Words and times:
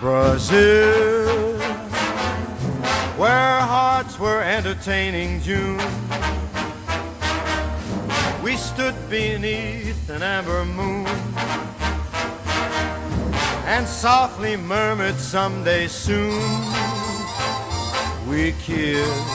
Brazil, 0.00 1.58
where 3.16 3.60
hearts 3.60 4.18
were 4.18 4.42
entertaining 4.42 5.40
June. 5.40 5.78
We 8.42 8.56
stood 8.56 8.94
beneath 9.10 10.08
an 10.08 10.22
amber 10.22 10.64
moon 10.64 11.06
and 13.66 13.88
softly 13.88 14.56
murmured 14.56 15.18
someday 15.18 15.88
soon 15.88 16.40
we 18.28 18.52
kissed 18.62 19.28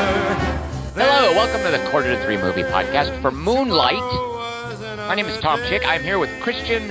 Hello, 0.95 1.33
welcome 1.33 1.61
to 1.61 1.71
the 1.77 1.89
Quarter 1.91 2.15
to 2.15 2.23
Three 2.25 2.37
Movie 2.37 2.63
Podcast 2.63 3.21
for 3.21 3.31
Moonlight. 3.31 4.30
My 5.11 5.15
name 5.15 5.25
is 5.25 5.41
Tom 5.41 5.59
Chick. 5.67 5.81
I'm 5.85 6.03
here 6.03 6.19
with 6.19 6.29
Christian 6.41 6.83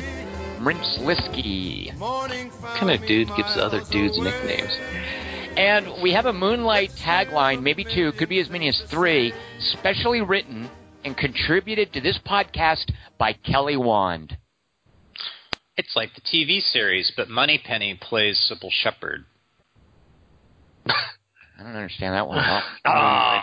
Mrintzliski. 0.61 1.99
What 1.99 2.31
kind 2.77 2.91
of 2.91 3.09
dude 3.09 3.29
gives 3.35 3.57
other 3.57 3.81
dudes 3.91 4.19
nicknames? 4.19 4.77
And 5.57 6.03
we 6.03 6.13
have 6.13 6.27
a 6.27 6.33
Moonlight 6.35 6.91
tagline, 6.97 7.63
maybe 7.63 7.83
two, 7.83 8.13
could 8.13 8.29
be 8.29 8.39
as 8.39 8.51
many 8.51 8.69
as 8.69 8.79
three, 8.91 9.33
specially 9.59 10.21
written 10.21 10.69
and 11.03 11.17
contributed 11.17 11.95
to 11.95 12.03
this 12.03 12.19
podcast 12.19 12.93
by 13.17 13.33
Kelly 13.33 13.79
Wand. 13.79 14.37
It's 15.79 15.97
like 15.97 16.11
the 16.15 16.21
TV 16.21 16.61
series, 16.61 17.11
but 17.17 17.31
Moneypenny 17.31 17.95
plays 17.95 18.39
Cybill 18.53 18.71
Shepherd. 18.71 19.25
I 20.87 20.93
don't 21.57 21.69
understand 21.69 22.15
that 22.15 22.29
one 22.29 22.37
at 22.37 22.51
all. 22.51 22.63
Ah. 22.85 23.43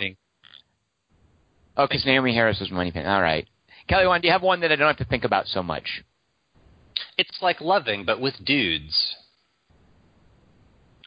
Oh, 1.77 1.87
because 1.87 2.05
Naomie 2.05 2.35
Harris 2.35 2.59
was 2.59 2.69
Moneypenny. 2.69 3.07
All 3.07 3.23
right. 3.23 3.47
Kelly 3.87 4.05
Wand, 4.07 4.21
do 4.21 4.27
you 4.27 4.31
have 4.33 4.41
one 4.41 4.59
that 4.61 4.71
I 4.71 4.75
don't 4.75 4.87
have 4.87 4.97
to 4.97 5.05
think 5.05 5.23
about 5.23 5.47
so 5.47 5.63
much? 5.63 6.03
It's 7.17 7.37
like 7.41 7.61
loving, 7.61 8.05
but 8.05 8.19
with 8.19 8.33
dudes. 8.43 9.15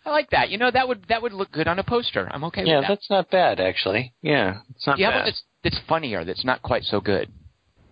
I 0.04 0.10
like 0.10 0.30
that. 0.30 0.48
You 0.50 0.56
know, 0.58 0.70
that 0.70 0.88
would 0.88 1.04
that 1.08 1.20
would 1.20 1.32
look 1.32 1.50
good 1.52 1.68
on 1.68 1.78
a 1.78 1.84
poster. 1.84 2.28
I'm 2.32 2.44
okay 2.44 2.64
Yeah, 2.64 2.76
with 2.78 2.82
that. 2.84 2.88
Yeah, 2.90 2.94
that's 2.94 3.10
not 3.10 3.30
bad 3.30 3.60
actually. 3.60 4.14
Yeah, 4.22 4.60
it's 4.74 4.86
not 4.86 4.96
do 4.96 5.02
you 5.02 5.06
have 5.06 5.12
bad. 5.14 5.18
one 5.20 5.26
that's, 5.26 5.42
that's 5.62 5.78
funnier, 5.88 6.24
that's 6.24 6.44
not 6.44 6.62
quite 6.62 6.84
so 6.84 7.00
good? 7.00 7.30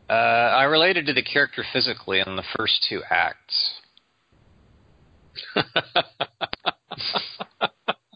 Uh, 0.09 0.13
I 0.13 0.63
related 0.65 1.05
to 1.07 1.13
the 1.13 1.23
character 1.23 1.63
physically 1.71 2.21
in 2.27 2.37
the 2.37 2.45
first 2.57 2.87
two 2.89 3.03
acts. 3.11 3.75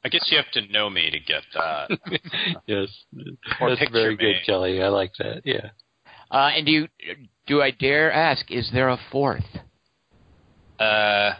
I 0.05 0.09
guess 0.11 0.27
you 0.31 0.39
have 0.39 0.51
to 0.53 0.73
know 0.73 0.89
me 0.91 1.11
to 1.11 1.21
get 1.21 1.43
that. 1.55 1.91
yes, 2.67 2.89
Or 3.61 3.69
that's 3.69 3.79
picture 3.79 3.93
very 3.93 4.17
me. 4.17 4.25
good, 4.25 4.37
Kelly. 4.47 4.83
I 4.83 4.89
like 4.89 5.13
that. 5.19 5.43
Yeah. 5.45 5.71
Uh, 6.33 6.51
and 6.57 6.65
do 6.67 6.73
you 6.73 6.89
do 7.47 7.61
I 7.61 7.71
dare 7.71 8.11
ask? 8.11 8.51
Is 8.51 8.71
there 8.73 8.89
a 8.89 8.99
fourth? 9.13 9.45
Uh, 10.81 11.35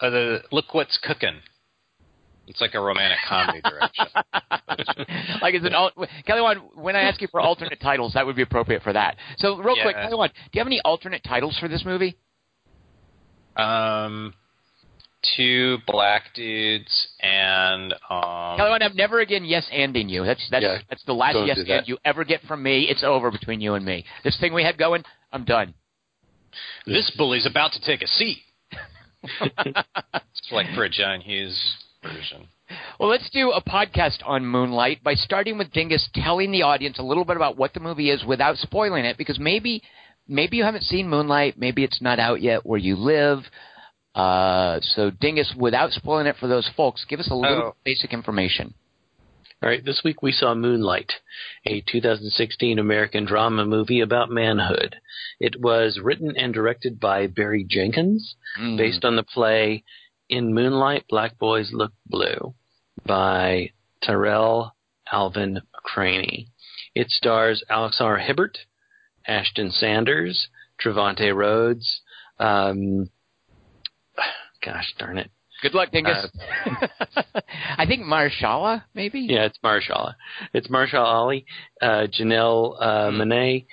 uh, 0.00 0.38
look 0.52 0.72
what's 0.72 0.98
cooking. 1.02 1.34
It's 2.46 2.60
like 2.60 2.74
a 2.74 2.80
romantic 2.80 3.18
comedy 3.26 3.60
direction. 3.64 4.06
like, 5.42 5.54
is 5.54 5.64
it 5.64 5.72
al- 5.72 5.92
Kelly 6.26 6.42
Wand? 6.42 6.60
When 6.74 6.94
I 6.94 7.00
ask 7.00 7.20
you 7.20 7.28
for 7.28 7.40
alternate 7.40 7.80
titles, 7.80 8.12
that 8.14 8.24
would 8.24 8.36
be 8.36 8.42
appropriate 8.42 8.82
for 8.82 8.92
that. 8.92 9.16
So, 9.38 9.56
real 9.56 9.76
quick, 9.82 9.96
Kelly 9.96 10.14
Wand, 10.16 10.32
do 10.34 10.50
you 10.52 10.60
have 10.60 10.66
any 10.66 10.80
alternate 10.84 11.24
titles 11.24 11.56
for 11.58 11.68
this 11.68 11.84
movie? 11.84 12.16
Um, 13.56 14.34
two 15.36 15.78
black 15.86 16.34
dudes 16.34 17.08
and 17.20 17.92
um. 18.10 18.56
Kelly 18.56 18.70
Wand, 18.70 18.82
I'm 18.82 18.96
never 18.96 19.20
again 19.20 19.44
yes 19.44 19.68
anding 19.72 20.08
you. 20.08 20.24
That's 20.24 20.46
that's 20.50 20.62
Yeah, 20.62 20.78
that's 20.88 21.04
the 21.04 21.14
last 21.14 21.36
yes 21.46 21.58
do 21.64 21.72
and 21.72 21.88
you 21.88 21.98
ever 22.04 22.24
get 22.24 22.42
from 22.42 22.62
me. 22.62 22.86
It's 22.88 23.02
over 23.02 23.30
between 23.30 23.60
you 23.60 23.74
and 23.74 23.84
me. 23.84 24.04
This 24.22 24.38
thing 24.38 24.54
we 24.54 24.62
had 24.62 24.78
going, 24.78 25.04
I'm 25.32 25.44
done. 25.44 25.74
This 26.86 27.10
bully's 27.16 27.46
about 27.46 27.72
to 27.72 27.80
take 27.80 28.02
a 28.02 28.06
seat. 28.06 28.38
it's 29.40 30.52
like 30.52 30.66
for 30.74 30.84
a 30.84 30.90
John 30.90 31.20
Hughes 31.20 31.58
version. 32.02 32.48
Well, 32.98 33.08
let's 33.08 33.28
do 33.30 33.50
a 33.50 33.62
podcast 33.62 34.18
on 34.24 34.46
Moonlight 34.46 35.02
by 35.02 35.14
starting 35.14 35.58
with 35.58 35.72
Dingus 35.72 36.08
telling 36.14 36.50
the 36.50 36.62
audience 36.62 36.98
a 36.98 37.02
little 37.02 37.24
bit 37.24 37.36
about 37.36 37.56
what 37.56 37.74
the 37.74 37.80
movie 37.80 38.10
is 38.10 38.24
without 38.24 38.56
spoiling 38.56 39.04
it, 39.04 39.18
because 39.18 39.38
maybe 39.38 39.82
maybe 40.26 40.56
you 40.56 40.64
haven't 40.64 40.84
seen 40.84 41.08
Moonlight, 41.08 41.58
maybe 41.58 41.84
it's 41.84 42.00
not 42.00 42.18
out 42.18 42.40
yet 42.40 42.64
where 42.64 42.78
you 42.78 42.96
live. 42.96 43.40
Uh, 44.14 44.78
so, 44.80 45.10
Dingus, 45.10 45.52
without 45.56 45.90
spoiling 45.92 46.26
it 46.26 46.36
for 46.38 46.46
those 46.46 46.68
folks, 46.76 47.04
give 47.08 47.20
us 47.20 47.28
a 47.30 47.34
little 47.34 47.58
Oh. 47.58 47.76
basic 47.84 48.12
information. 48.12 48.74
All 49.62 49.68
right, 49.70 49.84
this 49.84 50.02
week 50.04 50.22
we 50.22 50.30
saw 50.30 50.54
Moonlight, 50.54 51.12
a 51.64 51.80
2016 51.80 52.78
American 52.78 53.24
drama 53.24 53.64
movie 53.64 54.00
about 54.00 54.30
manhood. 54.30 54.96
It 55.40 55.58
was 55.60 55.98
written 55.98 56.36
and 56.36 56.52
directed 56.52 57.00
by 57.00 57.26
Barry 57.28 57.64
Jenkins, 57.64 58.36
Mm. 58.58 58.76
based 58.76 59.04
on 59.04 59.16
the 59.16 59.22
play 59.22 59.82
In 60.28 60.54
Moonlight, 60.54 61.04
Black 61.08 61.38
Boys 61.38 61.72
Look 61.72 61.92
Blue 62.06 62.54
by 63.04 63.72
Tarell 64.02 64.72
Alvin 65.10 65.60
McCraney. 65.74 66.48
It 66.94 67.10
stars 67.10 67.62
Alex 67.68 68.00
R. 68.00 68.18
Hibbert, 68.18 68.58
Ashton 69.26 69.70
Sanders, 69.70 70.48
Trevante 70.78 71.34
Rhodes, 71.34 72.00
um, 72.38 73.10
gosh 74.64 74.92
darn 74.98 75.18
it. 75.18 75.30
Good 75.62 75.74
luck, 75.74 75.90
Dingus. 75.92 76.26
I 77.78 77.86
think 77.86 78.02
Marshala, 78.02 78.82
maybe. 78.94 79.20
Yeah, 79.20 79.44
it's 79.44 79.58
Marshala. 79.64 80.14
It's 80.52 80.68
Marshall 80.68 81.04
Ali, 81.04 81.46
uh, 81.80 82.06
Janelle 82.18 82.76
uh, 82.80 83.10
Hmm. 83.10 83.20
Monáe, 83.20 83.66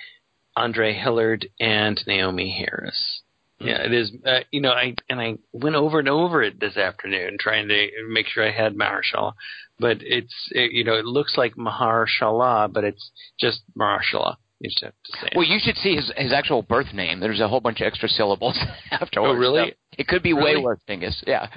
Andre 0.56 0.92
Hillard, 0.94 1.48
and 1.60 2.00
Naomie 2.08 2.56
Harris. 2.56 3.20
Yeah, 3.60 3.82
it 3.84 3.92
is. 3.92 4.10
Uh, 4.26 4.40
you 4.50 4.60
know, 4.60 4.72
I 4.72 4.94
and 5.08 5.20
I 5.20 5.34
went 5.52 5.76
over 5.76 6.00
and 6.00 6.08
over 6.08 6.42
it 6.42 6.58
this 6.58 6.76
afternoon 6.76 7.36
trying 7.38 7.68
to 7.68 7.88
make 8.08 8.26
sure 8.26 8.44
I 8.44 8.50
had 8.50 8.74
Mahershala, 8.74 9.34
but 9.78 9.98
it's 10.00 10.34
it, 10.50 10.72
you 10.72 10.82
know 10.82 10.94
it 10.94 11.04
looks 11.04 11.36
like 11.36 11.54
Mahershala, 11.54 12.72
but 12.72 12.82
it's 12.82 13.12
just 13.38 13.62
Mahershala. 13.78 14.34
You 14.58 14.68
just 14.70 14.82
have 14.82 14.92
to 15.04 15.12
say. 15.20 15.26
it. 15.30 15.32
Well, 15.36 15.46
you 15.46 15.58
should 15.62 15.76
see 15.76 15.94
his 15.94 16.10
his 16.16 16.32
actual 16.32 16.62
birth 16.62 16.92
name. 16.92 17.20
There's 17.20 17.38
a 17.38 17.46
whole 17.46 17.60
bunch 17.60 17.80
of 17.80 17.86
extra 17.86 18.08
syllables 18.08 18.58
afterwards. 18.90 19.34
Oh, 19.36 19.38
really? 19.38 19.74
It 19.98 20.08
could 20.08 20.22
be 20.22 20.32
way 20.32 20.52
Really? 20.52 20.62
worse, 20.62 20.80
Dingus. 20.86 21.22
Yeah. 21.26 21.48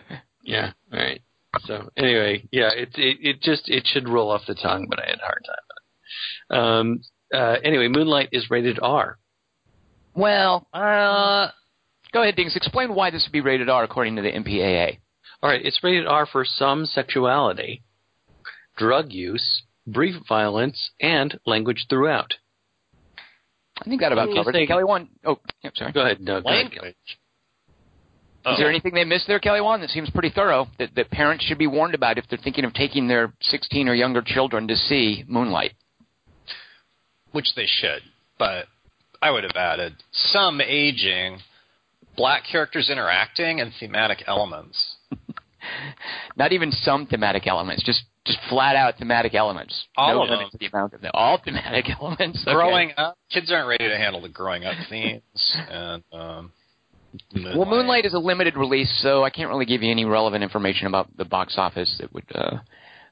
yeah. 0.44 0.72
All 0.92 1.00
right. 1.00 1.22
So 1.62 1.90
anyway, 1.96 2.44
yeah, 2.52 2.70
it 2.76 2.90
it 2.96 3.18
it 3.22 3.42
just 3.42 3.70
it 3.70 3.88
should 3.88 4.10
roll 4.10 4.30
off 4.30 4.42
the 4.46 4.56
tongue, 4.56 4.88
but 4.90 5.00
I 5.00 5.06
had 5.08 5.20
a 5.20 5.22
hard 5.22 5.46
time 5.46 5.56
with 5.70 5.78
it. 5.78 6.58
Um. 6.58 7.02
Uh. 7.34 7.56
Anyway, 7.64 7.88
Moonlight 7.88 8.30
is 8.34 8.50
rated 8.50 8.78
R. 8.82 9.18
Well, 10.14 10.68
uh, 10.74 11.50
go 12.14 12.22
ahead, 12.22 12.36
Dings. 12.36 12.56
Explain 12.56 12.94
why 12.94 13.10
this 13.10 13.26
would 13.26 13.32
be 13.34 13.42
rated 13.42 13.70
R 13.70 13.84
according 13.84 14.18
to 14.18 14.22
the 14.22 14.32
MPAA. 14.32 14.98
All 15.42 15.50
right, 15.50 15.64
it's 15.64 15.80
rated 15.84 16.08
R 16.08 16.26
for 16.26 16.44
some 16.46 16.86
sexuality, 16.86 17.84
drug 18.78 19.12
use, 19.12 19.64
brief 19.88 20.16
violence, 20.28 20.92
and 21.02 21.40
language 21.46 21.86
throughout. 21.90 22.34
I 23.80 23.84
think 23.86 24.02
that 24.02 24.12
about 24.14 24.30
covers 24.34 24.56
it. 24.56 24.68
Kelly 24.68 24.86
one. 24.86 25.10
Oh, 25.26 25.38
yeah, 25.62 25.72
sorry. 25.76 25.92
Go 25.92 26.02
ahead, 26.02 26.22
no, 26.22 26.42
go 26.42 26.50
ahead. 26.50 26.96
Is 28.46 28.58
there 28.60 28.70
anything 28.70 28.94
they 28.94 29.04
missed 29.04 29.28
there, 29.28 29.40
Kelly 29.40 29.62
Wan? 29.62 29.82
That 29.82 29.90
seems 29.90 30.10
pretty 30.12 30.30
thorough. 30.30 30.68
That, 30.78 30.94
that 30.96 31.10
parents 31.10 31.44
should 31.44 31.58
be 31.58 31.68
warned 31.68 31.96
about 31.96 32.18
if 32.18 32.26
they're 32.30 32.40
thinking 32.42 32.64
of 32.64 32.74
taking 32.74 33.08
their 33.08 33.34
16 33.42 33.90
or 33.90 33.96
younger 33.96 34.22
children 34.22 34.68
to 34.68 34.76
see 34.76 35.24
Moonlight. 35.28 35.74
Which 37.32 37.54
they 37.56 37.66
should, 37.66 38.02
but 38.38 38.66
I 39.22 39.32
would 39.32 39.44
have 39.44 39.56
added 39.56 39.96
some 40.12 40.62
aging, 40.62 41.40
black 42.16 42.44
characters 42.50 42.90
interacting, 42.90 43.60
and 43.60 43.72
thematic 43.80 44.24
elements. 44.28 44.96
Not 46.38 46.54
even 46.54 46.72
some 46.72 47.08
thematic 47.08 47.48
elements, 47.48 47.84
just 47.84 48.04
just 48.26 48.40
flat 48.50 48.76
out 48.76 48.98
thematic 48.98 49.36
elements. 49.36 49.86
All 49.98 50.16
no 50.16 50.24
of 50.24 50.30
them. 50.30 50.50
the 50.60 50.66
amount 50.68 50.94
of 50.94 51.02
them. 51.02 51.12
All 51.14 51.40
thematic 51.44 51.86
elements. 52.00 52.44
Okay. 52.46 52.54
Growing 52.54 52.92
up, 52.98 53.18
kids 53.32 53.52
aren't 53.52 53.68
ready 53.68 53.88
to 53.88 53.98
handle 53.98 54.22
the 54.22 54.30
growing 54.30 54.64
up 54.66 54.76
themes, 54.90 55.58
and 55.70 56.04
um, 56.12 56.52
Well, 57.34 57.66
Moonlight 57.66 58.06
is 58.06 58.14
a 58.14 58.20
limited 58.20 58.56
release, 58.58 58.92
so 59.02 59.24
I 59.24 59.30
can't 59.30 59.50
really 59.50 59.66
give 59.66 59.84
you 59.84 59.92
any 59.92 60.06
relevant 60.06 60.44
information 60.44 60.88
about 60.88 61.16
the 61.18 61.26
box 61.26 61.56
office 61.58 61.96
that 62.00 62.14
would. 62.14 62.26
Uh, 62.34 62.58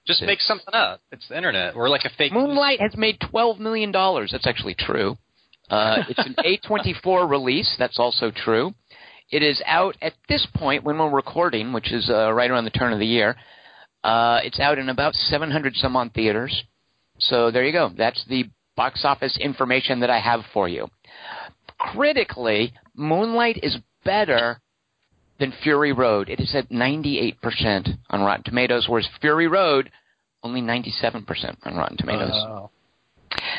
Just 0.05 0.21
make 0.21 0.39
something 0.41 0.73
up. 0.73 1.01
It's 1.11 1.27
the 1.27 1.38
internet. 1.38 1.75
We're 1.75 1.89
like 1.89 2.05
a 2.05 2.09
fake. 2.17 2.33
Moonlight 2.33 2.81
has 2.81 2.95
made 2.97 3.19
twelve 3.19 3.59
million 3.59 3.91
dollars. 3.91 4.31
That's 4.31 4.47
actually 4.47 4.75
true. 4.75 5.17
Uh, 5.69 6.03
it's 6.09 6.25
an 6.25 6.35
A24 6.45 7.29
release. 7.29 7.73
That's 7.79 8.00
also 8.00 8.31
true. 8.31 8.73
It 9.31 9.41
is 9.41 9.61
out 9.65 9.95
at 10.01 10.13
this 10.29 10.45
point 10.56 10.83
when 10.83 10.97
we're 10.97 11.09
recording, 11.09 11.73
which 11.73 11.91
is 11.91 12.09
uh, 12.09 12.31
right 12.33 12.51
around 12.51 12.65
the 12.65 12.71
turn 12.71 12.94
of 12.94 12.99
the 12.99 13.06
year. 13.06 13.35
Uh, 14.03 14.39
it's 14.44 14.59
out 14.59 14.77
in 14.77 14.89
about 14.89 15.13
700 15.15 15.75
some 15.75 15.95
on 15.95 16.09
theaters. 16.09 16.63
So 17.19 17.49
there 17.49 17.63
you 17.63 17.71
go. 17.71 17.89
That's 17.97 18.23
the 18.27 18.45
box 18.75 19.06
office 19.06 19.38
information 19.39 20.01
that 20.01 20.09
I 20.09 20.19
have 20.19 20.41
for 20.53 20.67
you. 20.67 20.88
Critically, 21.79 22.73
Moonlight 22.95 23.59
is 23.63 23.77
better 24.03 24.59
than 25.39 25.53
Fury 25.63 25.91
Road. 25.91 26.29
It 26.29 26.39
is 26.39 26.53
at 26.55 26.69
98% 26.69 27.97
on 28.09 28.21
Rotten 28.21 28.44
Tomatoes, 28.44 28.85
whereas 28.88 29.07
Fury 29.21 29.47
Road 29.47 29.91
only 30.44 30.61
97% 30.61 31.25
on 31.63 31.75
Rotten 31.75 31.97
Tomatoes. 31.97 32.31
Oh. 32.33 32.69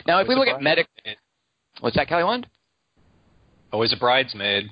now, 0.06 0.20
if 0.20 0.28
we 0.28 0.34
look 0.34 0.48
at 0.48 0.58
Surprising. 0.58 0.84
Metacritic, 0.84 1.16
what's 1.80 1.96
that, 1.96 2.08
Kelly 2.08 2.24
Wand? 2.24 2.46
Always 3.72 3.92
a 3.92 3.96
bridesmaid. 3.96 4.70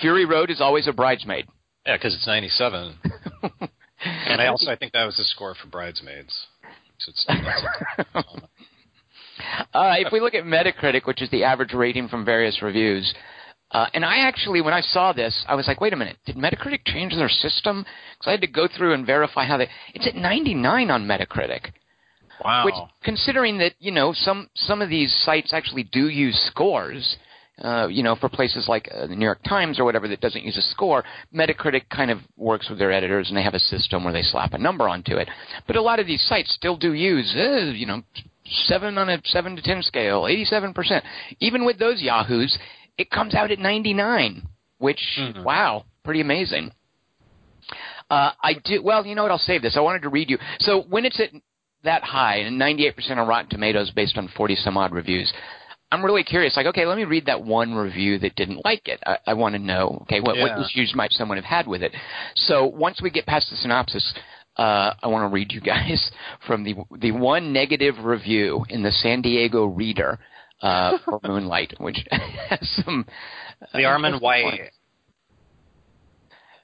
Fury 0.00 0.24
Road 0.24 0.50
is 0.50 0.60
always 0.60 0.88
a 0.88 0.92
bridesmaid. 0.92 1.46
Yeah, 1.86 1.96
because 1.96 2.14
it's 2.14 2.26
97. 2.26 2.94
and 4.04 4.40
I 4.40 4.46
also 4.46 4.70
I 4.70 4.76
think 4.76 4.92
that 4.92 5.04
was 5.04 5.16
the 5.16 5.24
score 5.24 5.54
for 5.54 5.68
Bridesmaids. 5.68 6.46
So 6.98 7.10
it's, 7.10 7.24
that's 7.26 8.26
Uh, 9.72 9.94
if 9.98 10.12
we 10.12 10.20
look 10.20 10.34
at 10.34 10.44
Metacritic, 10.44 11.06
which 11.06 11.22
is 11.22 11.30
the 11.30 11.44
average 11.44 11.72
rating 11.72 12.08
from 12.08 12.26
various 12.26 12.60
reviews, 12.60 13.14
uh, 13.72 13.86
and 13.94 14.04
I 14.04 14.26
actually, 14.26 14.60
when 14.60 14.74
I 14.74 14.80
saw 14.80 15.12
this, 15.12 15.44
I 15.48 15.54
was 15.54 15.68
like, 15.68 15.80
wait 15.80 15.92
a 15.92 15.96
minute, 15.96 16.16
did 16.26 16.36
Metacritic 16.36 16.84
change 16.84 17.14
their 17.14 17.28
system? 17.28 17.84
Because 18.18 18.26
I 18.26 18.30
had 18.32 18.40
to 18.40 18.48
go 18.48 18.66
through 18.66 18.94
and 18.94 19.06
verify 19.06 19.46
how 19.46 19.58
they. 19.58 19.68
It's 19.94 20.06
at 20.06 20.16
99 20.16 20.90
on 20.90 21.06
Metacritic. 21.06 21.70
wow. 22.44 22.64
Which, 22.64 22.74
considering 23.04 23.58
that 23.58 23.74
you 23.78 23.92
know 23.92 24.12
some 24.12 24.48
some 24.54 24.82
of 24.82 24.88
these 24.88 25.14
sites 25.24 25.52
actually 25.52 25.84
do 25.84 26.08
use 26.08 26.36
scores, 26.50 27.16
uh, 27.62 27.86
you 27.86 28.02
know, 28.02 28.16
for 28.16 28.28
places 28.28 28.66
like 28.68 28.88
uh, 28.92 29.06
the 29.06 29.14
New 29.14 29.24
York 29.24 29.42
Times 29.44 29.78
or 29.78 29.84
whatever 29.84 30.08
that 30.08 30.20
doesn't 30.20 30.42
use 30.42 30.56
a 30.56 30.62
score, 30.62 31.04
Metacritic 31.32 31.88
kind 31.90 32.10
of 32.10 32.18
works 32.36 32.68
with 32.68 32.78
their 32.78 32.90
editors 32.90 33.28
and 33.28 33.36
they 33.36 33.42
have 33.42 33.54
a 33.54 33.60
system 33.60 34.02
where 34.02 34.12
they 34.12 34.22
slap 34.22 34.52
a 34.52 34.58
number 34.58 34.88
onto 34.88 35.16
it. 35.16 35.28
But 35.68 35.76
a 35.76 35.82
lot 35.82 36.00
of 36.00 36.06
these 36.08 36.24
sites 36.28 36.52
still 36.54 36.76
do 36.76 36.92
use, 36.92 37.32
uh, 37.36 37.70
you 37.72 37.86
know, 37.86 38.02
seven 38.64 38.98
on 38.98 39.08
a 39.08 39.20
seven 39.26 39.54
to 39.56 39.62
ten 39.62 39.82
scale, 39.82 40.26
eighty-seven 40.26 40.74
percent. 40.74 41.04
Even 41.38 41.64
with 41.64 41.78
those 41.78 42.02
Yahoos, 42.02 42.58
it 43.00 43.10
comes 43.10 43.34
out 43.34 43.50
at 43.50 43.58
ninety-nine, 43.58 44.46
which 44.78 45.02
Mhm. 45.18 45.42
wow, 45.44 45.84
pretty 46.04 46.20
amazing. 46.20 46.72
Uh, 48.10 48.32
I 48.42 48.54
do 48.64 48.82
well. 48.82 49.06
You 49.06 49.14
know 49.14 49.22
what? 49.22 49.30
I'll 49.30 49.38
save 49.38 49.62
this. 49.62 49.76
I 49.76 49.80
wanted 49.80 50.02
to 50.02 50.08
read 50.08 50.30
you. 50.30 50.38
So 50.60 50.82
when 50.88 51.04
it's 51.04 51.20
at 51.20 51.30
that 51.84 52.02
high 52.02 52.36
and 52.36 52.58
98% 52.60 53.18
on 53.18 53.26
Rotten 53.26 53.48
Tomatoes 53.48 53.90
based 53.92 54.18
on 54.18 54.28
40 54.36 54.56
some 54.56 54.76
odd 54.76 54.92
reviews, 54.92 55.32
I'm 55.92 56.04
really 56.04 56.24
curious. 56.24 56.56
Like, 56.56 56.66
okay, 56.66 56.84
let 56.86 56.96
me 56.96 57.04
read 57.04 57.26
that 57.26 57.42
one 57.42 57.74
review 57.74 58.18
that 58.18 58.34
didn't 58.36 58.64
like 58.64 58.86
it. 58.86 59.00
I, 59.06 59.18
I 59.28 59.34
want 59.34 59.54
to 59.54 59.58
know, 59.60 59.98
okay, 60.02 60.20
what, 60.20 60.36
what 60.42 60.50
issues 60.66 60.92
might 60.94 61.12
someone 61.12 61.38
have 61.38 61.44
had 61.44 61.66
with 61.66 61.82
it? 61.82 61.92
So 62.34 62.66
once 62.66 63.00
we 63.00 63.10
get 63.10 63.26
past 63.26 63.48
the 63.50 63.56
synopsis, 63.56 64.12
uh, 64.56 64.92
I 65.02 65.06
want 65.06 65.30
to 65.30 65.34
read 65.34 65.52
you 65.52 65.60
guys 65.60 66.10
from 66.46 66.64
the 66.64 66.74
the 66.98 67.12
one 67.12 67.52
negative 67.52 67.94
review 68.04 68.64
in 68.68 68.82
the 68.82 68.92
San 68.92 69.22
Diego 69.22 69.64
Reader 69.66 70.18
uh, 70.62 70.98
for 71.04 71.20
Moonlight, 71.22 71.74
which 71.78 71.98
has 72.48 72.82
some 72.84 73.06
the 73.72 73.84
uh, 73.84 73.98
Armond 73.98 74.20
White 74.20 74.44
points. 74.44 74.76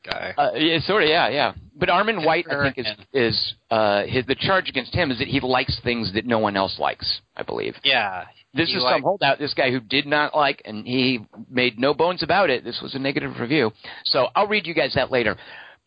guy. 0.04 0.34
Uh, 0.36 0.50
yeah, 0.54 0.78
sort 0.80 1.02
of, 1.02 1.08
yeah, 1.08 1.28
yeah. 1.28 1.52
But 1.78 1.88
Armond 1.88 2.24
White, 2.24 2.46
I 2.50 2.70
think, 2.72 2.78
is 2.78 2.86
is 3.12 3.54
uh, 3.70 4.04
his 4.04 4.24
the 4.26 4.34
charge 4.34 4.68
against 4.68 4.94
him 4.94 5.10
is 5.10 5.18
that 5.18 5.28
he 5.28 5.40
likes 5.40 5.78
things 5.84 6.12
that 6.14 6.26
no 6.26 6.38
one 6.38 6.56
else 6.56 6.78
likes. 6.78 7.20
I 7.36 7.42
believe 7.42 7.74
yeah. 7.84 8.24
this 8.54 8.70
is 8.70 8.82
some 8.82 9.02
holdout. 9.02 9.38
This 9.38 9.52
guy 9.52 9.70
who 9.70 9.80
did 9.80 10.06
not 10.06 10.34
like, 10.34 10.62
and 10.64 10.86
he 10.86 11.20
made 11.50 11.78
no 11.78 11.92
bones 11.92 12.22
about 12.22 12.48
it. 12.50 12.64
This 12.64 12.80
was 12.82 12.94
a 12.94 12.98
negative 12.98 13.38
review. 13.38 13.72
So 14.04 14.28
I'll 14.34 14.46
read 14.46 14.66
you 14.66 14.74
guys 14.74 14.94
that 14.94 15.10
later, 15.10 15.36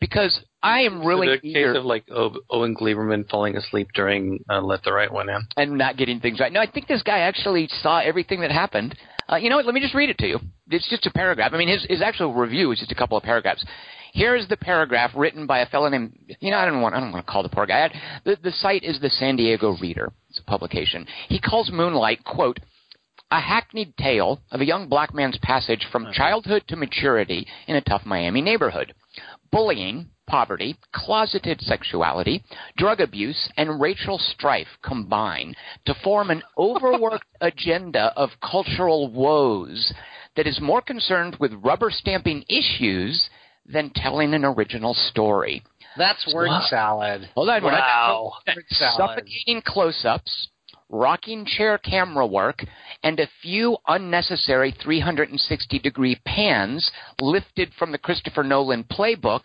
because 0.00 0.40
I 0.62 0.80
am 0.80 1.04
really 1.04 1.28
it 1.28 1.40
a 1.42 1.46
eager 1.46 1.72
case 1.72 1.78
of 1.78 1.84
like 1.84 2.04
o- 2.10 2.36
Owen 2.50 2.74
Gleiberman 2.74 3.28
falling 3.30 3.56
asleep 3.56 3.88
during 3.94 4.44
uh, 4.50 4.60
Let 4.60 4.82
the 4.82 4.92
Right 4.92 5.10
One 5.12 5.28
In. 5.28 5.42
and 5.56 5.78
not 5.78 5.96
getting 5.96 6.20
things 6.20 6.40
right. 6.40 6.52
No, 6.52 6.60
I 6.60 6.70
think 6.70 6.86
this 6.88 7.02
guy 7.02 7.20
actually 7.20 7.68
saw 7.82 8.00
everything 8.00 8.40
that 8.40 8.50
happened. 8.50 8.96
Uh, 9.30 9.36
you 9.36 9.48
know 9.48 9.56
what? 9.56 9.66
Let 9.66 9.74
me 9.74 9.80
just 9.80 9.94
read 9.94 10.10
it 10.10 10.18
to 10.18 10.26
you. 10.26 10.38
It's 10.70 10.88
just 10.90 11.06
a 11.06 11.10
paragraph. 11.12 11.52
I 11.54 11.58
mean, 11.58 11.68
his 11.68 11.86
his 11.88 12.02
actual 12.02 12.34
review 12.34 12.72
is 12.72 12.78
just 12.78 12.92
a 12.92 12.96
couple 12.96 13.16
of 13.16 13.22
paragraphs. 13.22 13.64
Here 14.12 14.34
is 14.34 14.48
the 14.48 14.56
paragraph 14.56 15.12
written 15.14 15.46
by 15.46 15.60
a 15.60 15.66
fellow 15.66 15.88
named. 15.88 16.18
You 16.40 16.50
know, 16.50 16.58
I 16.58 16.64
don't 16.66 16.80
want. 16.80 16.94
I 16.96 17.00
don't 17.00 17.12
want 17.12 17.24
to 17.24 17.30
call 17.30 17.42
the 17.44 17.48
poor 17.48 17.66
guy. 17.66 17.92
The 18.24 18.36
the 18.42 18.50
site 18.50 18.82
is 18.82 18.98
the 19.00 19.10
San 19.10 19.36
Diego 19.36 19.76
Reader. 19.80 20.12
It's 20.30 20.40
a 20.40 20.44
publication. 20.44 21.06
He 21.28 21.38
calls 21.38 21.70
Moonlight 21.70 22.24
quote. 22.24 22.58
A 23.32 23.40
hackneyed 23.40 23.96
tale 23.96 24.40
of 24.50 24.60
a 24.60 24.66
young 24.66 24.88
black 24.88 25.14
man's 25.14 25.38
passage 25.40 25.86
from 25.92 26.08
childhood 26.12 26.64
to 26.66 26.74
maturity 26.74 27.46
in 27.68 27.76
a 27.76 27.80
tough 27.80 28.02
Miami 28.04 28.40
neighborhood. 28.42 28.92
Bullying, 29.52 30.08
poverty, 30.28 30.76
closeted 30.94 31.60
sexuality, 31.60 32.42
drug 32.76 33.00
abuse, 33.00 33.50
and 33.56 33.80
racial 33.80 34.18
strife 34.18 34.68
combine 34.82 35.54
to 35.86 35.94
form 36.04 36.30
an 36.30 36.42
overworked 36.58 37.24
agenda 37.40 38.12
of 38.16 38.30
cultural 38.40 39.10
woes 39.10 39.92
that 40.36 40.46
is 40.46 40.60
more 40.60 40.80
concerned 40.80 41.36
with 41.40 41.52
rubber 41.64 41.90
stamping 41.90 42.44
issues 42.48 43.28
than 43.66 43.90
telling 43.94 44.34
an 44.34 44.44
original 44.44 44.94
story. 44.94 45.62
That's 45.98 46.32
word 46.32 46.48
What? 46.48 46.68
salad. 46.70 47.28
Hold 47.34 47.48
on, 47.50 47.64
we're 47.64 47.72
Wow. 47.72 48.32
Word 48.46 48.64
salad. 48.70 48.94
suffocating 48.96 49.62
close-ups, 49.66 50.48
rocking 50.90 51.46
chair 51.46 51.78
camera 51.78 52.26
work, 52.26 52.64
and 53.02 53.18
a 53.18 53.28
few 53.42 53.76
unnecessary 53.88 54.72
360-degree 54.72 56.20
pans 56.26 56.90
lifted 57.20 57.72
from 57.78 57.92
the 57.92 57.98
Christopher 57.98 58.42
Nolan 58.42 58.84
playbook 58.84 59.44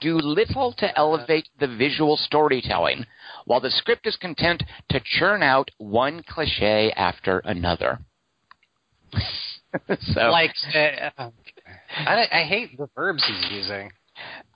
do 0.00 0.16
little 0.16 0.72
to 0.78 0.98
elevate 0.98 1.48
the 1.58 1.68
visual 1.68 2.16
storytelling, 2.16 3.04
while 3.44 3.60
the 3.60 3.70
script 3.70 4.06
is 4.06 4.16
content 4.16 4.62
to 4.88 5.00
churn 5.04 5.42
out 5.42 5.70
one 5.78 6.22
cliche 6.26 6.92
after 6.96 7.38
another. 7.40 8.00
so 10.00 10.20
Like, 10.30 10.54
uh, 10.74 11.30
I, 11.96 12.26
I 12.32 12.44
hate 12.44 12.76
the 12.76 12.88
verbs 12.94 13.24
he's 13.26 13.52
using. 13.52 13.92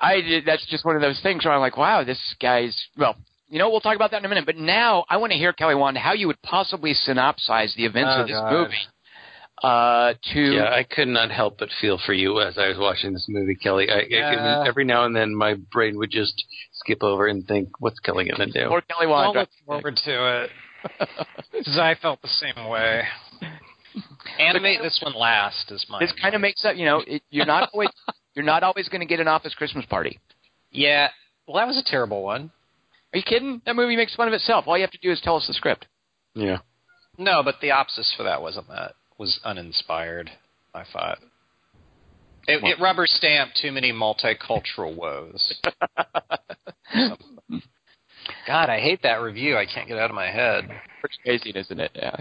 I 0.00 0.20
did, 0.20 0.44
that's 0.44 0.66
just 0.66 0.84
one 0.84 0.96
of 0.96 1.02
those 1.02 1.20
things 1.22 1.44
where 1.44 1.54
I'm 1.54 1.60
like, 1.60 1.76
wow, 1.76 2.04
this 2.04 2.19
guy's 2.40 2.76
well. 2.96 3.16
You 3.49 3.58
know, 3.58 3.70
we'll 3.70 3.81
talk 3.81 3.94
about 3.96 4.11
that 4.12 4.19
in 4.19 4.25
a 4.25 4.29
minute. 4.29 4.46
But 4.46 4.56
now 4.56 5.05
I 5.08 5.17
want 5.19 5.32
to 5.32 5.38
hear 5.38 5.52
Kelly 5.52 5.75
Wand 5.75 5.96
how 5.99 6.12
you 6.14 6.26
would 6.26 6.41
possibly 6.43 6.94
synopsize 6.94 7.75
the 7.76 7.85
events 7.85 8.11
Oh, 8.14 8.20
of 8.23 8.26
this 8.29 8.37
God. 8.37 8.52
movie. 8.52 8.75
Uh, 9.62 10.14
to 10.32 10.41
Yeah, 10.56 10.70
I 10.75 10.82
could 10.82 11.06
not 11.08 11.31
help 11.31 11.58
but 11.58 11.69
feel 11.81 11.99
for 12.05 12.12
you 12.12 12.41
as 12.41 12.58
I 12.58 12.69
was 12.69 12.76
watching 12.79 13.12
this 13.12 13.26
movie, 13.29 13.55
Kelly. 13.55 13.88
I, 13.88 14.00
I- 14.12 14.67
every 14.67 14.85
now 14.85 15.05
and 15.05 15.14
then, 15.14 15.35
my 15.35 15.55
brain 15.73 15.96
would 15.99 16.11
just 16.11 16.44
skip 16.73 17.02
over 17.02 17.26
and 17.29 17.46
think, 17.46 17.69
"What's 17.79 18.00
Kelly 18.00 18.25
gonna 18.29 18.46
do?" 18.50 18.67
or 18.67 18.81
Kelly 18.81 19.06
I'll 19.06 19.32
Wand. 19.32 19.37
look 19.37 19.49
forward 19.64 19.97
to 20.05 20.43
it. 20.44 20.50
Because 21.52 21.79
I 21.79 21.94
felt 21.94 22.20
the 22.20 22.29
same 22.29 22.69
way. 22.69 23.05
Animate 24.38 24.82
this 24.82 24.99
one 25.02 25.14
last 25.14 25.70
is 25.70 25.87
my. 25.88 26.00
This 26.00 26.12
kind 26.20 26.35
of 26.35 26.40
makes 26.40 26.64
up. 26.64 26.76
You 26.76 26.85
know, 26.87 27.02
it, 27.06 27.23
you're 27.31 27.47
not 27.47 27.70
always 27.73 27.90
you're 28.35 28.44
not 28.44 28.62
always 28.64 28.88
going 28.88 29.00
to 29.00 29.06
get 29.06 29.20
an 29.20 29.29
office 29.29 29.55
Christmas 29.55 29.87
party. 29.87 30.19
Yeah. 30.73 31.08
Well, 31.47 31.56
that 31.56 31.67
was 31.69 31.76
a 31.79 31.85
terrible 31.88 32.23
one. 32.25 32.50
Are 33.14 33.16
you 33.16 33.22
kidding? 33.22 33.62
That 33.64 33.76
movie 33.76 33.94
makes 33.94 34.14
fun 34.16 34.26
of 34.26 34.34
itself. 34.34 34.64
All 34.66 34.76
you 34.76 34.82
have 34.82 34.90
to 34.90 34.99
do 34.99 35.12
is 35.12 35.20
tell 35.20 35.37
us 35.37 35.46
the 35.46 35.55
script. 35.55 35.87
Yeah. 36.34 36.58
No, 37.16 37.44
but 37.44 37.61
the 37.61 37.69
opsis 37.69 38.14
for 38.16 38.25
that 38.25 38.43
wasn't 38.43 38.66
that. 38.69 38.94
Was 39.19 39.38
uninspired. 39.44 40.32
I 40.75 40.82
thought. 40.93 41.19
It, 42.49 42.62
it 42.64 42.81
rubber 42.81 43.06
stamped 43.06 43.56
too 43.62 43.71
many 43.71 43.92
multicultural 43.92 44.97
woes. 44.97 45.61
God, 48.47 48.68
I 48.68 48.80
hate 48.80 49.02
that 49.02 49.23
review. 49.23 49.56
I 49.56 49.64
can't 49.64 49.87
get 49.87 49.97
it 49.97 50.00
out 50.00 50.11
of 50.11 50.16
my 50.16 50.30
head. 50.30 50.68
It's 51.04 51.16
crazy, 51.23 51.52
isn't 51.54 51.80
it? 51.80 51.92
Yeah. 51.94 52.16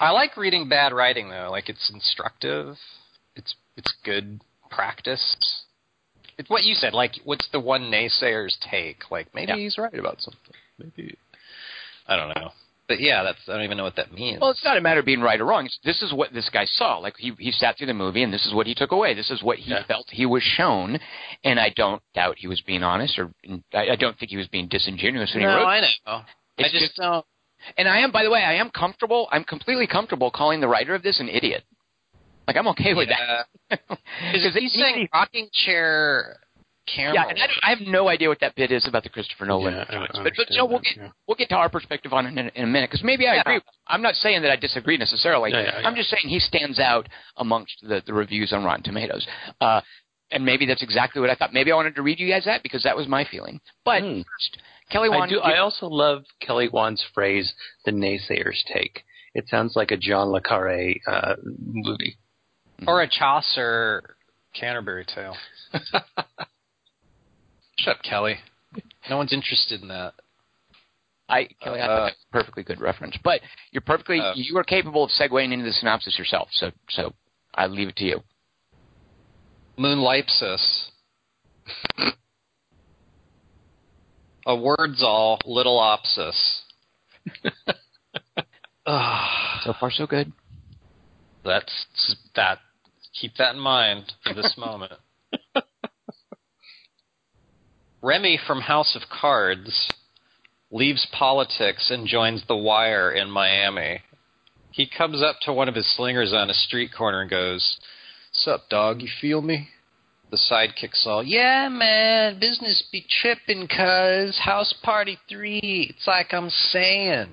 I 0.00 0.10
like 0.10 0.36
reading 0.36 0.68
bad 0.68 0.92
writing 0.92 1.30
though. 1.30 1.48
Like 1.50 1.68
it's 1.68 1.90
instructive. 1.94 2.76
It's 3.36 3.54
it's 3.76 3.94
good 4.04 4.40
practice. 4.70 5.63
It's 6.38 6.50
what 6.50 6.64
you 6.64 6.74
said. 6.74 6.92
Like, 6.94 7.12
what's 7.24 7.48
the 7.52 7.60
one 7.60 7.82
naysayer's 7.90 8.56
take? 8.70 9.10
Like, 9.10 9.32
maybe 9.34 9.52
Yeah. 9.52 9.56
he's 9.56 9.78
right 9.78 9.94
about 9.94 10.20
something. 10.20 10.54
Maybe 10.78 11.16
I 12.06 12.16
don't 12.16 12.28
know. 12.36 12.50
But 12.86 13.00
yeah, 13.00 13.22
that's 13.22 13.38
I 13.48 13.52
don't 13.54 13.62
even 13.62 13.78
know 13.78 13.84
what 13.84 13.96
that 13.96 14.12
means. 14.12 14.40
Well, 14.42 14.50
it's 14.50 14.62
not 14.62 14.76
a 14.76 14.80
matter 14.80 15.00
of 15.00 15.06
being 15.06 15.22
right 15.22 15.40
or 15.40 15.46
wrong. 15.46 15.64
It's, 15.64 15.78
this 15.84 16.02
is 16.02 16.12
what 16.12 16.34
this 16.34 16.50
guy 16.50 16.66
saw. 16.66 16.98
Like 16.98 17.14
he 17.16 17.32
he 17.38 17.50
sat 17.50 17.78
through 17.78 17.86
the 17.86 17.94
movie, 17.94 18.22
and 18.22 18.30
this 18.32 18.44
is 18.44 18.52
what 18.52 18.66
he 18.66 18.74
took 18.74 18.92
away. 18.92 19.14
This 19.14 19.30
is 19.30 19.42
what 19.42 19.56
he 19.58 19.70
Yeah. 19.70 19.84
felt 19.86 20.06
he 20.10 20.26
was 20.26 20.42
shown, 20.42 20.98
and 21.44 21.58
I 21.58 21.70
don't 21.70 22.02
doubt 22.14 22.36
he 22.38 22.46
was 22.46 22.60
being 22.60 22.82
honest, 22.82 23.18
or 23.18 23.30
I, 23.72 23.90
I 23.92 23.96
don't 23.96 24.18
think 24.18 24.30
he 24.30 24.36
was 24.36 24.48
being 24.48 24.68
disingenuous 24.68 25.32
when 25.32 25.44
no, 25.44 25.48
he 25.48 25.54
wrote. 25.54 25.62
No, 25.62 25.68
I 25.68 25.80
know. 25.80 25.86
I 26.58 26.62
just, 26.64 26.74
just- 26.74 26.96
don't. 26.96 27.24
And 27.78 27.88
I 27.88 28.00
am, 28.00 28.12
by 28.12 28.22
the 28.22 28.30
way, 28.30 28.42
I 28.42 28.56
am 28.56 28.68
comfortable. 28.68 29.26
I'm 29.32 29.44
completely 29.44 29.86
comfortable 29.86 30.30
calling 30.30 30.60
the 30.60 30.68
writer 30.68 30.94
of 30.94 31.02
this 31.02 31.18
an 31.18 31.30
idiot. 31.30 31.64
Like 32.46 32.56
I'm 32.56 32.68
okay 32.68 32.94
with 32.94 33.08
Yeah. 33.08 33.42
that. 33.70 33.80
Because 34.32 34.54
he's 34.54 34.72
saying 34.74 35.08
rocking 35.12 35.48
chair 35.52 36.38
camera. 36.86 37.14
Yeah, 37.14 37.28
and 37.30 37.38
I, 37.38 37.46
I 37.66 37.70
have 37.70 37.80
no 37.86 38.08
idea 38.08 38.28
what 38.28 38.40
that 38.40 38.54
bit 38.56 38.70
is 38.70 38.86
about 38.86 39.02
the 39.04 39.08
Christopher 39.08 39.46
Nolan 39.46 39.72
Yeah, 39.74 39.84
I 39.88 39.92
don't 39.92 40.02
influence. 40.02 40.20
But, 40.24 40.32
but 40.36 40.50
you 40.50 40.58
know, 40.58 40.66
we'll 40.66 40.78
that, 40.78 40.84
get 40.84 40.96
yeah. 40.98 41.08
we'll 41.26 41.36
get 41.36 41.48
to 41.48 41.54
our 41.56 41.70
perspective 41.70 42.12
on 42.12 42.26
it 42.26 42.38
in, 42.38 42.50
in 42.54 42.64
a 42.64 42.66
minute 42.66 42.90
because 42.90 43.02
maybe 43.04 43.26
I 43.26 43.34
Yeah. 43.36 43.40
agree. 43.40 43.60
I'm 43.86 44.02
not 44.02 44.14
saying 44.16 44.42
that 44.42 44.50
I 44.50 44.56
disagree 44.56 44.96
necessarily. 44.98 45.50
Yeah, 45.52 45.62
yeah, 45.62 45.88
I'm 45.88 45.94
yeah. 45.96 46.00
just 46.02 46.10
saying 46.10 46.28
he 46.28 46.38
stands 46.38 46.78
out 46.78 47.08
amongst 47.38 47.76
the, 47.82 48.02
the 48.06 48.12
reviews 48.12 48.52
on 48.52 48.64
Rotten 48.64 48.82
Tomatoes. 48.82 49.26
Uh, 49.60 49.80
and 50.30 50.44
maybe 50.44 50.66
that's 50.66 50.82
exactly 50.82 51.20
what 51.20 51.30
I 51.30 51.34
thought. 51.36 51.52
Maybe 51.52 51.70
I 51.70 51.74
wanted 51.76 51.94
to 51.96 52.02
read 52.02 52.18
you 52.18 52.28
guys 52.28 52.44
that 52.46 52.62
because 52.62 52.82
that 52.82 52.96
was 52.96 53.06
my 53.08 53.24
feeling. 53.30 53.60
But 53.84 54.02
Hmm. 54.02 54.18
first, 54.22 54.58
Kelly 54.90 55.08
I 55.12 55.16
Wand, 55.16 55.30
do. 55.30 55.40
I 55.40 55.58
also 55.58 55.86
love 55.86 56.24
Kelly 56.40 56.68
Wand's 56.68 57.02
phrase, 57.14 57.54
"the 57.86 57.92
naysayers 57.92 58.62
take." 58.72 59.04
It 59.34 59.48
sounds 59.48 59.74
like 59.74 59.90
a 59.90 59.96
John 59.96 60.28
le 60.28 60.40
Carre 60.42 60.94
uh, 61.06 61.34
movie. 61.58 62.16
Or 62.86 63.02
a 63.02 63.08
Chaucer 63.08 64.16
Canterbury 64.58 65.04
Tale. 65.04 65.36
Shut 67.78 67.96
up, 67.96 68.02
Kelly. 68.02 68.36
No 69.10 69.16
one's 69.16 69.32
interested 69.32 69.82
in 69.82 69.88
that. 69.88 70.14
I, 71.28 71.48
Kelly, 71.62 71.80
I 71.80 71.86
thought 71.86 72.02
Uh, 72.02 72.10
a 72.10 72.32
perfectly 72.32 72.62
good 72.62 72.80
reference. 72.80 73.16
But 73.22 73.40
you're 73.72 73.80
perfectly 73.80 74.20
uh, 74.20 74.32
you 74.36 74.56
are 74.58 74.64
capable 74.64 75.04
of 75.04 75.10
segueing 75.10 75.52
into 75.52 75.64
the 75.64 75.72
synopsis 75.72 76.18
yourself. 76.18 76.48
So 76.52 76.70
so 76.90 77.12
I 77.54 77.66
leave 77.66 77.88
it 77.88 77.96
to 77.96 78.04
you. 78.04 78.22
Moon 79.76 79.98
Moonlipsis. 79.98 80.90
A 84.46 84.54
word's 84.54 85.02
all 85.02 85.38
little 85.46 85.78
opsis. 85.80 86.60
So 89.64 89.72
far, 89.80 89.90
so 89.90 90.06
good. 90.06 90.30
That's 91.44 92.16
that. 92.36 92.58
Keep 93.20 93.36
that 93.38 93.54
in 93.54 93.60
mind 93.60 94.12
for 94.24 94.34
this 94.34 94.54
moment. 94.58 94.92
Remy 98.02 98.38
from 98.46 98.60
House 98.60 98.96
of 98.96 99.02
Cards 99.08 99.88
leaves 100.70 101.06
politics 101.12 101.90
and 101.90 102.06
joins 102.06 102.44
The 102.46 102.56
Wire 102.56 103.10
in 103.10 103.30
Miami. 103.30 104.00
He 104.72 104.90
comes 104.90 105.22
up 105.22 105.36
to 105.42 105.52
one 105.52 105.68
of 105.68 105.74
his 105.74 105.96
slingers 105.96 106.32
on 106.34 106.50
a 106.50 106.54
street 106.54 106.90
corner 106.96 107.22
and 107.22 107.30
goes, 107.30 107.78
Sup, 108.32 108.68
dog, 108.68 109.00
you 109.00 109.08
feel 109.20 109.40
me? 109.40 109.68
The 110.30 110.36
sidekick's 110.36 111.06
all, 111.06 111.22
Yeah, 111.22 111.68
man, 111.68 112.40
business 112.40 112.82
be 112.90 113.06
trippin', 113.08 113.68
cuz. 113.68 114.38
House 114.44 114.74
party 114.82 115.16
three. 115.28 115.86
It's 115.90 116.06
like 116.08 116.34
I'm 116.34 116.50
saying. 116.50 117.28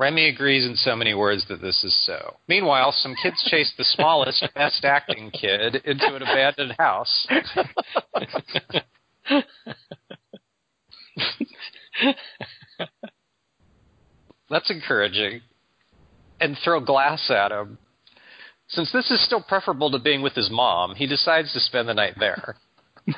Remy 0.00 0.28
agrees 0.30 0.64
in 0.64 0.74
so 0.76 0.96
many 0.96 1.12
words 1.12 1.44
that 1.50 1.60
this 1.60 1.84
is 1.84 1.94
so. 2.06 2.36
Meanwhile, 2.48 2.92
some 2.92 3.14
kids 3.22 3.46
chase 3.50 3.70
the 3.76 3.84
smallest, 3.84 4.42
best 4.54 4.82
acting 4.82 5.30
kid 5.30 5.76
into 5.84 6.14
an 6.14 6.22
abandoned 6.22 6.74
house. 6.78 7.28
That's 14.48 14.70
encouraging. 14.70 15.42
And 16.40 16.56
throw 16.64 16.80
glass 16.80 17.30
at 17.30 17.52
him. 17.52 17.76
Since 18.68 18.92
this 18.92 19.10
is 19.10 19.22
still 19.26 19.42
preferable 19.42 19.90
to 19.90 19.98
being 19.98 20.22
with 20.22 20.32
his 20.32 20.48
mom, 20.50 20.94
he 20.94 21.06
decides 21.06 21.52
to 21.52 21.60
spend 21.60 21.90
the 21.90 21.94
night 21.94 22.14
there. 22.18 22.56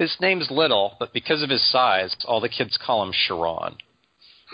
his 0.00 0.16
name's 0.18 0.50
Little, 0.50 0.96
but 0.98 1.12
because 1.12 1.42
of 1.42 1.50
his 1.50 1.70
size, 1.70 2.16
all 2.24 2.40
the 2.40 2.48
kids 2.48 2.78
call 2.84 3.02
him 3.02 3.12
Sharon. 3.12 3.76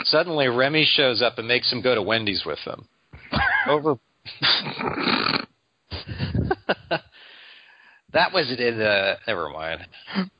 Suddenly, 0.02 0.48
Remy 0.48 0.84
shows 0.84 1.22
up 1.22 1.38
and 1.38 1.46
makes 1.46 1.72
him 1.72 1.80
go 1.80 1.94
to 1.94 2.02
Wendy's 2.02 2.44
with 2.44 2.58
him. 2.58 2.88
Over. 3.68 3.96
that 8.12 8.32
was 8.32 8.50
it 8.50 8.58
in 8.58 8.76
the. 8.76 9.14
Never 9.28 9.48
mind. 9.48 9.86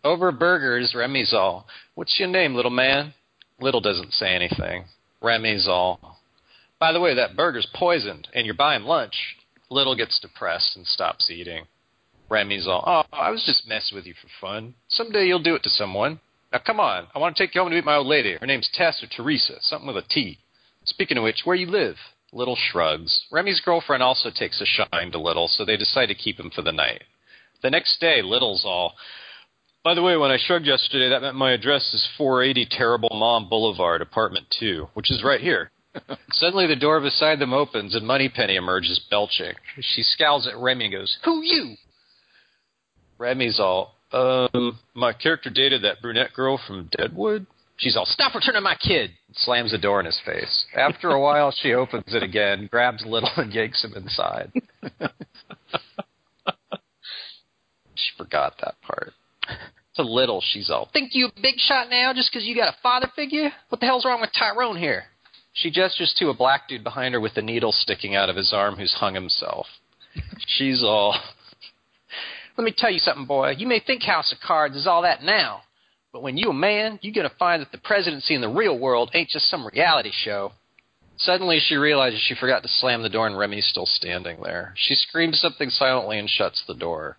Over 0.03 0.33
burgers, 0.33 0.93
Remy's 0.95 1.33
all, 1.33 1.69
What's 1.95 2.19
your 2.19 2.29
name, 2.29 2.57
little 2.57 2.73
man? 2.73 3.15
Little 3.61 3.81
doesn't 3.81 4.13
say 4.13 4.35
anything. 4.35 4.87
Remy's 5.23 5.69
all, 5.69 6.19
By 6.81 6.93
the 6.93 7.01
way, 7.01 7.15
that 7.15 7.37
burger's 7.37 7.69
poisoned, 7.75 8.27
and 8.35 8.45
you're 8.45 8.57
buying 8.57 8.83
lunch. 8.83 9.37
Little 9.71 9.95
gets 9.95 10.19
depressed 10.19 10.77
and 10.77 10.85
stops 10.85 11.31
eating. 11.31 11.67
Remy's 12.29 12.67
all, 12.67 12.83
Oh, 12.87 13.17
I 13.17 13.31
was 13.31 13.45
just 13.45 13.69
messing 13.69 13.97
with 13.97 14.07
you 14.07 14.15
for 14.15 14.29
fun. 14.41 14.75
Someday 14.89 15.27
you'll 15.27 15.43
do 15.43 15.55
it 15.55 15.63
to 15.63 15.71
someone. 15.71 16.21
Now 16.53 16.61
come 16.65 16.81
on, 16.81 17.07
I 17.15 17.19
want 17.19 17.37
to 17.37 17.43
take 17.43 17.55
you 17.55 17.61
home 17.61 17.71
to 17.71 17.77
meet 17.77 17.85
my 17.85 17.97
old 17.97 18.07
lady. 18.07 18.37
Her 18.41 18.47
name's 18.47 18.71
Tess 18.73 19.03
or 19.03 19.07
Teresa, 19.07 19.55
something 19.61 19.87
with 19.87 19.97
a 19.97 20.09
T. 20.09 20.39
Speaking 20.85 21.19
of 21.19 21.25
which, 21.25 21.43
where 21.45 21.57
you 21.57 21.67
live? 21.67 21.97
Little 22.33 22.57
shrugs. 22.57 23.27
Remy's 23.31 23.61
girlfriend 23.61 24.03
also 24.03 24.31
takes 24.31 24.61
a 24.61 24.67
shine 24.67 25.11
to 25.13 25.19
Little, 25.19 25.49
so 25.49 25.65
they 25.65 25.77
decide 25.77 26.07
to 26.07 26.15
keep 26.15 26.39
him 26.39 26.51
for 26.51 26.63
the 26.63 26.73
night. 26.73 27.05
The 27.63 27.71
next 27.71 28.01
day, 28.01 28.23
Little's 28.23 28.65
all, 28.65 28.95
by 29.87 29.95
the 29.95 30.03
way, 30.03 30.17
when 30.17 30.33
I 30.33 30.37
shrugged 30.37 30.67
yesterday, 30.67 31.09
that 31.11 31.23
meant 31.23 31.37
my 31.37 31.53
address 31.53 31.95
is 31.95 32.09
480 32.19 32.67
Terrible 32.73 33.09
Mom 33.13 33.49
Boulevard, 33.49 34.03
apartment 34.03 34.47
2, 34.59 34.89
which 34.95 35.13
is 35.13 35.23
right 35.23 35.41
here. 35.41 35.71
Suddenly, 36.33 36.67
the 36.67 36.75
door 36.75 37.01
beside 37.01 37.39
them 37.39 37.53
opens 37.53 37.95
and 37.95 38.05
Moneypenny 38.05 38.57
emerges 38.57 39.01
belching. 39.09 39.55
She 39.81 40.03
scowls 40.03 40.49
at 40.49 40.57
Remy 40.57 40.87
and 40.87 40.93
goes, 40.95 41.17
Who 41.25 41.41
you? 41.41 41.77
Remy's 43.19 43.59
all, 43.61 43.95
um, 44.13 44.79
my 44.95 45.13
character 45.13 45.51
dated 45.51 45.83
that 45.83 46.01
brunette 46.03 46.33
girl 46.35 46.61
from 46.67 46.89
Deadwood? 46.97 47.47
She's 47.79 47.97
all, 47.97 48.07
Stop 48.07 48.35
returning 48.35 48.63
my 48.63 48.77
kid! 48.77 49.11
slams 49.35 49.71
the 49.73 49.79
door 49.79 50.01
in 50.01 50.07
his 50.07 50.19
face. 50.25 50.65
After 50.75 51.11
a 51.11 51.21
while, 51.21 51.51
she 51.63 51.75
opens 51.75 52.15
it 52.15 52.23
again, 52.23 52.69
grabs 52.71 53.05
Little, 53.05 53.29
and 53.37 53.53
yanks 53.53 53.85
him 53.85 53.93
inside. 53.95 54.51
she 57.95 58.11
forgot 58.17 58.55
that 58.63 58.81
part. 58.83 59.13
To 59.97 60.03
Little, 60.03 60.43
she's 60.47 60.69
all, 60.71 60.89
Think 60.93 61.11
you 61.15 61.27
a 61.27 61.41
big 61.41 61.55
shot 61.59 61.89
now 61.91 62.13
just 62.15 62.31
'cause 62.33 62.45
you 62.45 62.55
got 62.55 62.73
a 62.75 62.77
father 62.83 63.11
figure? 63.17 63.51
What 63.71 63.81
the 63.81 63.87
hell's 63.87 64.05
wrong 64.05 64.21
with 64.21 64.31
Tyrone 64.39 64.77
here? 64.77 65.05
She 65.55 65.71
gestures 65.71 66.15
to 66.19 66.29
a 66.29 66.35
black 66.35 66.69
dude 66.69 66.85
behind 66.85 67.15
her 67.15 67.21
with 67.21 67.37
a 67.39 67.43
needle 67.43 67.73
sticking 67.73 68.15
out 68.15 68.29
of 68.29 68.37
his 68.37 68.53
arm 68.53 68.77
who's 68.77 68.93
hung 68.93 69.15
himself. 69.15 69.67
She's 70.47 70.83
all, 70.83 71.19
Let 72.57 72.65
me 72.65 72.75
tell 72.77 72.91
you 72.91 72.99
something, 72.99 73.27
boy. 73.27 73.55
You 73.59 73.67
may 73.67 73.81
think 73.81 74.03
House 74.03 74.33
of 74.33 74.39
Cards 74.41 74.77
is 74.77 74.87
all 74.87 75.03
that 75.03 75.23
now, 75.23 75.63
but 76.13 76.23
when 76.23 76.39
you 76.39 76.51
a 76.51 76.55
man, 76.55 76.99
you're 77.03 77.13
going 77.13 77.29
to 77.29 77.37
find 77.37 77.61
that 77.61 77.71
the 77.71 77.79
presidency 77.79 78.35
in 78.35 78.41
the 78.41 78.49
real 78.49 78.79
world 78.79 79.11
ain't 79.13 79.29
just 79.29 79.51
some 79.51 79.69
reality 79.75 80.11
show. 80.13 80.53
Suddenly, 81.19 81.59
she 81.61 81.77
realizes 81.77 82.21
she 82.21 82.35
forgot 82.35 82.63
to 82.63 82.69
slam 82.69 83.03
the 83.03 83.09
door, 83.09 83.27
and 83.27 83.37
Remy's 83.39 83.67
still 83.67 83.87
standing 83.87 84.41
there. 84.43 84.73
She 84.77 84.95
screams 84.95 85.41
something 85.41 85.71
silently 85.71 86.19
and 86.19 86.29
shuts 86.29 86.63
the 86.67 86.75
door. 86.75 87.19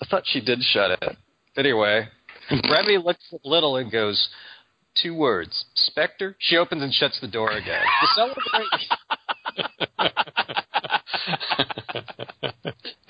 I 0.00 0.06
thought 0.06 0.24
she 0.26 0.40
did 0.40 0.60
shut 0.62 1.02
it. 1.02 1.16
Anyway, 1.56 2.08
Remy 2.50 2.98
looks 2.98 3.24
at 3.32 3.44
Little 3.44 3.76
and 3.76 3.90
goes, 3.90 4.28
two 5.00 5.14
words, 5.14 5.64
Spectre. 5.74 6.36
She 6.38 6.56
opens 6.56 6.82
and 6.82 6.92
shuts 6.92 7.20
the 7.20 7.28
door 7.28 7.52
again. 7.52 7.82
To 8.00 8.06
celebrate, 8.14 8.66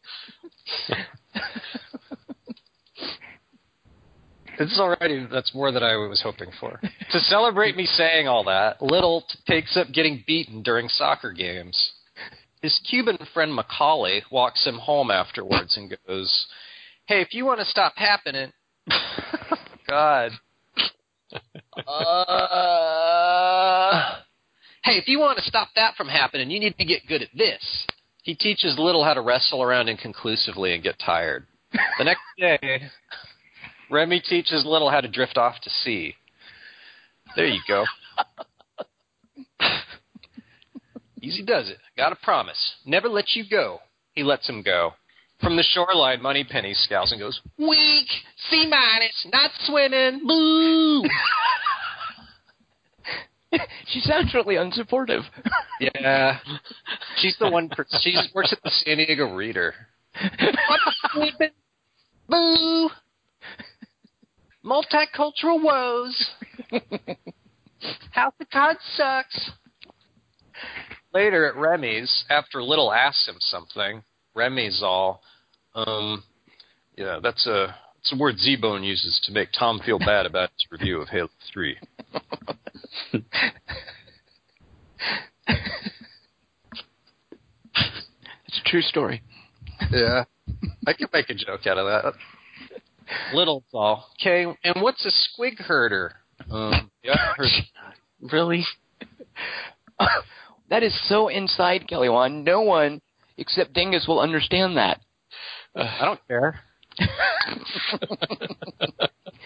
It's 4.62 4.78
already 4.78 5.26
that's 5.30 5.52
more 5.54 5.72
than 5.72 5.82
I 5.82 5.96
was 5.96 6.22
hoping 6.22 6.50
for. 6.60 6.80
to 7.10 7.20
celebrate 7.20 7.76
me 7.76 7.84
saying 7.84 8.28
all 8.28 8.44
that, 8.44 8.80
Little 8.80 9.22
t- 9.22 9.38
takes 9.46 9.76
up 9.76 9.88
getting 9.92 10.22
beaten 10.26 10.62
during 10.62 10.88
soccer 10.88 11.32
games. 11.32 11.92
His 12.60 12.80
Cuban 12.88 13.18
friend 13.34 13.52
Macaulay 13.52 14.22
walks 14.30 14.64
him 14.64 14.78
home 14.78 15.10
afterwards 15.10 15.76
and 15.76 15.92
goes, 16.06 16.46
"Hey, 17.06 17.20
if 17.20 17.34
you 17.34 17.44
want 17.44 17.58
to 17.58 17.66
stop 17.66 17.94
happening, 17.96 18.52
God, 19.88 20.30
uh, 21.88 22.60
hey, 24.84 24.96
if 24.98 25.08
you 25.08 25.18
want 25.18 25.38
to 25.38 25.44
stop 25.44 25.70
that 25.74 25.96
from 25.96 26.06
happening, 26.06 26.52
you 26.52 26.60
need 26.60 26.78
to 26.78 26.84
get 26.84 27.08
good 27.08 27.22
at 27.22 27.30
this." 27.36 27.86
He 28.22 28.36
teaches 28.36 28.78
Little 28.78 29.02
how 29.02 29.14
to 29.14 29.20
wrestle 29.20 29.60
around 29.60 29.88
inconclusively 29.88 30.74
and 30.74 30.84
get 30.84 31.00
tired. 31.00 31.48
The 31.98 32.04
next 32.04 32.20
day, 32.38 32.82
Remy 33.92 34.20
teaches 34.20 34.64
Little 34.64 34.90
how 34.90 35.02
to 35.02 35.08
drift 35.08 35.36
off 35.36 35.60
to 35.60 35.70
sea. 35.70 36.14
There 37.36 37.46
you 37.46 37.60
go. 37.68 37.84
Easy 41.22 41.44
does 41.44 41.68
it. 41.68 41.76
Got 41.96 42.12
a 42.12 42.16
promise. 42.16 42.74
Never 42.86 43.08
let 43.08 43.34
you 43.34 43.44
go. 43.48 43.80
He 44.14 44.22
lets 44.22 44.48
him 44.48 44.62
go. 44.62 44.94
From 45.40 45.56
the 45.56 45.62
shoreline, 45.62 46.22
Money 46.22 46.44
Penny 46.44 46.72
scowls 46.72 47.12
and 47.12 47.20
goes, 47.20 47.40
Weak! 47.58 48.08
C 48.50 48.66
minus! 48.66 49.26
Not 49.32 49.50
swimming! 49.60 50.26
Boo! 50.26 51.02
she 53.88 54.00
sounds 54.00 54.32
really 54.34 54.54
unsupportive. 54.54 55.22
yeah. 55.80 56.38
She's 57.18 57.36
the 57.38 57.50
one, 57.50 57.68
per- 57.68 57.86
she 58.00 58.16
works 58.34 58.52
at 58.52 58.62
the 58.62 58.70
San 58.70 58.96
Diego 58.98 59.34
Reader. 59.34 59.74
I'm 60.14 60.30
sleeping. 61.12 61.50
Boo! 62.28 62.88
Multicultural 64.64 65.62
woes. 65.62 66.30
House 68.12 68.34
of 68.40 68.50
Cards 68.50 68.80
sucks. 68.96 69.50
Later 71.12 71.46
at 71.46 71.56
Remy's, 71.56 72.24
after 72.30 72.62
Little 72.62 72.92
asks 72.92 73.26
him 73.28 73.36
something, 73.40 74.02
Remy's 74.34 74.82
all, 74.82 75.22
um, 75.74 76.22
yeah, 76.96 77.18
that's 77.22 77.46
a, 77.46 77.74
that's 77.96 78.12
a 78.12 78.16
word 78.16 78.38
Z-Bone 78.38 78.82
uses 78.82 79.20
to 79.24 79.32
make 79.32 79.48
Tom 79.58 79.80
feel 79.84 79.98
bad 79.98 80.26
about 80.26 80.50
his 80.50 80.66
review 80.70 81.00
of 81.00 81.08
Halo 81.08 81.28
3. 81.52 81.76
It's 88.52 88.60
a 88.66 88.68
true 88.68 88.82
story. 88.82 89.22
Yeah. 89.90 90.24
I 90.86 90.92
could 90.92 91.08
make 91.12 91.30
a 91.30 91.34
joke 91.34 91.66
out 91.66 91.78
of 91.78 91.86
that. 91.86 92.14
Little's 93.34 93.64
all. 93.72 94.06
Okay, 94.20 94.44
and 94.64 94.82
what's 94.82 95.04
a 95.06 95.10
squig 95.10 95.58
herder? 95.58 96.12
Um, 96.50 96.90
yeah, 97.02 97.32
Really? 98.32 98.64
that 100.70 100.82
is 100.82 100.98
so 101.08 101.28
inside, 101.28 101.88
Kelly 101.88 102.08
Wan. 102.08 102.44
No 102.44 102.62
one 102.62 103.00
except 103.36 103.72
Dingus 103.72 104.06
will 104.06 104.20
understand 104.20 104.76
that. 104.76 105.00
I 105.74 106.04
don't 106.04 106.20
care. 106.28 106.60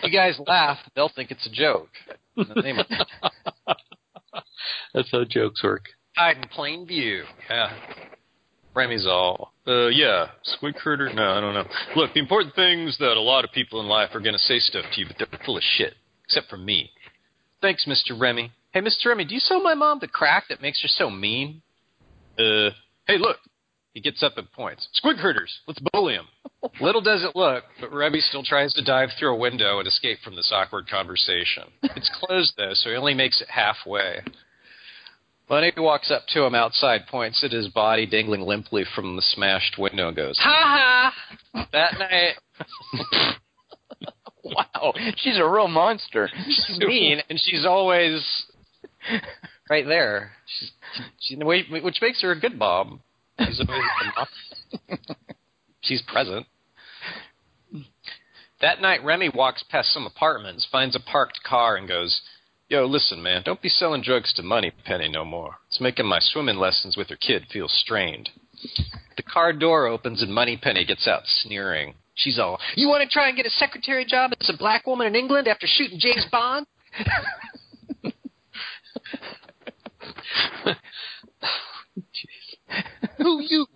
you 0.03 0.11
guys 0.13 0.39
laugh, 0.47 0.79
they'll 0.95 1.09
think 1.15 1.31
it's 1.31 1.47
a 1.47 1.51
joke. 1.51 1.91
And 2.37 2.49
then 2.49 2.63
they 2.63 2.73
might- 2.73 2.87
That's 4.93 5.11
how 5.11 5.25
jokes 5.25 5.63
work. 5.63 5.85
Hide 6.17 6.37
in 6.39 6.49
plain 6.49 6.87
view. 6.87 7.25
Yeah. 7.49 7.73
Remy's 8.77 9.07
all, 9.07 9.55
uh, 9.67 9.89
yeah, 9.89 10.27
squid 10.43 10.75
critter? 10.77 11.11
No, 11.13 11.31
I 11.33 11.41
don't 11.41 11.55
know. 11.55 11.65
Look, 11.97 12.13
the 12.13 12.21
important 12.21 12.55
thing 12.55 12.87
is 12.87 12.99
that 12.99 13.17
a 13.17 13.21
lot 13.21 13.45
of 13.45 13.51
people 13.53 13.81
in 13.81 13.87
life 13.87 14.11
are 14.15 14.21
going 14.21 14.35
to 14.35 14.39
say 14.39 14.59
stuff 14.59 14.85
to 14.93 15.01
you, 15.01 15.07
but 15.07 15.17
they're 15.19 15.41
full 15.45 15.57
of 15.57 15.63
shit. 15.63 15.95
Except 16.27 16.49
for 16.49 16.59
me. 16.59 16.91
Thanks, 17.63 17.87
Mr. 17.89 18.19
Remy. 18.21 18.53
Hey, 18.73 18.81
Mr. 18.81 19.07
Remy, 19.07 19.25
do 19.25 19.35
you 19.35 19.41
sell 19.41 19.63
my 19.63 19.75
mom 19.75 19.99
the 20.01 20.09
crack 20.09 20.45
that 20.51 20.61
makes 20.61 20.83
her 20.83 20.89
so 20.89 21.09
mean? 21.09 21.63
Uh, 22.39 22.71
hey, 23.07 23.17
look. 23.19 23.39
He 23.95 24.03
gets 24.03 24.23
up 24.23 24.37
and 24.37 24.53
points. 24.53 24.87
Squid 24.93 25.17
critters, 25.17 25.61
let's 25.67 25.81
bully 25.91 26.13
him. 26.13 26.27
Little 26.83 27.01
does 27.01 27.25
it 27.25 27.35
look, 27.35 27.65
but 27.81 27.91
Remy 27.91 28.21
still 28.21 28.43
tries 28.43 28.75
to 28.75 28.85
dive 28.85 29.09
through 29.19 29.35
a 29.35 29.39
window 29.39 29.79
and 29.79 29.89
escape 29.89 30.19
from 30.23 30.37
this 30.37 30.53
awkward 30.55 30.87
conversation. 30.87 31.65
It's 31.97 32.11
closed, 32.21 32.53
though, 32.59 32.75
so 32.75 32.91
he 32.91 32.97
only 32.97 33.15
makes 33.15 33.41
it 33.41 33.49
halfway. 33.49 34.21
Bunny 35.49 35.73
walks 35.77 36.11
up 36.11 36.27
to 36.29 36.43
him 36.43 36.55
outside, 36.55 37.07
points 37.07 37.45
at 37.45 37.53
his 37.53 37.69
body 37.69 38.05
dangling 38.05 38.41
limply 38.41 38.85
from 38.95 39.15
the 39.15 39.23
smashed 39.23 39.77
window, 39.79 40.09
and 40.09 40.17
goes, 40.17 40.37
"Ha 40.39 41.13
ha!" 41.53 41.67
That 41.73 41.99
night, 41.99 42.35
wow, 44.45 44.93
she's 45.19 45.39
a 45.39 45.47
real 45.47 45.69
monster. 45.69 46.29
she's 46.47 46.79
mean, 46.81 47.23
and 47.31 47.41
she's 47.41 47.65
always 47.65 48.25
right 49.71 49.87
there. 49.87 50.33
She's, 50.47 50.73
she, 51.21 51.37
which 51.37 51.99
makes 52.03 52.23
her 52.23 52.33
a 52.33 52.41
good 52.41 52.59
mom. 52.59 53.01
She's 53.39 53.61
always 53.61 54.99
she's 55.83 56.03
present. 56.03 56.47
That 58.61 58.81
night, 58.81 59.05
Remy 59.05 59.31
walks 59.35 59.63
past 59.71 59.93
some 59.93 60.07
apartments, 60.07 60.67
finds 60.73 60.97
a 60.97 61.01
parked 61.01 61.41
car, 61.45 61.77
and 61.77 61.87
goes, 61.87 62.21
Yo, 62.69 62.85
listen, 62.85 63.23
man, 63.23 63.43
don't 63.45 63.63
be 63.63 63.69
selling 63.69 64.03
drugs 64.03 64.33
to 64.33 64.43
Money 64.43 64.73
Penny 64.85 65.09
no 65.09 65.25
more. 65.25 65.59
It's 65.69 65.81
making 65.81 66.07
my 66.07 66.19
swimming 66.21 66.57
lessons 66.57 66.97
with 66.97 67.09
her 67.11 67.17
kid 67.17 67.47
feel 67.53 67.69
strained. 67.69 68.31
The 69.17 69.23
car 69.23 69.53
door 69.53 69.87
opens 69.87 70.21
and 70.21 70.35
Money 70.35 70.57
Penny 70.61 70.85
gets 70.85 71.07
out 71.07 71.23
sneering. 71.27 71.95
She's 72.15 72.41
all, 72.41 72.59
You 72.75 72.89
want 72.89 73.09
to 73.09 73.09
try 73.09 73.29
and 73.29 73.37
get 73.37 73.47
a 73.47 73.51
secretary 73.51 74.05
job 74.05 74.33
as 74.41 74.51
a 74.51 74.57
black 74.57 74.85
woman 74.85 75.07
in 75.07 75.15
England 75.15 75.47
after 75.47 75.69
shooting 75.69 76.01
James 76.01 76.27
Bond? 76.33 76.67
Who 83.19 83.43
you? 83.43 83.67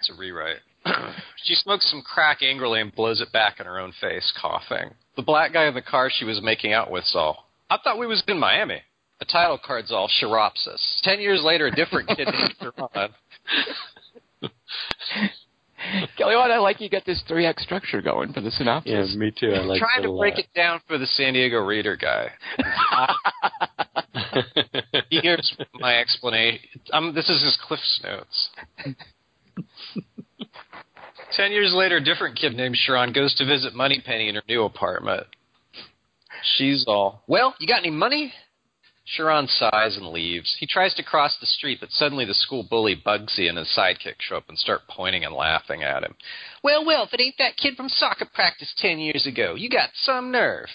It's 0.00 0.10
a 0.10 0.14
rewrite. 0.18 0.56
she 1.44 1.54
smokes 1.54 1.88
some 1.88 2.02
crack 2.02 2.42
angrily 2.42 2.80
and 2.80 2.92
blows 2.92 3.20
it 3.20 3.30
back 3.32 3.60
in 3.60 3.66
her 3.66 3.78
own 3.78 3.92
face, 4.00 4.32
coughing. 4.40 4.90
The 5.16 5.22
black 5.22 5.52
guy 5.52 5.66
in 5.66 5.74
the 5.74 5.82
car 5.82 6.10
she 6.10 6.24
was 6.24 6.40
making 6.42 6.72
out 6.72 6.90
with 6.90 7.04
all. 7.14 7.46
I 7.68 7.78
thought 7.82 7.98
we 7.98 8.06
was 8.06 8.22
in 8.26 8.38
Miami. 8.38 8.80
The 9.18 9.26
title 9.26 9.58
card's 9.64 9.92
all 9.92 10.08
Chiropsis. 10.20 11.00
Ten 11.02 11.20
years 11.20 11.42
later, 11.44 11.66
a 11.66 11.70
different 11.70 12.08
kid 12.08 12.28
named 12.28 12.54
Sharon. 12.60 13.10
Kelly, 16.16 16.36
what 16.36 16.50
I 16.50 16.58
like 16.58 16.80
you 16.80 16.88
got 16.88 17.04
this 17.04 17.22
three 17.26 17.46
act 17.46 17.60
structure 17.60 18.00
going 18.00 18.32
for 18.32 18.40
the 18.40 18.50
synopsis. 18.50 19.10
Yeah, 19.12 19.18
me 19.18 19.32
too. 19.36 19.52
I 19.52 19.58
like 19.64 19.80
trying 19.80 20.02
to 20.02 20.10
a 20.10 20.16
break 20.16 20.34
lot. 20.34 20.40
it 20.40 20.46
down 20.54 20.80
for 20.86 20.98
the 20.98 21.06
San 21.06 21.34
Diego 21.34 21.58
reader 21.58 21.96
guy. 21.96 22.30
Here's 25.10 25.56
my 25.74 25.96
explanation. 25.96 26.68
Um, 26.92 27.14
this 27.14 27.28
is 27.28 27.42
his 27.42 27.58
Cliff's 27.66 28.00
notes. 28.04 28.50
Ten 31.36 31.52
years 31.52 31.72
later, 31.74 31.96
a 31.96 32.04
different 32.04 32.36
kid 32.36 32.54
named 32.54 32.76
Sharon 32.76 33.12
goes 33.12 33.34
to 33.36 33.46
visit 33.46 33.74
Moneypenny 33.74 34.28
in 34.28 34.34
her 34.34 34.42
new 34.48 34.64
apartment. 34.64 35.26
She's 36.56 36.84
all, 36.86 37.22
Well, 37.26 37.54
you 37.58 37.66
got 37.66 37.78
any 37.80 37.90
money? 37.90 38.32
Sharon 39.04 39.48
sighs 39.48 39.96
and 39.96 40.08
leaves. 40.08 40.56
He 40.60 40.66
tries 40.66 40.94
to 40.94 41.02
cross 41.02 41.36
the 41.40 41.46
street, 41.46 41.78
but 41.80 41.90
suddenly 41.90 42.24
the 42.24 42.34
school 42.34 42.62
bully 42.68 42.94
Bugsy 42.94 43.48
and 43.48 43.58
his 43.58 43.68
sidekick 43.76 44.16
show 44.20 44.36
up 44.36 44.48
and 44.48 44.58
start 44.58 44.82
pointing 44.88 45.24
and 45.24 45.34
laughing 45.34 45.82
at 45.82 46.04
him. 46.04 46.14
Well, 46.62 46.84
well, 46.84 47.04
if 47.04 47.12
it 47.12 47.20
ain't 47.20 47.34
that 47.38 47.56
kid 47.56 47.74
from 47.76 47.88
soccer 47.88 48.26
practice 48.32 48.72
ten 48.78 48.98
years 48.98 49.26
ago, 49.26 49.54
you 49.56 49.68
got 49.68 49.90
some 49.94 50.30
nerve. 50.30 50.68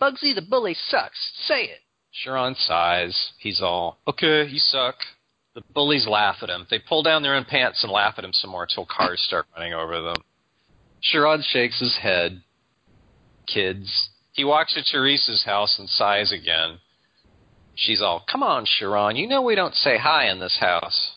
Bugsy 0.00 0.34
the 0.34 0.42
bully 0.42 0.74
sucks. 0.88 1.18
Say 1.46 1.64
it. 1.64 1.80
Sharon 2.12 2.54
sighs. 2.54 3.32
He's 3.38 3.60
all, 3.60 3.98
Okay, 4.08 4.46
you 4.46 4.58
suck. 4.58 4.96
The 5.56 5.62
bullies 5.72 6.06
laugh 6.06 6.36
at 6.42 6.50
him. 6.50 6.66
They 6.70 6.78
pull 6.78 7.02
down 7.02 7.22
their 7.22 7.34
own 7.34 7.46
pants 7.46 7.82
and 7.82 7.90
laugh 7.90 8.16
at 8.18 8.24
him 8.24 8.34
some 8.34 8.50
more 8.50 8.64
until 8.64 8.84
cars 8.84 9.24
start 9.26 9.46
running 9.56 9.72
over 9.72 10.02
them. 10.02 10.16
Sharon 11.00 11.42
shakes 11.42 11.80
his 11.80 11.96
head. 11.96 12.42
Kids. 13.46 14.10
He 14.32 14.44
walks 14.44 14.74
to 14.74 14.84
Teresa's 14.84 15.44
house 15.46 15.78
and 15.78 15.88
sighs 15.88 16.30
again. 16.30 16.80
She's 17.74 18.02
all, 18.02 18.22
Come 18.30 18.42
on, 18.42 18.66
Sharon, 18.66 19.16
you 19.16 19.26
know 19.26 19.40
we 19.40 19.54
don't 19.54 19.74
say 19.74 19.96
hi 19.96 20.28
in 20.30 20.40
this 20.40 20.58
house. 20.60 21.16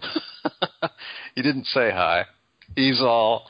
he 1.36 1.42
didn't 1.42 1.66
say 1.66 1.92
hi. 1.92 2.24
He's 2.74 3.00
all, 3.00 3.46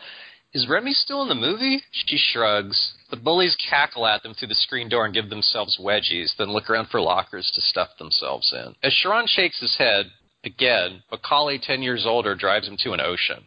Is 0.53 0.69
Remy 0.69 0.93
still 0.93 1.23
in 1.23 1.31
the 1.31 1.35
movie? 1.35 1.83
She 1.91 2.19
shrugs. 2.19 2.93
The 3.13 3.19
bullies 3.19 3.55
cackle 3.57 4.07
at 4.07 4.23
them 4.23 4.33
through 4.33 4.49
the 4.49 4.55
screen 4.55 4.89
door 4.89 5.05
and 5.05 5.13
give 5.13 5.29
themselves 5.29 5.79
wedgies, 5.79 6.35
then 6.39 6.51
look 6.51 6.71
around 6.71 6.89
for 6.89 6.99
lockers 6.99 7.53
to 7.55 7.61
stuff 7.61 7.91
themselves 7.99 8.55
in. 8.55 8.75
As 8.83 8.95
Sharon 8.95 9.27
shakes 9.27 9.61
his 9.61 9.77
head, 9.77 10.07
again, 10.45 11.03
Macaulay, 11.11 11.59
ten 11.59 11.83
years 11.83 12.07
older, 12.07 12.35
drives 12.35 12.67
him 12.67 12.79
to 12.79 12.93
an 12.93 13.03
ocean. 13.03 13.45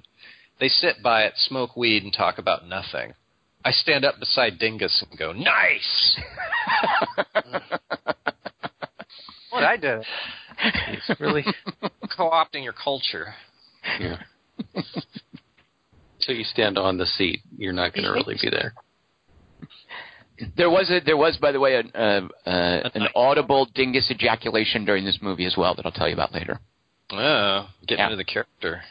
They 0.59 0.67
sit 0.67 1.01
by 1.01 1.23
it, 1.23 1.33
smoke 1.37 1.75
weed, 1.75 2.03
and 2.03 2.13
talk 2.13 2.37
about 2.37 2.67
nothing. 2.67 3.15
I 3.65 3.71
stand 3.71 4.05
up 4.05 4.19
beside 4.19 4.59
Dingus 4.59 5.03
and 5.09 5.17
go, 5.17 5.31
Nice! 5.31 6.19
what 9.49 9.63
I 9.63 9.77
did. 9.77 10.05
It's 10.89 11.19
really 11.19 11.43
co 12.15 12.29
opting 12.29 12.63
your 12.63 12.73
culture. 12.73 13.33
Yeah. 13.99 14.21
so 16.19 16.31
you 16.31 16.43
stand 16.43 16.77
on 16.77 16.99
the 16.99 17.07
seat. 17.07 17.41
You're 17.57 17.73
not 17.73 17.95
going 17.95 18.03
to 18.05 18.11
really 18.11 18.35
be 18.39 18.51
there. 18.51 18.75
There 20.57 20.69
was 20.69 20.89
a 20.89 20.99
there 21.05 21.15
was 21.17 21.37
by 21.37 21.51
the 21.51 21.59
way 21.59 21.75
a, 21.75 21.79
uh, 21.97 22.27
uh, 22.45 22.89
an 22.93 23.07
audible 23.15 23.67
dingus 23.73 24.09
ejaculation 24.11 24.83
during 24.85 25.05
this 25.05 25.19
movie 25.21 25.45
as 25.45 25.55
well 25.57 25.75
that 25.75 25.85
I'll 25.85 25.91
tell 25.91 26.07
you 26.07 26.13
about 26.13 26.33
later. 26.33 26.59
Oh, 27.11 27.67
getting 27.87 27.99
Yeah. 27.99 28.05
into 28.11 28.17
the 28.17 28.23
character. 28.25 28.81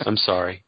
I'm 0.00 0.16
sorry. 0.16 0.64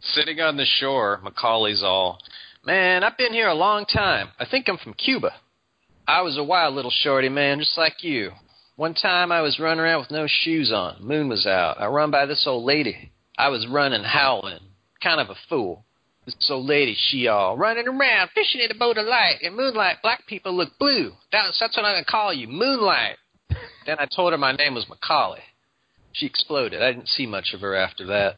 Sitting 0.00 0.40
on 0.40 0.56
the 0.56 0.64
shore, 0.64 1.20
Macaulay's 1.22 1.82
all, 1.82 2.18
Man, 2.64 3.02
I've 3.04 3.18
been 3.18 3.32
here 3.32 3.48
a 3.48 3.54
long 3.54 3.84
time. 3.86 4.28
I 4.38 4.44
think 4.46 4.68
I'm 4.68 4.78
from 4.78 4.94
Cuba. 4.94 5.32
I 6.06 6.22
was 6.22 6.36
a 6.38 6.44
wild 6.44 6.74
little 6.74 6.92
shorty, 6.92 7.28
man, 7.28 7.58
just 7.58 7.76
like 7.78 8.02
you. 8.04 8.30
One 8.76 8.94
time 8.94 9.30
I 9.32 9.40
was 9.42 9.58
running 9.60 9.80
around 9.80 10.00
with 10.00 10.10
no 10.10 10.26
shoes 10.28 10.72
on. 10.72 11.04
Moon 11.04 11.28
was 11.28 11.46
out. 11.46 11.80
I 11.80 11.86
run 11.86 12.10
by 12.10 12.26
this 12.26 12.44
old 12.46 12.64
lady. 12.64 13.10
I 13.38 13.48
was 13.48 13.66
running, 13.68 14.02
howling, 14.04 14.60
kind 15.02 15.20
of 15.20 15.28
a 15.30 15.34
fool. 15.48 15.84
This 16.24 16.36
old 16.50 16.66
lady, 16.66 16.96
she 16.96 17.26
all 17.26 17.56
running 17.56 17.88
around, 17.88 18.30
fishing 18.32 18.60
in 18.60 18.70
a 18.70 18.78
boat 18.78 18.96
of 18.96 19.06
light. 19.06 19.38
In 19.42 19.56
moonlight, 19.56 19.96
black 20.02 20.24
people 20.28 20.56
look 20.56 20.78
blue. 20.78 21.12
That's, 21.32 21.58
that's 21.58 21.76
what 21.76 21.84
I'm 21.84 21.94
going 21.94 22.04
to 22.04 22.10
call 22.10 22.32
you, 22.32 22.46
Moonlight. 22.46 23.16
then 23.86 23.96
I 23.98 24.06
told 24.14 24.32
her 24.32 24.38
my 24.38 24.52
name 24.52 24.74
was 24.74 24.88
Macaulay. 24.88 25.42
She 26.12 26.26
exploded. 26.26 26.80
I 26.80 26.92
didn't 26.92 27.08
see 27.08 27.26
much 27.26 27.52
of 27.54 27.60
her 27.60 27.74
after 27.74 28.06
that. 28.06 28.36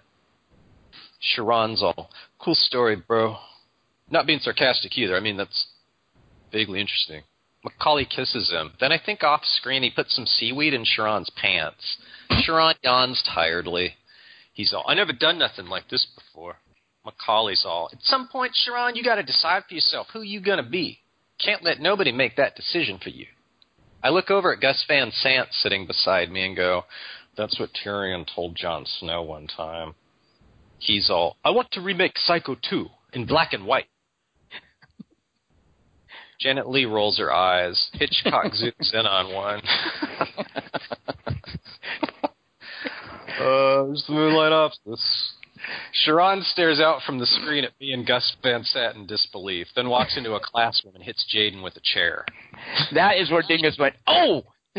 Sharon's 1.21 1.83
all, 1.83 2.11
cool 2.39 2.55
story, 2.55 2.97
bro. 2.97 3.37
Not 4.11 4.27
being 4.27 4.39
sarcastic 4.41 4.97
either. 4.97 5.17
I 5.17 5.21
mean, 5.21 5.37
that's 5.37 5.67
vaguely 6.53 6.81
interesting. 6.81 7.23
Macaulay 7.65 8.05
kisses 8.05 8.51
him. 8.51 8.73
Then 8.81 8.93
I 8.93 9.01
think 9.05 9.23
off 9.23 9.45
screen 9.45 9.83
he 9.83 9.91
puts 9.91 10.15
some 10.15 10.27
seaweed 10.27 10.75
in 10.75 10.85
Sharon's 10.85 11.31
pants. 11.31 11.99
Sharon 12.43 12.77
yawns 12.83 13.23
tiredly. 13.35 13.95
He's 14.53 14.73
all, 14.73 14.85
I 14.87 14.95
never 14.95 15.13
done 15.13 15.39
nothing 15.39 15.67
like 15.67 15.89
this 15.89 16.07
before. 16.15 16.57
Macaulay's 17.05 17.65
all, 17.67 17.91
at 17.93 18.03
some 18.03 18.29
point, 18.29 18.53
Sharon, 18.55 18.97
you 18.97 19.05
got 19.05 19.17
to 19.17 19.23
decide 19.23 19.65
for 19.69 19.75
yourself 19.75 20.07
who 20.13 20.23
you 20.23 20.41
gonna 20.41 20.69
be. 20.69 21.01
Can't 21.45 21.63
let 21.63 21.81
nobody 21.81 22.13
make 22.13 22.37
that 22.37 22.57
decision 22.57 22.99
for 23.03 23.11
you. 23.11 23.27
I 24.03 24.11
look 24.11 24.31
over 24.31 24.53
at 24.53 24.61
Gus 24.61 24.85
Van 24.89 25.11
Sant 25.11 25.49
sitting 25.53 25.87
beside 25.87 26.31
me 26.31 26.45
and 26.45 26.57
go, 26.57 26.85
that's 27.37 27.59
what 27.59 27.71
Tyrion 27.73 28.27
told 28.35 28.55
Jon 28.55 28.85
Snow 28.87 29.23
one 29.23 29.47
time. 29.47 29.95
He's 30.79 31.11
all, 31.11 31.37
I 31.45 31.51
want 31.51 31.71
to 31.73 31.81
remake 31.81 32.19
Psycho 32.19 32.57
2 32.69 32.87
in 33.15 33.27
black 33.27 33.53
and 33.53 33.67
white. 33.67 33.87
Janet 36.41 36.69
Leigh 36.69 36.85
rolls 36.85 37.19
her 37.19 37.33
eyes. 37.33 37.91
Hitchcock 37.95 38.53
zooms 38.53 38.95
in 38.95 39.07
on 39.07 39.35
one. 39.35 39.63
uh, 43.41 43.85
there's 43.85 44.05
the 44.07 44.13
moonlight 44.13 44.53
office. 44.53 45.33
Sharon 45.93 46.43
stares 46.43 46.81
out 46.81 47.03
from 47.07 47.19
the 47.19 47.27
screen 47.27 47.65
at 47.65 47.73
me 47.81 47.93
and 47.93 48.07
Gus 48.07 48.37
Van 48.43 48.65
Sant 48.65 48.97
in 48.97 49.07
disbelief, 49.07 49.67
then 49.75 49.89
walks 49.89 50.17
into 50.17 50.35
a 50.35 50.41
classroom 50.45 50.95
and 50.95 51.05
hits 51.05 51.25
Jaden 51.35 51.63
with 51.63 51.77
a 51.77 51.81
chair. 51.83 52.25
That 52.93 53.17
is 53.17 53.31
where 53.31 53.43
Dingus 53.47 53.77
went, 53.79 53.95
oh! 54.07 54.43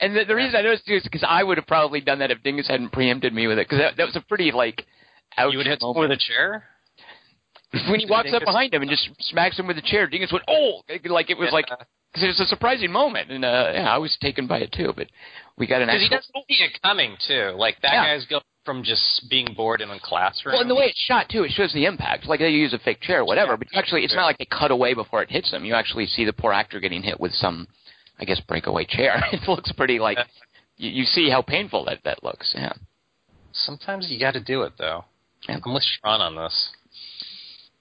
and 0.00 0.14
the, 0.16 0.24
the 0.28 0.34
reason 0.34 0.54
I 0.56 0.62
noticed 0.62 0.88
is 0.88 1.02
because 1.02 1.24
I 1.26 1.42
would 1.42 1.58
have 1.58 1.66
probably 1.66 2.00
done 2.00 2.20
that 2.20 2.30
if 2.30 2.42
Dingus 2.42 2.68
hadn't 2.68 2.92
preempted 2.92 3.34
me 3.34 3.46
with 3.48 3.58
it, 3.58 3.68
because 3.68 3.78
that, 3.78 3.96
that 3.96 4.06
was 4.06 4.16
a 4.16 4.20
pretty, 4.20 4.52
like, 4.52 4.86
ouch 5.36 5.52
you 5.52 5.58
would 5.58 5.66
hit 5.66 5.80
someone 5.80 6.08
with 6.08 6.18
a 6.18 6.20
chair? 6.20 6.64
when 7.88 8.00
he 8.00 8.06
walks 8.06 8.32
up 8.32 8.44
behind 8.44 8.72
him 8.72 8.82
and 8.82 8.90
just 8.90 9.08
smacks 9.20 9.58
him 9.58 9.66
with 9.66 9.76
a 9.76 9.82
chair, 9.82 10.06
Dingus 10.06 10.32
went, 10.32 10.44
"Oh!" 10.48 10.82
Like 11.08 11.30
it 11.30 11.36
was 11.36 11.50
like 11.52 11.66
because 11.66 12.30
it's 12.30 12.40
a 12.40 12.46
surprising 12.46 12.92
moment, 12.92 13.30
and 13.30 13.44
uh, 13.44 13.70
yeah, 13.74 13.92
I 13.92 13.98
was 13.98 14.16
taken 14.20 14.46
by 14.46 14.58
it 14.58 14.72
too. 14.72 14.92
But 14.96 15.08
we 15.58 15.66
got 15.66 15.82
an 15.82 15.88
Because 15.88 16.02
he 16.02 16.08
doesn't 16.08 16.32
see 16.48 16.64
it 16.64 16.80
coming 16.82 17.16
too. 17.26 17.54
Like 17.58 17.80
that 17.82 17.92
Yeah. 17.92 18.04
guy's 18.04 18.24
going 18.26 18.42
from 18.66 18.82
just 18.82 19.24
being 19.30 19.54
bored 19.56 19.80
in 19.80 19.88
a 19.88 19.98
classroom. 19.98 20.54
Well, 20.54 20.60
and 20.60 20.70
the 20.70 20.74
way 20.74 20.86
it's 20.86 21.00
shot 21.06 21.28
too, 21.30 21.44
it 21.44 21.52
shows 21.52 21.72
the 21.72 21.86
impact. 21.86 22.26
Like 22.26 22.40
they 22.40 22.50
use 22.50 22.74
a 22.74 22.78
fake 22.78 23.00
chair, 23.00 23.20
or 23.20 23.24
whatever. 23.24 23.56
But 23.56 23.68
actually, 23.74 24.04
it's 24.04 24.14
not 24.14 24.24
like 24.24 24.36
they 24.36 24.46
cut 24.46 24.70
away 24.70 24.92
before 24.92 25.22
it 25.22 25.30
hits 25.30 25.50
them. 25.50 25.64
You 25.64 25.74
actually 25.74 26.06
see 26.06 26.24
the 26.24 26.32
poor 26.32 26.52
actor 26.52 26.80
getting 26.80 27.02
hit 27.02 27.18
with 27.18 27.32
some, 27.32 27.66
I 28.20 28.24
guess, 28.24 28.40
breakaway 28.40 28.84
chair. 28.84 29.22
it 29.32 29.48
looks 29.48 29.72
pretty 29.72 29.98
like 29.98 30.18
you, 30.76 30.90
you 30.90 31.04
see 31.04 31.30
how 31.30 31.40
painful 31.40 31.84
that 31.86 32.00
that 32.04 32.22
looks. 32.22 32.52
Yeah. 32.54 32.72
Sometimes 33.52 34.08
you 34.10 34.20
got 34.20 34.32
to 34.32 34.40
do 34.40 34.62
it 34.62 34.74
though. 34.76 35.04
Yeah. 35.48 35.58
I'm 35.64 35.72
with 35.72 35.84
Sharon 35.84 36.20
on 36.20 36.34
this. 36.34 36.70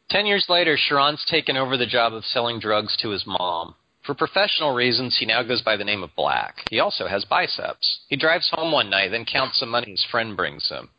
Ten 0.10 0.28
years 0.28 0.45
later, 0.48 0.78
Sharon's 0.78 1.26
taken 1.30 1.58
over 1.58 1.78
the 1.78 1.88
job 1.88 2.13
of 2.13 2.24
selling 2.26 2.60
drugs 2.60 2.95
to 3.02 3.10
his 3.10 3.26
mom. 3.26 3.76
For 4.06 4.13
professional 4.13 4.74
reasons, 4.74 5.18
he 5.20 5.26
now 5.26 5.41
goes 5.44 5.62
by 5.62 5.76
the 5.78 5.84
name 5.84 6.04
of 6.04 6.15
Black. 6.15 6.56
He 6.70 6.80
also 6.80 7.08
has 7.08 7.26
biceps. 7.26 8.00
He 8.08 8.15
drives 8.15 8.50
home 8.52 8.72
one 8.72 8.89
night, 8.89 9.10
then 9.12 9.26
counts 9.26 9.60
some 9.60 9.70
money 9.70 9.91
his 9.91 10.06
friend 10.12 10.38
brings 10.38 10.70
him. 10.70 10.89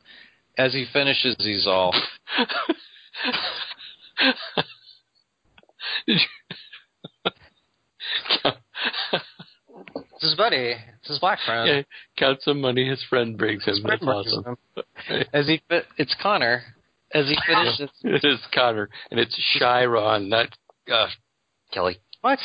As 0.59 0.73
he 0.73 0.87
finishes, 0.93 1.37
he's 1.39 1.67
all, 1.67 1.95
"It's 6.07 6.25
his 10.21 10.35
buddy. 10.35 10.75
It's 11.01 11.09
his 11.09 11.19
black 11.19 11.39
friend." 11.45 11.69
yeah, 11.69 11.83
count 12.19 12.43
some 12.43 12.61
money 12.61 12.89
his 12.89 13.03
friend 13.09 13.37
brings 13.37 13.65
him. 13.65 13.75
His 13.75 13.83
friend 13.83 14.01
That's 14.01 14.05
brings 14.05 14.35
awesome. 14.35 14.57
him. 14.77 15.25
As 15.33 15.47
he 15.47 15.63
fi- 15.69 15.83
it's 15.99 16.15
Connor. 16.21 16.63
As 17.13 17.27
he 17.29 17.37
finishes, 17.47 17.91
it 18.03 18.25
is 18.25 18.41
Connor, 18.55 18.89
and 19.11 19.21
it's 19.21 19.37
Chiron, 19.59 20.29
not 20.29 20.49
uh, 20.93 21.07
Kelly. 21.73 21.99
what? 22.21 22.39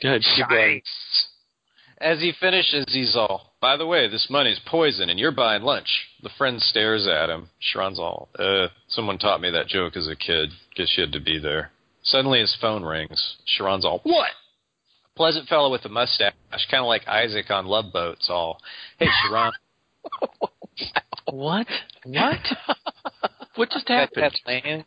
Good. 0.00 0.22
Keep. 0.36 0.82
As 2.00 2.18
he 2.20 2.32
finishes, 2.40 2.86
he's 2.88 3.14
all, 3.14 3.52
by 3.60 3.76
the 3.76 3.86
way, 3.86 4.08
this 4.08 4.28
money's 4.30 4.58
poison 4.66 5.10
and 5.10 5.18
you're 5.18 5.32
buying 5.32 5.62
lunch. 5.62 5.88
The 6.22 6.30
friend 6.38 6.60
stares 6.60 7.06
at 7.06 7.28
him. 7.28 7.50
Sharon's 7.58 7.98
all, 7.98 8.30
uh, 8.38 8.68
someone 8.88 9.18
taught 9.18 9.42
me 9.42 9.50
that 9.50 9.66
joke 9.66 9.96
as 9.96 10.08
a 10.08 10.16
kid. 10.16 10.48
Guess 10.76 10.94
you 10.96 11.02
had 11.02 11.12
to 11.12 11.20
be 11.20 11.38
there. 11.38 11.70
Suddenly 12.02 12.40
his 12.40 12.56
phone 12.58 12.82
rings. 12.82 13.36
Sharon's 13.44 13.84
all, 13.84 14.00
what? 14.04 14.30
A 14.30 15.16
pleasant 15.16 15.46
fellow 15.48 15.70
with 15.70 15.84
a 15.84 15.90
mustache, 15.90 16.32
kind 16.70 16.80
of 16.80 16.86
like 16.86 17.06
Isaac 17.06 17.50
on 17.50 17.66
Love 17.66 17.92
Boats, 17.92 18.28
all, 18.30 18.58
hey, 18.98 19.08
Sharon. 19.28 19.52
What? 21.32 21.66
What? 22.04 22.38
what 23.54 23.70
just 23.70 23.88
happened? 23.88 24.32
Ted 24.46 24.64
Lange? 24.64 24.84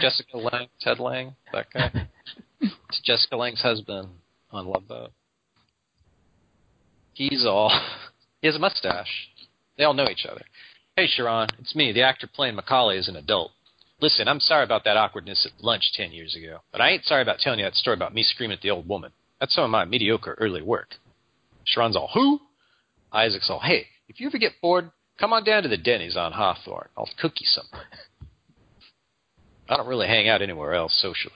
Jessica 0.00 0.36
Lange, 0.36 0.68
Ted 0.80 0.98
Lange, 0.98 1.34
that 1.52 1.66
guy. 1.72 2.08
It's 2.60 3.00
Jessica 3.04 3.36
Lange's 3.36 3.62
husband 3.62 4.08
on 4.50 4.66
Love 4.66 4.88
Boat. 4.88 5.12
He's 7.14 7.44
all. 7.46 7.70
He 8.40 8.46
has 8.46 8.56
a 8.56 8.60
mustache. 8.60 9.28
They 9.76 9.84
all 9.84 9.94
know 9.94 10.08
each 10.08 10.26
other. 10.28 10.42
Hey, 10.96 11.06
Sharon, 11.06 11.48
it's 11.58 11.74
me, 11.74 11.92
the 11.92 12.02
actor 12.02 12.28
playing 12.32 12.56
Macaulay 12.56 12.98
as 12.98 13.08
an 13.08 13.16
adult. 13.16 13.52
Listen, 14.00 14.28
I'm 14.28 14.40
sorry 14.40 14.64
about 14.64 14.84
that 14.84 14.96
awkwardness 14.96 15.46
at 15.46 15.64
lunch 15.64 15.92
ten 15.96 16.12
years 16.12 16.36
ago, 16.36 16.58
but 16.70 16.80
I 16.80 16.90
ain't 16.90 17.04
sorry 17.04 17.22
about 17.22 17.38
telling 17.38 17.58
you 17.58 17.64
that 17.64 17.74
story 17.74 17.94
about 17.94 18.14
me 18.14 18.22
screaming 18.22 18.56
at 18.56 18.62
the 18.62 18.70
old 18.70 18.88
woman. 18.88 19.12
That's 19.40 19.54
some 19.54 19.64
of 19.64 19.70
my 19.70 19.84
mediocre 19.84 20.36
early 20.38 20.62
work. 20.62 20.94
Sharon's 21.64 21.96
all, 21.96 22.10
who? 22.14 22.40
Isaac's 23.12 23.50
all, 23.50 23.60
hey, 23.60 23.86
if 24.08 24.20
you 24.20 24.28
ever 24.28 24.38
get 24.38 24.52
bored, 24.62 24.90
come 25.18 25.32
on 25.32 25.44
down 25.44 25.62
to 25.64 25.68
the 25.68 25.76
Denny's 25.76 26.16
on 26.16 26.32
Hawthorne. 26.32 26.88
I'll 26.96 27.08
cook 27.20 27.34
you 27.40 27.46
something. 27.46 27.80
I 29.68 29.76
don't 29.76 29.86
really 29.86 30.06
hang 30.06 30.28
out 30.28 30.42
anywhere 30.42 30.74
else 30.74 30.98
socially. 31.00 31.34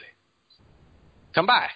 Come 1.34 1.46
by. 1.46 1.68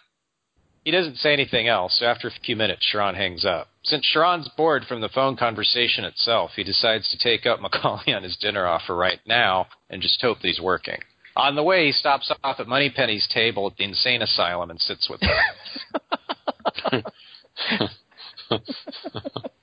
He 0.85 0.91
doesn't 0.93 1.17
say 1.17 1.33
anything 1.33 1.67
else, 1.67 1.99
so 1.99 2.07
after 2.07 2.29
a 2.29 2.33
few 2.45 2.55
minutes, 2.55 2.85
Sharon 2.85 3.17
hangs 3.17 3.45
up. 3.45 3.69
Since 3.83 4.07
Sharon's 4.07 4.49
bored 4.57 4.85
from 4.85 5.01
the 5.01 5.09
phone 5.09 5.37
conversation 5.37 6.05
itself, 6.05 6.53
he 6.55 6.63
decides 6.63 7.09
to 7.11 7.19
take 7.19 7.45
up 7.45 7.61
Macaulay 7.63 8.13
on 8.15 8.23
his 8.23 8.37
dinner 8.37 8.67
offer 8.67 8.95
right 8.95 9.19
now 9.27 9.67
and 9.91 10.01
just 10.01 10.21
hope 10.21 10.41
that 10.41 10.47
he's 10.49 10.61
working. 10.61 11.01
On 11.37 11.55
the 11.55 11.63
way, 11.63 11.87
he 11.87 11.93
stops 11.93 12.33
off 12.43 12.61
at 12.61 12.69
Moneypenny's 12.69 13.29
table 13.33 13.67
at 13.67 13.77
the 13.77 13.85
insane 13.85 14.23
asylum 14.23 14.71
and 14.71 14.81
sits 14.81 15.11
with 15.11 15.21
her. 15.23 17.03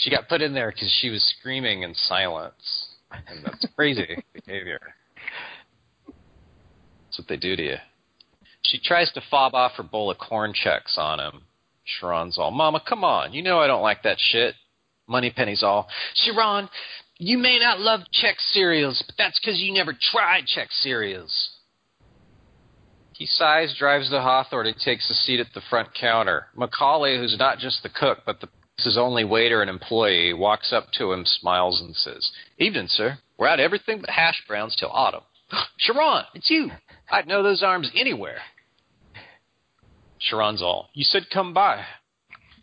she 0.00 0.10
got 0.10 0.28
put 0.28 0.40
in 0.40 0.54
there 0.54 0.70
because 0.70 0.90
she 1.00 1.10
was 1.10 1.22
screaming 1.38 1.82
in 1.82 1.94
silence. 1.94 2.88
And 3.10 3.44
that's 3.44 3.66
crazy 3.76 4.22
behavior. 4.32 4.80
That's 6.06 7.18
what 7.18 7.28
they 7.28 7.36
do 7.36 7.54
to 7.54 7.62
you. 7.62 7.76
She 8.62 8.80
tries 8.82 9.12
to 9.12 9.22
fob 9.30 9.54
off 9.54 9.72
her 9.76 9.82
bowl 9.82 10.10
of 10.10 10.18
Corn 10.18 10.52
Chex 10.52 10.96
on 10.96 11.20
him. 11.20 11.42
Sharon's 11.84 12.38
all, 12.38 12.50
Mama, 12.50 12.82
come 12.86 13.04
on. 13.04 13.32
You 13.32 13.42
know 13.42 13.58
I 13.58 13.66
don't 13.66 13.82
like 13.82 14.02
that 14.04 14.16
shit. 14.18 14.54
Moneypenny's 15.06 15.62
all, 15.62 15.88
Sharon, 16.14 16.68
you 17.18 17.36
may 17.36 17.58
not 17.58 17.80
love 17.80 18.00
Chex 18.00 18.34
cereals, 18.52 19.02
but 19.06 19.16
that's 19.18 19.38
because 19.38 19.58
you 19.58 19.74
never 19.74 19.92
tried 19.92 20.44
Chex 20.44 20.68
cereals. 20.82 21.50
He 23.12 23.26
sighs, 23.26 23.74
drives 23.78 24.08
to 24.10 24.20
Hawthorne, 24.22 24.68
and 24.68 24.76
takes 24.78 25.10
a 25.10 25.14
seat 25.14 25.40
at 25.40 25.48
the 25.52 25.60
front 25.68 25.88
counter. 26.00 26.46
Macaulay, 26.54 27.18
who's 27.18 27.36
not 27.38 27.58
just 27.58 27.82
the 27.82 27.90
cook, 27.90 28.20
but 28.24 28.40
the 28.40 28.48
his 28.84 28.98
only 28.98 29.24
waiter 29.24 29.60
and 29.60 29.70
employee, 29.70 30.32
walks 30.32 30.72
up 30.72 30.88
to 30.92 31.12
him, 31.12 31.24
smiles, 31.24 31.80
and 31.80 31.94
says, 31.94 32.30
Evening, 32.58 32.86
sir. 32.88 33.18
We're 33.38 33.48
out 33.48 33.60
everything 33.60 34.00
but 34.00 34.10
hash 34.10 34.42
browns 34.46 34.76
till 34.76 34.90
autumn. 34.90 35.22
Sharon, 35.78 36.24
it's 36.34 36.50
you. 36.50 36.70
I'd 37.10 37.26
know 37.26 37.42
those 37.42 37.62
arms 37.62 37.90
anywhere. 37.94 38.38
Sharon's 40.18 40.62
all, 40.62 40.90
You 40.92 41.04
said 41.04 41.30
come 41.32 41.54
by. 41.54 41.84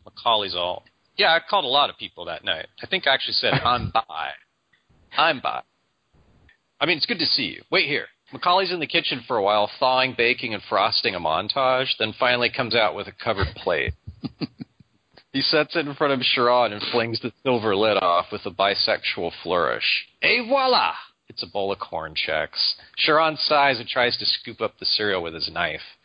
Macaulay's 0.05 0.55
all, 0.55 0.83
Yeah, 1.17 1.33
I 1.33 1.39
called 1.47 1.65
a 1.65 1.69
lot 1.69 1.89
of 1.89 1.97
people 1.97 2.25
that 2.25 2.43
night. 2.43 2.67
I 2.81 2.87
think 2.87 3.07
I 3.07 3.13
actually 3.13 3.33
said, 3.33 3.53
I'm 3.65 3.91
by. 3.91 4.29
I'm 5.17 5.39
by. 5.39 5.61
I 6.79 6.85
mean, 6.85 6.97
it's 6.97 7.05
good 7.07 7.19
to 7.19 7.25
see 7.25 7.43
you. 7.43 7.63
Wait 7.71 7.87
here. 7.87 8.05
Macaulay's 8.31 8.71
in 8.71 8.79
the 8.79 8.87
kitchen 8.87 9.23
for 9.27 9.37
a 9.37 9.43
while, 9.43 9.69
thawing, 9.79 10.13
baking, 10.15 10.53
and 10.53 10.61
frosting 10.69 11.15
a 11.15 11.19
montage, 11.19 11.87
then 11.97 12.13
finally 12.19 12.51
comes 12.55 12.75
out 12.75 12.93
with 12.93 13.07
a 13.07 13.13
covered 13.23 13.47
plate. 13.55 13.93
he 15.37 15.43
sets 15.43 15.75
it 15.75 15.85
in 15.85 15.93
front 15.93 16.13
of 16.13 16.23
Sharon 16.23 16.73
and 16.73 16.81
flings 16.91 17.19
the 17.21 17.31
silver 17.43 17.75
lid 17.75 17.97
off 17.97 18.31
with 18.31 18.41
a 18.47 18.49
bisexual 18.49 19.31
flourish. 19.43 20.07
Et 20.23 20.41
voila! 20.47 20.93
It's 21.29 21.43
a 21.43 21.47
bowl 21.47 21.71
of 21.71 21.77
Corn 21.77 22.15
Chex. 22.15 22.49
Sharon 22.97 23.37
sighs 23.37 23.79
and 23.79 23.87
tries 23.87 24.17
to 24.17 24.25
scoop 24.25 24.61
up 24.61 24.79
the 24.79 24.85
cereal 24.85 25.21
with 25.21 25.35
his 25.35 25.51
knife. 25.53 25.95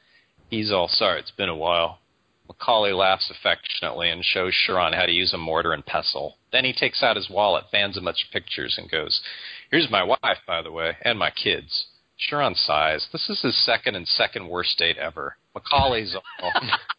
He's 0.50 0.70
all 0.70 0.86
sorry, 0.86 1.20
it's 1.20 1.30
been 1.30 1.48
a 1.48 1.56
while. 1.56 2.00
Macaulay 2.46 2.92
laughs 2.92 3.30
affectionately 3.30 4.10
and 4.10 4.22
shows 4.22 4.52
Sharon 4.52 4.92
how 4.92 5.06
to 5.06 5.12
use 5.12 5.32
a 5.32 5.38
mortar 5.38 5.72
and 5.72 5.86
pestle. 5.86 6.36
Then 6.52 6.66
he 6.66 6.74
takes 6.74 7.02
out 7.02 7.16
his 7.16 7.30
wallet, 7.30 7.64
fans 7.72 7.96
a 7.96 8.02
bunch 8.02 8.26
of 8.26 8.32
pictures, 8.34 8.74
and 8.76 8.90
goes, 8.90 9.22
Here's 9.70 9.90
my 9.90 10.02
wife, 10.02 10.42
by 10.46 10.60
the 10.60 10.72
way, 10.72 10.98
and 11.06 11.18
my 11.18 11.30
kids. 11.30 11.86
Sharon 12.18 12.54
sighs. 12.54 13.08
This 13.12 13.30
is 13.30 13.40
his 13.40 13.64
second 13.64 13.94
and 13.94 14.06
second 14.06 14.46
worst 14.46 14.76
date 14.76 14.98
ever. 14.98 15.36
Macaulay's 15.54 16.14
all. 16.14 16.52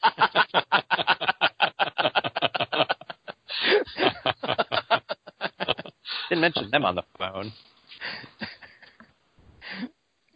Didn't 6.33 6.41
mention 6.41 6.71
them 6.71 6.83
on 6.83 6.95
the 6.95 7.03
phone. 7.19 7.53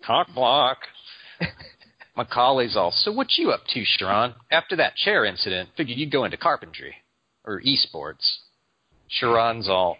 Cock 0.06 0.28
block. 0.36 0.78
Macaulay's 2.16 2.78
all. 2.78 2.92
So 2.92 3.12
what 3.12 3.30
you 3.36 3.50
up 3.50 3.62
to, 3.70 3.84
Sharon? 3.84 4.36
After 4.52 4.76
that 4.76 4.96
chair 4.96 5.26
incident, 5.26 5.70
figured 5.76 5.98
you'd 5.98 6.12
go 6.12 6.24
into 6.24 6.38
carpentry 6.38 6.94
or 7.46 7.64
esports. 7.64 8.42
Sharon's 9.08 9.68
all. 9.68 9.98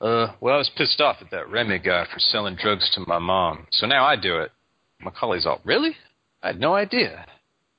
Uh, 0.00 0.28
well, 0.40 0.54
I 0.54 0.58
was 0.58 0.70
pissed 0.76 1.00
off 1.00 1.16
at 1.20 1.32
that 1.32 1.50
Remy 1.50 1.80
guy 1.80 2.04
for 2.04 2.20
selling 2.20 2.54
drugs 2.54 2.88
to 2.94 3.00
my 3.08 3.18
mom, 3.18 3.66
so 3.72 3.88
now 3.88 4.04
I 4.04 4.14
do 4.14 4.38
it. 4.38 4.52
Macaulay's 5.00 5.46
all. 5.46 5.60
Really? 5.64 5.96
I 6.44 6.48
had 6.48 6.60
no 6.60 6.76
idea. 6.76 7.26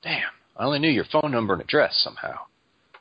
Damn, 0.02 0.28
I 0.58 0.64
only 0.64 0.78
knew 0.78 0.90
your 0.90 1.06
phone 1.10 1.30
number 1.30 1.54
and 1.54 1.62
address 1.62 1.98
somehow. 2.04 2.34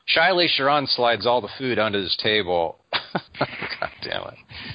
Shyly, 0.05 0.47
Sharon 0.47 0.88
slides 0.88 1.27
all 1.27 1.41
the 1.41 1.49
food 1.57 1.77
onto 1.77 2.01
his 2.01 2.17
table. 2.23 2.77
God 3.39 3.89
damn 4.04 4.28
it. 4.28 4.34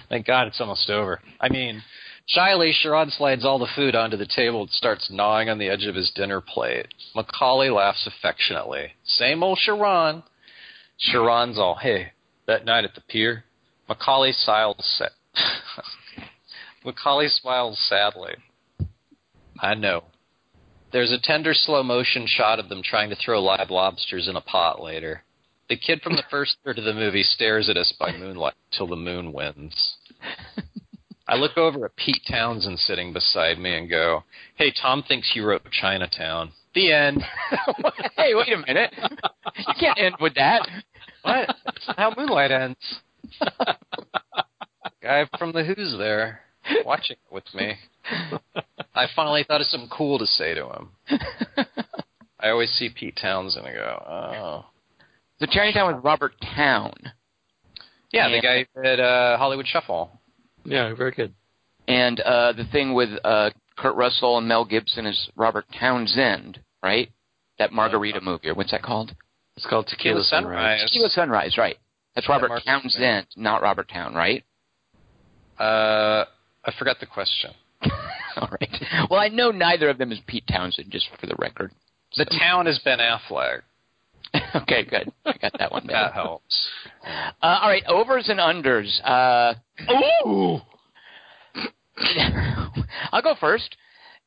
Thank 0.09 0.27
God 0.27 0.47
it's 0.47 0.61
almost 0.61 0.91
over. 0.91 1.21
I 1.41 1.49
mean, 1.49 1.83
shyly, 2.27 2.73
Sharon 2.73 3.11
slides 3.11 3.45
all 3.45 3.59
the 3.59 3.69
food 3.75 3.95
onto 3.95 4.17
the 4.17 4.27
table 4.27 4.63
and 4.63 4.71
starts 4.71 5.11
gnawing 5.11 5.49
on 5.49 5.59
the 5.59 5.69
edge 5.69 5.85
of 5.87 5.95
his 5.95 6.11
dinner 6.15 6.41
plate. 6.41 6.87
Macaulay 7.15 7.71
laughs 7.71 8.07
affectionately. 8.07 8.93
Same 9.05 9.43
old 9.43 9.59
Sharon. 9.59 10.23
Sharon's 10.99 11.59
all, 11.59 11.77
hey, 11.77 12.13
that 12.47 12.65
night 12.65 12.85
at 12.85 12.95
the 12.95 13.03
pier, 13.03 13.45
Macaulay 13.89 14.33
smiles 14.33 14.77
sa- 14.79 15.09
Macaulay 16.85 17.29
smiles 17.29 17.79
sadly. 17.89 18.35
I 19.61 19.75
know. 19.75 20.05
There's 20.93 21.13
a 21.13 21.19
tender 21.21 21.53
slow 21.53 21.83
motion 21.83 22.27
shot 22.27 22.59
of 22.59 22.69
them 22.69 22.83
trying 22.83 23.11
to 23.11 23.17
throw 23.17 23.43
live 23.43 23.71
lobsters 23.71 24.29
in 24.29 24.37
a 24.37 24.41
pot 24.41 24.81
later. 24.81 25.23
The 25.69 25.77
kid 25.77 26.01
from 26.03 26.15
the 26.15 26.25
first 26.31 26.57
third 26.65 26.79
of 26.79 26.85
the 26.85 26.95
movie 26.95 27.23
stares 27.23 27.69
at 27.69 27.77
us 27.77 27.93
by 27.99 28.13
moonlight 28.17 28.55
till 28.77 28.87
the 28.87 28.97
moon 28.97 29.33
wins. 29.33 29.97
I 31.29 31.35
look 31.35 31.57
over 31.57 31.85
at 31.85 31.97
Pete 31.97 32.23
Townshend 32.29 32.79
sitting 32.79 33.13
beside 33.13 33.59
me 33.59 33.77
and 33.77 33.91
go, 33.91 34.23
"Hey, 34.55 34.71
Tom 34.71 35.03
thinks 35.03 35.33
you 35.35 35.45
wrote 35.45 35.69
Chinatown." 35.73 36.53
The 36.75 36.93
end. 36.93 37.23
hey, 38.17 38.35
wait 38.35 38.53
a 38.53 38.59
minute. 38.59 38.95
You 39.57 39.75
can't 39.81 39.99
end 39.99 40.17
with 40.21 40.35
that. 40.35 40.69
What? 41.23 41.57
That's 41.65 41.91
how 41.97 42.15
Moonlight 42.17 42.51
ends. 42.53 43.01
Guy 45.03 45.25
from 45.39 45.53
the 45.53 45.65
Who's 45.65 45.97
there, 45.99 46.41
watching 46.85 47.17
it 47.17 47.35
with 47.35 47.53
me. 47.55 47.75
I 48.95 49.07
finally 49.17 49.43
thought 49.43 49.61
of 49.61 49.67
something 49.67 49.91
cool 49.91 50.19
to 50.19 50.27
say 50.27 50.55
to 50.55 50.67
him. 50.67 50.91
I 52.39 52.51
always 52.51 52.71
see 52.71 52.91
Pete 52.91 53.19
Townshend 53.21 53.67
and 53.67 53.75
go, 53.75 54.05
"Oh, 54.07 54.67
The 55.41 55.47
Chinatown 55.47 55.95
with 55.95 56.05
Robert 56.05 56.33
Towne. 56.55 57.13
yeah, 58.13 58.29
Yeah. 58.29 58.37
the 58.37 58.41
guy 58.43 58.67
who 58.75 58.83
did 58.83 59.01
uh, 59.01 59.37
Hollywood 59.37 59.67
Shuffle." 59.67 60.11
Yeah, 60.65 60.93
very 60.95 61.13
good. 61.13 61.35
And 61.89 62.19
uh, 62.21 62.53
the 62.53 62.65
thing 62.73 62.95
with 62.95 63.11
uh, 63.23 63.51
Kurt 63.77 63.95
Russell 63.95 64.39
and 64.39 64.49
Mel 64.49 64.65
Gibson 64.65 65.07
is 65.07 65.29
Robert 65.37 65.67
Townsend, 65.79 66.59
right? 66.83 67.11
That 67.59 67.73
Margarita 67.73 68.21
movie, 68.21 68.49
or 68.49 68.55
what's 68.55 68.73
that 68.73 68.83
called? 68.83 69.15
It's 69.57 69.67
called 69.67 69.87
Tequila, 69.87 70.23
Tequila 70.23 70.25
Sunrise. 70.25 70.79
Sunrise. 70.81 70.91
Tequila 70.91 71.11
Sunrise, 71.11 71.57
right? 71.59 71.77
That's 72.15 72.29
Robert 72.29 72.49
Mark- 72.49 72.65
Townsend, 72.65 73.27
not 73.37 73.63
Robert 73.63 73.89
Towne, 73.93 74.15
right? 74.15 74.43
Uh, 75.59 76.25
I 76.65 76.73
forgot 76.79 76.99
the 77.01 77.07
question. 77.07 77.51
All 78.37 78.49
right. 78.61 78.85
Well, 79.11 79.21
I 79.21 79.29
know 79.29 79.51
neither 79.51 79.89
of 79.89 79.99
them 79.99 80.13
is 80.13 80.19
Pete 80.27 80.45
Townshend, 80.51 80.91
just 80.91 81.09
for 81.19 81.27
the 81.27 81.37
record. 81.39 81.73
The 82.17 82.25
town 82.27 82.67
is 82.67 82.79
Ben 82.85 82.99
Affleck. 82.99 83.61
okay, 84.57 84.85
good. 84.85 85.13
I 85.25 85.37
got 85.41 85.53
that 85.59 85.71
one 85.73 85.87
down. 85.87 86.05
That 86.05 86.13
helps. 86.13 86.69
Uh, 87.43 87.59
all 87.63 87.69
right, 87.69 87.85
overs 87.87 88.29
and 88.29 88.41
unders. 88.41 88.91
Uh, 89.05 89.55
ooh. 90.27 90.61
I'll 93.13 93.23
go 93.23 93.35
first. 93.41 93.77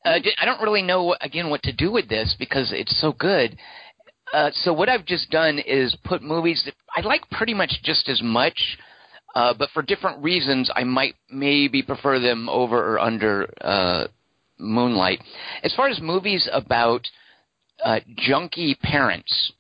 Uh, 0.05 0.19
I 0.39 0.45
don't 0.45 0.61
really 0.61 0.81
know 0.81 1.15
again 1.21 1.49
what 1.49 1.61
to 1.63 1.73
do 1.73 1.91
with 1.91 2.07
this 2.07 2.35
because 2.39 2.71
it's 2.73 2.99
so 3.01 3.11
good. 3.11 3.57
Uh, 4.33 4.49
so 4.53 4.73
what 4.73 4.89
I've 4.89 5.05
just 5.05 5.29
done 5.29 5.59
is 5.59 5.95
put 6.03 6.21
movies 6.21 6.61
that 6.65 6.75
I 6.95 7.01
like 7.01 7.29
pretty 7.31 7.53
much 7.53 7.71
just 7.83 8.07
as 8.09 8.21
much, 8.21 8.77
uh, 9.35 9.53
but 9.57 9.69
for 9.73 9.81
different 9.81 10.23
reasons, 10.23 10.69
I 10.75 10.83
might 10.83 11.15
maybe 11.31 11.81
prefer 11.81 12.19
them 12.19 12.47
over 12.47 12.93
or 12.93 12.99
under 12.99 13.51
uh, 13.61 14.07
Moonlight. 14.59 15.21
As 15.63 15.73
far 15.73 15.87
as 15.87 15.99
movies 15.99 16.47
about 16.51 17.07
uh, 17.83 17.99
junkie 18.17 18.75
parents, 18.81 19.53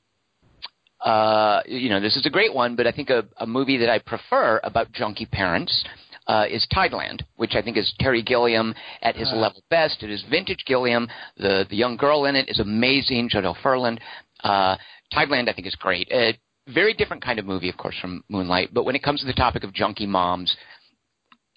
uh, 1.01 1.61
you 1.65 1.89
know, 1.89 1.99
this 1.99 2.17
is 2.17 2.25
a 2.25 2.29
great 2.29 2.53
one, 2.53 2.75
but 2.75 2.87
I 2.87 2.91
think 2.91 3.09
a, 3.09 3.25
a 3.37 3.47
movie 3.47 3.77
that 3.77 3.89
I 3.89 3.99
prefer 3.99 4.59
about 4.63 4.91
junkie 4.91 5.25
parents 5.25 5.85
uh, 6.27 6.45
is 6.49 6.67
Tideland, 6.71 7.23
which 7.37 7.55
I 7.55 7.61
think 7.61 7.77
is 7.77 7.91
Terry 7.99 8.21
Gilliam 8.21 8.75
at 9.01 9.15
his 9.15 9.31
level 9.33 9.63
best. 9.69 10.03
It 10.03 10.11
is 10.11 10.23
vintage 10.29 10.63
Gilliam. 10.65 11.07
The 11.37 11.65
the 11.69 11.75
young 11.75 11.97
girl 11.97 12.25
in 12.25 12.35
it 12.35 12.49
is 12.49 12.59
amazing, 12.59 13.29
Jodelle 13.29 13.57
Ferland. 13.63 13.99
Uh, 14.43 14.75
Tideland, 15.13 15.49
I 15.49 15.53
think, 15.53 15.67
is 15.67 15.75
great. 15.75 16.07
A 16.11 16.37
very 16.67 16.93
different 16.93 17.23
kind 17.23 17.39
of 17.39 17.45
movie, 17.45 17.69
of 17.69 17.77
course, 17.77 17.95
from 17.99 18.23
Moonlight. 18.29 18.73
But 18.73 18.83
when 18.83 18.95
it 18.95 19.01
comes 19.01 19.21
to 19.21 19.25
the 19.25 19.33
topic 19.33 19.63
of 19.63 19.73
junkie 19.73 20.05
moms, 20.05 20.55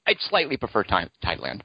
I'd 0.07 0.17
slightly 0.21 0.57
prefer 0.57 0.85
Tideland. 0.85 1.61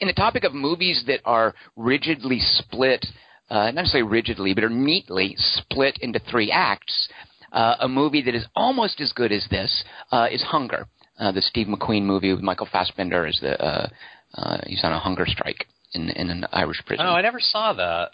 In 0.00 0.08
the 0.08 0.14
topic 0.14 0.44
of 0.44 0.54
movies 0.54 1.04
that 1.06 1.20
are 1.24 1.54
rigidly 1.76 2.40
split, 2.40 3.04
uh, 3.50 3.64
not 3.66 3.74
necessarily 3.74 4.08
rigidly, 4.10 4.54
but 4.54 4.64
are 4.64 4.70
neatly 4.70 5.34
split 5.38 5.98
into 6.00 6.18
three 6.30 6.50
acts, 6.50 7.08
uh, 7.52 7.76
a 7.80 7.88
movie 7.88 8.22
that 8.22 8.34
is 8.34 8.46
almost 8.56 9.00
as 9.00 9.12
good 9.12 9.32
as 9.32 9.46
this 9.50 9.84
uh, 10.10 10.26
is 10.30 10.42
Hunger, 10.42 10.86
uh, 11.18 11.32
the 11.32 11.42
Steve 11.42 11.66
McQueen 11.66 12.02
movie 12.02 12.32
with 12.32 12.42
Michael 12.42 12.68
Fassbender 12.70 13.26
as 13.26 13.38
the 13.40 13.60
uh, 13.62 13.88
uh, 14.34 14.58
he's 14.66 14.82
on 14.82 14.92
a 14.92 14.98
hunger 14.98 15.26
strike 15.26 15.66
in 15.92 16.10
in 16.10 16.30
an 16.30 16.46
Irish 16.52 16.82
prison. 16.84 17.06
Oh, 17.06 17.12
I 17.12 17.22
never 17.22 17.40
saw 17.40 17.72
that. 17.74 18.10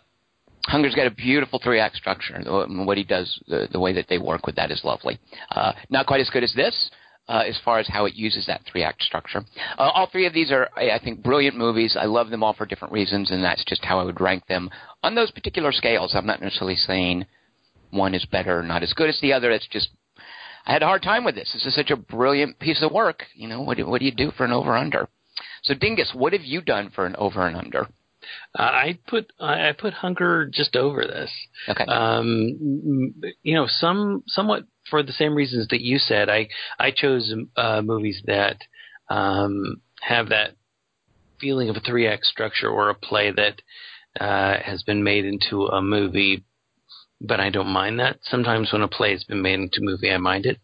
Hunger's 0.67 0.95
got 0.95 1.07
a 1.07 1.11
beautiful 1.11 1.59
three 1.63 1.81
act 1.81 1.97
structure. 1.97 2.39
What 2.69 2.99
he 2.99 3.05
does, 3.05 3.41
the, 3.49 3.67
the 3.73 3.81
way 3.81 3.95
that 3.95 4.07
they 4.09 4.19
work 4.19 4.47
with 4.47 4.57
that 4.57 4.71
is 4.71 4.83
lovely. 4.85 5.19
Uh, 5.51 5.73
not 5.89 6.07
quite 6.07 6.21
as 6.21 6.29
good 6.29 6.45
as 6.45 6.53
this. 6.55 6.91
Uh, 7.31 7.45
as 7.47 7.57
far 7.65 7.79
as 7.79 7.87
how 7.87 8.07
it 8.07 8.15
uses 8.17 8.45
that 8.47 8.61
three 8.65 8.83
act 8.83 9.03
structure, 9.03 9.45
uh, 9.79 9.91
all 9.95 10.09
three 10.11 10.27
of 10.27 10.35
these 10.35 10.51
are, 10.51 10.69
I 10.77 10.91
I 10.91 10.99
think, 10.99 11.23
brilliant 11.23 11.57
movies. 11.57 11.97
I 11.99 12.07
love 12.07 12.29
them 12.31 12.43
all 12.43 12.55
for 12.55 12.67
different 12.67 12.93
reasons, 12.93 13.31
and 13.31 13.45
that's 13.45 13.65
just 13.65 13.85
how 13.85 14.01
I 14.01 14.05
would 14.05 14.21
rank 14.21 14.47
them 14.49 14.69
on 15.05 15.15
those 15.15 15.31
particular 15.31 15.71
scales. 15.71 16.15
I'm 16.15 16.27
not 16.27 16.43
necessarily 16.43 16.75
saying 16.75 17.27
one 17.91 18.15
is 18.15 18.25
better 18.25 18.59
or 18.59 18.63
not 18.65 18.83
as 18.83 18.93
good 18.93 19.09
as 19.09 19.21
the 19.21 19.33
other. 19.33 19.53
It's 19.53 19.69
just 19.69 19.91
I 20.67 20.73
had 20.73 20.83
a 20.83 20.87
hard 20.87 21.03
time 21.03 21.25
with 21.25 21.37
this. 21.37 21.51
This 21.53 21.67
is 21.67 21.75
such 21.75 21.91
a 21.91 21.97
brilliant 21.97 22.59
piece 22.59 22.83
of 22.83 22.93
work. 22.93 23.25
You 23.35 23.49
know, 23.49 23.63
what 23.63 23.77
do, 23.77 23.87
what 23.87 24.01
do 24.01 24.07
you 24.07 24.15
do 24.15 24.31
for 24.33 24.45
an 24.45 24.53
over 24.53 24.77
under? 24.77 25.09
So, 25.63 25.75
Dingus, 25.75 26.13
what 26.15 26.33
have 26.33 26.43
you 26.43 26.61
done 26.61 26.91
for 26.95 27.07
an 27.07 27.17
over 27.17 27.47
and 27.47 27.57
under? 27.57 27.87
Uh, 28.59 28.63
I 28.63 28.99
put 29.09 29.33
I 29.41 29.71
I 29.71 29.73
put 29.73 29.95
Hunger 29.95 30.51
just 30.53 30.77
over 30.77 31.03
this. 31.03 31.31
Okay. 31.69 31.85
Um, 31.85 33.15
you 33.43 33.55
know, 33.55 33.67
some 33.69 34.23
somewhat 34.27 34.65
for 34.91 35.03
the 35.03 35.13
same 35.13 35.35
reasons 35.35 35.69
that 35.69 35.81
you 35.81 35.99
said. 35.99 36.29
I 36.29 36.49
I 36.79 36.91
chose 36.91 37.33
uh, 37.57 37.83
movies 37.83 38.23
that 38.27 38.59
um, 39.09 39.81
have 40.03 40.29
that 40.29 40.51
feeling 41.41 41.71
of 41.71 41.77
a 41.77 41.81
three 41.81 42.07
act 42.07 42.25
structure 42.27 42.69
or 42.69 42.91
a 42.91 42.95
play 42.95 43.31
that 43.31 43.63
uh, 44.21 44.59
has 44.63 44.83
been 44.83 45.03
made 45.03 45.25
into 45.25 45.67
a 45.67 45.81
movie, 45.81 46.45
but 47.21 47.41
I 47.41 47.51
don't 47.51 47.69
mind 47.69 48.01
that. 48.01 48.19
Sometimes 48.23 48.73
when 48.73 48.83
a 48.83 48.89
play 48.89 49.13
has 49.13 49.25
been 49.25 49.43
made 49.43 49.61
into 49.61 49.81
a 49.81 49.85
movie, 49.85 50.11
I 50.11 50.19
mind 50.19 50.47
it. 50.47 50.59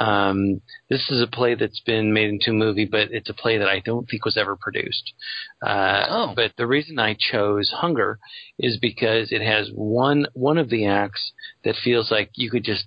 Um, 0.00 0.62
this 0.88 1.10
is 1.10 1.20
a 1.20 1.26
play 1.26 1.54
that's 1.54 1.80
been 1.80 2.14
made 2.14 2.30
into 2.30 2.50
a 2.50 2.54
movie, 2.54 2.86
but 2.86 3.12
it's 3.12 3.28
a 3.28 3.34
play 3.34 3.58
that 3.58 3.68
I 3.68 3.80
don't 3.80 4.08
think 4.08 4.24
was 4.24 4.38
ever 4.38 4.56
produced. 4.56 5.12
Uh, 5.64 6.06
Oh. 6.08 6.32
But 6.34 6.52
the 6.56 6.66
reason 6.66 6.98
I 6.98 7.14
chose 7.18 7.70
Hunger 7.76 8.18
is 8.58 8.78
because 8.78 9.32
it 9.32 9.42
has 9.42 9.70
one 9.74 10.26
one 10.32 10.58
of 10.58 10.70
the 10.70 10.86
acts 10.86 11.32
that 11.64 11.76
feels 11.76 12.10
like 12.10 12.30
you 12.34 12.50
could 12.50 12.64
just 12.64 12.86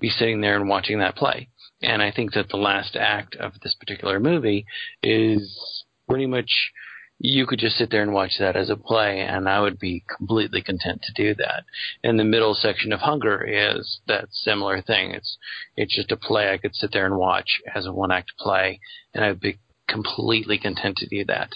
be 0.00 0.08
sitting 0.08 0.40
there 0.40 0.56
and 0.56 0.68
watching 0.68 0.98
that 0.98 1.16
play. 1.16 1.48
And 1.82 2.02
I 2.02 2.10
think 2.10 2.32
that 2.32 2.48
the 2.48 2.56
last 2.56 2.96
act 2.96 3.36
of 3.36 3.52
this 3.62 3.74
particular 3.74 4.18
movie 4.18 4.66
is 5.02 5.84
pretty 6.08 6.26
much 6.26 6.72
you 7.18 7.46
could 7.46 7.58
just 7.58 7.76
sit 7.76 7.90
there 7.90 8.02
and 8.02 8.12
watch 8.12 8.32
that 8.38 8.56
as 8.56 8.68
a 8.68 8.76
play, 8.76 9.20
and 9.20 9.48
I 9.48 9.60
would 9.60 9.78
be 9.78 10.04
completely 10.18 10.60
content 10.60 11.02
to 11.02 11.12
do 11.14 11.34
that. 11.36 11.64
And 12.04 12.18
the 12.18 12.24
middle 12.24 12.54
section 12.54 12.92
of 12.92 13.00
Hunger 13.00 13.42
is 13.42 14.00
that 14.06 14.28
similar 14.30 14.82
thing. 14.82 15.12
It's 15.12 15.38
it's 15.76 15.96
just 15.96 16.12
a 16.12 16.16
play 16.16 16.52
I 16.52 16.58
could 16.58 16.74
sit 16.74 16.92
there 16.92 17.06
and 17.06 17.16
watch 17.16 17.62
as 17.74 17.86
a 17.86 17.92
one 17.92 18.12
act 18.12 18.32
play, 18.38 18.80
and 19.14 19.24
I'd 19.24 19.40
be 19.40 19.58
completely 19.88 20.58
content 20.58 20.98
to 20.98 21.08
do 21.08 21.24
that. 21.24 21.50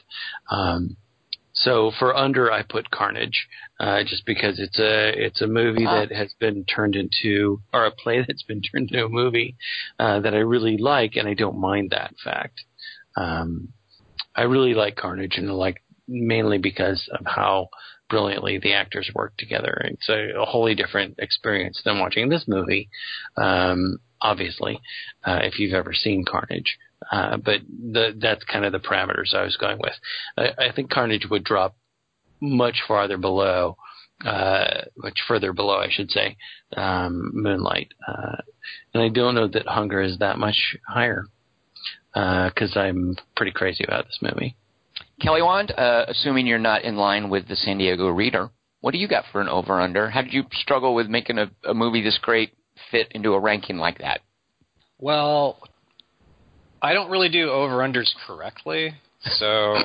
Um, 0.50 0.96
so 1.62 1.90
for 1.98 2.16
under, 2.16 2.50
I 2.50 2.62
put 2.62 2.90
Carnage, 2.90 3.46
uh, 3.78 4.02
just 4.04 4.24
because 4.26 4.58
it's 4.58 4.78
a 4.78 5.08
it's 5.26 5.40
a 5.40 5.46
movie 5.46 5.84
Ah. 5.86 6.00
that 6.06 6.12
has 6.14 6.32
been 6.38 6.64
turned 6.64 6.96
into, 6.96 7.60
or 7.72 7.86
a 7.86 7.90
play 7.90 8.24
that's 8.26 8.42
been 8.42 8.62
turned 8.62 8.90
into 8.90 9.04
a 9.04 9.08
movie 9.08 9.56
uh, 9.98 10.20
that 10.20 10.34
I 10.34 10.38
really 10.38 10.76
like, 10.78 11.16
and 11.16 11.28
I 11.28 11.34
don't 11.34 11.58
mind 11.60 11.90
that 11.90 12.14
fact. 12.22 12.62
Um, 13.16 13.72
I 14.34 14.42
really 14.42 14.74
like 14.74 14.96
Carnage, 14.96 15.36
and 15.36 15.48
I 15.50 15.52
like 15.52 15.82
mainly 16.08 16.58
because 16.58 17.08
of 17.12 17.24
how 17.26 17.68
brilliantly 18.08 18.58
the 18.58 18.72
actors 18.74 19.10
work 19.14 19.36
together. 19.36 19.80
It's 19.84 20.08
a, 20.08 20.40
a 20.40 20.44
wholly 20.44 20.74
different 20.74 21.14
experience 21.18 21.80
than 21.84 21.98
watching 22.00 22.28
this 22.28 22.44
movie. 22.48 22.88
Um, 23.36 23.98
obviously, 24.20 24.80
uh, 25.24 25.40
if 25.42 25.58
you've 25.58 25.74
ever 25.74 25.92
seen 25.92 26.24
Carnage. 26.24 26.76
Uh, 27.10 27.36
but 27.36 27.60
the, 27.68 28.16
that's 28.18 28.44
kind 28.44 28.64
of 28.64 28.72
the 28.72 28.78
parameters 28.78 29.34
I 29.34 29.42
was 29.42 29.56
going 29.56 29.78
with. 29.78 29.94
I, 30.36 30.68
I 30.68 30.72
think 30.72 30.90
Carnage 30.90 31.26
would 31.28 31.44
drop 31.44 31.76
much 32.40 32.82
farther 32.86 33.16
below, 33.16 33.76
uh, 34.24 34.82
much 34.96 35.18
further 35.26 35.52
below, 35.52 35.78
I 35.78 35.88
should 35.90 36.10
say, 36.10 36.36
um, 36.76 37.30
Moonlight. 37.34 37.92
Uh, 38.06 38.36
and 38.94 39.02
I 39.02 39.08
don't 39.08 39.34
know 39.34 39.48
that 39.48 39.66
Hunger 39.66 40.00
is 40.00 40.18
that 40.18 40.38
much 40.38 40.76
higher 40.86 41.24
because 42.12 42.76
I'm 42.76 43.16
pretty 43.36 43.52
crazy 43.52 43.84
about 43.84 44.06
this 44.06 44.18
movie. 44.22 44.56
Kelly 45.20 45.42
Wand, 45.42 45.72
uh, 45.76 46.06
assuming 46.08 46.46
you're 46.46 46.58
not 46.58 46.82
in 46.82 46.96
line 46.96 47.28
with 47.28 47.48
the 47.48 47.56
San 47.56 47.78
Diego 47.78 48.08
Reader, 48.08 48.50
what 48.80 48.92
do 48.92 48.98
you 48.98 49.08
got 49.08 49.24
for 49.30 49.40
an 49.40 49.48
over 49.48 49.80
under? 49.80 50.08
How 50.08 50.22
did 50.22 50.32
you 50.32 50.44
struggle 50.52 50.94
with 50.94 51.08
making 51.08 51.38
a, 51.38 51.50
a 51.68 51.74
movie 51.74 52.02
this 52.02 52.18
great 52.20 52.54
fit 52.90 53.08
into 53.12 53.34
a 53.34 53.40
ranking 53.40 53.76
like 53.76 53.98
that? 53.98 54.20
Well, 54.98 55.58
I 56.82 56.92
don't 56.94 57.10
really 57.10 57.28
do 57.28 57.50
over 57.50 57.78
unders 57.78 58.10
correctly, 58.26 58.94
so 59.22 59.76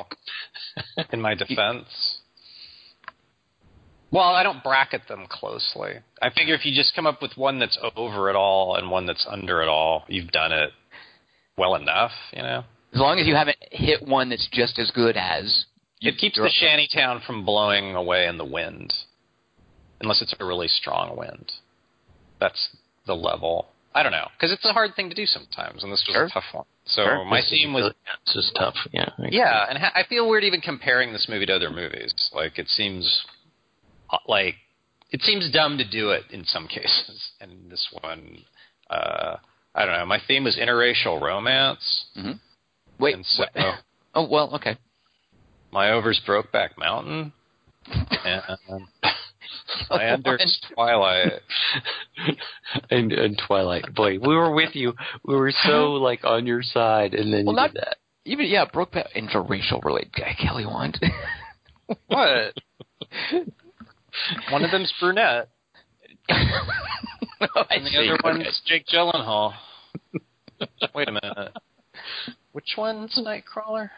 in 1.11 1.21
my 1.21 1.35
defense. 1.35 2.19
Well, 4.11 4.23
I 4.23 4.43
don't 4.43 4.63
bracket 4.63 5.01
them 5.09 5.25
closely. 5.29 5.95
I 6.21 6.29
figure 6.29 6.55
if 6.55 6.65
you 6.65 6.73
just 6.73 6.95
come 6.95 7.05
up 7.05 7.21
with 7.21 7.31
one 7.35 7.59
that's 7.59 7.77
over 7.97 8.29
it 8.29 8.35
all 8.35 8.77
and 8.77 8.89
one 8.89 9.05
that's 9.05 9.27
under 9.29 9.61
it 9.61 9.67
all, 9.67 10.05
you've 10.07 10.31
done 10.31 10.53
it 10.53 10.69
well 11.57 11.75
enough, 11.75 12.11
you 12.31 12.41
know. 12.41 12.63
As 12.93 12.99
long 13.01 13.19
as 13.19 13.27
you 13.27 13.35
haven't 13.35 13.57
hit 13.71 14.07
one 14.07 14.29
that's 14.29 14.47
just 14.53 14.79
as 14.79 14.89
good 14.91 15.17
as. 15.17 15.65
It 15.99 16.17
keeps 16.17 16.37
the 16.37 16.49
shantytown 16.49 17.21
from 17.27 17.43
blowing 17.43 17.95
away 17.95 18.27
in 18.27 18.37
the 18.37 18.45
wind, 18.45 18.93
unless 19.99 20.21
it's 20.21 20.35
a 20.39 20.45
really 20.45 20.67
strong 20.69 21.17
wind. 21.17 21.51
That's 22.39 22.69
the 23.05 23.15
level. 23.15 23.67
I 23.95 24.03
don't 24.03 24.11
know 24.11 24.27
because 24.37 24.51
it's 24.51 24.65
a 24.65 24.73
hard 24.73 24.91
thing 24.95 25.09
to 25.09 25.15
do 25.15 25.25
sometimes, 25.25 25.81
and 25.83 25.91
this 25.91 26.03
was 26.07 26.13
Sure. 26.13 26.25
a 26.25 26.29
tough 26.29 26.43
one. 26.53 26.65
So 26.85 27.03
Sure. 27.03 27.25
my 27.25 27.37
This 27.41 27.49
theme 27.49 27.73
was 27.73 27.93
This 28.27 28.35
is 28.35 28.51
tough. 28.55 28.75
Yeah. 28.91 29.09
Yeah, 29.17 29.65
and 29.69 29.77
ha- 29.79 29.93
I 29.95 30.03
feel 30.03 30.27
weird 30.29 30.43
even 30.43 30.61
comparing 30.61 31.13
this 31.13 31.27
movie 31.29 31.45
to 31.47 31.55
other 31.55 31.71
movies. 31.71 32.13
Like 32.33 32.59
it 32.59 32.67
seems 32.69 33.23
uh, 34.11 34.17
like 34.27 34.55
it 35.11 35.21
seems 35.21 35.49
dumb 35.51 35.77
to 35.77 35.85
do 35.89 36.11
it 36.11 36.23
in 36.31 36.43
some 36.45 36.67
cases, 36.77 37.31
and 37.41 37.71
this 37.71 37.87
one, 38.01 38.43
uh, 38.89 39.37
I 39.73 39.85
don't 39.85 39.97
know. 39.97 40.05
My 40.05 40.19
theme 40.27 40.43
was 40.43 40.57
interracial 40.57 41.19
romance, 41.21 42.05
mhm 42.17 42.39
Wait. 42.99 43.15
so 43.25 43.43
what- 43.55 43.79
Oh 44.17 44.27
well. 44.29 44.53
Okay. 44.55 44.77
my 45.71 45.91
overs 45.91 46.21
Brokeback 46.27 46.77
Mountain, 46.77 47.33
and 48.25 48.87
my 49.89 50.03
unders 50.03 50.55
Twilight. 50.73 51.33
and, 52.91 53.11
and 53.11 53.41
Twilight. 53.47 53.93
Boy, 53.95 54.19
we 54.19 54.35
were 54.35 54.53
with 54.53 54.75
you. 54.75 54.93
We 55.23 55.35
were 55.35 55.51
so 55.63 55.93
like 55.93 56.23
on 56.23 56.45
your 56.47 56.61
side, 56.63 57.13
and 57.13 57.33
then 57.33 57.45
Well, 57.45 57.53
you 57.55 57.61
not- 57.61 57.73
did 57.73 57.81
that. 57.81 57.97
Even 58.27 58.47
yeah, 58.47 58.65
Brokeback 58.65 59.13
interracial 59.15 59.83
related 59.85 60.11
guy 60.13 60.35
Kelly 60.41 60.65
want. 60.65 60.97
What? 62.07 62.53
One 64.49 64.63
of 64.63 64.71
them's 64.71 64.91
brunette, 64.99 65.49
I 66.27 66.35
and 67.69 67.85
the 67.85 67.89
see. 67.91 67.97
other 67.97 68.13
Okay. 68.13 68.39
one's 68.39 68.61
Jake 68.65 68.87
Gyllenhaal. 68.87 69.53
Wait 70.95 71.07
a 71.07 71.11
minute. 71.11 71.51
Which 72.53 72.73
one's 72.75 73.19
Nightcrawler? 73.23 73.91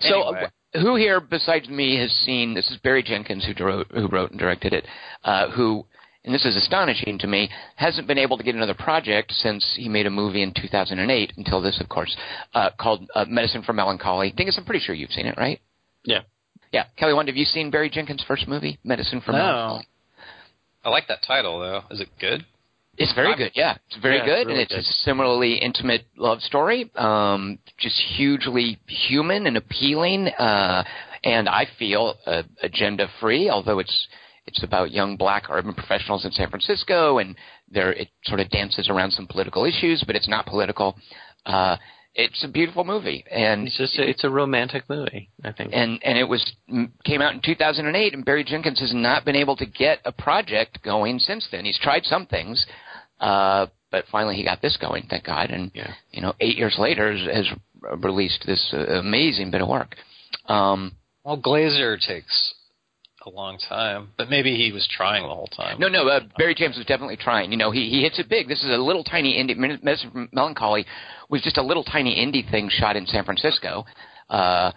So, 0.00 0.22
Anyway. 0.34 0.48
Who 0.72 0.96
here 0.96 1.20
besides 1.20 1.68
me 1.68 1.98
has 1.98 2.10
seen? 2.24 2.54
This 2.54 2.70
is 2.70 2.78
Barry 2.78 3.02
Jenkins 3.02 3.44
who 3.44 3.64
wrote, 3.64 3.88
who 3.92 4.08
wrote 4.08 4.30
and 4.30 4.38
directed 4.38 4.72
it. 4.72 4.86
Uh, 5.24 5.50
who, 5.50 5.84
and 6.24 6.34
this 6.34 6.44
is 6.44 6.56
astonishing 6.56 7.18
to 7.18 7.26
me, 7.26 7.50
hasn't 7.76 8.06
been 8.06 8.18
able 8.18 8.36
to 8.38 8.44
get 8.44 8.54
another 8.54 8.74
project 8.74 9.32
since 9.32 9.74
he 9.76 9.88
made 9.88 10.06
a 10.06 10.10
movie 10.10 10.42
in 10.42 10.52
2008. 10.54 11.32
Until 11.36 11.60
this, 11.60 11.80
of 11.80 11.88
course, 11.88 12.16
uh, 12.54 12.70
called 12.78 13.08
uh, 13.14 13.24
Medicine 13.28 13.62
for 13.62 13.72
Melancholy. 13.72 14.32
I 14.32 14.36
Dingus, 14.36 14.56
I'm 14.58 14.64
pretty 14.64 14.84
sure 14.84 14.94
you've 14.94 15.10
seen 15.10 15.26
it, 15.26 15.36
right? 15.36 15.60
Yeah. 16.04 16.20
Yeah, 16.72 16.84
Kelly, 16.96 17.14
one, 17.14 17.26
have 17.26 17.36
you 17.36 17.44
seen 17.44 17.70
Barry 17.70 17.90
Jenkins' 17.90 18.24
first 18.26 18.46
movie, 18.46 18.78
Medicine 18.84 19.20
for 19.20 19.32
No. 19.32 19.38
Melancholy? 19.38 19.86
I 20.84 20.88
like 20.88 21.08
that 21.08 21.22
title 21.26 21.58
though. 21.60 21.82
Is 21.90 22.00
it 22.00 22.08
good? 22.20 22.46
It's 23.02 23.14
very 23.14 23.34
good, 23.36 23.52
yeah. 23.54 23.76
It's 23.88 23.96
very 24.00 24.16
Yeah, 24.18 24.22
it's 24.24 24.28
good, 24.30 24.46
really 24.48 24.52
and 24.52 24.60
it's 24.62 24.72
good. 24.74 24.80
a 24.80 25.04
similarly 25.04 25.54
intimate 25.54 26.04
love 26.16 26.40
story. 26.42 26.90
Um, 26.94 27.58
just 27.78 27.96
hugely 28.16 28.78
human 28.86 29.46
and 29.46 29.56
appealing, 29.56 30.28
uh, 30.28 30.84
and 31.24 31.48
I 31.48 31.66
feel 31.78 32.16
uh, 32.26 32.42
agenda 32.62 33.08
free. 33.20 33.48
Although 33.50 33.78
it's 33.78 34.08
it's 34.46 34.62
about 34.62 34.90
young 34.90 35.16
black 35.16 35.44
urban 35.50 35.74
professionals 35.74 36.24
in 36.24 36.32
San 36.32 36.48
Francisco, 36.50 37.18
and 37.18 37.36
there 37.70 37.92
it 37.92 38.08
sort 38.24 38.40
of 38.40 38.48
dances 38.50 38.88
around 38.88 39.12
some 39.12 39.26
political 39.26 39.64
issues, 39.64 40.02
but 40.06 40.16
it's 40.16 40.28
not 40.28 40.46
political. 40.46 40.96
Uh, 41.46 41.76
it's 42.14 42.42
a 42.42 42.48
beautiful 42.48 42.82
movie, 42.84 43.24
and 43.30 43.68
It's 43.68 43.78
just 43.78 43.96
a, 43.98 44.08
it's 44.08 44.24
a 44.24 44.30
romantic 44.30 44.82
movie. 44.90 45.30
I 45.44 45.52
think. 45.52 45.70
and 45.72 46.00
and 46.02 46.18
it 46.18 46.28
was 46.28 46.44
came 47.04 47.22
out 47.22 47.34
in 47.34 47.40
2008 47.40 48.14
and 48.14 48.24
Barry 48.24 48.42
Jenkins 48.44 48.80
has 48.80 48.92
not 48.92 49.24
been 49.24 49.36
able 49.36 49.54
to 49.56 49.64
get 49.64 50.00
a 50.04 50.10
project 50.10 50.82
going 50.82 51.20
since 51.20 51.46
then. 51.52 51.64
He's 51.64 51.78
tried 51.78 52.04
some 52.04 52.26
things 52.26 52.66
uh 53.20 53.66
but 53.92 54.04
finally 54.12 54.36
he 54.36 54.44
got 54.44 54.62
this 54.62 54.76
going, 54.76 55.04
thank 55.10 55.24
God 55.24 55.50
and 55.50 55.70
Yeah. 55.74 55.92
you 56.12 56.20
know 56.22 56.34
8 56.40 56.56
years 56.56 56.76
later 56.78 57.12
has, 57.16 57.26
has 57.36 57.46
released 58.02 58.44
this 58.46 58.72
uh, 58.72 58.86
amazing 58.98 59.50
bit 59.50 59.60
of 59.62 59.68
work. 59.68 59.96
Um 60.46 60.96
Well, 61.24 61.38
Glazer 61.38 61.98
takes 62.00 62.54
a 63.26 63.30
long 63.30 63.58
time, 63.68 64.08
but 64.16 64.30
maybe 64.30 64.54
he 64.56 64.72
was 64.72 64.88
trying 64.90 65.22
the 65.22 65.28
whole 65.28 65.46
time. 65.48 65.78
no, 65.78 65.88
no. 65.88 66.08
Uh, 66.08 66.20
Barry 66.38 66.54
James 66.54 66.78
was 66.78 66.86
definitely 66.86 67.18
trying. 67.18 67.52
You 67.52 67.58
know, 67.58 67.70
he 67.70 67.90
he 67.90 68.00
hits 68.02 68.18
it 68.18 68.30
big. 68.30 68.48
This 68.48 68.64
is 68.64 68.70
a 68.70 68.78
little 68.78 69.04
tiny 69.04 69.34
indie. 69.36 69.54
Medicine 69.56 70.10
from 70.10 70.28
Melancholy 70.32 70.86
was 71.28 71.42
just 71.42 71.58
a 71.58 71.62
little 71.62 71.84
tiny 71.84 72.16
indie 72.16 72.50
thing 72.50 72.70
shot 72.70 72.96
in 72.96 73.04
San 73.06 73.24
Francisco, 73.26 73.84
uh, 74.30 74.72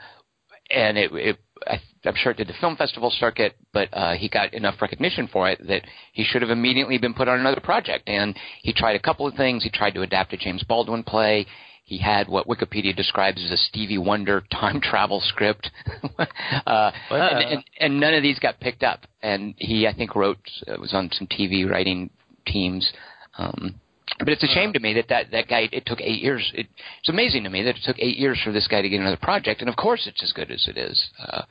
and 0.70 0.98
it, 0.98 1.12
it 1.14 1.38
I, 1.68 1.82
I'm 2.06 2.16
sure 2.16 2.32
it 2.32 2.38
did 2.38 2.48
the 2.48 2.54
film 2.60 2.76
festival 2.76 3.12
circuit, 3.12 3.56
but 3.74 3.90
uh, 3.94 4.14
he 4.14 4.30
got 4.30 4.54
enough 4.54 4.82
recognition 4.82 5.28
for 5.28 5.50
it 5.50 5.66
that 5.68 5.84
he 6.12 6.24
should 6.24 6.42
have 6.42 6.52
immediately 6.52 6.98
been 6.98 7.14
put 7.14 7.28
on 7.28 7.40
another 7.40 7.62
project. 7.62 8.08
And 8.08 8.36
he 8.62 8.74
tried 8.74 8.96
a 8.96 9.00
couple 9.00 9.28
of 9.28 9.36
things. 9.36 9.64
He 9.64 9.70
tried 9.70 9.94
to 9.96 10.02
adapt 10.02 10.34
a 10.34 10.38
James 10.38 10.64
Baldwin 10.64 11.04
play. 11.04 11.46
He 11.86 11.98
had 11.98 12.30
what 12.30 12.48
Wikipedia 12.48 12.96
describes 12.96 13.44
as 13.44 13.52
a 13.52 13.58
Stevie 13.58 13.98
Wonder 13.98 14.44
time 14.52 14.80
travel 14.80 15.22
script, 15.22 15.70
uh, 16.20 16.92
and, 17.10 17.54
and, 17.54 17.64
and 17.80 18.00
none 18.00 18.14
of 18.14 18.24
these 18.24 18.40
got 18.40 18.60
picked 18.60 18.84
up. 18.84 19.02
And 19.22 19.54
he, 19.58 19.88
I 19.88 19.94
think, 19.94 20.16
wrote 20.16 20.40
uh, 20.68 20.80
was 20.80 20.94
on 20.94 21.10
some 21.12 21.28
TV 21.28 21.70
writing 21.70 22.10
teams. 22.46 22.90
Um, 23.38 23.76
but 24.20 24.30
it's 24.30 24.44
a 24.44 24.48
shame 24.48 24.74
to 24.74 24.80
me 24.80 24.94
that 24.94 25.08
that, 25.10 25.32
that 25.32 25.48
guy. 25.48 25.70
It 25.72 25.86
took 25.86 26.02
eight 26.02 26.22
years. 26.22 26.52
It, 26.56 26.68
it's 27.00 27.10
amazing 27.10 27.44
to 27.46 27.50
me 27.50 27.64
that 27.64 27.76
it 27.76 27.82
took 27.84 27.98
eight 28.00 28.18
years 28.18 28.40
for 28.44 28.52
this 28.52 28.68
guy 28.68 28.82
to 28.82 28.90
get 28.90 29.00
another 29.00 29.18
project. 29.18 29.62
And 29.62 29.70
of 29.70 29.76
course, 29.76 30.08
it's 30.08 30.22
as 30.24 30.32
good 30.34 30.52
as 30.52 30.68
it 30.68 30.78
is. 30.78 31.10
Uh, 31.20 31.44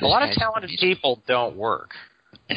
a 0.00 0.06
lot 0.06 0.22
of 0.22 0.34
talented 0.34 0.70
people 0.78 1.22
don't 1.26 1.56
work 1.56 1.90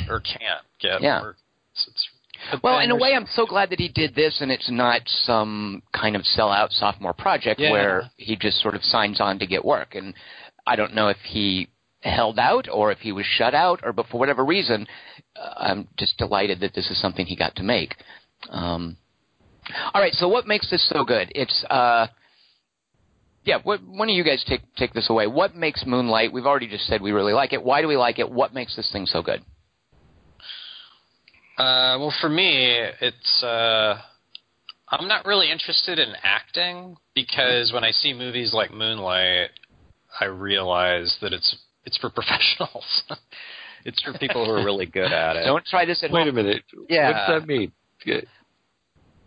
or 0.10 0.20
can't 0.20 0.64
get 0.80 1.02
Yeah. 1.02 1.22
work. 1.22 1.38
It's, 1.72 1.88
it's, 1.88 2.62
Well, 2.62 2.80
in 2.80 2.92
a 2.92 2.96
way, 2.96 3.14
I'm 3.16 3.28
so 3.34 3.46
glad 3.46 3.70
that 3.72 3.80
he 3.80 3.88
did 3.88 4.14
this, 4.14 4.42
and 4.42 4.52
it's 4.52 4.70
not 4.70 5.02
some 5.06 5.82
kind 5.94 6.16
of 6.16 6.24
sellout 6.38 6.72
sophomore 6.72 7.14
project 7.14 7.60
Yeah. 7.60 7.72
where 7.72 8.12
he 8.18 8.36
just 8.36 8.62
sort 8.62 8.76
of 8.76 8.84
signs 8.84 9.20
on 9.22 9.40
to 9.40 9.48
get 9.48 9.64
work. 9.66 9.96
And 9.96 10.14
I 10.68 10.76
don't 10.76 10.94
know 10.94 11.08
if 11.08 11.18
he 11.26 11.70
held 12.02 12.38
out 12.38 12.68
or 12.70 12.92
if 12.92 13.00
he 13.00 13.12
was 13.14 13.26
shut 13.26 13.56
out, 13.56 13.80
or 13.84 13.94
but 13.94 14.08
for 14.08 14.20
whatever 14.20 14.44
reason, 14.44 14.86
uh, 15.36 15.54
I'm 15.58 15.88
just 15.98 16.18
delighted 16.18 16.60
that 16.60 16.74
this 16.74 16.92
is 16.92 17.00
something 17.02 17.26
he 17.26 17.36
got 17.36 17.56
to 17.56 17.64
make. 17.64 17.96
Um, 18.50 18.98
all 19.94 20.02
right, 20.02 20.14
so 20.14 20.28
what 20.28 20.48
makes 20.48 20.70
this 20.70 20.88
so 20.90 21.04
good? 21.04 21.32
It's 21.36 21.64
uh, 21.70 22.08
yeah. 23.44 23.58
What, 23.64 23.82
one 23.84 24.10
of 24.10 24.16
you 24.16 24.24
guys 24.24 24.44
take 24.48 24.62
take 24.76 24.94
this 24.94 25.10
away. 25.10 25.28
What 25.28 25.56
makes 25.56 25.86
Moonlight? 25.86 26.34
We've 26.34 26.46
already 26.46 26.68
just 26.68 26.86
said 26.88 27.02
we 27.02 27.12
really 27.12 27.34
like 27.34 27.54
it. 27.54 27.64
Why 27.64 27.82
do 27.82 27.88
we 27.88 27.98
like 27.98 28.20
it? 28.20 28.30
What 28.30 28.54
makes 28.54 28.76
this 28.76 28.90
thing 28.92 29.06
so 29.06 29.22
good? 29.22 29.42
Uh, 31.58 32.00
well, 32.00 32.14
for 32.20 32.30
me, 32.30 32.84
it's 33.00 33.44
uh, 33.44 34.00
I'm 34.90 35.08
not 35.08 35.26
really 35.26 35.52
interested 35.52 36.00
in 36.00 36.14
acting 36.24 36.98
because 37.14 37.72
when 37.74 37.84
I 37.84 37.92
see 37.92 38.14
movies 38.14 38.54
like 38.54 38.72
Moonlight, 38.72 39.50
I 40.20 40.26
realize 40.26 41.16
that 41.22 41.34
it's 41.34 41.56
it's 41.86 41.98
for 41.98 42.10
professionals. 42.14 43.04
it's 43.86 44.02
for 44.02 44.18
people 44.18 44.46
who 44.46 44.52
are 44.52 44.66
really 44.66 44.86
good 44.86 45.12
at 45.12 45.36
it. 45.36 45.46
Don't 45.46 45.66
try 45.66 45.86
this 45.86 46.04
at 46.04 46.10
home. 46.10 46.20
Wait 46.20 46.28
home. 46.28 46.38
a 46.38 46.44
minute. 46.44 46.64
Yeah. 46.90 47.08
What 47.08 47.14
does 47.14 47.42
that 47.42 47.48
mean? 47.48 47.72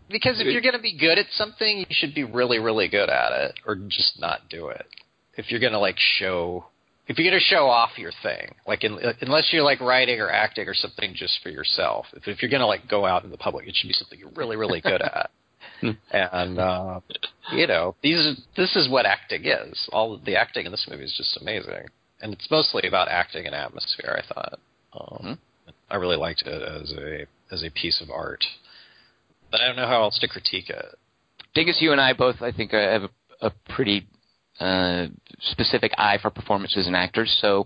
Because 0.09 0.39
if 0.39 0.47
you're 0.47 0.61
going 0.61 0.75
to 0.75 0.81
be 0.81 0.97
good 0.97 1.17
at 1.17 1.25
something, 1.31 1.79
you 1.79 1.85
should 1.89 2.15
be 2.15 2.23
really, 2.23 2.59
really 2.59 2.87
good 2.87 3.09
at 3.09 3.31
it, 3.33 3.59
or 3.65 3.75
just 3.75 4.19
not 4.19 4.49
do 4.49 4.69
it. 4.69 4.85
If 5.35 5.51
you're 5.51 5.59
going 5.59 5.73
to 5.73 5.79
like 5.79 5.97
show, 5.97 6.65
if 7.07 7.17
you're 7.17 7.29
going 7.29 7.39
to 7.39 7.45
show 7.45 7.67
off 7.67 7.97
your 7.97 8.11
thing, 8.23 8.55
like 8.65 8.83
in, 8.83 8.97
unless 9.21 9.49
you're 9.51 9.63
like 9.63 9.81
writing 9.81 10.19
or 10.19 10.31
acting 10.31 10.67
or 10.67 10.73
something 10.73 11.13
just 11.13 11.39
for 11.43 11.49
yourself. 11.49 12.05
If, 12.13 12.27
if 12.27 12.41
you're 12.41 12.51
going 12.51 12.61
to 12.61 12.67
like 12.67 12.89
go 12.89 13.05
out 13.05 13.25
in 13.25 13.31
the 13.31 13.37
public, 13.37 13.67
it 13.67 13.75
should 13.75 13.87
be 13.87 13.93
something 13.93 14.17
you're 14.17 14.31
really, 14.35 14.55
really 14.55 14.81
good 14.81 15.01
at. 15.01 15.29
and 16.11 16.57
uh, 16.57 17.01
you 17.51 17.67
know, 17.67 17.95
these 18.01 18.41
this 18.55 18.75
is 18.75 18.89
what 18.89 19.05
acting 19.05 19.45
is. 19.45 19.89
All 19.91 20.17
the 20.17 20.35
acting 20.35 20.65
in 20.65 20.71
this 20.71 20.87
movie 20.89 21.03
is 21.03 21.13
just 21.15 21.37
amazing, 21.39 21.85
and 22.21 22.33
it's 22.33 22.49
mostly 22.49 22.87
about 22.87 23.09
acting 23.09 23.45
and 23.45 23.53
atmosphere. 23.53 24.19
I 24.23 24.33
thought. 24.33 24.59
Um, 24.93 25.39
I 25.89 25.95
really 25.95 26.17
liked 26.17 26.43
it 26.45 26.61
as 26.61 26.91
a 26.93 27.25
as 27.53 27.63
a 27.63 27.69
piece 27.69 28.01
of 28.01 28.09
art. 28.09 28.43
But 29.51 29.61
I 29.61 29.67
don't 29.67 29.75
know 29.75 29.87
how 29.87 30.01
else 30.03 30.17
to 30.19 30.27
critique 30.27 30.69
it. 30.69 30.85
Dingus, 31.53 31.77
you 31.81 31.91
and 31.91 32.01
I 32.01 32.13
both, 32.13 32.41
I 32.41 32.51
think, 32.51 32.73
uh, 32.73 32.77
have 32.77 33.03
a, 33.03 33.47
a 33.47 33.51
pretty 33.73 34.07
uh, 34.59 35.07
specific 35.39 35.91
eye 35.97 36.17
for 36.21 36.29
performances 36.29 36.87
and 36.87 36.95
actors. 36.95 37.35
So, 37.41 37.65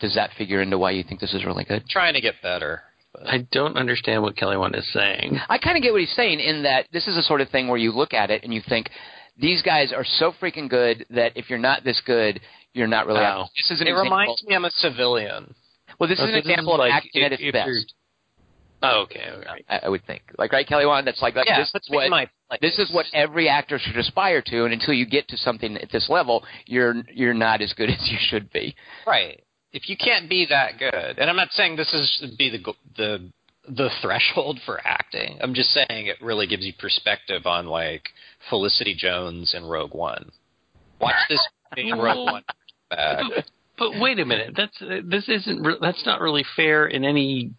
does 0.00 0.14
that 0.14 0.30
figure 0.36 0.60
into 0.60 0.76
why 0.78 0.90
you 0.90 1.02
think 1.04 1.20
this 1.20 1.32
is 1.34 1.44
really 1.44 1.64
good? 1.64 1.86
trying 1.88 2.14
to 2.14 2.20
get 2.20 2.34
better. 2.42 2.82
But 3.12 3.28
I 3.28 3.46
don't 3.52 3.76
understand 3.76 4.22
what 4.22 4.36
Kelly 4.36 4.56
One 4.56 4.74
is 4.74 4.90
saying. 4.92 5.38
I 5.48 5.56
kind 5.58 5.76
of 5.76 5.82
get 5.82 5.92
what 5.92 6.00
he's 6.00 6.14
saying 6.16 6.40
in 6.40 6.64
that 6.64 6.86
this 6.92 7.06
is 7.06 7.14
the 7.14 7.22
sort 7.22 7.40
of 7.40 7.48
thing 7.48 7.68
where 7.68 7.78
you 7.78 7.92
look 7.92 8.12
at 8.12 8.30
it 8.30 8.42
and 8.42 8.52
you 8.52 8.60
think 8.68 8.90
these 9.38 9.62
guys 9.62 9.92
are 9.92 10.04
so 10.04 10.32
freaking 10.40 10.68
good 10.68 11.06
that 11.10 11.32
if 11.36 11.48
you're 11.48 11.58
not 11.60 11.84
this 11.84 12.02
good, 12.04 12.40
you're 12.72 12.88
not 12.88 13.06
really. 13.06 13.20
Wow. 13.20 13.48
This 13.56 13.70
is 13.70 13.80
an 13.80 13.86
it 13.86 13.90
example. 13.90 14.10
reminds 14.18 14.42
me 14.44 14.54
I'm 14.56 14.64
a 14.64 14.70
civilian. 14.72 15.54
well, 16.00 16.08
this 16.08 16.18
is 16.18 16.24
Okay, 16.24 16.32
an 16.32 16.38
this 16.38 16.44
is 16.44 16.50
example 16.50 16.78
like 16.78 16.90
of 16.90 16.96
acting 16.96 17.22
if- 17.22 17.32
at 17.32 17.40
its 17.40 17.52
best. 17.52 17.94
Oh, 18.84 19.02
okay. 19.02 19.22
all 19.32 19.40
right. 19.40 19.64
I, 19.68 19.80
I 19.84 19.88
would 19.88 20.04
think, 20.06 20.22
like 20.38 20.52
right, 20.52 20.66
Kelly 20.66 20.86
Wan. 20.86 21.04
That's 21.04 21.22
like, 21.22 21.34
like 21.34 21.46
yeah, 21.46 21.58
this 21.58 21.70
puts 21.70 21.86
is 21.86 21.94
what 21.94 22.10
my 22.10 22.28
place. 22.48 22.60
this 22.60 22.78
is 22.78 22.90
what 22.92 23.06
every 23.12 23.48
actor 23.48 23.78
should 23.78 23.96
aspire 23.96 24.42
to, 24.46 24.64
and 24.64 24.72
until 24.72 24.94
you 24.94 25.06
get 25.06 25.28
to 25.28 25.36
something 25.36 25.76
at 25.76 25.90
this 25.90 26.08
level, 26.08 26.44
you're 26.66 26.94
you're 27.12 27.34
not 27.34 27.60
as 27.60 27.72
good 27.72 27.90
as 27.90 28.08
you 28.10 28.18
should 28.20 28.52
be. 28.52 28.74
right. 29.06 29.42
If 29.72 29.88
you 29.88 29.96
can't 29.96 30.28
be 30.28 30.46
that 30.50 30.78
good, 30.78 31.18
and 31.18 31.28
I'm 31.28 31.34
not 31.34 31.48
saying 31.50 31.74
this 31.76 31.92
is 31.92 32.30
be 32.38 32.48
the 32.48 32.58
go- 32.58 32.76
the 32.96 33.28
the 33.68 33.90
threshold 34.02 34.60
for 34.64 34.80
acting. 34.86 35.38
I'm 35.42 35.54
just 35.54 35.70
saying 35.70 36.06
it 36.06 36.16
really 36.20 36.46
gives 36.46 36.64
you 36.64 36.72
perspective 36.78 37.46
on 37.46 37.66
like 37.66 38.08
Felicity 38.50 38.94
Jones 38.94 39.52
in 39.52 39.64
Rogue 39.64 39.94
One. 39.94 40.30
Watch 41.00 41.14
this 41.28 41.40
movie 41.76 41.90
in 41.90 41.98
Rogue 41.98 42.30
One. 42.30 42.44
Back. 42.90 43.24
But 43.76 43.98
wait 43.98 44.20
a 44.20 44.24
minute. 44.24 44.54
That's 44.56 44.80
uh, 44.80 45.00
this 45.04 45.28
isn't. 45.28 45.62
Re- 45.62 45.78
that's 45.80 46.06
not 46.06 46.20
really 46.20 46.44
fair 46.54 46.86
in 46.86 47.04
any 47.04 47.50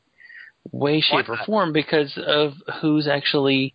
way, 0.72 1.02
shape, 1.02 1.30
or 1.30 1.38
form 1.46 1.72
because 1.74 2.18
of 2.18 2.54
who's 2.82 3.08
actually 3.08 3.74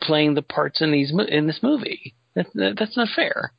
playing 0.00 0.34
the 0.34 0.42
parts 0.42 0.80
in 0.80 0.92
these 0.92 1.12
in 1.28 1.46
this 1.46 1.60
movie. 1.62 2.14
That, 2.34 2.46
that, 2.54 2.76
that's 2.78 2.96
not 2.96 3.08
fair. 3.16 3.52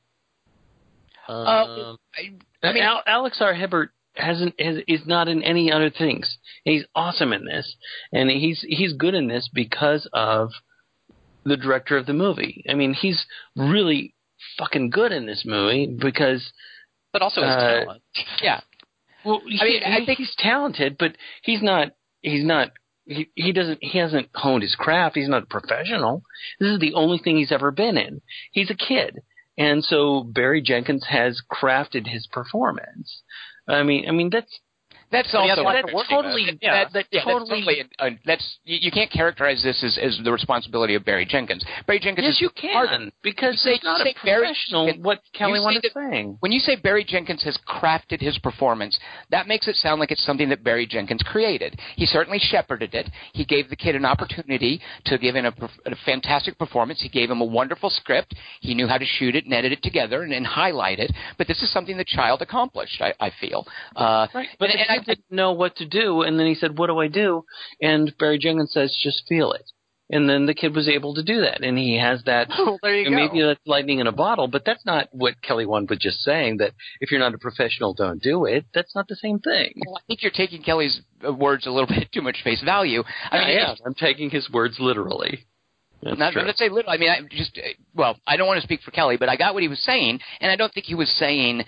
Uh, 1.28 1.96
I, 2.16 2.32
I 2.64 2.74
mean, 2.74 2.84
Al- 2.84 3.04
Alex 3.06 3.38
R. 3.42 3.54
Hibbert 3.54 3.90
hasn't 4.16 4.60
has, 4.60 4.78
is 4.88 5.02
not 5.06 5.28
in 5.28 5.44
any 5.44 5.72
other 5.72 5.90
things. 5.90 6.38
He's 6.64 6.84
awesome 6.96 7.34
in 7.34 7.46
this, 7.46 7.76
and 8.14 8.30
he's 8.30 8.64
he's 8.68 8.94
good 8.94 9.14
in 9.14 9.28
this 9.28 9.50
because 9.54 10.08
of 10.14 10.52
the 11.44 11.58
director 11.58 11.98
of 11.98 12.06
the 12.06 12.14
movie. 12.14 12.64
I 12.70 12.74
mean, 12.76 12.94
he's 12.94 13.26
really 13.56 14.14
fucking 14.58 14.90
good 14.90 15.12
in 15.12 15.26
this 15.26 15.44
movie 15.46 15.88
because 15.88 16.52
but 17.12 17.22
also 17.22 17.42
his 17.42 17.50
Uh, 17.50 17.84
talent. 17.84 18.02
yeah. 18.42 18.60
well, 19.26 19.42
he, 19.46 19.60
I 19.60 19.64
mean, 19.66 19.84
I 19.84 20.06
think- 20.06 20.20
he's 20.20 20.36
talented, 20.38 20.98
but 20.98 21.18
he's 21.42 21.62
not. 21.62 21.90
He's 22.28 22.46
not. 22.46 22.72
He, 23.06 23.30
he 23.36 23.54
doesn't. 23.54 23.80
He 23.82 23.98
hasn't 23.98 24.30
honed 24.36 24.64
his 24.64 24.76
craft. 24.76 25.16
He's 25.16 25.30
not 25.30 25.44
a 25.44 25.48
professional. 25.48 26.24
This 26.60 26.70
is 26.70 26.80
the 26.80 26.94
only 26.94 27.20
thing 27.20 27.38
he's 27.38 27.52
ever 27.52 27.72
been 27.72 27.98
in. 27.98 28.22
He's 28.52 28.70
a 28.70 28.76
kid, 28.76 29.22
and 29.58 29.84
so 29.84 30.24
Barry 30.24 30.62
Jenkins 30.62 31.06
has 31.10 31.42
crafted 31.52 32.08
his 32.08 32.28
performance. 32.28 33.24
I 33.68 33.84
mean, 33.84 34.08
I 34.08 34.12
mean 34.12 34.30
that's 34.32 34.60
That's 35.12 35.32
But 35.32 35.44
he 35.44 35.50
has 35.50 35.58
also 35.60 35.72
that 35.72 35.86
totally. 36.10 36.58
Yeah, 36.62 36.84
that, 36.84 36.94
that 36.94 37.06
yeah, 37.12 37.24
totally. 37.24 37.64
that's 37.66 37.90
totally. 38.00 38.16
Uh, 38.16 38.18
that's 38.26 38.60
you, 38.66 38.78
you 38.82 38.92
can't 38.92 39.12
characterize 39.12 39.64
this 39.64 39.82
as, 39.84 39.98
as 40.02 40.20
the 40.24 40.32
responsibility 40.32 40.96
of 40.96 41.06
Barry 41.06 41.26
Jenkins. 41.26 41.64
Barry 41.86 42.00
Jenkins 42.00 42.26
yes, 42.26 42.36
is 42.36 42.42
you 42.42 42.50
can 42.60 43.12
because 43.24 43.54
You 43.54 43.58
say- 43.58 43.76
it's 43.76 43.84
not 43.84 44.02
a 44.02 44.14
Barry 44.26 44.42
professional. 44.48 44.86
Jenkins- 44.88 45.06
what 45.06 45.20
Kelly 45.34 45.60
you 45.60 45.80
say 45.82 45.90
saying. 45.94 46.38
When 46.42 46.52
you 46.52 46.60
say 46.60 46.76
Barry 46.76 47.06
Jenkins 47.08 47.44
has 47.44 47.58
crafted 47.68 48.20
his 48.22 48.38
performance, 48.40 49.00
that 49.32 49.48
makes 49.48 49.68
it 49.68 49.76
sound 49.78 50.00
like 50.00 50.12
it's 50.12 50.26
something 50.26 50.50
that 50.50 50.64
Barry 50.64 50.86
Jenkins 50.86 51.22
created. 51.24 51.80
He 51.96 52.06
certainly 52.06 52.40
shepherded 52.40 52.94
it. 52.94 53.10
He 53.34 53.46
gave 53.46 53.70
the 53.70 53.76
kid 53.76 53.96
an 53.96 54.04
opportunity 54.06 54.82
to 55.06 55.18
give 55.18 55.36
in 55.36 55.46
a, 55.46 55.54
a 55.86 55.96
fantastic 56.06 56.58
performance. 56.60 57.02
He 57.02 57.10
gave 57.10 57.32
him 57.32 57.40
a 57.42 57.46
wonderful 57.46 57.90
script. 57.90 58.36
He 58.62 58.74
knew 58.74 58.88
how 58.88 58.98
to 58.98 59.06
shoot 59.06 59.36
it 59.36 59.46
and 59.46 59.54
edit 59.54 59.72
it 59.72 59.84
together 59.84 60.24
and, 60.24 60.34
and 60.34 60.46
highlight 60.46 61.00
it. 61.00 61.12
But 61.38 61.48
this 61.48 61.62
is 61.62 61.72
something 61.72 61.96
the 61.98 62.04
child 62.06 62.42
accomplished. 62.42 63.02
I, 63.02 63.14
I 63.20 63.32
feel. 63.40 63.66
Uh, 63.96 64.28
Right, 64.34 64.50
but 64.60 64.70
and, 64.70 64.80
and 64.80 64.97
kid 65.00 65.06
didn't 65.06 65.32
know 65.32 65.52
what 65.54 65.76
to 65.78 65.86
do, 65.86 66.22
and 66.22 66.40
then 66.40 66.48
he 66.48 66.56
said, 66.56 66.78
"What 66.78 66.88
do 66.88 66.98
I 67.00 67.08
do?" 67.08 67.44
And 67.82 68.14
Barry 68.18 68.38
Jenkins 68.40 68.72
says, 68.74 68.96
"Just 69.04 69.24
feel 69.28 69.52
it." 69.54 69.64
And 70.10 70.30
then 70.30 70.46
the 70.46 70.54
kid 70.54 70.74
was 70.74 70.88
able 70.88 71.14
to 71.16 71.22
do 71.24 71.42
that, 71.42 71.62
and 71.64 71.78
he 71.78 71.98
has 72.00 72.24
that. 72.24 72.48
Well, 72.58 72.80
there 72.82 72.96
you 72.96 73.10
go. 73.10 73.16
maybe 73.16 73.42
that's 73.42 73.60
lightning 73.66 74.00
in 74.00 74.08
a 74.08 74.12
bottle, 74.14 74.48
but 74.48 74.64
that's 74.66 74.86
not 74.86 75.10
what 75.12 75.42
Kelly 75.42 75.66
Wand 75.66 75.90
was 75.90 76.00
just 76.00 76.22
saying. 76.22 76.58
That 76.58 76.72
if 77.02 77.12
you're 77.12 77.20
not 77.20 77.34
a 77.34 77.38
professional, 77.38 77.94
don't 77.94 78.22
do 78.22 78.46
it. 78.46 78.66
That's 78.74 78.96
not 78.96 79.08
the 79.10 79.18
same 79.18 79.40
thing. 79.40 79.74
well, 79.86 79.98
I 79.98 80.02
think 80.08 80.22
you're 80.24 80.32
taking 80.32 80.64
Kelly's 80.64 81.02
uh, 81.28 81.34
words 81.34 81.68
a 81.68 81.72
little 81.72 81.88
bit 81.94 82.10
too 82.14 82.22
much 82.22 82.38
face 82.44 82.62
value. 82.64 83.04
I 83.32 83.38
mean, 83.40 83.48
I 83.60 83.70
am. 83.70 83.76
I'm 83.86 83.96
taking 83.96 84.30
his 84.30 84.50
words 84.50 84.78
literally. 84.80 85.46
That's 86.02 86.18
Not, 86.20 86.32
true. 86.34 86.44
not 86.44 86.52
to 86.52 86.58
say 86.58 86.70
little. 86.70 86.92
I 86.92 86.98
mean, 86.98 87.10
I 87.10 87.22
just 87.30 87.58
uh, 87.58 87.68
well, 87.94 88.18
I 88.26 88.38
don't 88.38 88.48
want 88.48 88.62
to 88.62 88.68
speak 88.68 88.82
for 88.84 88.92
Kelly, 88.92 89.18
but 89.18 89.28
I 89.30 89.36
got 89.36 89.54
what 89.56 89.64
he 89.64 89.68
was 89.68 89.84
saying, 89.84 90.20
and 90.40 90.50
I 90.52 90.56
don't 90.56 90.72
think 90.74 90.86
he 90.86 90.96
was 90.96 91.10
saying 91.18 91.64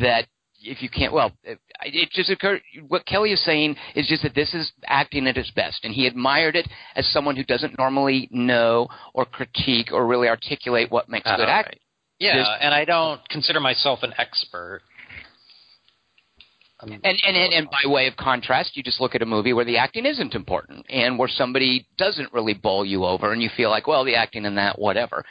that 0.00 0.26
if 0.62 0.82
you 0.82 0.88
can't. 0.88 1.12
Well, 1.12 1.32
it, 1.44 1.58
it 1.84 2.10
just 2.12 2.30
occurred. 2.30 2.62
What 2.88 3.04
Kelly 3.06 3.32
is 3.32 3.44
saying 3.44 3.76
is 3.94 4.06
just 4.08 4.22
that 4.22 4.34
this 4.34 4.54
is 4.54 4.72
acting 4.86 5.26
at 5.26 5.36
its 5.36 5.50
best, 5.50 5.84
and 5.84 5.92
he 5.94 6.06
admired 6.06 6.56
it 6.56 6.66
as 6.96 7.06
someone 7.12 7.36
who 7.36 7.44
doesn't 7.44 7.76
normally 7.78 8.28
know 8.30 8.88
or 9.14 9.24
critique 9.24 9.90
or 9.92 10.06
really 10.06 10.28
articulate 10.28 10.90
what 10.90 11.08
makes 11.08 11.26
Ah, 11.26 11.36
good 11.36 11.44
right. 11.44 11.50
acting. 11.66 11.78
yeah, 12.18 12.36
This- 12.38 12.48
and 12.60 12.72
I 12.74 12.84
don't 12.84 13.20
consider 13.28 13.60
myself 13.60 14.02
an 14.02 14.14
expert. 14.18 14.82
I'm- 16.80 16.92
And, 17.04 17.04
and 17.04 17.36
and 17.36 17.52
and 17.54 17.68
by 17.70 17.88
way 17.88 18.06
of 18.08 18.16
contrast, 18.16 18.76
you 18.76 18.82
just 18.82 19.00
look 19.00 19.14
at 19.14 19.22
a 19.22 19.26
movie 19.26 19.52
where 19.52 19.64
the 19.64 19.78
acting 19.78 20.04
isn't 20.04 20.34
important, 20.34 20.84
and 20.90 21.16
where 21.18 21.28
somebody 21.28 21.86
doesn't 21.96 22.32
really 22.32 22.54
bowl 22.54 22.84
you 22.84 23.04
over, 23.04 23.32
and 23.32 23.40
you 23.42 23.48
feel 23.56 23.70
like, 23.70 23.86
well, 23.86 24.02
the 24.04 24.16
acting 24.16 24.44
in 24.44 24.56
that, 24.56 24.78
whatever. 24.78 25.24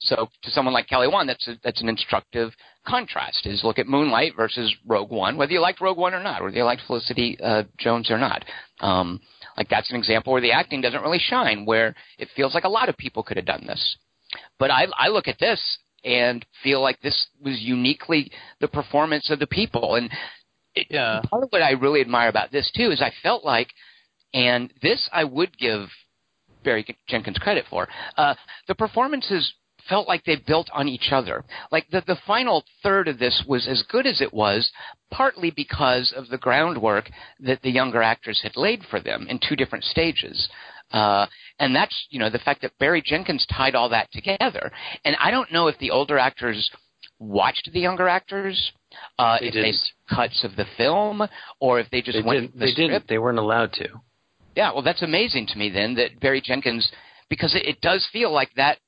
So 0.00 0.28
to 0.42 0.50
someone 0.50 0.74
like 0.74 0.88
Kelly 0.88 1.08
Wan, 1.08 1.26
that's 1.26 1.46
a, 1.48 1.54
that's 1.64 1.82
an 1.82 1.88
instructive 1.88 2.52
contrast. 2.86 3.46
Is 3.46 3.64
look 3.64 3.78
at 3.78 3.86
Moonlight 3.88 4.34
versus 4.36 4.72
Rogue 4.86 5.10
One, 5.10 5.36
whether 5.36 5.52
you 5.52 5.60
liked 5.60 5.80
Rogue 5.80 5.98
One 5.98 6.14
or 6.14 6.22
not, 6.22 6.42
whether 6.42 6.56
you 6.56 6.64
liked 6.64 6.82
Felicity 6.86 7.36
uh, 7.42 7.64
Jones 7.78 8.10
or 8.10 8.18
not. 8.18 8.44
Um, 8.80 9.20
like 9.56 9.68
that's 9.68 9.90
an 9.90 9.96
example 9.96 10.32
where 10.32 10.42
the 10.42 10.52
acting 10.52 10.80
doesn't 10.80 11.02
really 11.02 11.18
shine, 11.18 11.64
where 11.66 11.94
it 12.18 12.28
feels 12.36 12.54
like 12.54 12.64
a 12.64 12.68
lot 12.68 12.88
of 12.88 12.96
people 12.96 13.22
could 13.24 13.36
have 13.36 13.46
done 13.46 13.66
this. 13.66 13.96
But 14.58 14.70
I, 14.70 14.86
I 14.96 15.08
look 15.08 15.26
at 15.26 15.38
this 15.40 15.60
and 16.04 16.44
feel 16.62 16.80
like 16.80 17.00
this 17.00 17.26
was 17.42 17.58
uniquely 17.60 18.30
the 18.60 18.68
performance 18.68 19.30
of 19.30 19.40
the 19.40 19.46
people, 19.48 19.96
and 19.96 20.08
it, 20.76 20.86
Yeah. 20.90 21.20
part 21.28 21.42
of 21.42 21.50
what 21.50 21.62
I 21.62 21.72
really 21.72 22.00
admire 22.00 22.28
about 22.28 22.52
this 22.52 22.70
too 22.76 22.92
is 22.92 23.02
I 23.02 23.10
felt 23.22 23.44
like, 23.44 23.68
and 24.32 24.72
this 24.80 25.08
I 25.12 25.24
would 25.24 25.58
give 25.58 25.88
Barry 26.62 26.86
Jenkins 27.08 27.38
credit 27.38 27.64
for. 27.68 27.88
Uh, 28.16 28.34
the 28.68 28.74
performances 28.76 29.52
felt 29.88 30.08
like 30.08 30.24
they 30.24 30.36
built 30.36 30.68
on 30.72 30.88
each 30.88 31.08
other. 31.12 31.44
Like 31.70 31.88
the 31.90 32.02
the 32.06 32.18
final 32.26 32.64
third 32.82 33.08
of 33.08 33.18
this 33.18 33.44
was 33.46 33.66
as 33.68 33.82
good 33.90 34.06
as 34.06 34.20
it 34.20 34.32
was, 34.32 34.70
partly 35.10 35.50
because 35.50 36.12
of 36.16 36.28
the 36.28 36.38
groundwork 36.38 37.10
that 37.40 37.62
the 37.62 37.70
younger 37.70 38.02
actors 38.02 38.40
had 38.42 38.56
laid 38.56 38.82
for 38.90 39.00
them 39.00 39.26
in 39.28 39.38
two 39.38 39.56
different 39.56 39.84
stages. 39.84 40.48
Uh, 40.92 41.26
and 41.58 41.74
that's 41.74 42.06
you 42.10 42.18
know 42.18 42.30
the 42.30 42.38
fact 42.38 42.62
that 42.62 42.78
Barry 42.78 43.02
Jenkins 43.04 43.46
tied 43.54 43.74
all 43.74 43.88
that 43.90 44.10
together. 44.12 44.70
And 45.04 45.16
I 45.20 45.30
don't 45.30 45.52
know 45.52 45.66
if 45.68 45.78
the 45.78 45.90
older 45.90 46.18
actors 46.18 46.70
watched 47.20 47.68
the 47.72 47.80
younger 47.80 48.08
actors, 48.08 48.72
uh, 49.18 49.38
They 49.40 49.46
if 49.48 49.52
didn't. 49.54 49.72
they 50.08 50.14
cuts 50.14 50.44
of 50.44 50.54
the 50.56 50.66
film, 50.76 51.26
or 51.60 51.80
if 51.80 51.90
they 51.90 52.00
just 52.00 52.16
They 52.18 52.22
went 52.22 52.40
didn't. 52.42 52.52
the 52.54 52.58
They 52.66 52.72
script. 52.72 52.90
didn't. 52.90 53.08
They 53.08 53.18
weren't 53.18 53.38
allowed 53.38 53.72
to. 53.74 53.88
Yeah, 54.56 54.72
well, 54.72 54.82
that's 54.82 55.02
amazing 55.02 55.46
to 55.48 55.58
me 55.58 55.68
then 55.70 55.94
that 55.96 56.18
Barry 56.20 56.40
Jenkins, 56.40 56.90
because 57.28 57.54
it, 57.54 57.66
it 57.66 57.80
does 57.80 58.06
feel 58.12 58.32
like 58.32 58.50
that 58.56 58.78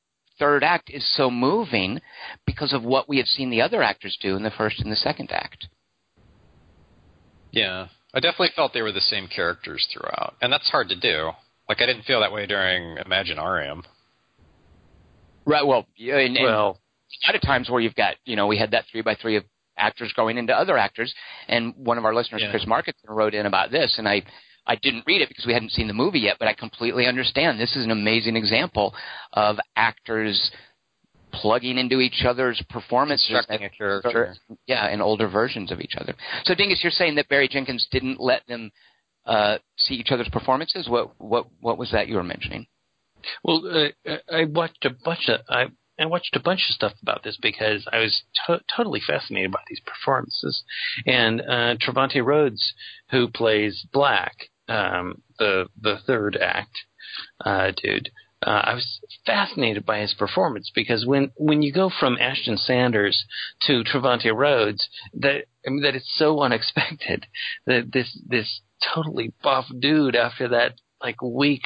third 0.40 0.64
act 0.64 0.90
is 0.90 1.06
so 1.16 1.30
moving 1.30 2.00
because 2.46 2.72
of 2.72 2.82
what 2.82 3.08
we 3.08 3.18
had 3.18 3.26
seen 3.26 3.50
the 3.50 3.62
other 3.62 3.82
actors 3.82 4.18
do 4.20 4.34
in 4.34 4.42
the 4.42 4.50
first 4.50 4.80
and 4.80 4.90
the 4.90 4.96
second 4.96 5.30
act. 5.30 5.68
Yeah, 7.52 7.86
I 8.12 8.20
definitely 8.20 8.50
felt 8.56 8.72
they 8.72 8.82
were 8.82 8.90
the 8.92 9.00
same 9.00 9.28
characters 9.28 9.86
throughout, 9.92 10.34
and 10.40 10.52
that's 10.52 10.68
hard 10.70 10.88
to 10.88 10.96
do. 10.96 11.30
Like 11.68 11.80
I 11.80 11.86
didn't 11.86 12.02
feel 12.02 12.20
that 12.20 12.32
way 12.32 12.46
during 12.46 12.96
Imagine 13.04 13.38
RM. 13.38 13.84
Right. 15.44 15.64
Well, 15.66 15.86
yeah, 15.96 16.18
and, 16.18 16.36
and 16.36 16.44
Well, 16.44 16.78
a 17.24 17.28
lot 17.28 17.34
of 17.34 17.42
times 17.42 17.70
where 17.70 17.80
you've 17.80 17.94
got, 17.94 18.16
you 18.24 18.36
know, 18.36 18.46
we 18.46 18.56
had 18.58 18.72
that 18.72 18.84
three 18.90 19.02
by 19.02 19.14
three 19.14 19.36
of 19.36 19.44
actors 19.76 20.12
going 20.14 20.36
into 20.38 20.52
other 20.52 20.76
actors, 20.76 21.14
and 21.48 21.74
one 21.76 21.98
of 21.98 22.04
our 22.04 22.14
listeners, 22.14 22.42
Yeah. 22.44 22.50
Chris 22.50 22.66
Markinson, 22.66 23.08
wrote 23.08 23.34
in 23.34 23.46
about 23.46 23.70
this, 23.70 23.94
and 23.98 24.08
I. 24.08 24.22
I 24.66 24.76
didn't 24.76 25.04
read 25.06 25.22
it 25.22 25.28
because 25.28 25.46
we 25.46 25.52
hadn't 25.52 25.72
seen 25.72 25.88
the 25.88 25.94
movie 25.94 26.20
yet, 26.20 26.36
but 26.38 26.48
I 26.48 26.54
completely 26.54 27.06
understand. 27.06 27.58
This 27.58 27.76
is 27.76 27.84
an 27.84 27.90
amazing 27.90 28.36
example 28.36 28.94
of 29.32 29.56
actors 29.76 30.50
plugging 31.32 31.78
into 31.78 32.00
each 32.00 32.24
other's 32.26 32.62
performances 32.70 33.28
Constructing 33.28 33.66
a 33.66 33.70
character. 33.70 34.34
yeah, 34.66 34.86
and 34.86 35.00
older 35.00 35.28
versions 35.28 35.70
of 35.70 35.80
each 35.80 35.94
other. 35.96 36.14
So, 36.44 36.54
Dingus, 36.54 36.80
you're 36.82 36.90
saying 36.90 37.14
that 37.16 37.28
Barry 37.28 37.48
Jenkins 37.48 37.86
didn't 37.90 38.20
let 38.20 38.46
them 38.46 38.70
uh, 39.26 39.58
see 39.76 39.94
each 39.94 40.10
other's 40.10 40.28
performances. 40.28 40.88
What 40.88 41.12
what 41.20 41.46
what 41.60 41.78
was 41.78 41.90
that 41.92 42.08
you 42.08 42.16
were 42.16 42.24
mentioning? 42.24 42.66
Well, 43.44 43.62
uh, 44.06 44.16
I 44.32 44.44
watched 44.44 44.84
a 44.84 44.90
bunch 45.04 45.28
of 45.28 45.40
I, 45.48 45.66
I 46.00 46.06
watched 46.06 46.36
a 46.36 46.40
bunch 46.40 46.66
of 46.68 46.74
stuff 46.74 46.94
about 47.02 47.22
this 47.22 47.36
because 47.40 47.86
I 47.92 47.98
was 47.98 48.22
to- 48.46 48.62
totally 48.74 49.00
fascinated 49.00 49.52
by 49.52 49.60
these 49.68 49.80
performances, 49.80 50.64
and 51.06 51.40
uh, 51.40 51.76
Trevante 51.76 52.24
Rhodes, 52.24 52.72
who 53.10 53.28
plays 53.28 53.86
Black, 53.92 54.50
um, 54.68 55.22
the 55.38 55.68
the 55.80 55.98
third 56.06 56.36
act 56.36 56.76
uh, 57.44 57.72
dude. 57.82 58.10
Uh, 58.46 58.62
I 58.64 58.74
was 58.74 59.00
fascinated 59.26 59.84
by 59.84 59.98
his 59.98 60.14
performance 60.14 60.72
because 60.74 61.04
when, 61.04 61.30
when 61.36 61.60
you 61.60 61.74
go 61.74 61.90
from 61.90 62.16
Ashton 62.18 62.56
Sanders 62.56 63.26
to 63.66 63.84
Trevante 63.84 64.34
Rhodes, 64.34 64.88
that 65.12 65.44
I 65.66 65.70
mean 65.70 65.82
that 65.82 65.94
it's 65.94 66.10
so 66.16 66.40
unexpected 66.40 67.26
that 67.66 67.92
this 67.92 68.18
this 68.26 68.62
totally 68.94 69.34
buff 69.42 69.66
dude 69.78 70.16
after 70.16 70.48
that 70.48 70.80
like 71.02 71.20
weak 71.22 71.64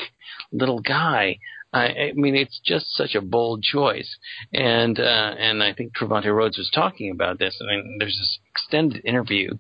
little 0.52 0.80
guy. 0.80 1.38
I, 1.74 1.86
I 1.86 2.12
mean, 2.14 2.36
it's 2.36 2.60
just 2.64 2.94
such 2.94 3.16
a 3.16 3.20
bold 3.20 3.62
choice, 3.62 4.16
and 4.52 4.98
uh, 4.98 5.34
and 5.38 5.62
I 5.62 5.72
think 5.72 5.96
Trevante 5.96 6.32
Rhodes 6.32 6.56
was 6.56 6.70
talking 6.72 7.10
about 7.10 7.40
this. 7.40 7.60
I 7.60 7.66
mean, 7.66 7.96
there's 7.98 8.16
this 8.16 8.38
extended 8.52 9.04
interview 9.04 9.58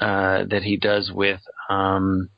uh, 0.00 0.44
that 0.50 0.62
he 0.64 0.76
does 0.76 1.12
with. 1.14 1.40
Um, 1.70 2.30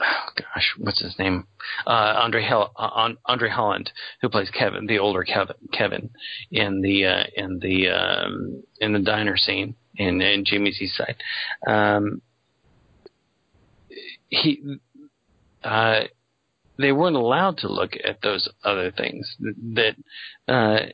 oh 0.00 0.28
gosh, 0.36 0.74
what's 0.78 1.02
his 1.02 1.18
name? 1.18 1.46
Uh, 1.86 2.14
Andre 2.16 2.42
Hel- 2.42 2.72
uh, 2.76 3.10
Andre 3.26 3.50
Holland, 3.50 3.92
who 4.22 4.30
plays 4.30 4.50
Kevin, 4.50 4.86
the 4.86 4.98
older 4.98 5.22
Kevin, 5.22 5.56
Kevin 5.72 6.10
in 6.50 6.80
the 6.80 7.04
uh, 7.04 7.24
in 7.36 7.58
the 7.58 7.90
um, 7.90 8.62
in 8.80 8.94
the 8.94 9.00
diner 9.00 9.36
scene 9.36 9.74
in, 9.96 10.22
in 10.22 10.46
Jamie's 10.46 10.80
East 10.80 10.96
Side. 10.96 11.16
Um, 11.66 12.22
he 14.30 14.62
uh, 15.62 16.04
they 16.78 16.92
weren't 16.92 17.16
allowed 17.16 17.58
to 17.58 17.68
look 17.68 17.92
at 18.04 18.22
those 18.22 18.48
other 18.64 18.90
things 18.90 19.36
that 19.74 19.96
uh, 20.46 20.86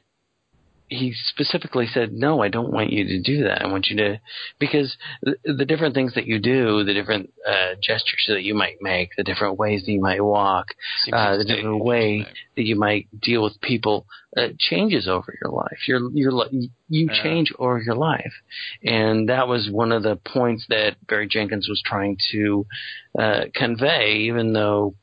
he 0.88 1.14
specifically 1.28 1.86
said, 1.86 2.12
"No, 2.12 2.42
I 2.42 2.48
don't 2.48 2.72
want 2.72 2.92
you 2.92 3.04
to 3.04 3.20
do 3.20 3.44
that. 3.44 3.62
I 3.62 3.66
want 3.66 3.88
you 3.88 3.96
to 3.96 4.20
because 4.58 4.96
the, 5.22 5.36
the 5.44 5.64
different 5.64 5.94
things 5.94 6.14
that 6.14 6.26
you 6.26 6.38
do, 6.38 6.84
the 6.84 6.92
different 6.92 7.32
uh, 7.46 7.74
gestures 7.82 8.26
that 8.28 8.42
you 8.42 8.54
might 8.54 8.76
make, 8.80 9.10
the 9.16 9.24
different 9.24 9.58
ways 9.58 9.84
that 9.84 9.92
you 9.92 10.00
might 10.00 10.22
walk, 10.22 10.68
uh, 11.12 11.36
the 11.38 11.44
different 11.44 11.82
way 11.82 12.26
that 12.56 12.64
you 12.64 12.76
might 12.76 13.08
deal 13.20 13.42
with 13.42 13.60
people 13.60 14.06
uh, 14.36 14.48
changes 14.58 15.08
over 15.08 15.34
your 15.42 15.52
life. 15.52 15.78
You're 15.88 16.10
you're 16.12 16.32
li- 16.32 16.70
you 16.88 17.08
change 17.22 17.52
over 17.58 17.80
your 17.80 17.96
life, 17.96 18.32
and 18.82 19.28
that 19.30 19.48
was 19.48 19.70
one 19.70 19.90
of 19.90 20.02
the 20.02 20.16
points 20.16 20.66
that 20.68 20.96
Barry 21.06 21.28
Jenkins 21.28 21.68
was 21.68 21.82
trying 21.84 22.18
to 22.32 22.66
uh, 23.18 23.44
convey, 23.54 24.26
even 24.28 24.52
though 24.52 24.94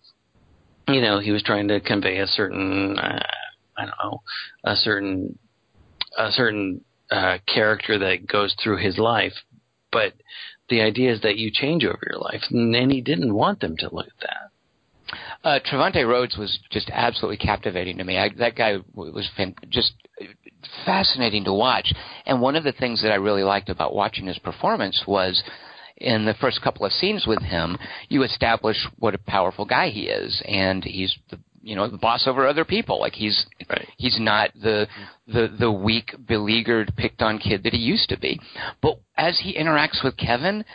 you 0.94 1.02
know 1.02 1.20
he 1.20 1.32
was 1.32 1.44
trying 1.44 1.68
to 1.68 1.80
convey 1.80 2.18
a 2.20 2.28
certain 2.28 2.98
uh, 2.98 3.24
I 3.78 3.86
don't 3.86 3.96
know 4.04 4.22
a 4.64 4.76
certain 4.76 5.38
a 6.18 6.32
certain 6.32 6.82
uh, 7.10 7.38
character 7.48 7.98
that 8.00 8.28
goes 8.28 8.56
through 8.62 8.78
his 8.78 8.98
life, 8.98 9.34
but 9.92 10.14
the 10.70 10.82
idea 10.82 11.14
is 11.14 11.22
that 11.22 11.38
you 11.38 11.52
change 11.52 11.84
over 11.84 12.00
your 12.10 12.20
life, 12.20 12.42
and, 12.50 12.92
he 12.92 13.02
didn't 13.02 13.34
want 13.34 13.60
them 13.60 13.76
to 13.78 13.90
look 13.94 14.08
at 14.08 14.20
that. 14.22 15.18
Uh, 15.44 15.60
Trevante 15.60 16.08
Rhodes 16.08 16.38
was 16.38 16.60
just 16.72 16.90
absolutely 16.94 17.38
captivating 17.38 17.98
to 17.98 18.04
me. 18.04 18.18
I, 18.18 18.30
that 18.38 18.56
guy 18.56 18.78
was 18.94 19.30
fan- 19.36 19.56
just 19.70 19.94
fascinating 20.86 21.44
to 21.46 21.54
watch. 21.54 21.92
And 22.26 22.42
one 22.42 22.56
of 22.56 22.64
the 22.64 22.72
things 22.72 23.02
that 23.02 23.12
I 23.12 23.16
really 23.16 23.44
liked 23.44 23.70
about 23.70 23.94
watching 23.94 24.28
his 24.28 24.40
performance 24.40 25.04
was 25.08 25.44
in 26.02 26.26
the 26.26 26.34
first 26.36 26.62
couple 26.62 26.86
of 26.86 26.92
scenes 26.92 27.26
with 27.28 27.42
him, 27.42 27.78
you 28.10 28.24
establish 28.24 28.78
what 28.98 29.16
a 29.16 29.20
powerful 29.20 29.66
guy 29.66 29.90
he 29.90 30.04
is, 30.08 30.42
and 30.48 30.84
he's 30.84 31.16
the 31.30 31.40
you 31.64 31.76
know 31.76 31.88
the 31.88 31.98
boss 31.98 32.26
over 32.28 32.48
other 32.48 32.66
people. 32.66 33.00
Like 33.00 33.14
he's 33.14 33.46
Right. 33.70 33.88
he's 33.98 34.20
not 34.20 34.50
the 34.56 34.88
the 35.28 35.48
the 35.60 35.72
weak, 35.72 36.14
beleaguered, 36.28 36.96
picked 36.98 37.22
on 37.22 37.38
kid 37.38 37.64
that 37.64 37.74
he 37.74 37.80
used 37.80 38.10
to 38.10 38.18
be. 38.20 38.40
But 38.82 38.98
as 39.16 39.40
he 39.40 39.54
interacts 39.54 40.04
with 40.04 40.18
Kevin, 40.18 40.66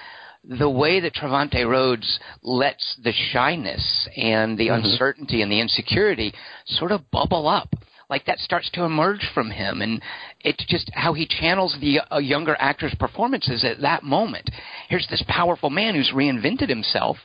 the 0.44 0.70
way 0.70 1.00
that 1.00 1.12
Trevante 1.14 1.68
Rhodes 1.68 2.20
lets 2.42 2.96
the 3.02 3.12
shyness 3.32 4.08
and 4.16 4.56
the 4.56 4.68
Mhm. 4.68 4.84
uncertainty 4.84 5.42
and 5.42 5.50
the 5.50 5.58
insecurity 5.58 6.32
sort 6.66 6.92
of 6.92 7.10
bubble 7.10 7.48
up. 7.48 7.74
Like 8.08 8.24
that 8.26 8.38
starts 8.38 8.70
to 8.74 8.84
emerge 8.84 9.28
from 9.34 9.50
him, 9.50 9.82
and 9.82 10.00
it's 10.40 10.64
just 10.66 10.90
how 10.94 11.12
he 11.12 11.26
channels 11.26 11.76
the 11.80 12.00
uh, 12.12 12.18
younger 12.18 12.56
actor's 12.60 12.94
performances 13.00 13.64
at 13.64 13.80
that 13.80 14.04
moment. 14.04 14.48
Here's 14.88 15.08
this 15.08 15.24
powerful 15.26 15.70
man 15.70 15.94
who's 15.96 16.12
reinvented 16.14 16.68
himself, 16.68 17.16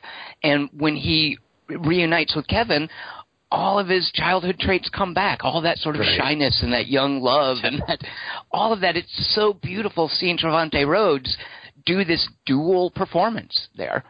and 0.42 0.68
when 0.76 0.96
he 0.96 1.38
reunites 1.68 2.34
with 2.34 2.48
Kevin, 2.48 2.88
all 3.52 3.78
of 3.78 3.86
his 3.86 4.10
childhood 4.14 4.58
traits 4.58 4.88
come 4.88 5.14
back. 5.14 5.44
All 5.44 5.60
that 5.60 5.78
sort 5.78 5.94
of 5.94 6.00
Right. 6.00 6.18
shyness 6.18 6.62
and 6.62 6.72
that 6.72 6.88
young 6.88 7.20
love 7.20 7.58
and 7.62 7.82
that, 7.86 8.00
all 8.50 8.72
of 8.72 8.80
that. 8.80 8.96
It's 8.96 9.34
so 9.34 9.52
beautiful 9.52 10.08
seeing 10.08 10.38
Trevante 10.38 10.86
Rhodes 10.86 11.36
do 11.84 12.02
this 12.04 12.26
dual 12.46 12.90
performance 12.90 13.68
there. 13.76 14.04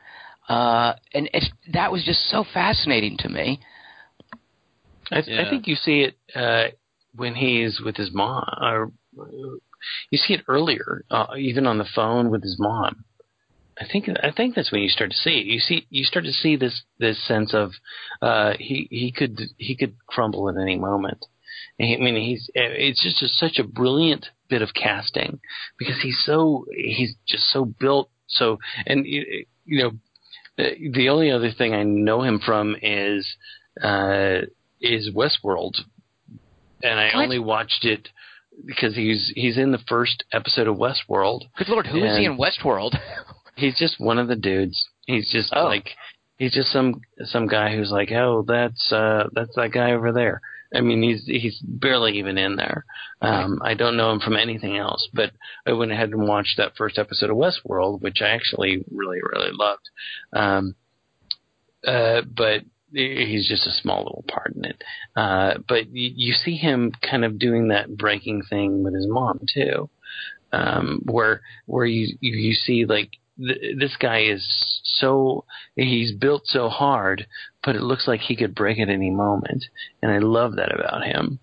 Uh, 0.49 0.95
and 1.12 1.29
it's, 1.35 1.51
that 1.73 1.91
was 1.91 2.05
just 2.05 2.31
so 2.31 2.45
fascinating 2.55 3.16
to 3.18 3.29
me. 3.29 3.61
I, 5.12 5.18
I 5.18 5.22
Yeah. 5.26 5.50
think 5.50 5.66
you 5.66 5.76
see 5.76 6.00
it 6.02 6.16
uh, 6.34 6.68
when 7.14 7.34
he's 7.34 7.80
with 7.80 7.96
his 7.96 8.12
mom, 8.12 8.44
or 8.60 8.92
you 10.10 10.18
see 10.18 10.34
it 10.34 10.44
earlier, 10.48 11.04
uh, 11.10 11.26
even 11.38 11.66
on 11.66 11.78
the 11.78 11.88
phone 11.94 12.30
with 12.30 12.42
his 12.42 12.56
mom. 12.58 13.04
I 13.80 13.84
think 13.90 14.08
I 14.22 14.30
think 14.30 14.54
that's 14.54 14.70
when 14.70 14.82
you 14.82 14.88
start 14.88 15.10
to 15.10 15.16
see 15.16 15.38
it. 15.38 15.46
You 15.46 15.58
see 15.58 15.86
you 15.90 16.04
start 16.04 16.24
to 16.26 16.32
see 16.32 16.56
this 16.56 16.82
this 16.98 17.26
sense 17.26 17.54
of 17.54 17.72
uh, 18.20 18.52
he 18.58 18.86
he 18.90 19.12
could 19.12 19.40
he 19.56 19.76
could 19.76 19.96
crumble 20.06 20.48
at 20.48 20.60
any 20.60 20.78
moment. 20.78 21.24
I 21.80 21.96
mean 21.98 22.16
he's 22.16 22.50
it's 22.54 23.02
just 23.02 23.22
a, 23.22 23.28
such 23.28 23.58
a 23.58 23.66
brilliant 23.66 24.26
bit 24.48 24.62
of 24.62 24.74
casting 24.74 25.40
because 25.78 26.00
he's 26.02 26.22
so 26.24 26.66
he's 26.70 27.14
just 27.26 27.50
so 27.50 27.64
built 27.64 28.10
so 28.26 28.58
and 28.86 29.06
you 29.06 29.46
you 29.64 29.82
know 29.82 29.92
the, 30.56 30.90
the 30.92 31.08
only 31.08 31.30
other 31.30 31.50
thing 31.50 31.74
I 31.74 31.82
know 31.82 32.22
him 32.22 32.40
from 32.44 32.76
is 32.82 33.26
uh, 33.82 34.42
is 34.83 35.11
Westworld, 35.14 35.74
and 36.83 36.99
I 37.01 37.11
What? 37.14 37.24
only 37.24 37.39
watched 37.39 37.85
it 37.85 38.09
because 38.66 38.95
he's 38.95 39.33
he's 39.35 39.57
in 39.57 39.72
the 39.72 39.78
first 39.89 40.24
episode 40.33 40.66
of 40.68 40.76
Westworld. 40.76 41.43
Good 41.57 41.68
Lord, 41.68 41.87
who 41.87 42.05
is 42.05 42.16
he 42.18 42.24
in 42.26 42.37
Westworld? 42.37 42.99
He's 43.55 43.76
just 43.78 44.01
one 44.01 44.18
of 44.18 44.28
the 44.28 44.37
dudes. 44.37 44.83
He's 45.07 45.30
just 45.30 45.53
Oh. 45.55 45.64
like 45.64 45.91
he's 46.39 46.55
just 46.55 46.72
some 46.72 47.03
some 47.24 47.47
guy 47.47 47.76
who's 47.76 47.91
like, 47.91 48.11
oh, 48.11 48.45
that's 48.49 48.91
uh 48.91 49.28
that's 49.35 49.55
that 49.57 49.72
guy 49.72 49.93
over 49.93 50.11
there. 50.11 50.41
I 50.74 50.80
mean, 50.80 51.03
he's 51.03 51.26
he's 51.26 51.59
barely 51.62 52.12
even 52.18 52.39
in 52.39 52.57
there. 52.57 52.87
Um, 53.20 53.61
I 53.62 53.74
don't 53.74 53.99
know 53.99 54.11
him 54.11 54.20
from 54.20 54.37
anything 54.39 54.78
else, 54.78 55.07
but 55.12 55.33
I 55.66 55.72
went 55.72 55.93
ahead 55.93 56.09
and 56.11 56.26
watched 56.26 56.57
that 56.57 56.76
first 56.78 56.97
episode 56.99 57.28
of 57.28 57.37
Westworld, 57.37 58.01
which 58.01 58.22
I 58.22 58.28
actually 58.30 58.85
really 58.91 59.20
really 59.22 59.51
loved. 59.53 59.91
Um, 60.33 60.74
uh, 61.87 62.22
but 62.22 62.62
he's 62.93 63.49
just 63.49 63.66
a 63.66 63.72
small 63.72 63.99
little 63.99 64.24
part 64.28 64.55
in 64.55 64.64
it. 64.64 64.82
Uh, 65.16 65.55
but 65.68 65.88
you, 65.90 66.11
you 66.14 66.32
see 66.32 66.57
him 66.57 66.93
kind 67.09 67.24
of 67.24 67.38
doing 67.38 67.68
that 67.68 67.97
breaking 67.97 68.43
thing 68.49 68.82
with 68.82 68.95
his 68.95 69.07
mom 69.09 69.40
too, 69.53 69.88
um, 70.53 71.01
where 71.05 71.40
where 71.66 71.86
you 71.86 72.16
you, 72.20 72.53
see 72.55 72.84
like 72.84 73.11
th- 73.38 73.78
this 73.78 73.97
guy 74.01 74.22
is 74.22 74.80
so 74.84 75.45
he's 75.74 76.12
built 76.12 76.43
so 76.45 76.68
hard, 76.68 77.26
but 77.64 77.76
it 77.76 77.82
looks 77.82 78.07
like 78.07 78.20
he 78.20 78.36
could 78.36 78.55
break 78.55 78.78
at 78.78 78.88
any 78.88 79.11
moment, 79.11 79.64
and 80.03 80.12
I 80.12 80.18
love 80.18 80.57
that 80.57 80.74
about 80.74 81.05
him. 81.05 81.38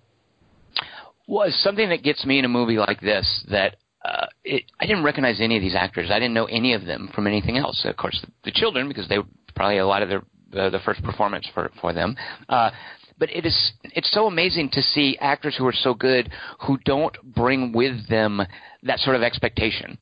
was 1.27 1.59
something 1.61 1.89
that 1.89 2.03
gets 2.03 2.25
me 2.25 2.39
in 2.39 2.45
a 2.45 2.49
movie 2.49 2.77
like 2.77 3.01
this 3.01 3.45
that 3.49 3.77
uh, 4.05 4.27
it, 4.43 4.63
I 4.79 4.85
didn't 4.85 5.03
recognize 5.03 5.41
any 5.41 5.57
of 5.57 5.61
these 5.61 5.75
actors. 5.75 6.09
I 6.09 6.19
didn't 6.19 6.33
know 6.33 6.45
any 6.45 6.73
of 6.73 6.85
them 6.85 7.09
from 7.13 7.27
anything 7.27 7.57
else. 7.57 7.83
Of 7.83 7.97
course, 7.97 8.19
the, 8.21 8.31
the 8.45 8.51
children 8.51 8.87
because 8.87 9.09
they 9.09 9.17
probably 9.55 9.77
a 9.79 9.85
lot 9.85 10.01
of 10.01 10.09
their 10.09 10.23
the, 10.51 10.69
the 10.69 10.79
first 10.79 11.03
performance 11.03 11.47
for 11.53 11.71
for 11.81 11.93
them. 11.93 12.15
Uh, 12.47 12.71
but 13.17 13.29
it 13.31 13.45
is 13.45 13.71
it's 13.83 14.11
so 14.11 14.27
amazing 14.27 14.69
to 14.71 14.81
see 14.81 15.17
actors 15.19 15.55
who 15.57 15.65
are 15.65 15.73
so 15.73 15.93
good 15.93 16.31
who 16.65 16.77
don't 16.85 17.15
bring 17.35 17.71
with 17.73 18.07
them 18.09 18.41
that 18.83 18.99
sort 18.99 19.15
of 19.15 19.23
expectation. 19.23 19.97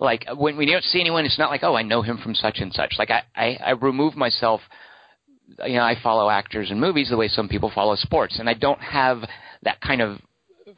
Like 0.00 0.26
when 0.36 0.56
we 0.56 0.66
don't 0.66 0.84
see 0.84 1.00
anyone, 1.00 1.24
it's 1.24 1.38
not 1.38 1.50
like 1.50 1.62
oh 1.62 1.74
I 1.74 1.82
know 1.82 2.02
him 2.02 2.18
from 2.18 2.34
such 2.34 2.58
and 2.58 2.72
such. 2.72 2.94
Like 2.98 3.10
I 3.10 3.22
I, 3.36 3.58
I 3.64 3.70
remove 3.72 4.16
myself 4.16 4.60
you 5.66 5.74
know, 5.74 5.82
I 5.82 5.96
follow 6.02 6.30
actors 6.30 6.70
and 6.70 6.80
movies 6.80 7.10
the 7.10 7.16
way 7.16 7.28
some 7.28 7.48
people 7.48 7.70
follow 7.74 7.94
sports, 7.96 8.38
and 8.38 8.48
I 8.48 8.54
don't 8.54 8.80
have 8.80 9.18
that 9.62 9.80
kind 9.80 10.00
of 10.00 10.18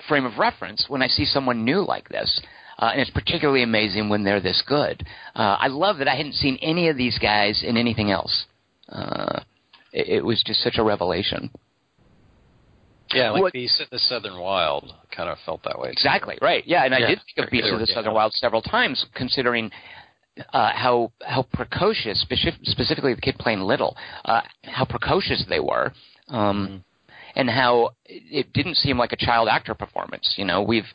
frame 0.08 0.24
of 0.24 0.38
reference 0.38 0.86
when 0.88 1.02
I 1.02 1.08
see 1.08 1.24
someone 1.24 1.64
new 1.64 1.84
like 1.86 2.08
this. 2.08 2.40
Uh, 2.78 2.90
and 2.92 3.00
it's 3.00 3.10
particularly 3.10 3.62
amazing 3.62 4.08
when 4.08 4.24
they're 4.24 4.40
this 4.40 4.62
good. 4.66 5.06
Uh, 5.34 5.56
I 5.60 5.68
love 5.68 5.98
that 5.98 6.08
I 6.08 6.16
hadn't 6.16 6.34
seen 6.34 6.58
any 6.60 6.88
of 6.88 6.96
these 6.96 7.18
guys 7.18 7.62
in 7.64 7.76
anything 7.76 8.10
else. 8.10 8.46
Uh, 8.88 9.40
it, 9.92 10.08
it 10.18 10.24
was 10.24 10.42
just 10.44 10.60
such 10.62 10.76
a 10.78 10.82
revelation. 10.82 11.50
Yeah, 13.12 13.30
like 13.30 13.42
What- 13.42 13.52
Beast 13.52 13.80
in 13.80 13.86
the 13.90 13.98
Southern 13.98 14.38
Wild 14.38 14.92
kind 15.14 15.28
of 15.28 15.38
felt 15.44 15.62
that 15.64 15.78
way. 15.78 15.88
too. 15.88 15.92
Exactly 15.92 16.38
right. 16.40 16.64
Yeah, 16.66 16.84
and 16.84 16.94
I 16.94 17.00
did 17.00 17.20
think 17.34 17.46
of 17.46 17.50
Beasts 17.50 17.70
of 17.70 17.78
the 17.78 17.86
yeah. 17.88 17.94
Southern 17.94 18.14
Wild 18.14 18.32
several 18.32 18.62
times, 18.62 19.04
considering 19.14 19.70
uh, 20.52 20.72
how 20.74 21.12
how 21.22 21.42
precocious, 21.52 22.26
specifically 22.64 23.14
the 23.14 23.20
kid 23.20 23.36
playing 23.38 23.60
Little, 23.60 23.96
uh, 24.24 24.40
how 24.64 24.84
precocious 24.84 25.44
they 25.48 25.60
were, 25.60 25.92
um, 26.28 26.82
and 27.36 27.48
how 27.48 27.90
it 28.06 28.52
didn't 28.52 28.76
seem 28.76 28.98
like 28.98 29.12
a 29.12 29.16
child 29.16 29.48
actor 29.48 29.74
performance. 29.74 30.34
You 30.36 30.44
know, 30.44 30.62
we've 30.62 30.86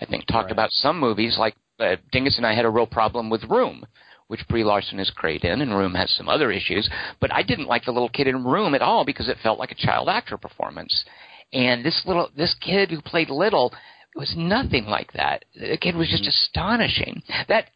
I 0.00 0.06
think 0.06 0.26
talked 0.26 0.46
Right. 0.46 0.52
about 0.52 0.70
some 0.72 0.98
movies 0.98 1.36
like 1.38 1.54
uh, 1.78 1.96
Dingus 2.10 2.36
and 2.36 2.46
I 2.46 2.54
had 2.54 2.64
a 2.64 2.70
real 2.70 2.86
problem 2.86 3.30
with 3.30 3.44
Room. 3.44 3.84
Which 4.30 4.46
Brie 4.46 4.62
Larson 4.62 5.00
is 5.00 5.10
great 5.10 5.42
in, 5.42 5.60
and 5.60 5.76
Room 5.76 5.92
has 5.94 6.08
some 6.16 6.28
other 6.28 6.52
issues. 6.52 6.88
But 7.20 7.34
I 7.34 7.42
didn't 7.42 7.66
like 7.66 7.84
the 7.84 7.90
little 7.90 8.08
kid 8.08 8.28
in 8.28 8.44
Room 8.44 8.76
at 8.76 8.80
all 8.80 9.04
because 9.04 9.28
it 9.28 9.38
felt 9.42 9.58
like 9.58 9.72
a 9.72 9.74
child 9.74 10.08
actor 10.08 10.38
performance. 10.38 11.04
And 11.52 11.84
this 11.84 12.00
little 12.06 12.30
this 12.36 12.54
kid 12.60 12.90
who 12.90 13.00
played 13.00 13.28
Little 13.28 13.74
was 14.14 14.32
nothing 14.36 14.86
like 14.86 15.12
that. 15.14 15.44
The 15.58 15.76
kid 15.76 15.96
was 15.96 16.08
just 16.08 16.22
mm-hmm. 16.22 16.28
astonishing. 16.28 17.22
That 17.48 17.70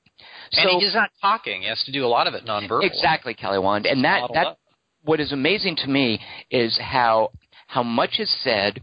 And 0.53 0.71
so 0.71 0.79
he's 0.79 0.95
not 0.95 1.11
talking. 1.21 1.63
He 1.63 1.69
has 1.69 1.83
to 1.87 1.93
do 1.93 2.05
a 2.05 2.07
lot 2.07 2.29
of 2.29 2.35
it 2.35 2.45
nonverbal. 2.45 2.87
exactly 2.87 3.35
Kelly 3.35 3.59
Wand, 3.59 3.87
and 3.87 4.05
that 4.05 4.31
that 4.35 4.47
up. 4.47 4.61
what 5.03 5.19
is 5.19 5.33
amazing 5.33 5.75
to 5.79 5.89
me 5.89 6.21
is 6.53 6.79
how 6.81 7.31
how 7.67 7.83
much 7.83 8.21
is 8.21 8.33
said 8.45 8.81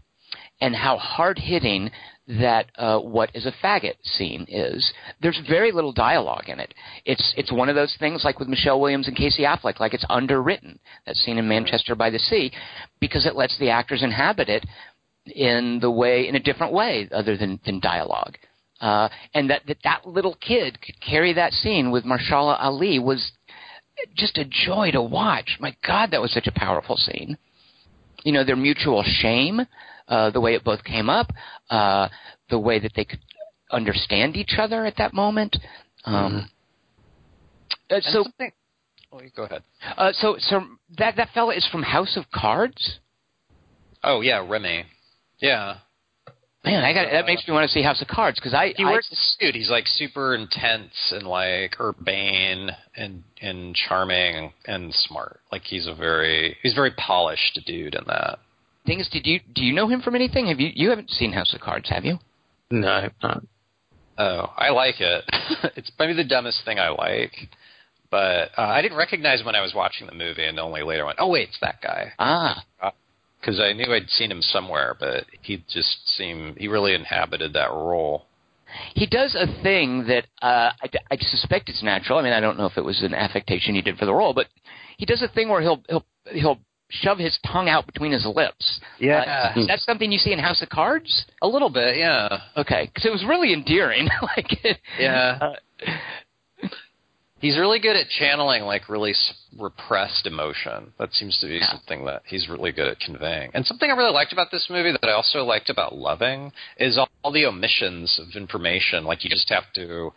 and 0.60 0.76
how 0.76 0.98
hard 0.98 1.38
hitting 1.38 1.90
that 2.40 2.66
uh, 2.76 2.98
what 2.98 3.30
is 3.34 3.46
a 3.46 3.52
faggot 3.62 3.94
scene 4.02 4.46
is. 4.48 4.92
There's 5.20 5.40
very 5.48 5.72
little 5.72 5.92
dialogue 5.92 6.48
in 6.48 6.60
it. 6.60 6.72
It's 7.04 7.34
it's 7.36 7.52
one 7.52 7.68
of 7.68 7.74
those 7.74 7.94
things 7.98 8.22
like 8.24 8.38
with 8.38 8.48
Michelle 8.48 8.80
Williams 8.80 9.08
and 9.08 9.16
Casey 9.16 9.42
Affleck, 9.42 9.80
like 9.80 9.94
it's 9.94 10.06
underwritten. 10.08 10.78
That 11.06 11.16
scene 11.16 11.38
in 11.38 11.48
Manchester 11.48 11.94
by 11.94 12.10
the 12.10 12.18
Sea, 12.18 12.52
because 13.00 13.26
it 13.26 13.36
lets 13.36 13.58
the 13.58 13.70
actors 13.70 14.02
inhabit 14.02 14.48
it 14.48 14.64
in 15.26 15.78
the 15.80 15.90
way 15.90 16.28
in 16.28 16.34
a 16.34 16.40
different 16.40 16.72
way 16.72 17.08
other 17.12 17.36
than 17.36 17.60
than 17.64 17.80
dialogue. 17.80 18.36
Uh, 18.80 19.08
and 19.34 19.48
that, 19.48 19.62
that 19.68 19.78
that 19.84 20.06
little 20.06 20.36
kid 20.40 20.80
could 20.82 21.00
carry 21.00 21.32
that 21.32 21.52
scene 21.52 21.90
with 21.92 22.04
Mahershala 22.04 22.56
Ali 22.60 22.98
was 22.98 23.30
just 24.16 24.38
a 24.38 24.44
joy 24.44 24.90
to 24.90 25.02
watch. 25.02 25.58
My 25.60 25.76
God, 25.86 26.10
that 26.10 26.20
was 26.20 26.32
such 26.32 26.48
a 26.48 26.52
powerful 26.52 26.96
scene. 26.96 27.38
You 28.24 28.32
know, 28.32 28.44
their 28.44 28.56
mutual 28.56 29.04
shame, 29.06 29.60
uh, 30.08 30.30
the 30.30 30.40
way 30.40 30.54
it 30.54 30.64
both 30.64 30.82
came 30.84 31.08
up, 31.08 31.32
uh, 31.72 32.08
the 32.50 32.58
way 32.58 32.78
that 32.78 32.92
they 32.94 33.04
could 33.04 33.20
understand 33.70 34.36
each 34.36 34.54
other 34.58 34.84
at 34.86 34.96
that 34.98 35.12
moment. 35.14 35.56
Um, 36.04 36.48
uh, 37.90 37.94
And 37.94 38.04
so, 38.04 38.24
oh, 39.12 39.20
go 39.36 39.42
ahead. 39.44 39.62
uh, 39.96 40.12
so, 40.12 40.36
so 40.38 40.62
that 40.98 41.16
that 41.16 41.28
fella 41.34 41.54
is 41.54 41.66
from 41.72 41.82
House 41.82 42.16
of 42.16 42.24
Cards. 42.32 42.98
Oh 44.04 44.20
yeah, 44.20 44.44
Remy. 44.46 44.84
Yeah, 45.38 45.76
Man, 46.64 46.84
I 46.84 46.92
got 46.94 47.10
that 47.10 47.26
makes 47.26 47.46
me 47.48 47.52
want 47.54 47.68
to 47.68 47.72
see 47.72 47.82
House 47.82 48.00
of 48.02 48.06
Cards 48.08 48.38
because 48.38 48.54
I 48.54 48.72
he 48.76 48.84
I- 48.84 48.90
wears 48.90 49.08
a 49.10 49.16
suit. 49.16 49.54
He's 49.56 49.70
like 49.70 49.86
super 49.88 50.34
intense 50.36 50.92
and 51.12 51.26
like 51.26 51.80
urbane 51.80 52.70
and 52.96 53.24
and 53.40 53.74
charming 53.74 54.36
and, 54.36 54.50
and 54.84 54.94
smart. 54.94 55.40
Like 55.50 55.62
he's 55.62 55.86
a 55.88 55.94
very 55.94 56.56
he's 56.62 56.72
a 56.72 56.76
very 56.76 56.92
polished 56.92 57.58
dude 57.66 57.94
in 57.96 58.04
that. 58.06 58.38
Thing 58.86 59.00
is, 59.00 59.08
did 59.08 59.26
you 59.26 59.40
do 59.54 59.62
you 59.62 59.72
know 59.72 59.88
him 59.88 60.00
from 60.00 60.14
anything? 60.14 60.46
Have 60.48 60.60
you 60.60 60.70
you 60.74 60.90
haven't 60.90 61.10
seen 61.10 61.32
House 61.32 61.54
of 61.54 61.60
Cards, 61.60 61.88
have 61.90 62.04
you? 62.04 62.18
No, 62.70 62.88
I've 62.88 63.12
not. 63.22 63.42
Oh, 64.18 64.52
I 64.56 64.70
like 64.70 65.00
it. 65.00 65.24
it's 65.76 65.90
maybe 65.98 66.12
the 66.14 66.24
dumbest 66.24 66.64
thing 66.64 66.78
I 66.78 66.90
like, 66.90 67.32
but 68.10 68.50
uh, 68.58 68.62
I 68.62 68.82
didn't 68.82 68.98
recognize 68.98 69.40
him 69.40 69.46
when 69.46 69.54
I 69.56 69.62
was 69.62 69.72
watching 69.74 70.06
the 70.06 70.14
movie, 70.14 70.44
and 70.44 70.58
only 70.58 70.82
later 70.82 71.04
went, 71.06 71.18
"Oh 71.20 71.28
wait, 71.30 71.48
it's 71.48 71.58
that 71.60 71.80
guy." 71.82 72.12
Ah, 72.18 72.62
Because 73.40 73.58
I 73.60 73.72
knew 73.72 73.92
I'd 73.92 74.08
seen 74.10 74.30
him 74.30 74.42
somewhere, 74.42 74.96
but 74.98 75.24
he 75.40 75.64
just 75.68 76.08
seemed 76.16 76.58
he 76.58 76.68
really 76.68 76.94
inhabited 76.94 77.52
that 77.54 77.70
role. 77.70 78.26
he 78.94 79.06
does 79.06 79.34
a 79.34 79.46
thing 79.62 80.06
that 80.08 80.26
uh, 80.40 80.70
I, 80.82 80.88
I 81.10 81.16
suspect 81.20 81.68
it's 81.68 81.82
natural. 81.82 82.18
I 82.18 82.22
mean, 82.22 82.32
I 82.32 82.40
don't 82.40 82.56
know 82.58 82.66
if 82.66 82.76
it 82.78 82.84
was 82.84 83.02
an 83.02 83.14
affectation 83.14 83.74
he 83.74 83.82
did 83.82 83.98
for 83.98 84.06
the 84.06 84.14
role, 84.14 84.32
but 84.34 84.46
he 84.98 85.04
does 85.06 85.22
a 85.22 85.28
thing 85.28 85.48
where 85.48 85.60
he'll 85.62 85.82
he'll 85.88 86.06
he'll 86.30 86.58
shove 87.00 87.18
his 87.18 87.38
tongue 87.50 87.68
out 87.68 87.86
between 87.86 88.12
his 88.12 88.24
lips. 88.26 88.80
Uh, 89.00 89.52
is 89.60 89.66
that 89.66 89.80
something 89.80 90.12
you 90.12 90.18
see 90.18 90.32
in 90.32 90.38
House 90.38 90.62
of 90.62 90.68
Cards? 90.68 91.24
a 91.42 91.48
little 91.48 91.70
bit, 91.70 91.96
yeah, 91.96 92.40
Okay, 92.56 92.86
because 92.86 93.04
it 93.06 93.10
was 93.12 93.24
really 93.26 93.52
endearing. 93.52 94.08
like, 94.36 94.76
yeah. 94.98 95.38
uh, 95.40 95.88
He's 97.40 97.58
really 97.58 97.80
good 97.80 97.96
at 97.96 98.06
channeling 98.08 98.62
like 98.62 98.88
really 98.88 99.14
repressed 99.58 100.26
emotion. 100.28 100.92
That 101.00 101.12
seems 101.12 101.36
to 101.40 101.48
be 101.48 101.54
Yeah. 101.56 101.72
something 101.72 102.04
that 102.04 102.22
he's 102.24 102.48
really 102.48 102.70
good 102.70 102.86
at 102.86 103.00
conveying. 103.00 103.50
And 103.52 103.66
something 103.66 103.90
I 103.90 103.94
really 103.94 104.12
liked 104.12 104.32
about 104.32 104.52
this 104.52 104.68
movie 104.70 104.92
that 104.92 105.02
I 105.08 105.10
also 105.12 105.42
liked 105.42 105.68
about 105.68 105.92
Loving 105.92 106.52
is 106.78 106.96
all, 106.98 107.08
all 107.24 107.32
the 107.32 107.46
omissions 107.46 108.20
of 108.20 108.36
information. 108.40 109.04
Like 109.04 109.24
you 109.24 109.30
just 109.30 109.48
have 109.48 109.64
to 109.74 110.12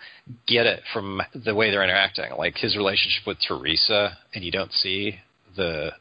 get 0.45 0.67
it 0.67 0.83
from 0.93 1.19
the 1.33 1.55
way 1.55 1.71
they're 1.71 1.83
interacting. 1.83 2.31
Like 2.37 2.57
his 2.57 2.77
relationship 2.77 3.25
with 3.25 3.37
Teresa, 3.47 4.19
and 4.35 4.43
you 4.43 4.51
don't 4.51 4.71
see 4.71 5.15
the 5.55 5.93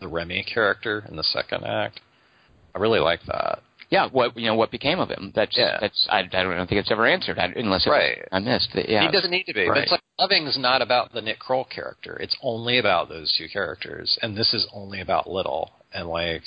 the 0.00 0.08
Remy 0.08 0.44
character 0.52 1.04
in 1.08 1.16
the 1.16 1.22
second 1.24 1.64
act. 1.64 2.00
I 2.74 2.78
really 2.78 3.00
like 3.00 3.20
that. 3.26 3.60
yeah, 3.88 4.08
what 4.10 4.36
you 4.36 4.46
know, 4.46 4.54
what 4.54 4.70
became 4.70 4.98
of 4.98 5.08
him? 5.08 5.32
That's 5.34 5.56
Yeah. 5.56 5.78
that's 5.80 6.06
I, 6.10 6.18
I 6.20 6.22
don't 6.42 6.66
think 6.68 6.80
it's 6.80 6.90
ever 6.90 7.06
answered 7.06 7.38
unless 7.38 7.86
Right. 7.86 8.18
I 8.32 8.38
missed 8.40 8.74
it. 8.74 8.88
Yeah, 8.88 9.06
He 9.06 9.12
doesn't 9.12 9.30
need 9.30 9.44
to 9.44 9.54
be. 9.54 9.66
But 9.66 9.78
it's 9.78 9.90
like 9.92 10.00
Loving's 10.18 10.58
not 10.58 10.82
about 10.82 11.12
the 11.12 11.22
Nick 11.22 11.38
Kroll 11.38 11.64
character. 11.64 12.16
It's 12.20 12.36
only 12.42 12.78
about 12.78 13.08
those 13.08 13.32
two 13.38 13.48
characters, 13.48 14.18
and 14.22 14.36
this 14.36 14.52
is 14.52 14.66
only 14.74 15.00
about 15.00 15.28
Little. 15.30 15.70
And 15.94 16.08
like, 16.08 16.42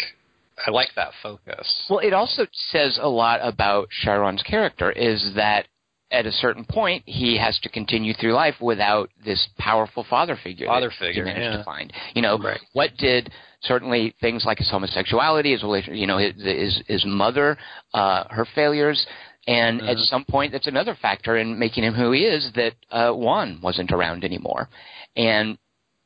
I 0.68 0.72
like 0.72 0.89
that 0.95 1.12
focus. 1.24 1.86
Well, 1.89 2.00
it 2.00 2.14
also 2.14 2.45
says 2.72 3.00
a 3.02 3.08
lot 3.10 3.39
about 3.41 3.88
Chiron's 4.04 4.43
character 4.43 4.91
is 4.91 5.32
that 5.36 5.68
at 6.12 6.26
a 6.26 6.32
certain 6.32 6.66
point 6.66 7.03
he 7.05 7.38
has 7.38 7.60
to 7.60 7.70
continue 7.70 8.14
through 8.14 8.34
life 8.34 8.55
without 8.62 9.10
this 9.24 9.47
powerful 9.57 10.03
father 10.10 10.38
figure. 10.43 10.66
Father 10.68 10.89
he 10.89 11.05
figure, 11.05 11.26
managed 11.26 11.43
yeah. 11.43 11.57
to 11.57 11.64
find. 11.64 11.93
You 12.16 12.22
know, 12.22 12.38
Right. 12.38 12.60
what 12.74 12.97
did 12.97 13.32
certainly 13.62 14.16
things 14.22 14.45
like 14.45 14.57
his 14.57 14.70
homosexuality, 14.70 15.51
his 15.51 15.64
relation, 15.64 15.95
you 15.95 16.07
know, 16.07 16.18
his 16.18 16.82
his, 16.88 17.05
mother, 17.05 17.57
uh, 17.93 18.24
her 18.30 18.45
failures. 18.55 19.05
And 19.47 19.82
at 19.82 19.97
Mhm. 19.97 20.05
some 20.07 20.26
point, 20.26 20.51
that's 20.51 20.68
another 20.68 20.95
factor 20.95 21.38
in 21.38 21.57
making 21.57 21.84
him 21.84 21.93
who 21.93 22.12
he 22.12 22.26
is. 22.26 22.51
That 22.53 22.74
uh, 22.91 23.12
Juan 23.14 23.60
wasn't 23.62 23.91
around 23.91 24.24
anymore, 24.24 24.70
and 25.16 25.57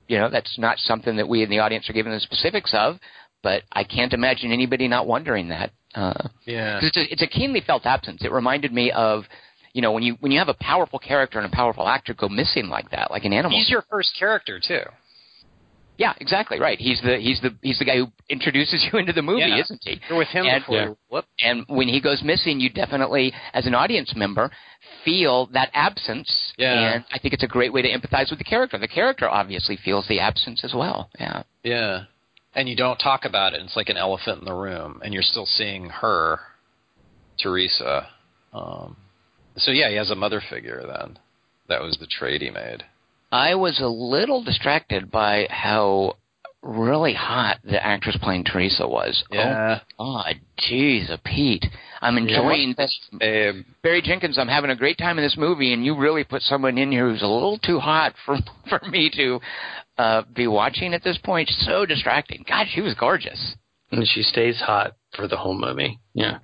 you 0.08 0.18
know 0.18 0.30
that's 0.30 0.58
not 0.58 0.78
something 0.80 1.16
that 1.18 1.28
we 1.28 1.44
in 1.44 1.50
the 1.50 1.60
audience 1.60 1.90
are 1.90 1.94
given 1.94 2.12
the 2.14 2.20
specifics 2.20 2.74
of. 2.74 3.00
But 3.42 3.64
I 3.74 3.84
can't 3.84 4.14
imagine 4.14 4.52
anybody 4.54 4.88
not 4.88 5.08
wondering 5.08 5.50
that. 5.50 5.72
Uh, 5.96 6.14
Yeah. 6.46 6.80
it's 6.82 6.96
a, 6.96 7.12
it's 7.12 7.22
a 7.22 7.28
keenly 7.28 7.60
felt 7.60 7.86
absence. 7.86 8.24
It 8.24 8.32
reminded 8.32 8.72
me 8.72 8.90
of, 8.92 9.26
you 9.74 9.82
know, 9.82 9.92
when 9.92 10.04
you 10.04 10.16
when 10.20 10.32
you 10.32 10.40
have 10.40 10.50
a 10.50 10.54
powerful 10.56 11.00
character 11.00 11.40
and 11.40 11.52
a 11.52 11.56
powerful 11.56 11.88
actor 11.88 12.14
go 12.14 12.30
missing 12.30 12.68
like 12.70 12.90
that, 12.92 13.12
like 13.12 13.26
an 13.26 13.34
animal. 13.34 13.58
He's 13.58 13.70
your 13.70 13.84
first 13.90 14.16
character 14.18 14.60
too. 14.60 14.82
yeah, 15.98 16.14
exactly 16.20 16.60
right. 16.60 16.80
He's 16.80 17.02
the 17.02 17.18
he's 17.18 17.40
the 17.42 17.56
he's 17.62 17.80
the 17.80 17.86
guy 17.86 17.98
who 17.98 18.08
introduces 18.30 18.86
you 18.92 19.00
into 19.00 19.14
the 19.14 19.22
movie, 19.22 19.42
Yeah. 19.42 19.60
isn't 19.62 19.82
he? 19.84 20.00
You're 20.10 20.18
with 20.18 20.28
him 20.30 20.46
And- 20.46 20.62
before. 20.64 20.76
Yeah. 20.76 20.94
Whoop. 21.10 21.26
And 21.44 21.66
when 21.68 21.88
he 21.88 22.00
goes 22.02 22.22
missing, 22.24 22.60
you 22.60 22.70
definitely, 22.70 23.34
as 23.54 23.66
an 23.68 23.76
audience 23.76 24.14
member, 24.16 24.50
feel 25.06 25.48
that 25.54 25.70
absence. 25.74 26.54
Yeah. 26.58 26.94
And 26.96 27.06
I 27.12 27.20
think 27.20 27.34
it's 27.34 27.44
a 27.44 27.48
great 27.48 27.72
way 27.74 27.82
to 27.84 27.90
empathize 27.90 28.30
with 28.32 28.40
the 28.40 28.46
character. 28.46 28.78
The 28.80 28.88
character 28.88 29.30
obviously 29.30 29.78
feels 29.78 30.08
the 30.08 30.20
absence 30.20 30.64
as 30.64 30.74
well. 30.74 31.10
Yeah. 31.20 31.44
Yeah. 31.64 32.04
And 32.56 32.68
you 32.70 32.76
don't 32.76 32.98
talk 32.98 33.26
about 33.26 33.54
it. 33.54 33.62
It's 33.62 33.76
like 33.76 33.90
an 33.90 33.98
elephant 33.98 34.40
in 34.40 34.46
the 34.46 34.54
room, 34.54 35.02
and 35.04 35.14
you're 35.14 35.24
still 35.24 35.46
seeing 35.48 35.90
her, 35.90 36.40
Teresa. 37.42 38.08
Um, 38.54 38.96
so 39.58 39.72
yeah, 39.72 39.90
he 39.90 39.96
has 39.96 40.12
a 40.12 40.16
mother 40.16 40.42
figure. 40.50 40.82
Then 40.86 41.20
that 41.70 41.82
was 41.82 41.98
the 42.00 42.08
trade 42.08 42.42
he 42.42 42.50
made. 42.50 42.84
I 43.32 43.56
was 43.56 43.80
a 43.80 43.88
little 43.88 44.44
distracted 44.44 45.10
by 45.10 45.48
how 45.50 46.18
really 46.64 47.14
hot 47.14 47.58
the 47.64 47.84
actress 47.86 48.18
playing 48.22 48.46
Teresa 48.46 48.88
was. 48.88 49.24
Yeah. 49.32 49.80
Oh, 50.00 50.22
God, 50.24 50.36
jeez, 50.60 51.12
a 51.12 51.18
Pete. 51.18 51.66
I'm 52.02 52.18
enjoying 52.18 52.74
this. 52.78 52.98
Babe. 53.18 53.66
Barry 53.82 54.02
Jenkins, 54.02 54.38
I'm 54.38 54.48
having 54.48 54.70
a 54.70 54.76
great 54.76 54.98
time 54.98 55.18
in 55.18 55.24
this 55.24 55.36
movie, 55.38 55.74
and 55.74 55.86
you 55.86 55.98
really 55.98 56.24
put 56.24 56.42
someone 56.42 56.78
in 56.78 56.92
here 56.92 57.10
who's 57.10 57.22
a 57.22 57.28
little 57.28 57.58
too 57.58 57.80
hot 57.80 58.14
for 58.26 58.38
for 58.70 58.82
me 58.88 59.12
to 59.16 59.40
uh, 59.98 60.22
be 60.34 60.48
watching 60.48 60.94
at 60.94 61.04
this 61.04 61.18
point. 61.24 61.50
So 61.50 61.86
distracting. 61.86 62.46
God, 62.48 62.68
she 62.74 62.82
was 62.82 62.94
gorgeous. 62.94 63.56
And 63.92 64.08
she 64.08 64.24
stays 64.24 64.60
hot 64.60 64.96
for 65.16 65.28
the 65.28 65.38
whole 65.38 65.58
movie. 65.58 66.00
Yeah. 66.14 66.40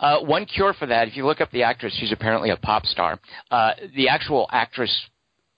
Uh, 0.00 0.20
one 0.20 0.44
cure 0.46 0.72
for 0.74 0.86
that, 0.86 1.08
if 1.08 1.16
you 1.16 1.24
look 1.26 1.40
up 1.40 1.50
the 1.50 1.62
actress, 1.62 1.94
she's 1.98 2.12
apparently 2.12 2.50
a 2.50 2.56
pop 2.56 2.84
star. 2.86 3.18
Uh, 3.50 3.72
the 3.94 4.08
actual 4.08 4.48
actress 4.52 4.94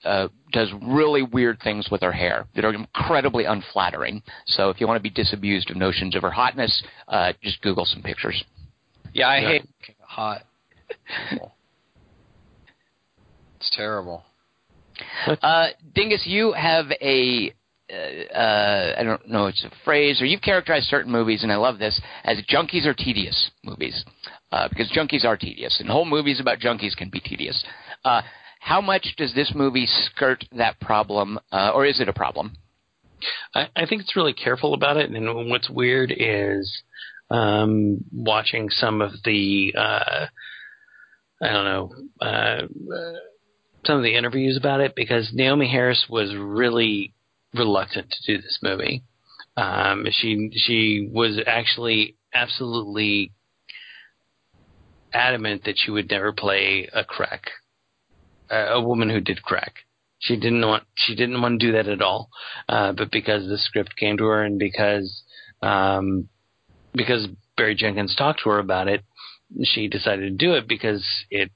uh, 0.05 0.29
does 0.53 0.71
really 0.83 1.23
weird 1.23 1.59
things 1.63 1.89
with 1.91 2.01
her 2.03 2.13
hair 2.13 2.47
that 2.55 2.65
are 2.65 2.73
incredibly 2.73 3.45
unflattering. 3.45 4.23
So 4.47 4.71
if 4.71 4.81
you 4.81 4.87
want 4.87 4.97
to 4.99 5.03
be 5.03 5.11
disabused 5.11 5.71
of 5.71 5.77
notions 5.77 6.17
of 6.17 6.23
her 6.23 6.31
hotness, 6.31 6.83
uh, 7.09 7.33
just 7.43 7.61
Google 7.63 7.85
some 7.85 8.03
pictures. 8.03 8.43
Yeah, 9.13 9.29
I 9.29 9.39
Yeah. 9.39 9.49
hate 9.49 9.69
hot. 10.01 10.43
it's 13.57 13.71
terrible. 13.77 14.25
Uh, 15.27 15.69
Dingus, 15.95 16.27
you 16.27 16.53
have 16.53 16.91
a, 17.01 17.53
uh, 17.93 18.35
uh, 18.35 18.95
I 18.99 19.03
don't 19.03 19.29
know, 19.29 19.47
it's 19.47 19.65
a 19.65 19.71
phrase, 19.85 20.21
or 20.21 20.27
you've 20.27 20.43
characterized 20.43 20.87
certain 20.87 21.13
movies, 21.13 21.43
and 21.43 21.53
I 21.53 21.57
love 21.57 21.79
this, 21.79 22.01
as 22.25 22.39
junkies 22.51 22.87
are 22.87 22.95
tedious 22.95 23.51
movies. 23.65 24.05
Uh, 24.53 24.69
because 24.69 24.91
junkies 24.91 25.25
are 25.25 25.37
tedious, 25.37 25.79
and 25.81 25.89
whole 25.89 26.05
movies 26.05 26.41
about 26.41 26.59
junkies 26.59 26.97
can 26.97 27.09
be 27.09 27.21
tedious. 27.21 27.65
Uh, 28.05 28.23
how 28.61 28.81
much 28.81 29.15
does 29.17 29.35
this 29.35 29.53
movie 29.55 29.87
skirt 29.87 30.45
that 30.53 30.79
problem, 30.81 31.39
uh, 31.53 31.71
or 31.75 31.87
is 31.87 32.01
it 32.01 32.09
a 32.09 32.13
problem? 32.13 32.57
I, 33.55 33.69
I 33.77 33.87
think 33.87 34.03
it's 34.03 34.17
really 34.17 34.33
careful 34.33 34.75
about 34.75 34.97
it. 34.97 35.11
And 35.11 35.51
what's 35.51 35.71
weird 35.71 36.13
is 36.17 36.83
um, 37.31 38.05
watching 38.13 38.69
some 38.71 39.01
of 39.01 39.13
the, 39.25 39.75
uh, 39.77 40.27
I 41.43 41.49
don't 41.49 41.65
know, 41.65 41.95
uh, 42.21 42.95
uh, 42.95 43.19
some 43.87 43.97
of 43.97 44.03
the 44.03 44.17
interviews 44.17 44.57
about 44.57 44.81
it 44.81 44.95
because 44.95 45.33
Naomie 45.35 45.71
Harris 45.71 46.07
was 46.09 46.35
really 46.37 47.15
reluctant 47.55 48.11
to 48.11 48.37
do 48.37 48.43
this 48.43 48.59
movie. 48.63 49.03
Um, 49.57 50.07
she 50.11 50.51
she 50.55 51.09
was 51.13 51.41
actually 51.47 52.17
absolutely 52.33 53.33
adamant 55.13 55.65
that 55.65 55.77
she 55.77 55.91
would 55.91 56.11
never 56.11 56.33
play 56.33 56.89
a 56.93 57.05
crack, 57.05 57.51
a 58.51 58.75
a 58.75 58.81
woman 58.81 59.11
who 59.11 59.21
did 59.21 59.43
crack. 59.43 59.75
She 60.19 60.37
didn't 60.37 60.67
want 60.67 60.85
she 60.95 61.15
didn't 61.15 61.41
want 61.41 61.61
to 61.61 61.67
do 61.67 61.73
that 61.73 61.89
at 61.89 62.03
all 62.03 62.29
uh, 62.69 62.93
but 62.93 63.11
because 63.11 63.49
the 63.49 63.59
script 63.59 63.97
came 63.97 64.17
to 64.19 64.25
her 64.25 64.45
and 64.45 64.59
because 64.59 65.23
um, 65.63 66.29
because 66.95 67.29
Barry 67.57 67.75
Jenkins 67.75 68.15
talked 68.17 68.41
to 68.43 68.51
her 68.51 68.59
about 68.59 68.89
it, 68.89 69.05
she 69.65 69.89
decided 69.89 70.23
to 70.39 70.47
do 70.47 70.55
it 70.55 70.69
because 70.69 71.05
it 71.31 71.51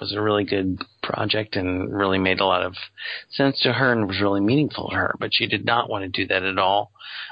was 0.00 0.12
a 0.12 0.20
really 0.20 0.44
good 0.44 0.82
project 1.02 1.56
and 1.56 1.94
really 1.94 2.18
made 2.18 2.40
a 2.40 2.46
lot 2.46 2.62
of 2.62 2.74
sense 3.30 3.60
to 3.60 3.72
her 3.72 3.92
and 3.92 4.08
was 4.08 4.20
really 4.20 4.40
meaningful 4.40 4.90
to 4.90 4.96
her. 4.96 5.14
But 5.18 5.34
she 5.34 5.46
did 5.46 5.64
not 5.64 5.88
want 5.88 6.04
to 6.04 6.08
do 6.08 6.26
that 6.28 6.42
at 6.42 6.58
all. 6.58 6.90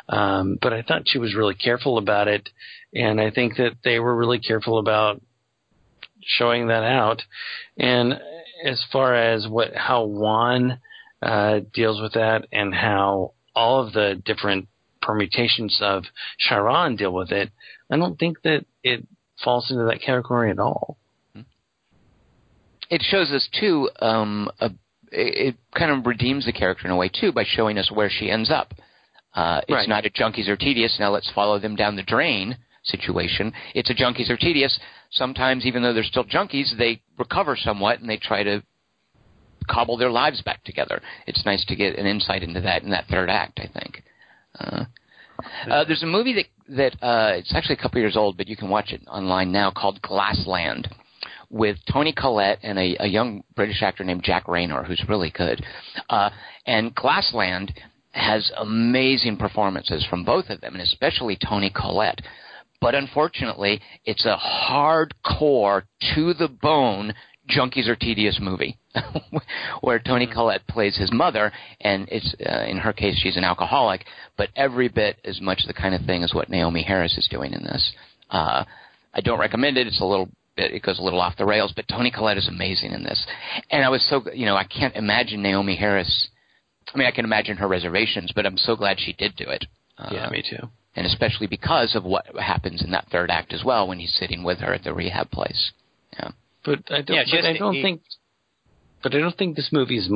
Um, 0.08 0.58
but 0.60 0.72
I 0.72 0.82
thought 0.82 1.02
she 1.06 1.18
was 1.18 1.34
really 1.34 1.54
careful 1.54 1.98
about 1.98 2.28
it, 2.28 2.48
and 2.94 3.20
I 3.20 3.30
think 3.30 3.56
that 3.56 3.76
they 3.84 3.98
were 3.98 4.16
really 4.16 4.38
careful 4.38 4.78
about 4.78 5.20
showing 6.20 6.68
that 6.68 6.82
out. 6.82 7.22
And 7.76 8.20
as 8.64 8.84
far 8.92 9.14
as 9.14 9.46
what 9.48 9.74
how 9.74 10.04
Juan 10.04 10.78
uh, 11.20 11.60
deals 11.72 12.00
with 12.00 12.14
that 12.14 12.46
and 12.52 12.74
how 12.74 13.32
all 13.54 13.84
of 13.84 13.92
the 13.92 14.20
different 14.24 14.68
permutations 15.00 15.78
of 15.82 16.04
Chiron 16.38 16.96
deal 16.96 17.12
with 17.12 17.32
it, 17.32 17.50
I 17.90 17.96
don't 17.96 18.18
think 18.18 18.42
that 18.42 18.64
it 18.82 19.06
falls 19.42 19.70
into 19.70 19.84
that 19.84 20.00
category 20.00 20.50
at 20.50 20.58
all. 20.58 20.96
It 22.93 23.03
shows 23.03 23.30
us 23.32 23.49
too. 23.59 23.88
Um, 24.01 24.51
a, 24.61 24.70
it 25.11 25.57
kind 25.74 25.90
of 25.90 26.07
redeems 26.07 26.45
the 26.45 26.53
character 26.53 26.86
in 26.86 26.93
a 26.93 26.97
way 26.97 27.09
too 27.09 27.32
by 27.32 27.45
showing 27.45 27.78
us 27.78 27.90
where 27.90 28.11
she 28.11 28.30
ends 28.30 28.51
up. 28.51 28.74
Uh, 29.34 29.62
it's 29.62 29.70
Right. 29.70 29.88
not 29.88 30.05
a 30.05 30.11
junkies 30.11 30.47
are 30.47 30.59
tedious. 30.59 30.99
Now 31.01 31.11
let's 31.11 31.30
follow 31.30 31.59
them 31.59 31.74
down 31.74 31.97
the 31.97 32.03
drain 32.03 32.59
situation. 32.84 33.55
It's 33.74 33.88
a 33.88 33.95
junkies 33.95 34.28
are 34.28 34.36
tedious. 34.36 34.78
Sometimes, 35.11 35.64
even 35.64 35.82
though 35.82 35.95
they're 35.95 36.03
still 36.05 36.24
junkies, 36.24 36.76
they 36.76 37.01
recover 37.18 37.57
somewhat 37.57 38.01
and 38.01 38.11
they 38.11 38.18
try 38.18 38.43
to 38.43 38.62
cobble 39.70 39.97
their 39.97 40.11
lives 40.11 40.43
back 40.43 40.62
together. 40.64 41.01
It's 41.26 41.47
nice 41.47 41.64
to 41.66 41.76
get 41.76 41.99
an 41.99 42.07
insight 42.07 42.43
into 42.43 42.61
that 42.61 42.82
in 42.82 42.90
that 42.90 43.07
third 43.07 43.30
act. 43.30 43.59
I 43.59 43.68
think. 43.68 44.03
Uh, 44.61 44.84
uh, 45.70 45.84
there's 45.84 46.03
a 46.03 46.07
movie 46.07 46.34
that 46.34 46.47
that 46.76 46.93
uh, 47.03 47.32
it's 47.36 47.55
actually 47.55 47.76
a 47.76 47.82
couple 47.82 48.01
years 48.01 48.18
old, 48.18 48.36
but 48.36 48.49
you 48.49 48.57
can 48.57 48.68
watch 48.68 48.93
it 48.93 49.01
online 49.09 49.51
now 49.51 49.70
called 49.70 50.03
Glassland 50.03 50.88
with 51.53 51.76
Toni 51.92 52.14
Collette 52.16 52.59
and 52.62 52.78
a, 52.78 52.96
a 52.98 53.07
young 53.07 53.44
British 53.55 53.82
actor 53.82 54.03
named 54.03 54.24
Jack 54.24 54.46
Reynor, 54.46 54.84
who's 54.86 55.05
really 55.07 55.30
good. 55.30 55.62
Uh, 56.09 56.30
and 56.66 56.94
Glassland 56.94 57.72
has 58.12 58.50
amazing 58.59 59.36
performances 59.36 60.05
from 60.09 60.24
both 60.24 60.48
of 60.48 60.62
them, 60.62 60.74
and 60.74 60.82
especially 60.82 61.36
Toni 61.36 61.70
Collette. 61.70 62.20
But 62.80 62.94
unfortunately, 62.94 63.80
it's 64.05 64.24
a 64.24 64.36
hardcore, 64.36 65.82
to 66.14 66.34
the 66.34 66.48
bone, 66.48 67.14
junkies 67.48 67.86
are 67.86 67.96
tedious 67.96 68.38
movie, 68.40 68.78
where 69.82 69.98
Toni 69.98 70.26
Collette 70.26 70.66
plays 70.66 70.96
his 70.96 71.12
mother, 71.12 71.53
and 71.82 72.09
it's 72.11 72.34
uh, 72.44 72.64
in 72.64 72.78
her 72.78 72.94
case 72.94 73.18
she's 73.22 73.36
an 73.36 73.44
alcoholic, 73.44 74.05
but 74.38 74.48
every 74.57 74.88
bit 74.88 75.18
as 75.24 75.40
much 75.40 75.62
the 75.66 75.74
kind 75.74 75.94
of 75.94 76.03
thing 76.07 76.24
as 76.24 76.32
what 76.32 76.50
Naomie 76.50 76.84
Harris 76.84 77.16
is 77.18 77.28
doing 77.30 77.53
in 77.53 77.62
this. 77.62 77.92
Uh, 78.30 78.64
I 79.14 79.20
don't 79.20 79.38
recommend 79.38 79.76
it. 79.76 79.86
It's 79.86 80.00
a 80.00 80.05
little 80.05 80.30
bit, 80.57 80.72
it 80.72 80.82
goes 80.82 80.98
a 80.98 81.03
little 81.03 81.20
off 81.20 81.36
the 81.36 81.44
rails, 81.44 81.72
but 81.74 81.86
Toni 81.88 82.11
Collette 82.11 82.38
is 82.38 82.48
amazing 82.48 82.92
in 82.92 83.03
this. 83.03 83.24
And 83.70 83.84
I 83.84 83.88
was 83.88 84.07
so, 84.09 84.22
you 84.32 84.46
know, 84.46 84.57
I 84.57 84.64
can't 84.64 84.94
imagine 84.96 85.42
Naomie 85.42 85.78
Harris. 85.78 86.28
I 86.94 86.98
mean, 86.98 87.07
I 87.07 87.11
can 87.12 87.24
imagine 87.24 87.57
her 87.59 87.68
reservations, 87.68 88.32
but 88.34 88.44
I'm 88.46 88.57
so 88.59 88.76
glad 88.76 88.98
she 89.00 89.12
did 89.14 89.36
do 89.36 89.44
it. 89.48 89.64
Uh, 89.98 90.11
yeah, 90.12 90.28
me 90.30 90.42
too. 90.48 90.68
and 90.96 91.07
especially 91.07 91.46
because 91.46 91.94
of 91.94 92.05
what 92.05 92.26
happens 92.38 92.82
in 92.82 92.90
that 92.90 93.07
third 93.11 93.30
act 93.30 93.53
as 93.53 93.62
well 93.64 93.86
when 93.86 93.98
he's 93.98 94.14
sitting 94.18 94.42
with 94.42 94.59
her 94.59 94.72
at 94.74 94.82
the 94.84 94.92
rehab 94.92 95.30
place. 95.30 95.72
Yeah. 96.14 96.30
But 96.64 96.80
I 96.90 97.03
don't. 97.03 97.16
Yeah, 97.16 97.22
she 97.26 97.36
but 97.36 97.44
has 97.44 97.57
I 97.57 97.59
don't 97.59 97.74
eat. 97.76 97.82
think. 97.82 98.03
But 99.03 99.14
I 99.14 99.18
don't 99.18 99.36
think 99.36 99.57
this 99.57 99.70
movie 99.72 99.98
is 99.98 100.09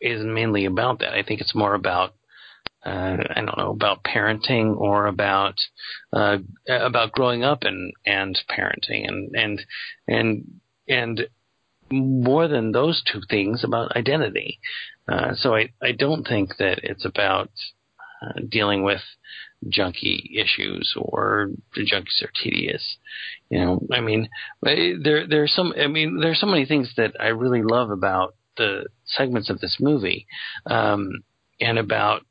is 0.00 0.24
mainly 0.24 0.64
about 0.66 0.98
that. 1.00 1.14
I 1.14 1.22
think 1.22 1.40
it's 1.40 1.54
more 1.54 1.74
about. 1.74 2.14
Uh, 2.84 3.16
I 3.30 3.34
don't 3.36 3.58
know 3.58 3.70
about 3.70 4.04
parenting 4.04 4.76
or 4.76 5.06
about 5.06 5.54
uh, 6.12 6.38
about 6.68 7.12
growing 7.12 7.42
up 7.42 7.62
and 7.62 7.92
and 8.04 8.38
parenting 8.50 9.08
and 9.08 9.34
and 9.34 9.66
and 10.06 10.60
and 10.88 11.26
more 11.90 12.48
than 12.48 12.72
those 12.72 13.02
two 13.10 13.20
things 13.28 13.64
about 13.64 13.96
identity. 13.96 14.58
Uh, 15.08 15.34
so 15.34 15.54
I 15.54 15.70
I 15.82 15.92
don't 15.92 16.26
think 16.26 16.56
that 16.58 16.80
it's 16.82 17.04
about 17.04 17.50
uh, 18.22 18.40
dealing 18.48 18.82
with 18.82 19.00
junky 19.66 20.20
issues 20.36 20.94
or 20.96 21.50
junkies 21.76 22.22
are 22.22 22.32
tedious. 22.42 22.96
You 23.48 23.60
know, 23.60 23.86
I 23.92 24.00
mean, 24.00 24.28
there 24.62 25.26
there's 25.26 25.54
some. 25.54 25.72
I 25.80 25.86
mean, 25.86 26.20
there's 26.20 26.40
so 26.40 26.46
many 26.46 26.66
things 26.66 26.92
that 26.96 27.12
I 27.18 27.28
really 27.28 27.62
love 27.62 27.90
about 27.90 28.34
the 28.56 28.86
segments 29.04 29.50
of 29.50 29.60
this 29.60 29.76
movie, 29.80 30.26
um, 30.66 31.24
and 31.60 31.78
about 31.78 32.24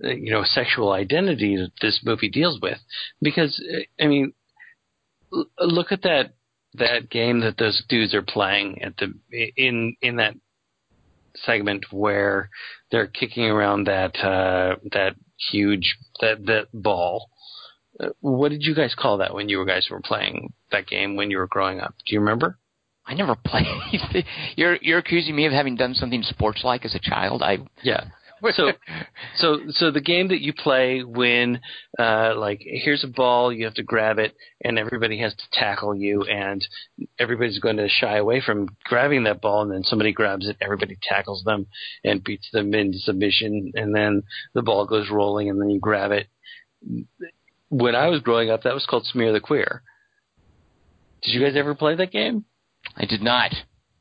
you 0.00 0.30
know 0.30 0.42
sexual 0.44 0.92
identity 0.92 1.56
that 1.56 1.72
this 1.80 2.00
movie 2.04 2.30
deals 2.30 2.58
with. 2.60 2.78
Because 3.20 3.62
eh, 3.72 3.84
I 4.02 4.06
mean, 4.06 4.32
l- 5.32 5.46
look 5.58 5.92
at 5.92 6.02
that 6.02 6.34
that 6.74 7.10
game 7.10 7.40
that 7.40 7.56
those 7.58 7.82
dudes 7.88 8.14
are 8.14 8.22
playing 8.22 8.82
at 8.82 8.94
the 8.96 9.12
in 9.56 9.96
in 10.02 10.16
that 10.16 10.34
segment 11.36 11.86
where 11.92 12.50
they're 12.90 13.06
kicking 13.06 13.44
around 13.44 13.84
that 13.86 14.16
uh, 14.16 14.76
that 14.92 15.14
huge 15.50 15.96
that 16.20 16.44
that 16.46 16.66
ball. 16.72 17.30
Uh, 17.98 18.08
What 18.20 18.50
did 18.50 18.62
you 18.62 18.74
guys 18.74 18.94
call 18.96 19.18
that 19.18 19.34
when 19.34 19.48
you 19.48 19.64
guys 19.66 19.88
were 19.90 20.00
playing 20.00 20.52
that 20.72 20.86
game 20.86 21.16
when 21.16 21.30
you 21.30 21.38
were 21.38 21.46
growing 21.48 21.80
up? 21.80 21.94
Do 22.06 22.14
you 22.14 22.20
remember? 22.20 22.58
I 23.06 23.14
never 23.14 23.34
played. 23.44 24.24
you're 24.56 24.76
you're 24.80 24.98
accusing 24.98 25.34
me 25.36 25.46
of 25.46 25.52
having 25.52 25.76
done 25.76 25.94
something 25.94 26.22
sports 26.22 26.62
like 26.64 26.84
as 26.84 26.94
a 26.94 27.00
child. 27.00 27.42
I 27.42 27.58
Yeah. 27.82 28.04
So, 28.52 28.72
so, 29.36 29.58
so 29.70 29.90
the 29.90 30.00
game 30.00 30.28
that 30.28 30.40
you 30.40 30.52
play 30.52 31.02
when, 31.02 31.60
uh, 31.98 32.34
like, 32.36 32.60
here's 32.64 33.04
a 33.04 33.08
ball, 33.08 33.52
you 33.52 33.64
have 33.64 33.74
to 33.74 33.82
grab 33.82 34.18
it, 34.18 34.34
and 34.64 34.78
everybody 34.78 35.18
has 35.20 35.34
to 35.34 35.44
tackle 35.52 35.94
you, 35.94 36.22
and 36.22 36.66
everybody's 37.18 37.58
going 37.58 37.76
to 37.76 37.88
shy 37.88 38.16
away 38.16 38.40
from 38.40 38.68
grabbing 38.84 39.24
that 39.24 39.40
ball, 39.40 39.62
and 39.62 39.70
then 39.70 39.82
somebody 39.84 40.12
grabs 40.12 40.48
it, 40.48 40.56
everybody 40.60 40.96
tackles 41.02 41.42
them 41.44 41.66
and 42.04 42.24
beats 42.24 42.48
them 42.52 42.74
into 42.74 42.98
submission, 42.98 43.72
and 43.74 43.94
then 43.94 44.22
the 44.54 44.62
ball 44.62 44.86
goes 44.86 45.10
rolling, 45.10 45.50
and 45.50 45.60
then 45.60 45.70
you 45.70 45.80
grab 45.80 46.12
it. 46.12 46.28
When 47.68 47.94
I 47.94 48.08
was 48.08 48.20
growing 48.20 48.50
up, 48.50 48.62
that 48.62 48.74
was 48.74 48.86
called 48.86 49.06
Smear 49.06 49.32
the 49.32 49.40
Queer. 49.40 49.82
Did 51.22 51.34
you 51.34 51.40
guys 51.40 51.56
ever 51.56 51.74
play 51.74 51.94
that 51.96 52.10
game? 52.10 52.44
I 52.96 53.04
did 53.04 53.22
not. 53.22 53.52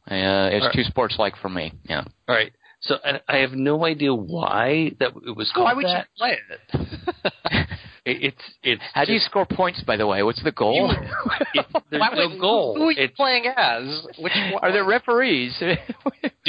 I, 0.07 0.21
uh, 0.21 0.47
it's 0.47 0.63
Alright. 0.63 0.75
too 0.75 0.83
sports 0.83 1.15
like 1.19 1.35
for 1.41 1.49
me. 1.49 1.73
Yeah. 1.83 2.03
All 2.27 2.35
right. 2.35 2.51
So 2.81 2.95
I, 3.03 3.19
I 3.27 3.37
have 3.37 3.51
no 3.51 3.85
idea 3.85 4.13
why 4.13 4.91
that 4.99 5.09
it 5.27 5.35
was 5.35 5.51
called 5.53 5.65
Why 5.65 5.73
would 5.73 5.85
that. 5.85 6.07
you 6.15 6.17
play 6.17 6.37
it? 6.49 7.65
It, 8.05 8.23
it's 8.23 8.43
it's 8.63 8.81
How 8.93 9.03
do 9.03 9.11
you 9.11 9.19
just- 9.19 9.29
score 9.29 9.45
points, 9.45 9.83
by 9.83 9.97
the 9.97 10.07
way? 10.07 10.23
What's 10.23 10.41
the 10.41 10.53
goal? 10.53 10.89
it, 11.53 11.65
there's 11.91 11.99
Why- 11.99 12.13
no 12.15 12.39
goal. 12.39 12.75
Who 12.75 12.83
are 12.87 12.91
you 12.93 13.03
It's- 13.03 13.15
playing 13.17 13.45
as? 13.55 14.07
Which 14.17 14.31
one? 14.53 14.63
Are 14.63 14.71
there 14.71 14.85
referees? 14.85 15.53
Do 15.59 15.75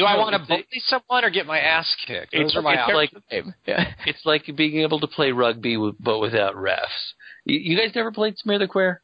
I 0.07 0.15
No, 0.15 0.19
want 0.21 0.37
to 0.37 0.43
it's- 0.43 0.47
bully 0.49 0.83
someone 0.87 1.25
or 1.25 1.31
get 1.31 1.47
my 1.47 1.59
ass 1.59 1.93
kicked? 2.07 2.33
Those 2.33 2.43
It's- 2.43 2.57
are 2.57 2.63
my 2.63 2.75
it's 2.75 2.83
options. 2.83 2.97
like- 3.33 3.45
yeah. 3.67 3.93
It's 4.07 4.25
like 4.25 4.45
being 4.57 4.77
able 4.81 5.01
to 5.01 5.09
play 5.09 5.33
rugby 5.33 5.77
with, 5.77 5.97
but 5.99 6.21
without 6.21 6.55
refs. 6.55 6.87
You, 7.45 7.59
you 7.59 7.77
guys 7.77 7.91
never 7.97 8.13
played 8.13 8.39
Smear 8.39 8.61
the 8.61 8.69
Queer? 8.69 9.03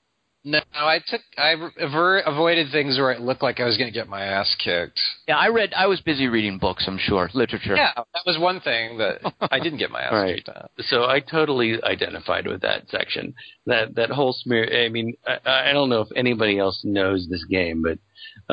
No, 0.48 0.60
I 0.74 1.00
took 1.04 1.20
I 1.36 1.54
aver- 1.80 2.20
avoided 2.20 2.70
things 2.70 2.96
where 2.98 3.10
it 3.10 3.20
looked 3.20 3.42
like 3.42 3.58
I 3.58 3.64
was 3.64 3.76
going 3.76 3.88
to 3.92 3.92
get 3.92 4.08
my 4.08 4.24
ass 4.24 4.54
kicked. 4.62 5.00
yeah, 5.26 5.36
I 5.36 5.48
read. 5.48 5.74
I 5.74 5.86
was 5.88 6.00
busy 6.00 6.28
reading 6.28 6.58
books. 6.58 6.84
I'm 6.86 6.98
sure 6.98 7.28
literature. 7.34 7.74
Yeah, 7.74 7.90
that 7.96 8.22
was 8.24 8.38
one 8.38 8.60
thing 8.60 8.98
that 8.98 9.20
I 9.50 9.58
didn't 9.58 9.78
get 9.80 9.90
my 9.90 10.02
ass 10.02 10.12
Right. 10.12 10.36
kicked 10.36 10.48
on. 10.50 10.68
So 10.88 11.04
I 11.04 11.18
totally 11.18 11.82
identified 11.82 12.46
with 12.46 12.60
that 12.62 12.88
section. 12.90 13.34
That 13.66 13.96
that 13.96 14.10
whole 14.10 14.32
smear. 14.32 14.84
I 14.84 14.88
mean, 14.88 15.14
I, 15.26 15.70
I 15.70 15.72
don't 15.72 15.88
know 15.88 16.02
if 16.02 16.08
anybody 16.14 16.58
else 16.60 16.80
knows 16.84 17.26
this 17.28 17.44
game, 17.50 17.82
but 17.82 17.98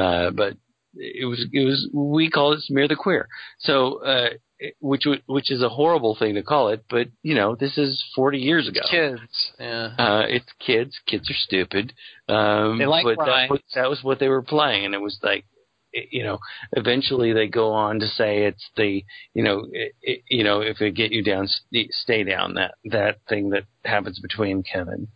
uh, 0.01 0.31
but 0.31 0.57
it 0.95 1.25
was 1.27 1.45
it 1.53 1.63
was 1.63 1.87
we 1.93 2.27
called 2.29 2.57
it 2.57 2.63
Smear 2.63 2.87
the 2.87 2.95
Queer. 2.95 3.27
So 3.59 4.03
uh, 4.03 4.29
it- 4.31 4.41
which 4.79 5.03
which 5.25 5.51
is 5.51 5.61
a 5.61 5.69
horrible 5.69 6.15
thing 6.15 6.35
to 6.35 6.43
call 6.43 6.69
it, 6.69 6.85
but 6.89 7.07
you 7.21 7.35
know 7.35 7.55
this 7.55 7.77
is 7.77 8.03
40 8.15 8.39
years 8.39 8.67
ago. 8.67 8.81
Kids, 8.89 9.51
yeah. 9.59 9.95
Uh, 9.97 10.23
it's 10.27 10.51
kids. 10.59 10.99
Kids 11.05 11.29
are 11.29 11.35
stupid. 11.35 11.93
Um, 12.29 12.77
They 12.77 12.85
like 12.85 13.05
but 13.05 13.25
that 13.25 13.49
was, 13.49 13.59
that 13.75 13.89
was 13.89 14.03
what 14.03 14.19
they 14.19 14.29
were 14.29 14.41
playing, 14.41 14.85
and 14.85 14.93
it 14.93 15.01
was 15.01 15.19
like, 15.21 15.45
you 15.93 16.23
know, 16.23 16.39
eventually 16.73 17.33
they 17.33 17.47
go 17.47 17.71
on 17.71 17.99
to 17.99 18.07
say 18.07 18.45
it's 18.45 18.69
the, 18.75 19.03
you 19.33 19.43
know, 19.43 19.67
it, 19.71 19.93
it, 20.01 20.21
you 20.29 20.43
know, 20.43 20.61
if 20.61 20.81
it 20.81 20.95
get 20.95 21.11
you 21.11 21.23
down, 21.23 21.47
stay 21.91 22.23
down. 22.23 22.55
That 22.55 22.75
that 22.85 23.17
thing 23.27 23.49
that 23.51 23.65
happens 23.85 24.19
between 24.19 24.63
Kevin 24.63 25.07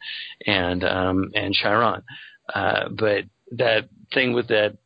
and 0.45 0.83
um 0.83 1.31
and 1.33 1.53
Chiron. 1.53 2.03
Uh, 2.53 2.89
but 2.89 3.25
that 3.51 3.89
thing 4.13 4.33
with 4.33 4.47
that 4.47 4.77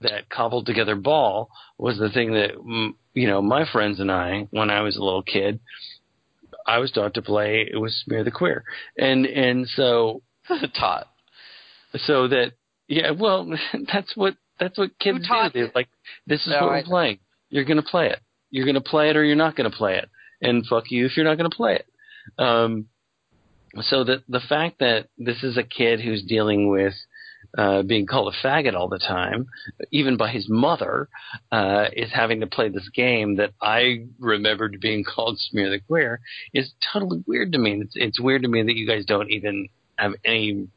that 0.00 0.28
cobbled 0.28 0.66
together 0.66 0.94
ball 0.94 1.50
was 1.78 1.98
the 1.98 2.10
thing 2.10 2.32
that 2.32 2.50
you 3.14 3.26
know 3.26 3.40
my 3.42 3.64
friends 3.70 3.98
and 4.00 4.10
I, 4.10 4.46
when 4.50 4.70
I 4.70 4.82
was 4.82 4.96
a 4.96 5.02
little 5.02 5.22
kid, 5.22 5.60
I 6.66 6.78
was 6.78 6.90
taught 6.92 7.14
to 7.14 7.22
play. 7.22 7.66
It 7.70 7.76
was 7.78 7.94
smear 8.04 8.24
the 8.24 8.30
queer, 8.30 8.64
and 8.98 9.26
and 9.26 9.66
so 9.68 10.22
Taught. 10.78 11.06
so 11.96 12.28
that 12.28 12.52
yeah, 12.88 13.10
well, 13.12 13.50
that's 13.92 14.16
what 14.16 14.36
that's 14.60 14.78
what 14.78 14.98
kids 14.98 15.26
do. 15.28 15.50
They're 15.52 15.70
like, 15.74 15.88
this 16.26 16.40
is 16.42 16.48
No, 16.48 16.66
what 16.66 16.72
I- 16.72 16.76
we're 16.78 16.84
playing. 16.84 17.18
You're 17.48 17.64
gonna 17.64 17.82
play 17.82 18.08
it. 18.08 18.20
You're 18.50 18.66
gonna 18.66 18.80
play 18.80 19.10
it, 19.10 19.16
or 19.16 19.24
you're 19.24 19.36
not 19.36 19.56
gonna 19.56 19.70
play 19.70 19.96
it. 19.96 20.08
And 20.42 20.66
fuck 20.66 20.84
you 20.90 21.06
if 21.06 21.16
you're 21.16 21.24
not 21.24 21.36
gonna 21.36 21.48
play 21.50 21.76
it. 21.76 21.86
Um, 22.38 22.86
so 23.80 24.04
the 24.04 24.22
the 24.28 24.40
fact 24.40 24.78
that 24.80 25.08
this 25.18 25.42
is 25.42 25.56
a 25.56 25.62
kid 25.62 26.00
who's 26.00 26.22
dealing 26.22 26.68
with 26.68 26.94
uh, 27.56 27.82
being 27.82 28.06
called 28.06 28.34
a 28.34 28.46
faggot 28.46 28.74
all 28.74 28.88
the 28.88 28.98
time, 28.98 29.46
even 29.90 30.16
by 30.16 30.30
his 30.30 30.48
mother, 30.48 31.08
uh, 31.52 31.86
is 31.92 32.10
having 32.12 32.40
to 32.40 32.46
play 32.46 32.68
this 32.68 32.88
game 32.94 33.36
that 33.36 33.52
I 33.60 34.06
remembered 34.18 34.78
being 34.80 35.04
called 35.14 35.38
Smear 35.38 35.70
the 35.70 35.80
Queer 35.80 36.20
is 36.54 36.72
totally 36.92 37.22
weird 37.26 37.52
to 37.52 37.58
me. 37.58 37.80
It's, 37.80 37.92
it's 37.94 38.20
weird 38.20 38.42
to 38.42 38.48
me 38.48 38.62
that 38.62 38.76
you 38.76 38.86
guys 38.86 39.04
don't 39.04 39.30
even 39.30 39.68
have 39.96 40.12
any 40.24 40.68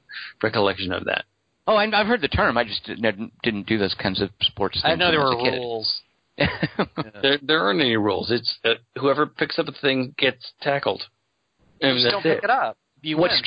recollection 0.41 0.91
of 0.91 1.05
that. 1.05 1.25
Oh, 1.67 1.75
I, 1.75 1.85
I've 1.93 2.07
heard 2.07 2.21
the 2.21 2.27
term. 2.27 2.57
I 2.57 2.63
just 2.63 2.83
didn't, 2.85 3.31
didn't 3.43 3.67
do 3.67 3.77
those 3.77 3.93
kinds 3.93 4.21
of 4.21 4.29
sports. 4.41 4.81
I 4.83 4.95
know 4.95 5.11
there 5.11 5.19
when 5.19 5.27
I 5.27 5.29
were 5.29 5.37
was 5.37 5.47
a 5.47 5.51
kid. 5.51 5.57
rules. 5.57 6.01
There, 7.21 7.37
there 7.41 7.59
aren't 7.59 7.81
any 7.81 7.97
rules. 7.97 8.31
It's 8.31 8.57
uh, 8.63 8.75
whoever 8.97 9.25
picks 9.25 9.59
up 9.59 9.67
a 9.67 9.73
thing 9.73 10.15
gets 10.17 10.53
tackled. 10.61 11.03
I 11.83 11.87
mean, 11.87 11.97
Just 11.97 12.11
don't 12.11 12.23
pick 12.23 12.43
it 12.43 12.49
up. 12.49 12.77
You 13.01 13.17
What's 13.17 13.33
win. 13.33 13.43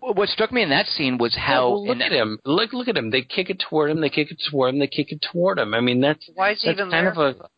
Tr- 0.00 0.12
what 0.12 0.28
struck 0.28 0.52
me 0.52 0.62
in 0.62 0.70
that 0.70 0.86
scene 0.86 1.18
was 1.18 1.34
Yeah, 1.34 1.42
how 1.46 1.68
well, 1.70 1.86
look 1.86 1.96
in 1.96 2.02
at 2.02 2.12
him. 2.12 2.38
Look, 2.44 2.72
look 2.72 2.88
at 2.88 2.96
him. 2.96 3.10
They 3.10 3.22
kick 3.22 3.50
it 3.50 3.62
toward 3.68 3.90
him. 3.90 4.00
They 4.00 4.08
kick 4.10 4.30
it 4.30 4.40
toward 4.50 4.74
him. 4.74 4.80
They 4.80 4.86
kick 4.88 5.12
it 5.12 5.24
toward 5.32 5.58
him. 5.58 5.74
I 5.74 5.80
mean, 5.80 6.00
that's 6.00 6.28
Why 6.34 6.50
is 6.52 6.62
he 6.62 6.68
that's 6.68 6.78
even 6.80 6.90
kind 6.90 7.06
there? 7.06 7.12
of 7.12 7.36
a 7.36 7.48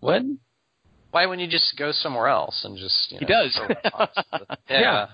what? 0.00 0.22
Why 1.10 1.26
wouldn't 1.26 1.44
you 1.44 1.50
just 1.50 1.76
go 1.76 1.90
somewhere 1.92 2.28
else 2.28 2.64
and 2.64 2.78
just? 2.78 3.10
You 3.10 3.18
He 3.18 3.24
know, 3.24 3.42
does. 3.44 3.56
throw 3.56 3.66
it 3.68 3.92
off 3.94 4.10
the- 4.14 4.46
Yeah. 4.70 4.80
yeah. 4.80 5.06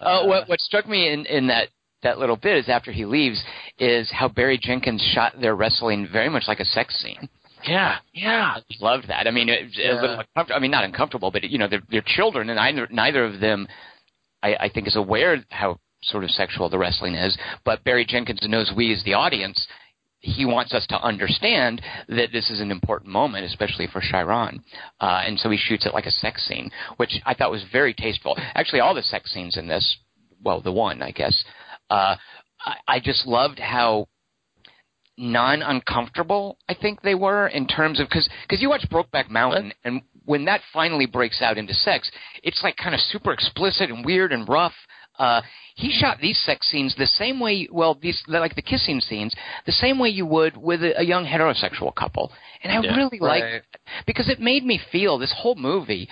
Uh, 0.00 0.26
what 0.26 0.48
what 0.48 0.60
struck 0.60 0.88
me 0.88 1.08
in 1.12 1.24
in 1.26 1.46
that 1.48 1.68
that 2.02 2.18
little 2.18 2.36
bit 2.36 2.56
is 2.56 2.68
after 2.68 2.92
he 2.92 3.04
leaves 3.04 3.42
is 3.78 4.10
how 4.10 4.28
Barry 4.28 4.58
Jenkins 4.60 5.02
shot 5.14 5.40
their 5.40 5.54
wrestling 5.56 6.06
very 6.12 6.28
much 6.28 6.44
like 6.48 6.60
a 6.60 6.64
sex 6.64 6.96
scene. 7.02 7.28
Yeah, 7.64 7.96
yeah. 8.12 8.54
I 8.56 8.62
loved 8.80 9.08
that. 9.08 9.26
I 9.26 9.30
mean, 9.32 9.48
it, 9.48 9.60
it, 9.76 9.78
a 9.78 9.94
Yeah. 9.94 10.00
little 10.00 10.18
uncomfortable. 10.20 10.56
I 10.56 10.60
mean, 10.60 10.70
not 10.70 10.84
uncomfortable, 10.84 11.30
but 11.32 11.42
you 11.44 11.58
know, 11.58 11.66
they're, 11.68 11.82
they're 11.90 12.04
children, 12.06 12.50
and 12.50 12.56
neither 12.56 12.86
neither 12.90 13.24
of 13.24 13.40
them, 13.40 13.66
I, 14.42 14.54
I 14.54 14.68
think, 14.68 14.86
is 14.86 14.96
aware 14.96 15.44
how 15.50 15.78
sort 16.02 16.24
of 16.24 16.30
sexual 16.30 16.68
the 16.68 16.78
wrestling 16.78 17.14
is. 17.14 17.36
But 17.64 17.84
Barry 17.84 18.06
Jenkins 18.06 18.40
knows 18.42 18.72
we 18.76 18.92
as 18.92 19.02
the 19.04 19.14
audience. 19.14 19.66
He 20.20 20.44
wants 20.44 20.74
us 20.74 20.86
to 20.88 21.00
understand 21.00 21.80
that 22.08 22.32
this 22.32 22.50
is 22.50 22.60
an 22.60 22.70
important 22.70 23.10
moment, 23.12 23.44
especially 23.44 23.86
for 23.86 24.00
Chiron, 24.00 24.62
uh, 25.00 25.22
and 25.24 25.38
so 25.38 25.48
he 25.48 25.56
shoots 25.56 25.86
it 25.86 25.94
like 25.94 26.06
a 26.06 26.10
sex 26.10 26.44
scene, 26.48 26.70
which 26.96 27.20
I 27.24 27.34
thought 27.34 27.52
was 27.52 27.64
very 27.70 27.94
tasteful. 27.94 28.36
Actually, 28.54 28.80
all 28.80 28.94
the 28.94 29.02
sex 29.02 29.32
scenes 29.32 29.56
in 29.56 29.68
this, 29.68 29.96
well, 30.42 30.60
the 30.60 30.72
one, 30.72 31.02
I 31.02 31.12
guess, 31.12 31.44
uh, 31.88 32.16
I, 32.60 32.74
I 32.88 33.00
just 33.00 33.28
loved 33.28 33.60
how 33.60 34.08
non 35.18 35.62
uncomfortable 35.62 36.56
I 36.68 36.74
think 36.74 37.02
they 37.02 37.14
were 37.14 37.48
in 37.48 37.66
terms 37.66 38.00
of 38.00 38.08
because 38.08 38.28
because 38.42 38.62
you 38.62 38.68
watch 38.68 38.86
Brokeback 38.90 39.28
Mountain 39.28 39.72
and 39.84 40.02
when 40.28 40.44
that 40.44 40.60
finally 40.74 41.06
breaks 41.06 41.40
out 41.40 41.56
into 41.56 41.72
sex, 41.72 42.10
it's 42.42 42.62
like 42.62 42.76
kind 42.76 42.94
of 42.94 43.00
super 43.00 43.32
explicit 43.32 43.88
and 43.90 44.04
weird 44.04 44.30
and 44.30 44.46
rough. 44.46 44.74
Uh, 45.18 45.40
he 45.74 45.90
shot 45.90 46.18
these 46.20 46.38
sex 46.44 46.70
scenes 46.70 46.94
the 46.96 47.06
same 47.06 47.40
way. 47.40 47.66
Well, 47.72 47.94
these 48.00 48.22
like 48.28 48.54
the 48.54 48.62
kissing 48.62 49.00
scenes, 49.00 49.34
the 49.64 49.72
same 49.72 49.98
way 49.98 50.10
you 50.10 50.26
would 50.26 50.54
with 50.56 50.82
a, 50.82 51.00
a 51.00 51.02
young 51.02 51.24
heterosexual 51.24 51.94
couple, 51.94 52.30
and 52.62 52.70
I 52.70 52.80
Yeah, 52.82 52.94
really 52.94 53.18
liked 53.18 53.42
right. 53.44 53.62
because 54.06 54.28
it 54.28 54.38
made 54.38 54.64
me 54.64 54.78
feel 54.92 55.16
this 55.18 55.34
whole 55.34 55.54
movie, 55.56 56.08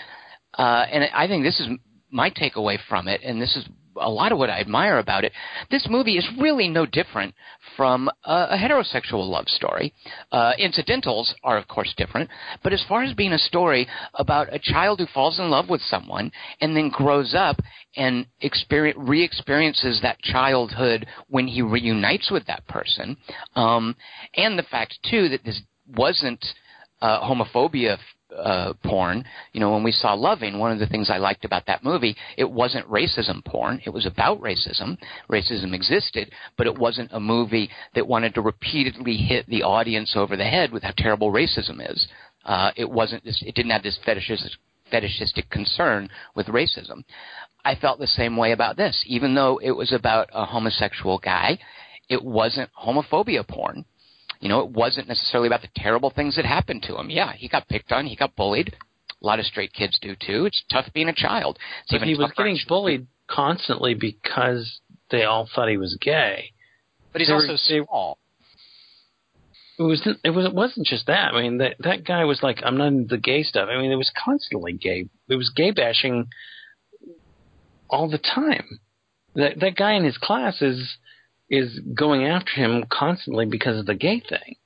uh, 0.59 0.87
and 0.91 1.05
I 1.14 1.29
think 1.29 1.45
this 1.45 1.61
is 1.61 1.69
my 2.11 2.31
takeaway 2.31 2.79
from 2.89 3.09
it, 3.09 3.21
and 3.23 3.41
this 3.41 3.55
is 3.55 3.67
a 4.01 4.11
lot 4.11 4.32
of 4.32 4.38
what 4.38 4.51
I 4.51 4.61
admire 4.61 4.99
about 4.99 5.24
it. 5.24 5.32
This 5.70 5.86
movie 5.88 6.16
is 6.16 6.26
really 6.40 6.68
no 6.68 6.86
different 6.86 7.34
from 7.76 8.09
a, 8.24 8.49
a 8.51 8.57
heterosexual 8.57 9.28
love 9.28 9.47
story. 9.49 9.92
Uh, 10.32 10.53
incidentals 10.59 11.34
are, 11.42 11.57
of 11.57 11.68
course, 11.68 11.92
different, 11.97 12.30
but 12.62 12.72
as 12.72 12.84
far 12.88 13.03
as 13.03 13.14
being 13.14 13.32
a 13.32 13.38
story 13.38 13.86
about 14.14 14.53
a 14.53 14.59
child 14.59 15.01
who 15.01 15.07
falls 15.07 15.38
in 15.38 15.51
love 15.51 15.68
with 15.68 15.80
someone 15.82 16.30
and 16.61 16.76
then 16.76 16.88
grows 16.88 17.34
up 17.36 17.57
and 17.97 18.26
experience, 18.40 18.99
re-experiences 19.01 20.01
that 20.03 20.20
childhood 20.20 21.07
when 21.28 21.47
he 21.47 21.62
reunites 21.62 22.30
with 22.30 22.47
that 22.47 22.66
person, 22.68 23.16
um, 23.55 23.97
and 24.36 24.59
the 24.59 24.62
fact 24.64 24.99
too 25.09 25.28
that 25.28 25.44
this 25.44 25.61
wasn't 25.97 26.44
uh, 27.01 27.20
homophobia 27.20 27.99
uh, 28.37 28.72
porn. 28.85 29.24
You 29.53 29.61
know, 29.61 29.72
when 29.72 29.83
we 29.83 29.93
saw 29.93 30.14
Loving, 30.14 30.59
one 30.59 30.72
of 30.72 30.79
the 30.79 30.87
things 30.87 31.11
I 31.11 31.18
liked 31.18 31.45
about 31.45 31.66
that 31.66 31.85
movie, 31.85 32.16
it 32.37 32.51
wasn't 32.51 32.89
racism 32.89 33.45
porn. 33.45 33.81
It 33.85 33.91
was 33.91 34.07
about 34.07 34.41
racism. 34.41 34.99
Racism 35.31 35.74
existed, 35.74 36.33
but 36.57 36.66
it 36.66 36.79
wasn't 36.79 37.12
a 37.12 37.20
movie 37.20 37.70
that 37.95 38.07
wanted 38.07 38.35
to 38.35 38.41
repeatedly 38.41 39.16
hit 39.16 39.47
the 39.47 39.62
audience 39.62 40.14
over 40.16 40.37
the 40.37 40.45
head 40.45 40.72
with 40.72 40.83
how 40.83 40.93
terrible 40.97 41.33
racism 41.33 41.81
is. 41.91 42.09
Uh, 42.45 42.70
it 42.77 42.89
wasn't. 42.89 43.24
This, 43.24 43.43
it 43.45 43.55
didn't 43.55 43.72
have 43.72 43.83
this 43.83 43.99
fetishistic, 44.05 44.59
fetishistic 44.91 45.51
concern 45.51 46.09
with 46.35 46.47
racism. 46.47 47.05
I 47.64 47.74
felt 47.74 47.99
the 47.99 48.07
same 48.07 48.37
way 48.37 48.53
about 48.53 48.77
this, 48.77 49.03
even 49.07 49.35
though 49.35 49.59
it 49.59 49.72
was 49.72 49.93
about 49.93 50.31
a 50.33 50.45
homosexual 50.45 51.18
guy. 51.18 51.59
It 52.09 52.22
wasn't 52.22 52.70
homophobia 52.81 53.47
porn. 53.47 53.85
You 54.41 54.49
know, 54.49 54.61
it 54.61 54.70
wasn't 54.70 55.09
necessarily 55.09 55.47
about 55.47 55.62
the 55.62 55.68
terrible 55.76 56.11
things 56.11 56.37
that 56.37 56.45
happened 56.45 56.82
to 56.84 56.97
him. 56.99 57.11
Yeah, 57.11 57.32
he 57.32 57.49
got 57.49 57.68
picked 57.68 57.93
on, 57.93 58.07
he 58.07 58.16
got 58.16 58.37
bullied. 58.37 58.76
A 59.22 59.26
lot 59.26 59.39
of 59.41 59.47
straight 59.47 59.72
kids 59.72 59.99
do 60.01 60.14
too. 60.14 60.45
It's 60.47 60.62
tough 60.70 60.87
being 60.93 61.09
a 61.09 61.14
child. 61.14 61.59
It's 61.84 61.93
But 61.99 62.03
he 62.07 62.14
was 62.14 62.30
getting 62.37 62.55
actually- 62.55 62.68
bullied 62.68 63.07
constantly 63.28 63.95
because 63.95 64.80
they 65.11 65.24
all 65.24 65.47
thought 65.53 65.68
he 65.68 65.78
was 65.78 65.97
gay. 66.01 66.53
But 67.12 67.20
he's 67.22 67.28
They 67.28 67.34
also 67.34 67.53
they- 67.53 67.84
small. 67.84 68.18
It 69.78 69.82
was 69.82 70.07
it 70.24 70.30
was 70.30 70.47
it 70.47 70.55
wasn't 70.55 70.87
just 70.87 71.07
that. 71.07 71.34
I 71.34 71.43
mean 71.43 71.59
that 71.59 71.76
that 71.80 72.05
guy 72.05 72.24
was 72.24 72.43
like 72.43 72.61
I'm 72.64 72.78
not 72.78 72.87
into 72.89 73.09
the 73.09 73.18
gay 73.18 73.43
stuff. 73.43 73.68
I 73.70 73.76
mean 73.78 73.93
it 73.93 73.97
was 73.97 74.11
constantly 74.24 74.72
gay. 74.72 75.09
It 75.28 75.37
was 75.37 75.51
gay 75.51 75.70
bashing 75.70 76.28
all 77.91 78.09
the 78.09 78.16
time. 78.18 78.80
That 79.34 79.61
that 79.61 79.76
guy 79.76 79.93
in 79.93 80.05
his 80.05 80.16
class 80.16 80.62
is 80.62 80.97
is 81.51 81.80
going 81.94 82.24
after 82.24 82.51
him 82.53 82.84
constantly 82.90 83.47
because 83.47 83.78
of 83.78 83.86
the 83.86 83.94
gay 83.94 84.20
thing. 84.28 84.57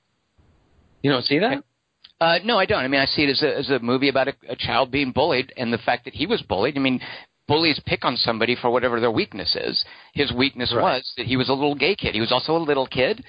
You 1.02 1.10
don't 1.10 1.24
see 1.24 1.38
that? 1.38 1.62
Uh, 2.20 2.38
no, 2.44 2.58
I 2.58 2.66
don't. 2.66 2.84
I 2.84 2.88
mean, 2.88 3.00
I 3.00 3.06
see 3.06 3.22
it 3.22 3.30
as 3.30 3.42
a, 3.42 3.56
as 3.58 3.70
a 3.70 3.78
movie 3.78 4.08
about 4.08 4.28
a, 4.28 4.34
a 4.48 4.56
child 4.56 4.90
being 4.90 5.10
bullied 5.12 5.52
and 5.56 5.72
the 5.72 5.78
fact 5.78 6.04
that 6.04 6.14
he 6.14 6.26
was 6.26 6.42
bullied. 6.42 6.76
I 6.76 6.80
mean, 6.80 7.00
bullies 7.48 7.80
pick 7.86 8.04
on 8.04 8.16
somebody 8.16 8.54
for 8.60 8.70
whatever 8.70 9.00
their 9.00 9.10
weakness 9.10 9.56
is. 9.56 9.82
His 10.12 10.30
weakness 10.32 10.72
Right. 10.74 10.82
was 10.96 11.12
that 11.16 11.26
he 11.26 11.36
was 11.36 11.48
a 11.48 11.54
little 11.54 11.74
gay 11.74 11.94
kid. 11.96 12.14
He 12.14 12.20
was 12.20 12.32
also 12.32 12.56
a 12.56 12.58
little 12.58 12.86
kid. 12.86 13.24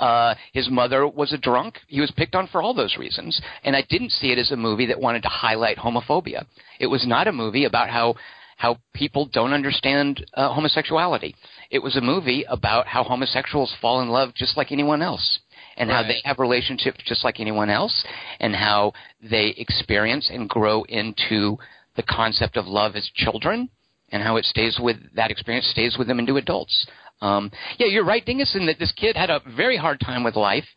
Uh, 0.00 0.34
his 0.52 0.68
mother 0.68 1.06
was 1.06 1.32
a 1.32 1.38
drunk. 1.38 1.78
He 1.86 2.00
was 2.00 2.10
picked 2.16 2.34
on 2.34 2.48
for 2.48 2.60
all 2.60 2.74
those 2.74 2.96
reasons. 2.96 3.40
And 3.62 3.76
I 3.76 3.82
didn't 3.88 4.10
see 4.10 4.32
it 4.32 4.38
as 4.38 4.50
a 4.50 4.56
movie 4.56 4.86
that 4.86 4.98
wanted 5.00 5.22
to 5.22 5.28
highlight 5.28 5.76
homophobia. 5.78 6.44
It 6.80 6.88
was 6.88 7.06
not 7.06 7.28
a 7.28 7.32
movie 7.32 7.64
about 7.66 7.90
how 7.90 8.16
how 8.62 8.78
people 8.94 9.28
don't 9.32 9.52
understand 9.52 10.24
uh, 10.34 10.54
homosexuality. 10.54 11.34
It 11.72 11.80
was 11.80 11.96
a 11.96 12.00
movie 12.00 12.44
about 12.48 12.86
how 12.86 13.02
homosexuals 13.02 13.74
fall 13.80 14.02
in 14.02 14.08
love 14.08 14.34
just 14.36 14.56
like 14.56 14.70
anyone 14.70 15.02
else, 15.02 15.40
and 15.76 15.90
how 15.90 16.04
they 16.04 16.20
have 16.24 16.38
relationships 16.38 17.00
just 17.04 17.24
like 17.24 17.40
anyone 17.40 17.70
else, 17.70 18.04
and 18.38 18.54
how 18.54 18.92
they 19.20 19.46
experience 19.58 20.30
and 20.32 20.48
grow 20.48 20.84
into 20.84 21.58
the 21.96 22.04
concept 22.04 22.56
of 22.56 22.66
love 22.68 22.94
as 22.94 23.10
children, 23.16 23.68
and 24.10 24.22
how 24.22 24.36
it 24.36 24.44
stays 24.44 24.78
with 24.80 24.96
that 25.16 25.32
experience 25.32 25.66
stays 25.66 25.96
with 25.98 26.06
them 26.06 26.20
into 26.20 26.36
adults. 26.36 26.86
Um, 27.20 27.50
yeah, 27.78 27.88
you're 27.88 28.04
right, 28.04 28.24
Dingus, 28.24 28.54
in 28.54 28.66
that 28.66 28.78
this 28.78 28.92
kid 28.92 29.16
had 29.16 29.28
a 29.28 29.40
very 29.56 29.76
hard 29.76 29.98
time 29.98 30.22
with 30.22 30.36
life 30.36 30.68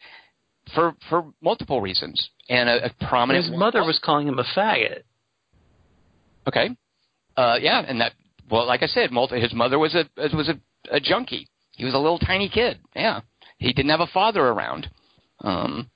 for 0.73 0.95
for 1.07 1.25
multiple 1.39 1.81
reasons, 1.81 2.31
and 2.49 2.67
a, 2.67 2.85
a 2.85 3.07
prominent. 3.07 3.45
His 3.45 3.55
mother 3.55 3.83
was 3.83 3.99
calling 4.03 4.27
him 4.27 4.39
a 4.39 4.45
faggot. 4.57 5.03
Okay. 6.47 6.69
Uh, 7.37 7.57
yeah, 7.61 7.83
and 7.87 7.99
that 8.01 8.13
well, 8.49 8.65
like 8.65 8.83
I 8.83 8.87
said, 8.87 9.11
multi, 9.11 9.39
his 9.39 9.53
mother 9.53 9.77
was 9.79 9.95
a 9.95 10.05
was 10.35 10.49
a, 10.49 10.59
a 10.95 10.99
junkie. 10.99 11.47
He 11.75 11.83
was 11.85 11.93
a 11.93 11.97
little 11.99 12.19
tiny 12.19 12.47
kid. 12.49 12.79
Yeah, 12.95 13.21
he 13.57 13.73
didn't 13.73 13.91
have 13.91 13.99
a 13.99 14.07
father 14.07 14.41
around. 14.41 14.89
Um, 15.41 15.89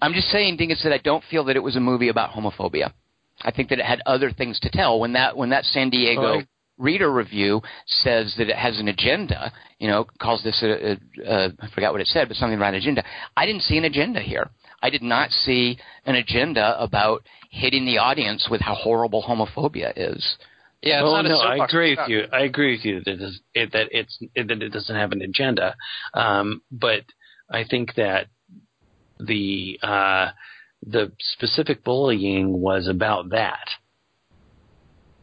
I'm 0.00 0.12
just 0.14 0.28
saying, 0.28 0.56
Dingus, 0.56 0.82
that 0.84 0.92
I 0.92 0.98
don't 0.98 1.24
feel 1.30 1.44
that 1.44 1.56
it 1.56 1.62
was 1.62 1.76
a 1.76 1.80
movie 1.80 2.08
about 2.08 2.30
homophobia. 2.30 2.92
I 3.42 3.50
think 3.50 3.68
that 3.70 3.78
it 3.78 3.84
had 3.84 4.00
other 4.06 4.30
things 4.30 4.58
to 4.60 4.70
tell. 4.70 5.00
When 5.00 5.12
that 5.14 5.36
when 5.36 5.50
that 5.50 5.64
San 5.64 5.90
Diego 5.90 6.22
Oh, 6.22 6.38
I- 6.40 6.46
reader 6.78 7.12
review 7.12 7.60
says 7.86 8.34
that 8.38 8.48
it 8.48 8.56
has 8.56 8.78
an 8.80 8.88
agenda, 8.88 9.52
you 9.78 9.88
know, 9.88 10.04
calls 10.20 10.42
this 10.42 10.60
a, 10.62 10.92
a, 10.92 10.98
a 11.26 11.52
I 11.60 11.68
forgot 11.74 11.92
what 11.92 12.00
it 12.00 12.06
said, 12.08 12.28
but 12.28 12.36
something 12.36 12.56
about 12.56 12.74
agenda. 12.74 13.04
I 13.36 13.46
didn't 13.46 13.62
see 13.62 13.76
an 13.76 13.84
agenda 13.84 14.20
here. 14.20 14.50
I 14.82 14.90
did 14.90 15.02
not 15.02 15.30
see 15.30 15.78
an 16.04 16.16
agenda 16.16 16.76
about 16.80 17.22
hitting 17.50 17.84
the 17.84 17.98
audience 17.98 18.48
with 18.50 18.60
how 18.60 18.74
horrible 18.74 19.22
homophobia 19.22 19.92
is. 19.96 20.36
Yeah, 20.82 20.98
it's 20.98 21.04
well, 21.04 21.22
not 21.22 21.26
a 21.26 21.28
no, 21.28 21.38
I 21.38 21.64
agree 21.64 21.96
with 21.96 22.08
you. 22.08 22.22
I 22.32 22.40
agree 22.40 22.76
with 22.76 22.84
you 22.84 23.00
that, 23.04 23.12
it 23.12 23.22
is, 23.22 23.40
it, 23.54 23.72
that 23.72 23.88
it's 23.92 24.18
it, 24.34 24.48
that 24.48 24.62
it 24.62 24.70
doesn't 24.70 24.96
have 24.96 25.12
an 25.12 25.22
agenda. 25.22 25.76
Um, 26.12 26.62
but 26.72 27.02
I 27.48 27.64
think 27.68 27.94
that 27.94 28.26
the 29.20 29.78
uh, 29.80 30.30
the 30.84 31.12
specific 31.20 31.84
bullying 31.84 32.60
was 32.60 32.88
about 32.88 33.30
that. 33.30 33.68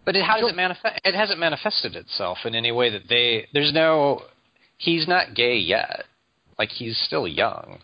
But 0.06 0.16
it, 0.16 0.24
how 0.24 0.40
does 0.40 0.52
it 0.52 0.56
manifest? 0.56 1.02
It 1.04 1.14
hasn't 1.14 1.40
manifested 1.40 1.96
itself 1.98 2.40
in 2.46 2.56
any 2.56 2.72
way 2.72 2.90
that 2.92 3.04
they. 3.10 3.48
There's 3.54 3.74
no. 3.74 4.22
He's 4.78 5.10
not 5.10 5.36
gay 5.36 5.58
yet. 5.58 6.06
Like 6.58 6.70
he's 6.70 6.98
still 7.06 7.28
young. 7.28 7.80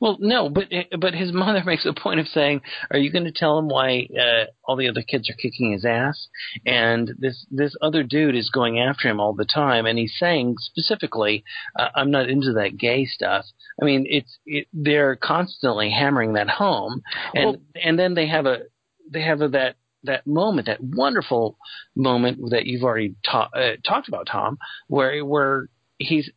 Well, 0.00 0.16
no, 0.20 0.48
but 0.48 0.68
but 0.98 1.14
his 1.14 1.32
mother 1.32 1.62
makes 1.66 1.86
a 1.86 1.92
point 1.92 2.20
of 2.20 2.26
saying, 2.28 2.62
"Are 2.90 2.98
you 2.98 3.10
going 3.10 3.24
to 3.24 3.32
tell 3.32 3.58
him 3.58 3.68
why 3.68 4.08
uh, 4.18 4.46
all 4.64 4.76
the 4.76 4.88
other 4.88 5.02
kids 5.02 5.28
are 5.30 5.34
kicking 5.34 5.72
his 5.72 5.84
ass?" 5.84 6.28
And 6.66 7.12
this 7.18 7.46
this 7.50 7.76
other 7.80 8.02
dude 8.02 8.36
is 8.36 8.50
going 8.50 8.78
after 8.78 9.08
him 9.08 9.20
all 9.20 9.32
the 9.34 9.44
time, 9.44 9.86
and 9.86 9.98
he's 9.98 10.14
saying 10.18 10.56
specifically, 10.58 11.44
uh, 11.78 11.88
"I'm 11.94 12.10
not 12.10 12.28
into 12.28 12.52
that 12.54 12.76
gay 12.76 13.04
stuff." 13.06 13.44
I 13.80 13.84
mean, 13.84 14.06
it's 14.08 14.38
it, 14.46 14.68
they're 14.72 15.16
constantly 15.16 15.90
hammering 15.90 16.34
that 16.34 16.48
home, 16.48 17.02
and 17.34 17.44
Well- 17.46 17.56
and 17.82 17.98
then 17.98 18.14
they 18.14 18.26
have 18.26 18.46
a 18.46 18.62
they 19.10 19.22
have 19.22 19.40
a, 19.42 19.48
that 19.48 19.76
that 20.04 20.26
moment, 20.26 20.66
that 20.66 20.82
wonderful 20.82 21.56
moment 21.94 22.50
that 22.50 22.66
you've 22.66 22.82
already 22.82 23.14
ta- 23.24 23.50
uh, 23.54 23.72
talked 23.86 24.08
about, 24.08 24.26
Tom, 24.26 24.58
where 24.88 25.24
where 25.24 25.68
he's 25.98 26.30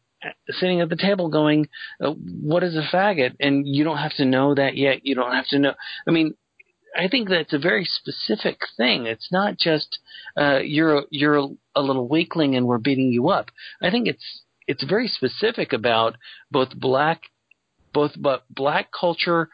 sitting 0.50 0.82
at 0.82 0.90
the 0.90 0.96
table 0.96 1.30
going, 1.30 1.68
uh, 2.02 2.12
"What 2.12 2.64
is 2.64 2.76
a 2.76 2.82
faggot?" 2.82 3.36
And 3.40 3.68
you 3.68 3.84
don't 3.84 3.98
have 3.98 4.16
to 4.16 4.26
know 4.26 4.56
that 4.56 4.78
yet. 4.78 5.06
You 5.06 5.16
don't 5.16 5.34
have 5.34 5.48
to 5.48 5.60
know. 5.60 5.74
I 6.08 6.12
mean, 6.12 6.36
I 6.98 7.08
think 7.08 7.30
that's 7.30 7.54
a 7.54 7.60
very 7.60 7.86
specific 7.86 8.60
thing. 8.78 9.06
It's 9.06 9.32
not 9.32 9.58
just 9.58 10.00
uh, 10.38 10.60
you're 10.60 11.04
you're 11.10 11.50
a 11.76 11.82
little 11.82 12.08
weakling 12.08 12.56
and 12.56 12.66
we're 12.66 12.78
beating 12.78 13.12
you 13.12 13.30
up. 13.30 13.52
I 13.82 13.92
think 13.92 14.08
it's 14.08 14.44
it's 14.68 14.84
very 14.84 15.08
specific 15.08 15.74
about 15.74 16.16
both 16.52 16.70
black 16.76 17.22
both 17.94 18.12
but 18.18 18.44
black 18.50 18.90
culture 18.98 19.50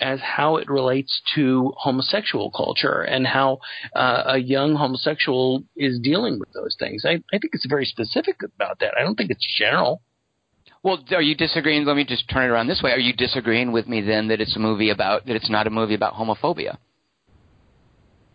as 0.00 0.20
how 0.20 0.56
it 0.56 0.68
relates 0.68 1.22
to 1.34 1.72
homosexual 1.76 2.50
culture 2.50 3.02
and 3.02 3.26
how 3.26 3.58
uh, 3.94 4.24
a 4.26 4.38
young 4.38 4.74
homosexual 4.74 5.62
is 5.76 6.00
dealing 6.00 6.38
with 6.38 6.52
those 6.52 6.76
things. 6.78 7.04
I, 7.04 7.22
I 7.32 7.38
think 7.38 7.52
it's 7.52 7.66
very 7.66 7.84
specific 7.84 8.36
about 8.42 8.80
that. 8.80 8.94
I 8.98 9.02
don't 9.02 9.14
think 9.14 9.30
it's 9.30 9.46
general. 9.56 10.02
Well, 10.84 11.02
are 11.12 11.22
you 11.22 11.34
disagreeing? 11.34 11.86
Let 11.86 11.96
me 11.96 12.04
just 12.04 12.28
turn 12.28 12.44
it 12.44 12.48
around 12.48 12.66
this 12.66 12.82
way. 12.82 12.92
Are 12.92 12.98
you 12.98 13.14
disagreeing 13.14 13.72
with 13.72 13.88
me 13.88 14.02
then 14.02 14.28
that 14.28 14.42
it's 14.42 14.54
a 14.54 14.58
movie 14.58 14.90
about 14.90 15.24
that 15.26 15.34
it's 15.34 15.50
not 15.50 15.66
a 15.66 15.70
movie 15.70 15.94
about 15.94 16.12
homophobia? 16.12 16.76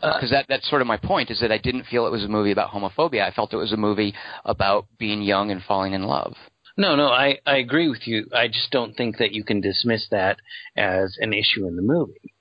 Because 0.02 0.32
uh, 0.32 0.38
that 0.38 0.45
that's 0.50 0.68
sort 0.68 0.82
of 0.82 0.88
my 0.88 0.97
point 0.97 1.30
is 1.30 1.39
that 1.41 1.52
I 1.52 1.60
didn't 1.60 1.86
feel 1.86 2.08
it 2.08 2.12
was 2.12 2.24
a 2.24 2.28
movie 2.28 2.52
about 2.52 2.72
homophobia. 2.72 3.22
I 3.22 3.32
felt 3.32 3.54
it 3.54 3.58
was 3.58 3.72
a 3.72 3.78
movie 3.78 4.16
about 4.45 4.88
being 4.97 5.22
young 5.22 5.52
and 5.52 5.62
falling 5.62 5.93
in 5.93 6.04
love. 6.04 6.34
No, 6.76 6.95
no, 6.95 7.10
I, 7.10 7.38
I 7.45 7.58
agree 7.58 7.88
with 7.88 8.08
you. 8.08 8.26
I 8.34 8.47
just 8.47 8.72
don't 8.72 8.95
think 8.95 9.18
that 9.18 9.32
you 9.32 9.43
can 9.43 9.62
dismiss 9.62 10.08
that 10.10 10.38
as 10.76 11.18
an 11.20 11.34
issue 11.34 11.68
in 11.68 11.76
the 11.76 11.82
movie. 11.82 12.34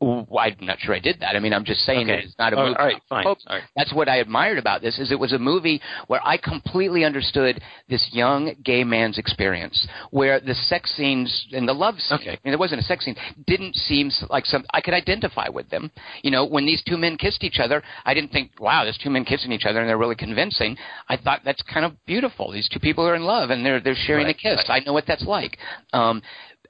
I'm 0.00 0.56
not 0.60 0.78
sure 0.80 0.94
I 0.94 0.98
did 0.98 1.20
that. 1.20 1.34
I 1.34 1.40
mean, 1.40 1.52
I'm 1.52 1.64
just 1.64 1.80
saying 1.80 2.10
okay. 2.10 2.16
that 2.16 2.24
it's 2.24 2.38
not 2.38 2.52
a 2.52 2.56
movie. 2.56 2.76
All 2.78 2.86
right, 2.86 3.02
fine. 3.08 3.26
All 3.26 3.36
right. 3.48 3.62
That's 3.76 3.92
what 3.92 4.08
I 4.08 4.16
admired 4.16 4.58
about 4.58 4.80
this 4.80 4.98
is 4.98 5.10
it 5.10 5.18
was 5.18 5.32
a 5.32 5.38
movie 5.38 5.80
where 6.06 6.20
I 6.24 6.36
completely 6.36 7.04
understood 7.04 7.60
this 7.88 8.08
young 8.12 8.54
gay 8.64 8.84
man's 8.84 9.18
experience, 9.18 9.86
where 10.10 10.40
the 10.40 10.54
sex 10.54 10.94
scenes 10.96 11.46
and 11.52 11.68
the 11.68 11.72
love 11.72 11.96
scene, 11.98 12.18
okay. 12.20 12.30
I 12.30 12.38
mean, 12.44 12.52
there 12.52 12.58
wasn't 12.58 12.80
a 12.80 12.84
sex 12.84 13.04
scene, 13.04 13.16
didn't 13.46 13.74
seem 13.74 14.10
like 14.30 14.46
some 14.46 14.64
I 14.72 14.80
could 14.80 14.94
identify 14.94 15.48
with 15.48 15.68
them. 15.70 15.90
You 16.22 16.30
know, 16.30 16.46
when 16.46 16.66
these 16.66 16.82
two 16.86 16.96
men 16.96 17.16
kissed 17.16 17.42
each 17.42 17.58
other, 17.58 17.82
I 18.04 18.14
didn't 18.14 18.30
think, 18.30 18.52
wow, 18.60 18.84
there's 18.84 18.98
two 18.98 19.10
men 19.10 19.24
kissing 19.24 19.52
each 19.52 19.64
other 19.66 19.80
and 19.80 19.88
they're 19.88 19.98
really 19.98 20.16
convincing. 20.16 20.76
I 21.08 21.16
thought 21.16 21.40
that's 21.44 21.62
kind 21.62 21.84
of 21.84 21.92
beautiful. 22.06 22.52
These 22.52 22.68
two 22.68 22.80
people 22.80 23.06
are 23.06 23.14
in 23.14 23.22
love 23.22 23.50
and 23.50 23.64
they're 23.64 23.80
they're 23.80 23.94
sharing 23.94 24.26
right, 24.26 24.36
a 24.36 24.38
kiss. 24.38 24.64
Right. 24.68 24.82
I 24.82 24.84
know 24.84 24.92
what 24.92 25.04
that's 25.06 25.24
like. 25.24 25.58
Um, 25.92 26.22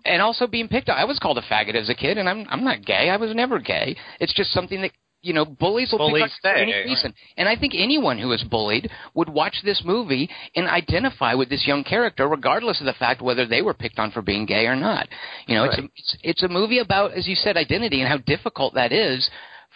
and 0.05 0.23
also 0.23 0.47
being 0.47 0.69
picked 0.69 0.89
on. 0.89 0.97
I 0.97 1.05
was 1.05 1.19
called 1.19 1.39
a 1.39 1.43
faggot 1.43 1.75
as 1.75 1.89
a 1.89 1.95
kid, 1.95 2.19
and 2.19 2.29
I'm 2.29 2.47
I'm 2.49 2.65
not 2.65 2.85
gay. 2.85 3.11
I 3.11 3.17
was 3.17 3.35
never 3.35 3.59
gay. 3.59 3.97
It's 4.21 4.35
just 4.35 4.53
something 4.53 4.81
that 4.83 4.93
you 5.23 5.33
know 5.33 5.45
bullies 5.45 5.91
will 5.93 5.99
bullies 5.99 6.23
pick 6.43 6.51
on 6.51 6.55
for 6.55 6.57
any 6.57 6.73
reason. 6.73 7.15
And 7.37 7.49
I 7.49 7.57
think 7.57 7.75
anyone 7.77 8.19
who 8.19 8.33
is 8.33 8.45
bullied 8.45 8.91
would 9.15 9.29
watch 9.29 9.57
this 9.65 9.83
movie 9.85 10.29
and 10.55 10.69
identify 10.69 11.35
with 11.35 11.49
this 11.49 11.67
young 11.67 11.85
character, 11.85 12.29
regardless 12.29 12.81
of 12.81 12.87
the 12.87 12.93
fact 12.95 13.23
whether 13.23 13.47
they 13.47 13.63
were 13.63 13.75
picked 13.75 13.99
on 13.99 14.11
for 14.11 14.23
being 14.23 14.47
gay 14.47 14.67
or 14.67 14.77
not. 14.77 15.09
You 15.47 15.57
know, 15.57 15.65
right. 15.65 15.79
it's 15.79 15.79
a, 15.79 15.85
it's 15.97 16.17
it's 16.23 16.43
a 16.43 16.49
movie 16.49 16.79
about, 16.79 17.13
as 17.13 17.27
you 17.27 17.35
said, 17.35 17.57
identity 17.57 18.01
and 18.01 18.09
how 18.09 18.19
difficult 18.19 18.75
that 18.75 18.93
is 18.93 19.29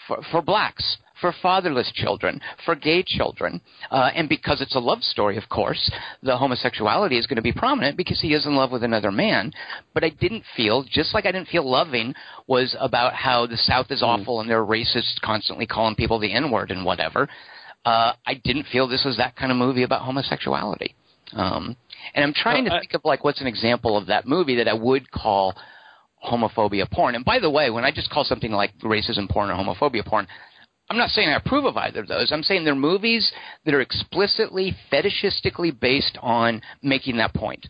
for 0.06 0.22
for 0.30 0.42
blacks 0.42 0.98
for 1.22 1.32
fatherless 1.40 1.90
children, 1.94 2.38
for 2.66 2.74
gay 2.74 3.02
children. 3.02 3.62
Uh, 3.90 4.10
and 4.14 4.28
because 4.28 4.60
it's 4.60 4.74
a 4.74 4.78
love 4.78 5.02
story, 5.02 5.38
of 5.38 5.48
course, 5.48 5.90
the 6.22 6.36
homosexuality 6.36 7.16
is 7.16 7.26
going 7.26 7.36
to 7.36 7.42
be 7.42 7.52
prominent 7.52 7.96
because 7.96 8.20
he 8.20 8.34
is 8.34 8.44
in 8.44 8.54
love 8.54 8.70
with 8.70 8.84
another 8.84 9.10
man. 9.10 9.50
But 9.94 10.04
I 10.04 10.10
didn't 10.10 10.44
feel, 10.54 10.84
just 10.90 11.14
like 11.14 11.24
I 11.24 11.32
didn't 11.32 11.48
feel 11.48 11.68
Loving 11.68 12.14
was 12.46 12.76
about 12.78 13.14
how 13.14 13.46
the 13.46 13.56
South 13.56 13.90
is 13.90 14.02
Mm. 14.02 14.08
awful 14.08 14.40
and 14.40 14.50
they're 14.50 14.66
racist, 14.66 15.20
constantly 15.22 15.66
calling 15.66 15.94
people 15.94 16.18
the 16.18 16.32
N 16.32 16.50
word 16.50 16.70
and 16.70 16.84
whatever. 16.84 17.28
Uh, 17.86 18.12
I 18.26 18.34
didn't 18.34 18.66
feel 18.72 18.86
this 18.86 19.04
was 19.04 19.16
that 19.16 19.34
kind 19.36 19.50
of 19.50 19.58
movie 19.58 19.84
about 19.84 20.02
homosexuality. 20.02 20.94
Um, 21.34 21.76
and 22.14 22.24
I'm 22.24 22.34
trying 22.34 22.64
Well, 22.64 22.74
to 22.74 22.80
think 22.80 22.94
of 22.94 23.04
like 23.04 23.24
what's 23.24 23.40
an 23.40 23.46
example 23.46 23.96
of 23.96 24.06
that 24.06 24.26
movie 24.26 24.56
that 24.56 24.68
I 24.68 24.74
would 24.74 25.10
call 25.10 25.54
homophobia 26.24 26.90
porn. 26.90 27.14
And 27.14 27.24
by 27.24 27.38
the 27.38 27.50
way, 27.50 27.70
when 27.70 27.84
I 27.84 27.90
just 27.90 28.10
call 28.10 28.24
something 28.24 28.52
like 28.52 28.76
racism 28.78 29.28
porn 29.28 29.50
or 29.50 29.54
homophobia 29.54 30.04
porn, 30.04 30.26
I'm 30.90 30.98
not 30.98 31.10
saying 31.10 31.28
I 31.28 31.36
approve 31.36 31.64
of 31.64 31.76
either 31.76 32.00
of 32.00 32.08
those. 32.08 32.32
I'm 32.32 32.42
saying 32.42 32.64
they're 32.64 32.74
movies 32.74 33.30
that 33.64 33.74
are 33.74 33.80
explicitly 33.80 34.76
fetishistically 34.92 35.78
based 35.78 36.18
on 36.20 36.60
making 36.82 37.16
that 37.16 37.32
point. 37.34 37.66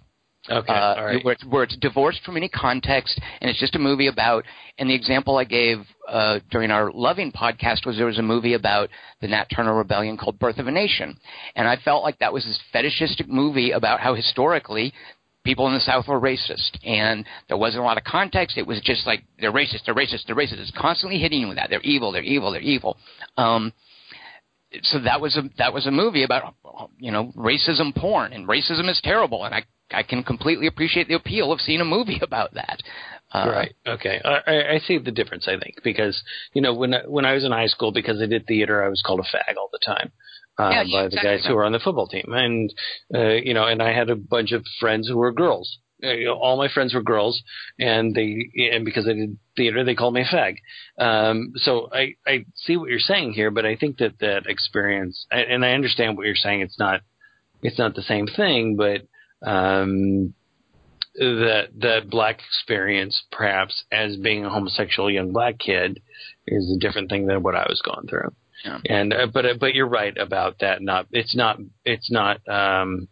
Okay, 0.51 0.73
Uh, 0.73 0.95
all 0.99 1.05
right. 1.05 1.25
where, 1.25 1.35
it's, 1.35 1.45
where 1.45 1.63
it's 1.63 1.77
divorced 1.77 2.21
from 2.25 2.37
any 2.37 2.49
context 2.49 3.21
and 3.41 3.49
it's 3.49 3.61
just 3.61 3.77
a 3.77 3.79
movie 3.79 4.09
about. 4.09 4.45
And 4.79 4.91
the 4.91 4.95
example 4.95 5.39
I 5.39 5.45
gave 5.45 5.79
uh, 6.09 6.41
during 6.51 6.73
our 6.73 6.91
Loving 6.91 7.31
podcast 7.31 7.87
was 7.87 7.97
there 7.97 8.07
was 8.07 8.19
a 8.19 8.23
movie 8.23 8.55
about 8.55 8.89
the 9.21 9.29
Nat 9.29 9.45
Turner 9.55 9.73
Rebellion 9.77 10.17
called 10.17 10.41
Birth 10.41 10.59
of 10.59 10.67
a 10.67 10.73
Nation, 10.73 11.17
and 11.55 11.69
I 11.69 11.77
felt 11.77 12.03
like 12.03 12.19
that 12.19 12.33
was 12.33 12.43
this 12.45 12.59
fetishistic 12.73 13.29
movie 13.29 13.71
about 13.71 14.01
how 14.01 14.15
historically 14.17 14.93
people 15.45 15.67
in 15.69 15.75
the 15.75 15.81
South 15.81 16.07
were 16.09 16.21
racist, 16.21 16.79
and 16.85 17.25
there 17.49 17.57
wasn't 17.57 17.83
a 17.83 17.85
lot 17.87 17.99
of 17.99 18.05
context. 18.05 18.57
It 18.59 18.67
was 18.67 18.81
just 18.83 19.07
like 19.07 19.25
they're 19.41 19.53
racist, 19.53 19.85
they're 19.87 19.95
racist, 19.95 20.27
they're 20.27 20.37
racist. 20.37 20.61
It's 20.61 20.73
constantly 20.77 21.19
hitting 21.19 21.41
you 21.41 21.49
with 21.49 21.57
that. 21.57 21.71
They're 21.71 21.81
evil, 21.83 22.13
they're 22.13 22.23
evil, 22.23 22.53
they're 22.53 22.61
evil. 22.61 22.97
Um, 23.37 23.73
so 24.83 24.99
that 25.01 25.21
was 25.21 25.37
a 25.37 25.43
that 25.59 25.75
was 25.75 25.87
a 25.87 25.91
movie 25.91 26.23
about 26.25 26.55
you 26.99 27.11
know 27.11 27.33
racism 27.37 27.95
porn, 27.95 28.33
and 28.33 28.49
racism 28.49 28.89
is 28.91 29.01
terrible, 29.03 29.45
and 29.45 29.55
I 29.55 29.65
I 29.91 30.03
can 30.03 30.23
completely 30.23 30.67
appreciate 30.67 31.09
the 31.09 31.15
appeal 31.15 31.53
of 31.53 31.61
seeing 31.61 31.81
a 31.81 31.85
movie 31.85 32.19
about 32.23 32.55
that. 32.55 32.81
Uh, 33.35 33.51
right. 33.51 33.75
Okay. 33.87 34.21
I, 34.23 34.75
I- 34.75 34.79
see 34.87 34.99
the 34.99 35.11
difference. 35.11 35.49
I 35.49 35.59
think 35.59 35.77
because 35.83 36.23
you 36.53 36.61
know 36.63 36.75
when 36.75 36.95
I, 36.95 37.01
when 37.07 37.25
I 37.25 37.33
was 37.33 37.45
in 37.45 37.53
high 37.53 37.67
school, 37.67 37.91
because 37.93 38.21
I 38.21 38.27
did 38.27 38.47
theater, 38.47 38.83
I 38.85 38.89
was 38.89 39.03
called 39.05 39.21
a 39.21 39.23
fag 39.37 39.57
all 39.57 39.71
the 39.73 39.79
time 39.85 40.13
uh, 40.59 40.71
Yeah, 40.71 40.85
by 40.91 41.09
the 41.09 41.21
guys 41.23 41.45
who 41.47 41.55
were 41.55 41.65
on 41.65 41.73
the 41.73 41.79
football 41.79 42.09
team, 42.09 42.27
and 42.29 42.73
uh, 43.15 43.35
you 43.35 43.55
know, 43.55 43.67
and 43.67 43.83
I 43.83 43.93
had 43.93 44.11
a 44.11 44.17
bunch 44.17 44.53
of 44.53 44.65
friends 44.81 45.09
who 45.09 45.17
were 45.17 45.33
girls. 45.33 45.79
Uh, 46.05 46.13
you 46.13 46.25
know, 46.27 46.35
all 46.35 46.57
my 46.57 46.69
friends 46.69 46.95
were 46.95 47.03
girls, 47.03 47.43
and 47.79 48.15
they 48.15 48.51
and 48.73 48.85
because 48.85 49.07
I 49.07 49.13
did 49.13 49.39
theater, 49.57 49.85
they 49.85 49.95
called 49.95 50.15
me 50.15 50.23
a 50.23 50.25
fag. 50.25 50.57
Um, 50.99 51.53
so 51.57 51.89
I 51.93 52.15
I 52.27 52.45
see 52.55 52.77
what 52.77 52.91
you're 52.91 52.99
saying 52.99 53.33
here, 53.33 53.51
but 53.51 53.65
I 53.65 53.77
think 53.77 53.99
that 53.99 54.19
that 54.19 54.47
experience, 54.47 55.27
and 55.31 55.65
I 55.65 55.73
understand 55.73 56.17
what 56.17 56.27
you're 56.27 56.35
saying. 56.35 56.61
It's 56.61 56.79
not 56.79 57.03
it's 57.63 57.79
not 57.79 57.95
the 57.95 58.03
same 58.03 58.27
thing, 58.27 58.77
but 58.77 59.03
um, 59.49 60.35
that 61.15 61.69
that 61.79 62.11
black 62.11 62.41
experience, 62.41 63.23
perhaps 63.31 63.85
as 63.93 64.17
being 64.17 64.45
a 64.45 64.51
homosexual 64.51 65.11
young 65.11 65.33
black 65.33 65.59
kid, 65.59 66.03
is 66.47 66.75
a 66.75 66.79
different 66.79 67.11
thing 67.11 67.27
than 67.27 67.43
what 67.43 67.55
I 67.55 67.67
was 67.69 67.83
going 67.83 68.07
through. 68.09 68.33
Yeah. 68.65 68.79
And 68.89 69.13
uh, 69.13 69.27
but 69.33 69.47
uh, 69.47 69.55
but 69.59 69.75
you're 69.75 69.89
right 69.89 70.17
about 70.17 70.59
that. 70.61 70.83
Not 70.83 71.07
it's 71.11 71.35
not 71.35 71.59
it's 71.85 72.11
not 72.11 72.47
um, 72.49 73.09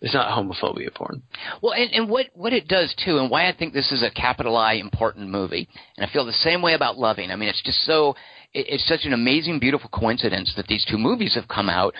it's 0.00 0.14
not 0.14 0.36
homophobia 0.36 0.94
porn. 0.94 1.22
Well, 1.62 1.74
and, 1.74 1.92
and 1.92 2.08
what, 2.08 2.26
what 2.34 2.52
it 2.52 2.68
does 2.68 2.94
too, 3.04 3.18
and 3.18 3.30
why 3.30 3.48
I 3.48 3.54
think 3.54 3.74
this 3.74 3.92
is 3.92 4.02
a 4.02 4.10
capital 4.10 4.56
I 4.56 4.74
important 4.74 5.28
movie, 5.28 5.68
and 5.96 6.06
I 6.06 6.12
feel 6.12 6.24
the 6.24 6.32
same 6.32 6.62
way 6.62 6.74
about 6.74 6.96
Loving. 6.96 7.30
I 7.30 7.36
mean, 7.36 7.50
it's 7.50 7.62
just 7.62 7.84
so, 7.84 8.16
it, 8.54 8.66
it's 8.68 8.88
such 8.88 9.04
an 9.04 9.12
amazing, 9.12 9.58
beautiful 9.58 9.90
coincidence 9.90 10.54
that 10.56 10.68
these 10.68 10.86
two 10.86 10.96
movies 10.96 11.34
have 11.34 11.48
come 11.48 11.68
out 11.68 11.94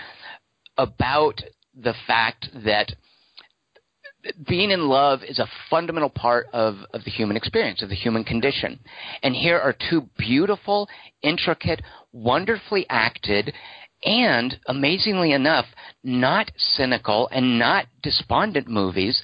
about 0.78 1.42
the 1.78 1.94
fact 2.06 2.48
that 2.64 2.92
being 4.48 4.70
in 4.70 4.88
love 4.88 5.20
is 5.22 5.38
a 5.38 5.48
fundamental 5.68 6.10
part 6.10 6.46
of, 6.52 6.76
of 6.92 7.04
the 7.04 7.10
human 7.10 7.36
experience, 7.36 7.82
of 7.82 7.88
the 7.88 7.94
human 7.94 8.24
condition. 8.24 8.78
And 9.22 9.34
here 9.34 9.58
are 9.58 9.74
two 9.88 10.08
beautiful, 10.18 10.88
intricate, 11.22 11.82
wonderfully 12.12 12.86
acted, 12.88 13.54
and 14.04 14.58
amazingly 14.66 15.32
enough, 15.32 15.66
not 16.02 16.50
cynical 16.56 17.28
and 17.32 17.58
not 17.58 17.86
despondent 18.02 18.68
movies 18.68 19.22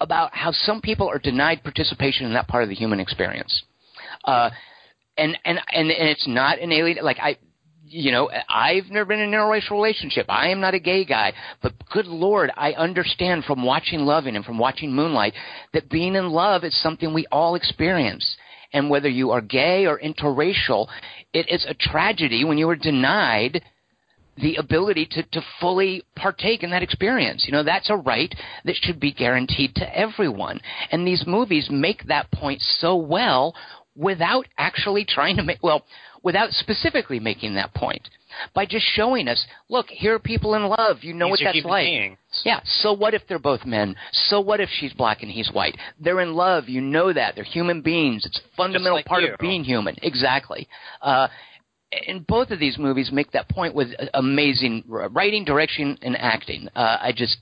about 0.00 0.34
how 0.34 0.52
some 0.52 0.80
people 0.80 1.08
are 1.08 1.18
denied 1.18 1.62
participation 1.62 2.26
in 2.26 2.32
that 2.34 2.48
part 2.48 2.62
of 2.62 2.68
the 2.68 2.74
human 2.74 3.00
experience. 3.00 3.62
Uh, 4.24 4.50
and, 5.16 5.38
and, 5.44 5.58
and, 5.72 5.90
and 5.90 6.08
it's 6.08 6.26
not 6.26 6.58
an 6.58 6.72
alien, 6.72 7.04
like 7.04 7.18
I, 7.20 7.36
you 7.94 8.10
know, 8.10 8.28
I've 8.48 8.90
never 8.90 9.04
been 9.04 9.20
in 9.20 9.32
an 9.32 9.38
interracial 9.38 9.70
relationship. 9.72 10.26
I 10.28 10.48
am 10.48 10.60
not 10.60 10.74
a 10.74 10.80
gay 10.80 11.04
guy, 11.04 11.32
but 11.62 11.74
good 11.92 12.06
Lord, 12.06 12.50
I 12.56 12.72
understand 12.72 13.44
from 13.44 13.64
watching 13.64 14.00
Loving 14.00 14.34
and 14.34 14.44
from 14.44 14.58
watching 14.58 14.92
Moonlight 14.92 15.34
that 15.72 15.88
being 15.88 16.16
in 16.16 16.30
love 16.30 16.64
is 16.64 16.82
something 16.82 17.14
we 17.14 17.26
all 17.30 17.54
experience. 17.54 18.36
And 18.72 18.90
whether 18.90 19.08
you 19.08 19.30
are 19.30 19.40
gay 19.40 19.86
or 19.86 20.00
interracial, 20.00 20.88
it 21.32 21.46
is 21.48 21.64
a 21.68 21.74
tragedy 21.74 22.44
when 22.44 22.58
you 22.58 22.68
are 22.68 22.74
denied 22.74 23.62
the 24.38 24.56
ability 24.56 25.06
to, 25.12 25.22
to 25.30 25.40
fully 25.60 26.02
partake 26.16 26.64
in 26.64 26.70
that 26.70 26.82
experience. 26.82 27.44
You 27.46 27.52
know, 27.52 27.62
that's 27.62 27.90
a 27.90 27.96
right 27.96 28.34
that 28.64 28.74
should 28.74 28.98
be 28.98 29.12
guaranteed 29.12 29.76
to 29.76 29.96
everyone. 29.96 30.60
And 30.90 31.06
these 31.06 31.24
movies 31.28 31.68
make 31.70 32.08
that 32.08 32.32
point 32.32 32.60
so 32.60 32.96
well 32.96 33.54
without 33.96 34.46
actually 34.58 35.04
trying 35.04 35.36
to 35.36 35.42
make, 35.42 35.62
well, 35.62 35.84
without 36.22 36.50
specifically 36.50 37.20
making 37.20 37.54
that 37.54 37.74
point. 37.74 38.08
By 38.52 38.66
just 38.66 38.84
showing 38.84 39.28
us, 39.28 39.46
look, 39.68 39.86
here 39.88 40.14
are 40.14 40.18
people 40.18 40.56
in 40.56 40.64
love. 40.64 40.98
You 41.04 41.14
know 41.14 41.26
These 41.26 41.44
what 41.44 41.54
that's 41.54 41.64
like. 41.64 41.84
beings. 41.84 42.18
Yeah, 42.44 42.58
so 42.64 42.92
what 42.92 43.14
if 43.14 43.22
they're 43.28 43.38
both 43.38 43.64
men? 43.64 43.94
So 44.10 44.40
what 44.40 44.58
if 44.58 44.68
she's 44.72 44.92
black 44.92 45.22
and 45.22 45.30
he's 45.30 45.52
white? 45.52 45.76
They're 46.00 46.20
in 46.20 46.34
love. 46.34 46.68
You 46.68 46.80
know 46.80 47.12
that. 47.12 47.36
They're 47.36 47.44
human 47.44 47.80
beings. 47.80 48.26
It's 48.26 48.38
a 48.40 48.56
fundamental 48.56 48.96
like 48.96 49.06
part 49.06 49.22
you. 49.22 49.34
of 49.34 49.38
being 49.38 49.62
human. 49.62 49.94
Exactly. 50.02 50.66
Uh, 51.00 51.28
and 52.08 52.26
both 52.26 52.50
of 52.50 52.58
these 52.58 52.76
movies 52.76 53.10
make 53.12 53.30
that 53.32 53.48
point 53.48 53.72
with 53.72 53.90
amazing 54.14 54.82
writing, 54.88 55.44
direction, 55.44 55.96
and 56.02 56.16
acting. 56.18 56.68
Uh, 56.74 56.98
I 57.00 57.12
just, 57.14 57.36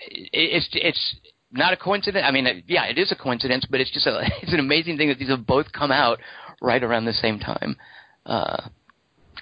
it's 0.00 0.68
it's 0.72 1.16
not 1.52 1.72
a 1.72 1.76
coincidence. 1.76 2.24
I 2.26 2.30
mean, 2.30 2.64
yeah, 2.66 2.84
it 2.86 2.98
is 2.98 3.12
a 3.12 3.16
coincidence, 3.16 3.66
but 3.70 3.80
it's 3.80 3.90
just 3.90 4.06
a, 4.06 4.20
it's 4.42 4.52
an 4.52 4.60
amazing 4.60 4.96
thing 4.96 5.08
that 5.08 5.18
these 5.18 5.28
have 5.28 5.46
both 5.46 5.72
come 5.72 5.92
out 5.92 6.18
right 6.60 6.82
around 6.82 7.04
the 7.04 7.12
same 7.12 7.38
time. 7.38 7.76
Uh, 8.24 8.68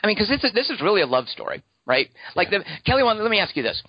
I 0.02 0.06
mean, 0.06 0.16
because 0.16 0.28
this 0.28 0.44
is 0.44 0.52
this 0.52 0.70
is 0.70 0.80
really 0.80 1.00
a 1.00 1.06
love 1.06 1.28
story, 1.28 1.62
right? 1.86 2.08
Like 2.34 2.50
the 2.50 2.64
Kelly, 2.84 3.02
one. 3.02 3.18
Let 3.18 3.30
me 3.30 3.40
ask 3.40 3.56
you 3.56 3.62
this: 3.62 3.82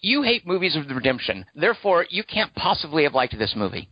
You 0.00 0.22
hate 0.22 0.46
movies 0.46 0.76
of 0.76 0.94
redemption, 0.94 1.46
therefore 1.54 2.06
you 2.10 2.22
can't 2.24 2.54
possibly 2.54 3.04
have 3.04 3.14
liked 3.14 3.36
this 3.38 3.54
movie. 3.56 3.88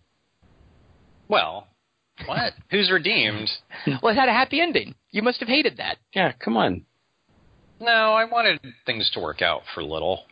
Well, 1.29 1.69
what? 2.27 2.53
Who's 2.71 2.91
redeemed? 2.91 3.49
well, 4.03 4.13
it 4.13 4.19
had 4.19 4.29
a 4.29 4.33
happy 4.33 4.61
ending. 4.61 4.95
You 5.11 5.23
must 5.23 5.41
have 5.41 5.49
hated 5.49 5.79
that. 5.79 5.97
Yeah, 6.15 6.33
come 6.33 6.57
on. 6.57 6.85
No, 7.81 8.13
I 8.13 8.25
wanted 8.27 8.61
things 8.87 9.11
to 9.15 9.21
work 9.21 9.43
out 9.43 9.63
for 9.75 9.83
Little. 9.83 10.25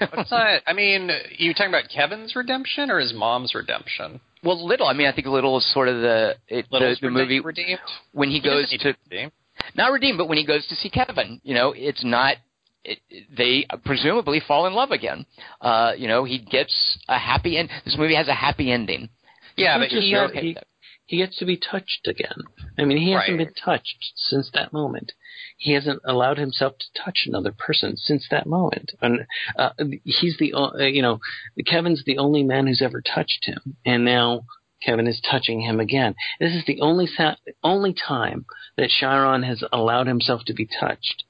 It's 0.00 0.30
not. 0.30 0.62
I 0.66 0.72
mean, 0.72 1.10
you 1.38 1.52
talking 1.54 1.68
about 1.68 1.84
Kevin's 1.94 2.34
redemption 2.36 2.90
or 2.90 2.98
his 3.00 3.12
mom's 3.14 3.54
redemption? 3.54 4.20
well, 4.42 4.64
Little. 4.66 4.86
I 4.86 4.92
mean, 4.92 5.06
I 5.06 5.12
think 5.12 5.26
Little 5.26 5.56
is 5.58 5.72
sort 5.72 5.88
of 5.88 6.00
the 6.00 6.34
it, 6.48 6.66
the, 6.70 6.76
Little's 6.78 6.98
the 7.00 7.10
movie 7.10 7.40
redeemed. 7.40 7.78
when 8.12 8.28
he 8.28 8.38
He 8.38 8.42
goes 8.42 8.70
to 8.70 8.78
be 8.78 8.94
redeemed. 9.10 9.32
not 9.74 9.92
redeemed, 9.92 10.18
but 10.18 10.28
when 10.28 10.38
he 10.38 10.46
goes 10.46 10.66
to 10.68 10.74
see 10.76 10.90
Kevin, 10.90 11.40
you 11.44 11.54
know, 11.54 11.72
it's 11.76 12.04
not. 12.04 12.36
It, 12.84 12.98
they 13.36 13.66
presumably 13.84 14.40
fall 14.46 14.66
in 14.66 14.72
love 14.74 14.92
again. 14.92 15.26
Uh, 15.60 15.92
you 15.96 16.06
know, 16.06 16.22
he 16.24 16.38
gets 16.38 16.98
a 17.08 17.18
happy 17.18 17.56
end. 17.58 17.68
This 17.84 17.96
movie 17.98 18.14
has 18.14 18.28
a 18.28 18.34
happy 18.34 18.70
ending. 18.70 19.08
Yeah, 19.56 19.78
but 19.78 19.88
just 19.88 20.02
he, 20.02 20.14
okay 20.16 20.40
he, 20.40 20.46
with 20.48 20.54
that. 20.56 20.66
He 21.06 21.16
gets 21.18 21.36
to 21.38 21.44
be 21.44 21.56
touched 21.56 22.06
again. 22.08 22.42
I 22.78 22.84
mean, 22.84 22.98
he 22.98 23.12
hasn't 23.12 23.38
Right. 23.38 23.46
been 23.46 23.54
touched 23.54 24.12
since 24.16 24.50
that 24.54 24.72
moment. 24.72 25.12
He 25.56 25.72
hasn't 25.72 26.00
allowed 26.04 26.36
himself 26.38 26.74
to 26.78 26.86
touch 27.04 27.24
another 27.26 27.52
person 27.52 27.96
since 27.96 28.26
that 28.30 28.46
moment. 28.46 28.92
And 29.00 29.26
uh, 29.56 29.70
he's 30.04 30.36
the 30.38 30.52
uh, 30.54 30.76
you 30.78 31.02
know 31.02 31.20
Kevin's 31.66 32.02
the 32.04 32.18
only 32.18 32.42
man 32.42 32.66
who's 32.66 32.82
ever 32.82 33.00
touched 33.00 33.44
him, 33.44 33.76
and 33.86 34.04
now 34.04 34.42
Kevin 34.82 35.06
is 35.06 35.20
touching 35.20 35.60
him 35.62 35.80
again. 35.80 36.14
This 36.40 36.52
is 36.54 36.64
the 36.66 36.80
only 36.80 37.06
sa- 37.06 37.36
only 37.62 37.94
time 37.94 38.44
that 38.76 38.90
Chiron 38.90 39.42
has 39.44 39.62
allowed 39.72 40.06
himself 40.06 40.44
to 40.46 40.54
be 40.54 40.66
touched 40.66 41.24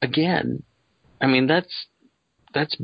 again. 0.00 0.62
I 1.20 1.26
mean, 1.26 1.46
that's 1.46 1.86
that's 2.54 2.76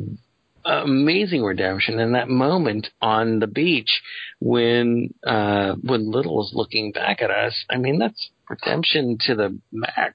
amazing 0.68 1.42
redemption 1.42 1.98
in 1.98 2.12
that 2.12 2.28
moment 2.28 2.88
on 3.00 3.38
the 3.38 3.46
beach 3.46 4.02
when 4.40 5.12
uh 5.26 5.74
when 5.82 6.10
little 6.10 6.44
is 6.44 6.50
looking 6.54 6.92
back 6.92 7.22
at 7.22 7.30
us 7.30 7.54
i 7.70 7.76
mean 7.76 7.98
that's 7.98 8.30
redemption 8.50 9.16
to 9.20 9.34
the 9.34 9.58
max 9.72 10.14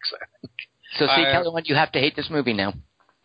So, 0.97 1.05
see, 1.07 1.11
I- 1.11 1.31
Kelly, 1.31 1.63
you 1.65 1.75
have 1.75 1.91
to 1.93 1.99
hate 1.99 2.15
this 2.15 2.29
movie 2.29 2.53
now. 2.53 2.73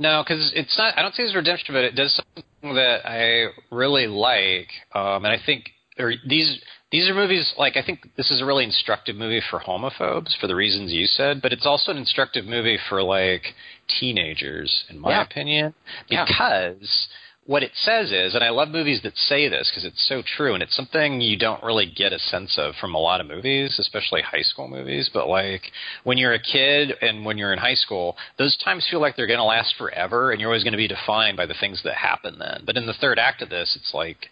No, 0.01 0.23
because 0.23 0.53
it's 0.55 0.77
not. 0.79 0.97
I 0.97 1.03
don't 1.03 1.13
say 1.15 1.25
it's 1.25 1.35
redemption, 1.35 1.75
but 1.75 1.85
it 1.85 1.95
does 1.97 2.15
something 2.15 2.75
that 2.77 3.01
I 3.05 3.49
really 3.75 4.07
like, 4.07 4.69
um, 4.95 5.25
and 5.25 5.27
I 5.27 5.39
think 5.45 5.65
or 5.99 6.13
these 6.27 6.61
these 6.91 7.09
are 7.09 7.15
movies 7.15 7.53
like 7.59 7.77
I 7.77 7.83
think 7.83 8.09
this 8.17 8.31
is 8.31 8.41
a 8.41 8.45
really 8.47 8.65
instructive 8.65 9.17
movie 9.17 9.43
for 9.51 9.61
homophobes 9.61 10.37
for 10.41 10.47
the 10.47 10.57
reasons 10.57 10.93
you 10.93 11.07
said, 11.07 11.43
but 11.43 11.53
it's 11.53 11.67
also 11.67 11.93
an 11.93 11.99
instructive 11.99 12.45
movie 12.47 12.79
for 12.89 13.03
like 13.03 13.55
teenagers, 14.01 14.85
in 14.89 14.99
my 14.99 15.11
Yeah. 15.11 15.23
opinion, 15.23 15.75
Yeah. 16.09 16.25
because 16.25 17.09
what 17.45 17.63
it 17.63 17.73
says 17.77 18.13
is, 18.13 18.35
and 18.35 18.45
I 18.45 18.51
love 18.51 18.69
movies 18.69 19.01
that 19.03 19.17
say 19.17 19.49
this 19.49 19.71
because 19.71 19.87
it's 19.87 20.07
so 20.07 20.21
true, 20.21 20.53
and 20.53 20.63
it's 20.63 20.77
something 20.77 21.23
you 21.23 21.39
don't 21.39 21.63
really 21.63 21.87
get 21.87 22.13
a 22.13 22.19
sense 22.19 22.59
of 22.59 22.75
from 22.77 22.95
a 22.95 22.99
lot 22.99 23.23
of 23.23 23.27
movies, 23.27 23.79
especially 23.79 24.21
high 24.21 24.43
school 24.43 24.69
movies. 24.69 25.09
But 25.13 25.29
like 25.29 25.73
when 26.05 26.19
you're 26.19 26.35
a 26.35 26.39
kid 26.39 26.93
and 27.01 27.25
when 27.25 27.39
you're 27.39 27.55
in 27.55 27.59
high 27.59 27.75
school, 27.75 28.19
those 28.37 28.55
times 28.59 28.87
feel 28.91 29.01
like 29.01 29.17
they're 29.17 29.27
going 29.27 29.39
to 29.39 29.45
last 29.45 29.75
forever, 29.77 30.31
and 30.31 30.41
you're 30.41 30.51
always 30.51 30.65
going 30.65 30.73
to 30.73 30.77
be 30.79 30.89
defined 30.89 31.39
by 31.39 31.47
the 31.47 31.55
things 31.59 31.83
that 31.85 31.95
happen 31.95 32.39
then. 32.39 32.65
But 32.67 32.77
in 32.77 32.85
the 32.87 32.93
third 33.01 33.19
act 33.19 33.41
of 33.41 33.49
this, 33.49 33.77
it's 33.77 33.95
like 33.95 34.29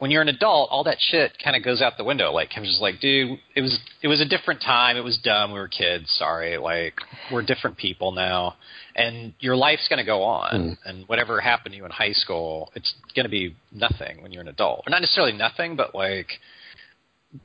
when 0.00 0.10
you're 0.10 0.22
an 0.22 0.28
adult, 0.28 0.70
all 0.70 0.84
that 0.84 0.96
shit 0.98 1.36
kind 1.44 1.54
of 1.54 1.62
goes 1.62 1.82
out 1.82 1.98
the 1.98 2.04
window. 2.04 2.32
Like 2.32 2.48
Kevin's 2.48 2.70
just 2.70 2.80
like, 2.80 3.00
dude, 3.00 3.38
it 3.54 3.60
was 3.60 3.78
it 4.02 4.08
was 4.08 4.20
a 4.20 4.24
different 4.24 4.62
time. 4.62 4.96
It 4.96 5.04
was 5.04 5.18
dumb. 5.22 5.52
We 5.52 5.58
were 5.58 5.68
kids. 5.68 6.10
Sorry. 6.18 6.56
Like 6.56 6.94
we're 7.30 7.42
different 7.42 7.76
people 7.76 8.10
now, 8.10 8.56
and 8.96 9.34
your 9.40 9.56
life's 9.56 9.88
going 9.88 9.98
to 9.98 10.04
go 10.04 10.22
on. 10.22 10.78
And 10.86 11.06
whatever 11.06 11.38
happened 11.38 11.72
to 11.72 11.76
you 11.76 11.84
in 11.84 11.90
high 11.90 12.12
school, 12.12 12.72
it's 12.74 12.94
going 13.14 13.24
to 13.24 13.30
be 13.30 13.54
nothing 13.72 14.22
when 14.22 14.32
you're 14.32 14.40
an 14.40 14.48
adult. 14.48 14.84
Or 14.86 14.90
not 14.90 15.02
necessarily 15.02 15.34
nothing, 15.34 15.76
but 15.76 15.94
like. 15.94 16.28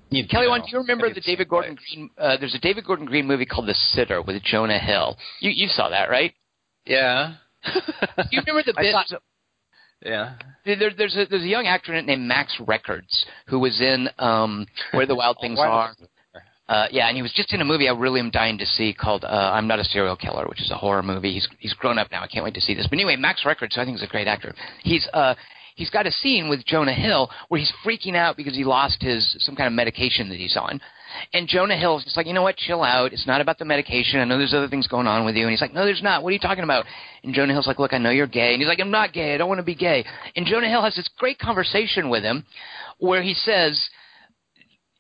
You, 0.09 0.27
Kelly, 0.27 0.47
know, 0.47 0.57
do 0.57 0.63
you 0.71 0.79
remember 0.79 1.13
the 1.13 1.21
David 1.21 1.47
Gordon 1.47 1.71
life. 1.71 1.79
Green? 1.93 2.09
Uh, 2.17 2.37
there's 2.39 2.55
a 2.55 2.59
David 2.59 2.85
Gordon 2.85 3.05
Green 3.05 3.27
movie 3.27 3.45
called 3.45 3.67
The 3.67 3.75
Sitter 3.75 4.19
with 4.19 4.41
Jonah 4.41 4.79
Hill. 4.79 5.15
You 5.41 5.51
you 5.51 5.67
saw 5.67 5.89
that, 5.89 6.09
right? 6.09 6.33
Yeah. 6.85 7.35
Do 7.65 7.81
you 8.31 8.41
remember 8.47 8.63
the 8.65 8.73
bit? 8.79 8.95
Yeah. 10.03 10.35
There, 10.65 10.91
there's 10.97 11.15
a 11.15 11.25
there's 11.29 11.43
a 11.43 11.47
young 11.47 11.67
actor 11.67 11.99
named 12.01 12.23
Max 12.23 12.59
Records 12.65 13.25
who 13.47 13.59
was 13.59 13.79
in 13.81 14.09
um, 14.19 14.65
Where 14.91 15.05
the 15.05 15.15
Wild 15.15 15.37
Things 15.41 15.59
Are. 15.59 15.93
Uh, 16.67 16.87
yeah, 16.89 17.07
and 17.07 17.15
he 17.15 17.21
was 17.21 17.31
just 17.31 17.53
in 17.53 17.61
a 17.61 17.65
movie 17.65 17.87
I 17.87 17.93
really 17.93 18.19
am 18.19 18.31
dying 18.31 18.57
to 18.57 18.65
see 18.65 18.91
called 18.91 19.23
uh, 19.23 19.51
I'm 19.53 19.67
Not 19.67 19.79
a 19.79 19.83
Serial 19.83 20.15
Killer, 20.15 20.47
which 20.47 20.61
is 20.61 20.71
a 20.71 20.75
horror 20.75 21.03
movie. 21.03 21.33
He's 21.33 21.47
he's 21.59 21.73
grown 21.73 21.99
up 21.99 22.09
now. 22.11 22.23
I 22.23 22.27
can't 22.27 22.43
wait 22.43 22.55
to 22.55 22.61
see 22.61 22.73
this. 22.73 22.87
But 22.87 22.93
anyway, 22.93 23.15
Max 23.15 23.45
Records, 23.45 23.75
who 23.75 23.81
I 23.81 23.85
think 23.85 23.97
is 23.97 24.03
a 24.03 24.07
great 24.07 24.27
actor. 24.27 24.53
He's 24.81 25.07
uh 25.13 25.35
he's 25.75 25.91
got 25.91 26.07
a 26.07 26.11
scene 26.11 26.49
with 26.49 26.65
Jonah 26.65 26.93
Hill 26.93 27.29
where 27.49 27.59
he's 27.59 27.71
freaking 27.85 28.15
out 28.15 28.35
because 28.35 28.55
he 28.55 28.63
lost 28.63 29.01
his 29.01 29.35
some 29.39 29.55
kind 29.55 29.67
of 29.67 29.73
medication 29.73 30.27
that 30.29 30.39
he's 30.39 30.57
on. 30.57 30.81
And 31.33 31.47
Jonah 31.47 31.77
Hill's 31.77 32.03
just 32.03 32.17
like, 32.17 32.27
you 32.27 32.33
know 32.33 32.41
what, 32.41 32.57
chill 32.57 32.83
out. 32.83 33.13
It's 33.13 33.27
not 33.27 33.41
about 33.41 33.57
the 33.57 33.65
medication. 33.65 34.19
I 34.19 34.25
know 34.25 34.37
there's 34.37 34.53
other 34.53 34.67
things 34.67 34.87
going 34.87 35.07
on 35.07 35.25
with 35.25 35.35
you. 35.35 35.43
And 35.43 35.51
he's 35.51 35.61
like, 35.61 35.73
no, 35.73 35.85
there's 35.85 36.03
not. 36.03 36.23
What 36.23 36.29
are 36.29 36.33
you 36.33 36.39
talking 36.39 36.63
about? 36.63 36.85
And 37.23 37.33
Jonah 37.33 37.53
Hill's 37.53 37.67
like, 37.67 37.79
look, 37.79 37.93
I 37.93 37.97
know 37.97 38.09
you're 38.09 38.27
gay. 38.27 38.53
And 38.53 38.61
he's 38.61 38.67
like, 38.67 38.79
I'm 38.79 38.91
not 38.91 39.13
gay. 39.13 39.33
I 39.33 39.37
don't 39.37 39.49
want 39.49 39.59
to 39.59 39.63
be 39.63 39.75
gay. 39.75 40.05
And 40.35 40.45
Jonah 40.45 40.69
Hill 40.69 40.83
has 40.83 40.95
this 40.95 41.09
great 41.17 41.39
conversation 41.39 42.09
with 42.09 42.23
him 42.23 42.45
where 42.99 43.21
he 43.21 43.33
says, 43.33 43.81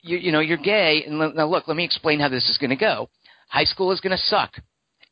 you, 0.01 0.17
you 0.17 0.31
know, 0.31 0.39
you're 0.39 0.57
gay. 0.57 1.03
And 1.05 1.35
now 1.35 1.47
look, 1.47 1.67
let 1.67 1.77
me 1.77 1.83
explain 1.83 2.19
how 2.19 2.29
this 2.29 2.49
is 2.49 2.57
going 2.57 2.69
to 2.69 2.75
go. 2.75 3.09
High 3.49 3.63
school 3.63 3.91
is 3.91 4.01
going 4.01 4.15
to 4.15 4.23
suck. 4.23 4.51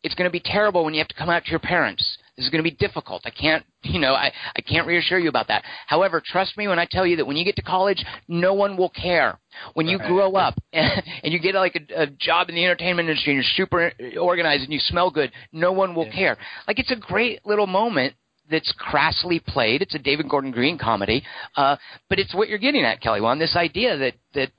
It's 0.04 0.16
going 0.16 0.28
to 0.28 0.32
be 0.32 0.42
terrible 0.44 0.84
when 0.84 0.94
you 0.94 1.00
have 1.00 1.08
to 1.08 1.16
come 1.16 1.30
out 1.30 1.46
to 1.46 1.52
your 1.52 1.60
parents. 1.60 2.18
This 2.36 2.46
is 2.46 2.50
going 2.50 2.64
to 2.64 2.70
be 2.70 2.76
difficult. 2.76 3.22
I 3.26 3.30
can't, 3.30 3.64
you 3.84 4.00
know, 4.00 4.14
I, 4.14 4.32
I 4.56 4.62
can't 4.62 4.88
reassure 4.88 5.20
you 5.20 5.30
about 5.30 5.48
that. 5.50 5.64
However, 5.88 6.22
trust 6.26 6.58
me 6.58 6.68
when 6.68 6.80
I 6.80 6.88
tell 6.90 7.06
you 7.06 7.16
that 7.18 7.26
when 7.26 7.38
you 7.38 7.46
get 7.46 7.56
to 7.58 7.62
college, 7.62 8.04
no 8.28 8.54
one 8.54 8.76
will 8.78 8.90
care. 8.90 9.40
When 9.76 9.88
you 9.88 9.98
Right. 10.00 10.08
grow 10.08 10.34
up 10.36 10.56
and, 10.74 11.04
and 11.24 11.32
you 11.34 11.40
get 11.40 11.56
like 11.56 11.76
a, 11.76 12.04
a 12.04 12.08
job 12.08 12.50
in 12.50 12.56
the 12.56 12.64
entertainment 12.66 13.08
industry 13.08 13.34
and 13.34 13.44
you're 13.44 13.68
super 13.68 13.92
organized 14.20 14.64
and 14.64 14.74
you 14.74 14.80
smell 14.80 15.12
good, 15.12 15.32
no 15.52 15.72
one 15.72 15.94
will 15.96 16.06
Yeah. 16.08 16.16
care. 16.16 16.38
Like 16.68 16.80
it's 16.80 16.92
a 16.92 16.96
great 16.96 17.46
little 17.46 17.68
moment 17.68 18.16
that's 18.50 18.74
crassly 18.78 19.40
played. 19.40 19.82
It's 19.82 19.96
a 19.96 20.00
David 20.00 20.28
Gordon 20.28 20.52
Green 20.52 20.78
comedy, 20.78 21.24
uh, 21.56 21.78
but 22.10 22.20
it's 22.20 22.34
what 22.36 22.50
you're 22.50 22.58
getting 22.58 22.84
at, 22.84 23.00
Kelly. 23.00 23.22
Juan. 23.22 23.40
This 23.40 23.56
idea 23.56 23.96
that 23.98 24.14
that 24.34 24.50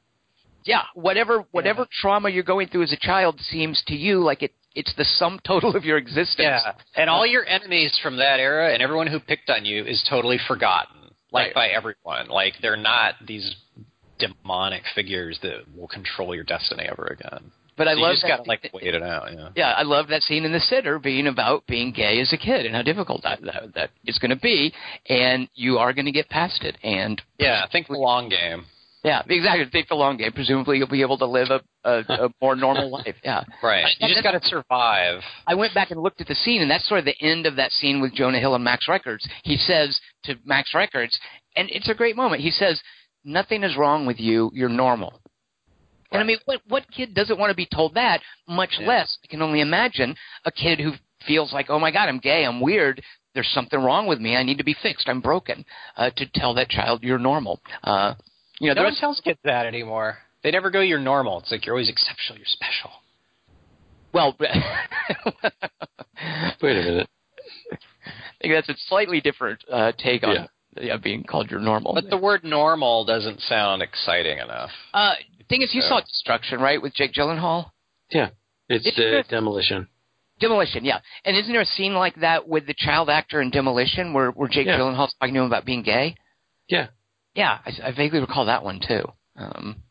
yeah, 0.65 0.83
whatever 0.95 1.45
whatever 1.51 1.87
trauma 2.01 2.31
you're 2.31 2.43
going 2.45 2.69
through 2.69 2.85
as 2.85 2.93
a 2.93 2.97
child 2.97 3.39
seems 3.41 3.83
to 3.89 3.95
you 3.95 4.21
like 4.21 4.43
it 4.43 4.53
it's 4.75 4.93
the 4.97 5.05
sum 5.05 5.41
total 5.47 5.77
of 5.77 5.85
your 5.85 5.99
existence. 5.99 6.39
Yeah, 6.39 6.73
and 6.97 7.09
all 7.11 7.27
your 7.27 7.45
enemies 7.47 7.99
from 8.03 8.17
that 8.17 8.41
era 8.41 8.73
and 8.73 8.83
everyone 8.83 9.07
who 9.07 9.21
picked 9.21 9.51
on 9.51 9.65
you 9.65 9.85
is 9.85 10.05
totally 10.09 10.39
forgotten, 10.49 11.11
like 11.33 11.47
Right. 11.47 11.55
by 11.55 11.69
everyone. 11.69 12.29
Like 12.29 12.55
they're 12.63 12.77
not 12.77 13.15
these 13.27 13.55
demonic 14.19 14.83
figures 14.95 15.39
that 15.43 15.63
will 15.77 15.89
control 15.89 16.35
your 16.35 16.45
destiny 16.45 16.85
ever 16.91 17.07
again. 17.19 17.51
But 17.77 17.89
I 17.89 17.93
So 17.93 17.97
you 17.99 18.03
love 18.05 18.13
just 18.13 18.23
that. 18.23 18.29
gotta 18.29 18.43
like 18.49 18.71
wait 18.73 18.95
it 18.95 19.03
out. 19.03 19.33
Yeah. 19.33 19.49
yeah, 19.57 19.71
I 19.73 19.83
love 19.83 20.07
that 20.09 20.23
scene 20.23 20.45
in 20.45 20.53
the 20.53 20.61
sitter 20.61 21.01
being 21.01 21.27
about 21.27 21.67
being 21.67 21.91
gay 21.93 22.21
as 22.21 22.33
a 22.33 22.37
kid 22.37 22.67
and 22.67 22.75
how 22.75 22.83
difficult 22.83 23.23
that 23.25 23.43
that, 23.43 23.75
that 23.75 23.91
it's 24.05 24.19
going 24.21 24.31
to 24.31 24.37
be, 24.37 24.73
and 25.09 25.49
you 25.55 25.79
are 25.79 25.93
going 25.93 26.05
to 26.05 26.13
get 26.13 26.29
past 26.29 26.63
it. 26.63 26.77
And 26.85 27.21
Yeah, 27.39 27.67
think 27.73 27.89
the 27.89 27.95
long 27.95 28.29
game. 28.29 28.67
Yeah, 29.05 29.23
exactly. 29.29 29.67
Take 29.71 29.89
the 29.89 29.95
long 29.95 30.17
game. 30.17 30.33
Presumably, 30.33 30.79
you'll 30.79 30.89
be 30.89 31.03
able 31.03 31.19
to 31.19 31.27
live 31.27 31.49
a 31.51 31.61
a, 31.89 31.99
a 32.27 32.29
more 32.41 32.57
normal 32.57 32.91
life. 32.91 33.15
Yeah. 33.23 33.45
Right. 33.63 33.85
You 34.01 34.09
just 34.09 34.23
got 34.23 34.33
to 34.33 34.41
survive. 34.49 35.21
I 35.47 35.55
went 35.55 35.75
back 35.75 35.91
and 35.91 36.01
looked 36.01 36.21
at 36.23 36.27
the 36.27 36.35
scene, 36.35 36.63
and 36.63 36.71
that's 36.71 36.89
sort 36.89 37.01
of 37.01 37.05
the 37.05 37.21
end 37.21 37.47
of 37.47 37.57
that 37.57 37.71
scene 37.73 38.01
with 38.01 38.15
Jonah 38.15 38.41
Hill 38.41 38.55
and 38.55 38.65
Max 38.65 38.89
Records. 38.89 39.29
He 39.45 39.57
says 39.59 40.01
to 40.25 40.37
Max 40.45 40.73
Records, 40.75 41.17
and 41.55 41.69
it's 41.71 41.89
a 41.91 41.95
great 41.95 42.17
moment. 42.17 42.41
He 42.43 42.51
says, 42.51 42.81
"Nothing 43.25 43.63
is 43.63 43.77
wrong 43.77 44.07
with 44.07 44.19
you. 44.19 44.51
You're 44.55 44.69
normal." 44.71 45.21
And 46.11 46.23
I 46.23 46.25
mean, 46.25 46.39
what 46.47 46.61
what 46.69 46.91
kid 46.91 47.13
doesn't 47.15 47.39
want 47.39 47.51
to 47.51 47.57
be 47.57 47.69
told 47.75 47.95
that? 47.95 48.21
Much 48.49 48.77
Yeah. 48.81 48.87
less, 48.87 49.19
I 49.23 49.27
can 49.27 49.43
only 49.43 49.61
imagine 49.61 50.17
a 50.47 50.51
kid 50.53 50.81
who 50.81 50.93
feels 51.27 51.53
like, 51.53 51.69
"Oh 51.69 51.79
my 51.79 51.91
God, 51.91 52.09
I'm 52.09 52.19
gay. 52.21 52.45
I'm 52.45 52.61
weird. 52.61 53.03
There's 53.35 53.51
something 53.53 53.81
wrong 53.81 54.07
with 54.07 54.21
me. 54.21 54.37
I 54.37 54.45
need 54.45 54.59
to 54.59 54.65
be 54.65 54.77
fixed. 54.83 55.09
I'm 55.09 55.21
broken." 55.21 55.65
Uh, 55.97 56.11
to 56.17 56.27
tell 56.35 56.55
that 56.55 56.71
child, 56.71 57.03
"You're 57.03 57.19
normal." 57.19 57.61
Uh, 57.83 58.15
you 58.61 58.69
know, 58.69 58.75
No 58.75 58.85
one 58.85 58.95
tells 58.95 59.21
kids 59.21 59.39
that 59.45 59.67
anymore. 59.67 60.19
They 60.43 60.51
never 60.51 60.71
go, 60.71 60.81
"You're 60.81 60.99
normal." 60.99 61.41
It's 61.41 61.51
like 61.51 61.65
you're 61.67 61.75
always 61.75 61.89
exceptional. 61.89 62.39
You're 62.39 62.47
special. 62.47 62.91
well. 64.13 64.37
Wait 66.63 66.77
a 66.77 66.83
minute. 66.83 67.09
I 67.73 67.77
think 68.41 68.55
that's 68.55 68.69
a 68.69 68.75
slightly 68.89 69.21
different 69.21 69.63
uh, 69.73 69.93
take 69.99 70.23
on 70.23 70.35
Yeah. 70.35 70.47
yeah, 70.81 70.97
being 70.97 71.25
called 71.25 71.51
your 71.51 71.61
normal. 71.61 71.95
But 71.95 72.11
the 72.11 72.17
word 72.19 72.45
"normal" 72.45 73.05
doesn't 73.05 73.41
sound 73.41 73.83
exciting 73.83 74.39
enough. 74.39 74.71
uh, 74.93 75.15
thing 75.49 75.63
is, 75.63 75.75
you 75.75 75.83
Yeah. 75.83 75.89
saw 75.89 76.01
Destruction, 76.01 76.61
right, 76.61 76.81
with 76.81 76.95
Jake 76.95 77.13
Gyllenhaal? 77.13 77.71
Yeah, 78.11 78.31
it's, 78.69 78.87
uh, 78.99 79.23
demolition. 79.29 79.89
Demolition, 80.41 80.85
yeah. 80.85 81.01
And 81.25 81.37
isn't 81.37 81.53
there 81.53 81.61
a 81.63 81.67
scene 81.67 81.95
like 81.95 82.17
that 82.17 82.49
with 82.49 82.67
the 82.67 82.75
child 82.77 83.09
actor 83.11 83.41
in 83.41 83.51
Demolition 83.51 84.13
where, 84.13 84.31
where 84.31 84.49
Jake 84.49 84.67
Yeah. 84.67 84.79
Gyllenhaal's 84.79 85.15
talking 85.21 85.35
to 85.35 85.41
him 85.41 85.47
about 85.47 85.65
being 85.65 85.83
gay? 85.83 86.17
Yeah, 86.69 86.89
Yeah, 87.35 87.59
I, 87.65 87.89
I 87.89 87.93
vaguely 87.93 88.21
recall 88.21 88.47
that 88.47 88.65
one 88.65 88.81
too. 88.87 89.05
Um, 89.37 89.83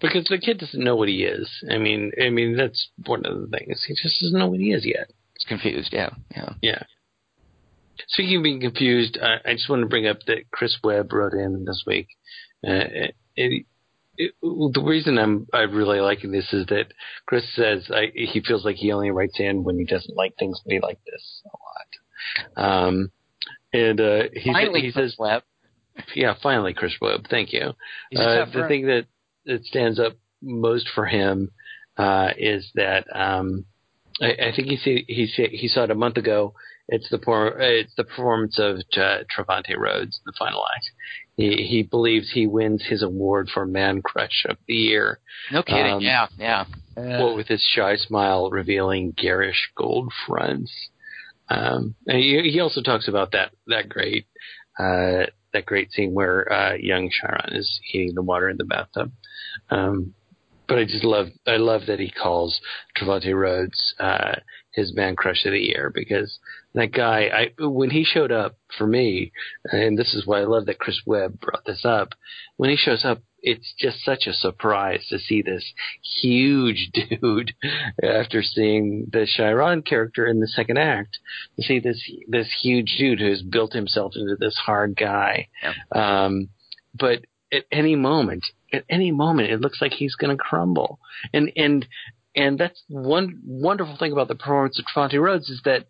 because 0.00 0.24
the 0.28 0.38
kid 0.38 0.58
doesn't 0.58 0.82
know 0.82 0.96
what 0.96 1.08
he 1.08 1.24
is. 1.24 1.50
I 1.70 1.78
mean, 1.78 2.12
I 2.22 2.30
mean 2.30 2.56
that's 2.56 2.90
one 3.06 3.24
of 3.24 3.40
the 3.40 3.58
things. 3.58 3.84
He 3.86 3.94
just 3.94 4.20
doesn't 4.20 4.38
know 4.38 4.48
what 4.48 4.60
he 4.60 4.72
is 4.72 4.84
yet. 4.84 5.10
He's 5.34 5.46
confused. 5.48 5.90
Yeah, 5.92 6.10
yeah. 6.34 6.52
Yeah. 6.62 6.82
Speaking 8.08 8.36
of 8.36 8.42
being 8.42 8.60
confused, 8.60 9.18
I, 9.20 9.50
I 9.50 9.54
just 9.54 9.70
want 9.70 9.82
to 9.82 9.88
bring 9.88 10.06
up 10.06 10.18
that 10.26 10.50
Chris 10.50 10.76
Webb 10.84 11.12
wrote 11.12 11.32
in 11.32 11.64
this 11.64 11.84
week. 11.86 12.08
Uh, 12.66 13.08
it, 13.36 13.66
it, 14.18 14.34
the 14.40 14.82
reason 14.84 15.18
I'm 15.18 15.46
I 15.52 15.60
really 15.60 16.00
liking 16.00 16.30
this 16.30 16.52
is 16.52 16.66
that 16.66 16.86
Chris 17.26 17.44
says 17.54 17.90
I, 17.90 18.12
he 18.14 18.40
feels 18.40 18.64
like 18.64 18.76
he 18.76 18.92
only 18.92 19.10
writes 19.10 19.38
in 19.38 19.64
when 19.64 19.78
he 19.78 19.84
doesn't 19.84 20.16
like 20.16 20.34
things 20.38 20.60
to 20.60 20.68
be 20.68 20.80
like 20.80 20.98
this 21.04 21.42
a 21.46 22.58
lot. 22.58 22.86
Um, 22.86 23.10
and 23.72 24.00
uh, 24.00 24.22
he, 24.32 24.52
Finally, 24.52 24.80
he 24.82 24.90
says, 24.90 25.16
Webb. 25.18 25.42
"Yeah, 26.14 26.34
finally, 26.42 26.74
Chris 26.74 26.94
Webb. 27.00 27.26
Thank 27.28 27.52
you." 27.52 27.72
Uh, 28.16 28.44
the 28.62 28.68
thing 28.68 28.86
that 28.86 29.06
that 29.46 29.64
stands 29.64 29.98
up 29.98 30.14
most 30.42 30.88
for 30.94 31.06
him 31.06 31.50
uh, 31.96 32.30
is 32.36 32.70
that 32.74 33.06
um, 33.14 33.64
I, 34.20 34.32
I 34.32 34.52
think 34.54 34.68
he 34.68 34.76
see, 34.76 35.04
he 35.08 35.26
see, 35.26 35.48
he 35.48 35.68
saw 35.68 35.84
it 35.84 35.90
a 35.90 35.94
month 35.94 36.16
ago. 36.16 36.54
It's 36.88 37.08
the 37.10 37.18
por- 37.18 37.58
it's 37.58 37.94
the 37.96 38.04
performance 38.04 38.58
of 38.58 38.78
uh, 38.96 39.24
Trevante 39.34 39.76
Rhodes 39.76 40.20
in 40.20 40.22
the 40.24 40.32
final 40.38 40.62
act. 40.76 40.90
He 41.36 41.66
he 41.68 41.82
believes 41.82 42.30
he 42.32 42.46
wins 42.46 42.84
his 42.88 43.02
award 43.02 43.48
for 43.52 43.66
Man 43.66 44.02
Crush 44.02 44.46
of 44.48 44.56
the 44.66 44.74
Year. 44.74 45.18
No 45.50 45.62
kidding. 45.62 45.94
Um, 45.94 46.00
yeah, 46.00 46.26
yeah. 46.38 46.64
What 46.96 47.36
with 47.36 47.48
his 47.48 47.62
shy 47.62 47.96
smile 47.96 48.50
revealing 48.50 49.12
garish 49.16 49.70
gold 49.76 50.12
fronts. 50.26 50.72
Um, 51.48 51.94
he, 52.08 52.50
he 52.52 52.60
also 52.60 52.82
talks 52.82 53.08
about 53.08 53.32
that 53.32 53.52
that 53.66 53.88
great 53.88 54.26
uh, 54.78 55.26
that 55.56 55.66
great 55.66 55.90
scene 55.90 56.12
where 56.12 56.50
uh, 56.52 56.74
young 56.74 57.10
Chiron 57.10 57.56
is 57.56 57.80
heating 57.84 58.14
the 58.14 58.22
water 58.22 58.48
in 58.48 58.58
the 58.58 58.64
bathtub. 58.64 59.10
Um, 59.70 60.14
but 60.68 60.78
I 60.78 60.84
just 60.84 61.04
love 61.04 61.28
I 61.46 61.56
love 61.56 61.82
that 61.86 62.00
he 62.00 62.10
calls 62.10 62.60
Trevante 62.96 63.34
Rhodes 63.34 63.94
uh, 63.98 64.36
his 64.72 64.94
man 64.94 65.16
crush 65.16 65.44
of 65.46 65.52
the 65.52 65.60
year 65.60 65.90
because 65.94 66.38
that 66.74 66.92
guy 66.92 67.30
I 67.32 67.62
when 67.62 67.90
he 67.90 68.04
showed 68.04 68.32
up 68.32 68.56
for 68.76 68.86
me 68.86 69.32
and 69.64 69.96
this 69.96 70.14
is 70.14 70.26
why 70.26 70.40
I 70.40 70.44
love 70.44 70.66
that 70.66 70.78
Chris 70.78 71.00
Webb 71.06 71.40
brought 71.40 71.64
this 71.64 71.84
up 71.84 72.10
when 72.56 72.70
he 72.70 72.76
shows 72.76 73.04
up 73.04 73.22
it's 73.42 73.74
just 73.78 74.04
such 74.04 74.26
a 74.26 74.32
surprise 74.32 75.06
to 75.08 75.18
see 75.18 75.42
this 75.42 75.64
huge 76.20 76.90
dude 77.20 77.54
after 78.02 78.42
seeing 78.42 79.06
the 79.12 79.26
Chiron 79.26 79.82
character 79.82 80.26
in 80.26 80.40
the 80.40 80.48
second 80.48 80.78
act. 80.78 81.18
To 81.56 81.62
see 81.62 81.78
this 81.78 82.10
this 82.28 82.52
huge 82.62 82.96
dude 82.98 83.20
who's 83.20 83.42
built 83.42 83.72
himself 83.72 84.14
into 84.16 84.36
this 84.36 84.56
hard 84.56 84.96
guy. 84.96 85.48
Um, 85.94 86.48
but 86.94 87.24
at 87.52 87.64
any 87.70 87.94
moment 87.94 88.44
at 88.72 88.84
any 88.88 89.12
moment 89.12 89.50
it 89.50 89.60
looks 89.60 89.80
like 89.80 89.92
he's 89.92 90.14
going 90.14 90.36
to 90.36 90.42
crumble. 90.42 90.98
And 91.32 91.52
and 91.56 91.86
and 92.34 92.58
that's 92.58 92.82
one 92.88 93.40
wonderful 93.44 93.96
thing 93.96 94.12
about 94.12 94.28
the 94.28 94.34
performance 94.34 94.78
of 94.78 94.84
Trevante 94.86 95.20
Rhodes 95.20 95.48
is 95.48 95.60
that 95.64 95.86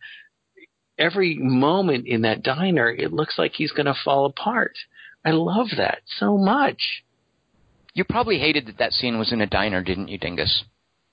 every 0.99 1.37
moment 1.39 2.07
in 2.07 2.23
that 2.23 2.43
diner 2.43 2.91
it 2.91 3.13
looks 3.13 3.39
like 3.39 3.53
he's 3.55 3.73
going 3.73 3.87
to 3.87 3.95
fall 4.05 4.27
apart. 4.27 4.77
I 5.25 5.31
love 5.31 5.69
that 5.77 6.03
so 6.19 6.39
much 6.39 7.03
You 7.97 8.05
probably 8.05 8.39
hated 8.39 8.67
that 8.67 8.77
that 8.77 8.93
scene 8.93 9.19
was 9.19 9.33
in 9.33 9.41
a 9.41 9.47
diner, 9.47 9.83
didn't 9.83 10.09
you, 10.09 10.19
Dingus? 10.19 10.65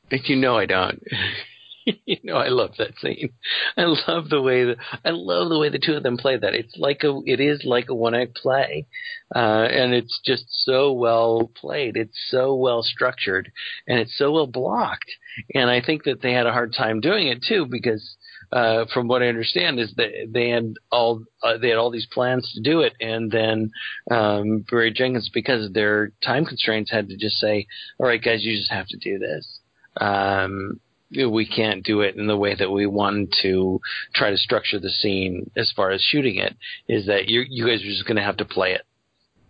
But 0.10 0.28
you 0.28 0.36
know 0.36 0.58
I 0.58 0.66
don't. 0.66 1.02
you 2.06 2.18
know 2.26 2.36
I 2.36 2.50
love 2.50 2.72
that 2.78 3.00
scene. 3.00 3.30
I 3.78 3.84
love 4.06 4.28
the 4.28 4.42
way 4.42 4.66
that 4.66 4.76
I 5.06 5.12
love 5.12 5.48
the 5.48 5.58
way 5.58 5.70
the 5.70 5.80
two 5.80 5.94
of 5.94 6.04
them 6.04 6.18
play 6.18 6.36
that. 6.36 6.54
It's 6.54 6.76
like 6.76 7.06
a 7.06 7.22
it 7.26 7.40
is 7.40 7.64
like 7.64 7.88
a 7.88 7.96
one 7.96 8.14
act 8.14 8.36
play, 8.36 8.86
uh, 9.34 9.40
and 9.40 9.94
it's 9.94 10.20
just 10.26 10.44
so 10.66 10.92
well 10.92 11.50
played. 11.56 11.96
It's 11.96 12.20
so 12.30 12.54
well 12.54 12.84
structured, 12.84 13.54
and 13.88 14.02
it's 14.02 14.18
so 14.18 14.34
well 14.34 14.48
blocked. 14.48 15.10
And 15.56 15.70
I 15.70 15.80
think 15.80 16.04
that 16.04 16.22
they 16.22 16.34
had 16.34 16.48
a 16.48 16.52
hard 16.52 16.74
time 16.78 17.00
doing 17.00 17.28
it 17.28 17.46
too 17.48 17.66
because. 17.66 18.18
Uh, 18.54 18.86
from 18.94 19.08
what 19.08 19.24
I 19.24 19.28
understand, 19.28 19.80
is 19.80 19.94
that 19.96 20.12
they 20.30 20.50
had 20.50 20.76
all 20.92 21.24
uh, 21.42 21.58
they 21.58 21.70
had 21.70 21.78
all 21.78 21.90
these 21.90 22.08
plans 22.12 22.52
to 22.54 22.62
do 22.62 22.82
it, 22.82 22.94
and 23.02 23.32
then 23.32 23.72
um, 24.12 24.66
Barry 24.70 24.92
Jenkins, 24.94 25.30
because 25.34 25.66
of 25.66 25.74
their 25.74 26.12
time 26.24 26.46
constraints, 26.46 26.92
had 26.92 27.10
to 27.10 27.18
just 27.18 27.38
say, 27.38 27.66
"All 27.98 28.06
right, 28.06 28.24
guys, 28.24 28.44
you 28.44 28.56
just 28.56 28.72
have 28.72 28.88
to 28.88 28.98
do 28.98 29.18
this." 29.18 29.60
um, 30.00 30.80
we 31.12 31.46
can't 31.46 31.84
do 31.84 32.02
it 32.02 32.16
in 32.16 32.28
the 32.28 32.38
way 32.38 32.56
that 32.56 32.72
we 32.72 32.88
want 32.88 33.36
to 33.44 33.80
try 34.16 34.32
to 34.32 34.38
structure 34.38 34.80
the 34.80 34.90
scene 34.90 35.50
as 35.56 35.72
far 35.76 35.92
as 35.92 36.02
shooting 36.02 36.38
it 36.38 36.56
is 36.88 37.06
that 37.06 37.28
you 37.28 37.44
you 37.48 37.68
guys 37.68 37.82
are 37.82 37.90
just 37.90 38.08
going 38.08 38.18
to 38.18 38.24
have 38.24 38.38
to 38.38 38.46
play 38.46 38.72
it. 38.74 38.82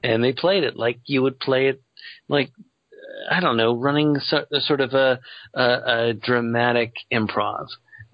And 0.04 0.22
they 0.22 0.34
played 0.34 0.64
it 0.64 0.76
like 0.76 1.00
you 1.06 1.22
would 1.22 1.40
play 1.40 1.68
it 1.68 1.82
like 2.28 2.52
I 3.32 3.40
don't 3.40 3.56
know 3.56 3.78
running 3.78 4.20
so, 4.20 4.46
sort 4.60 4.82
of 4.82 4.94
a, 4.94 5.20
a, 5.54 5.64
a 5.64 6.14
dramatic 6.14 6.94
improv. 7.12 7.68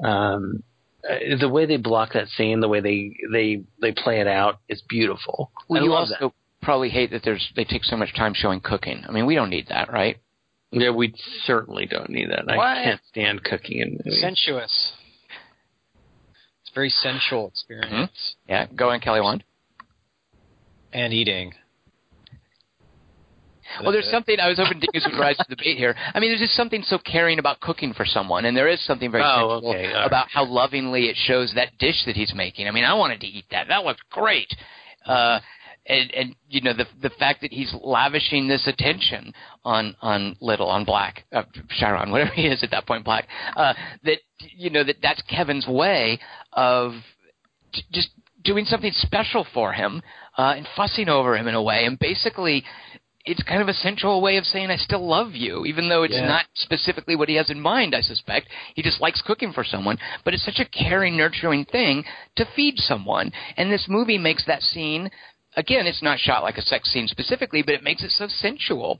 Um, 0.04 0.64
uh, 1.08 1.38
the 1.40 1.50
way 1.50 1.66
they 1.66 1.78
block 1.78 2.14
that 2.14 2.28
scene 2.30 2.60
the 2.60 2.68
way 2.68 2.80
they 2.82 3.16
they 3.32 3.64
they 3.82 3.92
play 3.92 4.20
it 4.20 4.28
out 4.28 4.60
is 4.68 4.82
beautiful 4.90 5.52
Well, 5.68 5.82
I 5.82 5.86
you 5.86 5.92
love 5.92 6.10
also 6.22 6.34
probably 6.62 6.90
hate 6.90 7.12
that 7.12 7.24
there's 7.24 7.52
they 7.56 7.64
take 7.64 7.84
so 7.84 7.96
much 7.96 8.14
time 8.16 8.34
showing 8.34 8.60
cooking. 8.60 9.04
I 9.08 9.12
mean, 9.12 9.26
we 9.26 9.36
don't 9.36 9.50
need 9.50 9.68
that, 9.70 9.92
right? 9.92 10.18
yeah 10.72 10.92
we 10.92 11.14
certainly 11.46 11.86
don't 11.88 12.10
need 12.10 12.30
that 12.30 12.46
What? 12.46 12.60
I 12.60 12.84
can't 12.84 13.02
stand 13.10 13.44
cooking 13.44 13.80
in 13.80 13.92
movies 13.94 14.22
Sensuous. 14.22 14.94
It's 16.62 16.72
a 16.72 16.76
very 16.76 16.90
sensual 16.90 17.48
experience. 17.48 18.36
Yeah, 18.48 18.68
go 18.76 18.90
on, 18.90 19.00
Kelly 19.00 19.22
Wand. 19.22 19.44
And 20.94 21.14
eating. 21.14 21.54
Well, 23.84 23.92
there's 23.92 24.10
something 24.10 24.40
I 24.40 24.48
was 24.48 24.58
hoping 24.58 24.80
Dingus 24.80 25.08
would 25.12 25.20
rise 25.20 25.38
to 25.38 25.46
the 25.50 25.56
bait 25.56 25.78
here. 25.78 25.96
I 26.14 26.20
mean, 26.20 26.30
there's 26.32 26.42
just 26.42 26.56
something 26.56 26.82
so 26.84 26.98
caring 27.00 27.40
about 27.40 27.60
cooking 27.60 27.94
for 27.94 28.06
someone, 28.06 28.46
and 28.46 28.56
there 28.58 28.68
is 28.68 28.84
something 28.86 29.12
very 29.12 29.24
Oh, 29.24 29.60
sensual 29.62 29.72
okay, 29.72 29.88
all 29.88 29.94
right. 30.00 30.06
about 30.08 30.28
how 30.30 30.46
lovingly 30.46 31.06
it 31.10 31.16
shows 31.18 31.54
that 31.56 31.78
dish 31.78 32.04
that 32.06 32.16
he's 32.16 32.34
making. 32.36 32.68
I 32.68 32.72
mean, 32.72 32.84
I 32.86 32.94
wanted 32.94 33.20
to 33.22 33.28
eat 33.28 33.46
that. 33.52 33.68
That 33.68 33.84
looks 33.86 34.02
great. 34.12 34.52
Uh, 35.06 35.40
and, 35.86 36.12
and 36.14 36.36
you 36.50 36.62
know 36.62 36.74
the 36.74 36.86
the 37.02 37.10
fact 37.12 37.42
that 37.42 37.52
he's 37.52 37.74
lavishing 37.82 38.48
this 38.48 38.68
attention 38.68 39.34
on 39.64 39.96
on 40.02 40.36
Little 40.40 40.68
on 40.70 40.84
Black 40.86 41.26
uh, 41.32 41.44
Chiron 41.80 42.12
whatever 42.12 42.30
he 42.32 42.46
is 42.48 42.62
at 42.64 42.70
that 42.72 42.86
point 42.86 43.04
Black 43.06 43.28
uh, 43.56 43.74
that 44.04 44.20
you 44.56 44.70
know 44.70 44.84
that 44.84 44.98
that's 45.02 45.22
Kevin's 45.24 45.66
way 45.68 46.20
of 46.54 46.92
j- 47.72 47.82
just 47.92 48.10
doing 48.44 48.66
something 48.66 48.92
special 48.94 49.48
for 49.54 49.72
him 49.74 50.02
uh, 50.38 50.54
and 50.58 50.68
fussing 50.76 51.10
over 51.10 51.36
him 51.36 51.48
in 51.48 51.56
a 51.56 51.64
way 51.64 51.86
and 51.86 51.98
basically 51.98 52.64
it's 53.26 53.44
kind 53.44 53.62
of 53.62 53.68
a 53.68 53.74
sensual 53.74 54.22
way 54.22 54.38
of 54.38 54.46
saying 54.46 54.72
I 54.72 54.78
still 54.78 55.06
love 55.06 55.34
you, 55.34 55.66
even 55.66 55.90
though 55.90 56.04
it's 56.04 56.16
Yeah. 56.16 56.28
not 56.28 56.46
specifically 56.56 57.16
what 57.16 57.30
he 57.30 57.36
has 57.36 57.50
in 57.50 57.60
mind. 57.60 57.94
I 57.94 58.02
suspect 58.02 58.48
he 58.76 58.82
just 58.82 59.02
likes 59.02 59.22
cooking 59.22 59.52
for 59.52 59.64
someone, 59.64 59.98
but 60.24 60.34
it's 60.34 60.46
such 60.46 60.60
a 60.60 60.66
caring, 60.66 61.18
nurturing 61.18 61.66
thing 61.66 62.06
to 62.38 62.46
feed 62.56 62.80
someone. 62.80 63.32
And 63.58 63.72
this 63.72 63.88
movie 63.88 64.18
makes 64.18 64.46
that 64.46 64.64
scene. 64.64 65.12
Again, 65.56 65.86
it's 65.86 66.02
not 66.02 66.20
shot 66.20 66.44
like 66.44 66.58
a 66.58 66.62
sex 66.62 66.90
scene 66.92 67.08
specifically, 67.08 67.62
but 67.62 67.74
it 67.76 67.84
makes 67.84 68.04
it 68.04 68.12
so 68.12 68.28
sensual. 68.28 69.00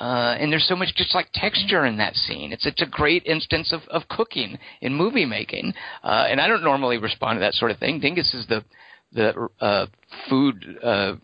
Uh, 0.00 0.36
and 0.38 0.50
there's 0.52 0.66
so 0.68 0.76
much 0.76 0.94
just 0.94 1.14
like 1.14 1.28
texture 1.34 1.84
in 1.84 1.96
that 1.98 2.14
scene. 2.14 2.52
It's 2.52 2.64
it's 2.66 2.82
a 2.82 2.86
great 2.86 3.26
instance 3.26 3.72
of, 3.72 3.82
of 3.88 4.06
cooking 4.08 4.56
in 4.80 4.94
movie 4.94 5.26
making. 5.26 5.74
Uh, 6.04 6.26
and 6.30 6.40
I 6.40 6.46
don't 6.46 6.62
normally 6.62 6.98
respond 6.98 7.36
to 7.36 7.40
that 7.40 7.54
sort 7.54 7.72
of 7.72 7.78
thing. 7.78 7.98
Dingus 7.98 8.32
is 8.32 8.46
the 8.46 8.64
the 9.12 9.48
uh, 9.60 9.86
food 10.30 10.78
uh, 10.82 11.14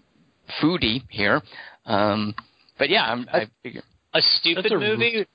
foodie 0.60 1.02
here. 1.08 1.40
Um, 1.86 2.34
but 2.78 2.90
yeah, 2.90 3.04
I'm, 3.04 3.26
I 3.32 3.46
figure. 3.62 3.82
A 4.14 4.20
stupid 4.20 4.72
a- 4.72 4.78
movie 4.78 5.26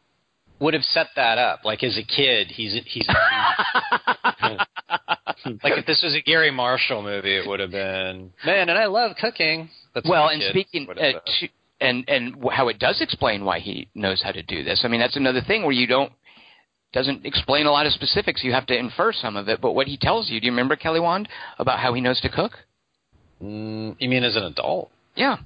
would 0.60 0.74
have 0.74 0.84
set 0.84 1.08
that 1.16 1.38
up. 1.38 1.64
Like 1.64 1.84
as 1.84 1.98
a 1.98 2.04
kid, 2.04 2.48
he's 2.48 2.80
he's 2.86 3.08
like 5.64 5.78
if 5.78 5.86
this 5.86 6.02
was 6.04 6.16
a 6.16 6.22
Gary 6.22 6.52
Marshall 6.52 7.02
movie, 7.02 7.36
it 7.36 7.48
would 7.48 7.60
have 7.60 7.72
been 7.72 8.32
man. 8.46 8.70
And 8.70 8.78
I 8.78 8.86
love 8.86 9.16
cooking. 9.20 9.70
That's 9.94 10.08
Well, 10.08 10.30
and 10.30 10.42
speaking 10.50 10.88
uh, 10.90 10.96
to, 10.96 11.48
and 11.82 12.08
and 12.08 12.36
how 12.52 12.68
it 12.68 12.80
does 12.80 13.02
explain 13.02 13.46
why 13.46 13.60
he 13.60 13.88
knows 13.96 14.22
how 14.22 14.32
to 14.32 14.44
do 14.44 14.64
this. 14.64 14.82
I 14.84 14.88
mean, 14.88 15.00
that's 15.00 15.18
another 15.18 15.42
thing 15.42 15.64
where 15.64 15.72
you 15.72 15.88
don't 15.88 16.12
doesn't 16.92 17.26
explain 17.26 17.66
a 17.66 17.72
lot 17.72 17.86
of 17.86 17.94
specifics. 17.94 18.44
You 18.44 18.52
have 18.52 18.66
to 18.68 18.78
infer 18.78 19.14
some 19.14 19.36
of 19.36 19.48
it. 19.48 19.62
But 19.62 19.74
what 19.74 19.88
he 19.88 19.98
tells 19.98 20.30
you, 20.30 20.40
do 20.40 20.46
you 20.46 20.52
remember 20.52 20.76
Kelly 20.76 21.00
Wand 21.00 21.30
about 21.60 21.80
how 21.80 21.94
he 21.94 22.02
knows 22.02 22.20
to 22.22 22.30
cook? 22.30 22.54
Mm, 23.42 23.96
you 24.00 24.10
mean 24.10 24.24
as 24.24 24.36
an 24.36 24.44
adult? 24.44 24.90
Yeah. 25.16 25.38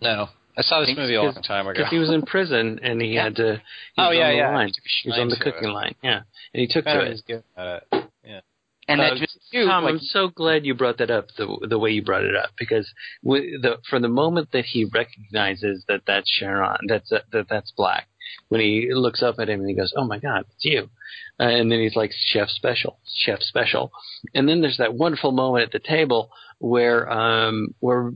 No, 0.00 0.28
I 0.56 0.62
saw 0.62 0.80
this 0.80 0.88
Thanks, 0.88 0.98
movie 1.00 1.14
a 1.14 1.22
long 1.22 1.30
because- 1.32 1.46
time 1.46 1.66
ago. 1.66 1.78
because 1.78 1.90
he 1.90 1.98
was 1.98 2.10
in 2.10 2.22
prison 2.22 2.78
and 2.82 3.00
he 3.00 3.08
Yeah. 3.14 3.24
had 3.24 3.36
to. 3.36 3.54
He 3.94 4.02
Oh, 4.02 4.08
was 4.08 4.18
yeah, 4.18 4.24
on 4.26 4.30
the 4.32 4.36
yeah. 4.36 4.54
Line. 4.54 4.66
He 4.68 4.72
took 4.72 4.84
a 4.84 4.88
He 5.02 5.08
was 5.10 5.18
on 5.18 5.28
the 5.28 5.36
cooking 5.36 5.68
it. 5.70 5.72
line. 5.72 5.94
Yeah, 6.02 6.20
and 6.52 6.60
he 6.60 6.66
took 6.66 6.84
Kind 6.84 7.00
to 7.00 7.06
it. 7.06 7.10
was 7.10 7.20
good 7.22 7.42
at 7.56 7.84
it. 7.92 8.44
And 8.88 9.00
Uh, 9.00 9.10
that 9.10 9.18
just 9.18 9.38
too, 9.52 9.64
Tom, 9.64 9.84
like, 9.84 9.92
I'm 9.92 10.00
so 10.00 10.26
glad 10.28 10.66
you 10.66 10.74
brought 10.74 10.98
that 10.98 11.08
up 11.10 11.28
the 11.38 11.46
the 11.70 11.78
way 11.78 11.92
you 11.92 12.02
brought 12.02 12.24
it 12.24 12.34
up 12.34 12.50
because 12.58 12.92
w- 13.22 13.60
the, 13.60 13.78
from 13.88 14.02
the 14.02 14.08
moment 14.08 14.50
that 14.52 14.64
he 14.64 14.84
recognizes 14.86 15.84
that 15.86 16.02
that's 16.04 16.28
Chiron, 16.28 16.78
that's 16.88 17.08
that 17.10 17.46
that's 17.48 17.70
Black, 17.76 18.08
when 18.48 18.60
he 18.60 18.88
looks 18.92 19.22
up 19.22 19.36
at 19.38 19.48
him 19.48 19.60
and 19.60 19.68
he 19.68 19.76
goes, 19.76 19.94
"Oh 19.96 20.04
my 20.04 20.18
God, 20.18 20.46
it's 20.50 20.64
you," 20.64 20.90
uh, 21.38 21.44
and 21.44 21.70
then 21.70 21.78
he's 21.78 21.94
like, 21.94 22.10
"Chef 22.12 22.48
special, 22.50 22.98
chef 23.06 23.40
special," 23.42 23.92
and 24.34 24.48
then 24.48 24.60
there's 24.62 24.78
that 24.78 24.94
wonderful 24.94 25.30
moment 25.30 25.64
at 25.64 25.70
the 25.72 25.78
table 25.88 26.32
where 26.58 27.08
um 27.08 27.76
where 27.78 28.12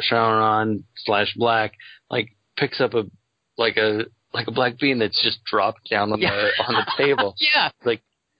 Chiron 0.00 0.84
slash 1.04 1.34
Black 1.36 1.72
like 2.10 2.30
picks 2.56 2.80
up 2.80 2.94
a 2.94 3.04
like 3.58 3.76
a 3.76 4.06
like 4.32 4.48
a 4.48 4.52
black 4.52 4.78
bean 4.78 4.98
that's 4.98 5.22
just 5.22 5.42
dropped 5.44 5.88
down 5.90 6.12
on 6.12 6.20
Yeah. 6.20 6.30
the 6.34 6.64
on 6.64 6.74
the 6.74 6.92
table. 7.04 7.34
Yeah, 7.40 7.70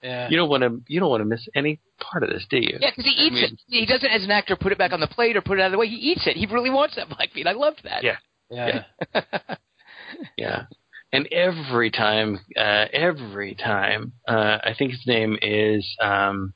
Yeah. 0.02 0.28
You 0.28 0.36
don't 0.36 0.48
want 0.50 0.62
to 0.62 0.82
you 0.88 1.00
don't 1.00 1.08
want 1.10 1.22
to 1.22 1.24
miss 1.24 1.48
any 1.54 1.80
part 2.00 2.22
of 2.22 2.28
this, 2.30 2.44
do 2.50 2.58
you? 2.58 2.78
yeah, 2.80 2.90
because 2.90 3.04
he 3.04 3.16
I 3.18 3.26
eats 3.26 3.34
mean- 3.34 3.44
it. 3.44 3.60
He 3.66 3.86
doesn't, 3.86 4.08
as 4.10 4.22
an 4.24 4.30
actor, 4.30 4.56
put 4.56 4.72
it 4.72 4.78
back 4.78 4.92
on 4.92 5.00
the 5.00 5.06
plate 5.06 5.36
or 5.36 5.40
put 5.40 5.58
it 5.58 5.62
out 5.62 5.66
of 5.66 5.72
the 5.72 5.78
way. 5.78 5.86
He 5.88 5.96
eats 5.96 6.26
it. 6.26 6.36
He 6.36 6.46
really 6.46 6.70
wants 6.70 6.96
that 6.96 7.08
black 7.08 7.32
bean. 7.34 7.46
I 7.46 7.52
loved 7.52 7.80
that. 7.84 8.02
Yeah. 8.04 8.16
yeah. 8.50 8.82
Yeah. 10.36 10.62
And 11.12 11.28
every 11.32 11.90
time, 11.90 12.40
uh, 12.58 12.86
every 12.92 13.54
time, 13.54 14.12
uh, 14.28 14.58
I 14.62 14.74
think 14.76 14.90
his 14.90 15.06
name 15.06 15.38
is 15.40 15.86
um, 16.02 16.52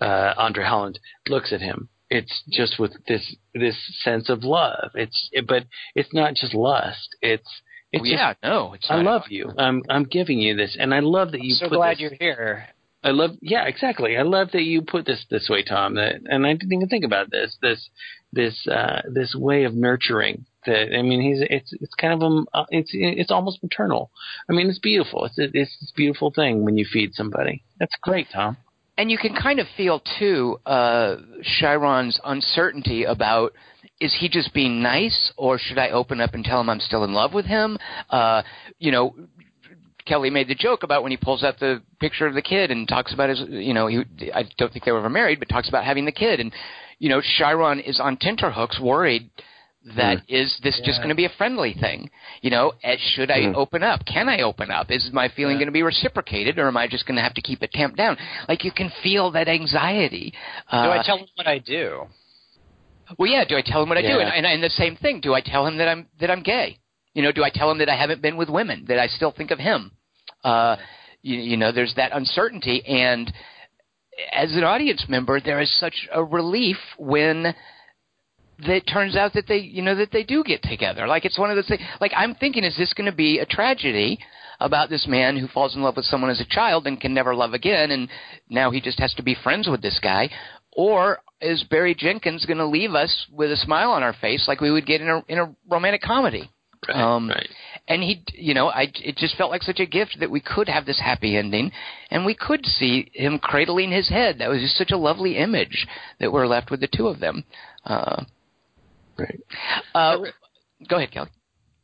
uh, 0.00 0.34
Andre 0.36 0.64
Holland 0.64 0.98
looks 1.28 1.50
at 1.52 1.60
him. 1.62 1.88
It's 2.10 2.42
just 2.50 2.78
with 2.78 2.92
this 3.06 3.36
this 3.54 3.76
sense 4.02 4.28
of 4.28 4.42
love. 4.42 4.90
It's 4.94 5.30
but 5.46 5.64
it's 5.94 6.12
not 6.12 6.34
just 6.34 6.54
lust. 6.54 7.16
It's 7.22 7.48
it's 7.92 8.02
Oh, 8.02 8.04
just, 8.04 8.12
yeah, 8.12 8.34
no, 8.42 8.74
it's 8.74 8.86
I 8.90 9.02
love 9.02 9.22
you. 9.30 9.50
I'm 9.56 9.82
I'm 9.88 10.04
giving 10.04 10.38
you 10.38 10.56
this, 10.56 10.76
and 10.78 10.94
I 10.94 11.00
love 11.00 11.32
that 11.32 11.42
you. 11.42 11.54
so 11.54 11.68
put 11.68 11.76
glad 11.76 11.92
this, 11.94 12.00
you're 12.00 12.14
here. 12.18 12.66
I 13.02 13.12
love, 13.12 13.30
yeah, 13.40 13.64
exactly. 13.64 14.18
I 14.18 14.22
love 14.22 14.50
that 14.52 14.62
you 14.62 14.82
put 14.82 15.06
this 15.06 15.24
this 15.30 15.48
way, 15.48 15.62
Tom. 15.62 15.94
That, 15.94 16.16
and 16.26 16.46
I 16.46 16.52
didn't 16.52 16.72
even 16.72 16.88
think 16.88 17.04
about 17.04 17.30
this. 17.30 17.56
This, 17.62 17.88
this, 18.30 18.66
uh, 18.66 19.00
this 19.10 19.34
way 19.34 19.64
of 19.64 19.72
nurturing. 19.72 20.44
That 20.66 20.94
I 20.94 21.00
mean, 21.00 21.22
he's 21.22 21.42
it's 21.48 21.72
it's 21.80 21.94
kind 21.94 22.12
of 22.12 22.20
a 22.20 22.44
uh, 22.58 22.66
it's 22.68 22.90
it's 22.92 23.30
almost 23.30 23.62
maternal. 23.62 24.10
I 24.50 24.52
mean, 24.52 24.68
it's 24.68 24.78
beautiful. 24.78 25.24
It's 25.24 25.38
it's 25.38 25.52
this 25.54 25.92
beautiful 25.96 26.30
thing 26.30 26.62
when 26.62 26.76
you 26.76 26.84
feed 26.84 27.14
somebody. 27.14 27.64
That's 27.78 27.94
great, 28.02 28.26
Tom. 28.30 28.58
And 29.00 29.10
you 29.10 29.16
can 29.16 29.34
kind 29.34 29.60
of 29.60 29.66
feel 29.78 30.02
too 30.18 30.58
uh, 30.66 31.16
Chiron's 31.58 32.20
uncertainty 32.22 33.04
about 33.04 33.54
is 33.98 34.14
he 34.20 34.28
just 34.28 34.52
being 34.52 34.82
nice 34.82 35.32
or 35.38 35.58
should 35.58 35.78
I 35.78 35.88
open 35.88 36.20
up 36.20 36.34
and 36.34 36.44
tell 36.44 36.60
him 36.60 36.68
I'm 36.68 36.80
still 36.80 37.04
in 37.04 37.14
love 37.14 37.32
with 37.32 37.46
him? 37.46 37.78
Uh, 38.10 38.42
you 38.78 38.92
know, 38.92 39.14
Kelly 40.04 40.28
made 40.28 40.48
the 40.48 40.54
joke 40.54 40.82
about 40.82 41.02
when 41.02 41.12
he 41.12 41.16
pulls 41.16 41.42
out 41.42 41.58
the 41.58 41.82
picture 41.98 42.26
of 42.26 42.34
the 42.34 42.42
kid 42.42 42.70
and 42.70 42.86
talks 42.86 43.14
about 43.14 43.30
his, 43.30 43.42
you 43.48 43.72
know, 43.72 43.86
he, 43.86 44.04
I 44.34 44.42
don't 44.58 44.70
think 44.70 44.84
they 44.84 44.92
were 44.92 44.98
ever 44.98 45.08
married, 45.08 45.38
but 45.38 45.48
talks 45.48 45.70
about 45.70 45.86
having 45.86 46.04
the 46.04 46.12
kid. 46.12 46.38
And, 46.38 46.52
you 46.98 47.08
know, 47.08 47.22
Chiron 47.38 47.80
is 47.80 48.00
on 48.00 48.18
tenterhooks 48.18 48.78
worried 48.78 49.30
that 49.96 50.22
is 50.28 50.56
this 50.62 50.80
just 50.84 50.98
going 50.98 51.08
to 51.10 51.14
be 51.14 51.24
a 51.24 51.30
friendly 51.38 51.74
thing? 51.74 52.10
You 52.42 52.50
know, 52.50 52.72
eh, 52.82 52.96
should 53.14 53.30
I 53.30 53.40
Mm. 53.40 53.54
open 53.56 53.82
up? 53.82 54.04
Can 54.06 54.28
I 54.28 54.40
open 54.42 54.70
up? 54.70 54.90
Is 54.90 55.10
my 55.12 55.28
feeling 55.28 55.56
Yeah. 55.56 55.60
going 55.60 55.68
to 55.68 55.72
be 55.72 55.82
reciprocated, 55.82 56.58
or 56.58 56.68
am 56.68 56.76
I 56.76 56.86
just 56.86 57.06
going 57.06 57.16
to 57.16 57.22
have 57.22 57.34
to 57.34 57.42
keep 57.42 57.62
it 57.62 57.72
tamped 57.72 57.96
down? 57.96 58.16
Like 58.48 58.64
you 58.64 58.72
can 58.72 58.90
feel 59.02 59.30
that 59.32 59.48
anxiety. 59.48 60.32
Uh, 60.70 60.84
Do 60.84 60.90
I 60.92 61.02
tell 61.02 61.18
him 61.18 61.26
what 61.34 61.46
I 61.46 61.58
do? 61.58 62.06
well, 63.18 63.30
yeah. 63.30 63.44
Do 63.44 63.56
I 63.56 63.62
tell 63.62 63.82
him 63.82 63.88
what 63.88 63.98
I 63.98 64.02
do? 64.02 64.20
And, 64.20 64.30
and, 64.30 64.46
and 64.46 64.62
the 64.62 64.70
same 64.70 64.96
thing. 64.96 65.20
Do 65.20 65.34
I 65.34 65.40
tell 65.40 65.66
him 65.66 65.76
that 65.78 65.88
I'm 65.88 66.06
that 66.20 66.30
I'm 66.30 66.42
gay? 66.42 66.78
You 67.14 67.22
know, 67.22 67.32
do 67.32 67.42
I 67.42 67.50
tell 67.50 67.70
him 67.70 67.78
that 67.78 67.88
I 67.88 67.96
haven't 67.96 68.22
been 68.22 68.36
with 68.36 68.48
women? 68.48 68.84
That 68.88 68.98
I 69.00 69.08
still 69.08 69.32
think 69.32 69.50
of 69.50 69.58
him? 69.58 69.90
Uh, 70.44 70.76
you, 71.22 71.36
you 71.38 71.56
know, 71.56 71.72
there's 71.72 71.94
that 71.96 72.12
uncertainty, 72.14 72.82
and 72.86 73.32
as 74.32 74.54
an 74.54 74.64
audience 74.64 75.04
member, 75.08 75.40
there 75.40 75.60
is 75.60 75.70
such 75.80 76.08
a 76.12 76.22
relief 76.22 76.76
when 76.98 77.54
it 78.68 78.86
turns 78.86 79.16
out 79.16 79.32
that 79.34 79.46
they, 79.46 79.58
you 79.58 79.82
know, 79.82 79.94
that 79.94 80.10
they 80.12 80.24
do 80.24 80.42
get 80.44 80.62
together. 80.62 81.06
Like 81.06 81.24
it's 81.24 81.38
one 81.38 81.50
of 81.50 81.56
those 81.56 81.68
things. 81.68 81.82
Like 82.00 82.12
I'm 82.16 82.34
thinking, 82.34 82.64
is 82.64 82.76
this 82.76 82.92
going 82.94 83.10
to 83.10 83.16
be 83.16 83.38
a 83.38 83.46
tragedy 83.46 84.18
about 84.60 84.90
this 84.90 85.06
man 85.06 85.36
who 85.36 85.48
falls 85.48 85.74
in 85.74 85.82
love 85.82 85.96
with 85.96 86.04
someone 86.04 86.30
as 86.30 86.40
a 86.40 86.44
child 86.54 86.86
and 86.86 87.00
can 87.00 87.14
never 87.14 87.34
love 87.34 87.54
again, 87.54 87.90
and 87.90 88.08
now 88.48 88.70
he 88.70 88.80
just 88.80 89.00
has 89.00 89.14
to 89.14 89.22
be 89.22 89.34
friends 89.42 89.68
with 89.68 89.80
this 89.82 89.98
guy, 90.02 90.28
or 90.72 91.18
is 91.40 91.64
Barry 91.64 91.94
Jenkins 91.94 92.44
going 92.44 92.58
to 92.58 92.66
leave 92.66 92.94
us 92.94 93.26
with 93.32 93.50
a 93.50 93.56
smile 93.56 93.90
on 93.90 94.02
our 94.02 94.12
face 94.12 94.46
like 94.46 94.60
we 94.60 94.70
would 94.70 94.86
get 94.86 95.00
in 95.00 95.08
a 95.08 95.22
in 95.28 95.38
a 95.38 95.54
romantic 95.68 96.02
comedy? 96.02 96.50
Right. 96.88 96.96
Um, 96.96 97.28
right. 97.28 97.48
and 97.88 98.02
he 98.02 98.24
you 98.32 98.54
know 98.54 98.68
i 98.68 98.90
it 99.04 99.16
just 99.18 99.36
felt 99.36 99.50
like 99.50 99.62
such 99.62 99.80
a 99.80 99.86
gift 99.86 100.16
that 100.18 100.30
we 100.30 100.40
could 100.40 100.66
have 100.66 100.86
this 100.86 100.98
happy 100.98 101.36
ending 101.36 101.70
and 102.10 102.24
we 102.24 102.34
could 102.34 102.64
see 102.64 103.10
him 103.12 103.38
cradling 103.38 103.90
his 103.92 104.08
head 104.08 104.38
that 104.38 104.48
was 104.48 104.62
just 104.62 104.78
such 104.78 104.90
a 104.90 104.96
lovely 104.96 105.36
image 105.36 105.86
that 106.20 106.32
we're 106.32 106.46
left 106.46 106.70
with 106.70 106.80
the 106.80 106.88
two 106.88 107.06
of 107.06 107.20
them 107.20 107.44
uh 107.84 108.24
Right. 109.20 109.40
uh 109.94 110.16
go 110.88 110.96
ahead 110.96 111.10
kelly 111.12 111.30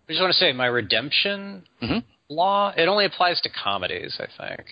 I 0.09 0.13
just 0.13 0.21
want 0.23 0.33
to 0.33 0.39
say 0.39 0.53
my 0.53 0.67
redemption 0.67 1.65
Mhm. 1.83 2.05
law. 2.29 2.73
It 2.77 2.87
only 2.89 3.05
applies 3.07 3.41
to 3.43 3.49
comedies, 3.51 4.19
I 4.21 4.27
think, 4.39 4.67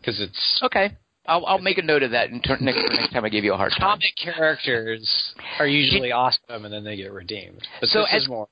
because 0.00 0.20
it's 0.20 0.60
okay 0.62 0.96
i'll 1.26 1.46
i'll 1.46 1.60
make 1.60 1.78
a 1.78 1.82
note 1.82 2.02
of 2.02 2.10
that 2.10 2.30
and 2.30 2.42
turn 2.42 2.58
next 2.62 2.78
next 2.90 3.12
time 3.12 3.24
i 3.24 3.28
give 3.28 3.44
you 3.44 3.52
a 3.54 3.56
hard 3.56 3.70
time 3.70 3.80
comic 4.00 4.14
characters 4.16 5.34
are 5.60 5.68
usually 5.68 6.10
awesome 6.10 6.64
and 6.64 6.72
then 6.74 6.82
they 6.82 6.96
get 6.96 7.12
redeemed. 7.12 7.66
But 7.80 7.90
So 7.90 8.00
this 8.00 8.08
as- 8.12 8.22
is 8.22 8.28
more. 8.28 8.48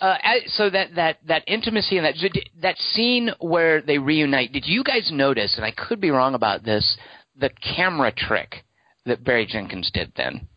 uh, 0.00 0.18
as- 0.22 0.52
so 0.52 0.68
that 0.68 0.94
that 0.96 1.18
that 1.26 1.42
intimacy 1.46 1.96
and 1.96 2.04
that 2.06 2.16
that 2.60 2.76
scene 2.78 3.30
where 3.40 3.80
they 3.80 3.96
reunite. 3.98 4.52
Did 4.52 4.66
you 4.66 4.82
guys 4.84 5.10
notice? 5.10 5.56
And 5.56 5.64
I 5.64 5.70
could 5.70 6.00
be 6.00 6.10
wrong 6.10 6.34
about 6.34 6.64
this. 6.64 6.98
The 7.36 7.48
camera 7.76 8.12
trick 8.12 8.64
that 9.06 9.24
Barry 9.24 9.46
Jenkins 9.46 9.90
did 9.90 10.12
then. 10.16 10.48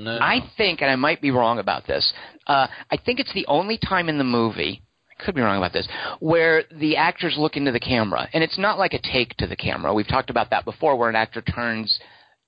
No. 0.00 0.18
I 0.18 0.40
think, 0.56 0.80
and 0.80 0.90
I 0.90 0.96
might 0.96 1.20
be 1.20 1.30
wrong 1.30 1.58
about 1.58 1.86
this. 1.86 2.12
Uh, 2.46 2.66
I 2.90 2.96
think 2.96 3.20
it's 3.20 3.32
the 3.34 3.46
only 3.46 3.78
time 3.78 4.08
in 4.08 4.18
the 4.18 4.24
movie. 4.24 4.82
I 5.10 5.22
could 5.22 5.34
be 5.34 5.42
wrong 5.42 5.58
about 5.58 5.74
this, 5.74 5.86
where 6.20 6.64
the 6.78 6.96
actors 6.96 7.36
look 7.36 7.56
into 7.56 7.70
the 7.70 7.80
camera, 7.80 8.26
and 8.32 8.42
it's 8.42 8.58
not 8.58 8.78
like 8.78 8.94
a 8.94 9.00
take 9.12 9.36
to 9.36 9.46
the 9.46 9.56
camera. 9.56 9.92
We've 9.92 10.08
talked 10.08 10.30
about 10.30 10.50
that 10.50 10.64
before, 10.64 10.96
where 10.96 11.10
an 11.10 11.16
actor 11.16 11.42
turns 11.42 12.00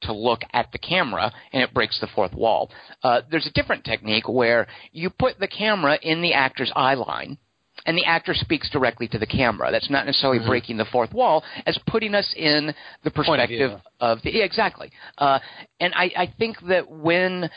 to 0.02 0.12
look 0.12 0.40
at 0.52 0.70
the 0.72 0.78
camera 0.78 1.32
and 1.52 1.62
it 1.62 1.72
breaks 1.72 2.00
the 2.00 2.08
fourth 2.14 2.32
wall. 2.32 2.70
Uh, 3.02 3.20
there's 3.30 3.46
a 3.46 3.52
different 3.52 3.84
technique 3.84 4.28
where 4.28 4.66
you 4.90 5.10
put 5.10 5.38
the 5.38 5.46
camera 5.46 5.98
in 6.02 6.22
the 6.22 6.34
actor's 6.34 6.72
eye 6.74 6.94
line 6.94 7.38
and 7.86 7.96
the 7.96 8.04
actor 8.04 8.34
speaks 8.34 8.70
directly 8.70 9.08
to 9.08 9.18
the 9.18 9.26
camera. 9.26 9.70
That's 9.70 9.90
not 9.90 10.06
necessarily 10.06 10.38
Mhm. 10.38 10.46
breaking 10.46 10.76
the 10.76 10.84
fourth 10.84 11.12
wall, 11.12 11.44
as 11.66 11.76
putting 11.86 12.14
us 12.14 12.32
in 12.34 12.74
the 13.02 13.10
perspective 13.10 13.80
of 14.00 14.22
the 14.22 14.32
yeah, 14.32 14.44
exactly. 14.44 14.90
Uh, 15.18 15.38
and 15.80 15.92
I, 15.94 16.12
I 16.16 16.26
think 16.38 16.60
that 16.68 16.88
when 16.88 17.50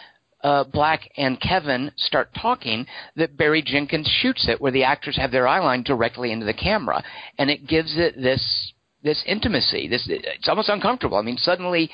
uh, 0.44 0.64
Black 0.66 1.10
and 1.18 1.40
Kevin 1.42 1.92
start 1.96 2.30
talking, 2.36 2.86
that 3.16 3.36
Barry 3.36 3.64
Jenkins 3.64 4.08
shoots 4.22 4.48
it 4.48 4.62
where 4.62 4.72
the 4.72 4.84
actors 4.84 5.16
have 5.18 5.32
their 5.32 5.48
eye 5.48 5.60
line 5.60 5.82
directly 5.82 6.32
into 6.32 6.46
the 6.46 6.54
camera, 6.54 7.04
and 7.40 7.50
it 7.50 7.66
gives 7.68 7.98
it 7.98 8.16
this 8.22 8.74
this 9.04 9.24
intimacy. 9.26 9.88
This 9.88 10.08
it's 10.08 10.48
almost 10.48 10.70
uncomfortable. 10.70 11.18
I 11.18 11.22
mean, 11.22 11.38
suddenly. 11.38 11.92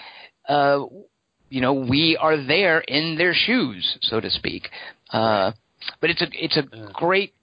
Uh, 0.47 0.85
you 1.49 1.59
know, 1.59 1.73
we 1.73 2.17
are 2.17 2.37
there 2.37 2.79
in 2.79 3.17
their 3.17 3.33
shoes, 3.33 3.97
so 4.01 4.21
to 4.21 4.29
speak. 4.29 4.69
Uh, 5.11 5.51
but 5.99 6.09
it's 6.09 6.21
a 6.21 6.27
it's 6.31 6.57
a 6.57 6.63
great 6.93 7.33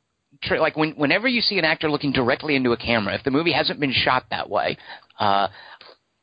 trick. 0.42 0.60
Like 0.60 0.76
when 0.76 0.92
whenever 0.92 1.28
you 1.28 1.40
see 1.40 1.58
an 1.58 1.64
actor 1.64 1.90
looking 1.90 2.12
directly 2.12 2.56
into 2.56 2.72
a 2.72 2.76
camera, 2.76 3.14
if 3.14 3.24
the 3.24 3.30
movie 3.30 3.52
hasn't 3.52 3.80
been 3.80 3.92
shot 3.92 4.24
that 4.30 4.48
way, 4.48 4.76
uh, 5.18 5.48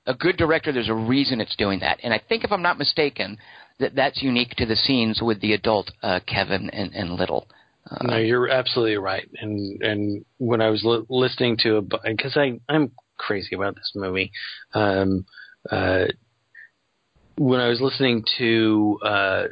a 0.05 0.13
good 0.13 0.37
director, 0.37 0.71
there's 0.71 0.89
a 0.89 0.93
reason 0.93 1.41
it's 1.41 1.55
doing 1.55 1.79
that. 1.79 1.99
And 2.03 2.13
I 2.13 2.19
think, 2.29 2.43
if 2.43 2.51
I'm 2.51 2.61
not 2.61 2.77
mistaken, 2.77 3.37
that 3.79 3.95
that's 3.95 4.21
unique 4.21 4.51
to 4.57 4.65
the 4.65 4.75
scenes 4.75 5.21
with 5.21 5.41
the 5.41 5.53
adult 5.53 5.91
uh, 6.03 6.19
Kevin 6.27 6.69
and, 6.69 6.93
and 6.93 7.11
Little. 7.11 7.47
Uh, 7.89 8.07
No, 8.07 8.17
you're 8.17 8.49
absolutely 8.49 8.97
right. 8.97 9.27
And 9.41 9.81
and 9.81 10.25
when 10.37 10.61
I 10.61 10.69
was 10.69 10.83
li- 10.83 11.05
listening 11.09 11.57
to 11.63 11.77
a 11.77 11.81
because 11.81 12.37
I 12.37 12.59
I'm 12.69 12.91
crazy 13.17 13.55
about 13.55 13.75
this 13.75 13.91
movie, 13.95 14.31
um, 14.73 15.25
uh, 15.69 16.05
when 17.37 17.59
I 17.59 17.67
was 17.67 17.81
listening 17.81 18.23
to 18.37 18.99
uh, 19.03 19.43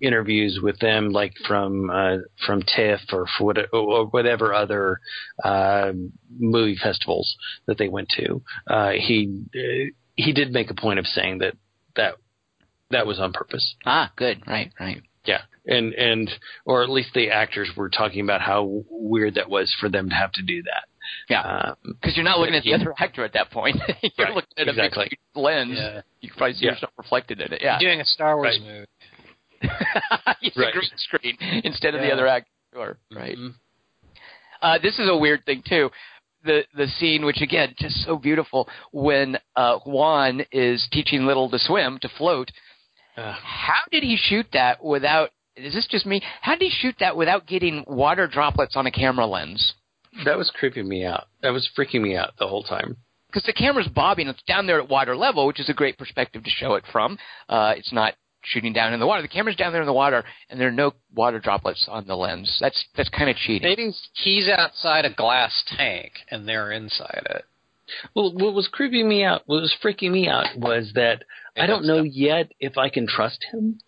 interviews 0.00 0.60
with 0.62 0.78
them, 0.78 1.10
like 1.10 1.34
from 1.46 1.90
uh, 1.90 2.18
from 2.46 2.62
TIFF 2.62 3.00
or 3.12 3.26
for 3.38 3.44
what, 3.44 3.58
or 3.72 4.06
whatever 4.06 4.54
other 4.54 5.00
uh, 5.44 5.92
movie 6.38 6.76
festivals 6.82 7.34
that 7.66 7.78
they 7.78 7.88
went 7.88 8.08
to, 8.16 8.42
uh, 8.68 8.90
he 8.90 9.42
uh, 9.54 9.90
he 10.16 10.32
did 10.32 10.52
make 10.52 10.70
a 10.70 10.74
point 10.74 10.98
of 10.98 11.06
saying 11.06 11.38
that 11.38 11.54
that 11.96 12.14
that 12.90 13.06
was 13.06 13.20
on 13.20 13.32
purpose. 13.32 13.74
ah, 13.86 14.10
good, 14.16 14.42
right, 14.46 14.72
right. 14.80 15.02
Yeah, 15.24 15.42
and 15.66 15.92
and 15.94 16.30
or 16.64 16.82
at 16.82 16.88
least 16.90 17.10
the 17.14 17.30
actors 17.30 17.68
were 17.76 17.90
talking 17.90 18.22
about 18.22 18.40
how 18.40 18.82
weird 18.90 19.34
that 19.34 19.50
was 19.50 19.74
for 19.78 19.88
them 19.88 20.08
to 20.08 20.14
have 20.14 20.32
to 20.32 20.42
do 20.42 20.62
that. 20.62 20.84
Yeah. 21.28 21.40
Um, 21.42 21.76
Because 22.00 22.14
you're 22.16 22.24
not 22.24 22.38
looking 22.38 22.54
at 22.54 22.62
the 22.62 22.72
other 22.74 22.94
actor 22.98 23.24
at 23.24 23.32
that 23.32 23.50
point. 23.50 23.76
you're 24.02 24.26
Right, 24.26 24.34
looking 24.34 24.58
at 24.58 24.68
a 24.68 24.72
big 24.72 24.92
lens. 25.34 25.72
Yeah. 25.74 26.02
You 26.20 26.28
can 26.28 26.38
probably 26.38 26.54
see 26.54 26.66
Yeah. 26.66 26.72
yourself 26.72 26.92
reflected 26.96 27.40
in 27.40 27.52
it. 27.52 27.60
Yeah. 27.62 27.78
doing 27.80 28.00
a 28.00 28.04
Star 28.04 28.36
Wars 28.36 28.58
Right. 28.62 28.74
movie. 28.74 28.86
Right. 30.56 30.68
a 30.68 30.72
green 30.72 30.90
screen 30.96 31.36
instead 31.64 31.94
of 31.94 32.00
the 32.00 32.10
other 32.12 32.26
actor. 32.26 32.48
Right. 33.14 33.36
Mhm. 33.36 33.54
Uh, 34.62 34.78
this 34.82 34.98
is 34.98 35.08
a 35.08 35.16
weird 35.16 35.44
thing 35.46 35.62
too. 35.66 35.90
The 36.44 36.64
the 36.74 36.86
scene, 36.98 37.24
which 37.24 37.40
again, 37.42 37.74
just 37.78 37.96
so 38.04 38.16
beautiful, 38.16 38.68
when 38.92 39.38
uh, 39.56 39.78
Juan 39.84 40.42
is 40.52 40.86
teaching 40.92 41.26
Little 41.26 41.50
to 41.50 41.58
swim 41.58 41.98
to 42.00 42.08
float. 42.16 42.50
uh, 43.16 43.32
How 43.42 43.82
did 43.90 44.02
he 44.02 44.16
shoot 44.16 44.46
that 44.52 44.82
without? 44.82 45.30
Is 45.56 45.74
this 45.74 45.86
just 45.90 46.06
me? 46.06 46.22
How 46.40 46.52
did 46.52 46.62
he 46.62 46.70
shoot 46.70 46.94
that 47.00 47.16
without 47.16 47.46
getting 47.46 47.84
water 47.86 48.26
droplets 48.26 48.76
on 48.76 48.86
a 48.86 48.90
camera 48.90 49.26
lens? 49.26 49.74
that 50.24 50.36
was 50.36 50.50
creeping 50.58 50.88
me 50.88 51.04
out. 51.04 51.26
That 51.42 51.50
was 51.50 51.68
freaking 51.78 52.00
me 52.02 52.16
out 52.16 52.32
the 52.38 52.48
whole 52.48 52.64
time. 52.64 52.96
Because 53.28 53.44
the 53.44 53.52
camera's 53.52 53.86
bobbing, 53.86 54.26
it's 54.26 54.42
down 54.42 54.66
there 54.66 54.80
at 54.80 54.88
water 54.88 55.16
level, 55.16 55.46
which 55.46 55.60
is 55.60 55.68
a 55.68 55.72
great 55.74 55.96
perspective 55.96 56.42
to 56.42 56.50
show 56.50 56.74
it 56.74 56.82
from. 56.90 57.16
Uh, 57.48 57.74
it's 57.76 57.92
not 57.92 58.14
shooting 58.42 58.72
down 58.72 58.92
in 58.92 59.00
the 59.00 59.06
water. 59.06 59.22
The 59.22 59.28
camera's 59.28 59.56
down 59.56 59.72
there 59.72 59.82
in 59.82 59.86
the 59.86 59.92
water, 59.92 60.24
and 60.48 60.60
there 60.60 60.68
are 60.68 60.72
no 60.72 60.92
water 61.14 61.38
droplets 61.38 61.86
on 61.88 62.06
the 62.06 62.16
lens. 62.16 62.58
That's 62.60 62.84
that's 62.96 63.08
kind 63.10 63.30
of 63.30 63.36
cheating. 63.36 63.68
Maybe 63.68 63.92
he's 64.14 64.48
outside 64.48 65.04
a 65.04 65.12
glass 65.12 65.62
tank 65.76 66.12
and 66.30 66.48
they're 66.48 66.72
inside 66.72 67.26
it. 67.30 67.44
Well, 68.14 68.32
what 68.32 68.54
was 68.54 68.68
creeping 68.68 69.08
me 69.08 69.24
out, 69.24 69.42
what 69.46 69.60
was 69.62 69.74
freaking 69.82 70.12
me 70.12 70.28
out, 70.28 70.46
was 70.56 70.92
that 70.94 71.24
I 71.56 71.66
don't 71.66 71.84
know 71.86 72.02
yet 72.02 72.52
if 72.60 72.78
I 72.78 72.88
can 72.88 73.08
trust 73.08 73.44
him, 73.50 73.80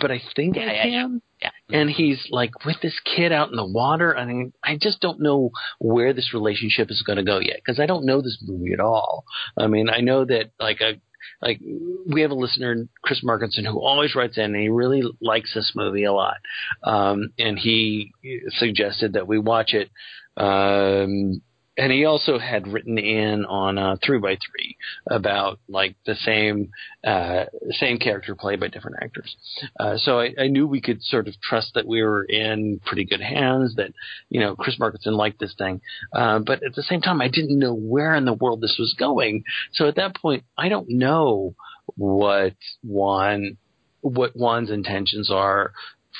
but 0.00 0.10
I 0.10 0.20
think 0.34 0.56
Yeah, 0.56 0.62
I 0.62 0.66
yeah, 0.72 0.84
yeah. 0.86 1.02
can. 1.02 1.22
Yeah. 1.42 1.50
And 1.70 1.90
he's 1.90 2.26
like 2.30 2.64
with 2.64 2.76
this 2.82 2.98
kid 3.04 3.32
out 3.32 3.50
in 3.50 3.56
the 3.56 3.66
water. 3.66 4.16
I 4.16 4.24
mean, 4.24 4.52
I 4.64 4.76
just 4.80 5.00
don't 5.00 5.20
know 5.20 5.50
where 5.78 6.12
this 6.14 6.32
relationship 6.34 6.90
is 6.90 7.02
going 7.02 7.18
to 7.18 7.22
go 7.22 7.38
yet 7.38 7.56
because 7.56 7.78
I 7.80 7.86
don't 7.86 8.04
know 8.06 8.20
this 8.22 8.38
movie 8.46 8.72
at 8.72 8.80
all. 8.80 9.24
I 9.58 9.66
mean, 9.66 9.88
I 9.90 10.00
know 10.00 10.24
that 10.24 10.52
like 10.58 10.78
I. 10.80 11.00
Like 11.42 11.60
we 12.06 12.22
have 12.22 12.30
a 12.30 12.34
listener, 12.34 12.86
Chris 13.02 13.22
Markinson, 13.24 13.64
who 13.64 13.80
always 13.80 14.14
writes 14.14 14.38
in, 14.38 14.44
and 14.44 14.56
he 14.56 14.68
really 14.68 15.02
likes 15.20 15.54
this 15.54 15.72
movie 15.74 16.04
a 16.04 16.12
lot. 16.12 16.36
Um, 16.82 17.30
and 17.38 17.58
he 17.58 18.12
suggested 18.50 19.14
that 19.14 19.26
we 19.26 19.38
watch 19.38 19.74
it. 19.74 19.90
Um, 20.36 21.42
and 21.80 21.90
he 21.90 22.04
also 22.04 22.38
had 22.38 22.68
written 22.68 22.98
in 22.98 23.46
on 23.46 23.78
uh, 23.78 23.96
three 24.04 24.18
by 24.18 24.36
three 24.36 24.76
about 25.10 25.58
like 25.66 25.96
the 26.04 26.14
same 26.14 26.70
uh, 27.04 27.46
same 27.70 27.98
character 27.98 28.34
played 28.34 28.60
by 28.60 28.68
different 28.68 28.98
actors. 29.00 29.34
Uh, 29.78 29.96
so 29.96 30.20
I, 30.20 30.34
I 30.38 30.48
knew 30.48 30.66
we 30.66 30.82
could 30.82 31.02
sort 31.02 31.26
of 31.26 31.40
trust 31.40 31.72
that 31.74 31.86
we 31.86 32.02
were 32.02 32.24
in 32.24 32.80
pretty 32.84 33.06
good 33.06 33.22
hands. 33.22 33.76
That 33.76 33.92
you 34.28 34.40
know 34.40 34.54
Chris 34.56 34.78
Markinson 34.78 35.14
liked 35.14 35.40
this 35.40 35.54
thing, 35.56 35.80
uh, 36.12 36.40
but 36.40 36.62
at 36.62 36.74
the 36.74 36.82
same 36.82 37.00
time 37.00 37.22
I 37.22 37.28
didn't 37.28 37.58
know 37.58 37.74
where 37.74 38.14
in 38.14 38.26
the 38.26 38.34
world 38.34 38.60
this 38.60 38.76
was 38.78 38.94
going. 38.98 39.44
So 39.72 39.88
at 39.88 39.96
that 39.96 40.14
point 40.14 40.44
I 40.58 40.68
don't 40.68 40.90
know 40.90 41.54
what 41.96 42.54
Juan 42.82 43.56
what 44.02 44.34
Juan's 44.34 44.70
intentions 44.70 45.30
are 45.30 45.72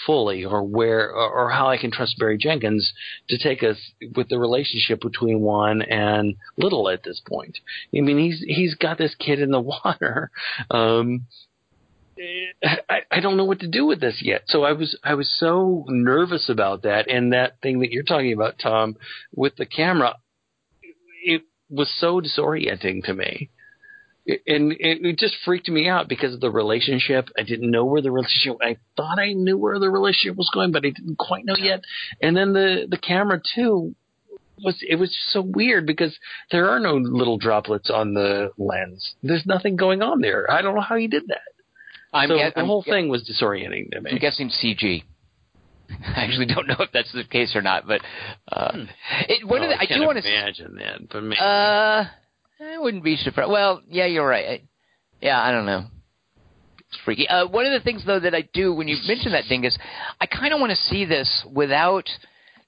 fully 0.07 0.45
or 0.45 0.63
where 0.63 1.11
or, 1.11 1.31
or 1.31 1.51
how 1.51 1.69
I 1.69 1.79
can 1.79 1.91
trust 1.91 2.19
Barry 2.19 2.39
Jenkins 2.39 2.93
to 3.29 3.39
take 3.39 3.63
us 3.63 3.79
with 4.15 4.29
the 4.29 4.39
relationship 4.39 5.01
between 5.01 5.41
Juan 5.41 5.83
and 5.83 6.37
Little 6.57 6.89
at 6.89 7.03
this 7.03 7.21
point. 7.27 7.59
I 7.97 8.01
mean 8.01 8.19
he's 8.19 8.45
he's 8.47 8.75
got 8.75 8.99
this 8.99 9.15
kid 9.15 9.41
in 9.41 9.51
the 9.51 9.61
water. 9.85 10.31
Um 10.71 11.27
I, 12.63 13.01
I 13.11 13.21
don't 13.21 13.39
know 13.39 13.47
what 13.47 13.61
to 13.61 13.69
do 13.69 13.87
with 13.87 14.01
this 14.01 14.21
yet. 14.23 14.43
So 14.47 14.63
I 14.63 14.73
was 14.73 14.99
I 15.03 15.15
was 15.15 15.31
so 15.39 15.85
nervous 15.89 16.49
about 16.49 16.83
that 16.83 17.09
and 17.09 17.33
that 17.33 17.61
thing 17.63 17.81
that 17.81 17.93
you're 17.93 18.03
talking 18.03 18.33
about, 18.33 18.59
Tom, 18.63 18.97
with 19.35 19.57
the 19.57 19.67
camera. 19.67 20.17
It 21.25 21.43
was 21.69 21.91
so 21.99 22.21
disorienting 22.21 23.05
to 23.05 23.15
me 23.15 23.51
and 24.47 24.75
it, 24.79 25.19
just 25.19 25.35
freaked 25.45 25.69
me 25.69 25.89
out 25.89 26.09
because 26.09 26.35
of 26.35 26.41
the 26.41 26.51
relationship. 26.51 27.29
I 27.39 27.43
didn't 27.43 27.71
know 27.71 27.85
where 27.85 28.03
the 28.03 28.11
relationship. 28.13 28.59
I 28.63 28.77
thought 28.97 29.19
I 29.19 29.33
knew 29.33 29.57
where 29.59 29.79
the 29.79 29.91
relationship 29.91 30.37
was 30.37 30.51
going, 30.53 30.73
but 30.73 30.85
I 30.85 30.91
didn't 30.91 31.19
quite 31.19 31.45
know 31.45 31.57
yet. 31.59 31.81
And 32.23 32.37
then 32.37 32.53
the 32.53 32.87
the 32.89 32.99
camera 32.99 33.41
too 33.55 33.95
was 34.63 34.77
it 34.87 34.97
was 34.97 35.17
so 35.31 35.41
weird 35.41 35.87
because 35.87 36.17
there 36.51 36.69
are 36.71 36.79
no 36.79 36.95
little 36.97 37.39
droplets 37.39 37.91
on 37.91 38.13
the 38.15 38.51
lens. 38.59 39.15
There's 39.23 39.47
nothing 39.47 39.77
going 39.77 40.03
on 40.03 40.21
there. 40.21 40.51
I 40.51 40.61
don't 40.63 40.75
know 40.75 40.81
how 40.83 40.97
he 40.97 41.07
did 41.09 41.25
that. 41.29 41.41
I'm, 42.13 42.29
so 42.29 42.37
gue- 42.37 42.51
the 42.55 42.61
I'm 42.61 42.67
whole 42.67 42.83
thing 42.83 43.09
was 43.09 43.23
disorienting 43.23 43.91
to 43.93 44.01
me. 44.03 44.11
I'm 44.13 44.19
guessing 44.19 44.51
CG. 44.51 45.05
I 45.91 46.25
actually 46.25 46.47
don't 46.47 46.67
know 46.69 46.77
if 46.81 46.91
that's 46.93 47.13
the 47.13 47.25
case 47.25 47.57
or 47.57 47.63
not, 47.63 47.87
but 47.87 48.01
uh, 48.53 48.85
it, 49.29 49.47
one 49.47 49.61
Oh, 49.63 49.65
of 49.65 49.71
the, 49.71 49.77
I 49.77 49.87
I 49.89 49.99
do 49.99 50.05
want 50.07 50.23
to. 50.23 50.29
imagine 50.29 50.77
that, 50.77 51.09
but 51.11 51.23
maybe. 51.23 51.41
Uh, 51.41 52.05
I 52.61 52.79
wouldn't 52.79 53.05
be 53.05 53.17
surprised. 53.17 53.51
Well, 53.51 53.83
yeah, 53.89 54.07
you're 54.07 54.27
right. 54.27 54.47
I, 54.47 54.63
yeah, 55.21 55.41
I 55.41 55.51
don't 55.51 55.67
know. 55.67 55.87
It's 56.79 56.99
freaky. 57.05 57.29
Uh, 57.29 57.47
one 57.47 57.67
of 57.67 57.73
the 57.73 57.85
things 57.85 58.05
though 58.05 58.21
that 58.21 58.35
I 58.35 58.49
do 58.53 58.75
when 58.75 58.89
you 58.89 58.97
mention 59.07 59.33
that 59.33 59.45
Dingus, 59.49 59.79
I 60.21 60.27
kind 60.27 60.53
of 60.53 60.61
want 60.61 60.71
to 60.71 60.77
see 60.77 61.05
this 61.05 61.45
without 61.51 62.09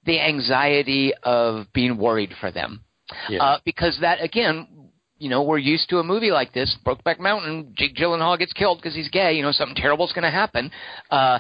the 0.07 0.21
anxiety 0.21 1.13
of 1.23 1.67
being 1.73 1.97
worried 1.97 2.33
for 2.41 2.51
them, 2.51 2.85
yeah. 3.29 3.43
uh, 3.43 3.59
because 3.65 3.99
that 4.01 4.23
again. 4.23 4.69
You 5.19 5.29
know, 5.29 5.45
we're 5.45 5.59
used 5.59 5.89
to 5.91 5.99
a 5.99 6.03
movie 6.03 6.33
like 6.33 6.53
this, 6.53 6.77
Brokeback 6.85 7.21
Mountain. 7.21 7.75
Jake 7.77 7.95
Gyllenhaal 7.95 8.37
gets 8.37 8.53
killed 8.53 8.79
because 8.79 8.93
he's 8.93 9.09
gay. 9.09 9.35
You 9.35 9.43
know, 9.43 9.53
something 9.53 9.77
terrible's 9.77 10.13
going 10.13 10.25
to 10.25 10.33
happen, 10.33 10.69
uh, 11.13 11.39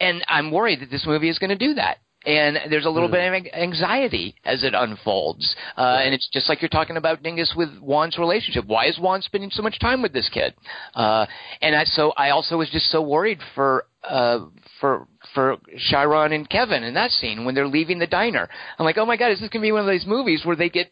and 0.00 0.24
I'm 0.26 0.50
worried 0.50 0.80
that 0.80 0.90
this 0.90 1.04
movie 1.04 1.28
is 1.28 1.38
going 1.38 1.50
to 1.50 1.56
do 1.56 1.74
that. 1.74 1.98
And 2.26 2.58
there's 2.68 2.84
a 2.84 2.90
little 2.90 3.08
Hmm. 3.08 3.12
bit 3.14 3.26
of 3.28 3.32
an- 3.34 3.54
anxiety 3.54 4.34
as 4.44 4.62
it 4.62 4.74
unfolds. 4.74 5.56
Uh, 5.78 6.00
And 6.04 6.12
it's 6.14 6.28
just 6.28 6.48
like 6.50 6.60
you're 6.60 6.68
talking 6.68 6.98
about 6.98 7.22
Dingus 7.22 7.54
with 7.56 7.70
Juan's 7.80 8.18
relationship. 8.18 8.66
Why 8.66 8.86
is 8.86 8.98
Juan 8.98 9.22
spending 9.22 9.50
so 9.50 9.62
much 9.62 9.78
time 9.78 10.02
with 10.02 10.12
this 10.12 10.28
kid? 10.28 10.52
Uh, 10.94 11.24
and 11.62 11.74
I, 11.74 11.84
so 11.84 12.12
I 12.18 12.30
also 12.30 12.58
was 12.58 12.68
just 12.70 12.90
so 12.90 13.00
worried 13.00 13.38
for, 13.54 13.86
uh, 14.04 14.40
for, 14.80 15.06
for 15.34 15.56
Chiron 15.78 16.32
and 16.32 16.48
Kevin 16.48 16.82
in 16.82 16.92
that 16.94 17.10
scene 17.10 17.44
when 17.46 17.54
they're 17.54 17.66
leaving 17.66 17.98
the 17.98 18.06
diner. 18.06 18.48
I'm 18.78 18.84
like, 18.84 18.98
oh 18.98 19.06
my 19.06 19.16
God, 19.16 19.32
is 19.32 19.40
this 19.40 19.48
going 19.48 19.62
to 19.62 19.66
be 19.66 19.72
one 19.72 19.80
of 19.80 19.86
those 19.86 20.04
movies 20.06 20.44
where 20.44 20.56
they 20.56 20.68
get, 20.68 20.90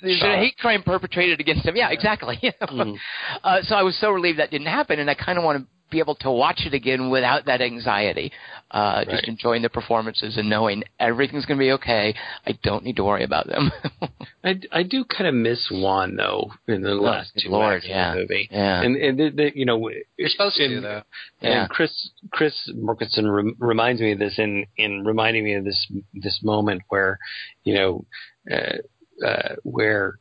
there's 0.00 0.18
Shot. 0.18 0.34
a 0.34 0.36
hate 0.38 0.58
crime 0.58 0.82
perpetrated 0.84 1.40
against 1.40 1.64
them? 1.64 1.74
Yeah, 1.76 1.90
exactly. 1.90 2.38
Mm. 2.62 2.96
uh, 3.44 3.62
so 3.62 3.74
I 3.76 3.82
was 3.82 3.96
so 3.98 4.10
relieved 4.10 4.38
that 4.38 4.50
didn't 4.50 4.66
happen, 4.68 4.98
and 5.00 5.08
I 5.10 5.14
kind 5.14 5.38
of 5.38 5.44
want 5.44 5.58
to 5.62 5.66
be 5.90 5.98
able 5.98 6.16
to 6.16 6.30
watch 6.30 6.62
it 6.66 6.74
again 6.74 7.10
without 7.10 7.46
that 7.46 7.60
anxiety. 7.60 8.32
Uh, 8.70 9.04
Right. 9.06 9.16
Just 9.16 9.28
enjoying 9.28 9.62
the 9.62 9.68
performances 9.68 10.36
and 10.36 10.48
knowing 10.48 10.82
everything's 10.98 11.46
going 11.46 11.58
to 11.58 11.64
be 11.64 11.72
okay. 11.72 12.14
I 12.46 12.58
don't 12.62 12.84
need 12.84 12.96
to 12.96 13.04
worry 13.04 13.24
about 13.24 13.46
them. 13.46 13.70
I, 14.44 14.60
I 14.72 14.82
do 14.82 15.04
kind 15.04 15.28
of 15.28 15.34
miss 15.34 15.68
Juan 15.70 16.16
though 16.16 16.50
in 16.66 16.82
the 16.82 16.94
last 16.94 17.34
good 17.34 17.44
two 17.44 17.50
Lord, 17.50 17.76
acts 17.76 17.86
yeah. 17.88 18.10
of 18.10 18.14
the 18.14 18.20
movie. 18.22 18.48
yeah. 18.50 18.82
And 18.82 18.96
and 18.96 19.18
the, 19.18 19.30
the, 19.30 19.52
you 19.54 19.64
know 19.64 19.90
You're 20.16 20.28
supposed 20.28 20.56
to, 20.56 20.64
and, 20.64 20.84
though. 20.84 21.02
Yeah. 21.40 21.62
And 21.62 21.70
Chris 21.70 22.10
Chris 22.30 22.54
Markinson 22.74 23.30
rem, 23.30 23.56
reminds 23.58 24.00
me 24.00 24.12
of 24.12 24.18
this 24.18 24.38
in 24.38 24.66
in 24.76 25.04
reminding 25.04 25.44
me 25.44 25.54
of 25.54 25.64
this 25.64 25.86
this 26.14 26.40
moment 26.42 26.82
where 26.88 27.18
you 27.64 27.74
know 27.74 28.04
uh, 28.50 29.26
uh, 29.26 29.54
where 29.62 30.18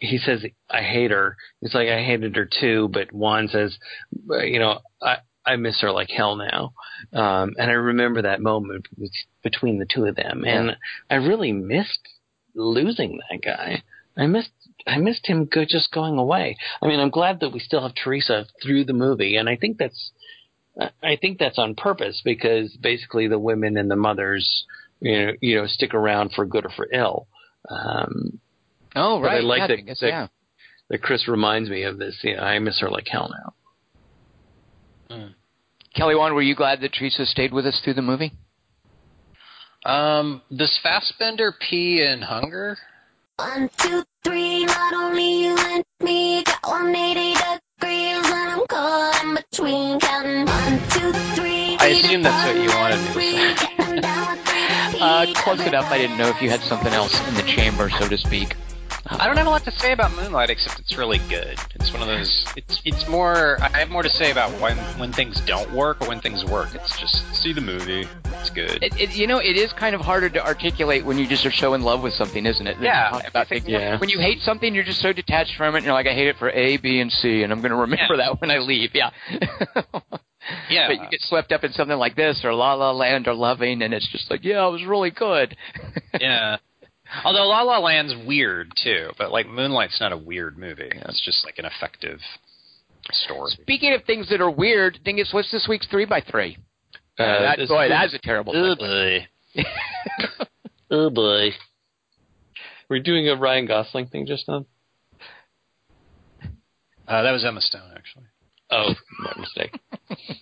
he 0.00 0.18
says 0.18 0.44
I 0.68 0.82
hate 0.82 1.10
her. 1.10 1.36
It's 1.62 1.74
like 1.74 1.88
I 1.88 2.02
hated 2.02 2.36
her 2.36 2.48
too, 2.60 2.88
but 2.92 3.12
Juan 3.12 3.48
says, 3.48 3.78
you 4.28 4.58
know, 4.58 4.80
I 5.02 5.18
I 5.44 5.56
miss 5.56 5.80
her 5.80 5.92
like 5.92 6.10
hell 6.10 6.36
now. 6.36 6.72
Um, 7.12 7.54
and 7.58 7.70
I 7.70 7.74
remember 7.74 8.22
that 8.22 8.40
moment 8.40 8.86
between 9.42 9.78
the 9.78 9.86
two 9.86 10.06
of 10.06 10.16
them, 10.16 10.44
and 10.44 10.76
I 11.08 11.16
really 11.16 11.52
missed 11.52 12.08
losing 12.54 13.20
that 13.30 13.42
guy. 13.42 13.82
I 14.16 14.26
missed 14.26 14.50
I 14.86 14.98
missed 14.98 15.26
him 15.26 15.46
go, 15.46 15.64
just 15.64 15.92
going 15.92 16.18
away. 16.18 16.56
I 16.82 16.86
mean, 16.86 17.00
I'm 17.00 17.10
glad 17.10 17.40
that 17.40 17.52
we 17.52 17.60
still 17.60 17.82
have 17.82 17.94
Teresa 17.94 18.46
through 18.62 18.84
the 18.84 18.92
movie, 18.92 19.36
and 19.36 19.48
I 19.48 19.56
think 19.56 19.78
that's 19.78 20.12
I 21.02 21.16
think 21.20 21.38
that's 21.38 21.58
on 21.58 21.74
purpose 21.74 22.22
because 22.24 22.76
basically 22.80 23.28
the 23.28 23.38
women 23.38 23.76
and 23.76 23.90
the 23.90 23.96
mothers, 23.96 24.64
you 25.00 25.26
know, 25.26 25.32
you 25.40 25.56
know, 25.56 25.66
stick 25.66 25.94
around 25.94 26.32
for 26.32 26.46
good 26.46 26.64
or 26.64 26.70
for 26.70 26.88
ill. 26.92 27.26
Um, 27.68 28.40
oh, 28.96 29.20
but 29.20 29.30
I 29.30 29.40
like 29.40 29.58
yeah, 29.60 29.66
that- 29.68 29.78
I 29.78 29.82
guess, 29.82 30.00
that- 30.00 30.08
yeah. 30.08 30.26
that 30.88 31.02
Chris 31.02 31.28
reminds 31.28 31.68
me 31.70 31.82
of 31.84 31.98
this. 31.98 32.18
You 32.22 32.36
know, 32.36 32.42
I 32.42 32.58
miss 32.58 32.80
her 32.80 32.90
like 32.90 33.06
hell 33.08 33.30
now. 33.30 33.54
Kelly 35.94 36.14
Wand, 36.14 36.34
were 36.34 36.42
you 36.42 36.54
glad 36.54 36.80
that 36.82 36.92
Teresa 36.92 37.26
stayed 37.26 37.52
with 37.52 37.66
us 37.66 37.80
through 37.82 37.94
the 37.94 38.02
movie? 38.02 38.32
Um, 39.84 40.42
does 40.54 40.78
Fassbender 40.82 41.52
pee 41.68 42.02
in 42.02 42.22
hunger? 42.22 42.76
One, 43.36 43.68
two, 43.78 44.02
three, 44.22 44.66
not 44.66 44.92
only 44.94 45.44
you 45.46 45.56
and 45.56 45.84
me 46.00 46.44
got 46.44 46.62
180 46.62 47.32
degrees 47.32 48.30
and 48.30 48.50
I'm 48.50 48.66
caught 48.68 49.24
in 49.24 49.34
between 49.34 49.98
counting 50.00 50.44
one, 50.46 50.78
two, 50.90 51.12
three. 51.34 51.76
I 51.80 51.86
assume 51.88 52.22
that's 52.22 52.46
what 52.46 52.56
you 52.62 52.68
wanted 52.68 53.00
me 53.16 53.54
to 53.54 53.58
say. 53.58 54.92
say. 54.92 55.00
Uh, 55.00 55.26
close 55.42 55.66
enough. 55.66 55.86
I 55.90 55.98
didn't 55.98 56.18
know 56.18 56.28
if 56.28 56.40
you 56.42 56.50
had 56.50 56.60
something 56.60 56.92
else 56.92 57.18
in 57.28 57.34
the 57.34 57.42
chamber, 57.42 57.88
so 57.98 58.06
to 58.08 58.18
speak. 58.18 58.54
I 59.06 59.26
don't 59.26 59.36
have 59.36 59.46
a 59.46 59.50
lot 59.50 59.64
to 59.64 59.70
say 59.72 59.92
about 59.92 60.12
Moonlight 60.14 60.50
except 60.50 60.78
it's 60.78 60.96
really 60.96 61.18
good. 61.28 61.58
It's 61.74 61.92
one 61.92 62.02
of 62.02 62.08
those. 62.08 62.44
It's 62.56 62.80
it's 62.84 63.08
more. 63.08 63.58
I 63.62 63.78
have 63.78 63.90
more 63.90 64.02
to 64.02 64.08
say 64.12 64.30
about 64.30 64.50
when 64.60 64.76
when 64.98 65.12
things 65.12 65.40
don't 65.42 65.70
work 65.72 66.00
or 66.02 66.08
when 66.08 66.20
things 66.20 66.44
work. 66.44 66.74
It's 66.74 66.98
just 66.98 67.34
see 67.34 67.52
the 67.52 67.60
movie. 67.60 68.06
It's 68.40 68.50
good. 68.50 68.82
It, 68.82 68.98
it, 69.00 69.16
you 69.16 69.26
know, 69.26 69.38
it 69.38 69.56
is 69.56 69.72
kind 69.72 69.94
of 69.94 70.00
harder 70.00 70.28
to 70.30 70.44
articulate 70.44 71.04
when 71.04 71.18
you 71.18 71.26
just 71.26 71.44
are 71.46 71.50
so 71.50 71.74
in 71.74 71.82
love 71.82 72.02
with 72.02 72.12
something, 72.14 72.46
isn't 72.46 72.66
it? 72.66 72.76
Yeah, 72.80 73.08
about 73.26 73.36
I 73.36 73.44
think- 73.44 73.64
things. 73.64 73.72
Yeah. 73.72 73.98
When 73.98 74.08
you 74.10 74.18
hate 74.18 74.40
something, 74.40 74.74
you're 74.74 74.84
just 74.84 75.00
so 75.00 75.12
detached 75.12 75.56
from 75.56 75.74
it. 75.74 75.78
And 75.78 75.86
you're 75.86 75.94
like, 75.94 76.06
I 76.06 76.14
hate 76.14 76.28
it 76.28 76.36
for 76.38 76.50
A, 76.50 76.76
B, 76.76 77.00
and 77.00 77.10
C, 77.12 77.42
and 77.42 77.52
I'm 77.52 77.60
going 77.60 77.70
to 77.72 77.76
remember 77.76 78.14
Yeah. 78.16 78.30
that 78.30 78.40
when 78.40 78.50
I 78.50 78.58
leave. 78.58 78.90
Yeah. 78.94 79.10
Yeah. 80.70 80.88
But 80.88 80.96
you 81.02 81.10
get 81.10 81.20
swept 81.20 81.52
up 81.52 81.64
in 81.64 81.72
something 81.72 81.98
like 81.98 82.16
this, 82.16 82.40
or 82.44 82.54
La 82.54 82.72
La 82.72 82.92
Land, 82.92 83.28
or 83.28 83.34
Loving, 83.34 83.82
and 83.82 83.92
it's 83.92 84.08
just 84.08 84.30
like, 84.30 84.42
yeah, 84.42 84.66
it 84.66 84.70
was 84.70 84.82
really 84.84 85.10
good. 85.10 85.54
yeah. 86.18 86.56
Although 87.24 87.46
La 87.48 87.62
La 87.62 87.78
Land's 87.78 88.14
weird 88.26 88.72
too, 88.82 89.10
but 89.18 89.32
like 89.32 89.46
Moonlight's 89.48 90.00
not 90.00 90.12
a 90.12 90.16
weird 90.16 90.56
movie. 90.58 90.90
It's 90.92 91.24
just 91.24 91.44
like 91.44 91.58
an 91.58 91.64
effective 91.64 92.20
story. 93.12 93.50
Speaking 93.62 93.92
of 93.94 94.04
things 94.04 94.28
that 94.30 94.40
are 94.40 94.50
weird, 94.50 94.98
Dingus, 95.04 95.30
what's 95.32 95.50
this 95.50 95.66
week's 95.68 95.86
three 95.88 96.04
by 96.04 96.20
three? 96.20 96.56
Uh, 97.18 97.40
that, 97.40 97.58
this- 97.58 97.68
boy, 97.68 97.88
that's 97.88 98.14
a 98.14 98.18
terrible. 98.18 98.52
Oh 98.56 98.76
boy. 98.76 99.26
oh 100.90 101.10
boy. 101.10 101.50
We're 102.88 102.96
you 102.96 103.02
doing 103.02 103.28
a 103.28 103.36
Ryan 103.36 103.66
Gosling 103.66 104.06
thing 104.08 104.26
just 104.26 104.48
now. 104.48 104.66
Uh, 107.06 107.22
that 107.22 107.32
was 107.32 107.44
Emma 107.44 107.60
Stone 107.60 107.90
actually. 107.96 108.24
Oh, 108.70 108.94
my 109.20 109.32
mistake. 109.40 109.78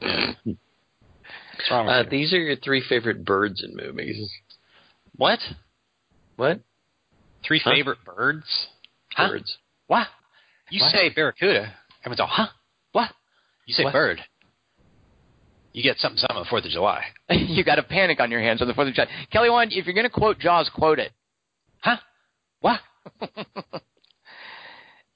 What's 0.00 1.70
wrong 1.70 1.86
with 1.86 1.94
Uh, 1.94 2.02
you? 2.04 2.10
these 2.10 2.32
are 2.32 2.38
your 2.40 2.56
three 2.56 2.82
favorite 2.88 3.24
birds 3.24 3.62
in 3.64 3.76
movies. 3.76 4.28
What? 5.16 5.38
What? 6.38 6.60
Three 7.44 7.58
Huh? 7.62 7.72
favorite 7.72 7.98
birds? 8.04 8.68
Huh? 9.14 9.28
Birds. 9.28 9.58
What? 9.88 10.06
You 10.70 10.80
What? 10.82 10.92
say 10.92 11.08
barracuda. 11.10 11.74
Everyone's 12.02 12.20
all, 12.20 12.26
huh? 12.28 12.46
What? 12.92 13.10
You 13.66 13.74
say 13.74 13.82
What? 13.84 13.92
bird. 13.92 14.20
You 15.72 15.82
get 15.82 15.98
something 15.98 16.16
something 16.18 16.36
on 16.36 16.44
the 16.44 16.48
4th 16.48 16.64
of 16.64 16.70
July. 16.70 17.04
you 17.30 17.64
got 17.64 17.78
a 17.80 17.82
panic 17.82 18.20
on 18.20 18.30
your 18.30 18.40
hands 18.40 18.62
on 18.62 18.68
the 18.68 18.74
Fourth 18.74 18.88
of 18.88 18.94
July. 18.94 19.08
Kelly, 19.32 19.50
one, 19.50 19.68
if 19.72 19.84
you're 19.84 19.94
going 19.94 20.04
to 20.06 20.10
quote 20.10 20.38
Jaws, 20.38 20.70
quote 20.74 20.98
it. 21.00 21.10
Huh? 21.80 21.96
What? 22.60 22.80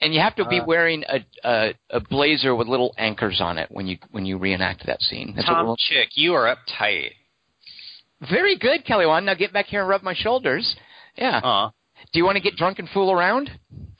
and 0.00 0.12
you 0.12 0.20
have 0.20 0.34
to 0.36 0.44
be 0.48 0.60
Uh, 0.60 0.64
wearing 0.64 1.04
a, 1.08 1.24
a 1.48 1.74
a 1.90 2.00
blazer 2.00 2.54
with 2.54 2.66
little 2.68 2.94
anchors 2.98 3.40
on 3.40 3.58
it 3.58 3.70
when 3.70 3.86
you 3.86 3.98
when 4.10 4.26
you 4.26 4.38
reenact 4.38 4.86
that 4.86 5.00
scene. 5.02 5.32
That's 5.36 5.46
Tom 5.46 5.74
Chick, 5.78 6.10
you 6.14 6.34
are 6.34 6.54
uptight. 6.54 7.12
very 8.30 8.56
good, 8.56 8.84
Kelly. 8.84 9.06
One, 9.06 9.24
now 9.24 9.34
get 9.34 9.52
back 9.52 9.66
here 9.66 9.80
and 9.80 9.88
rub 9.88 10.02
my 10.02 10.14
shoulders. 10.14 10.76
Yeah. 11.16 11.40
Aw. 11.42 11.70
Do 12.12 12.18
you 12.18 12.24
want 12.24 12.36
to 12.36 12.42
get 12.42 12.56
drunk 12.56 12.78
and 12.78 12.88
fool 12.88 13.10
around? 13.12 13.50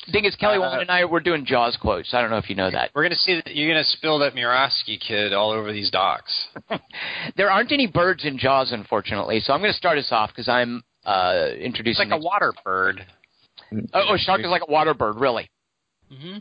The 0.07 0.13
Thing 0.13 0.25
is, 0.25 0.35
Kelly 0.35 0.57
Uh, 0.57 0.61
One 0.63 0.81
and 0.81 0.91
I 0.91 1.05
we're 1.05 1.21
doing 1.21 1.45
Jaws 1.47 1.77
quotes. 1.81 2.13
I 2.13 2.21
don't 2.21 2.31
know 2.31 2.39
if 2.39 2.51
you 2.51 2.57
know 2.57 2.71
that. 2.71 2.91
We're 2.95 3.05
gonna 3.05 3.15
see 3.15 3.37
that 3.37 3.55
you're 3.55 3.71
gonna 3.71 3.85
spill 3.85 4.19
that 4.19 4.35
Murawski 4.35 4.99
kid 5.01 5.33
all 5.33 5.51
over 5.53 5.73
these 5.73 5.91
docks. 5.91 6.49
There 7.37 7.51
aren't 7.51 7.71
any 7.73 7.87
birds 7.87 8.25
in 8.25 8.37
Jaws, 8.39 8.73
unfortunately. 8.73 9.41
So 9.41 9.53
I'm 9.53 9.61
going 9.61 9.73
to 9.73 9.77
start 9.77 9.97
us 9.99 10.09
off 10.11 10.31
because 10.31 10.49
I'm 10.49 10.83
uh, 11.07 11.49
introducing. 11.59 12.03
It's 12.03 12.11
like 12.11 12.21
a 12.21 12.23
water 12.23 12.53
bird. 12.65 13.07
oh, 13.73 14.05
oh, 14.11 14.17
shark 14.19 14.41
is 14.41 14.49
like 14.49 14.63
a 14.67 14.71
water 14.71 14.93
bird, 14.93 15.17
really. 15.17 15.49
hmm 16.11 16.39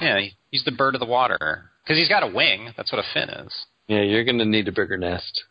yeah, 0.00 0.18
he's 0.50 0.64
the 0.64 0.72
bird 0.72 0.94
of 0.96 0.98
the 1.00 1.06
water 1.06 1.70
because 1.84 1.96
he's 1.96 2.08
got 2.08 2.22
a 2.24 2.26
wing. 2.26 2.72
That's 2.76 2.90
what 2.92 2.98
a 2.98 3.04
fin 3.14 3.30
is. 3.30 3.52
Yeah, 3.86 4.02
you're 4.02 4.24
going 4.24 4.38
to 4.38 4.44
need 4.44 4.66
a 4.68 4.72
bigger 4.72 4.96
nest. 4.98 5.44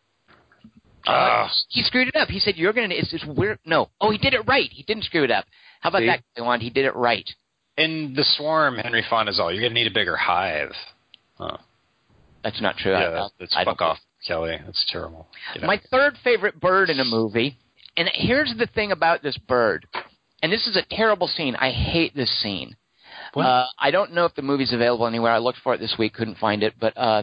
Uh, 1.06 1.48
he 1.68 1.82
screwed 1.82 2.08
it 2.08 2.16
up. 2.16 2.28
He 2.28 2.38
said 2.40 2.56
you're 2.56 2.72
going 2.72 2.90
to. 2.90 2.96
It's, 2.96 3.12
it's 3.12 3.24
weird. 3.24 3.58
No. 3.64 3.88
Oh, 4.00 4.10
he 4.10 4.18
did 4.18 4.34
it 4.34 4.46
right. 4.46 4.68
He 4.70 4.82
didn't 4.82 5.04
screw 5.04 5.24
it 5.24 5.30
up. 5.30 5.46
How 5.80 5.88
about 5.88 6.00
See? 6.00 6.06
that, 6.06 6.22
Kelly 6.36 6.46
Wand? 6.46 6.62
He 6.62 6.70
did 6.70 6.84
it 6.84 6.94
right. 6.94 7.28
In 7.76 8.12
the 8.14 8.24
swarm, 8.36 8.76
Henry 8.76 9.04
Fonda's 9.08 9.40
all, 9.40 9.50
you're 9.50 9.62
gonna 9.62 9.74
need 9.74 9.86
a 9.86 9.94
bigger 9.94 10.16
hive. 10.16 10.72
Huh. 11.38 11.56
That's 12.44 12.60
not 12.60 12.76
true. 12.76 12.92
Yeah, 12.92 13.24
I, 13.24 13.28
that's 13.38 13.56
I 13.56 13.64
don't 13.64 13.74
fuck 13.78 13.82
off, 13.82 13.98
Kelly. 14.26 14.58
That's 14.66 14.84
terrible. 14.92 15.26
Get 15.54 15.62
My 15.62 15.74
out. 15.74 15.80
third 15.90 16.14
favorite 16.22 16.60
bird 16.60 16.90
in 16.90 17.00
a 17.00 17.04
movie, 17.04 17.56
and 17.96 18.10
here's 18.12 18.54
the 18.58 18.66
thing 18.66 18.92
about 18.92 19.22
this 19.22 19.38
bird, 19.38 19.86
and 20.42 20.52
this 20.52 20.66
is 20.66 20.76
a 20.76 20.82
terrible 20.94 21.28
scene. 21.28 21.56
I 21.56 21.70
hate 21.70 22.14
this 22.14 22.30
scene. 22.42 22.76
Uh, 23.34 23.64
I 23.78 23.90
don't 23.90 24.12
know 24.12 24.24
if 24.24 24.34
the 24.34 24.42
movie's 24.42 24.72
available 24.72 25.06
anywhere. 25.06 25.32
I 25.32 25.38
looked 25.38 25.60
for 25.62 25.72
it 25.72 25.78
this 25.78 25.94
week, 25.98 26.14
couldn't 26.14 26.38
find 26.38 26.62
it. 26.62 26.74
But 26.80 26.96
uh, 26.96 27.22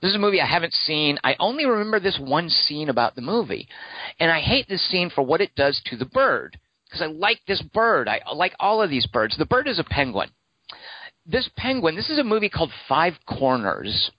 this 0.00 0.10
is 0.10 0.16
a 0.16 0.20
movie 0.20 0.40
I 0.40 0.46
haven't 0.46 0.72
seen. 0.72 1.18
I 1.24 1.36
only 1.38 1.66
remember 1.66 2.00
this 2.00 2.18
one 2.18 2.48
scene 2.48 2.88
about 2.88 3.14
the 3.14 3.22
movie, 3.22 3.68
and 4.18 4.30
I 4.30 4.40
hate 4.40 4.68
this 4.68 4.88
scene 4.88 5.10
for 5.10 5.22
what 5.22 5.40
it 5.40 5.54
does 5.54 5.80
to 5.86 5.96
the 5.96 6.04
bird 6.06 6.58
because 6.88 7.02
I 7.02 7.06
like 7.06 7.40
this 7.46 7.62
bird. 7.62 8.08
I 8.08 8.20
like 8.34 8.54
all 8.58 8.82
of 8.82 8.90
these 8.90 9.06
birds. 9.06 9.36
The 9.36 9.46
bird 9.46 9.68
is 9.68 9.78
a 9.78 9.84
penguin. 9.84 10.30
This 11.26 11.48
penguin. 11.56 11.96
This 11.96 12.10
is 12.10 12.18
a 12.18 12.24
movie 12.24 12.48
called 12.48 12.72
Five 12.88 13.14
Corners. 13.26 14.10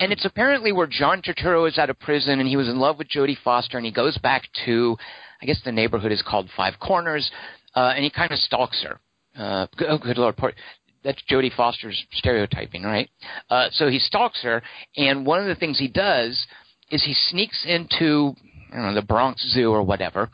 And 0.00 0.12
it's 0.12 0.24
apparently 0.24 0.72
where 0.72 0.86
John 0.86 1.22
Turturro 1.22 1.68
is 1.68 1.78
out 1.78 1.90
of 1.90 1.98
prison 1.98 2.40
and 2.40 2.48
he 2.48 2.56
was 2.56 2.68
in 2.68 2.78
love 2.78 2.98
with 2.98 3.08
Jodie 3.08 3.36
Foster 3.44 3.76
and 3.76 3.86
he 3.86 3.92
goes 3.92 4.16
back 4.18 4.44
to, 4.64 4.96
I 5.40 5.46
guess 5.46 5.60
the 5.64 5.72
neighborhood 5.72 6.12
is 6.12 6.22
called 6.26 6.48
Five 6.56 6.74
Corners, 6.80 7.30
uh, 7.74 7.92
and 7.94 8.04
he 8.04 8.10
kind 8.10 8.32
of 8.32 8.38
stalks 8.38 8.82
her. 8.82 8.98
Uh, 9.36 9.66
oh, 9.88 9.98
good 9.98 10.18
lord, 10.18 10.36
poor, 10.36 10.52
that's 11.04 11.22
Jodie 11.30 11.54
Foster's 11.54 12.04
stereotyping, 12.12 12.82
right? 12.82 13.08
Uh, 13.50 13.68
so 13.72 13.88
he 13.88 13.98
stalks 13.98 14.42
her, 14.42 14.62
and 14.96 15.26
one 15.26 15.40
of 15.40 15.46
the 15.46 15.54
things 15.54 15.78
he 15.78 15.88
does 15.88 16.46
is 16.90 17.02
he 17.04 17.14
sneaks 17.14 17.64
into, 17.66 18.34
I 18.72 18.76
don't 18.76 18.86
know, 18.86 18.94
the 18.94 19.06
Bronx 19.06 19.42
Zoo 19.52 19.70
or 19.70 19.82
whatever, 19.82 20.30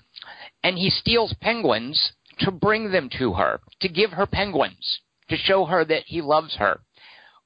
and 0.62 0.76
he 0.76 0.90
steals 0.90 1.34
penguins 1.40 2.12
to 2.40 2.50
bring 2.50 2.90
them 2.92 3.08
to 3.18 3.32
her, 3.34 3.60
to 3.80 3.88
give 3.88 4.10
her 4.10 4.26
penguins, 4.26 5.00
to 5.28 5.36
show 5.36 5.64
her 5.64 5.84
that 5.84 6.02
he 6.06 6.20
loves 6.20 6.56
her. 6.56 6.80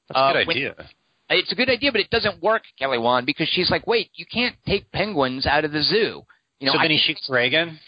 That's 0.08 0.18
a 0.18 0.20
uh, 0.20 0.32
good 0.32 0.46
when- 0.48 0.56
idea. 0.56 0.74
It's 1.34 1.52
a 1.52 1.54
good 1.54 1.70
idea, 1.70 1.92
but 1.92 2.02
it 2.02 2.10
doesn't 2.10 2.42
work, 2.42 2.62
Kelly 2.78 2.98
Wand, 2.98 3.24
because 3.24 3.48
she's 3.48 3.70
like, 3.70 3.86
wait, 3.86 4.10
you 4.14 4.26
can't 4.30 4.54
take 4.66 4.92
penguins 4.92 5.46
out 5.46 5.64
of 5.64 5.72
the 5.72 5.82
zoo. 5.82 6.26
You 6.60 6.66
know, 6.66 6.74
so 6.74 6.78
I 6.78 6.82
then 6.82 6.90
he 6.90 6.98
shoots 6.98 7.26
Reagan. 7.30 7.78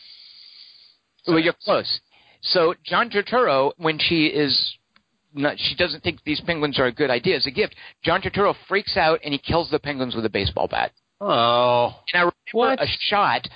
well, 1.26 1.38
you're 1.38 1.52
close. 1.62 2.00
So 2.40 2.74
John 2.84 3.10
Turturro, 3.10 3.72
when 3.76 3.98
she 3.98 4.26
is 4.26 4.76
not, 5.34 5.58
she 5.58 5.74
doesn't 5.74 6.02
think 6.02 6.20
these 6.24 6.40
penguins 6.40 6.78
are 6.78 6.86
a 6.86 6.92
good 6.92 7.10
idea 7.10 7.36
as 7.36 7.46
a 7.46 7.50
gift. 7.50 7.74
John 8.04 8.22
Turturro 8.22 8.54
freaks 8.68 8.96
out 8.96 9.20
and 9.24 9.32
he 9.32 9.38
kills 9.38 9.68
the 9.70 9.78
penguins 9.78 10.14
with 10.14 10.24
a 10.24 10.30
baseball 10.30 10.68
bat. 10.68 10.92
Oh, 11.20 11.94
And 12.12 12.20
I 12.20 12.20
remember 12.20 12.32
What? 12.52 12.82
a 12.82 12.86
shot 13.00 13.48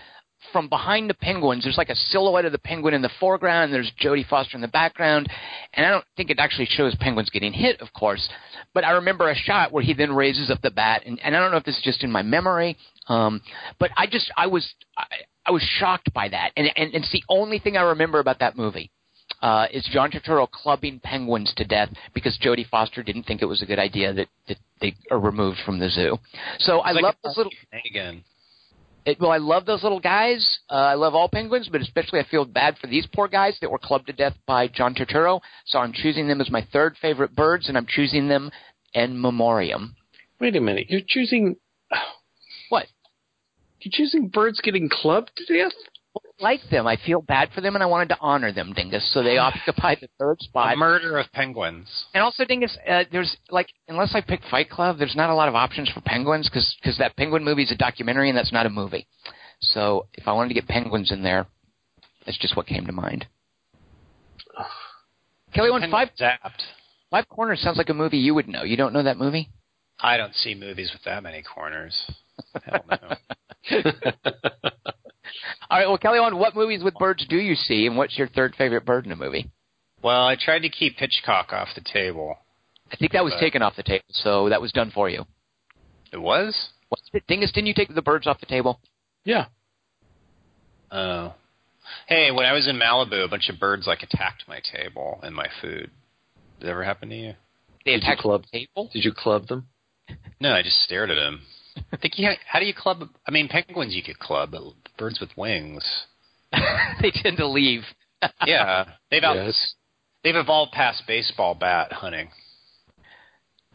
from 0.52 0.68
behind 0.68 1.10
the 1.10 1.14
penguins. 1.14 1.64
There's 1.64 1.76
like 1.76 1.90
a 1.90 1.94
silhouette 1.96 2.44
of 2.44 2.52
the 2.52 2.59
penguin 2.59 2.94
in 2.94 3.02
the 3.02 3.10
foreground. 3.20 3.64
And 3.64 3.74
there's 3.74 3.92
Jodie 4.00 4.26
Foster 4.26 4.56
in 4.56 4.60
the 4.62 4.68
background, 4.68 5.28
and 5.74 5.84
I 5.84 5.90
don't 5.90 6.05
think 6.16 6.30
it 6.30 6.38
actually 6.38 6.66
shows 6.66 6.94
penguins 6.94 7.28
getting 7.30 7.52
hit, 7.52 7.80
of 7.80 7.92
course. 7.92 8.26
But 8.72 8.84
I 8.84 8.92
remember 8.92 9.28
a 9.28 9.34
shot 9.34 9.72
where 9.72 9.82
he 9.82 9.92
then 9.94 10.14
raises 10.14 10.50
up 10.50 10.62
the 10.62 10.70
bat, 10.70 11.02
and, 11.05 11.18
and 11.22 11.36
I 11.36 11.40
don't 11.40 11.50
know 11.50 11.56
if 11.59 11.64
this 11.64 11.76
is 11.76 11.82
just 11.82 12.05
in 12.05 12.10
my 12.10 12.22
memory, 12.22 12.76
um, 13.09 13.42
but 13.78 13.90
I 13.96 14.06
just 14.06 14.30
I 14.36 14.46
was 14.46 14.72
I, 14.96 15.05
I 15.46 15.50
was 15.50 15.62
shocked 15.62 16.12
by 16.14 16.28
that, 16.28 16.52
and, 16.56 16.70
and 16.76 16.94
it's 16.94 17.10
the 17.10 17.24
only 17.28 17.59
thing 17.59 17.76
I 17.76 17.82
remember 17.82 18.18
about 18.20 18.38
that 18.38 18.56
movie. 18.56 18.90
Uh, 19.40 19.66
is 19.73 19.89
John 19.93 20.10
Turturro 20.10 20.51
clubbing 20.51 21.01
penguins 21.01 21.52
to 21.56 21.65
death 21.65 21.90
because 22.12 22.36
Jodie 22.43 22.69
Foster 22.69 23.05
didn't 23.05 23.23
think 23.23 23.40
it 23.40 23.47
was 23.47 23.62
a 23.62 23.66
good 23.66 23.78
idea 23.78 24.12
that, 24.12 24.27
that 24.48 24.56
they 24.81 24.97
are 25.12 25.20
removed 25.20 25.59
from 25.65 25.78
the 25.78 25.89
zoo. 25.89 26.19
So 26.59 26.81
I 26.81 26.90
like 26.90 27.05
love 27.05 27.15
a 27.24 27.28
those 27.28 27.36
little. 27.36 27.52
Reagan. 27.73 28.24
It, 29.05 29.19
well, 29.20 29.31
I 29.31 29.39
love 29.39 29.65
those 29.65 29.82
little 29.82 30.01
guys. 30.01 30.59
Uh, 30.69 30.74
I 30.74 30.94
love 30.94 31.15
all 31.15 31.28
penguins, 31.28 31.69
but 31.70 31.81
especially 31.81 32.20
I 32.20 32.24
feel 32.24 32.44
bad 32.44 32.77
for 32.78 32.89
these 32.89 33.06
poor 33.15 33.27
guys 33.27 33.56
that 33.60 33.70
were 33.70 33.78
clubbed 33.78 34.09
to 34.09 34.12
death 34.12 34.35
by 34.47 34.69
John 34.69 34.94
Turturro. 34.94 35.40
So 35.66 35.78
I'm 35.78 35.93
choosing 35.94 36.28
them 36.28 36.40
as 36.40 36.51
my 36.51 36.66
third 36.73 36.94
favorite 37.01 37.35
birds, 37.35 37.69
and 37.69 37.78
I'm 37.78 37.86
choosing 37.89 38.28
them 38.28 38.51
in 38.93 39.19
memoriam. 39.20 39.97
Wait 40.40 40.56
a 40.56 40.60
minute. 40.60 40.86
You're 40.89 41.01
choosing. 41.06 41.56
What? 42.70 42.86
You're 43.81 43.93
choosing 43.94 44.28
birds 44.28 44.60
getting 44.62 44.90
clubbed 44.90 45.31
to 45.36 45.47
death? 45.47 45.73
Like 46.40 46.60
them. 46.70 46.86
I 46.86 46.97
feel 47.05 47.20
bad 47.20 47.51
for 47.52 47.60
them, 47.60 47.74
and 47.74 47.82
I 47.82 47.86
wanted 47.86 48.10
to 48.10 48.19
honor 48.20 48.52
them, 48.52 48.73
Dingus. 48.73 49.12
So 49.12 49.23
they 49.23 49.39
occupy 49.39 49.97
the 50.01 50.09
third 50.19 50.40
spot. 50.40 50.73
A 50.73 50.77
murder 50.77 51.19
of 51.19 51.31
penguins. 51.32 51.89
And 52.15 52.23
also, 52.23 52.44
Dingus, 52.44 52.77
uh, 52.89 53.05
there's 53.10 53.36
like, 53.51 53.69
unless 53.89 54.15
I 54.15 54.20
pick 54.20 54.40
Fight 54.51 54.70
Club, 54.70 54.98
there's 54.98 55.16
not 55.16 55.31
a 55.31 55.35
lot 55.35 55.48
of 55.48 55.55
options 55.55 55.90
for 55.90 56.01
penguins 56.01 56.48
because 56.48 56.97
that 56.98 57.16
penguin 57.16 57.44
movie 57.44 57.65
is 57.65 57.73
a 57.73 57.77
documentary 57.77 58.28
and 58.28 58.39
that's 58.39 58.52
not 58.52 58.66
a 58.66 58.70
movie. 58.70 59.06
So 59.60 60.06
if 60.15 60.28
I 60.28 60.32
wanted 60.32 60.48
to 60.48 60.55
get 60.55 60.69
penguins 60.69 61.10
in 61.10 61.23
there, 61.23 61.47
that's 62.24 62.39
just 62.39 62.56
what 62.56 62.66
came 62.66 62.86
to 62.86 62.93
mind. 62.93 63.27
Kelly, 65.55 65.70
one 65.70 65.90
five 65.90 66.10
zapped. 66.20 66.62
five 67.10 67.28
corners 67.28 67.60
sounds 67.60 67.78
like 67.78 67.89
a 67.89 67.94
movie 67.94 68.19
you 68.19 68.35
would 68.35 68.48
know. 68.48 68.62
You 68.62 68.77
don't 68.77 68.93
know 68.93 69.02
that 69.02 69.19
movie? 69.19 69.51
I 69.98 70.16
don't 70.16 70.35
see 70.35 70.55
movies 70.55 70.90
with 70.93 71.02
that 71.05 71.23
many 71.23 71.43
corners. 71.43 71.98
Hell 72.65 72.85
no. 72.89 73.81
All 75.70 75.78
right, 75.78 75.86
well, 75.88 75.98
Kelly, 75.98 76.18
on 76.18 76.38
what 76.38 76.55
movies 76.56 76.82
with 76.82 76.94
birds 76.94 77.24
do 77.28 77.36
you 77.36 77.55
see, 77.55 77.86
and 77.86 77.96
what's 77.96 78.16
your 78.18 78.28
third 78.28 78.55
favorite 78.56 78.84
bird 78.84 79.06
in 79.06 79.12
a 79.12 79.16
movie? 79.16 79.50
well, 80.02 80.26
I 80.26 80.36
tried 80.36 80.60
to 80.60 80.68
keep 80.68 80.96
Hitchcock 80.96 81.52
off 81.52 81.68
the 81.74 81.80
table. 81.80 82.36
I 82.92 82.96
think 82.96 83.12
that 83.12 83.24
was 83.24 83.34
Uh, 83.34 83.40
taken 83.40 83.62
off 83.62 83.74
the 83.76 83.82
table, 83.82 84.05
so 84.10 84.48
that 84.48 84.60
was 84.62 84.70
done 84.72 84.90
for 84.92 85.09
you. 85.10 85.26
It 86.12 86.18
was? 86.18 86.70
What's 86.88 87.02
it? 87.12 87.26
Dingus, 87.26 87.52
didn't 87.52 87.66
you 87.66 87.74
take 87.74 87.94
the 87.94 88.00
birds 88.00 88.26
off 88.26 88.38
the 88.40 88.46
table? 88.46 88.80
Yeah. 89.24 89.46
Oh. 90.90 91.34
Hey, 92.06 92.30
when 92.30 92.46
I 92.46 92.52
was 92.52 92.66
in 92.68 92.76
Malibu, 92.78 93.24
a 93.24 93.28
bunch 93.28 93.48
of 93.48 93.59
birds 93.59 93.86
like 93.86 94.02
attacked 94.02 94.44
my 94.48 94.60
table 94.60 95.20
and 95.22 95.34
my 95.34 95.46
food. 95.60 95.90
Did 96.60 96.66
that 96.66 96.70
ever 96.70 96.84
happen 96.84 97.09
to 97.10 97.16
you? 97.16 97.34
They 97.84 97.92
Did 97.92 98.02
you 98.02 98.06
attacked 98.09 98.20
club- 98.22 98.44
the 98.52 98.59
table. 98.60 98.90
Did 98.92 99.05
you 99.05 99.12
club 99.12 99.48
them? 99.48 99.68
No, 100.40 100.52
I 100.55 100.62
just 100.62 100.80
stared 100.82 101.10
at 101.10 101.14
them. 101.16 101.40
I 101.92 101.96
think 102.00 102.18
you. 102.18 102.30
How 102.46 102.59
do 102.60 102.66
you 102.66 102.74
club? 102.74 103.09
I 103.26 103.30
mean, 103.30 103.48
penguins 103.48 103.94
you 103.94 104.02
could 104.02 104.18
club, 104.18 104.50
but 104.52 104.62
birds 104.99 105.20
with 105.20 105.31
wings. 105.37 105.85
they 107.01 107.11
tend 107.11 107.37
to 107.39 107.47
leave. 107.47 107.83
Yeah, 108.45 108.85
they've 109.12 109.23
out, 109.23 109.37
Yes. 109.37 109.75
they've 110.25 110.35
evolved 110.35 110.73
past 110.73 111.05
baseball 111.07 111.55
bat 111.55 111.93
hunting. 111.93 112.31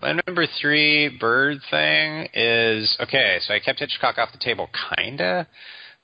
My 0.02 0.12
number 0.28 0.46
three 0.60 1.08
bird 1.18 1.60
thing 1.72 2.28
is 2.34 2.98
okay. 3.00 3.38
So 3.48 3.54
I 3.54 3.60
kept 3.62 3.80
Hitchcock 3.80 4.18
off 4.18 4.34
the 4.34 4.38
table, 4.38 4.68
kinda, 4.98 5.48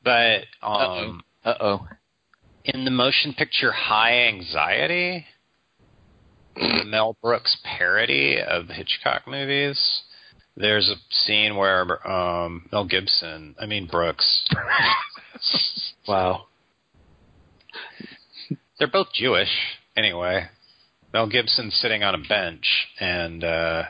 but 0.06 0.44
um, 0.62 1.22
Uh 1.44 1.54
oh. 1.60 1.88
in 2.64 2.86
the 2.86 2.92
motion 2.92 3.34
picture 3.34 3.74
High 3.74 4.28
Anxiety, 4.30 5.26
Mel 6.86 7.18
Brooks 7.22 7.58
parody 7.66 8.40
of 8.42 8.70
Hitchcock 8.70 9.24
movies, 9.28 10.02
there's 10.58 10.90
a 10.90 10.96
scene 11.14 11.56
where 11.56 12.06
um, 12.10 12.68
Mel 12.72 12.86
Gibson, 12.86 13.56
I 13.60 13.66
mean 13.66 13.88
Brooks, 13.88 14.46
Wow. 16.08 16.46
they're 18.78 18.88
both 18.88 19.08
Jewish 19.14 19.50
anyway. 19.96 20.48
Mel 21.14 21.28
Gibson's 21.28 21.76
sitting 21.76 22.04
on 22.04 22.16
a 22.16 22.28
bench 22.28 22.88
and 23.00 23.44
uh, 23.44 23.84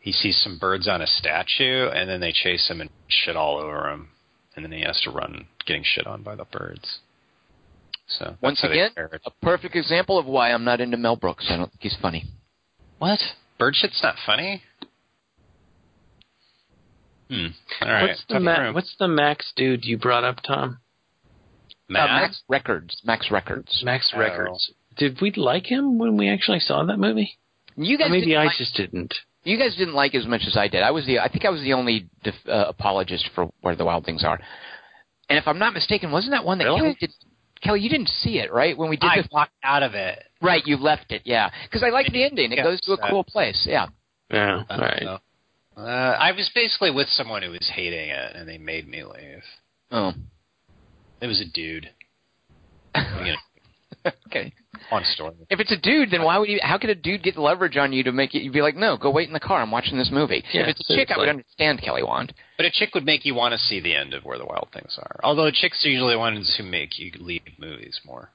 he 0.00 0.12
sees 0.12 0.40
some 0.42 0.58
birds 0.58 0.88
on 0.88 1.02
a 1.02 1.06
statue, 1.06 1.88
and 1.88 2.08
then 2.08 2.20
they 2.20 2.32
chase 2.32 2.68
him 2.68 2.80
and 2.80 2.88
shit 3.08 3.36
all 3.36 3.58
over 3.58 3.90
him, 3.90 4.08
and 4.56 4.64
then 4.64 4.72
he 4.72 4.80
has 4.82 5.00
to 5.02 5.10
run 5.10 5.46
getting 5.66 5.82
shit 5.84 6.06
on 6.06 6.22
by 6.22 6.34
the 6.34 6.44
birds. 6.46 7.00
So 8.06 8.36
Once 8.40 8.62
again, 8.64 8.90
a 8.96 9.30
perfect 9.42 9.76
example 9.76 10.18
of 10.18 10.24
why 10.24 10.52
I'm 10.52 10.64
not 10.64 10.80
into 10.80 10.96
Mel 10.96 11.16
Brooks. 11.16 11.46
I 11.50 11.56
don't 11.56 11.68
think 11.70 11.82
he's 11.82 11.96
funny. 12.00 12.24
what 12.98 13.18
bird 13.58 13.74
shit's 13.76 14.00
not 14.02 14.14
funny? 14.24 14.62
Hmm. 17.28 17.46
All 17.82 17.88
right. 17.92 18.08
what's 18.08 18.24
the 18.28 18.40
Ma- 18.40 18.72
what's 18.72 18.96
the 18.98 19.08
Max 19.08 19.52
dude 19.56 19.84
you 19.84 19.98
brought 19.98 20.24
up, 20.24 20.40
Tom? 20.42 20.78
Uh, 21.90 21.92
Max? 21.92 22.08
Max 22.08 22.42
Records. 22.48 23.00
Max 23.04 23.30
Records. 23.30 23.82
Max 23.84 24.10
Oh. 24.14 24.18
Records. 24.18 24.72
Did 24.96 25.20
we 25.20 25.32
like 25.32 25.66
him 25.66 25.98
when 25.98 26.16
we 26.16 26.28
actually 26.28 26.60
saw 26.60 26.82
that 26.84 26.98
movie? 26.98 27.38
You 27.76 27.96
Or 27.96 27.98
guys 27.98 28.10
maybe 28.10 28.36
I 28.36 28.44
like, 28.46 28.56
just 28.58 28.74
didn't. 28.74 29.14
you 29.44 29.56
guys 29.58 29.76
didn't 29.76 29.94
like 29.94 30.14
it 30.14 30.18
as 30.18 30.26
much 30.26 30.42
as 30.46 30.56
I 30.56 30.68
did. 30.68 30.82
I 30.82 30.90
was 30.90 31.06
the 31.06 31.20
I 31.20 31.28
think 31.28 31.44
I 31.44 31.50
was 31.50 31.60
the 31.62 31.74
only 31.74 32.08
def, 32.24 32.34
uh, 32.48 32.64
apologist 32.68 33.28
for 33.34 33.50
Where 33.60 33.76
the 33.76 33.84
Wild 33.84 34.04
Things 34.04 34.24
Are. 34.24 34.40
And 35.30 35.38
if 35.38 35.46
I'm 35.46 35.58
not 35.58 35.74
mistaken, 35.74 36.10
wasn't 36.10 36.32
that 36.32 36.44
one 36.44 36.58
that 36.58 36.64
Really? 36.64 36.80
Kelly 36.80 36.96
did? 37.00 37.12
Kelly, 37.62 37.80
you 37.80 37.88
didn't 37.90 38.08
see 38.08 38.38
it, 38.38 38.52
right? 38.52 38.76
When 38.76 38.88
we 38.88 38.96
did 38.96 39.10
I 39.10 39.20
the 39.22 39.28
walked 39.32 39.52
out 39.62 39.82
of 39.82 39.94
it. 39.94 40.22
right, 40.40 40.62
you 40.66 40.76
left 40.76 41.10
it, 41.12 41.22
yeah, 41.24 41.50
because 41.64 41.82
I 41.82 41.90
liked 41.90 42.12
the 42.12 42.24
ending. 42.24 42.52
It 42.52 42.62
goes 42.62 42.80
to 42.82 42.92
a 42.92 43.10
cool 43.10 43.24
place, 43.24 43.64
yeah. 43.68 43.86
Yeah, 44.30 44.62
I 44.68 44.74
all 44.74 44.78
don't 44.78 44.80
right. 44.80 45.02
know. 45.02 45.18
Uh, 45.78 45.82
I 46.18 46.32
was 46.32 46.50
basically 46.54 46.90
with 46.90 47.06
someone 47.08 47.42
who 47.42 47.50
was 47.50 47.70
hating 47.74 48.08
it, 48.10 48.34
and 48.36 48.48
they 48.48 48.58
made 48.58 48.88
me 48.88 49.04
leave. 49.04 49.42
Oh, 49.92 50.12
It 51.20 51.26
was 51.28 51.40
a 51.40 51.44
dude. 51.52 51.90
Okay. 54.28 54.52
Long 54.92 55.02
story. 55.04 55.34
If 55.50 55.60
it's 55.60 55.72
a 55.72 55.76
dude, 55.76 56.10
then 56.10 56.22
why 56.22 56.38
would 56.38 56.48
you? 56.48 56.60
How 56.62 56.78
could 56.78 56.88
a 56.88 56.94
dude 56.94 57.22
get 57.22 57.36
leverage 57.36 57.76
on 57.76 57.92
you 57.92 58.02
to 58.04 58.12
make 58.12 58.34
it? 58.34 58.42
You'd 58.42 58.52
be 58.52 58.62
like, 58.62 58.76
no, 58.76 58.96
go 58.96 59.10
wait 59.10 59.26
in 59.28 59.34
the 59.34 59.40
car. 59.40 59.60
I'm 59.60 59.70
watching 59.70 59.98
this 59.98 60.10
movie. 60.10 60.42
Yeah, 60.52 60.62
if 60.62 60.68
it's 60.68 60.88
a 60.88 60.94
chick, 60.94 61.10
I 61.10 61.18
would 61.18 61.28
understand 61.28 61.82
Kelly 61.82 62.02
Wand. 62.02 62.32
But 62.56 62.64
a 62.66 62.70
chick 62.70 62.94
would 62.94 63.04
make 63.04 63.24
you 63.26 63.34
want 63.34 63.52
to 63.52 63.58
see 63.58 63.80
the 63.80 63.94
end 63.94 64.14
of 64.14 64.24
Where 64.24 64.38
the 64.38 64.46
Wild 64.46 64.68
Things 64.72 64.96
Are. 64.98 65.20
Although 65.22 65.50
chicks 65.50 65.84
are 65.84 65.90
usually 65.90 66.14
the 66.14 66.18
ones 66.18 66.54
who 66.56 66.64
make 66.64 66.98
you 66.98 67.10
leave 67.18 67.42
movies 67.58 68.00
more. 68.06 68.30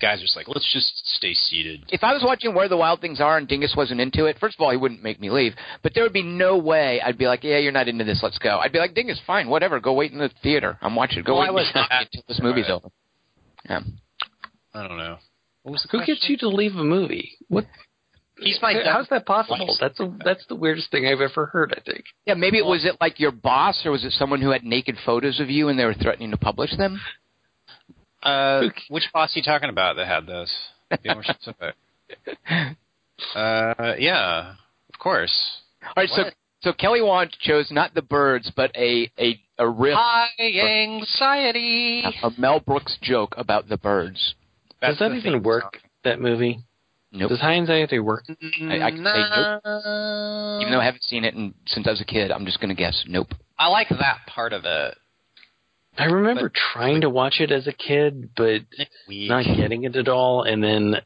Guys 0.00 0.18
are 0.18 0.22
just 0.24 0.36
like, 0.36 0.46
let's 0.48 0.70
just 0.72 0.92
stay 1.16 1.32
seated. 1.32 1.84
If 1.88 2.04
I 2.04 2.12
was 2.12 2.22
watching 2.22 2.54
Where 2.54 2.68
the 2.68 2.76
Wild 2.76 3.00
Things 3.00 3.20
Are 3.20 3.38
and 3.38 3.48
Dingus 3.48 3.74
wasn't 3.76 4.00
into 4.00 4.26
it, 4.26 4.36
first 4.38 4.56
of 4.58 4.62
all, 4.62 4.70
he 4.70 4.76
wouldn't 4.76 5.02
make 5.02 5.18
me 5.20 5.30
leave. 5.30 5.54
But 5.82 5.94
there 5.94 6.02
would 6.02 6.12
be 6.12 6.22
no 6.22 6.58
way 6.58 7.00
I'd 7.00 7.16
be 7.16 7.26
like, 7.26 7.42
yeah, 7.44 7.58
you're 7.58 7.72
not 7.72 7.88
into 7.88 8.04
this. 8.04 8.20
Let's 8.22 8.38
go. 8.38 8.58
I'd 8.58 8.72
be 8.72 8.78
like, 8.78 8.94
Dingus, 8.94 9.18
fine, 9.26 9.48
whatever. 9.48 9.80
Go 9.80 9.94
wait 9.94 10.12
in 10.12 10.18
the 10.18 10.30
theater. 10.42 10.76
I'm 10.82 10.94
watching. 10.94 11.22
Go 11.24 11.34
Well, 11.34 11.42
wait 11.42 11.48
in 11.48 11.54
was 11.54 11.70
the 11.72 11.80
lobby 11.80 11.94
until 12.00 12.22
this 12.28 12.40
movie's 12.42 12.64
Right. 12.68 12.74
over. 12.74 12.88
Yeah. 13.70 13.80
I 14.74 14.86
don't 14.86 14.98
know. 14.98 15.16
What 15.62 15.72
was 15.72 15.82
the 15.82 15.88
Who 15.90 15.98
question? 15.98 16.14
gets 16.14 16.28
you 16.28 16.36
to 16.38 16.48
leave 16.48 16.76
a 16.76 16.84
movie? 16.84 17.32
What? 17.48 17.64
He's 18.38 18.58
my 18.60 18.74
How's 18.84 19.08
that 19.08 19.24
possible? 19.24 19.74
That's 19.80 19.98
a, 19.98 20.14
that's 20.22 20.44
the 20.46 20.54
weirdest 20.56 20.90
thing 20.90 21.06
I've 21.06 21.22
ever 21.22 21.46
heard. 21.46 21.74
I 21.74 21.80
think. 21.90 22.04
Yeah, 22.26 22.34
maybe 22.34 22.58
it 22.58 22.66
was 22.66 22.84
it 22.84 22.96
like 23.00 23.18
your 23.18 23.30
boss, 23.32 23.80
or 23.86 23.92
was 23.92 24.04
it 24.04 24.12
someone 24.12 24.42
who 24.42 24.50
had 24.50 24.62
naked 24.62 24.96
photos 25.06 25.40
of 25.40 25.48
you 25.48 25.68
and 25.68 25.78
they 25.78 25.86
were 25.86 25.94
threatening 25.94 26.32
to 26.32 26.36
publish 26.36 26.76
them? 26.76 27.00
Uh, 28.26 28.68
which 28.88 29.04
boss 29.12 29.34
are 29.34 29.38
you 29.38 29.42
talking 29.44 29.68
about 29.70 29.96
that 29.96 30.06
had 30.06 30.26
those? 30.26 30.52
Be 31.02 31.08
more 31.14 31.22
specific. 31.24 31.74
Uh, 33.34 33.94
yeah, 33.98 34.54
of 34.92 34.98
course. 34.98 35.32
All 35.82 35.92
right, 35.96 36.08
so 36.08 36.24
What? 36.24 36.34
so 36.60 36.72
Kelly 36.72 37.02
Wand 37.02 37.30
chose 37.40 37.70
not 37.70 37.94
the 37.94 38.02
birds, 38.02 38.50
but 38.54 38.70
a 38.76 39.10
a 39.18 39.40
a 39.58 39.68
riff, 39.68 39.94
High 39.96 40.28
anxiety. 40.38 42.02
a 42.22 42.30
Mel 42.38 42.60
Brooks 42.60 42.98
joke 43.02 43.34
about 43.38 43.68
the 43.68 43.76
birds. 43.78 44.34
Does 44.82 44.98
that 44.98 45.12
even 45.12 45.42
work? 45.42 45.78
That 46.04 46.20
movie? 46.20 46.60
Nope. 47.12 47.30
Does 47.30 47.40
high 47.40 47.54
anxiety 47.54 47.98
work? 47.98 48.24
I- 48.28 48.80
I 48.82 48.90
can 48.90 49.04
say 49.04 50.60
Even 50.60 50.72
though 50.72 50.80
I 50.80 50.84
haven't 50.84 51.04
seen 51.04 51.24
it 51.24 51.34
in, 51.34 51.54
since 51.66 51.86
I 51.86 51.90
was 51.90 52.00
a 52.00 52.04
kid, 52.04 52.30
I'm 52.30 52.44
just 52.44 52.60
going 52.60 52.68
to 52.68 52.74
guess 52.74 53.04
nope. 53.08 53.28
I 53.58 53.68
like 53.68 53.88
that 53.88 54.18
part 54.26 54.52
of 54.52 54.64
it. 54.66 54.98
I 55.98 56.04
remember 56.04 56.52
trying 56.72 57.02
to 57.02 57.10
watch 57.10 57.36
it 57.40 57.50
as 57.50 57.66
a 57.66 57.72
kid, 57.72 58.30
but 58.36 58.62
not 59.08 59.44
getting 59.44 59.84
it 59.84 59.96
at 59.96 60.08
all, 60.08 60.42
and 60.42 60.62
then 60.62 60.96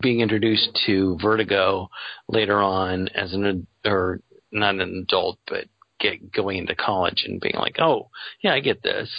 being 0.00 0.20
introduced 0.20 0.78
to 0.86 1.18
Vertigo 1.20 1.88
later 2.28 2.60
on 2.60 3.08
as 3.08 3.32
an 3.32 3.66
or 3.84 4.20
not 4.52 4.76
an 4.76 5.04
adult, 5.08 5.38
but 5.48 5.64
get 5.98 6.32
going 6.32 6.58
into 6.58 6.74
college 6.74 7.24
and 7.26 7.40
being 7.40 7.56
like, 7.56 7.76
oh 7.80 8.10
yeah, 8.42 8.54
I 8.54 8.60
get 8.60 8.82
this, 8.82 9.10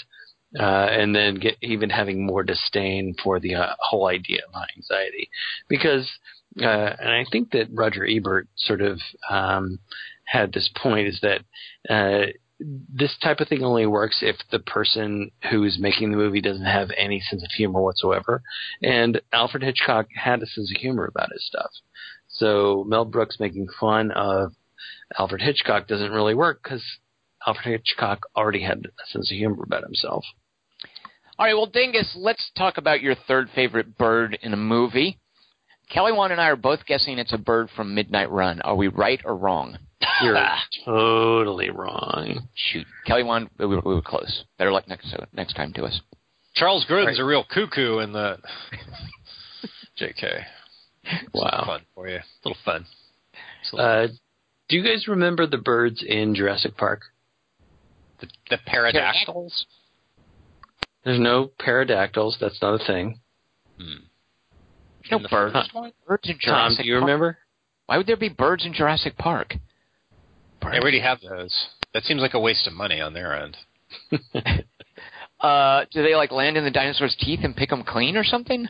uh, 0.57 0.63
and 0.63 1.13
then 1.13 1.35
get 1.35 1.57
even 1.61 1.89
having 1.89 2.25
more 2.25 2.43
disdain 2.43 3.15
for 3.21 3.39
the 3.39 3.55
uh, 3.55 3.75
whole 3.79 4.07
idea 4.07 4.39
of 4.47 4.53
high 4.53 4.67
anxiety, 4.77 5.29
because 5.67 6.09
uh, 6.61 6.65
and 6.65 7.09
I 7.09 7.25
think 7.29 7.51
that 7.51 7.67
Roger 7.71 8.05
Ebert 8.05 8.47
sort 8.55 8.81
of 8.81 8.99
um, 9.29 9.79
had 10.25 10.53
this 10.53 10.69
point 10.81 11.07
is 11.07 11.19
that. 11.21 11.41
Uh, 11.89 12.31
this 12.59 13.17
type 13.21 13.39
of 13.41 13.47
thing 13.47 13.63
only 13.63 13.85
works 13.85 14.19
if 14.21 14.37
the 14.51 14.59
person 14.59 15.31
who 15.49 15.63
is 15.63 15.77
making 15.79 16.11
the 16.11 16.17
movie 16.17 16.41
doesn't 16.41 16.65
have 16.65 16.89
any 16.97 17.19
sense 17.19 17.43
of 17.43 17.49
humor 17.51 17.81
whatsoever. 17.81 18.41
And 18.81 19.21
Alfred 19.33 19.63
Hitchcock 19.63 20.07
had 20.15 20.41
a 20.41 20.45
sense 20.45 20.71
of 20.71 20.79
humor 20.79 21.05
about 21.05 21.31
his 21.33 21.45
stuff. 21.45 21.71
So 22.29 22.85
Mel 22.87 23.05
Brooks 23.05 23.39
making 23.39 23.67
fun 23.79 24.11
of 24.11 24.53
Alfred 25.17 25.41
Hitchcock 25.41 25.87
doesn't 25.87 26.11
really 26.11 26.33
work 26.33 26.61
because 26.63 26.83
Alfred 27.45 27.65
Hitchcock 27.65 28.21
already 28.35 28.61
had 28.61 28.85
a 28.85 29.07
sense 29.07 29.31
of 29.31 29.37
humor 29.37 29.63
about 29.63 29.83
himself. 29.83 30.23
All 31.37 31.45
right, 31.45 31.53
well, 31.53 31.65
Dingus, 31.65 32.15
let's 32.17 32.51
talk 32.57 32.77
about 32.77 33.01
your 33.01 33.15
third 33.27 33.49
favorite 33.53 33.97
bird 33.97 34.37
in 34.41 34.53
a 34.53 34.57
movie. 34.57 35.19
Kelly 35.89 36.13
Wand 36.13 36.31
and 36.31 36.41
I 36.41 36.47
are 36.47 36.55
both 36.55 36.85
guessing 36.85 37.19
it's 37.19 37.33
a 37.33 37.37
bird 37.37 37.69
from 37.75 37.93
Midnight 37.93 38.31
Run. 38.31 38.61
Are 38.61 38.75
we 38.75 38.87
right 38.87 39.19
or 39.25 39.35
wrong? 39.35 39.77
You're 40.21 40.37
totally 40.85 41.69
wrong. 41.69 42.47
Shoot, 42.55 42.85
Kelly 43.05 43.23
Wand, 43.23 43.49
we 43.57 43.65
were, 43.65 43.79
we 43.81 43.95
were 43.95 44.01
close. 44.01 44.43
Better 44.57 44.71
luck 44.71 44.87
next 44.87 45.13
next 45.33 45.53
time 45.53 45.73
to 45.73 45.83
us. 45.85 45.99
Charles 46.55 46.85
Grodin's 46.85 47.19
a 47.19 47.23
real 47.25 47.43
cuckoo 47.43 47.99
in 47.99 48.13
the. 48.13 48.37
JK. 49.99 50.43
Wow. 51.33 51.63
Fun 51.65 51.81
for 51.93 52.07
you. 52.09 52.17
A 52.17 52.23
little 52.43 52.57
fun. 52.65 52.85
A 53.71 53.75
little- 53.75 53.91
Uh, 53.91 54.07
do 54.67 54.75
you 54.77 54.83
guys 54.83 55.07
remember 55.07 55.45
the 55.47 55.57
birds 55.57 56.03
in 56.05 56.35
Jurassic 56.35 56.75
Park? 56.77 57.01
the, 58.19 58.27
the 58.49 58.57
pterodactyls? 58.65 59.65
There's 61.03 61.19
no 61.19 61.51
pterodactyls. 61.59 62.37
That's 62.39 62.59
not 62.61 62.81
a 62.81 62.85
thing. 62.85 63.19
Hmm. 63.77 64.05
No 65.11 65.19
birds. 65.19 65.53
first 65.53 65.73
one? 65.75 65.91
Birds 66.07 66.27
in 66.29 66.33
Tom, 66.39 66.39
Jurassic 66.71 66.83
do 66.83 66.87
you 66.89 66.93
Park? 66.95 67.01
remember? 67.03 67.37
Why 67.85 67.97
would 67.97 68.07
there 68.07 68.17
be 68.17 68.29
birds 68.29 68.65
in 68.65 68.73
Jurassic 68.73 69.17
Park? 69.17 69.53
They 70.61 70.79
already 70.79 70.99
have 70.99 71.19
those. 71.21 71.67
That 71.93 72.03
seems 72.03 72.21
like 72.21 72.33
a 72.33 72.39
waste 72.39 72.67
of 72.67 72.73
money 72.73 72.99
on 73.01 73.13
their 73.13 73.33
end. 73.35 73.57
Uh, 75.39 75.85
do 75.91 76.01
they 76.01 76.15
like 76.15 76.31
land 76.31 76.57
in 76.57 76.63
the 76.63 76.71
dinosaur's 76.71 77.15
teeth 77.19 77.41
and 77.43 77.55
pick 77.55 77.69
them 77.69 77.83
clean 77.83 78.15
or 78.17 78.23
something? 78.23 78.67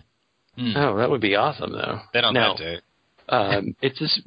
Oh, 0.76 0.98
that 0.98 1.10
would 1.10 1.22
be 1.22 1.36
awesome, 1.36 1.72
though. 1.72 2.00
Then 2.12 2.26
on 2.26 2.34
No. 2.34 2.54
that 2.54 2.58
date. 2.58 2.82
um, 3.30 3.76
it's 3.82 4.00
this 4.00 4.20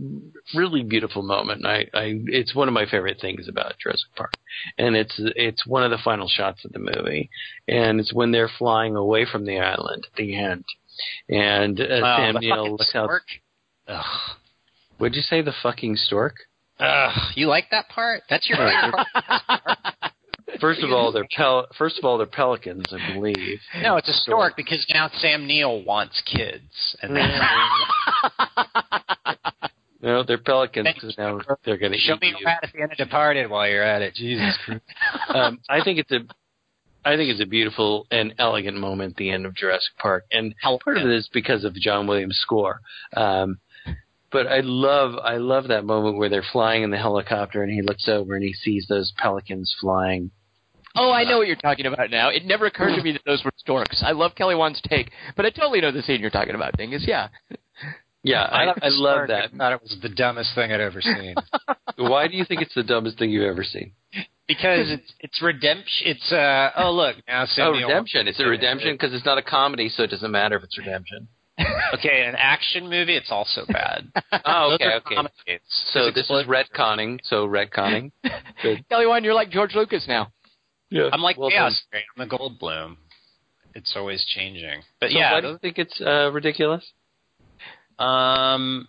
really 0.55 0.83
beautiful 0.83 1.23
moment. 1.23 1.67
I, 1.67 1.81
I, 1.93 2.21
it's 2.27 2.55
one 2.55 2.69
of 2.69 2.75
my 2.75 2.87
favorite 2.87 3.19
things 3.21 3.49
about 3.49 3.75
Jurassic 3.83 4.09
Park, 4.17 4.33
and 4.79 4.97
it's 4.97 5.15
it's 5.19 5.67
one 5.67 5.83
of 5.83 5.91
the 5.91 5.99
final 6.03 6.29
shots 6.29 6.65
of 6.65 6.73
the 6.73 6.79
movie, 6.79 7.29
and 7.67 7.99
it's 8.01 8.15
when 8.15 8.31
they're 8.31 8.51
flying 8.59 8.95
away 8.97 9.27
from 9.31 9.45
the 9.45 9.59
island 9.59 10.07
at 10.11 10.17
the 10.17 10.37
end, 10.37 10.65
and 11.29 11.79
uh, 11.81 11.85
Oh, 11.85 12.17
Sam 12.19 12.35
the 12.35 12.41
Neill 12.41 12.57
fucking 12.57 12.73
looks 12.73 12.95
out. 12.95 13.11
Ugh. 13.89 14.37
Would 15.01 15.17
you 15.17 15.23
say 15.23 15.43
the 15.43 15.53
fucking 15.63 15.97
stork? 15.97 16.37
Ugh. 16.81 17.13
You 17.35 17.49
like 17.49 17.67
that 17.71 17.89
part? 17.89 18.23
That's 18.31 18.49
your 18.49 18.59
favorite 18.59 19.07
part? 19.47 19.63
First 20.61 20.83
of 20.83 20.91
all, 20.91 21.13
they're 21.13 21.29
pel- 21.37 21.67
first 21.77 21.99
of 21.99 22.05
all 22.05 22.17
they're 22.19 22.27
pelicans, 22.27 22.87
I 22.91 23.13
believe. 23.13 23.61
No, 23.83 23.97
it's 23.97 24.09
a 24.09 24.13
stork 24.15 24.57
because 24.57 24.85
now 24.93 25.09
Sam 25.19 25.47
Neill 25.47 25.85
wants 25.85 26.21
kids. 26.27 26.97
And 27.03 27.15
then 27.15 27.31
No, 30.01 30.23
they're 30.23 30.39
pelicans 30.39 30.89
because 30.95 31.19
now 31.19 31.41
they're 31.65 31.77
going 31.77 31.93
to 31.93 31.99
show 31.99 32.15
eat 32.15 32.21
me 32.23 32.29
you. 32.29 32.37
a 32.45 32.47
rat 32.47 32.61
at 32.63 32.73
the 32.73 32.83
end 32.83 32.93
of 32.93 32.99
Departed 32.99 33.51
while 33.51 33.69
you're 33.69 33.83
at 33.83 34.01
it. 34.01 34.15
Jesus 34.15 34.57
Christ. 34.65 34.81
um, 35.29 35.59
I 35.69 35.83
think 35.83 35.99
it's 35.99 36.13
a, 36.13 36.21
I 37.05 37.17
think 37.17 37.31
it's 37.31 37.43
a 37.43 37.47
beautiful 37.47 38.07
and 38.11 38.33
elegant 38.39 38.79
moment 38.79 39.13
at 39.13 39.17
the 39.17 39.31
end 39.31 39.45
of 39.45 39.55
Jurassic 39.55 39.97
Park, 39.99 40.25
and 40.33 40.55
part 40.63 40.97
of 40.99 41.05
it 41.05 41.11
is 41.13 41.29
because 41.33 41.65
of 41.65 41.75
John 41.75 42.07
Williams' 42.07 42.39
score. 42.41 42.81
Um, 43.17 43.59
but 44.31 44.47
I 44.47 44.61
love, 44.61 45.15
I 45.23 45.37
love 45.37 45.69
that 45.69 45.85
moment 45.85 46.19
where 46.19 46.29
they're 46.29 46.45
flying 46.53 46.83
in 46.83 46.91
the 46.91 46.99
helicopter, 46.99 47.63
and 47.63 47.73
he 47.73 47.83
looks 47.83 48.09
over 48.09 48.35
and 48.35 48.43
he 48.45 48.53
sees 48.53 48.87
those 48.89 49.13
pelicans 49.17 49.75
flying. 49.81 50.31
Oh, 50.97 51.13
I 51.13 51.25
know 51.25 51.39
what 51.39 51.47
you're 51.47 51.57
talking 51.57 51.87
about 51.87 52.11
now. 52.11 52.29
It 52.31 52.45
never 52.45 52.67
occurred 52.67 52.97
to 52.97 53.03
me 53.03 53.13
that 53.13 53.23
those 53.25 53.45
were 53.45 53.53
storks. 53.57 54.03
I 54.05 54.13
love 54.13 54.35
Kelly 54.35 54.55
Wand's 54.55 54.81
take, 54.89 55.11
but 55.37 55.47
I 55.47 55.51
totally 55.51 55.81
know 55.81 55.93
the 55.93 56.03
scene 56.03 56.21
you're 56.21 56.31
talking 56.31 56.55
about, 56.55 56.77
Dingus. 56.77 57.05
Yeah. 57.07 57.29
Yeah, 58.25 58.49
I, 58.51 58.65
thought 58.67 58.83
I 58.83 58.89
love 58.89 59.29
that. 59.29 59.51
I 59.55 59.57
thought 59.57 59.73
it 59.73 59.83
was 59.83 59.97
the 60.03 60.09
dumbest 60.09 60.55
thing 60.55 60.73
I'd 60.73 60.81
ever 60.81 61.01
seen. 61.01 61.35
Why 61.97 62.27
do 62.27 62.37
you 62.37 62.45
think 62.45 62.63
it's 62.63 62.75
the 62.75 62.83
dumbest 62.83 63.19
thing 63.19 63.31
you've 63.31 63.49
ever 63.49 63.63
seen? 63.63 63.93
because 64.49 64.91
it's 64.91 65.13
it's 65.21 65.43
redemption. 65.43 66.07
It's 66.07 66.33
uh 66.33 66.71
oh 66.77 66.91
look 66.91 67.17
now 67.29 67.45
Sam 67.45 67.69
Oh, 67.69 67.71
redemption! 67.73 68.27
wants 68.27 68.39
It's 68.39 68.41
a 68.41 68.49
redemption 68.49 68.95
because 68.95 69.13
it's 69.15 69.25
not 69.27 69.37
a 69.39 69.43
comedy, 69.43 69.89
so 69.91 70.03
it 70.03 70.11
doesn't 70.11 70.31
matter 70.31 70.57
if 70.57 70.65
it's 70.65 70.77
redemption. 70.79 71.29
Okay, 71.95 72.25
an 72.27 72.35
action 72.37 72.89
movie, 72.89 73.17
it's 73.17 73.31
also 73.33 73.63
bad. 73.67 74.13
Oh, 74.45 74.73
okay, 74.75 74.95
okay. 74.97 75.15
comic 75.17 75.33
hits. 75.47 75.65
So 75.93 76.03
There's 76.03 76.15
this 76.15 76.25
is 76.31 76.41
explosions. 76.45 76.69
retconning. 76.75 77.19
So 77.25 77.47
retconning. 77.49 78.13
Good. 78.63 78.85
Kelly 78.89 79.07
Wand, 79.07 79.25
you're 79.25 79.35
like 79.35 79.51
George 79.51 79.75
Lucas 79.75 80.07
now. 80.07 80.31
Yeah. 80.91 81.09
I'm 81.13 81.21
like 81.21 81.37
well 81.39 81.51
Chaos 81.51 81.81
Ray. 81.93 82.03
I'm 82.17 82.29
the 82.29 82.37
Goldblum. 82.37 82.97
It's 83.75 83.95
always 83.97 84.25
changing. 84.25 84.83
But. 85.01 85.11
So 85.11 85.19
yeah, 85.19 85.33
why 85.33 85.41
don't 85.41 85.61
think 85.61 85.79
it's 85.79 86.01
uh, 86.01 86.31
ridiculous? 86.33 86.85
um, 87.99 88.89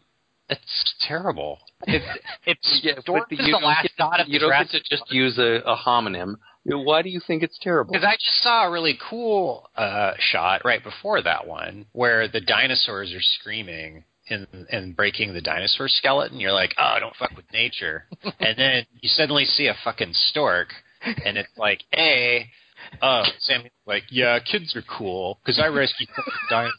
it's 0.50 0.96
terrible. 1.08 1.60
It's 1.88 2.06
it's 2.46 2.82
Yeah, 2.84 2.94
the- 3.06 3.26
you 3.32 3.38
the 3.46 3.52
don't 3.52 3.64
last 3.64 3.84
get- 3.84 3.92
shot 3.98 4.20
of 4.20 4.28
You 4.28 4.40
the 4.40 4.48
don't 4.50 4.60
get 4.68 4.70
to 4.72 4.82
just 4.90 5.12
use 5.12 5.38
a, 5.38 5.62
a 5.66 5.76
homonym. 5.78 6.36
Why 6.66 7.02
do 7.02 7.10
you 7.10 7.22
think 7.26 7.44
it's 7.44 7.58
terrible? 7.62 7.94
Because 7.94 8.06
I 8.06 8.16
just 8.16 8.44
saw 8.44 8.68
a 8.68 8.72
really 8.72 8.98
cool 9.10 9.70
uh, 9.76 10.14
shot 10.20 10.62
right 10.66 10.84
before 10.84 11.22
that 11.22 11.48
one 11.48 11.86
where 11.94 12.28
the 12.28 12.42
dinosaurs 12.42 13.14
are 13.14 13.22
screaming 13.22 14.04
and, 14.30 14.48
and 14.70 14.96
breaking 14.96 15.34
the 15.34 15.42
dinosaur 15.42 15.88
skeleton. 15.88 16.40
You're 16.40 16.54
like, 16.54 16.76
oh, 16.78 16.98
don't 17.00 17.16
fuck 17.16 17.36
with 17.36 17.52
nature. 17.52 18.06
and 18.40 18.58
then 18.58 18.86
you 19.02 19.10
suddenly 19.10 19.46
see 19.46 19.68
a 19.68 19.76
fucking 19.84 20.14
stork, 20.14 20.70
and 21.26 21.38
it's 21.38 21.58
like, 21.58 21.84
A, 21.96 22.48
oh, 23.02 23.24
Sam 23.40 23.62
Neill's 23.62 23.72
like, 23.86 24.04
yeah, 24.10 24.40
kids 24.40 24.76
are 24.76 24.84
cool 24.98 25.40
because 25.42 25.60
I 25.60 25.68
rescued 25.68 26.10
dinosaurs. 26.50 26.78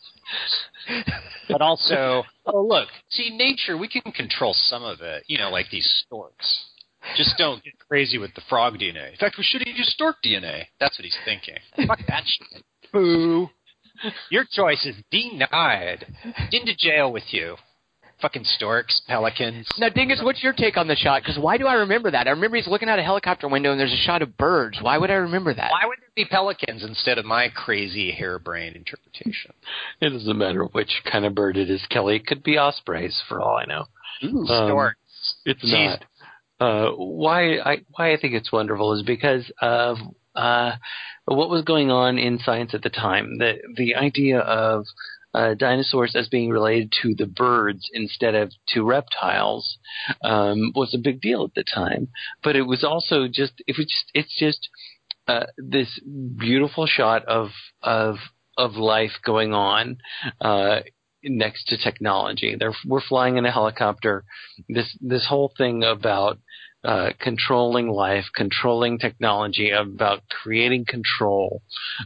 but 1.49 1.61
also, 1.61 2.23
oh, 2.47 2.63
look, 2.63 2.89
see, 3.09 3.37
nature, 3.37 3.77
we 3.77 3.89
can 3.89 4.13
control 4.13 4.55
some 4.55 4.85
of 4.85 5.01
it, 5.01 5.25
you 5.27 5.39
know, 5.39 5.51
like 5.51 5.71
these 5.71 6.03
storks. 6.07 6.70
Just 7.17 7.37
don't 7.39 7.63
get 7.65 7.75
crazy 7.89 8.19
with 8.19 8.35
the 8.35 8.43
frog 8.49 8.75
DNA. 8.75 9.11
In 9.13 9.17
fact, 9.19 9.37
we 9.39 9.45
should 9.45 9.63
have 9.67 9.77
used 9.77 9.91
stork 9.91 10.17
DNA. 10.25 10.65
That's 10.79 10.99
what 10.99 11.05
he's 11.05 11.17
thinking. 11.25 11.57
Fuck 11.87 12.01
that 12.09 12.25
shit. 12.27 12.63
Boo. 12.93 13.49
Your 14.31 14.45
choice 14.51 14.85
is 14.87 14.97
denied. 15.11 16.07
Into 16.53 16.75
jail 16.79 17.13
with 17.13 17.25
you. 17.33 17.57
Fucking 18.23 18.45
storks, 18.45 19.01
pelicans. 19.09 19.67
Now, 19.79 19.89
Dingus, 19.89 20.21
what's 20.23 20.43
your 20.43 20.53
take 20.53 20.77
on 20.77 20.87
the 20.89 20.95
shot? 20.95 21.23
Because 21.23 21.39
why 21.39 21.57
do 21.57 21.67
I 21.67 21.73
remember 21.75 22.11
that? 22.11 22.27
I 22.27 22.31
remember 22.31 22.59
he's 22.59 22.67
looking 22.67 22.91
out 22.91 22.99
a 22.99 23.03
helicopter 23.03 23.49
window 23.49 23.71
and 23.73 23.81
there's 23.81 23.95
a 23.95 23.97
shot 24.05 24.21
of 24.21 24.37
birds. 24.37 24.77
Why 24.83 24.99
would 24.99 25.11
I 25.11 25.15
remember 25.15 25.55
that? 25.55 25.71
Why 25.71 25.87
would 25.87 25.99
there 26.01 26.11
be 26.15 26.27
pelicans 26.27 26.85
instead 26.85 27.17
of 27.17 27.25
my 27.25 27.49
crazy 27.49 28.11
harebrained 28.13 28.77
interpretation? 28.77 29.53
It 30.03 30.11
doesn't 30.11 30.37
matter 30.37 30.65
which 30.65 31.01
kind 31.11 31.25
of 31.25 31.35
bird 31.35 31.57
it 31.57 31.71
is, 31.71 31.83
Kelly. 31.89 32.17
It 32.17 32.27
could 32.27 32.43
be 32.43 32.59
ospreys, 32.59 33.19
for 33.27 33.41
all 33.41 33.57
I 33.57 33.65
know. 33.65 33.85
Ooh, 34.25 34.47
Um, 34.47 34.69
storks. 34.69 34.99
It's 35.47 35.65
Jeez. 35.65 35.89
not. 36.01 36.05
Uh, 36.61 36.91
why 36.91 37.59
I 37.59 37.79
why 37.97 38.13
I 38.13 38.19
think 38.21 38.35
it's 38.35 38.53
wonderful 38.53 38.93
is 38.93 39.03
because 39.03 39.51
of 39.63 39.97
uh, 40.35 40.73
what 41.25 41.49
was 41.49 41.65
going 41.65 41.91
on 41.91 42.19
in 42.19 42.39
science 42.39 42.75
at 42.75 42.83
the 42.83 42.91
time. 42.91 43.39
The 43.39 43.55
the 43.77 43.95
idea 43.95 44.41
of 44.41 44.85
uh, 45.33 45.55
dinosaurs 45.55 46.15
as 46.17 46.29
being 46.29 46.51
related 46.51 46.93
to 47.03 47.15
the 47.15 47.27
birds 47.27 47.89
instead 47.93 48.35
of 48.35 48.53
to 48.69 48.85
reptiles 48.85 49.79
um, 50.23 50.73
was 50.75 50.93
a 50.93 50.99
big 50.99 51.21
deal 51.21 51.45
at 51.45 51.55
the 51.55 51.65
time. 51.65 52.09
But 52.43 52.57
it 52.57 52.63
was 52.63 52.85
also 52.85 53.27
just 53.27 53.55
it 53.67 53.77
was 53.79 53.87
just 53.87 54.11
it's 54.13 54.39
just 54.39 54.69
uh, 55.29 55.47
this 55.57 56.01
beautiful 56.37 56.87
shot 56.87 57.25
of 57.27 57.49
of 57.83 58.17
of 58.59 58.75
life 58.75 59.13
going 59.25 59.55
on 59.55 59.99
uh, 60.41 60.81
next 61.23 61.65
to 61.69 61.77
technology. 61.77 62.57
They're, 62.59 62.75
we're 62.87 63.01
flying 63.01 63.37
in 63.37 63.47
a 63.47 63.53
helicopter. 63.53 64.25
This 64.69 64.97
this 65.01 65.27
whole 65.29 65.53
thing 65.57 65.83
about 65.85 66.39
uh, 66.83 67.11
controlling 67.21 67.89
life, 67.89 68.25
controlling 68.35 68.99
technology, 68.99 69.71
about 69.71 70.23
creating 70.31 70.87
control, 70.87 71.63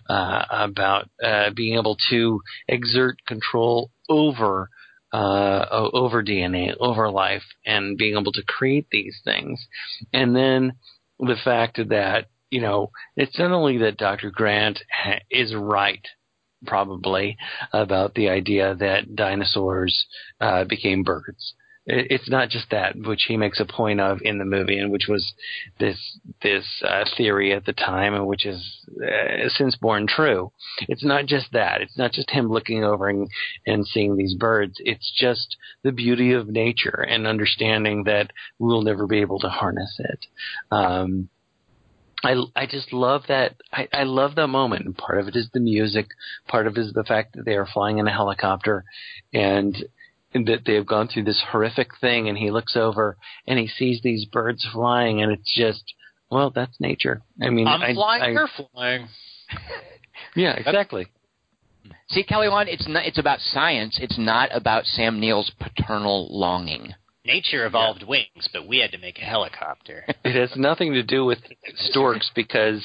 uh, 0.08 0.44
about 0.50 1.08
uh, 1.24 1.50
being 1.54 1.78
able 1.78 1.96
to 2.10 2.40
exert 2.68 3.24
control 3.26 3.90
over 4.08 4.70
uh, 5.12 5.88
over 5.92 6.24
DNA, 6.24 6.74
over 6.80 7.08
life, 7.08 7.44
and 7.64 7.96
being 7.96 8.16
able 8.18 8.32
to 8.32 8.42
create 8.42 8.88
these 8.90 9.16
things, 9.24 9.64
and 10.12 10.34
then 10.34 10.72
the 11.20 11.36
fact 11.44 11.76
that 11.88 12.26
you 12.50 12.60
know 12.60 12.90
it's 13.16 13.38
not 13.38 13.52
only 13.52 13.78
that 13.78 13.96
Dr. 13.96 14.32
Grant 14.32 14.80
ha- 14.90 15.20
is 15.30 15.54
right 15.54 16.04
probably 16.64 17.36
about 17.72 18.14
the 18.14 18.28
idea 18.28 18.74
that 18.74 19.14
dinosaurs 19.14 20.06
uh, 20.40 20.64
became 20.64 21.02
birds. 21.02 21.54
It, 21.86 22.06
it's 22.10 22.30
not 22.30 22.48
just 22.48 22.70
that, 22.70 22.96
which 22.96 23.24
he 23.28 23.36
makes 23.36 23.60
a 23.60 23.64
point 23.64 24.00
of 24.00 24.18
in 24.22 24.38
the 24.38 24.44
movie, 24.44 24.78
and 24.78 24.90
which 24.90 25.06
was 25.08 25.34
this 25.78 26.18
this 26.42 26.64
uh, 26.86 27.04
theory 27.16 27.52
at 27.52 27.66
the 27.66 27.72
time, 27.72 28.14
and 28.14 28.26
which 28.26 28.46
is 28.46 28.86
uh, 29.02 29.48
since 29.48 29.76
born 29.76 30.06
true. 30.06 30.52
It's 30.88 31.04
not 31.04 31.26
just 31.26 31.52
that. 31.52 31.80
It's 31.80 31.98
not 31.98 32.12
just 32.12 32.30
him 32.30 32.48
looking 32.48 32.84
over 32.84 33.08
and, 33.08 33.28
and 33.66 33.86
seeing 33.86 34.16
these 34.16 34.34
birds. 34.34 34.74
It's 34.78 35.12
just 35.14 35.56
the 35.82 35.92
beauty 35.92 36.32
of 36.32 36.48
nature 36.48 37.04
and 37.08 37.26
understanding 37.26 38.04
that 38.04 38.30
we'll 38.58 38.82
never 38.82 39.06
be 39.06 39.20
able 39.20 39.40
to 39.40 39.48
harness 39.48 39.96
it. 39.98 40.26
Um, 40.70 41.28
I, 42.24 42.62
I 42.62 42.66
just 42.66 42.92
love 42.92 43.22
that. 43.28 43.56
I, 43.72 43.88
I 43.92 44.02
love 44.04 44.34
that 44.36 44.48
moment. 44.48 44.86
And 44.86 44.96
part 44.96 45.18
of 45.18 45.28
it 45.28 45.36
is 45.36 45.48
the 45.52 45.60
music. 45.60 46.06
Part 46.48 46.66
of 46.66 46.76
it 46.76 46.80
is 46.80 46.92
the 46.92 47.04
fact 47.04 47.36
that 47.36 47.44
they 47.44 47.54
are 47.54 47.66
flying 47.66 47.98
in 47.98 48.06
a 48.06 48.12
helicopter 48.12 48.84
and, 49.32 49.76
and 50.32 50.46
that 50.46 50.64
they 50.66 50.74
have 50.74 50.86
gone 50.86 51.08
through 51.08 51.24
this 51.24 51.42
horrific 51.50 51.90
thing. 52.00 52.28
And 52.28 52.38
he 52.38 52.50
looks 52.50 52.76
over 52.76 53.16
and 53.46 53.58
he 53.58 53.68
sees 53.68 54.00
these 54.02 54.24
birds 54.24 54.66
flying 54.72 55.22
and 55.22 55.32
it's 55.32 55.54
just, 55.54 55.94
well, 56.30 56.50
that's 56.50 56.80
nature. 56.80 57.22
I 57.40 57.50
mean, 57.50 57.68
I'm 57.68 57.82
I, 57.82 57.94
flying, 57.94 58.22
I, 58.22 58.30
you're 58.30 58.48
flying. 58.72 59.08
yeah, 60.36 60.54
exactly. 60.54 61.06
See, 62.08 62.22
Kelly 62.22 62.48
Wand, 62.48 62.68
it's 62.68 62.88
not. 62.88 63.06
It's 63.06 63.18
about 63.18 63.40
science. 63.40 63.98
It's 64.00 64.18
not 64.18 64.50
about 64.52 64.84
Sam 64.84 65.20
Neill's 65.20 65.50
paternal 65.58 66.28
longing. 66.30 66.94
Nature 67.26 67.64
evolved 67.64 68.02
wings, 68.06 68.48
but 68.52 68.66
we 68.68 68.78
had 68.78 68.92
to 68.92 68.98
make 68.98 69.18
a 69.18 69.24
helicopter. 69.24 70.04
It 70.24 70.36
has 70.38 70.56
nothing 70.56 70.92
to 70.92 71.02
do 71.02 71.24
with 71.24 71.38
storks 71.76 72.30
because 72.34 72.84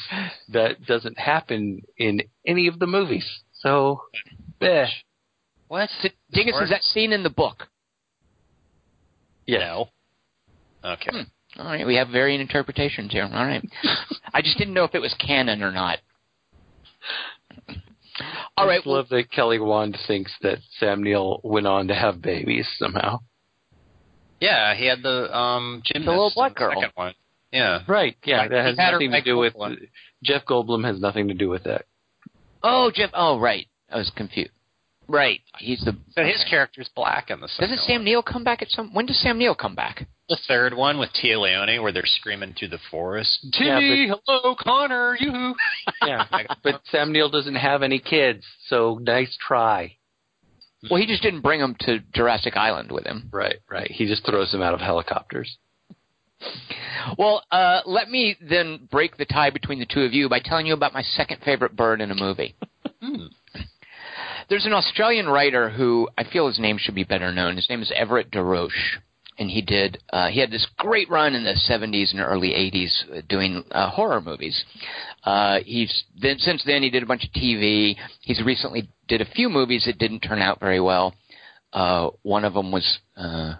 that 0.49 0.85
doesn't 0.85 1.17
happen 1.19 1.81
in 1.97 2.21
any 2.47 2.67
of 2.67 2.79
the 2.79 2.87
movies. 2.87 3.25
So, 3.53 4.01
eh, 4.61 4.85
what? 5.67 5.89
S- 6.03 6.11
Dingus, 6.31 6.55
is 6.61 6.69
that 6.69 6.83
scene 6.83 7.11
in 7.13 7.23
the 7.23 7.29
book? 7.29 7.67
yes. 9.45 9.61
No. 9.61 9.89
Okay. 10.83 11.09
Hmm. 11.11 11.59
All 11.61 11.65
right, 11.65 11.85
we 11.85 11.95
have 11.95 12.09
varying 12.09 12.39
interpretations 12.39 13.11
here. 13.11 13.23
All 13.23 13.45
right. 13.45 13.63
I 14.33 14.41
just 14.41 14.57
didn't 14.57 14.73
know 14.73 14.83
if 14.85 14.95
it 14.95 14.99
was 15.01 15.13
canon 15.15 15.63
or 15.63 15.71
not. 15.71 15.99
All 18.57 18.65
I 18.65 18.67
right. 18.67 18.77
just 18.77 18.87
love 18.87 19.09
that 19.09 19.31
Kelly 19.31 19.59
Wand 19.59 19.97
thinks 20.07 20.31
that 20.41 20.59
Sam 20.79 21.01
Neill 21.03 21.41
went 21.43 21.67
on 21.67 21.87
to 21.87 21.95
have 21.95 22.21
babies 22.21 22.67
somehow. 22.77 23.19
Yeah, 24.39 24.73
he 24.75 24.85
had 24.85 25.01
the 25.03 25.35
um 25.35 25.81
gymnast 25.85 26.05
The 26.05 26.11
little 26.11 26.31
black 26.35 26.55
girl. 26.55 26.73
Second 26.73 26.91
one. 26.95 27.13
Yeah. 27.51 27.79
Right. 27.87 28.15
Yeah, 28.23 28.37
Like, 28.39 28.51
that 28.51 28.65
has 28.65 28.77
nothing 28.77 29.11
to 29.11 29.21
do 29.21 29.37
with 29.37 29.53
Goldblum. 29.55 29.77
Jeff 30.23 30.45
Goldblum 30.45 30.85
has 30.85 30.99
nothing 30.99 31.29
to 31.29 31.33
do 31.33 31.49
with 31.49 31.63
that. 31.63 31.85
oh, 32.63 32.91
Jeff. 32.93 33.09
Oh, 33.13 33.39
right. 33.39 33.65
I 33.91 33.97
was 33.97 34.11
confused. 34.15 34.51
Right. 35.07 35.41
He's 35.57 35.79
the. 35.83 35.97
So 36.11 36.23
his 36.23 36.41
okay. 36.41 36.49
character's 36.51 36.89
black 36.95 37.31
in 37.31 37.41
the 37.41 37.47
second 37.47 37.69
Doesn't 37.71 37.85
Sam 37.85 37.95
one. 38.01 38.05
Neill 38.05 38.21
come 38.21 38.43
back 38.43 38.61
at 38.61 38.69
some? 38.69 38.93
When 38.93 39.07
does 39.07 39.19
Sam 39.19 39.39
Neill 39.39 39.55
come 39.55 39.73
back? 39.73 40.07
The 40.29 40.37
third 40.47 40.75
one 40.75 40.99
with 40.99 41.09
Téa 41.13 41.41
Leoni, 41.41 41.79
where 41.79 41.91
they're 41.91 42.03
screaming 42.05 42.53
through 42.53 42.67
the 42.67 42.77
forest. 42.91 43.39
Yeah, 43.59 43.79
Timmy, 43.79 44.11
hello, 44.27 44.55
Connor, 44.55 45.17
you. 45.19 45.55
Yeah, 46.05 46.25
but 46.63 46.81
Sam 46.91 47.11
Neill 47.11 47.29
doesn't 47.31 47.55
have 47.55 47.81
any 47.81 47.97
kids, 47.97 48.45
so 48.67 48.99
nice 49.01 49.35
try. 49.45 49.95
Well, 50.89 50.99
he 50.99 51.07
just 51.07 51.23
didn't 51.23 51.41
bring 51.41 51.59
them 51.59 51.75
to 51.81 51.99
Jurassic 52.13 52.55
Island 52.55 52.91
with 52.91 53.05
him. 53.05 53.29
Right, 53.31 53.57
right. 53.69 53.91
He 53.91 54.05
just 54.05 54.25
throws 54.25 54.51
them 54.51 54.61
out 54.61 54.73
of 54.73 54.79
helicopters. 54.79 55.57
Well, 57.17 57.43
uh, 57.51 57.81
let 57.85 58.09
me 58.09 58.37
then 58.41 58.87
break 58.89 59.17
the 59.17 59.25
tie 59.25 59.49
between 59.49 59.79
the 59.79 59.85
two 59.85 60.01
of 60.01 60.13
you 60.13 60.29
by 60.29 60.39
telling 60.39 60.65
you 60.65 60.73
about 60.73 60.93
my 60.93 61.01
second 61.01 61.41
favorite 61.43 61.75
bird 61.75 62.01
in 62.01 62.11
a 62.11 62.15
movie. 62.15 62.55
Hmm. 63.01 63.27
There's 64.49 64.65
an 64.65 64.73
Australian 64.73 65.29
writer 65.29 65.69
who 65.69 66.09
I 66.17 66.25
feel 66.25 66.47
his 66.47 66.59
name 66.59 66.77
should 66.77 66.95
be 66.95 67.05
better 67.05 67.31
known. 67.31 67.55
His 67.55 67.69
name 67.69 67.81
is 67.81 67.93
Everett 67.95 68.29
DeRoche, 68.29 68.97
and 69.39 69.49
he 69.49 69.61
did 69.61 69.97
uh, 70.11 70.27
he 70.27 70.39
had 70.39 70.51
this 70.51 70.67
great 70.77 71.09
run 71.09 71.33
in 71.33 71.43
the 71.43 71.57
70s 71.67 72.11
and 72.11 72.19
early 72.19 72.49
80s 72.49 72.91
uh, 73.17 73.21
doing 73.27 73.63
uh, 73.71 73.89
horror 73.89 74.21
movies. 74.21 74.63
Uh, 75.23 75.59
he's 75.65 76.03
then 76.21 76.37
since 76.37 76.63
then 76.65 76.83
he 76.83 76.89
did 76.89 77.01
a 77.01 77.07
bunch 77.07 77.23
of 77.23 77.31
TV. 77.31 77.95
He's 78.21 78.43
recently 78.43 78.89
did 79.07 79.21
a 79.21 79.25
few 79.25 79.49
movies 79.49 79.85
that 79.85 79.97
didn't 79.97 80.19
turn 80.19 80.41
out 80.41 80.59
very 80.59 80.79
well. 80.81 81.15
Uh, 81.73 82.09
one 82.23 82.45
of 82.45 82.53
them 82.53 82.71
was 82.71 82.99
uh, 83.15 83.53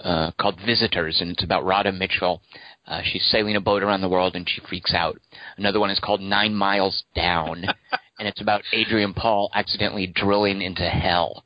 uh, 0.00 0.30
called 0.38 0.58
Visitors, 0.66 1.18
and 1.20 1.30
it's 1.30 1.44
about 1.44 1.64
Radha 1.64 1.92
Mitchell. 1.92 2.42
Uh, 2.86 3.00
she's 3.04 3.24
sailing 3.30 3.56
a 3.56 3.60
boat 3.60 3.82
around 3.82 4.00
the 4.00 4.08
world 4.08 4.34
and 4.34 4.48
she 4.48 4.60
freaks 4.68 4.92
out. 4.92 5.16
Another 5.56 5.78
one 5.78 5.90
is 5.90 6.00
called 6.00 6.20
Nine 6.20 6.54
Miles 6.54 7.04
Down, 7.14 7.64
and 8.18 8.28
it's 8.28 8.40
about 8.40 8.62
Adrian 8.72 9.14
Paul 9.14 9.50
accidentally 9.54 10.08
drilling 10.08 10.60
into 10.60 10.82
hell. 10.88 11.44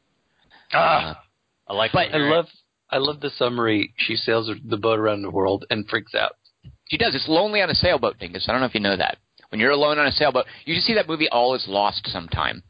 Ah, 0.72 1.22
I 1.68 1.74
like. 1.74 1.92
But- 1.92 2.14
I 2.14 2.18
love 2.18 2.46
I 2.90 2.98
love 2.98 3.20
the 3.20 3.30
summary. 3.30 3.92
She 3.96 4.16
sails 4.16 4.50
the 4.64 4.76
boat 4.76 4.98
around 4.98 5.22
the 5.22 5.30
world 5.30 5.64
and 5.70 5.88
freaks 5.88 6.14
out. 6.14 6.32
She 6.88 6.96
does. 6.96 7.14
It's 7.14 7.28
lonely 7.28 7.60
on 7.62 7.70
a 7.70 7.74
sailboat, 7.74 8.18
Dingus. 8.18 8.46
I 8.48 8.52
don't 8.52 8.60
know 8.60 8.66
if 8.66 8.74
you 8.74 8.80
know 8.80 8.96
that. 8.96 9.18
When 9.50 9.60
you're 9.60 9.70
alone 9.72 9.98
on 9.98 10.06
a 10.06 10.12
sailboat, 10.12 10.46
you 10.64 10.74
just 10.74 10.86
see 10.86 10.94
that 10.94 11.08
movie 11.08 11.28
All 11.28 11.54
Is 11.54 11.64
Lost 11.68 12.06
sometime. 12.08 12.62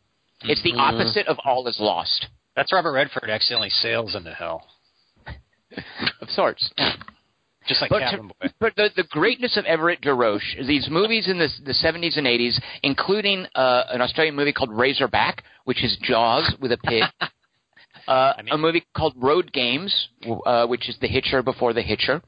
It's 0.43 0.63
the 0.63 0.73
Mhm. 0.73 0.79
opposite 0.79 1.27
of 1.27 1.39
All 1.45 1.67
Is 1.69 1.79
Lost. 1.81 2.29
That's 2.55 2.73
Robert 2.73 2.93
Redford 2.93 3.29
accidentally 3.31 3.71
sails 3.71 4.15
into 4.15 4.33
hell, 4.33 4.67
of 6.21 6.31
sorts. 6.31 6.71
Just 7.67 7.81
like 7.81 7.91
But, 7.91 8.01
Cabin 8.01 8.29
Boy. 8.29 8.49
but 8.61 8.77
the, 8.77 8.91
the 8.97 9.03
greatness 9.05 9.57
of 9.57 9.65
Everett 9.65 10.01
DeRoche 10.01 10.57
is 10.57 10.67
these 10.67 10.89
movies 10.89 11.29
in 11.29 11.39
the, 11.39 11.49
the 11.65 11.73
70s 11.73 12.17
and 12.17 12.27
80s, 12.27 12.61
including 12.83 13.47
uh, 13.55 13.85
an 13.91 14.01
Australian 14.01 14.37
movie 14.37 14.53
called 14.53 14.71
Razorback, 14.73 15.43
which 15.65 15.83
is 15.83 15.97
Jaws 16.03 16.55
with 16.61 16.73
a 16.73 16.79
pig. 16.79 17.03
Uh, 18.09 18.35
I 18.39 18.43
mean- 18.43 18.55
a 18.55 18.59
movie 18.59 18.85
called 18.95 19.15
Road 19.17 19.53
Games, 19.53 20.09
uh, 20.45 20.67
which 20.67 20.89
is 20.89 20.97
The 21.01 21.09
Hitcher 21.09 21.43
before 21.43 21.73
The 21.73 21.83
Hitcher. 21.83 22.23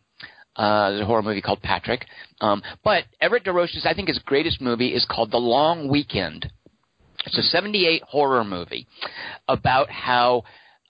Uh, 0.57 0.91
there's 0.91 1.03
a 1.03 1.07
horror 1.07 1.23
movie 1.23 1.41
called 1.41 1.63
Patrick. 1.63 2.07
Um, 2.41 2.63
but 2.83 3.05
Everett 3.21 3.45
DeRoche's, 3.45 3.87
I 3.87 3.95
think, 3.95 4.09
his 4.09 4.19
greatest 4.19 4.61
movie 4.61 4.89
is 4.89 5.07
called 5.09 5.31
The 5.31 5.39
Long 5.39 5.89
Weekend. 5.89 6.51
It's 7.25 7.39
a 7.39 7.43
78 7.43 8.03
horror 8.03 8.43
movie 8.45 8.87
about 9.47 9.89
how, 9.91 10.43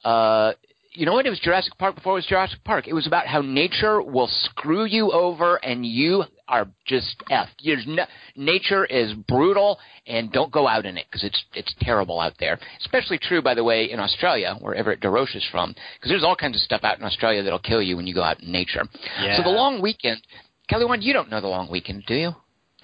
uh, 0.05 0.53
you 0.93 1.05
know 1.05 1.13
what? 1.13 1.27
It 1.27 1.31
was 1.31 1.41
Jurassic 1.41 1.77
Park 1.79 1.97
before 1.97 2.13
it 2.13 2.17
was 2.17 2.27
Jurassic 2.27 2.65
Park. 2.65 2.89
It 2.89 2.95
was 2.95 3.07
about 3.07 3.27
how 3.27 3.43
nature 3.43 4.01
will 4.01 4.29
screw 4.29 4.85
you 4.85 5.11
over 5.13 5.57
and 5.57 5.85
you 5.85 6.25
are 6.49 6.67
just 6.87 7.17
effed. 7.31 7.49
There's 7.65 7.85
no, 7.87 8.05
nature 8.37 8.85
is 8.85 9.13
brutal 9.13 9.79
and 10.07 10.33
don't 10.33 10.51
go 10.51 10.67
out 10.67 10.87
in 10.87 10.97
it 10.97 11.07
because 11.11 11.25
it's, 11.25 11.45
it's 11.55 11.75
terrible 11.81 12.21
out 12.21 12.35
there. 12.41 12.59
Especially 12.81 13.19
true, 13.19 13.43
by 13.43 13.55
the 13.55 13.65
way, 13.65 13.91
in 13.91 14.01
Australia, 14.01 14.57
where 14.61 14.75
Everett 14.75 15.01
DeRoche 15.01 15.37
is 15.37 15.47
from, 15.51 15.71
because 15.97 16.11
there's 16.11 16.25
all 16.25 16.37
kinds 16.37 16.57
of 16.57 16.63
stuff 16.63 16.83
out 16.85 16.99
in 16.99 17.05
Australia 17.05 17.43
that'll 17.43 17.59
kill 17.59 17.83
you 17.83 17.97
when 17.97 18.07
you 18.07 18.15
go 18.15 18.23
out 18.23 18.43
in 18.43 18.51
nature. 18.51 18.85
Yeah. 19.21 19.37
So 19.37 19.43
the 19.43 19.51
long 19.51 19.83
weekend, 19.83 20.23
Kelly, 20.69 20.85
one, 20.85 21.03
you 21.03 21.13
don't 21.13 21.31
know 21.31 21.41
the 21.41 21.49
long 21.49 21.71
weekend, 21.71 22.05
do 22.07 22.15
you? 22.15 22.33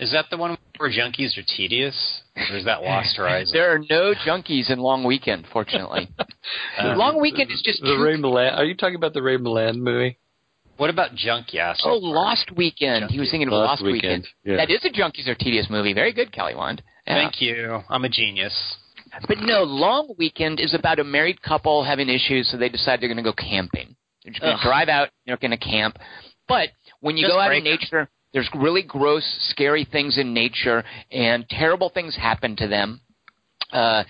Is 0.00 0.10
that 0.12 0.26
the 0.30 0.36
one 0.36 0.58
where 0.78 0.90
junkies 0.90 1.38
are 1.38 1.44
tedious, 1.56 1.94
or 2.50 2.56
is 2.56 2.64
that 2.64 2.82
Lost 2.82 3.16
Horizon? 3.16 3.52
There 3.56 3.72
are 3.72 3.78
no 3.78 4.12
junkies 4.26 4.68
in 4.68 4.80
Long 4.80 5.04
Weekend, 5.04 5.46
fortunately. 5.52 6.08
Uh, 6.18 6.24
long 6.96 7.20
Weekend 7.20 7.52
is 7.52 7.62
just 7.64 7.80
the 7.80 7.94
two- 7.94 8.02
Ray 8.02 8.16
Milland. 8.16 8.56
Are 8.56 8.64
you 8.64 8.74
talking 8.74 8.96
about 8.96 9.14
the 9.14 9.22
Ray 9.22 9.36
Milland 9.36 9.76
movie? 9.76 10.18
What 10.76 10.90
about 10.90 11.14
Junk 11.14 11.52
Yass? 11.52 11.80
Oh, 11.84 11.96
Lost 11.96 12.50
Weekend. 12.56 13.10
He 13.10 13.18
was 13.18 13.30
thinking 13.30 13.48
of 13.48 13.52
Lost 13.52 13.82
Lost, 13.82 13.84
Weekend. 13.84 14.02
Weekend, 14.02 14.26
yeah. 14.44 14.56
That 14.56 14.70
is 14.70 14.84
a 14.84 14.90
Junkies 14.90 15.28
Are 15.28 15.34
Tedious 15.34 15.68
movie. 15.70 15.92
Very 15.92 16.12
good, 16.12 16.32
Kelly 16.32 16.54
Wand. 16.54 16.82
Yeah. 17.06 17.14
Thank 17.14 17.40
you. 17.40 17.80
I'm 17.88 18.04
a 18.04 18.08
genius. 18.08 18.76
But 19.28 19.38
no, 19.38 19.62
Long 19.62 20.14
Weekend 20.18 20.58
is 20.58 20.74
about 20.74 20.98
a 20.98 21.04
married 21.04 21.40
couple 21.42 21.84
having 21.84 22.08
issues, 22.08 22.50
so 22.50 22.56
they 22.56 22.68
decide 22.68 23.00
they're 23.00 23.08
going 23.08 23.16
to 23.16 23.22
go 23.22 23.32
camping. 23.32 23.94
They're 24.24 24.32
just 24.32 24.42
going 24.42 24.56
to 24.56 24.62
drive 24.62 24.88
out. 24.88 25.10
They're 25.26 25.36
going 25.36 25.50
to 25.52 25.56
camp. 25.56 25.98
But 26.48 26.70
when 27.00 27.16
you 27.16 27.24
Just 27.24 27.34
go 27.34 27.38
out 27.40 27.52
in 27.54 27.62
break 27.62 27.74
'em. 27.74 27.80
nature, 27.80 28.08
there's 28.32 28.48
really 28.54 28.82
gross, 28.82 29.24
scary 29.50 29.84
things 29.84 30.18
in 30.18 30.34
nature, 30.34 30.82
and 31.12 31.48
terrible 31.48 31.90
things 31.90 32.16
happen 32.16 32.56
to 32.56 32.66
them. 32.66 33.00
Uh, 33.72 34.02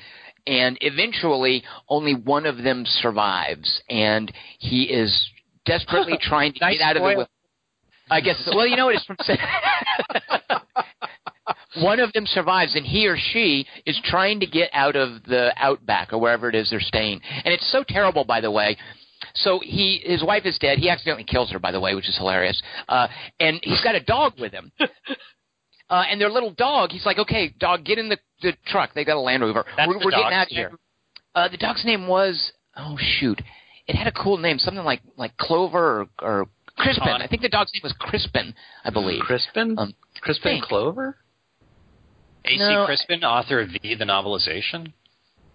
and 0.46 0.78
eventually, 0.80 1.64
only 1.88 2.14
one 2.14 2.46
of 2.46 2.58
them 2.62 2.84
survives, 2.86 3.80
and 3.90 4.32
he 4.58 4.84
is 4.84 5.28
desperately 5.64 6.18
trying 6.20 6.52
to 6.54 6.60
Nice 6.60 6.78
get 6.78 6.84
out 6.84 6.96
of 6.96 7.02
the. 7.02 7.12
spoil. 7.12 7.28
I 8.10 8.20
guess. 8.20 8.50
Well, 8.54 8.66
you 8.66 8.76
know 8.76 8.86
what? 8.86 8.96
It's 8.96 9.04
from. 9.04 9.16
one 11.82 12.00
of 12.00 12.12
them 12.12 12.26
survives, 12.26 12.74
and 12.74 12.84
he 12.84 13.06
or 13.06 13.16
she 13.16 13.66
is 13.86 13.98
trying 14.04 14.40
to 14.40 14.46
get 14.46 14.70
out 14.72 14.94
of 14.96 15.24
the 15.24 15.52
outback 15.56 16.12
or 16.12 16.18
wherever 16.18 16.48
it 16.48 16.54
is 16.54 16.68
they're 16.70 16.80
staying. 16.80 17.20
And 17.44 17.54
it's 17.54 17.70
so 17.72 17.82
terrible, 17.86 18.24
by 18.24 18.40
the 18.40 18.50
way. 18.50 18.76
So 19.34 19.58
he, 19.62 20.02
his 20.04 20.22
wife 20.22 20.44
is 20.44 20.58
dead. 20.58 20.78
He 20.78 20.90
accidentally 20.90 21.24
kills 21.24 21.50
her, 21.50 21.58
by 21.58 21.72
the 21.72 21.80
way, 21.80 21.94
which 21.94 22.08
is 22.08 22.16
hilarious. 22.16 22.62
Uh, 22.88 23.08
and 23.40 23.58
he's 23.62 23.80
got 23.80 23.94
a 23.94 24.00
dog 24.00 24.34
with 24.38 24.52
him. 24.52 24.70
Uh, 25.90 26.02
and 26.10 26.18
their 26.18 26.30
little 26.30 26.52
dog, 26.54 26.90
he's 26.90 27.04
like, 27.04 27.18
okay, 27.18 27.54
dog, 27.60 27.84
get 27.84 27.98
in 27.98 28.08
the, 28.08 28.16
the 28.40 28.54
truck. 28.66 28.94
They 28.94 29.04
got 29.04 29.16
a 29.16 29.20
Land 29.20 29.42
Rover. 29.42 29.66
That's 29.76 29.86
we're 29.86 29.98
we're 29.98 30.10
getting 30.12 30.32
out 30.32 30.46
of 30.46 30.48
here. 30.48 30.72
Uh, 31.34 31.48
the 31.48 31.58
dog's 31.58 31.84
name 31.84 32.08
was, 32.08 32.52
oh 32.74 32.96
shoot, 32.98 33.40
it 33.86 33.96
had 33.96 34.06
a 34.06 34.12
cool 34.12 34.38
name, 34.38 34.58
something 34.58 34.84
like 34.84 35.00
like 35.16 35.36
Clover 35.36 36.02
or, 36.02 36.06
or 36.22 36.46
Crispin. 36.76 37.06
Tawny. 37.06 37.24
I 37.24 37.28
think 37.28 37.42
the 37.42 37.48
dog's 37.48 37.72
name 37.74 37.82
was 37.82 37.94
Crispin, 37.98 38.54
I 38.84 38.90
believe. 38.90 39.22
Crispin? 39.22 39.76
Um, 39.78 39.94
Crispin 40.20 40.52
think. 40.52 40.64
Clover? 40.64 41.16
A.C. 42.44 42.58
No. 42.58 42.84
Crispin, 42.84 43.24
author 43.24 43.60
of 43.60 43.68
V, 43.68 43.94
the 43.94 44.04
novelization. 44.04 44.92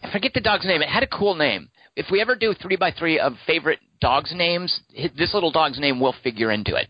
I 0.02 0.12
forget 0.12 0.34
the 0.34 0.42
dog's 0.42 0.66
name. 0.66 0.82
It 0.82 0.90
had 0.90 1.04
a 1.04 1.08
cool 1.08 1.36
name. 1.36 1.70
If 1.96 2.08
we 2.10 2.22
ever 2.22 2.36
do 2.36 2.54
three 2.54 2.78
by 2.78 2.92
three 2.92 3.20
of 3.20 3.34
favorite 3.46 3.80
dogs' 4.00 4.32
names, 4.34 4.80
this 5.18 5.34
little 5.34 5.52
dog's 5.52 5.78
name 5.78 6.00
will 6.00 6.16
figure 6.24 6.52
into 6.52 6.76
it. 6.76 6.88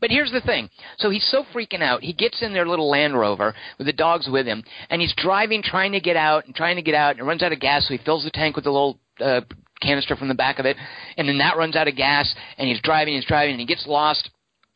But 0.00 0.10
here's 0.10 0.32
the 0.32 0.40
thing. 0.40 0.70
So 0.96 1.10
he's 1.10 1.26
so 1.30 1.44
freaking 1.54 1.82
out. 1.82 2.02
He 2.02 2.14
gets 2.14 2.40
in 2.40 2.54
their 2.54 2.66
little 2.66 2.88
Land 2.88 3.18
Rover 3.18 3.54
with 3.76 3.86
the 3.86 3.92
dogs 3.92 4.26
with 4.30 4.46
him, 4.46 4.64
and 4.88 5.02
he's 5.02 5.14
driving, 5.16 5.62
trying 5.62 5.92
to 5.92 6.00
get 6.00 6.16
out 6.16 6.46
and 6.46 6.54
trying 6.54 6.76
to 6.76 6.82
get 6.82 6.94
out, 6.94 7.18
and 7.18 7.26
runs 7.26 7.42
out 7.42 7.52
of 7.52 7.60
gas. 7.60 7.86
So 7.86 7.94
he 7.94 8.02
fills 8.02 8.24
the 8.24 8.30
tank 8.30 8.56
with 8.56 8.66
a 8.66 8.70
little 8.70 8.98
uh, 9.20 9.42
canister 9.80 10.16
from 10.16 10.28
the 10.28 10.34
back 10.34 10.58
of 10.58 10.66
it, 10.66 10.76
and 11.16 11.28
then 11.28 11.38
that 11.38 11.56
runs 11.56 11.76
out 11.76 11.88
of 11.88 11.96
gas, 11.96 12.32
and 12.58 12.68
he's 12.68 12.80
driving, 12.82 13.14
he's 13.14 13.24
driving, 13.24 13.52
and 13.52 13.60
he 13.60 13.66
gets 13.66 13.86
lost, 13.86 14.30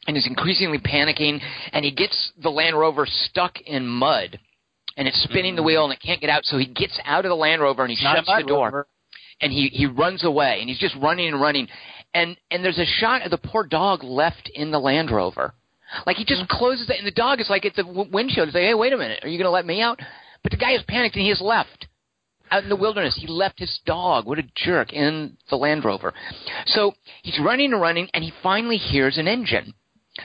and 0.06 0.16
is 0.16 0.26
increasingly 0.26 0.78
panicking, 0.78 1.40
and 1.72 1.84
he 1.84 1.90
gets 1.90 2.32
the 2.42 2.50
Land 2.50 2.78
Rover 2.78 3.06
stuck 3.06 3.60
in 3.60 3.86
mud. 3.86 4.38
And 4.96 5.06
it's 5.06 5.22
spinning 5.22 5.56
the 5.56 5.62
wheel 5.62 5.84
and 5.84 5.92
it 5.92 6.00
can't 6.04 6.20
get 6.20 6.28
out, 6.28 6.44
so 6.44 6.58
he 6.58 6.66
gets 6.66 6.98
out 7.04 7.24
of 7.24 7.30
the 7.30 7.36
Land 7.36 7.62
Rover 7.62 7.82
and 7.84 7.90
he 7.90 7.96
shuts 7.96 8.26
the 8.26 8.44
door 8.46 8.66
rover. 8.66 8.86
and 9.40 9.52
he 9.52 9.68
he 9.68 9.86
runs 9.86 10.24
away 10.24 10.58
and 10.60 10.68
he's 10.68 10.80
just 10.80 10.94
running 10.96 11.28
and 11.28 11.40
running 11.40 11.68
and 12.12 12.36
and 12.50 12.64
there's 12.64 12.78
a 12.78 12.84
shot 12.84 13.22
of 13.22 13.30
the 13.30 13.38
poor 13.38 13.64
dog 13.64 14.02
left 14.02 14.50
in 14.52 14.70
the 14.70 14.80
Land 14.80 15.10
Rover 15.10 15.54
like 16.06 16.16
he 16.16 16.24
just 16.24 16.46
closes 16.48 16.90
it 16.90 16.98
and 16.98 17.06
the 17.06 17.12
dog 17.12 17.40
is 17.40 17.48
like 17.48 17.64
at 17.64 17.74
the 17.76 18.08
windshield 18.12 18.48
he's 18.48 18.54
like 18.54 18.64
hey 18.64 18.74
wait 18.74 18.92
a 18.92 18.96
minute 18.96 19.20
are 19.22 19.28
you 19.28 19.38
going 19.38 19.46
to 19.46 19.50
let 19.50 19.64
me 19.64 19.80
out 19.80 19.98
but 20.42 20.50
the 20.50 20.58
guy 20.58 20.72
is 20.72 20.82
panicked 20.88 21.14
and 21.14 21.22
he 21.22 21.30
has 21.30 21.40
left 21.40 21.79
out 22.50 22.62
in 22.62 22.68
the 22.68 22.76
wilderness 22.76 23.16
he 23.16 23.26
left 23.26 23.58
his 23.58 23.80
dog 23.86 24.26
what 24.26 24.38
a 24.38 24.44
jerk 24.54 24.92
in 24.92 25.36
the 25.48 25.56
Land 25.56 25.84
Rover 25.84 26.12
so 26.66 26.92
he's 27.22 27.38
running 27.40 27.72
and 27.72 27.80
running 27.80 28.08
and 28.14 28.24
he 28.24 28.32
finally 28.42 28.76
hears 28.76 29.18
an 29.18 29.28
engine 29.28 29.74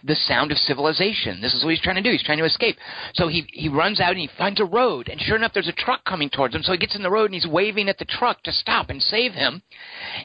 the 0.04 0.16
sound 0.16 0.52
of 0.52 0.58
civilization. 0.58 1.42
This 1.42 1.54
is 1.54 1.64
what 1.64 1.72
he's 1.72 1.82
trying 1.82 1.96
to 1.96 2.02
do. 2.02 2.12
He's 2.12 2.24
trying 2.24 2.40
to 2.40 2.46
escape. 2.46 2.78
So 3.14 3.28
he 3.28 3.46
he 3.54 3.70
runs 3.70 4.00
out 4.00 4.12
and 4.12 4.20
he 4.20 4.30
finds 4.38 4.60
a 4.60 4.66
road, 4.66 5.10
and 5.10 5.22
sure 5.22 5.36
enough, 5.36 5.54
there's 5.54 5.68
a 5.68 5.74
truck 5.74 6.04
coming 6.06 6.30
towards 6.30 6.56
him. 6.56 6.64
So 6.64 6.72
he 6.72 6.78
gets 6.78 6.96
in 6.96 7.04
the 7.04 7.12
road 7.12 7.26
and 7.26 7.34
he's 7.36 7.48
waving 7.48 7.90
at 7.90 7.98
the 7.98 8.06
truck 8.06 8.42
to 8.44 8.52
stop 8.52 8.90
and 8.90 9.02
save 9.02 9.34
him. 9.34 9.62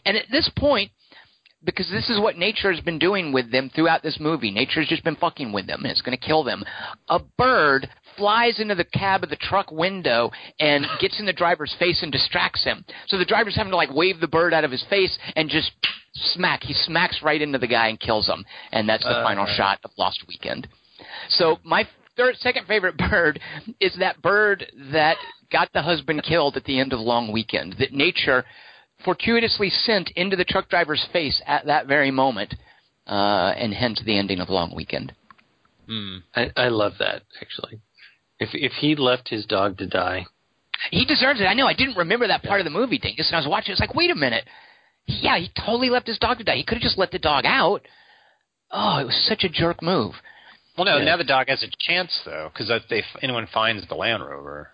And 0.05 0.17
at 0.17 0.31
this 0.31 0.51
point, 0.57 0.91
because 1.65 1.89
this 1.91 2.09
is 2.09 2.19
what 2.19 2.37
nature 2.39 2.73
has 2.73 2.83
been 2.83 2.99
doing 2.99 3.33
with 3.33 3.51
them 3.53 3.71
throughout 3.75 4.03
this 4.03 4.19
movie. 4.19 4.51
Nature's 4.51 4.89
just 4.89 5.05
been 5.05 5.17
fucking 5.17 5.53
with 5.53 5.67
them, 5.67 5.83
and 5.83 5.91
it's 5.91 6.01
going 6.01 6.17
to 6.17 6.27
kill 6.27 6.43
them. 6.43 6.65
A 7.09 7.19
bird 7.39 7.89
flies 8.17 8.59
into 8.59 8.75
the 8.75 8.85
cab 8.85 9.23
of 9.23 9.31
the 9.31 9.37
truck 9.37 9.71
window 9.71 10.31
and 10.59 10.87
gets 11.01 11.21
in 11.21 11.27
the 11.27 11.33
driver's 11.33 11.75
face 11.79 12.03
and 12.03 12.11
distracts 12.11 12.65
him. 12.65 12.85
So 13.09 13.19
the 13.19 13.25
driver's 13.25 13.57
having 13.57 13.71
to 13.73 13.77
like 13.77 13.93
wave 13.93 14.21
the 14.21 14.29
bird 14.29 14.55
out 14.55 14.65
of 14.65 14.71
his 14.71 14.85
face 14.91 15.17
and 15.37 15.49
just 15.51 15.71
smack. 16.15 16.63
He 16.63 16.73
smacks 16.75 17.21
right 17.23 17.41
into 17.41 17.59
the 17.59 17.67
guy 17.69 17.89
and 17.89 18.01
kills 18.01 18.27
him, 18.29 18.45
and 18.73 18.89
that's 18.89 19.05
the 19.05 19.11
Uh, 19.19 19.23
final 19.25 19.47
shot 19.47 19.79
of 19.85 19.91
Lost 19.99 20.25
Weekend. 20.29 20.67
So 21.29 21.59
my 21.63 21.87
third, 22.17 22.37
second 22.37 22.67
favorite 22.67 22.97
bird 23.11 23.41
is 23.81 23.95
that 23.99 24.21
bird 24.23 24.67
that 24.93 25.17
got 25.53 25.73
the 25.73 25.83
husband 25.83 26.23
killed 26.23 26.57
at 26.57 26.65
the 26.65 26.79
end 26.79 26.93
of 26.93 27.01
Long 27.01 27.33
Weekend. 27.33 27.75
That 27.79 27.93
nature 27.93 28.45
fortuitously 29.05 29.71
sent 29.71 30.11
into 30.17 30.37
the 30.37 30.45
truck 30.45 30.69
driver's 30.69 31.07
face 31.13 31.41
at 31.47 31.67
that 31.67 31.87
very 31.87 32.11
moment, 32.11 32.55
uh, 33.07 33.53
and 33.57 33.73
hence 33.75 34.01
the 34.05 34.19
ending 34.19 34.41
of 34.41 34.49
Long 34.49 34.75
Weekend. 34.75 35.13
Hmm. 35.87 36.19
I, 36.35 36.51
I 36.57 36.69
love 36.69 36.93
that, 36.99 37.23
actually. 37.41 37.81
If 38.39 38.51
if 38.53 38.73
he 38.73 38.95
left 38.97 39.29
his 39.29 39.45
dog 39.47 39.79
to 39.79 39.87
die, 39.87 40.27
He 40.91 41.05
deserves 41.05 41.41
it. 41.41 41.45
I 41.45 41.55
know. 41.55 41.67
I 41.67 41.75
didn't 41.75 41.97
remember 41.97 42.27
that 42.29 42.43
part 42.43 42.61
of 42.61 42.65
the 42.65 42.71
movie, 42.71 42.99
Dingus, 42.99 43.29
and 43.29 43.37
I 43.37 43.41
was 43.41 43.49
watching. 43.49 43.73
It's 43.73 43.81
like, 43.81 43.95
wait 43.95 44.11
a 44.11 44.15
minute. 44.15 44.45
Yeah, 45.07 45.37
he 45.39 45.51
totally 45.67 45.91
left 45.91 46.07
his 46.07 46.19
dog 46.19 46.39
to 46.39 46.45
die. 46.45 46.57
He 46.57 46.65
could 46.65 46.77
have 46.77 46.83
just 46.83 46.97
let 46.99 47.11
the 47.11 47.19
dog 47.19 47.45
out. 47.47 47.83
Oh, 48.71 48.99
it 48.99 49.05
was 49.07 49.27
such 49.29 49.43
a 49.45 49.49
jerk 49.49 49.83
move. 49.83 50.15
Well, 50.79 50.85
no, 50.87 50.99
Yeah. 50.99 51.05
now 51.05 51.17
the 51.17 51.25
dog 51.25 51.49
has 51.49 51.63
a 51.63 51.69
chance 51.79 52.19
though, 52.25 52.51
because 52.53 52.71
if 52.71 52.83
they 52.89 53.03
anyone 53.23 53.47
finds 53.53 53.87
the 53.89 53.95
Land 53.97 54.25
Rover. 54.25 54.71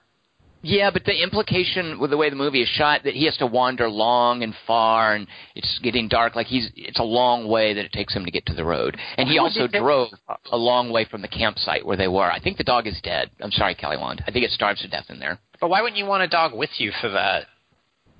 Yeah, 0.62 0.91
but 0.91 1.05
the 1.05 1.23
implication 1.23 2.01
with 2.01 2.11
the 2.11 2.16
way 2.16 2.28
the 2.28 2.37
movie 2.37 2.62
is 2.62 2.69
shot 2.69 3.03
that 3.05 3.15
he 3.15 3.24
has 3.27 3.37
to 3.37 3.47
wander 3.47 3.89
long 3.89 4.43
and 4.43 4.55
far, 4.66 5.15
and 5.15 5.27
it's 5.55 5.78
getting 5.83 6.09
dark. 6.09 6.35
Like 6.35 6.47
he's, 6.47 6.70
it's 6.74 6.99
a 6.99 7.05
long 7.05 7.47
way 7.47 7.74
that 7.74 7.85
it 7.85 7.93
takes 7.93 8.15
him 8.15 8.24
to 8.24 8.31
get 8.31 8.47
to 8.47 8.55
the 8.55 8.65
road, 8.65 8.97
and 9.16 9.28
he 9.28 9.39
also 9.39 9.69
drove 9.69 10.09
a 10.51 10.57
long 10.57 10.91
way 10.91 11.05
from 11.05 11.23
the 11.23 11.28
campsite 11.28 11.87
where 11.87 11.97
they 11.97 12.09
were. 12.09 12.31
I 12.31 12.41
think 12.41 12.57
the 12.57 12.65
dog 12.65 12.87
is 12.87 12.99
dead. 13.03 13.31
I'm 13.41 13.53
sorry, 13.53 13.74
Kelly 13.74 13.97
Wand. 13.97 14.24
I 14.27 14.33
think 14.33 14.45
it 14.45 14.51
starves 14.51 14.81
to 14.83 14.89
death 14.89 15.07
in 15.09 15.20
there. 15.20 15.39
But 15.61 15.69
why 15.69 15.83
wouldn't 15.83 15.99
you 15.99 16.07
want 16.07 16.23
a 16.23 16.28
dog 16.28 16.53
with 16.55 16.70
you 16.78 16.91
for 17.01 17.11
that? 17.11 17.45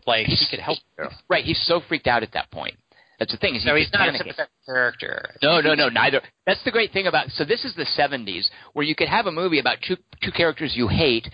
Like 0.07 0.27
he 0.27 0.37
could 0.49 0.61
help 0.61 0.79
you. 0.99 1.07
Right, 1.29 1.45
he's 1.45 1.61
so 1.67 1.81
freaked 1.89 2.07
out 2.07 2.23
at 2.23 2.33
that 2.35 2.51
point. 2.53 2.77
That's 3.19 3.33
the 3.33 3.39
thing. 3.39 3.55
Is 3.57 3.65
No, 3.65 3.75
he's 3.75 3.91
not 3.93 4.09
a 4.09 4.13
panicking. 4.13 4.19
sympathetic 4.19 4.51
character. 4.67 5.31
No, 5.43 5.61
no, 5.61 5.75
no, 5.75 5.89
neither. 5.89 6.21
That's 6.47 6.63
the 6.65 6.71
great 6.71 6.93
thing 6.93 7.07
about. 7.07 7.31
So 7.31 7.45
this 7.45 7.65
is 7.65 7.75
the 7.75 7.87
'70s, 7.99 8.49
where 8.75 8.85
you 8.85 8.95
could 8.95 9.09
have 9.09 9.27
a 9.27 9.33
movie 9.33 9.59
about 9.59 9.79
two 9.87 9.97
two 10.23 10.31
characters 10.31 10.75
you 10.77 10.87
hate, 10.89 11.27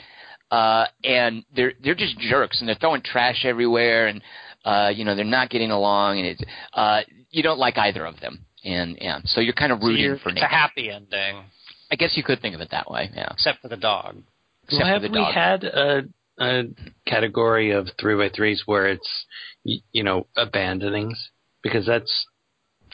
uh, 0.53 0.85
and 1.03 1.45
they're 1.57 1.73
they're 1.83 1.95
just 1.97 2.17
jerks, 2.19 2.61
and 2.61 2.69
they're 2.69 2.77
throwing 2.81 3.03
trash 3.03 3.45
everywhere, 3.45 4.07
and 4.07 4.23
uh, 4.65 4.91
you 4.95 5.05
know 5.05 5.15
they're 5.17 5.25
not 5.25 5.51
getting 5.51 5.71
along, 5.73 6.19
and 6.19 6.27
it's 6.29 6.43
uh, 6.75 7.01
you 7.31 7.43
don't 7.43 7.59
like 7.59 7.79
either 7.79 8.05
of 8.07 8.21
them, 8.21 8.45
and 8.65 8.97
yeah, 9.01 9.19
so 9.25 9.41
you're 9.41 9.55
kind 9.55 9.73
of 9.73 9.81
rooting 9.81 10.05
you're- 10.05 10.19
for 10.23 10.29
it's 10.29 10.37
Nate. 10.37 10.45
a 10.45 10.49
happy 10.49 10.91
ending, 10.91 11.43
I 11.91 11.97
guess 11.97 12.13
you 12.17 12.23
could 12.23 12.41
think 12.41 12.55
of 12.55 12.61
it 12.61 12.69
that 12.71 12.91
way. 12.91 13.11
Yeah, 13.15 13.29
except 13.33 13.63
for 13.63 13.69
the 13.69 13.77
dog. 13.79 14.17
except 14.65 14.83
well, 14.83 14.93
have 14.93 15.03
for 15.03 15.09
the 15.09 15.15
we 15.19 15.25
had 15.33 15.65
a 15.65 16.03
uh, 16.39 16.63
category 17.07 17.71
of 17.73 17.89
three 18.01 18.17
by 18.17 18.29
threes 18.35 18.63
where 18.67 18.87
it's 18.87 19.27
you 19.65 20.03
know 20.05 20.27
abandonings 20.37 21.31
because 21.63 21.87
that's 21.87 22.27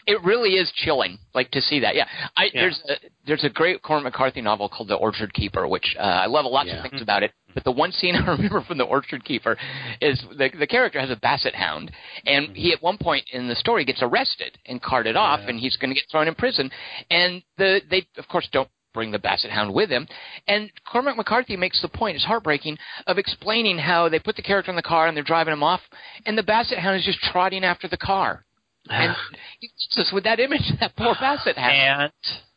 It 0.08 0.24
really 0.24 0.54
is 0.54 0.72
chilling, 0.74 1.18
like 1.34 1.50
to 1.50 1.60
see 1.60 1.80
that. 1.80 1.94
Yeah, 1.94 2.06
I, 2.36 2.44
Yeah. 2.46 2.62
there's 2.62 2.80
a, 2.88 2.94
there's 3.26 3.44
a 3.44 3.50
great 3.50 3.82
Cormac 3.82 4.04
McCarthy 4.12 4.40
novel 4.40 4.68
called 4.68 4.88
The 4.88 4.94
Orchard 4.94 5.34
Keeper, 5.34 5.68
which 5.68 5.94
uh, 5.98 6.02
I 6.02 6.26
love 6.26 6.46
lots 6.46 6.68
Yeah. 6.68 6.82
of 6.82 6.90
things 6.90 7.02
about 7.02 7.22
it. 7.22 7.32
But 7.52 7.64
the 7.64 7.72
one 7.72 7.92
scene 7.92 8.16
I 8.20 8.26
remember 8.26 8.62
from 8.62 8.78
The 8.78 8.84
Orchard 8.84 9.22
Keeper 9.24 9.56
is 10.00 10.18
the 10.38 10.48
the 10.58 10.66
character 10.66 10.98
has 10.98 11.10
a 11.10 11.16
basset 11.16 11.54
hound, 11.54 11.90
and 12.24 12.56
he 12.56 12.72
at 12.72 12.82
one 12.82 12.96
point 12.98 13.24
in 13.32 13.48
the 13.48 13.54
story 13.56 13.84
gets 13.84 14.00
arrested 14.02 14.56
and 14.66 14.80
carted 14.80 15.14
off, 15.14 15.40
and 15.46 15.60
he's 15.60 15.76
going 15.76 15.90
to 15.90 15.94
get 15.94 16.04
thrown 16.10 16.26
in 16.26 16.34
prison. 16.34 16.70
And 17.10 17.42
the 17.58 17.80
they 17.90 18.06
of 18.16 18.26
course 18.28 18.48
don't 18.50 18.68
bring 18.94 19.10
the 19.10 19.18
basset 19.18 19.50
hound 19.50 19.74
with 19.74 19.90
him. 19.90 20.08
And 20.48 20.70
Cormac 20.90 21.16
McCarthy 21.18 21.56
makes 21.56 21.80
the 21.82 21.88
point, 21.88 22.16
it's 22.16 22.24
heartbreaking, 22.24 22.78
of 23.06 23.18
explaining 23.18 23.76
how 23.78 24.08
they 24.08 24.18
put 24.18 24.34
the 24.36 24.42
character 24.42 24.70
in 24.72 24.76
the 24.76 24.82
car 24.82 25.06
and 25.06 25.14
they're 25.14 25.22
driving 25.22 25.52
him 25.52 25.62
off, 25.62 25.82
and 26.24 26.36
the 26.38 26.42
basset 26.42 26.78
hound 26.78 26.96
is 26.96 27.04
just 27.04 27.20
trotting 27.20 27.62
after 27.62 27.86
the 27.86 27.98
car. 27.98 28.46
And 28.90 29.14
it's 29.60 29.88
just 29.94 30.12
with 30.12 30.24
that 30.24 30.40
image, 30.40 30.62
that 30.80 30.96
poor 30.96 31.14
basset 31.20 31.56
hound. 31.56 32.12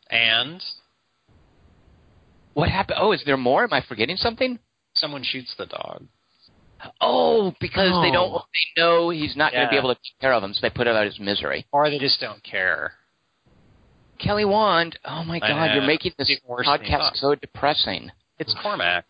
And 0.10 0.54
and 0.54 0.64
What 2.54 2.70
happened? 2.70 3.00
Oh, 3.02 3.12
is 3.12 3.24
there 3.26 3.38
more? 3.38 3.64
Am 3.64 3.74
I 3.74 3.82
forgetting 3.88 4.18
something? 4.18 4.60
someone 4.94 5.24
shoots 5.24 5.54
the 5.58 5.66
dog. 5.66 6.06
Oh, 7.00 7.54
because 7.60 7.92
they 8.04 8.12
don't. 8.12 8.34
Oh. 8.34 8.42
They 8.54 8.82
know 8.82 9.10
he's 9.10 9.36
not 9.36 9.52
going 9.52 9.66
to 9.66 9.70
be 9.70 9.78
able 9.78 9.94
to 9.94 9.96
take 9.96 10.20
care 10.20 10.34
of 10.34 10.44
him, 10.44 10.54
so 10.54 10.60
they 10.62 10.70
put 10.70 10.88
him 10.88 10.96
out 10.96 11.06
of 11.06 11.14
his 11.14 11.20
misery. 11.20 11.66
Or 11.72 11.90
they 11.90 12.00
just 12.00 12.20
don't 12.20 12.44
care. 12.44 12.94
Kelly 14.20 14.46
Wand. 14.46 14.98
Oh 15.06 15.24
my 15.24 15.40
God, 15.40 15.74
you're 15.76 15.86
making 15.86 16.14
this 16.18 16.30
It's 16.30 16.42
worse 16.46 16.66
than 16.66 16.86
you 16.86 16.92
podcast 16.92 17.16
so 17.16 17.36
depressing. 17.36 18.12
It's 18.40 18.56
Cormac. 18.62 19.06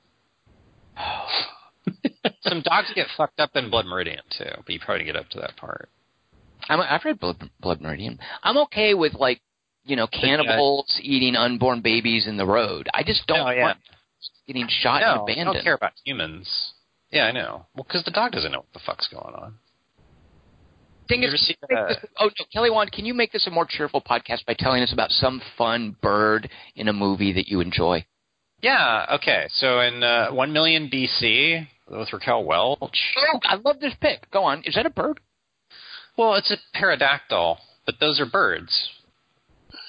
Some 2.42 2.62
dogs 2.62 2.88
get 2.94 3.08
fucked 3.18 3.40
up 3.40 3.52
in 3.56 3.70
Blood 3.70 3.86
Meridian 3.86 4.24
too, 4.38 4.52
but 4.58 4.70
you 4.70 4.80
probably 4.80 5.06
get 5.06 5.16
up 5.16 5.30
to 5.30 5.40
that 5.40 5.56
part. 5.58 5.90
I'm, 6.70 6.80
I've 6.80 7.04
read 7.06 7.20
Blood, 7.20 7.50
Blood 7.60 7.82
Meridian. 7.82 8.20
I'm 8.44 8.58
okay 8.60 8.94
with 8.94 9.14
like, 9.16 9.42
you 9.84 9.96
know, 9.96 10.08
cannibals 10.08 11.00
eating 11.02 11.36
unborn 11.36 11.82
babies 11.82 12.28
in 12.28 12.38
the 12.38 12.46
road. 12.46 12.88
I 12.94 13.04
just 13.04 13.26
don't 13.28 13.48
Oh, 13.48 13.50
yeah. 13.52 13.62
want 13.64 13.78
getting 14.48 14.68
shot 14.70 15.02
and 15.04 15.26
no, 15.26 15.34
I 15.34 15.44
don't 15.54 15.64
care 15.64 15.74
about 15.74 15.94
humans. 16.06 16.74
Yeah, 17.12 17.24
I 17.26 17.32
know. 17.32 17.66
Well, 17.76 17.84
because 17.88 18.04
the 18.06 18.12
dog 18.12 18.32
doesn't 18.32 18.52
know 18.52 18.60
what 18.60 18.74
the 18.74 18.80
fuck's 18.86 19.08
going 19.08 19.34
on. 19.36 19.56
Thing 21.08 21.24
is, 21.24 21.46
see, 21.46 21.56
uh, 21.76 21.88
this- 21.88 21.98
oh 22.20 22.26
no, 22.40 22.46
Kelly 22.54 22.70
Wand, 22.70 22.92
can 22.92 23.06
you 23.06 23.14
make 23.14 23.32
this 23.34 23.48
a 23.48 23.52
more 23.52 23.66
cheerful 23.66 24.02
podcast 24.02 24.46
by 24.46 24.54
telling 24.58 24.82
us 24.82 24.94
about 24.94 25.10
some 25.12 25.42
fun 25.58 25.96
bird 26.02 26.50
in 26.76 26.88
a 26.88 26.94
movie 26.94 27.34
that 27.34 27.48
you 27.48 27.60
enjoy? 27.60 28.06
Yeah. 28.62 29.06
Okay. 29.16 29.48
So 29.50 29.80
in 29.82 30.04
uh, 30.04 30.30
one 30.32 30.54
million 30.54 30.90
BC 30.90 31.68
with 31.90 32.14
Raquel 32.14 32.46
Welch. 32.46 33.00
Oh, 33.34 33.40
I 33.44 33.56
love 33.56 33.80
this 33.80 33.94
pick. 34.00 34.30
Go 34.32 34.44
on. 34.44 34.62
Is 34.64 34.76
that 34.76 34.86
a 34.86 34.90
bird? 34.92 35.20
Well, 36.22 36.36
it's 36.36 36.52
a 36.52 36.58
pterodactyl, 36.78 37.58
but 37.88 37.96
those 38.00 38.20
are 38.20 38.28
birds. 38.28 38.90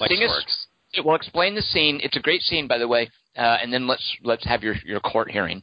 Like 0.01 0.09
Thing 0.09 0.23
is- 0.23 0.31
storks. 0.31 0.67
Well, 1.05 1.15
explain 1.15 1.55
the 1.55 1.61
scene. 1.63 2.01
It's 2.03 2.17
a 2.17 2.21
great 2.21 2.41
scene, 2.41 2.67
by 2.67 2.79
the 2.79 2.89
way. 2.89 3.11
Uh, 3.37 3.59
and 3.63 3.71
then 3.73 3.87
let's 3.87 4.17
let's 4.23 4.45
have 4.47 4.63
your 4.63 4.77
your 4.85 5.01
court 5.01 5.31
hearing. 5.31 5.63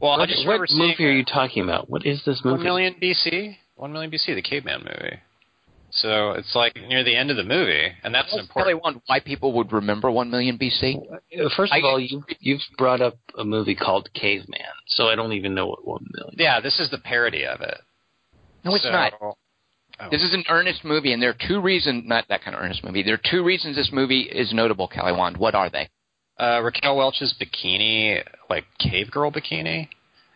Well, 0.00 0.12
I 0.12 0.18
what, 0.18 0.28
just 0.28 0.46
what 0.46 0.52
remember 0.52 0.66
seeing 0.68 0.88
movie 0.90 1.04
are 1.06 1.10
you 1.10 1.24
talking 1.24 1.64
about? 1.64 1.90
What 1.90 2.06
is 2.06 2.22
this 2.24 2.40
movie? 2.44 2.56
One 2.58 2.64
million 2.64 2.94
BC. 3.02 3.56
One 3.74 3.92
million 3.92 4.12
BC, 4.12 4.34
the 4.36 4.42
caveman 4.42 4.80
movie. 4.84 5.16
So 5.90 6.32
it's 6.32 6.54
like 6.54 6.76
near 6.76 7.02
the 7.02 7.16
end 7.16 7.30
of 7.32 7.36
the 7.36 7.44
movie, 7.44 7.88
and 8.04 8.14
that's 8.14 8.32
an 8.32 8.46
Kelly 8.52 8.72
important. 8.72 8.82
Wand, 8.82 9.00
why 9.06 9.18
people 9.20 9.52
would 9.54 9.72
remember 9.72 10.08
one 10.10 10.30
million 10.30 10.56
BC? 10.58 10.96
Uh, 10.96 11.48
First 11.56 11.72
of 11.72 11.82
I- 11.84 11.86
all, 11.86 11.98
you 11.98 12.22
you've 12.38 12.60
brought 12.78 13.00
up 13.00 13.18
a 13.38 13.44
movie 13.44 13.74
called 13.74 14.08
Caveman, 14.14 14.60
so 14.86 15.08
I 15.08 15.16
don't 15.16 15.32
even 15.32 15.54
know 15.54 15.66
what 15.66 15.84
one 15.86 16.06
million. 16.14 16.36
Yeah, 16.38 16.60
this 16.60 16.78
is 16.78 16.90
the 16.90 16.98
parody 16.98 17.44
of 17.44 17.60
it. 17.60 17.78
No, 18.64 18.74
it's 18.74 18.84
So- 18.84 18.90
not. 18.92 19.12
Oh. 19.98 20.08
This 20.10 20.22
is 20.22 20.34
an 20.34 20.44
earnest 20.50 20.84
movie, 20.84 21.12
and 21.12 21.22
there 21.22 21.30
are 21.30 21.48
two 21.48 21.60
reasons. 21.60 22.04
Not 22.06 22.26
that 22.28 22.42
kind 22.44 22.54
of 22.54 22.62
earnest 22.62 22.84
movie. 22.84 23.02
There 23.02 23.14
are 23.14 23.30
two 23.30 23.42
reasons 23.44 23.76
this 23.76 23.90
movie 23.92 24.22
is 24.22 24.52
notable. 24.52 24.88
Kelly 24.88 25.12
Wand, 25.12 25.36
what 25.38 25.54
are 25.54 25.70
they? 25.70 25.88
Uh, 26.38 26.60
Raquel 26.62 26.96
Welch's 26.98 27.34
bikini, 27.40 28.22
like 28.50 28.64
cave 28.78 29.10
girl 29.10 29.32
bikini. 29.32 29.88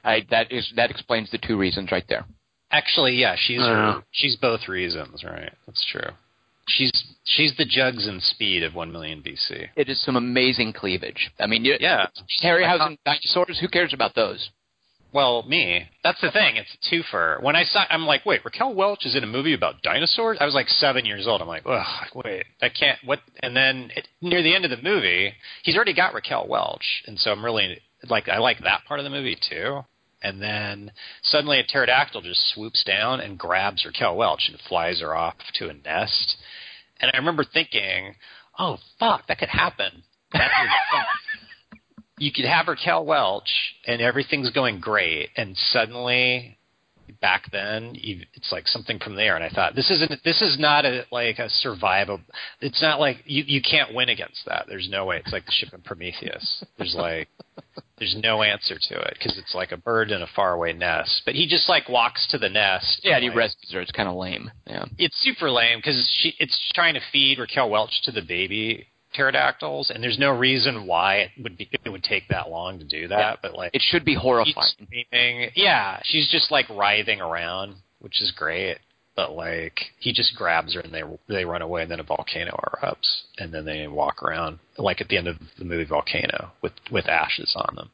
I, 0.03 0.23
that 0.31 0.51
is 0.51 0.73
that 0.77 0.91
explains 0.91 1.31
the 1.31 1.37
two 1.39 1.59
reasons 1.59 1.93
right 1.93 2.05
there. 2.09 2.25
Actually, 2.71 3.15
yeah, 3.17 3.37
she's 3.39 3.61
Uh. 3.61 4.01
she's 4.13 4.37
both 4.37 4.67
reasons, 4.69 5.23
right? 5.25 5.53
That's 5.67 5.85
true. 5.93 6.11
She's 6.69 6.93
she's 7.25 7.55
the 7.59 7.65
jugs 7.67 8.07
and 8.07 8.23
speed 8.23 8.63
of 8.63 8.75
one 8.75 8.93
million 8.93 9.23
BC. 9.23 9.67
It 9.77 9.89
is 9.91 10.01
some 10.03 10.17
amazing 10.17 10.73
cleavage. 10.73 11.31
I 11.39 11.47
mean, 11.47 11.65
you, 11.65 11.77
Yeah. 11.81 12.07
Harryhausen 12.43 12.97
dinosaurs. 13.05 13.59
Who 13.61 13.69
cares 13.69 13.93
about 13.93 14.15
those? 14.15 14.51
Well, 15.13 15.43
me. 15.43 15.89
That's 16.05 16.21
the 16.21 16.31
thing. 16.31 16.57
It's 16.57 16.71
a 16.75 16.95
twofer. 16.95 17.43
When 17.43 17.57
I 17.57 17.65
saw, 17.65 17.85
I'm 17.91 18.07
like, 18.07 18.25
wait, 18.25 18.45
Raquel 18.45 18.75
Welch 18.75 19.05
is 19.05 19.17
in 19.17 19.25
a 19.25 19.27
movie 19.27 19.55
about 19.55 19.83
dinosaurs. 19.83 20.39
I 20.41 20.45
was 20.45 20.55
like 20.55 20.69
seven 20.69 21.05
years 21.05 21.27
old. 21.27 21.43
I'm 21.43 21.49
like, 21.49 21.65
ugh, 21.67 22.07
wait, 22.15 22.45
I 22.63 22.69
can't. 22.69 22.99
What? 23.05 23.21
And 23.43 23.57
then 23.57 23.91
it, 23.97 24.07
near 24.21 24.43
the 24.43 24.55
end 24.55 24.65
of 24.65 24.71
the 24.71 24.83
movie, 24.83 25.33
he's 25.65 25.77
already 25.77 25.95
got 25.95 26.15
Raquel 26.15 26.47
Welch, 26.49 27.03
and 27.07 27.19
so 27.19 27.33
I'm 27.33 27.45
really 27.45 27.81
like, 28.09 28.29
I 28.29 28.39
like 28.39 28.59
that 28.61 28.85
part 28.87 29.01
of 29.01 29.05
the 29.05 29.11
movie 29.11 29.37
too. 29.49 29.81
And 30.23 30.41
then 30.41 30.93
suddenly 31.23 31.59
a 31.59 31.65
pterodactyl 31.65 32.21
just 32.21 32.53
swoops 32.53 32.85
down 32.85 33.21
and 33.21 33.39
grabs 33.39 33.87
Raquel 33.87 34.17
Welch 34.17 34.49
and 34.51 34.61
flies 34.69 35.01
her 35.01 35.17
off 35.17 35.37
to 35.55 35.71
a 35.71 35.73
nest. 35.73 36.37
And 37.01 37.11
I 37.13 37.17
remember 37.17 37.45
thinking, 37.45 38.15
oh 38.59 38.79
fuck, 38.99 39.27
that 39.29 39.39
could 39.39 39.49
happen. 39.49 40.03
That 40.33 40.51
you 42.21 42.31
could 42.33 42.45
have 42.45 42.69
Raquel 42.69 43.05
Welch 43.05 43.51
and 43.87 44.01
everything's 44.01 44.51
going 44.51 44.79
great, 44.79 45.31
and 45.37 45.57
suddenly 45.57 46.59
back 47.21 47.51
then 47.51 47.95
you, 47.95 48.23
it's 48.35 48.53
like 48.53 48.67
something 48.67 48.99
from 48.99 49.17
there. 49.17 49.35
And 49.35 49.45
I 49.45 49.49
thought 49.49 49.75
this 49.75 49.91
isn't 49.91 50.23
this 50.25 50.41
is 50.43 50.59
not 50.59 50.85
a 50.85 51.05
like 51.11 51.39
a 51.39 51.49
survival. 51.49 52.21
It's 52.61 52.83
not 52.83 53.01
like 53.01 53.19
you 53.25 53.45
you 53.47 53.63
can't 53.63 53.95
win 53.95 54.11
against 54.11 54.45
that. 54.47 54.67
There's 54.69 54.89
no 54.91 55.07
way. 55.07 55.17
It's 55.17 55.33
like 55.33 55.47
the 55.47 55.53
ship 55.53 55.73
in 55.73 55.81
Prometheus. 55.81 56.65
There's 56.79 56.95
like 56.95 57.29
there's 57.99 58.17
no 58.23 58.43
answer 58.43 58.77
to 58.79 59.01
it 59.01 59.15
because 59.19 59.39
it's 59.39 59.55
like 59.55 59.73
a 59.73 59.77
bird 59.77 60.11
in 60.11 60.23
a 60.23 60.27
faraway 60.35 60.73
nest. 60.73 61.23
But 61.25 61.35
he 61.35 61.47
just 61.47 61.69
like 61.69 61.89
walks 61.89 62.27
to 62.31 62.39
the 62.39 62.49
nest. 62.49 63.01
Yeah, 63.03 63.15
and 63.15 63.23
he 63.23 63.31
like, 63.31 63.39
rescues 63.39 63.73
her. 63.73 63.81
It's 63.81 63.93
kind 63.93 64.09
of 64.09 64.17
lame. 64.17 64.51
Yeah. 64.67 64.85
it's 64.99 65.19
super 65.23 65.51
lame 65.51 65.79
because 65.79 66.09
she 66.21 66.35
it's 66.39 66.71
trying 66.75 66.95
to 66.95 67.01
feed 67.13 67.39
Raquel 67.39 67.71
Welch 67.71 68.03
to 68.05 68.13
the 68.13 68.23
baby 68.23 68.87
pterodactyls, 69.15 69.91
and 69.91 70.03
there's 70.03 70.19
no 70.19 70.31
reason 70.31 70.87
why 70.87 71.17
it 71.17 71.31
would 71.43 71.57
be 71.59 71.69
it 71.85 71.89
would 71.91 72.03
take 72.05 72.29
that 72.29 72.49
long 72.51 72.79
to 72.79 72.85
do 72.85 73.09
that. 73.09 73.19
Yeah. 73.19 73.37
But 73.43 73.55
like 73.55 73.75
It 73.75 73.83
should 73.83 74.05
be 74.05 74.15
horrifying. 74.15 74.67
screaming. 74.85 75.51
Yeah, 75.55 76.01
she's 76.05 76.29
just 76.29 76.51
like 76.51 76.69
writhing 76.69 77.21
around, 77.21 77.77
which 78.01 78.21
is 78.23 78.31
great. 78.31 78.79
But 79.17 79.33
like 79.33 79.79
he 79.99 80.13
just 80.13 80.35
grabs 80.37 80.75
her 80.75 80.81
and 80.81 80.95
they 80.95 81.03
they 81.29 81.45
run 81.45 81.63
away, 81.63 81.83
and 81.83 81.91
then 81.91 82.01
a 82.01 82.05
volcano 82.05 82.59
erupts, 82.83 83.23
and 83.39 83.53
then 83.53 83.65
they 83.65 83.87
walk 83.89 84.23
around 84.23 84.61
like 84.79 85.01
at 85.01 85.09
the 85.09 85.19
end 85.19 85.29
of 85.29 85.37
the 85.59 85.65
movie 85.65 85.85
Volcano 85.85 86.53
with 86.63 86.73
with 86.91 87.07
ashes 87.09 87.53
on 87.57 87.75
them. 87.75 87.91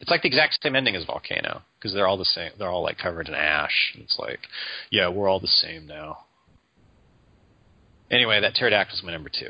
It's 0.00 0.10
like 0.10 0.20
the 0.20 0.28
exact 0.28 0.58
same 0.62 0.76
ending 0.76 0.94
as 0.94 1.04
Volcano 1.06 1.62
because 1.78 1.94
they're 1.94 2.06
all 2.06 2.18
the 2.18 2.26
same. 2.26 2.50
They're 2.58 2.68
all 2.68 2.82
like 2.82 2.98
covered 2.98 3.28
in 3.28 3.34
ash. 3.34 3.92
And 3.94 4.02
it's 4.02 4.18
like, 4.18 4.40
yeah, 4.90 5.08
we're 5.08 5.26
all 5.28 5.40
the 5.40 5.46
same 5.46 5.86
now. 5.86 6.18
Anyway, 8.10 8.40
that 8.40 8.54
pterodactyl's 8.54 9.02
my 9.02 9.12
number 9.12 9.30
two. 9.30 9.48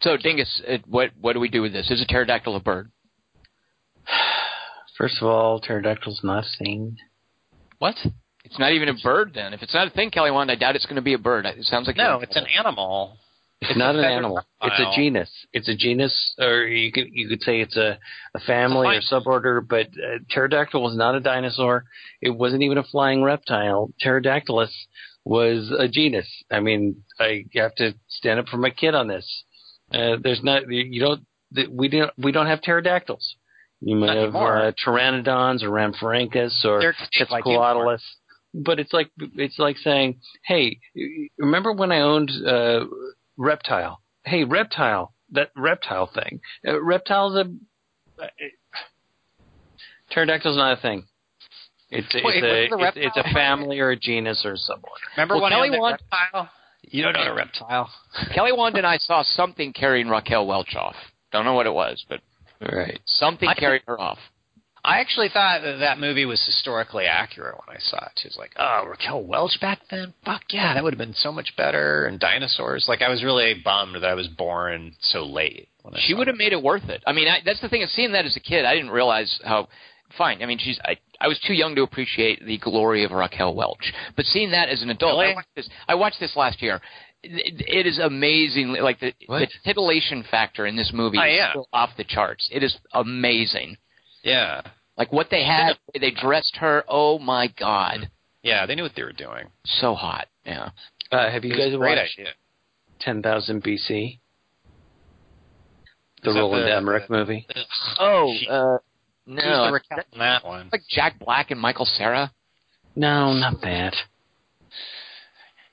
So, 0.00 0.16
Dingus, 0.16 0.62
uh, 0.68 0.78
what 0.86 1.10
what 1.20 1.32
do 1.32 1.40
we 1.40 1.48
do 1.48 1.62
with 1.62 1.72
this? 1.72 1.90
Is 1.90 2.00
a 2.00 2.06
pterodactyl 2.06 2.54
a 2.56 2.60
bird? 2.60 2.90
First 4.96 5.18
of 5.20 5.28
all, 5.28 5.60
pterodactyl's 5.60 6.20
not 6.22 6.44
a 6.44 6.64
thing. 6.64 6.96
What? 7.78 7.94
It's 8.44 8.58
not 8.58 8.72
even 8.72 8.88
a 8.88 8.94
bird 8.94 9.32
then. 9.34 9.52
If 9.52 9.62
it's 9.62 9.74
not 9.74 9.86
a 9.88 9.90
thing, 9.90 10.10
Kelly 10.10 10.30
Wand, 10.30 10.50
I 10.50 10.54
doubt 10.54 10.74
it's 10.74 10.86
going 10.86 10.96
to 10.96 11.02
be 11.02 11.14
a 11.14 11.18
bird. 11.18 11.46
It 11.46 11.64
sounds 11.64 11.86
like 11.86 11.96
No, 11.96 12.20
it's 12.20 12.36
an 12.36 12.46
animal. 12.58 13.18
It's, 13.60 13.70
It's 13.70 13.78
not 13.78 13.94
an 13.94 14.02
feathered 14.02 14.12
animal. 14.16 14.40
It's 14.62 14.80
a 14.80 14.96
genus. 14.96 15.30
It's 15.52 15.68
a 15.68 15.76
genus, 15.76 16.34
or 16.38 16.62
you 16.64 16.92
could 16.92 17.08
you 17.12 17.28
could 17.28 17.42
say 17.42 17.60
it's 17.60 17.76
a, 17.76 17.98
a 18.34 18.40
family 18.40 18.86
or 18.96 19.00
suborder. 19.00 19.66
But 19.66 19.88
uh, 19.88 20.18
pterodactyl 20.30 20.80
was 20.80 20.96
not 20.96 21.16
a 21.16 21.20
dinosaur. 21.20 21.84
It 22.22 22.30
wasn't 22.30 22.62
even 22.62 22.78
a 22.78 22.84
flying 22.84 23.22
reptile. 23.22 23.90
Pterodactylus 24.02 24.70
was 25.24 25.72
a 25.76 25.88
genus. 25.88 26.28
I 26.50 26.60
mean, 26.60 27.02
I 27.18 27.44
have 27.54 27.74
to 27.76 27.94
stand 28.08 28.38
up 28.38 28.46
for 28.46 28.56
my 28.58 28.70
kid 28.70 28.94
on 28.94 29.08
this. 29.08 29.44
Uh, 29.92 30.16
there's 30.22 30.42
not 30.42 30.62
you 30.70 31.00
don't 31.00 31.24
we 31.70 31.88
don't 31.88 32.10
we 32.18 32.32
don't 32.32 32.46
have 32.46 32.60
pterodactyls. 32.62 33.36
You 33.80 33.96
might 33.96 34.16
have 34.16 34.34
uh, 34.34 34.72
pteranodons 34.84 35.62
or 35.62 35.70
Rhamphorhynchus 35.70 36.64
or 36.64 36.94
like 37.30 37.44
Quetzalcoatlus. 37.44 38.02
But 38.54 38.80
it's 38.80 38.92
like 38.92 39.10
it's 39.18 39.58
like 39.58 39.76
saying, 39.78 40.20
"Hey, 40.44 40.80
remember 41.38 41.72
when 41.72 41.92
I 41.92 42.00
owned 42.00 42.30
uh, 42.46 42.86
Reptile? 43.36 44.00
Hey, 44.24 44.44
Reptile, 44.44 45.14
that 45.32 45.50
reptile 45.54 46.10
thing. 46.12 46.40
Uh, 46.66 46.82
reptile's 46.82 47.36
a 47.36 48.22
uh, 48.22 48.26
pterodactyl's 50.10 50.56
not 50.56 50.78
a 50.78 50.80
thing. 50.80 51.04
It's 51.90 52.06
it's, 52.10 52.24
a, 52.24 52.86
it's, 52.86 52.96
it's 52.96 53.16
a 53.16 53.34
family 53.34 53.80
or 53.80 53.90
a 53.90 53.96
genus 53.96 54.42
or 54.44 54.56
somewhat. 54.56 54.92
Remember 55.16 55.36
Well, 55.36 55.44
when 55.44 55.52
Kelly 55.52 55.68
I 55.68 55.72
owned 55.72 55.80
Wand- 55.80 55.98
reptile? 56.10 56.50
You 56.90 57.02
don't 57.02 57.12
know 57.14 57.22
a 57.32 57.34
reptile. 57.34 57.90
Kelly 58.34 58.52
Wand 58.52 58.76
and 58.76 58.86
I 58.86 58.98
saw 58.98 59.22
something 59.22 59.72
carrying 59.72 60.08
Raquel 60.08 60.46
Welch 60.46 60.74
off. 60.76 60.96
Don't 61.32 61.44
know 61.44 61.54
what 61.54 61.66
it 61.66 61.74
was, 61.74 62.04
but 62.08 62.20
Right. 62.60 62.98
something 63.04 63.48
I- 63.48 63.54
carried 63.54 63.82
her 63.86 64.00
off. 64.00 64.18
I 64.84 65.00
actually 65.00 65.28
thought 65.28 65.62
that 65.62 65.80
that 65.80 65.98
movie 65.98 66.24
was 66.24 66.42
historically 66.46 67.04
accurate 67.04 67.56
when 67.66 67.76
I 67.76 67.80
saw 67.80 67.98
it. 68.06 68.12
She 68.16 68.28
was 68.28 68.36
like, 68.38 68.52
"Oh, 68.56 68.84
Raquel 68.86 69.22
Welch 69.22 69.60
back 69.60 69.80
then? 69.90 70.14
Fuck 70.24 70.44
yeah, 70.50 70.72
that 70.72 70.82
would 70.84 70.94
have 70.94 70.98
been 70.98 71.14
so 71.14 71.32
much 71.32 71.54
better." 71.56 72.06
And 72.06 72.18
dinosaurs. 72.18 72.86
Like, 72.88 73.02
I 73.02 73.08
was 73.08 73.22
really 73.24 73.54
bummed 73.54 73.96
that 73.96 74.04
I 74.04 74.14
was 74.14 74.28
born 74.28 74.94
so 75.00 75.24
late. 75.26 75.68
She 75.96 76.14
would 76.14 76.28
have 76.28 76.36
made 76.36 76.52
it 76.52 76.62
worth 76.62 76.88
it. 76.88 77.02
I 77.06 77.12
mean, 77.12 77.28
I, 77.28 77.40
that's 77.44 77.60
the 77.60 77.68
thing. 77.68 77.82
Of 77.82 77.90
seeing 77.90 78.12
that 78.12 78.24
as 78.24 78.36
a 78.36 78.40
kid, 78.40 78.64
I 78.64 78.74
didn't 78.74 78.90
realize 78.92 79.40
how. 79.44 79.68
Fine. 80.16 80.42
I 80.42 80.46
mean, 80.46 80.58
she's. 80.58 80.78
I, 80.84 80.96
I 81.20 81.28
was 81.28 81.38
too 81.46 81.52
young 81.52 81.74
to 81.74 81.82
appreciate 81.82 82.44
the 82.44 82.58
glory 82.58 83.04
of 83.04 83.10
Raquel 83.10 83.54
Welch, 83.54 83.92
but 84.16 84.24
seeing 84.24 84.50
that 84.52 84.68
as 84.68 84.82
an 84.82 84.90
adult, 84.90 85.18
Really? 85.20 85.32
I 85.32 85.34
watched 85.34 85.54
this. 85.54 85.68
I 85.86 85.94
watched 85.94 86.20
this 86.20 86.34
last 86.36 86.62
year. 86.62 86.80
It, 87.22 87.62
it 87.66 87.86
is 87.86 87.98
amazing. 87.98 88.68
Like 88.80 89.00
the, 89.00 89.12
the 89.28 89.48
titillation 89.64 90.24
factor 90.30 90.66
in 90.66 90.76
this 90.76 90.92
movie 90.94 91.18
Oh, 91.20 91.24
is 91.26 91.34
yeah. 91.36 91.50
still 91.50 91.68
off 91.72 91.90
the 91.96 92.04
charts. 92.04 92.48
It 92.50 92.62
is 92.62 92.76
amazing. 92.94 93.76
Yeah, 94.22 94.62
Like 94.96 95.12
what 95.12 95.28
they 95.30 95.44
had, 95.44 95.74
the 95.92 96.00
way 96.00 96.10
they 96.10 96.20
dressed 96.20 96.56
her. 96.56 96.84
Oh 96.88 97.18
my 97.18 97.48
god, 97.58 98.10
yeah, 98.42 98.66
they 98.66 98.74
knew 98.74 98.82
what 98.84 98.92
they 98.96 99.02
were 99.02 99.12
doing. 99.12 99.46
so 99.64 99.94
hot. 99.94 100.26
Yeah. 100.46 100.70
Uh, 101.12 101.30
have 101.30 101.44
you 101.44 101.52
guys 101.56 101.72
watched 101.76 102.18
idea. 102.18 102.32
10,000 103.00 103.62
BC? 103.62 104.18
The 106.22 106.32
Roland 106.32 106.64
the- 106.66 106.74
Emmerich 106.74 107.08
movie? 107.10 107.46
Oh 107.98 108.34
She- 108.38 108.48
uh, 108.48 108.72
Who's 108.72 108.80
no, 109.28 109.66
the 109.66 109.72
Raquel 109.72 109.98
that 110.18 110.44
one? 110.44 110.68
like 110.72 110.82
Jack 110.90 111.18
Black 111.18 111.50
and 111.50 111.60
Michael 111.60 111.84
Cera. 111.86 112.32
No, 112.96 113.32
not 113.32 113.60
that. 113.62 113.94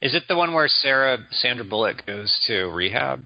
Is 0.02 0.14
it 0.14 0.24
the 0.28 0.36
one 0.36 0.54
where 0.54 0.68
Sarah 0.68 1.18
Sandra 1.32 1.66
Bullock 1.66 2.06
goes 2.06 2.38
to 2.48 2.66
rehab? 2.66 3.26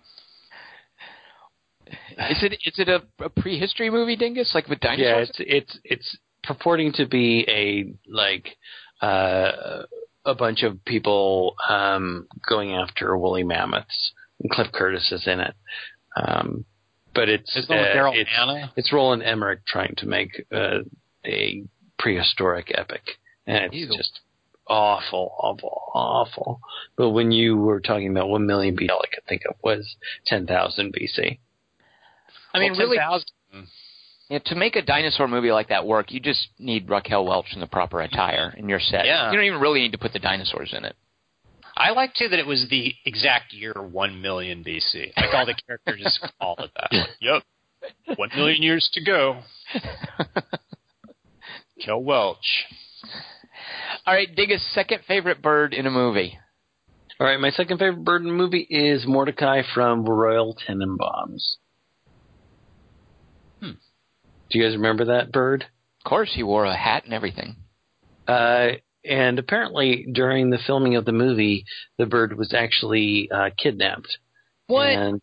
Is 1.88 2.44
it 2.44 2.54
is 2.66 2.78
it 2.78 2.88
a, 2.88 3.02
a 3.24 3.30
prehistory 3.30 3.90
movie, 3.90 4.16
Dingus? 4.16 4.52
Like 4.54 4.68
with 4.68 4.80
Yeah, 4.82 4.96
dinosaurs? 4.96 5.30
it's 5.30 5.40
it's 5.40 5.80
it's 5.84 6.18
purporting 6.44 6.94
to 6.94 7.08
be 7.08 7.46
a 7.50 7.94
like 8.10 8.56
uh, 9.02 9.84
a 10.26 10.36
bunch 10.36 10.64
of 10.64 10.84
people 10.86 11.56
um, 11.68 12.28
going 12.48 12.74
after 12.74 13.18
woolly 13.18 13.44
mammoths. 13.44 14.14
And 14.42 14.52
Cliff 14.52 14.68
Curtis 14.72 15.12
is 15.12 15.28
in 15.28 15.40
it, 15.42 15.54
um, 16.16 16.64
but 17.14 17.30
it's 17.30 17.56
Is 17.56 17.66
it 17.66 17.68
the 17.68 17.74
one 17.76 17.84
with 17.84 17.92
uh, 17.92 17.96
Daryl 18.00 18.16
it's, 18.16 18.30
Hannah? 18.30 18.74
it's 18.76 18.94
Roland 18.94 19.24
Emmerich 19.24 19.66
trying 19.66 19.96
to 19.98 20.06
make 20.08 20.46
uh, 20.54 20.80
a 21.26 21.64
prehistoric 21.98 22.72
epic, 22.76 23.02
and 23.48 23.66
it's 23.66 23.76
Ew. 23.76 23.88
just 23.98 24.20
awful, 24.68 25.34
awful, 25.40 25.82
awful. 25.94 26.60
But 26.96 27.10
when 27.10 27.32
you 27.32 27.58
were 27.58 27.80
talking 27.80 28.10
about 28.10 28.30
one 28.30 28.46
million 28.46 28.76
BC, 28.78 28.90
all 28.90 29.02
I 29.04 29.14
could 29.14 29.26
think 29.28 29.42
of 29.50 29.56
was 29.64 29.96
ten 30.26 30.46
thousand 30.48 30.94
BC. 30.94 31.40
I 32.54 32.60
mean, 32.60 32.72
Well, 32.72 32.82
really, 32.82 32.98
10,000. 32.98 33.26
yeah, 34.30 34.40
to 34.46 34.56
make 34.56 34.76
a 34.76 34.82
dinosaur 34.82 35.28
movie 35.28 35.52
like 35.52 35.70
that 35.70 35.86
work, 35.86 36.12
you 36.12 36.20
just 36.20 36.48
need 36.58 36.90
Raquel 36.90 37.26
Welch 37.26 37.54
in 37.54 37.60
the 37.60 37.68
proper 37.68 38.02
attire 38.02 38.54
in 38.58 38.68
your 38.70 38.80
set. 38.80 39.06
Yeah. 39.06 39.30
You 39.30 39.38
don't 39.38 39.46
even 39.46 39.60
really 39.60 39.82
need 39.82 39.92
to 39.92 39.98
put 40.00 40.14
the 40.14 40.20
dinosaurs 40.20 40.74
in 40.76 40.84
it. 40.86 40.96
I 41.78 41.92
like 41.92 42.14
too 42.14 42.28
that 42.30 42.40
it 42.40 42.46
was 42.46 42.68
the 42.70 42.94
exact 43.06 43.54
year 43.54 43.74
one 43.74 44.22
million 44.22 44.64
BC. 44.64 45.14
Like 45.16 45.34
all 45.34 45.46
the 45.46 45.56
characters 45.66 46.02
just 46.04 46.20
call 46.40 46.56
it 46.60 46.72
that. 46.76 46.92
Like, 46.92 47.10
yep, 47.22 47.44
one 48.18 48.30
million 48.36 48.62
years 48.62 48.90
to 48.94 49.04
go. 49.04 49.42
Kel 51.84 52.02
Welch. 52.02 52.66
All 54.06 54.14
right, 54.14 54.34
Dingus, 54.36 54.66
second 54.74 55.04
favorite 55.08 55.42
bird 55.42 55.74
in 55.74 55.86
a 55.86 55.92
movie. 55.92 56.38
All 57.20 57.28
right, 57.28 57.40
my 57.40 57.50
second 57.50 57.78
favorite 57.80 58.04
bird 58.04 58.22
in 58.22 58.30
a 58.30 58.34
movie 58.34 58.66
is 58.70 59.06
Mordecai 59.06 59.62
from 59.74 60.06
Royal 60.06 60.56
Tenenbaums. 60.68 61.56
Hmm. 63.60 63.72
Do 64.50 64.58
you 64.58 64.64
guys 64.64 64.76
remember 64.76 65.06
that 65.06 65.32
bird? 65.32 65.66
Of 66.04 66.10
course, 66.10 66.32
he 66.34 66.44
wore 66.44 66.66
a 66.66 66.76
hat 66.76 67.04
and 67.04 67.14
everything. 67.14 67.58
Uh, 68.28 68.70
and 69.06 69.40
apparently, 69.40 70.08
during 70.12 70.50
the 70.50 70.60
filming 70.66 70.96
of 70.96 71.06
the 71.06 71.12
movie, 71.12 71.66
the 71.98 72.06
bird 72.06 72.38
was 72.38 72.54
actually 72.54 73.30
uh, 73.32 73.50
kidnapped. 73.58 74.18
What? 74.68 74.90
And 74.90 75.22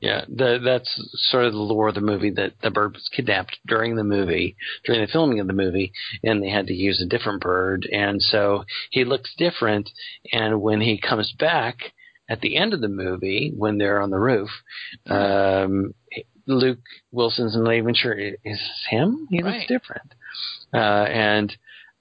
yeah, 0.00 0.24
the, 0.28 0.60
that's 0.62 0.90
sort 1.30 1.46
of 1.46 1.52
the 1.52 1.58
lore 1.58 1.88
of 1.88 1.94
the 1.94 2.00
movie 2.02 2.30
that 2.30 2.52
the 2.62 2.70
bird 2.70 2.92
was 2.92 3.08
kidnapped 3.14 3.58
during 3.66 3.96
the 3.96 4.04
movie, 4.04 4.54
during 4.84 5.00
the 5.00 5.06
filming 5.10 5.40
of 5.40 5.46
the 5.46 5.54
movie, 5.54 5.92
and 6.22 6.42
they 6.42 6.50
had 6.50 6.66
to 6.66 6.74
use 6.74 7.00
a 7.00 7.06
different 7.06 7.40
bird, 7.40 7.88
and 7.90 8.20
so 8.20 8.64
he 8.90 9.04
looks 9.04 9.34
different. 9.38 9.88
And 10.30 10.60
when 10.60 10.80
he 10.82 11.00
comes 11.00 11.32
back 11.38 11.76
at 12.28 12.42
the 12.42 12.56
end 12.56 12.74
of 12.74 12.80
the 12.82 12.88
movie, 12.88 13.52
when 13.56 13.78
they're 13.78 14.00
on 14.02 14.10
the 14.10 14.18
roof, 14.18 14.50
um, 15.06 15.94
Luke 16.46 16.80
Wilson's 17.10 17.56
not 17.56 17.72
even 17.72 17.94
sure 17.94 18.12
is 18.12 18.60
him. 18.90 19.26
He 19.30 19.42
looks 19.42 19.56
Right. 19.56 19.68
different, 19.68 20.12
uh, 20.74 20.76
and 21.08 21.56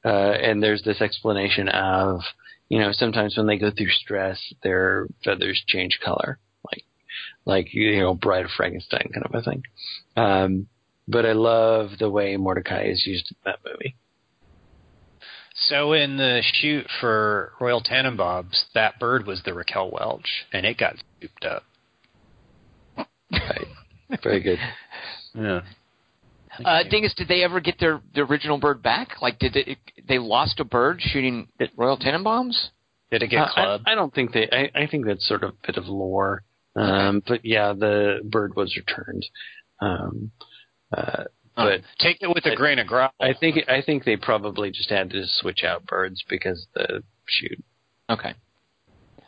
uh, 0.06 0.08
and 0.08 0.62
there's 0.62 0.84
this 0.84 1.02
explanation 1.02 1.70
of 1.70 2.22
you 2.70 2.80
know 2.80 2.92
sometimes 2.92 3.38
when 3.38 3.48
they 3.48 3.58
go 3.58 3.72
through 3.72 3.90
stress, 3.90 4.40
their 4.64 5.08
feathers 5.24 5.62
change 5.68 6.00
color, 6.04 6.40
like 6.66 6.84
like 7.46 7.74
you 7.74 8.00
know 8.00 8.14
Bride 8.14 8.46
of 8.46 8.52
Frankenstein 8.52 9.10
kind 9.14 9.26
of 9.26 9.34
a 9.36 9.42
thing. 9.42 9.64
Um, 10.16 10.68
but 11.08 11.26
I 11.26 11.34
love 11.34 11.92
the 12.00 12.10
way 12.10 12.38
Mordecai 12.38 12.86
is 12.86 13.06
used 13.06 13.32
in 13.32 13.38
that 13.46 13.60
movie. 13.66 13.96
So 15.56 15.94
in 15.94 16.18
the 16.18 16.42
shoot 16.42 16.88
for 17.00 17.54
Royal 17.60 17.84
Tenenbaums, 17.84 18.66
that 18.74 19.00
bird 19.00 19.28
was 19.28 19.42
the 19.44 19.54
Raquel 19.54 19.92
Welch, 19.92 20.46
and 20.52 20.66
it 20.66 20.78
got 20.78 20.96
scooped 21.18 21.46
up. 21.46 21.64
Right. 23.32 23.68
Very 24.24 24.42
good. 24.42 24.60
Yeah. 25.36 25.62
Uh, 26.64 26.84
Dingus, 26.90 27.14
did 27.16 27.28
they 27.28 27.44
ever 27.44 27.60
get 27.60 27.80
their 27.80 28.02
the 28.14 28.22
original 28.22 28.58
bird 28.60 28.82
back? 28.84 29.22
Like, 29.22 29.40
did 29.40 29.56
it, 29.56 29.78
they 30.08 30.20
lost 30.20 30.60
a 30.60 30.64
bird 30.64 31.02
shooting 31.02 31.48
at 31.60 31.70
Royal 31.78 31.98
Tenenbaums? 31.98 32.70
Did 33.12 33.24
it 33.24 33.28
get 33.28 33.42
Uh, 33.42 33.46
I, 33.46 33.54
clubbed? 33.54 33.84
I 33.88 33.96
don't 33.96 34.14
think 34.14 34.34
they. 34.34 34.50
I, 34.52 34.84
I 34.84 34.88
think 34.88 35.06
that's 35.06 35.28
sort 35.28 35.44
of 35.44 35.52
a 35.52 35.68
bit 35.68 35.78
of 35.78 35.88
lore. 35.88 36.44
Um, 36.76 37.22
But 37.28 37.46
yeah, 37.46 37.74
the 37.74 38.22
bird 38.24 38.56
was 38.56 38.76
returned. 38.76 39.26
Um, 39.80 40.32
uh, 40.96 41.26
but 41.56 41.82
Take 42.00 42.18
it 42.22 42.28
with 42.28 42.46
a 42.48 42.52
I- 42.54 42.56
grain 42.56 42.80
of 42.80 42.88
gravel. 42.88 43.14
I 43.22 43.34
think 43.40 43.58
I 43.70 43.82
think 43.82 44.04
they 44.06 44.16
probably 44.18 44.72
just 44.72 44.90
had 44.90 45.12
to 45.12 45.24
switch 45.28 45.64
out 45.64 45.86
birds 45.86 46.24
because 46.28 46.66
the 46.74 47.04
shoot. 47.28 47.64
Okay. 48.10 48.34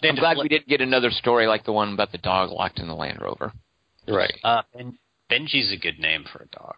They 0.02 0.10
I'm 0.10 0.15
glad 0.15 0.35
flip- 0.35 0.43
we 0.45 0.49
didn't 0.49 0.68
get 0.68 0.81
another 0.81 1.11
story 1.11 1.47
like 1.47 1.65
the 1.65 1.72
one 1.72 1.93
about 1.93 2.11
the 2.11 2.18
dog 2.18 2.49
locked 2.49 2.80
in 2.80 2.88
the 2.88 2.95
Land 2.95 3.19
Rover. 3.22 3.52
Right. 4.07 4.34
Uh, 4.43 4.64
ben- 4.73 4.97
Benji's 5.31 5.72
a 5.72 5.77
good 5.77 5.99
name 5.99 6.23
for 6.31 6.39
a 6.43 6.47
dog. 6.47 6.76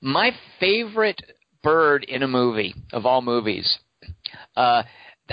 My 0.00 0.32
favorite 0.60 1.20
bird 1.62 2.04
in 2.04 2.22
a 2.22 2.28
movie 2.28 2.74
of 2.92 3.06
all 3.06 3.22
movies. 3.22 3.78
Uh, 4.56 4.82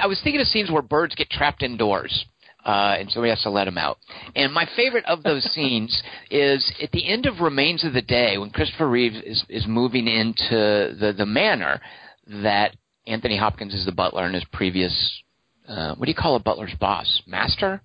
I 0.02 0.07
was 0.07 0.19
thinking 0.23 0.41
of 0.41 0.48
scenes 0.48 0.72
where 0.72 0.81
birds 0.81 1.15
get 1.15 1.30
trapped 1.30 1.64
indoors. 1.64 2.26
Uh, 2.65 2.95
and 2.98 3.11
somebody 3.11 3.30
has 3.30 3.41
to 3.41 3.49
let 3.49 3.65
them 3.65 3.77
out. 3.77 3.98
And 4.38 4.53
my 4.53 4.65
favorite 4.73 5.03
of 5.06 5.22
those 5.22 5.44
scenes 5.53 6.02
is 6.31 6.73
at 6.81 6.91
the 6.91 7.06
end 7.06 7.26
of 7.26 7.41
Remains 7.41 7.84
of 7.84 7.91
the 7.91 8.02
Day 8.02 8.38
when 8.38 8.52
Christopher 8.52 8.90
Reeves 8.90 9.18
is, 9.26 9.44
is 9.49 9.68
moving 9.68 10.07
into 10.07 10.95
the, 10.98 11.14
the 11.18 11.26
manor 11.26 11.81
that 12.26 12.77
Anthony 13.06 13.38
Hopkins 13.38 13.73
is 13.73 13.85
the 13.85 13.91
butler 13.91 14.26
and 14.26 14.34
his 14.34 14.45
previous, 14.53 15.22
uh, 15.68 15.95
what 15.95 16.06
do 16.06 16.10
you 16.10 16.15
call 16.15 16.38
a 16.38 16.40
butler's 16.40 16.73
boss? 16.80 17.22
Master? 17.27 17.81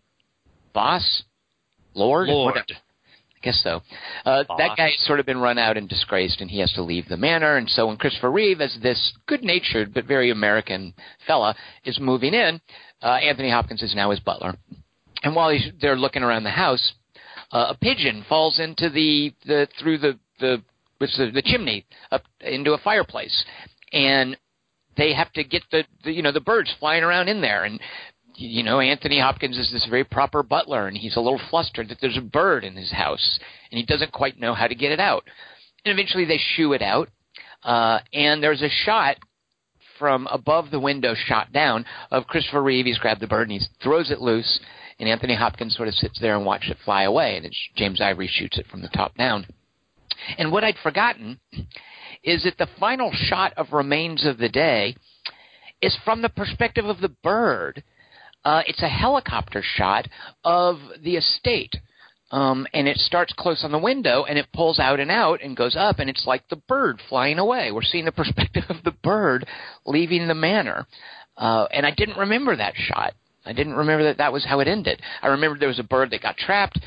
Boss? 0.72 1.24
Lord? 1.94 2.28
Lord. 2.28 2.54
Whatever. 2.54 2.80
I 3.40 3.44
guess 3.44 3.60
so. 3.62 3.82
Uh, 4.24 4.42
that 4.58 4.76
guy's 4.76 4.98
sort 5.06 5.20
of 5.20 5.26
been 5.26 5.38
run 5.38 5.58
out 5.58 5.76
and 5.76 5.88
disgraced, 5.88 6.40
and 6.40 6.50
he 6.50 6.58
has 6.58 6.72
to 6.72 6.82
leave 6.82 7.08
the 7.08 7.16
manor. 7.16 7.56
And 7.56 7.70
so 7.70 7.86
when 7.86 7.96
Christopher 7.96 8.32
Reeve, 8.32 8.60
as 8.60 8.76
this 8.82 9.12
good-natured 9.26 9.94
but 9.94 10.06
very 10.06 10.30
American 10.30 10.92
fella, 11.24 11.54
is 11.84 12.00
moving 12.00 12.34
in, 12.34 12.60
uh, 13.00 13.06
Anthony 13.06 13.50
Hopkins 13.50 13.82
is 13.82 13.94
now 13.94 14.10
his 14.10 14.18
butler. 14.18 14.56
And 15.22 15.36
while 15.36 15.50
he's, 15.50 15.70
they're 15.80 15.96
looking 15.96 16.24
around 16.24 16.42
the 16.42 16.50
house, 16.50 16.94
uh, 17.52 17.66
a 17.70 17.78
pigeon 17.80 18.24
falls 18.28 18.58
into 18.58 18.90
the, 18.90 19.32
the 19.46 19.68
through 19.80 19.98
the 19.98 20.18
the, 20.40 20.62
the 21.00 21.30
the 21.32 21.42
chimney 21.42 21.86
up 22.10 22.22
into 22.40 22.72
a 22.72 22.78
fireplace, 22.78 23.44
and 23.92 24.36
they 24.96 25.14
have 25.14 25.32
to 25.32 25.44
get 25.44 25.62
the, 25.70 25.84
the 26.04 26.12
you 26.12 26.22
know 26.22 26.32
the 26.32 26.40
birds 26.40 26.74
flying 26.78 27.02
around 27.02 27.28
in 27.28 27.40
there 27.40 27.64
and 27.64 27.80
you 28.38 28.62
know, 28.62 28.80
Anthony 28.80 29.20
Hopkins 29.20 29.58
is 29.58 29.70
this 29.72 29.86
very 29.90 30.04
proper 30.04 30.42
butler, 30.42 30.86
and 30.86 30.96
he's 30.96 31.16
a 31.16 31.20
little 31.20 31.40
flustered 31.50 31.88
that 31.88 31.98
there's 32.00 32.16
a 32.16 32.22
bird 32.22 32.64
in 32.64 32.76
his 32.76 32.92
house, 32.92 33.38
and 33.70 33.78
he 33.78 33.84
doesn't 33.84 34.12
quite 34.12 34.38
know 34.38 34.54
how 34.54 34.68
to 34.68 34.74
get 34.74 34.92
it 34.92 35.00
out. 35.00 35.24
And 35.84 35.92
eventually 35.92 36.24
they 36.24 36.38
shoo 36.56 36.72
it 36.72 36.82
out, 36.82 37.08
uh, 37.64 37.98
and 38.12 38.42
there's 38.42 38.62
a 38.62 38.68
shot 38.68 39.16
from 39.98 40.28
above 40.30 40.70
the 40.70 40.78
window, 40.78 41.14
shot 41.14 41.52
down, 41.52 41.84
of 42.12 42.28
Christopher 42.28 42.62
Reeve. 42.62 42.86
He's 42.86 42.98
grabbed 42.98 43.20
the 43.20 43.26
bird 43.26 43.50
and 43.50 43.60
he 43.60 43.66
throws 43.82 44.12
it 44.12 44.20
loose, 44.20 44.60
and 45.00 45.08
Anthony 45.08 45.34
Hopkins 45.34 45.76
sort 45.76 45.88
of 45.88 45.94
sits 45.94 46.20
there 46.20 46.36
and 46.36 46.46
watches 46.46 46.70
it 46.70 46.78
fly 46.84 47.02
away, 47.02 47.36
and 47.36 47.52
James 47.74 48.00
Ivory 48.00 48.28
shoots 48.32 48.58
it 48.58 48.66
from 48.68 48.82
the 48.82 48.88
top 48.88 49.16
down. 49.16 49.46
And 50.36 50.52
what 50.52 50.64
I'd 50.64 50.78
forgotten 50.82 51.40
is 52.22 52.44
that 52.44 52.58
the 52.58 52.68
final 52.78 53.10
shot 53.12 53.52
of 53.56 53.72
Remains 53.72 54.24
of 54.24 54.38
the 54.38 54.48
Day 54.48 54.94
is 55.80 55.96
from 56.04 56.22
the 56.22 56.28
perspective 56.28 56.84
of 56.84 57.00
the 57.00 57.14
bird. 57.22 57.82
Uh, 58.48 58.62
it's 58.66 58.80
a 58.80 58.88
helicopter 58.88 59.62
shot 59.62 60.08
of 60.42 60.78
the 61.02 61.16
estate 61.16 61.74
um, 62.30 62.66
and 62.72 62.88
it 62.88 62.96
starts 62.96 63.34
close 63.36 63.62
on 63.62 63.72
the 63.72 63.78
window, 63.78 64.24
and 64.24 64.38
it 64.38 64.46
pulls 64.54 64.78
out 64.78 65.00
and 65.00 65.10
out 65.10 65.40
and 65.42 65.54
goes 65.54 65.76
up, 65.76 65.98
and 65.98 66.08
it's 66.08 66.26
like 66.26 66.48
the 66.48 66.56
bird 66.56 67.00
flying 67.10 67.38
away. 67.38 67.72
We're 67.72 67.82
seeing 67.82 68.06
the 68.06 68.12
perspective 68.22 68.64
of 68.70 68.76
the 68.84 68.94
bird 69.02 69.46
leaving 69.84 70.28
the 70.28 70.34
manor, 70.34 70.86
uh, 71.36 71.66
and 71.72 71.84
I 71.84 71.90
didn't 71.90 72.16
remember 72.16 72.56
that 72.56 72.72
shot. 72.76 73.12
I 73.44 73.52
didn't 73.52 73.74
remember 73.74 74.04
that 74.04 74.16
that 74.18 74.32
was 74.32 74.46
how 74.46 74.60
it 74.60 74.68
ended. 74.68 75.00
I 75.22 75.26
remembered 75.28 75.60
there 75.60 75.68
was 75.68 75.78
a 75.78 75.84
bird 75.84 76.10
that 76.10 76.22
got 76.22 76.38
trapped. 76.38 76.78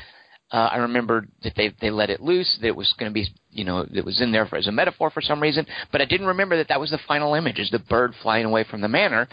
Uh, 0.52 0.68
I 0.70 0.76
remembered 0.78 1.28
that 1.44 1.54
they 1.56 1.72
they 1.80 1.90
let 1.90 2.10
it 2.10 2.20
loose. 2.20 2.58
That 2.60 2.68
it 2.68 2.76
was 2.76 2.92
going 2.98 3.10
to 3.10 3.14
be, 3.14 3.26
you 3.50 3.64
know, 3.64 3.86
it 3.92 4.04
was 4.04 4.20
in 4.20 4.32
there 4.32 4.46
for, 4.46 4.56
as 4.56 4.66
a 4.66 4.72
metaphor 4.72 5.10
for 5.10 5.22
some 5.22 5.40
reason. 5.40 5.66
But 5.90 6.02
I 6.02 6.04
didn't 6.04 6.26
remember 6.26 6.56
that 6.58 6.68
that 6.68 6.80
was 6.80 6.90
the 6.90 7.00
final 7.08 7.34
image, 7.34 7.58
is 7.58 7.70
the 7.70 7.78
bird 7.78 8.14
flying 8.22 8.44
away 8.44 8.64
from 8.70 8.80
the 8.80 8.88
manor. 8.88 9.28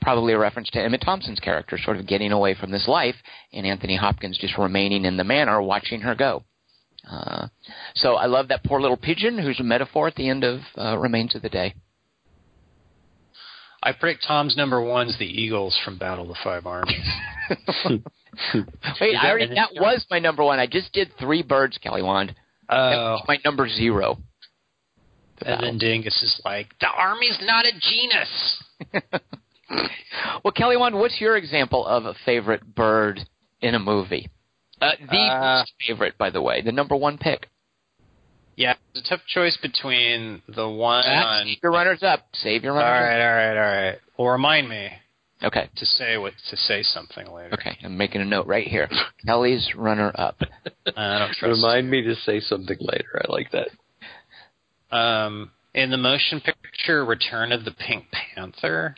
Probably 0.00 0.32
a 0.32 0.38
reference 0.38 0.70
to 0.70 0.80
Emma 0.80 0.98
Thompson's 0.98 1.40
character, 1.40 1.76
sort 1.82 1.96
of 1.98 2.06
getting 2.06 2.32
away 2.32 2.54
from 2.54 2.70
this 2.70 2.86
life, 2.88 3.16
and 3.52 3.66
Anthony 3.66 3.96
Hopkins 3.96 4.38
just 4.38 4.56
remaining 4.56 5.04
in 5.04 5.16
the 5.16 5.24
manor, 5.24 5.60
watching 5.60 6.00
her 6.02 6.14
go. 6.14 6.44
Uh, 7.10 7.48
so 7.94 8.14
I 8.14 8.26
love 8.26 8.48
that 8.48 8.64
poor 8.64 8.80
little 8.80 8.96
pigeon, 8.96 9.38
who's 9.38 9.60
a 9.60 9.64
metaphor 9.64 10.06
at 10.08 10.14
the 10.14 10.28
end 10.28 10.44
of 10.44 10.60
uh, 10.76 10.96
Remains 10.98 11.34
of 11.34 11.42
the 11.42 11.48
Day. 11.48 11.74
I 13.82 13.92
predict 13.92 14.24
Tom's 14.26 14.56
number 14.56 14.80
one's 14.82 15.18
the 15.18 15.24
Eagles 15.26 15.78
from 15.84 15.98
Battle 15.98 16.24
of 16.24 16.28
the 16.28 16.36
Five 16.42 16.66
Armies. 16.66 16.96
Wait, 19.00 19.16
I 19.16 19.30
already, 19.30 19.54
that 19.54 19.70
was 19.74 20.04
my 20.10 20.18
number 20.18 20.44
one. 20.44 20.58
I 20.58 20.66
just 20.66 20.92
did 20.92 21.10
three 21.18 21.42
birds, 21.42 21.78
Kelly 21.78 22.02
Wand. 22.02 22.34
That 22.68 22.76
Oh, 22.76 23.12
was 23.14 23.24
my 23.28 23.38
number 23.44 23.68
zero. 23.68 24.18
The 25.40 25.52
and 25.54 25.62
then 25.62 25.78
Dingus 25.78 26.20
is 26.22 26.40
like, 26.44 26.68
the 26.80 26.88
Army's 26.88 27.38
not 27.42 27.64
a 27.64 27.72
genus. 27.72 28.62
Well, 30.44 30.52
Kelly 30.52 30.76
Wand, 30.76 30.94
what's 30.98 31.20
your 31.20 31.36
example 31.36 31.86
of 31.86 32.04
a 32.06 32.14
favorite 32.24 32.74
bird 32.74 33.20
in 33.60 33.74
a 33.74 33.78
movie? 33.78 34.30
Uh, 34.80 34.92
the 35.10 35.16
Uh, 35.18 35.64
favorite, 35.86 36.16
by 36.18 36.30
the 36.30 36.40
way, 36.40 36.60
the 36.62 36.72
number 36.72 36.94
one 36.96 37.18
pick. 37.18 37.48
Yeah, 38.56 38.74
it's 38.94 39.06
a 39.06 39.10
tough 39.10 39.24
choice 39.26 39.56
between 39.60 40.42
the 40.48 40.68
one 40.68 41.04
on. 41.06 41.46
Save 41.46 41.58
your 41.62 41.72
runners 41.72 42.02
up. 42.02 42.26
Save 42.34 42.64
your 42.64 42.72
All 42.72 42.78
runners 42.78 43.02
right, 43.08 43.20
all 43.20 43.34
right, 43.36 43.56
all 43.56 43.82
right. 43.90 43.98
Well, 44.16 44.28
remind 44.28 44.68
me. 44.68 44.90
Okay. 45.44 45.68
to 45.76 45.86
say 45.86 46.16
what 46.16 46.32
to 46.50 46.56
say 46.56 46.82
something 46.82 47.30
later. 47.30 47.54
Okay, 47.54 47.78
I'm 47.84 47.96
making 47.96 48.20
a 48.20 48.24
note 48.24 48.48
right 48.48 48.66
here. 48.66 48.88
Kelly's 49.24 49.68
runner 49.76 50.10
up. 50.16 50.40
I 50.96 51.18
don't 51.20 51.32
trust. 51.36 51.42
Remind 51.62 51.88
me 51.88 52.02
to 52.02 52.16
say 52.16 52.40
something 52.40 52.78
later. 52.80 53.22
I 53.24 53.32
like 53.32 53.52
that. 53.52 53.68
Um, 54.96 55.52
in 55.74 55.90
the 55.90 55.96
motion 55.96 56.40
picture 56.40 57.04
Return 57.04 57.52
of 57.52 57.64
the 57.64 57.70
Pink 57.70 58.06
Panther, 58.10 58.96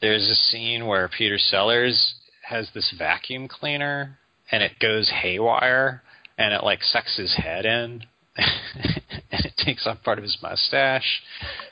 there's 0.00 0.28
a 0.28 0.34
scene 0.34 0.86
where 0.86 1.08
Peter 1.08 1.38
Sellers 1.38 2.14
has 2.48 2.70
this 2.74 2.94
vacuum 2.96 3.48
cleaner 3.48 4.18
and 4.50 4.62
it 4.62 4.72
goes 4.80 5.10
haywire 5.22 6.02
and 6.38 6.54
it 6.54 6.62
like 6.62 6.82
sucks 6.82 7.16
his 7.16 7.34
head 7.36 7.66
in 7.66 8.04
and 8.36 9.44
it 9.44 9.54
takes 9.58 9.86
off 9.86 10.02
part 10.02 10.18
of 10.18 10.24
his 10.24 10.38
mustache. 10.42 11.20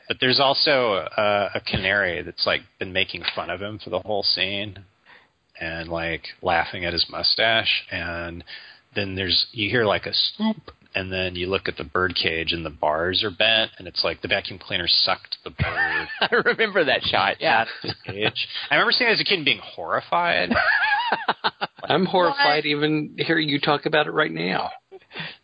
But 0.09 0.19
there's 0.21 0.41
also 0.41 1.07
a, 1.17 1.51
a 1.55 1.61
canary 1.61 2.23
that's 2.23 2.47
like 2.47 2.63
been 2.79 2.93
making 2.93 3.23
fun 3.35 3.51
of 3.51 3.61
him 3.61 3.79
for 3.83 3.91
the 3.91 4.01
whole 4.01 4.23
scene 4.23 4.85
and 5.61 5.89
like 5.89 6.25
laughing 6.43 6.85
at 6.85 6.93
his 6.93 7.07
mustache 7.09 7.85
and 7.91 8.45
then 8.95 9.15
there's 9.15 9.47
you 9.53 9.71
hear 9.71 9.85
like 9.85 10.07
a 10.07 10.13
swoop 10.13 10.73
and 10.97 11.13
then 11.13 11.37
you 11.37 11.47
look 11.47 11.69
at 11.69 11.77
the 11.77 11.85
bird 11.85 12.17
cage 12.21 12.53
and 12.53 12.65
the 12.65 12.71
bars 12.71 13.23
are 13.23 13.31
bent 13.31 13.71
and 13.79 13.87
it's 13.87 14.03
like 14.03 14.23
the 14.23 14.29
vacuum 14.29 14.59
cleaner 14.59 14.87
sucked 14.89 15.37
the 15.45 15.51
bird 15.51 16.09
I 16.21 16.35
remember 16.45 16.85
that 16.85 17.03
shot. 17.03 17.37
Yeah. 17.39 17.67
the 17.83 17.95
cage. 18.05 18.49
I 18.71 18.75
remember 18.75 18.93
seeing 18.93 19.11
it 19.11 19.13
as 19.13 19.21
a 19.21 19.25
kid 19.25 19.37
and 19.37 19.45
being 19.45 19.61
horrified. 19.63 20.51
I'm 21.85 22.07
horrified 22.07 22.65
even 22.65 23.15
hearing 23.19 23.49
you 23.49 23.61
talk 23.61 23.85
about 23.87 24.07
it 24.07 24.13
right 24.13 24.33
now. 24.33 24.71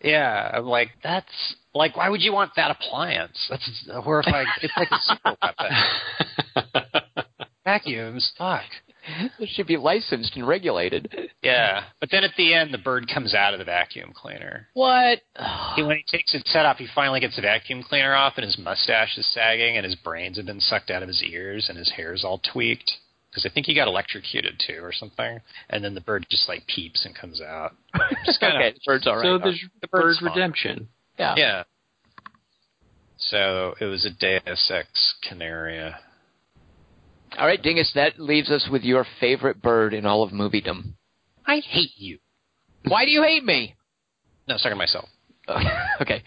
yeah, 0.03 0.51
I'm 0.55 0.65
like, 0.65 0.89
that's 1.05 1.55
like 1.75 1.97
why 1.97 2.09
would 2.09 2.23
you 2.23 2.33
want 2.33 2.53
that 2.57 2.71
appliance? 2.71 3.47
That's 3.49 3.87
a 3.93 4.01
horrifying 4.01 4.47
it's 4.63 4.73
like 4.77 4.91
a 4.91 4.99
super 5.01 5.37
weapon. 5.43 7.23
Vacuums, 7.65 8.33
fuck. 8.37 8.63
It 9.39 9.49
should 9.49 9.67
be 9.67 9.77
licensed 9.77 10.37
and 10.37 10.47
regulated. 10.47 11.31
Yeah. 11.43 11.85
But 12.01 12.11
then 12.11 12.23
at 12.25 12.31
the 12.37 12.55
end 12.55 12.73
the 12.73 12.79
bird 12.79 13.09
comes 13.13 13.35
out 13.35 13.53
of 13.53 13.59
the 13.59 13.65
vacuum 13.65 14.13
cleaner. 14.15 14.69
What? 14.75 15.21
He, 15.77 15.83
when 15.83 15.97
he 15.97 16.05
takes 16.07 16.35
its 16.35 16.53
set 16.53 16.65
off, 16.67 16.77
he 16.79 16.87
finally 16.95 17.19
gets 17.21 17.37
the 17.37 17.43
vacuum 17.43 17.83
cleaner 17.83 18.15
off, 18.15 18.35
and 18.37 18.45
his 18.45 18.59
mustache 18.59 19.19
is 19.19 19.27
sagging, 19.33 19.77
and 19.77 19.85
his 19.85 19.97
brains 19.97 20.37
have 20.37 20.47
been 20.47 20.61
sucked 20.61 20.91
out 20.91 21.03
of 21.03 21.09
his 21.09 21.23
ears, 21.23 21.67
and 21.69 21.77
his 21.79 21.91
hair's 21.91 22.25
all 22.25 22.39
tweaked. 22.53 22.93
Because 23.31 23.47
I 23.47 23.49
think 23.53 23.65
he 23.67 23.75
got 23.75 23.89
electrocuted 23.89 24.61
too, 24.65 24.81
or 24.83 24.93
something. 24.93 25.41
And 25.71 25.83
then 25.83 25.95
the 25.95 26.03
bird 26.03 26.27
just 26.31 26.49
like 26.49 26.67
peeps 26.67 27.05
and 27.07 27.15
comes 27.15 27.41
out. 27.41 27.75
Just 28.27 28.41
kinda- 28.41 28.57
okay, 28.57 28.73
the 28.73 28.81
bird's 28.87 29.07
all 29.07 29.17
right. 29.17 29.23
So 29.25 29.39
there's 29.39 29.65
The 29.81 29.89
bird 29.89 30.03
bird's 30.03 30.23
redemption. 30.23 30.89
yeah. 31.19 31.35
Yeah. 31.37 31.63
So 33.17 33.75
it 33.81 33.85
was 33.87 34.05
a 34.05 34.11
Deus 34.11 34.71
Ex 34.71 35.15
Canaria. 35.27 35.99
All 37.39 37.47
right, 37.47 37.63
Dingus, 37.63 37.91
that 37.95 38.21
leaves 38.21 38.51
us 38.51 38.69
with 38.71 38.83
your 38.83 39.07
favorite 39.21 39.63
bird 39.63 39.95
in 39.95 40.07
all 40.07 40.23
of 40.23 40.31
moviedom. 40.33 40.95
I 41.47 41.61
hate 41.61 41.93
you. 41.97 42.19
Why 42.87 43.05
do 43.05 43.11
you 43.11 43.23
hate 43.23 43.45
me? 43.45 43.75
No, 44.49 44.57
sorry 44.59 44.75
myself. 44.75 45.09
okay. 46.01 46.23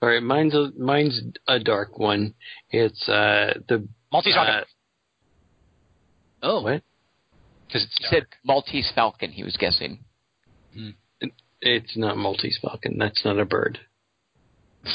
All 0.00 0.08
right, 0.08 0.22
mine's 0.22 0.54
a 0.54 0.70
mine's 0.78 1.20
a 1.48 1.58
dark 1.58 1.98
one. 1.98 2.34
It's 2.70 3.08
uh 3.08 3.54
the 3.68 3.86
Maltese 4.12 4.36
uh, 4.36 4.62
Oh. 6.42 6.62
what? 6.62 6.82
Because 7.66 7.82
it's 7.84 7.98
He 7.98 8.06
said 8.08 8.26
Maltese 8.44 8.90
Falcon, 8.94 9.32
he 9.32 9.42
was 9.42 9.56
guessing. 9.56 10.04
It's 11.60 11.96
not 11.96 12.16
Maltese 12.16 12.58
falcon. 12.62 12.96
That's 12.98 13.24
not 13.24 13.38
a 13.40 13.44
bird. 13.44 13.80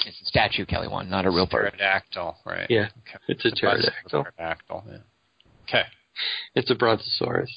It's 0.05 0.21
a 0.21 0.25
statue, 0.25 0.65
Kelly 0.65 0.87
Wand, 0.87 1.09
not 1.09 1.25
a 1.25 1.29
real 1.31 1.45
bird. 1.45 1.71
pterodactyl, 1.71 2.37
right? 2.45 2.67
Yeah, 2.69 2.87
Okay. 3.07 3.17
it's 3.27 3.45
a 3.45 3.47
It's 3.49 3.61
a 3.63 3.65
a 3.67 3.69
pterodactyl. 3.71 4.23
pterodactyl. 4.23 4.83
Yeah. 4.89 4.97
Okay. 5.67 5.83
It's 6.55 6.69
a 6.71 6.75
brontosaurus. 6.75 7.49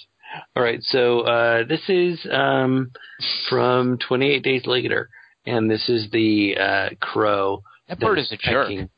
All 0.57 0.63
right, 0.63 0.83
so 0.83 1.21
uh, 1.21 1.65
this 1.67 1.83
is 1.89 2.27
um, 2.31 2.91
from 3.49 3.99
28 3.99 4.43
Days 4.43 4.67
Later, 4.67 5.09
and 5.47 5.71
this 5.71 5.89
is 5.89 6.11
the 6.11 6.57
uh, 6.59 6.89
crow. 7.01 7.63
That 7.89 8.01
bird 8.01 8.19
that's 8.19 8.33
is 8.33 8.39
a 8.45 8.51
jerk. 8.51 8.67
pecking- 8.69 8.89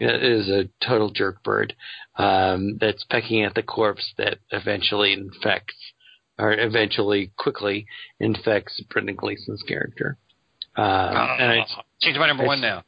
Yeah, 0.00 0.08
It 0.10 0.22
is 0.24 0.48
a 0.48 0.68
total 0.84 1.10
jerk 1.10 1.42
bird 1.44 1.74
um, 2.16 2.76
that's 2.80 3.04
pecking 3.04 3.44
at 3.44 3.54
the 3.54 3.62
corpse 3.62 4.12
that 4.18 4.38
eventually 4.50 5.12
infects, 5.12 5.76
or 6.38 6.52
eventually 6.52 7.30
quickly 7.36 7.86
infects 8.18 8.80
Brendan 8.90 9.14
Gleeson's 9.16 9.62
character. 9.62 10.16
Um, 10.76 10.84
and 10.86 11.52
I, 11.52 11.66
Change 12.00 12.18
my 12.18 12.26
number 12.26 12.44
I- 12.44 12.46
one 12.46 12.60
now. 12.60 12.84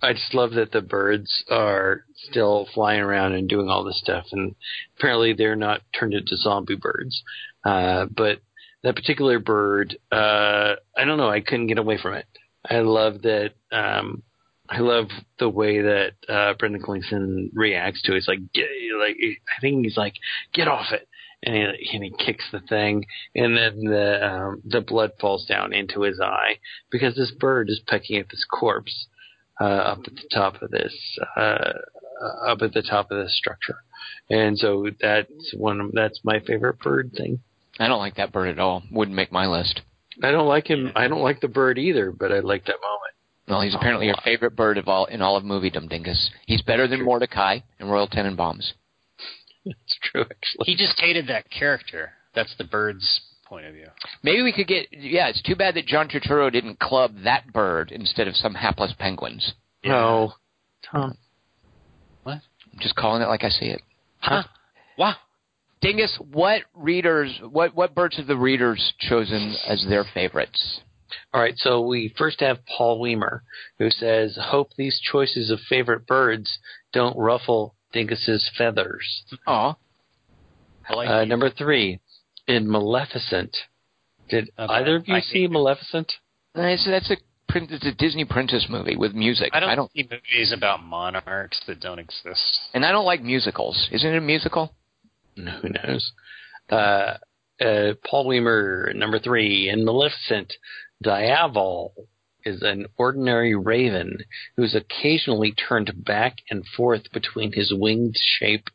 I 0.00 0.12
just 0.12 0.32
love 0.32 0.52
that 0.52 0.70
the 0.70 0.80
birds 0.80 1.42
are 1.50 2.04
still 2.14 2.68
flying 2.72 3.00
around 3.00 3.32
and 3.32 3.48
doing 3.48 3.68
all 3.68 3.82
this 3.82 3.98
stuff, 3.98 4.26
and 4.30 4.54
apparently 4.96 5.32
they're 5.32 5.56
not 5.56 5.80
turned 5.92 6.14
into 6.14 6.36
zombie 6.36 6.76
birds. 6.76 7.20
Uh, 7.64 8.06
but 8.06 8.38
that 8.84 8.94
particular 8.94 9.40
bird, 9.40 9.98
uh, 10.12 10.76
I 10.96 11.04
don't 11.04 11.18
know, 11.18 11.28
I 11.28 11.40
couldn't 11.40 11.66
get 11.66 11.78
away 11.78 11.98
from 12.00 12.14
it. 12.14 12.26
I 12.68 12.78
love 12.78 13.22
that. 13.22 13.54
Um, 13.72 14.22
I 14.68 14.78
love 14.78 15.06
the 15.40 15.48
way 15.48 15.80
that 15.80 16.12
uh, 16.28 16.54
Brendan 16.54 16.82
Gleeson 16.82 17.50
reacts 17.54 18.02
to 18.02 18.12
it. 18.14 18.18
It's 18.18 18.28
like, 18.28 18.52
get, 18.52 18.68
like 19.00 19.16
I 19.18 19.60
think 19.60 19.84
he's 19.84 19.96
like, 19.96 20.14
get 20.52 20.68
off 20.68 20.92
it, 20.92 21.08
and 21.42 21.76
he, 21.78 21.96
and 21.96 22.04
he 22.04 22.24
kicks 22.24 22.44
the 22.50 22.60
thing, 22.60 23.06
and 23.34 23.56
then 23.56 23.84
the 23.84 24.26
um, 24.26 24.62
the 24.64 24.80
blood 24.80 25.12
falls 25.20 25.46
down 25.46 25.72
into 25.72 26.02
his 26.02 26.20
eye 26.20 26.58
because 26.90 27.14
this 27.14 27.30
bird 27.30 27.70
is 27.70 27.80
pecking 27.86 28.18
at 28.18 28.28
this 28.28 28.44
corpse 28.50 29.06
uh, 29.60 29.64
up 29.64 29.98
at 30.06 30.14
the 30.14 30.28
top 30.32 30.62
of 30.62 30.70
this 30.70 30.94
uh, 31.36 31.72
up 32.46 32.62
at 32.62 32.72
the 32.72 32.82
top 32.82 33.10
of 33.10 33.18
this 33.18 33.36
structure, 33.36 33.78
and 34.30 34.58
so 34.58 34.86
that's 35.00 35.54
one. 35.56 35.80
Of, 35.80 35.92
that's 35.92 36.20
my 36.24 36.40
favorite 36.40 36.80
bird 36.80 37.12
thing. 37.16 37.40
I 37.78 37.86
don't 37.86 38.00
like 38.00 38.16
that 38.16 38.32
bird 38.32 38.48
at 38.48 38.58
all. 38.58 38.82
Wouldn't 38.90 39.16
make 39.16 39.30
my 39.30 39.46
list. 39.46 39.82
I 40.22 40.32
don't 40.32 40.48
like 40.48 40.66
him. 40.66 40.90
I 40.96 41.06
don't 41.06 41.22
like 41.22 41.40
the 41.40 41.48
bird 41.48 41.78
either, 41.78 42.10
but 42.10 42.32
I 42.32 42.40
like 42.40 42.64
that 42.64 42.76
moment. 42.82 43.14
Well, 43.46 43.62
he's 43.62 43.74
apparently 43.74 44.06
your 44.06 44.16
favorite 44.24 44.56
bird 44.56 44.76
of 44.76 44.88
all 44.88 45.06
in 45.06 45.22
all 45.22 45.36
of 45.36 45.44
moviedom, 45.44 45.88
Dingus. 45.88 46.30
He's 46.46 46.60
better 46.62 46.86
than 46.86 47.02
Mordecai 47.02 47.60
and 47.78 47.90
Royal 47.90 48.08
Tenenbaums. 48.08 48.72
It's 49.64 49.98
true, 50.02 50.22
actually. 50.22 50.64
He 50.64 50.76
just 50.76 50.98
hated 50.98 51.26
that 51.28 51.50
character. 51.50 52.12
That's 52.34 52.54
the 52.56 52.64
bird's 52.64 53.20
point 53.46 53.66
of 53.66 53.74
view. 53.74 53.88
Maybe 54.22 54.42
we 54.42 54.52
could 54.52 54.66
get. 54.66 54.86
Yeah, 54.92 55.28
it's 55.28 55.42
too 55.42 55.56
bad 55.56 55.74
that 55.74 55.86
John 55.86 56.08
Turturro 56.08 56.52
didn't 56.52 56.78
club 56.78 57.12
that 57.24 57.52
bird 57.52 57.90
instead 57.90 58.28
of 58.28 58.36
some 58.36 58.54
hapless 58.54 58.94
penguins. 58.98 59.54
No, 59.84 60.34
Tom. 60.90 61.16
What? 62.22 62.40
I'm 62.72 62.78
just 62.80 62.96
calling 62.96 63.22
it 63.22 63.28
like 63.28 63.44
I 63.44 63.48
see 63.48 63.66
it. 63.66 63.80
Huh? 64.18 64.44
Wow. 64.96 65.14
Dingus, 65.80 66.18
what 66.32 66.62
readers, 66.74 67.40
what 67.50 67.74
what 67.74 67.94
birds 67.94 68.16
have 68.16 68.26
the 68.26 68.36
readers 68.36 68.94
chosen 68.98 69.54
as 69.66 69.84
their 69.88 70.04
favorites? 70.12 70.80
All 71.32 71.40
right, 71.40 71.54
so 71.56 71.80
we 71.80 72.12
first 72.18 72.40
have 72.40 72.58
Paul 72.66 72.98
Weimer, 72.98 73.42
who 73.78 73.90
says, 73.90 74.36
"Hope 74.40 74.74
these 74.76 75.00
choices 75.00 75.50
of 75.50 75.60
favorite 75.60 76.06
birds 76.06 76.58
don't 76.92 77.16
ruffle 77.16 77.76
Dingus's 77.92 78.50
feathers." 78.56 79.24
Aw, 79.46 79.74
I 80.88 80.94
like 80.94 81.08
Uh, 81.08 81.24
number 81.24 81.50
three, 81.50 82.00
in 82.46 82.70
Maleficent, 82.70 83.56
Did 84.28 84.50
Okay. 84.58 84.72
either 84.74 84.96
of 84.96 85.08
you 85.08 85.14
I 85.14 85.20
see 85.20 85.40
hate 85.40 85.44
it. 85.44 85.50
Maleficent? 85.52 86.12
That's, 86.54 86.84
that's 86.84 87.10
a 87.10 87.16
print, 87.48 87.70
it's 87.70 87.86
a 87.86 87.92
Disney 87.92 88.24
princess 88.26 88.66
movie 88.68 88.94
with 88.96 89.14
music. 89.14 89.50
I 89.54 89.60
don't, 89.60 89.70
I 89.70 89.74
don't, 89.74 89.90
see 89.92 90.02
movies 90.10 90.52
about 90.52 90.82
monarchs 90.84 91.60
that 91.66 91.80
don't 91.80 91.98
exist. 91.98 92.60
and 92.74 92.84
I 92.84 92.92
don't 92.92 93.06
like 93.06 93.22
musicals. 93.22 93.88
Isn't 93.90 94.12
it 94.12 94.18
a 94.18 94.20
musical? 94.20 94.74
No, 95.36 95.52
Who 95.52 95.68
knows? 95.70 96.12
Uh, 96.70 97.14
uh, 97.60 97.94
Paul 98.04 98.26
Weimer, 98.28 98.92
number 98.94 99.18
three, 99.18 99.70
in 99.70 99.84
Maleficent, 99.84 100.52
Diaval 101.02 101.92
is 102.44 102.62
an 102.62 102.86
ordinary 102.96 103.54
raven 103.54 104.18
who's 104.56 104.74
occasionally 104.74 105.52
turned 105.52 106.04
back 106.04 106.38
and 106.50 106.64
forth 106.76 107.12
between 107.12 107.52
his 107.52 107.72
winged 107.74 108.16
shape 108.38 108.68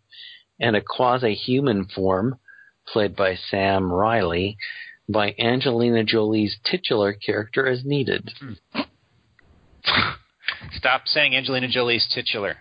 and 0.59 0.75
a 0.75 0.81
quasi-human 0.81 1.85
form, 1.85 2.39
played 2.87 3.15
by 3.15 3.35
Sam 3.35 3.91
Riley, 3.91 4.57
by 5.09 5.35
Angelina 5.39 6.03
Jolie's 6.03 6.57
titular 6.63 7.13
character 7.13 7.67
as 7.67 7.83
needed. 7.83 8.31
Stop 10.71 11.03
saying 11.05 11.35
Angelina 11.35 11.67
Jolie's 11.67 12.07
titular. 12.13 12.57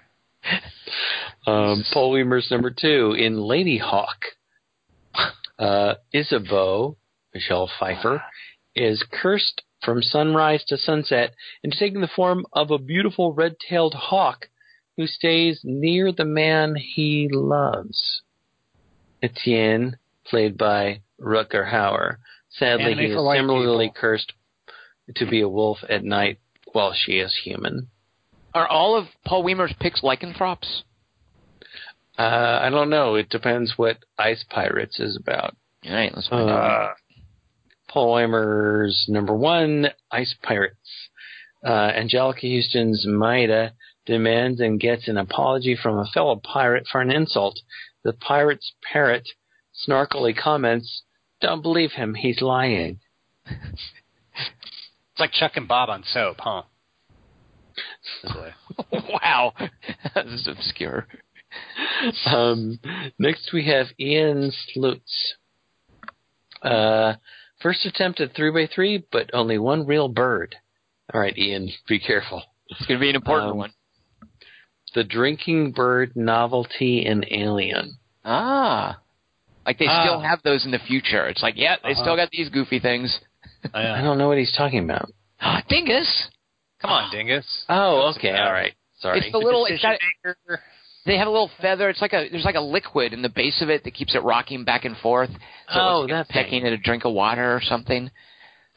Um, 1.47 1.85
Paul 1.93 2.13
Weimer's 2.13 2.51
number 2.51 2.71
two 2.71 3.15
in 3.19 3.37
Ladyhawke. 3.37 4.37
Uh, 5.59 5.95
Isabeau, 6.13 6.97
Michelle 7.35 7.71
Pfeiffer, 7.79 8.23
is 8.75 9.05
cursed 9.11 9.63
from 9.85 10.03
sunrise 10.03 10.65
to 10.69 10.77
sunset 10.77 11.35
and 11.65 11.73
taking 11.73 12.01
the 12.01 12.09
form 12.15 12.47
of 12.53 12.71
a 12.71 12.79
beautiful 12.79 13.33
red-tailed 13.33 13.95
hawk 13.95 14.49
who 14.97 15.07
stays 15.07 15.61
near 15.65 16.13
the 16.13 16.25
man 16.25 16.75
he 16.77 17.29
loves. 17.33 18.23
Etienne, 19.23 19.97
played 20.27 20.57
by 20.59 21.01
Rutger 21.21 21.71
Hauer. 21.73 22.17
Sadly, 22.51 22.85
Anime 22.93 22.99
he 22.99 23.05
is 23.07 23.13
similarly 23.17 23.87
people. 23.89 24.01
cursed 24.01 24.33
to 25.17 25.27
be 25.27 25.41
a 25.41 25.49
wolf 25.49 25.79
at 25.89 26.05
night 26.05 26.39
while 26.73 26.93
she 26.95 27.13
is 27.13 27.35
human. 27.45 27.89
Are 28.55 28.67
all 28.69 28.97
of 28.97 29.07
Paul 29.25 29.45
Weimer's 29.45 29.73
picks 29.81 30.03
lycanthropes? 30.03 30.83
Uh, 32.19 32.59
I 32.63 32.69
don't 32.71 32.91
know. 32.91 33.15
It 33.15 33.31
depends 33.31 33.75
what 33.77 33.99
Ice 34.19 34.45
Pirates 34.51 35.01
is 35.01 35.17
about. 35.17 35.57
All 35.87 35.95
right, 35.95 36.15
let's 36.15 36.29
find 36.29 36.51
Uh, 36.51 36.53
out. 36.53 36.97
Paul 37.93 38.13
Weimer's 38.13 39.05
number 39.07 39.35
one, 39.35 39.89
Ice 40.11 40.35
Pirates. 40.43 41.11
Uh, 41.63 41.93
Anjelica 41.93 42.51
Huston's 42.51 43.07
Maida 43.07 43.75
demands 44.07 44.61
and 44.61 44.81
gets 44.81 45.09
an 45.09 45.19
apology 45.19 45.77
from 45.81 45.99
a 45.99 46.07
fellow 46.07 46.37
pirate 46.37 46.87
for 46.91 47.03
an 47.03 47.11
insult. 47.11 47.61
The 48.03 48.15
pirate's 48.15 48.73
parrot 48.83 49.29
snarkily 49.87 50.35
comments, 50.35 51.03
Don't 51.43 51.61
believe 51.61 51.93
him, 51.93 52.15
he's 52.15 52.41
lying. 52.41 53.01
It's 53.47 55.21
like 55.21 55.33
Chuck 55.33 55.53
and 55.57 55.69
Bob 55.69 55.91
on 55.91 56.03
soap, 56.03 56.39
huh? 56.39 56.63
wow, 58.93 59.53
this 60.15 60.41
is 60.41 60.49
obscure. 60.49 61.07
Um, 62.25 62.81
next 63.19 63.53
we 63.53 63.67
have 63.67 63.89
Ian 64.01 64.51
Slutz. 64.51 65.35
Uh, 66.63 67.15
first 67.63 67.85
attempt 67.87 68.21
at 68.21 68.35
3x3, 68.35 69.05
but 69.13 69.31
only 69.33 69.59
one 69.59 69.87
real 69.87 70.09
bird. 70.09 70.57
All 71.13 71.21
right, 71.21 71.37
Ian, 71.37 71.71
be 71.89 71.99
careful. 71.99 72.43
It's 72.69 72.87
going 72.87 72.99
to 72.99 73.03
be 73.03 73.11
an 73.11 73.17
important 73.17 73.53
Um, 73.53 73.59
one. 73.59 73.73
The 74.95 75.05
drinking 75.05 75.73
bird 75.73 76.13
novelty 76.17 77.05
in 77.07 77.25
Alien. 77.31 77.97
Ah, 78.25 78.99
like 79.67 79.79
they 79.79 79.87
Ah. 79.89 80.05
still 80.05 80.21
have 80.21 80.43
those 80.43 80.65
in 80.65 80.71
the 80.71 80.79
future. 80.81 81.27
It's 81.29 81.43
like, 81.43 81.57
yeah, 81.57 81.77
they 81.83 81.93
Uh-huh. 81.93 82.03
still 82.03 82.17
got 82.17 82.31
these 82.31 82.49
goofy 82.51 82.79
things. 82.79 83.21
I 83.75 84.03
don't 84.03 84.19
know 84.19 84.29
what 84.29 84.39
he's 84.39 84.53
talking 84.53 84.81
about. 84.85 85.11
Dingus. 85.69 86.29
Come 86.81 86.91
on, 86.91 87.11
Dingus. 87.13 87.65
Oh, 87.69 88.13
okay, 88.17 88.37
all 88.37 88.53
right. 88.53 88.75
Sorry. 88.99 89.19
It's 89.21 89.33
the 89.33 89.39
little. 89.39 89.65
It's 89.67 89.83
got. 89.83 89.93
Decision 89.99 90.13
maker. 90.25 90.63
They 91.05 91.17
have 91.19 91.27
a 91.27 91.31
little 91.31 91.51
feather. 91.61 91.89
It's 91.89 92.01
like 92.01 92.13
a. 92.13 92.29
There's 92.31 92.45
like 92.45 92.55
a 92.55 92.61
liquid 92.61 93.13
in 93.13 93.23
the 93.23 93.29
base 93.29 93.61
of 93.61 93.69
it 93.71 93.83
that 93.85 93.95
keeps 93.95 94.15
it 94.15 94.23
rocking 94.23 94.65
back 94.65 94.85
and 94.85 94.97
forth. 94.99 95.31
So 95.73 95.81
Oh, 95.81 96.03
it's 96.05 96.13
that 96.13 96.29
thing. 96.29 96.45
pecking 96.45 96.67
at 96.67 96.73
a 96.73 96.77
drink 96.79 97.05
of 97.05 97.13
water 97.13 97.55
or 97.55 97.61
something. 97.61 98.11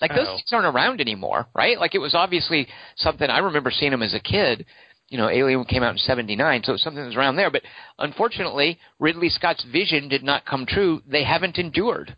Like 0.02 0.12
those 0.16 0.28
Oh. 0.28 0.36
things 0.36 0.52
aren't 0.52 0.66
around 0.76 1.02
anymore, 1.02 1.48
right? 1.56 1.80
Like 1.80 1.94
it 1.96 2.00
was 2.00 2.16
obviously 2.16 2.68
something 2.98 3.30
I 3.30 3.38
remember 3.40 3.70
seeing 3.72 3.92
them 3.92 4.02
as 4.04 4.14
a 4.14 4.20
kid. 4.20 4.66
You 5.10 5.20
know, 5.20 5.30
Alien 5.30 5.66
came 5.66 5.84
out 5.84 5.92
in 5.92 5.98
'79, 6.00 6.64
so 6.64 6.72
it 6.72 6.74
was 6.74 6.82
something 6.82 7.02
that 7.04 7.08
was 7.10 7.16
around 7.16 7.36
there. 7.36 7.52
But 7.52 7.62
unfortunately, 8.00 8.80
Ridley 9.00 9.30
Scott's 9.30 9.64
vision 9.72 10.10
did 10.10 10.24
not 10.24 10.46
come 10.46 10.66
true. 10.66 11.02
They 11.08 11.24
haven't 11.24 11.58
endured. 11.60 12.16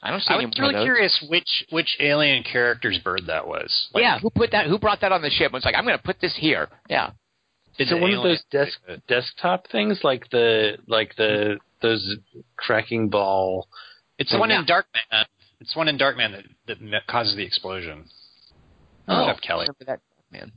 I 0.00 0.10
don't 0.10 0.20
see 0.22 0.32
I 0.32 0.36
any 0.36 0.46
was 0.46 0.58
really 0.60 0.84
curious 0.84 1.24
which 1.28 1.66
which 1.70 1.96
alien 1.98 2.44
character's 2.44 2.98
bird 2.98 3.22
that 3.26 3.48
was. 3.48 3.88
Like, 3.92 4.02
yeah, 4.02 4.20
who 4.20 4.30
put 4.30 4.52
that? 4.52 4.66
Who 4.68 4.78
brought 4.78 5.00
that 5.00 5.10
on 5.10 5.22
the 5.22 5.30
ship? 5.30 5.50
It's 5.54 5.64
like 5.64 5.74
I'm 5.76 5.84
going 5.84 5.96
to 5.98 6.02
put 6.02 6.20
this 6.20 6.36
here. 6.36 6.68
Yeah. 6.88 7.10
Is 7.78 7.92
it 7.92 8.00
one 8.00 8.12
of 8.12 8.22
those 8.22 8.42
desk 8.50 8.78
desktop 9.08 9.68
things 9.70 10.00
like 10.02 10.28
the 10.30 10.78
like 10.86 11.14
the 11.16 11.58
those 11.80 12.16
cracking 12.56 13.08
ball? 13.08 13.68
It's 14.18 14.30
the 14.32 14.38
one 14.38 14.50
Yeah. 14.50 14.60
in 14.60 14.66
Darkman. 14.66 15.24
It's 15.60 15.74
one 15.76 15.88
in 15.88 15.98
Darkman 15.98 16.42
that 16.66 16.78
that 16.90 17.06
causes 17.06 17.36
the 17.36 17.44
explosion. 17.44 18.04
Oh, 19.06 19.26
Jeff 19.26 19.40
Kelly. 19.40 19.66
remember 19.66 19.84
that 19.86 20.00
man. 20.30 20.52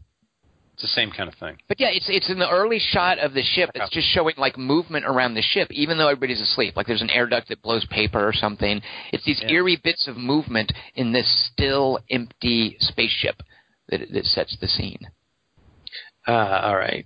It's 0.74 0.82
the 0.84 0.88
same 0.88 1.12
kind 1.12 1.30
of 1.30 1.36
thing. 1.36 1.58
But 1.68 1.80
yeah, 1.80 1.90
it's 1.90 2.08
it's 2.10 2.30
in 2.30 2.40
the 2.40 2.50
early 2.50 2.80
shot 2.80 3.20
of 3.20 3.34
the 3.34 3.44
ship. 3.44 3.70
It's 3.76 3.92
just 3.92 4.08
showing 4.08 4.34
like 4.38 4.58
movement 4.58 5.06
around 5.06 5.36
the 5.36 5.42
ship, 5.44 5.68
even 5.72 5.98
though 6.00 6.08
everybody's 6.08 6.42
asleep. 6.42 6.76
Like 6.76 6.88
there's 6.88 7.04
an 7.04 7.12
air 7.12 7.28
duct 7.28 7.50
that 7.50 7.62
blows 7.62 7.86
paper 7.86 8.26
or 8.28 8.34
something. 8.34 8.82
It's 9.14 9.24
these 9.24 9.42
Yeah. 9.42 9.52
eerie 9.52 9.76
bits 9.76 10.08
of 10.08 10.18
movement 10.18 10.72
in 10.96 11.12
this 11.12 11.28
still 11.54 12.00
empty 12.10 12.78
spaceship 12.80 13.44
that 13.90 14.12
that 14.12 14.26
sets 14.26 14.58
the 14.58 14.68
scene. 14.68 15.12
Ah, 16.28 16.68
all 16.68 16.76
right. 16.78 17.06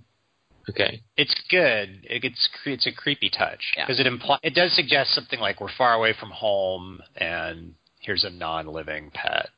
Okay. 0.68 1.02
It's 1.16 1.34
good. 1.48 2.04
It 2.10 2.22
gets 2.22 2.48
it's 2.64 2.86
a 2.86 2.92
creepy 2.92 3.30
touch 3.30 3.72
Yeah. 3.76 3.86
because 3.86 4.00
it 4.00 4.06
impli- 4.06 4.40
it 4.42 4.54
does 4.54 4.74
suggest 4.74 5.14
something 5.14 5.38
like 5.38 5.60
we're 5.60 5.70
far 5.76 5.92
away 5.94 6.12
from 6.18 6.30
home 6.30 7.00
and 7.16 7.74
here's 8.00 8.24
a 8.24 8.30
non-living 8.30 9.10
pet 9.14 9.48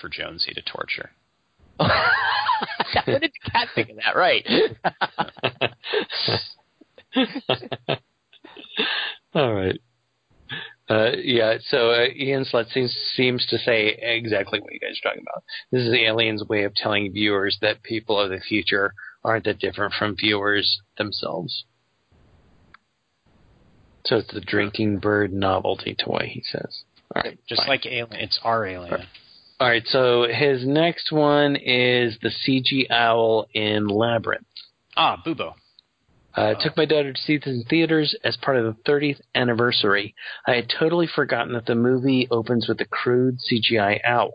for 0.00 0.08
Jonesy 0.08 0.52
to 0.54 0.62
torture. 0.62 1.10
what 1.76 1.90
did 3.06 3.22
the 3.22 3.50
cat 3.50 3.68
think 3.74 3.90
of 3.90 3.96
that? 3.96 4.14
Right. 4.14 4.46
All 9.34 9.52
right. 9.54 9.80
Uh, 10.88 11.12
yeah, 11.16 11.56
so 11.68 11.92
uh, 11.92 12.06
Ian 12.14 12.44
Slut 12.44 12.70
seems, 12.72 12.94
seems 13.16 13.46
to 13.46 13.56
say 13.58 13.96
exactly 14.00 14.60
what 14.60 14.72
you 14.72 14.78
guys 14.80 14.98
are 15.02 15.08
talking 15.10 15.22
about. 15.26 15.42
This 15.72 15.82
is 15.82 15.90
the 15.90 16.04
alien's 16.04 16.44
way 16.44 16.64
of 16.64 16.74
telling 16.74 17.10
viewers 17.12 17.56
that 17.62 17.82
people 17.82 18.20
of 18.20 18.28
the 18.30 18.40
future 18.40 18.92
aren't 19.24 19.44
that 19.44 19.58
different 19.58 19.94
from 19.98 20.14
viewers 20.14 20.78
themselves. 20.98 21.64
So 24.04 24.16
it's 24.16 24.32
the 24.34 24.42
drinking 24.42 24.98
bird 24.98 25.32
novelty 25.32 25.94
toy, 25.94 26.28
he 26.30 26.42
says. 26.44 26.82
All 27.16 27.22
right, 27.24 27.38
Just 27.48 27.62
fine. 27.62 27.68
like 27.68 27.86
Alien, 27.86 28.12
it's 28.20 28.38
our 28.44 28.66
Alien. 28.66 29.06
All 29.60 29.68
right, 29.68 29.86
so 29.86 30.26
his 30.30 30.66
next 30.66 31.10
one 31.12 31.56
is 31.56 32.18
the 32.20 32.28
CG 32.30 32.90
owl 32.90 33.46
in 33.54 33.86
Labyrinth. 33.88 34.44
Ah, 34.96 35.22
Bubo. 35.24 35.54
Uh, 36.36 36.54
I 36.56 36.62
took 36.62 36.76
my 36.76 36.84
daughter 36.84 37.12
to 37.12 37.20
see 37.20 37.36
this 37.38 37.46
in 37.46 37.64
theaters 37.70 38.14
as 38.24 38.36
part 38.38 38.56
of 38.56 38.64
the 38.64 38.90
30th 38.90 39.20
anniversary. 39.34 40.14
I 40.46 40.54
had 40.54 40.68
totally 40.68 41.06
forgotten 41.06 41.52
that 41.54 41.66
the 41.66 41.74
movie 41.76 42.26
opens 42.30 42.66
with 42.68 42.80
a 42.80 42.84
crude 42.86 43.38
CGI 43.38 44.00
owl. 44.04 44.32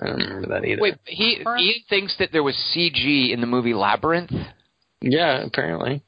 I 0.00 0.06
don't 0.06 0.18
remember 0.20 0.48
that 0.48 0.64
either. 0.64 0.82
Wait, 0.82 0.94
he 1.06 1.38
Ian 1.44 1.74
thinks 1.88 2.16
that 2.18 2.30
there 2.30 2.42
was 2.42 2.54
CG 2.76 3.32
in 3.32 3.40
the 3.40 3.46
movie 3.46 3.74
Labyrinth. 3.74 4.30
Yeah, 5.00 5.42
apparently. 5.44 6.02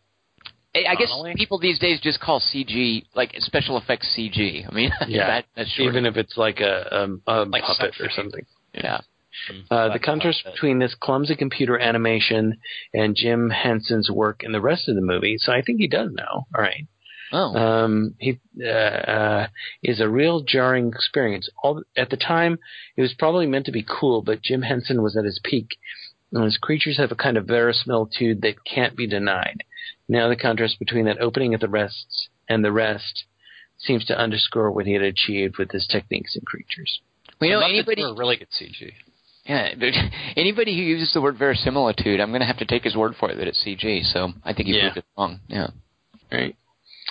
I 0.74 0.84
I 0.90 0.94
guess 0.94 1.08
Donnelly? 1.08 1.34
people 1.36 1.58
these 1.58 1.78
days 1.78 1.98
just 2.00 2.20
call 2.20 2.40
CG 2.40 3.04
like 3.14 3.32
special 3.38 3.78
effects 3.78 4.14
CG. 4.16 4.64
I 4.70 4.74
mean, 4.74 4.90
Yeah. 5.08 5.26
that, 5.26 5.44
that's 5.56 5.70
short. 5.70 5.88
Even 5.88 6.04
if 6.06 6.16
it's 6.18 6.36
like 6.36 6.60
a, 6.60 6.94
um, 6.94 7.22
a 7.26 7.44
Like 7.46 7.62
puppet 7.62 7.94
or 8.00 8.10
substitute. 8.10 8.12
something. 8.12 8.46
yeah. 8.74 9.00
Uh, 9.70 9.92
the 9.92 9.98
contrast 9.98 10.44
between 10.44 10.78
this 10.78 10.94
clumsy 10.94 11.36
computer 11.36 11.78
animation 11.78 12.58
and 12.92 13.16
Jim 13.16 13.50
Henson's 13.50 14.10
work 14.10 14.42
in 14.42 14.52
the 14.52 14.60
rest 14.60 14.88
of 14.88 14.94
the 14.94 15.00
movie, 15.02 15.36
so 15.38 15.52
I 15.52 15.62
think 15.62 15.80
he 15.80 15.88
does 15.88 16.10
know. 16.12 16.46
All 16.54 16.60
right. 16.60 16.86
Oh. 17.30 17.54
um, 17.54 18.14
he 18.18 18.40
uh, 18.62 18.68
uh, 18.68 19.46
is 19.82 20.00
a 20.00 20.08
real 20.08 20.42
jarring 20.42 20.88
experience. 20.88 21.50
All 21.62 21.82
at 21.96 22.10
the 22.10 22.16
time, 22.16 22.58
it 22.96 23.02
was 23.02 23.14
probably 23.18 23.46
meant 23.46 23.66
to 23.66 23.72
be 23.72 23.84
cool, 23.86 24.22
but 24.22 24.42
Jim 24.42 24.62
Henson 24.62 25.02
was 25.02 25.16
at 25.16 25.24
his 25.24 25.40
peak, 25.44 25.76
and 26.32 26.44
his 26.44 26.56
creatures 26.56 26.96
have 26.96 27.12
a 27.12 27.16
kind 27.16 27.36
of 27.36 27.46
verisimilitude 27.46 28.40
that 28.42 28.64
can't 28.64 28.96
be 28.96 29.06
denied. 29.06 29.62
Now, 30.08 30.28
the 30.28 30.36
contrast 30.36 30.78
between 30.78 31.04
that 31.04 31.20
opening 31.20 31.52
at 31.52 31.60
the 31.60 31.68
rest 31.68 32.28
and 32.48 32.64
the 32.64 32.72
rest 32.72 33.24
seems 33.76 34.04
to 34.06 34.18
underscore 34.18 34.70
what 34.70 34.86
he 34.86 34.94
had 34.94 35.02
achieved 35.02 35.58
with 35.58 35.70
his 35.70 35.86
techniques 35.86 36.34
and 36.34 36.44
creatures. 36.46 37.00
Well, 37.40 37.50
you 37.50 37.56
know, 37.56 37.60
anybody, 37.60 38.02
were 38.02 38.14
really 38.14 38.36
good 38.36 38.48
CG. 38.50 38.92
Yeah, 39.48 39.70
anybody 40.36 40.76
who 40.76 40.82
uses 40.82 41.12
the 41.14 41.20
word 41.20 41.38
verisimilitude, 41.38 42.20
I'm 42.20 42.28
going 42.30 42.40
to 42.40 42.46
have 42.46 42.58
to 42.58 42.66
take 42.66 42.84
his 42.84 42.94
word 42.96 43.14
for 43.18 43.30
it 43.30 43.36
that 43.36 43.48
it's 43.48 43.64
CG. 43.64 44.04
So 44.12 44.32
I 44.44 44.52
think 44.52 44.68
he 44.68 44.74
Yeah. 44.76 44.82
proved 44.92 44.98
it 44.98 45.04
wrong. 45.16 45.40
Yeah. 45.48 45.68
Right. 46.30 46.54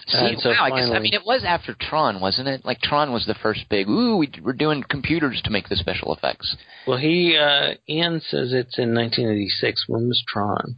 See, 0.05 0.18
And 0.18 0.39
so 0.39 0.51
wow, 0.51 0.57
I 0.61 0.69
guess 0.69 0.91
I 0.93 0.99
mean 0.99 1.14
it 1.14 1.26
was 1.26 1.43
after 1.43 1.73
Tron, 1.73 2.22
wasn't 2.22 2.47
it? 2.47 2.64
Like 2.64 2.80
Tron 2.81 3.11
was 3.11 3.26
the 3.26 3.34
first 3.34 3.61
big. 3.69 3.89
Ooh, 3.89 4.18
we, 4.18 4.31
we're 4.43 4.53
doing 4.53 4.84
computers 4.88 5.41
to 5.43 5.49
make 5.49 5.68
the 5.69 5.76
special 5.76 6.14
effects. 6.14 6.55
Well, 6.85 6.99
he 6.99 7.35
uh, 7.35 7.73
Ian 7.89 8.22
says 8.22 8.53
it's 8.53 8.77
in 8.77 8.93
1986. 8.93 9.85
When 9.88 10.07
was 10.07 10.23
Tron? 10.27 10.77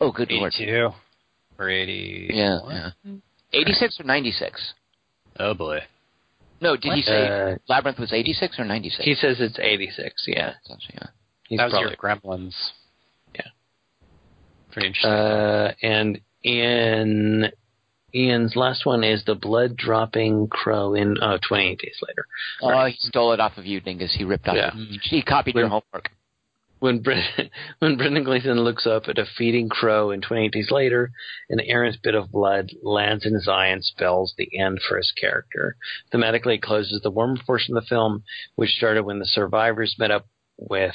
Oh, 0.00 0.10
good 0.10 0.32
lord. 0.32 0.54
82 0.56 0.88
or 1.58 1.68
80. 1.68 2.30
Yeah, 2.32 2.58
yeah. 2.68 2.90
Eighty 3.52 3.72
six 3.72 4.00
or 4.00 4.04
ninety 4.04 4.30
six? 4.30 4.72
Oh 5.38 5.52
boy. 5.54 5.80
No, 6.60 6.76
did 6.76 6.92
he 6.92 7.02
say 7.02 7.26
Uh, 7.26 7.56
Labyrinth 7.68 7.98
was 7.98 8.12
eighty 8.12 8.32
six 8.32 8.58
or 8.58 8.64
ninety 8.64 8.90
six? 8.90 9.04
He 9.04 9.14
says 9.14 9.36
it's 9.40 9.58
86. 9.58 10.24
Yeah, 10.26 10.54
yeah. 10.68 11.06
he's 11.48 11.58
that 11.58 11.64
was 11.64 11.72
probably 11.72 11.90
your 11.90 11.96
Gremlins. 11.96 12.54
Yeah. 13.34 13.42
Pretty 14.72 14.88
interesting. 14.88 15.10
Uh, 15.10 15.72
and 15.82 16.20
Ian, 16.44 17.50
Ian's 18.14 18.56
last 18.56 18.86
one 18.86 19.04
is 19.04 19.24
the 19.24 19.34
blood 19.34 19.76
dropping 19.76 20.48
crow 20.48 20.94
in 20.94 21.16
uh, 21.20 21.38
28 21.46 21.78
days 21.78 21.96
later. 22.06 22.26
Oh, 22.62 22.86
he 22.86 22.94
stole 22.98 23.32
it 23.32 23.40
off 23.40 23.56
of 23.56 23.66
you, 23.66 23.80
Dingus. 23.80 24.14
He 24.16 24.24
ripped 24.24 24.48
off. 24.48 24.56
Yeah. 24.56 24.70
He 25.02 25.22
copied 25.22 25.54
your 25.54 25.68
homework. 25.68 26.10
When 26.80 27.00
Brendan, 27.00 27.50
when 27.78 27.96
Brendan 27.96 28.24
Gleeson 28.24 28.60
looks 28.60 28.86
up 28.86 29.04
at 29.06 29.18
a 29.18 29.26
feeding 29.26 29.68
crow 29.68 30.10
in 30.10 30.20
28 30.20 30.52
days 30.52 30.70
later, 30.70 31.12
an 31.48 31.60
errant 31.60 31.98
bit 32.02 32.14
of 32.14 32.32
blood 32.32 32.72
lands 32.82 33.24
in 33.24 33.34
his 33.34 33.46
eye 33.46 33.66
and 33.66 33.84
spells 33.84 34.34
the 34.36 34.58
end 34.58 34.80
for 34.82 34.96
his 34.96 35.12
character. 35.12 35.76
Thematically, 36.12 36.54
it 36.56 36.62
closes 36.62 37.02
the 37.02 37.10
warmer 37.10 37.40
portion 37.46 37.76
of 37.76 37.84
the 37.84 37.88
film, 37.88 38.24
which 38.56 38.70
started 38.70 39.04
when 39.04 39.18
the 39.18 39.26
survivors 39.26 39.94
met 39.98 40.10
up 40.10 40.26
with 40.56 40.94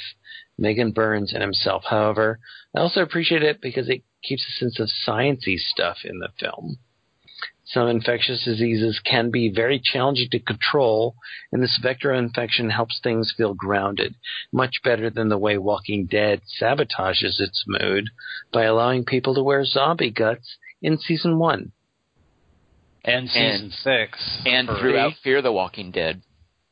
Megan 0.58 0.92
Burns 0.92 1.32
and 1.32 1.42
himself. 1.42 1.84
However, 1.88 2.40
I 2.74 2.80
also 2.80 3.02
appreciate 3.02 3.42
it 3.42 3.60
because 3.60 3.88
it 3.88 4.02
keeps 4.22 4.44
a 4.48 4.52
sense 4.52 4.80
of 4.80 4.88
sciency 4.88 5.56
stuff 5.58 5.98
in 6.04 6.18
the 6.18 6.30
film. 6.38 6.78
Some 7.68 7.88
infectious 7.88 8.44
diseases 8.44 9.00
can 9.04 9.30
be 9.32 9.48
very 9.52 9.80
challenging 9.82 10.28
to 10.30 10.38
control, 10.38 11.16
and 11.50 11.60
this 11.60 11.78
vector 11.82 12.12
infection 12.12 12.70
helps 12.70 13.00
things 13.02 13.34
feel 13.36 13.54
grounded, 13.54 14.14
much 14.52 14.76
better 14.84 15.10
than 15.10 15.28
the 15.28 15.36
way 15.38 15.58
Walking 15.58 16.06
Dead 16.06 16.42
sabotages 16.60 17.40
its 17.40 17.64
mood 17.66 18.10
by 18.52 18.64
allowing 18.64 19.04
people 19.04 19.34
to 19.34 19.42
wear 19.42 19.64
zombie 19.64 20.12
guts 20.12 20.56
in 20.80 20.96
season 20.98 21.38
one. 21.38 21.72
and 23.04 23.28
season 23.28 23.70
six. 23.70 24.38
And 24.44 24.68
for- 24.68 24.78
throughout 24.78 25.14
Fear 25.22 25.42
the 25.42 25.52
Walking 25.52 25.90
Dead. 25.90 26.22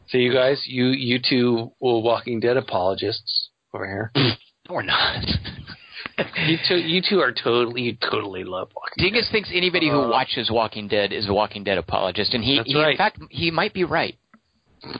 So 0.09 0.19
you 0.19 0.33
guys, 0.33 0.63
you 0.67 0.87
you 0.87 1.19
two 1.19 1.73
well, 1.81 2.03
Walking 2.03 2.39
Dead 2.41 2.57
apologists 2.57 3.49
over 3.73 3.87
here. 3.87 4.13
We're 4.71 4.83
not. 4.83 5.25
you 6.47 6.57
two 6.69 6.77
you 6.77 7.03
two 7.07 7.21
are 7.21 7.33
totally 7.33 7.83
you 7.83 7.97
totally 8.11 8.45
love 8.45 8.71
Walking 8.75 8.93
Dead. 8.97 9.05
Dingus 9.05 9.29
thinks 9.31 9.51
anybody 9.53 9.89
who 9.89 10.09
watches 10.09 10.51
Walking 10.51 10.89
Dead 10.89 11.13
is 11.13 11.29
a 11.29 11.33
Walking 11.33 11.65
Dead 11.65 11.79
apologist, 11.79 12.35
and 12.35 12.45
he, 12.45 12.61
he 12.65 12.77
right. 12.77 12.93
in 12.93 12.97
fact, 12.97 13.19
he 13.31 13.51
might 13.51 13.75
be 13.75 13.85
right. 13.85 14.17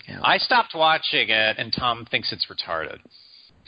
Yeah. 0.09 0.21
I 0.23 0.39
stopped 0.39 0.73
watching 0.75 1.29
it, 1.29 1.59
and 1.59 1.73
Tom 1.73 2.07
thinks 2.11 2.33
it's 2.33 2.47
retarded. 2.47 2.99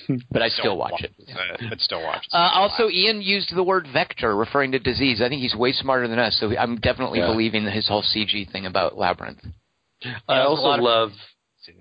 but 0.31 0.43
I 0.43 0.49
still 0.49 0.77
watch 0.77 1.03
it. 1.03 1.13
But, 1.19 1.69
but 1.71 1.81
still 1.81 2.03
watch 2.03 2.25
it. 2.25 2.35
Uh, 2.35 2.51
also, 2.55 2.89
Ian 2.89 3.21
used 3.23 3.55
the 3.55 3.63
word 3.63 3.87
vector, 3.93 4.37
referring 4.37 4.73
to 4.73 4.79
disease. 4.79 5.21
I 5.23 5.29
think 5.29 5.41
he's 5.41 5.55
way 5.55 5.73
smarter 5.73 6.07
than 6.09 6.19
us, 6.19 6.37
so 6.39 6.57
I'm 6.57 6.77
definitely 6.77 7.21
Yeah. 7.21 7.27
believing 7.29 7.65
his 7.67 7.89
whole 7.89 8.03
CG 8.03 8.51
thing 8.51 8.67
about 8.67 8.97
Labyrinth. 8.97 9.45
I 10.29 10.41
also 10.41 10.63
lot 10.63 10.79
of- 10.79 10.85
love 10.85 11.11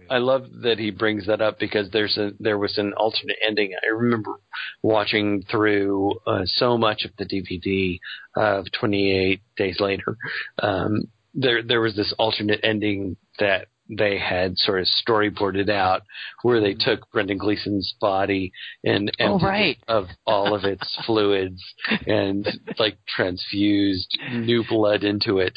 I 0.09 0.17
love 0.17 0.45
that 0.63 0.79
he 0.79 0.91
brings 0.91 1.27
that 1.27 1.41
up 1.41 1.59
because 1.59 1.89
there's 1.91 2.17
a 2.17 2.31
there 2.39 2.57
was 2.57 2.77
an 2.77 2.93
alternate 2.93 3.37
ending. 3.45 3.73
I 3.83 3.87
remember 3.93 4.35
watching 4.81 5.43
through 5.49 6.13
uh, 6.25 6.41
so 6.45 6.77
much 6.77 7.05
of 7.05 7.11
the 7.17 7.25
DVD 7.25 7.99
of 8.35 8.65
28 8.71 9.41
Days 9.57 9.79
Later. 9.79 10.17
Um, 10.61 11.03
there 11.33 11.61
there 11.63 11.81
was 11.81 11.95
this 11.95 12.13
alternate 12.17 12.61
ending 12.63 13.17
that 13.39 13.67
they 13.87 14.17
had 14.17 14.57
sort 14.57 14.79
of 14.79 14.87
storyboarded 15.07 15.69
out 15.69 16.01
where 16.41 16.59
they 16.59 16.73
took 16.73 17.11
Brendan 17.11 17.37
Gleeson's 17.37 17.93
body 18.01 18.51
and 18.83 19.11
Oh, 19.19 19.33
emptied 19.33 19.45
right. 19.45 19.77
of 19.87 20.07
all 20.25 20.55
of 20.55 20.63
its 20.63 20.97
fluids 21.05 21.61
and 22.07 22.47
like 22.79 22.97
transfused 23.07 24.17
new 24.33 24.63
blood 24.67 25.03
into 25.03 25.37
it 25.37 25.53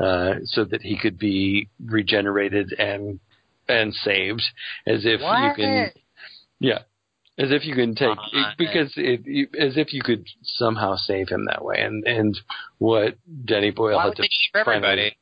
uh, 0.00 0.36
so 0.44 0.64
that 0.64 0.80
he 0.82 0.98
could 0.98 1.18
be 1.18 1.68
regenerated 1.84 2.72
and 2.78 3.20
and 3.68 3.92
saved 3.94 4.42
as 4.86 5.04
if 5.04 5.20
you 5.20 5.52
can 5.56 5.90
yeah 6.60 6.80
as 7.38 7.50
if 7.52 7.64
you 7.66 7.74
can 7.74 7.94
take 7.94 8.16
What? 8.16 8.56
because 8.56 8.92
it, 8.96 9.26
you- 9.26 9.48
as 9.58 9.76
if 9.76 9.92
you 9.92 10.02
could 10.02 10.26
somehow 10.42 10.96
save 10.96 11.28
him 11.28 11.44
that 11.46 11.62
way. 11.64 11.76
And 11.80 12.06
and 12.06 12.38
what 12.78 13.16
Danny 13.44 13.70
Boyle 13.72 13.96
Why 13.96 14.04
had 14.06 14.16
to 14.16 14.28
everybody? 14.54 15.16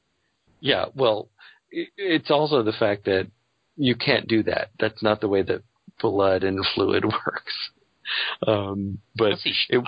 yeah 0.61 0.87
well 0.95 1.29
it, 1.71 1.89
it's 1.97 2.31
also 2.31 2.63
the 2.63 2.73
fact 2.73 3.05
that 3.07 3.27
you 3.77 3.97
can't 3.97 4.29
do 4.29 4.45
that. 4.45 4.71
That's 4.79 5.03
not 5.03 5.21
the 5.21 5.29
way 5.29 5.43
that 5.43 5.63
blood 6.01 6.45
and 6.45 6.65
fluid 6.75 7.05
works. 7.05 7.71
Um 8.47 8.99
but 9.17 9.33
it, 9.45 9.83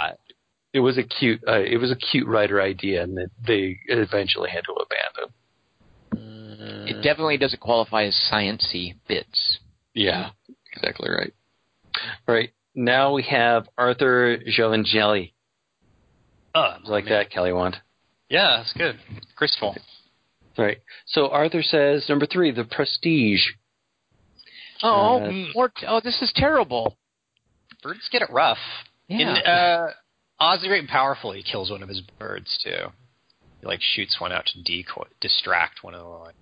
it 0.73 0.81
was 0.81 0.99
a 0.99 1.03
cute 1.05 1.43
uh, 1.47 1.61
it 1.61 1.77
was 1.79 1.91
a 1.93 1.97
cute 1.97 2.27
writer 2.27 2.61
idea 2.61 3.03
and 3.05 3.17
that 3.19 3.31
they 3.47 3.79
eventually 3.87 4.51
had 4.51 4.65
to 4.65 4.73
abandon 4.73 5.33
It 6.87 7.03
definitely 7.03 7.37
doesn't 7.39 7.61
qualify 7.61 8.05
as 8.05 8.15
sciency 8.33 8.95
bits. 9.09 9.59
Yeah, 9.95 10.31
exactly 10.75 11.09
right. 11.11 11.33
All 12.29 12.35
right, 12.35 12.51
now 12.75 13.13
we 13.15 13.23
have 13.25 13.69
Arthur 13.79 14.39
Giovangelli. 14.47 15.33
Oh, 16.55 16.77
Like 16.85 17.05
man. 17.05 17.13
that, 17.15 17.31
Kelly 17.31 17.53
want. 17.53 17.77
Yeah, 18.29 18.59
that's 18.59 18.73
good. 18.73 18.99
Graceful. 19.37 19.77
All 20.59 20.65
right. 20.65 20.79
So 21.07 21.29
Arthur 21.29 21.63
says 21.63 22.07
number 22.09 22.27
three, 22.27 22.51
The 22.51 22.65
Prestige. 22.65 23.43
Oh, 24.83 25.23
Uh, 25.23 25.33
more 25.55 25.69
t- 25.69 25.87
oh, 25.87 26.01
this 26.03 26.21
is 26.23 26.33
terrible. 26.35 26.97
Birds 27.83 28.09
get 28.11 28.23
it 28.23 28.31
rough. 28.31 28.59
Yeah. 29.09 29.19
In 29.19 29.29
uh, 29.29 29.87
Oz 30.41 30.61
the 30.63 30.69
Great 30.69 30.81
and 30.81 30.89
Powerful, 30.89 31.33
he 31.33 31.43
kills 31.43 31.71
one 31.71 31.83
of 31.83 31.89
his 31.89 32.01
birds 32.19 32.59
too. 32.63 32.89
He 33.61 33.67
like 33.67 33.81
shoots 33.81 34.21
one 34.21 34.33
out 34.33 34.47
to 34.47 34.63
decoy, 34.63 35.07
distract 35.21 35.83
one 35.85 35.95
of 35.95 36.01
the 36.01 36.07
like. 36.09 36.35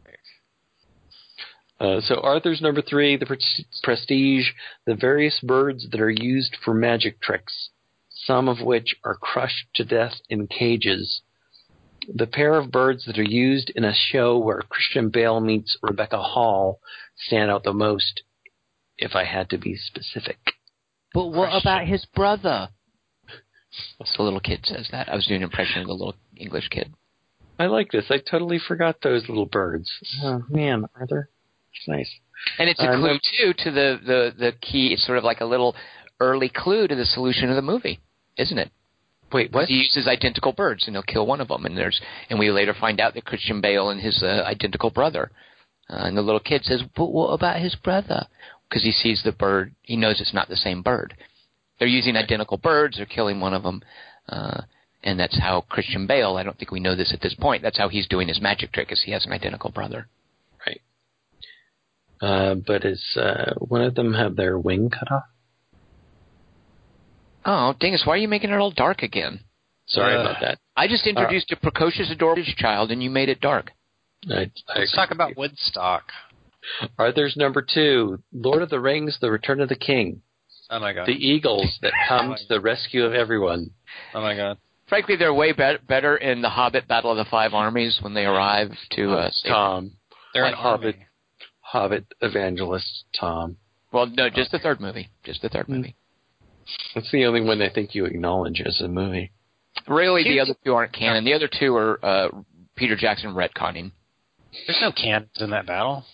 Uh, 1.80 2.00
so 2.00 2.20
Arthur's 2.20 2.60
number 2.60 2.82
three, 2.82 3.16
The 3.16 3.26
Pres- 3.26 3.64
Prestige, 3.82 4.50
the 4.86 4.94
various 4.94 5.40
birds 5.40 5.88
that 5.90 6.00
are 6.00 6.10
used 6.10 6.56
for 6.64 6.72
magic 6.72 7.20
tricks, 7.20 7.70
some 8.08 8.48
of 8.48 8.60
which 8.60 8.94
are 9.04 9.16
crushed 9.16 9.66
to 9.74 9.84
death 9.84 10.14
in 10.28 10.46
cages. 10.46 11.22
The 12.12 12.26
pair 12.26 12.54
of 12.54 12.70
birds 12.70 13.06
that 13.06 13.18
are 13.18 13.22
used 13.22 13.70
in 13.74 13.84
a 13.84 13.94
show 13.94 14.38
where 14.38 14.60
Christian 14.68 15.08
Bale 15.08 15.40
meets 15.40 15.76
Rebecca 15.82 16.18
Hall 16.18 16.78
stand 17.26 17.50
out 17.50 17.64
the 17.64 17.72
most, 17.72 18.22
if 18.98 19.14
I 19.14 19.24
had 19.24 19.50
to 19.50 19.58
be 19.58 19.76
specific. 19.76 20.38
But 21.12 21.28
what 21.28 21.50
Christian. 21.50 21.60
about 21.60 21.86
his 21.86 22.04
brother? 22.14 22.68
The 23.98 24.22
little 24.22 24.40
kid 24.40 24.60
says 24.64 24.88
that. 24.92 25.08
I 25.08 25.16
was 25.16 25.26
doing 25.26 25.42
an 25.42 25.44
impression 25.44 25.80
of 25.80 25.88
the 25.88 25.94
little 25.94 26.14
English 26.36 26.68
kid. 26.68 26.94
I 27.58 27.66
like 27.66 27.90
this. 27.90 28.06
I 28.10 28.18
totally 28.18 28.58
forgot 28.58 28.96
those 29.02 29.28
little 29.28 29.46
birds. 29.46 29.90
Oh 30.22 30.42
man, 30.48 30.84
Arthur, 30.94 31.30
it's 31.74 31.88
nice. 31.88 32.10
And 32.58 32.68
it's 32.68 32.80
a 32.80 32.90
Uh, 32.90 32.96
clue 32.96 33.18
too 33.38 33.52
to 33.64 33.70
the, 33.70 34.00
the 34.04 34.34
the 34.38 34.52
key. 34.60 34.92
It's 34.92 35.04
sort 35.06 35.18
of 35.18 35.24
like 35.24 35.40
a 35.40 35.46
little 35.46 35.74
early 36.20 36.48
clue 36.48 36.86
to 36.86 36.94
the 36.94 37.06
solution 37.06 37.48
of 37.50 37.56
the 37.56 37.62
movie, 37.62 38.00
isn't 38.36 38.58
it? 38.58 38.70
Wait, 39.32 39.52
what? 39.52 39.68
He 39.68 39.74
uses 39.74 40.06
identical 40.06 40.52
birds, 40.52 40.86
and 40.86 40.94
he'll 40.94 41.02
kill 41.02 41.26
one 41.26 41.40
of 41.40 41.48
them. 41.48 41.64
And 41.66 41.76
there's, 41.76 42.00
and 42.30 42.38
we 42.38 42.50
later 42.50 42.74
find 42.74 43.00
out 43.00 43.14
that 43.14 43.24
Christian 43.24 43.60
Bale 43.60 43.90
and 43.90 44.00
his 44.00 44.22
uh, 44.22 44.44
identical 44.46 44.90
brother. 44.90 45.30
Uh, 45.90 46.04
and 46.06 46.16
the 46.16 46.22
little 46.22 46.40
kid 46.40 46.64
says, 46.64 46.82
"But 46.96 47.12
what 47.12 47.28
about 47.28 47.60
his 47.60 47.74
brother?" 47.74 48.26
Because 48.68 48.84
he 48.84 48.92
sees 48.92 49.22
the 49.22 49.32
bird, 49.32 49.74
he 49.82 49.96
knows 49.96 50.20
it's 50.20 50.34
not 50.34 50.48
the 50.48 50.56
same 50.56 50.82
bird. 50.82 51.14
They're 51.78 51.88
using 51.88 52.16
identical 52.16 52.58
birds. 52.58 52.96
They're 52.96 53.06
killing 53.06 53.40
one 53.40 53.54
of 53.54 53.62
them, 53.62 53.82
uh, 54.28 54.62
and 55.02 55.18
that's 55.18 55.38
how 55.38 55.62
Christian 55.68 56.06
Bale. 56.06 56.36
I 56.36 56.42
don't 56.42 56.56
think 56.56 56.70
we 56.70 56.80
know 56.80 56.94
this 56.94 57.12
at 57.12 57.20
this 57.20 57.34
point. 57.34 57.62
That's 57.62 57.78
how 57.78 57.88
he's 57.88 58.08
doing 58.08 58.28
his 58.28 58.40
magic 58.40 58.72
trick, 58.72 58.92
is 58.92 59.02
he 59.02 59.12
has 59.12 59.26
an 59.26 59.32
identical 59.32 59.70
brother. 59.70 60.06
Uh, 62.20 62.54
but 62.54 62.84
is 62.84 63.02
uh, 63.16 63.52
one 63.58 63.82
of 63.82 63.94
them 63.94 64.14
have 64.14 64.36
their 64.36 64.58
wing 64.58 64.90
cut 64.90 65.10
off? 65.10 65.24
Oh, 67.44 67.74
dingus! 67.78 68.02
Why 68.06 68.14
are 68.14 68.18
you 68.18 68.28
making 68.28 68.50
it 68.50 68.54
all 68.58 68.70
dark 68.70 69.02
again? 69.02 69.40
Sorry 69.86 70.14
Uh, 70.16 70.20
about 70.22 70.40
that. 70.40 70.58
I 70.76 70.88
just 70.88 71.06
introduced 71.06 71.52
a 71.52 71.56
precocious, 71.56 72.10
adorable 72.10 72.42
child, 72.56 72.90
and 72.90 73.02
you 73.02 73.10
made 73.10 73.28
it 73.28 73.40
dark. 73.40 73.72
I, 74.30 74.50
I 74.68 74.78
Let's 74.78 74.94
talk 74.94 75.10
about. 75.10 75.36
Woodstock. 75.36 76.04
Arthur's 76.98 77.36
number 77.36 77.60
two, 77.62 78.22
Lord 78.32 78.62
of 78.62 78.70
the 78.70 78.80
Rings: 78.80 79.18
The 79.20 79.30
Return 79.30 79.60
of 79.60 79.68
the 79.68 79.76
King. 79.76 80.22
Oh 80.70 80.78
my 80.78 80.94
god. 80.94 81.06
The 81.06 81.12
eagles 81.12 81.78
that 81.82 81.92
come 82.08 82.34
to 82.34 82.44
the 82.48 82.60
rescue 82.60 83.04
of 83.04 83.12
everyone. 83.12 83.70
oh 84.14 84.22
my 84.22 84.34
god. 84.34 84.56
Frankly, 84.88 85.16
they're 85.16 85.34
way 85.34 85.52
bet 85.52 85.86
better 85.86 86.16
in 86.16 86.40
the 86.42 86.48
Hobbit 86.50 86.88
Battle 86.88 87.10
of 87.10 87.16
the 87.18 87.24
Five 87.30 87.52
Armies 87.52 87.98
when 88.00 88.14
they 88.14 88.24
arrive 88.24 88.70
to. 88.92 89.12
Uh, 89.12 89.30
save- 89.30 89.52
Tom, 89.52 89.90
They're 90.32 90.44
an 90.46 90.54
Hobbit. 90.54 90.64
army. 90.86 90.92
Hobbit 90.92 91.06
evangelist 92.20 93.04
Tom. 93.18 93.56
well, 93.92 94.06
no, 94.06 94.30
just 94.30 94.50
the 94.52 94.58
third 94.58 94.80
movie. 94.80 95.08
Just 95.24 95.42
the 95.42 95.48
third 95.48 95.68
movie. 95.68 95.96
That's 96.94 97.10
the 97.10 97.24
only 97.26 97.40
one 97.40 97.60
I 97.60 97.70
think 97.70 97.94
you 97.94 98.06
acknowledge 98.06 98.62
as 98.64 98.80
a 98.80 98.88
movie. 98.88 99.32
Really, 99.88 100.22
the 100.24 100.40
other 100.40 100.54
two 100.64 100.74
aren't 100.74 100.92
canon. 100.92 101.24
The 101.24 101.34
other 101.34 101.48
two 101.48 101.76
are 101.76 102.04
uh, 102.04 102.28
Peter 102.76 102.96
Jackson 102.96 103.34
retconning. 103.34 103.92
There's 104.66 104.78
no 104.80 104.92
cannons 104.92 105.30
in 105.40 105.50
that 105.50 105.66
battle. 105.66 106.04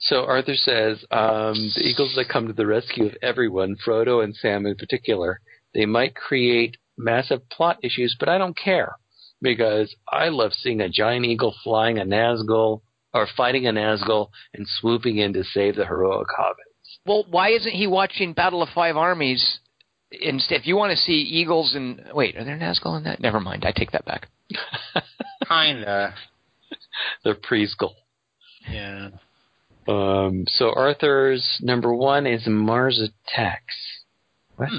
So 0.00 0.26
Arthur 0.26 0.54
says, 0.54 1.02
um, 1.10 1.54
the 1.76 1.82
Eagles 1.82 2.12
that 2.16 2.28
come 2.28 2.46
to 2.46 2.52
the 2.52 2.66
rescue 2.66 3.06
of 3.06 3.16
everyone, 3.22 3.76
Frodo 3.86 4.22
and 4.22 4.34
Sam 4.36 4.66
in 4.66 4.74
particular, 4.74 5.40
they 5.72 5.86
might 5.86 6.14
create 6.14 6.76
massive 6.98 7.48
plot 7.48 7.78
issues, 7.82 8.14
but 8.18 8.28
I 8.28 8.36
don't 8.36 8.56
care 8.56 8.96
because 9.44 9.94
I 10.08 10.30
love 10.30 10.52
seeing 10.52 10.80
a 10.80 10.88
giant 10.88 11.26
eagle 11.26 11.54
flying 11.62 11.98
a 11.98 12.04
Nazgul 12.04 12.80
or 13.12 13.28
fighting 13.36 13.68
a 13.68 13.72
Nazgul 13.72 14.30
and 14.54 14.66
swooping 14.66 15.18
in 15.18 15.34
to 15.34 15.44
save 15.44 15.76
the 15.76 15.86
heroic 15.86 16.26
hobbits. 16.36 16.98
Well, 17.06 17.26
why 17.30 17.50
isn't 17.50 17.72
he 17.72 17.86
watching 17.86 18.32
Battle 18.32 18.62
of 18.62 18.70
Five 18.74 18.96
Armies 18.96 19.60
instead? 20.10 20.60
If 20.60 20.66
you 20.66 20.76
want 20.76 20.90
to 20.90 20.96
see 20.96 21.12
eagles 21.12 21.74
and 21.74 22.02
wait, 22.12 22.36
are 22.36 22.44
there 22.44 22.58
Nazgul 22.58 22.96
in 22.96 23.04
that? 23.04 23.20
Never 23.20 23.38
mind, 23.38 23.64
I 23.64 23.72
take 23.72 23.92
that 23.92 24.06
back. 24.06 24.28
Kinda. 25.48 26.14
They're 27.22 27.34
preschool. 27.34 27.92
Yeah. 28.68 29.10
Um, 29.86 30.46
so 30.48 30.72
Arthur's 30.74 31.58
number 31.60 31.94
one 31.94 32.26
is 32.26 32.46
Mars 32.46 32.98
Attacks. 32.98 33.76
What? 34.56 34.70
Hmm. 34.70 34.78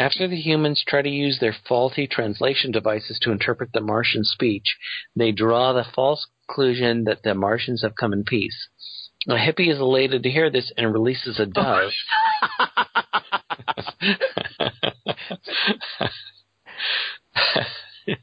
After 0.00 0.26
the 0.26 0.40
humans 0.40 0.82
try 0.88 1.02
to 1.02 1.10
use 1.10 1.40
their 1.40 1.54
faulty 1.68 2.06
translation 2.06 2.70
devices 2.70 3.18
to 3.20 3.32
interpret 3.32 3.74
the 3.74 3.82
Martian 3.82 4.24
speech, 4.24 4.78
they 5.14 5.30
draw 5.30 5.74
the 5.74 5.84
false 5.94 6.26
conclusion 6.46 7.04
that 7.04 7.22
the 7.22 7.34
Martians 7.34 7.82
have 7.82 7.96
come 7.96 8.14
in 8.14 8.24
peace. 8.24 8.68
A 9.28 9.34
hippie 9.34 9.70
is 9.70 9.78
elated 9.78 10.22
to 10.22 10.30
hear 10.30 10.48
this 10.48 10.72
and 10.78 10.94
releases 10.94 11.38
a 11.38 11.44
dove. 11.44 11.90
Oh, 12.58 12.66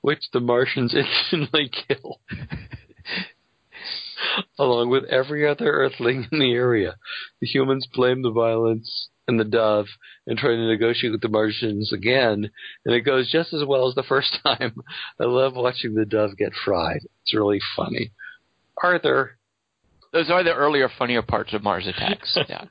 Which 0.00 0.24
the 0.32 0.40
Martians 0.40 0.96
instantly 0.96 1.70
kill. 1.86 2.20
Along 4.58 4.90
with 4.90 5.04
every 5.04 5.46
other 5.46 5.70
Earthling 5.70 6.26
in 6.32 6.40
the 6.40 6.54
area. 6.54 6.96
The 7.40 7.46
humans 7.46 7.86
blame 7.86 8.22
the 8.22 8.32
violence 8.32 9.10
and 9.30 9.40
the 9.40 9.44
dove 9.44 9.86
and 10.26 10.38
try 10.38 10.50
to 10.50 10.66
negotiate 10.66 11.12
with 11.12 11.22
the 11.22 11.28
Martians 11.28 11.92
again, 11.92 12.50
and 12.84 12.94
it 12.94 13.02
goes 13.02 13.30
just 13.30 13.54
as 13.54 13.64
well 13.64 13.88
as 13.88 13.94
the 13.94 14.02
first 14.02 14.36
time. 14.44 14.74
I 15.20 15.24
love 15.24 15.54
watching 15.54 15.94
the 15.94 16.04
dove 16.04 16.36
get 16.36 16.52
fried. 16.64 17.00
It's 17.22 17.34
really 17.34 17.60
funny. 17.76 18.12
Arthur. 18.82 19.36
Those 20.12 20.28
are 20.28 20.42
the 20.42 20.52
earlier, 20.52 20.88
funnier 20.98 21.22
parts 21.22 21.54
of 21.54 21.62
Mars 21.62 21.86
Attacks. 21.86 22.36
Yeah. 22.48 22.64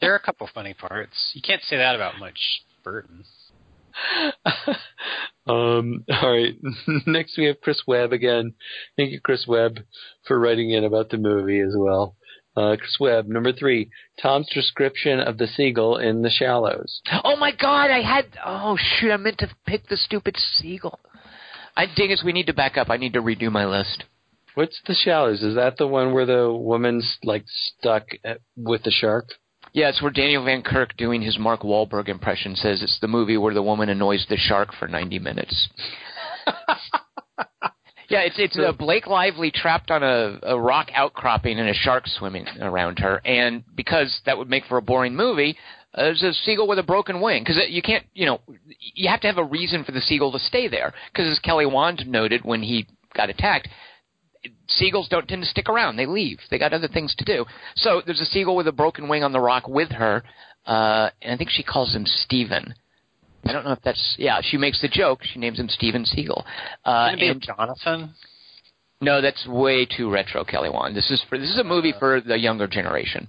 There 0.00 0.12
are 0.12 0.16
a 0.16 0.20
couple 0.20 0.48
funny 0.52 0.74
parts. 0.74 1.30
You 1.32 1.40
can't 1.40 1.62
say 1.62 1.76
that 1.76 1.94
about 1.94 2.18
much 2.18 2.64
Burton. 2.82 3.24
um, 5.46 6.04
all 6.08 6.32
right. 6.32 6.54
Next 7.06 7.38
we 7.38 7.44
have 7.44 7.60
Chris 7.60 7.82
Webb 7.86 8.12
again. 8.12 8.54
Thank 8.96 9.12
you, 9.12 9.20
Chris 9.20 9.44
Webb, 9.46 9.78
for 10.26 10.40
writing 10.40 10.70
in 10.70 10.82
about 10.82 11.10
the 11.10 11.18
movie 11.18 11.60
as 11.60 11.74
well. 11.76 12.16
Uh, 12.54 12.76
Chris 12.78 12.96
Webb, 13.00 13.28
number 13.28 13.52
three, 13.52 13.90
Tom's 14.20 14.48
description 14.52 15.20
of 15.20 15.38
the 15.38 15.46
seagull 15.46 15.96
in 15.96 16.20
The 16.20 16.30
Shallows. 16.30 17.00
Oh 17.24 17.36
my 17.36 17.52
God! 17.52 17.90
I 17.90 18.02
had. 18.02 18.26
Oh 18.44 18.76
shoot! 18.76 19.10
I 19.10 19.16
meant 19.16 19.38
to 19.38 19.48
pick 19.66 19.88
the 19.88 19.96
stupid 19.96 20.36
seagull. 20.36 21.00
I 21.76 21.86
dingus. 21.86 22.22
We 22.24 22.32
need 22.32 22.46
to 22.46 22.54
back 22.54 22.76
up. 22.76 22.90
I 22.90 22.98
need 22.98 23.14
to 23.14 23.22
redo 23.22 23.50
my 23.50 23.64
list. 23.64 24.04
What's 24.54 24.78
The 24.86 24.94
Shallows? 24.94 25.42
Is 25.42 25.54
that 25.54 25.78
the 25.78 25.86
one 25.86 26.12
where 26.12 26.26
the 26.26 26.52
woman's 26.52 27.16
like 27.24 27.44
stuck 27.46 28.08
at, 28.22 28.40
with 28.54 28.82
the 28.82 28.90
shark? 28.90 29.30
Yeah, 29.72 29.88
it's 29.88 30.02
where 30.02 30.10
Daniel 30.10 30.44
Van 30.44 30.62
Kirk, 30.62 30.94
doing 30.98 31.22
his 31.22 31.38
Mark 31.38 31.62
Wahlberg 31.62 32.08
impression, 32.08 32.54
says 32.54 32.82
it's 32.82 32.98
the 33.00 33.08
movie 33.08 33.38
where 33.38 33.54
the 33.54 33.62
woman 33.62 33.88
annoys 33.88 34.26
the 34.28 34.36
shark 34.36 34.74
for 34.78 34.86
90 34.86 35.18
minutes. 35.18 35.68
yeah, 38.12 38.20
it's 38.20 38.38
it's 38.38 38.58
uh, 38.58 38.72
Blake 38.72 39.06
Lively 39.06 39.50
trapped 39.50 39.90
on 39.90 40.02
a, 40.02 40.38
a 40.42 40.60
rock 40.60 40.90
outcropping 40.94 41.58
and 41.58 41.68
a 41.68 41.74
shark 41.74 42.06
swimming 42.06 42.46
around 42.60 42.98
her, 42.98 43.22
and 43.24 43.64
because 43.74 44.20
that 44.26 44.36
would 44.36 44.50
make 44.50 44.64
for 44.66 44.76
a 44.76 44.82
boring 44.82 45.16
movie, 45.16 45.56
uh, 45.94 46.02
there's 46.02 46.22
a 46.22 46.32
seagull 46.32 46.68
with 46.68 46.78
a 46.78 46.82
broken 46.82 47.20
wing 47.22 47.42
because 47.42 47.58
you 47.68 47.80
can't, 47.80 48.04
you 48.12 48.26
know, 48.26 48.40
you 48.94 49.08
have 49.08 49.20
to 49.20 49.26
have 49.26 49.38
a 49.38 49.44
reason 49.44 49.82
for 49.82 49.92
the 49.92 50.00
seagull 50.00 50.30
to 50.32 50.38
stay 50.38 50.68
there. 50.68 50.92
Because 51.10 51.30
as 51.30 51.38
Kelly 51.38 51.66
Wand 51.66 52.04
noted 52.06 52.44
when 52.44 52.62
he 52.62 52.86
got 53.14 53.30
attacked, 53.30 53.68
seagulls 54.68 55.08
don't 55.08 55.28
tend 55.28 55.42
to 55.42 55.48
stick 55.48 55.68
around. 55.68 55.96
They 55.96 56.06
leave. 56.06 56.38
They 56.50 56.58
got 56.58 56.72
other 56.72 56.88
things 56.88 57.14
to 57.16 57.24
do. 57.24 57.46
So 57.76 58.02
there's 58.04 58.20
a 58.20 58.26
seagull 58.26 58.56
with 58.56 58.68
a 58.68 58.72
broken 58.72 59.08
wing 59.08 59.24
on 59.24 59.32
the 59.32 59.40
rock 59.40 59.68
with 59.68 59.90
her, 59.90 60.22
uh, 60.66 61.10
and 61.22 61.32
I 61.32 61.36
think 61.36 61.50
she 61.50 61.62
calls 61.62 61.94
him 61.94 62.04
Steven. 62.06 62.74
I 63.44 63.52
don't 63.52 63.64
know 63.64 63.72
if 63.72 63.82
that's 63.82 64.14
yeah. 64.18 64.40
She 64.42 64.56
makes 64.56 64.80
the 64.80 64.88
joke. 64.88 65.20
She 65.24 65.38
names 65.38 65.58
him 65.58 65.68
Steven 65.68 66.04
Seagull. 66.04 66.44
Uh, 66.84 67.10
Can 67.10 67.18
it 67.18 67.20
be 67.20 67.28
and 67.28 67.42
Jonathan? 67.42 68.14
no, 69.00 69.20
that's 69.20 69.46
way 69.46 69.84
too 69.84 70.10
retro, 70.10 70.44
Kelly 70.44 70.70
Wand. 70.70 70.96
This 70.96 71.10
is 71.10 71.22
for 71.28 71.38
this 71.38 71.50
is 71.50 71.58
a 71.58 71.64
movie 71.64 71.92
for 71.98 72.20
the 72.20 72.38
younger 72.38 72.66
generation. 72.66 73.28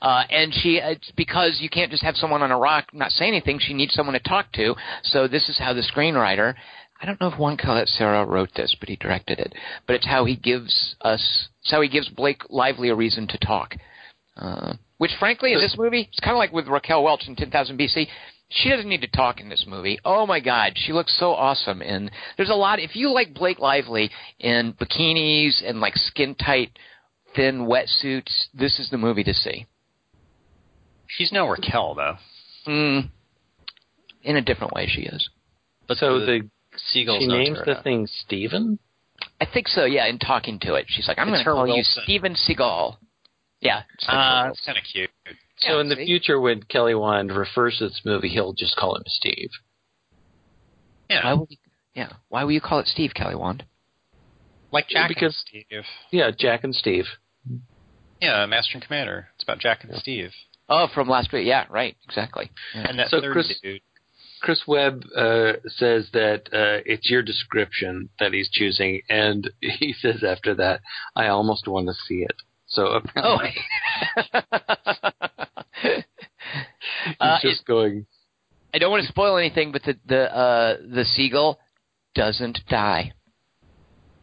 Uh, 0.00 0.22
and 0.30 0.52
she, 0.54 0.76
it's 0.76 1.10
because 1.16 1.58
you 1.60 1.68
can't 1.68 1.90
just 1.90 2.02
have 2.02 2.16
someone 2.16 2.42
on 2.42 2.50
a 2.50 2.58
rock 2.58 2.86
not 2.92 3.10
say 3.10 3.26
anything. 3.26 3.58
She 3.58 3.74
needs 3.74 3.94
someone 3.94 4.12
to 4.14 4.20
talk 4.20 4.52
to. 4.52 4.74
So 5.02 5.26
this 5.26 5.48
is 5.48 5.58
how 5.58 5.72
the 5.72 5.82
screenwriter, 5.82 6.54
I 7.00 7.06
don't 7.06 7.20
know 7.20 7.28
if 7.28 7.38
Juan 7.38 7.58
Sarah 7.86 8.24
wrote 8.24 8.50
this, 8.54 8.74
but 8.78 8.88
he 8.88 8.96
directed 8.96 9.38
it. 9.38 9.54
But 9.86 9.96
it's 9.96 10.06
how 10.06 10.24
he 10.24 10.36
gives 10.36 10.96
us, 11.00 11.48
it's 11.62 11.70
how 11.70 11.80
he 11.80 11.88
gives 11.88 12.08
Blake 12.08 12.42
Lively 12.48 12.88
a 12.90 12.94
reason 12.94 13.26
to 13.28 13.38
talk. 13.38 13.74
Uh, 14.36 14.74
which, 14.98 15.12
frankly, 15.18 15.52
in 15.52 15.58
this 15.58 15.76
movie, 15.78 16.08
it's 16.10 16.20
kind 16.20 16.34
of 16.34 16.38
like 16.38 16.52
with 16.52 16.68
Raquel 16.68 17.04
Welch 17.04 17.26
in 17.26 17.36
10,000 17.36 17.78
BC. 17.78 18.06
She 18.48 18.68
doesn't 18.70 18.88
need 18.88 19.00
to 19.00 19.08
talk 19.08 19.40
in 19.40 19.48
this 19.48 19.64
movie. 19.66 19.98
Oh 20.04 20.24
my 20.26 20.38
God, 20.40 20.72
she 20.76 20.92
looks 20.92 21.18
so 21.18 21.32
awesome. 21.32 21.82
And 21.82 22.10
there's 22.36 22.50
a 22.50 22.54
lot. 22.54 22.78
If 22.78 22.94
you 22.94 23.12
like 23.12 23.34
Blake 23.34 23.58
Lively 23.58 24.10
in 24.38 24.72
bikinis 24.74 25.68
and 25.68 25.80
like 25.80 25.94
skin 25.96 26.34
tight, 26.36 26.78
thin 27.34 27.66
wetsuits, 27.66 28.46
this 28.54 28.78
is 28.78 28.88
the 28.90 28.98
movie 28.98 29.24
to 29.24 29.34
see. 29.34 29.66
She's 31.08 31.32
no 31.32 31.48
Raquel 31.48 31.94
though. 31.94 32.16
Mm, 32.68 33.10
in 34.22 34.36
a 34.36 34.42
different 34.42 34.72
way, 34.74 34.86
she 34.88 35.02
is. 35.02 35.28
But 35.88 35.98
so 35.98 36.20
the, 36.20 36.26
the 36.26 36.50
seagulls 36.92 37.20
she 37.22 37.28
know 37.28 37.38
names 37.38 37.58
the 37.64 37.72
Turda. 37.74 37.82
thing 37.82 38.06
Steven? 38.06 38.78
I 39.40 39.46
think 39.52 39.68
so. 39.68 39.84
Yeah, 39.84 40.06
in 40.06 40.18
talking 40.18 40.58
to 40.60 40.74
it, 40.74 40.86
she's 40.88 41.08
like, 41.08 41.18
"I'm 41.18 41.28
It's 41.28 41.42
going 41.42 41.44
to 41.44 41.50
her 41.50 41.66
call 41.66 41.76
you 41.76 41.82
Steven 41.82 42.34
Seagal." 42.34 42.96
Yeah. 43.60 43.82
it's 43.94 44.06
like 44.06 44.16
Ah, 44.16 44.42
her 44.42 44.48
that's 44.50 44.64
kind 44.66 44.78
of 44.78 44.84
cute. 44.84 45.10
So 45.66 45.74
Yeah, 45.74 45.80
in 45.80 45.88
the 45.88 45.96
future, 45.96 46.40
when 46.40 46.62
Kelly 46.62 46.94
Wand 46.94 47.30
refers 47.34 47.78
to 47.78 47.88
this 47.88 48.00
movie, 48.04 48.28
he'll 48.28 48.52
just 48.52 48.76
call 48.76 48.94
him 48.96 49.02
Steve. 49.06 49.50
Yeah, 51.10 51.24
Why 51.24 51.34
would 51.34 51.50
you, 51.50 51.56
yeah. 51.94 52.12
Why 52.28 52.44
will 52.44 52.52
you 52.52 52.60
call 52.60 52.78
it 52.80 52.86
Steve 52.86 53.12
Kelly 53.14 53.34
Wand? 53.34 53.64
like 54.72 54.88
Jack 54.88 55.08
because- 55.08 55.42
and 55.52 55.64
Steve. 55.68 55.84
Yeah, 56.10 56.30
Jack 56.36 56.64
and 56.64 56.74
Steve. 56.74 57.04
Yeah, 58.20 58.44
Master 58.46 58.72
and 58.74 58.82
Commander. 58.82 59.28
It's 59.34 59.44
about 59.44 59.58
Jack 59.60 59.84
and 59.84 59.94
Steve. 59.96 60.30
Oh, 60.68 60.88
from 60.92 61.08
last 61.08 61.32
week. 61.32 61.46
Yeah, 61.46 61.66
right. 61.70 61.96
Exactly. 62.08 62.50
Yeah. 62.74 62.86
And 62.88 62.98
that 62.98 63.08
So 63.08 63.20
third 63.20 63.32
Chris- 63.32 63.60
dude. 63.62 63.80
Chris 64.42 64.62
Webb 64.66 65.04
uh, 65.16 65.52
says 65.68 66.08
that 66.12 66.48
uh, 66.52 66.82
it's 66.84 67.08
your 67.08 67.22
description 67.22 68.10
that 68.20 68.32
he's 68.34 68.50
choosing, 68.50 69.00
and 69.08 69.48
he 69.60 69.94
says 69.98 70.22
after 70.24 70.54
that, 70.56 70.80
I 71.14 71.28
almost 71.28 71.66
want 71.68 71.86
to 71.88 71.94
see 71.94 72.22
it. 72.22 72.34
So 72.68 73.00
Oh. 73.16 73.38
he's 75.82 77.16
uh, 77.20 77.38
just 77.42 77.60
it- 77.62 77.66
going. 77.66 78.06
I 78.74 78.78
don't 78.78 78.90
want 78.90 79.02
to 79.04 79.08
spoil 79.08 79.38
anything, 79.38 79.72
but 79.72 79.82
the 79.84 79.96
the 80.06 80.36
uh, 80.36 80.76
the 80.92 81.04
seagull 81.04 81.58
doesn't 82.14 82.60
die. 82.68 83.12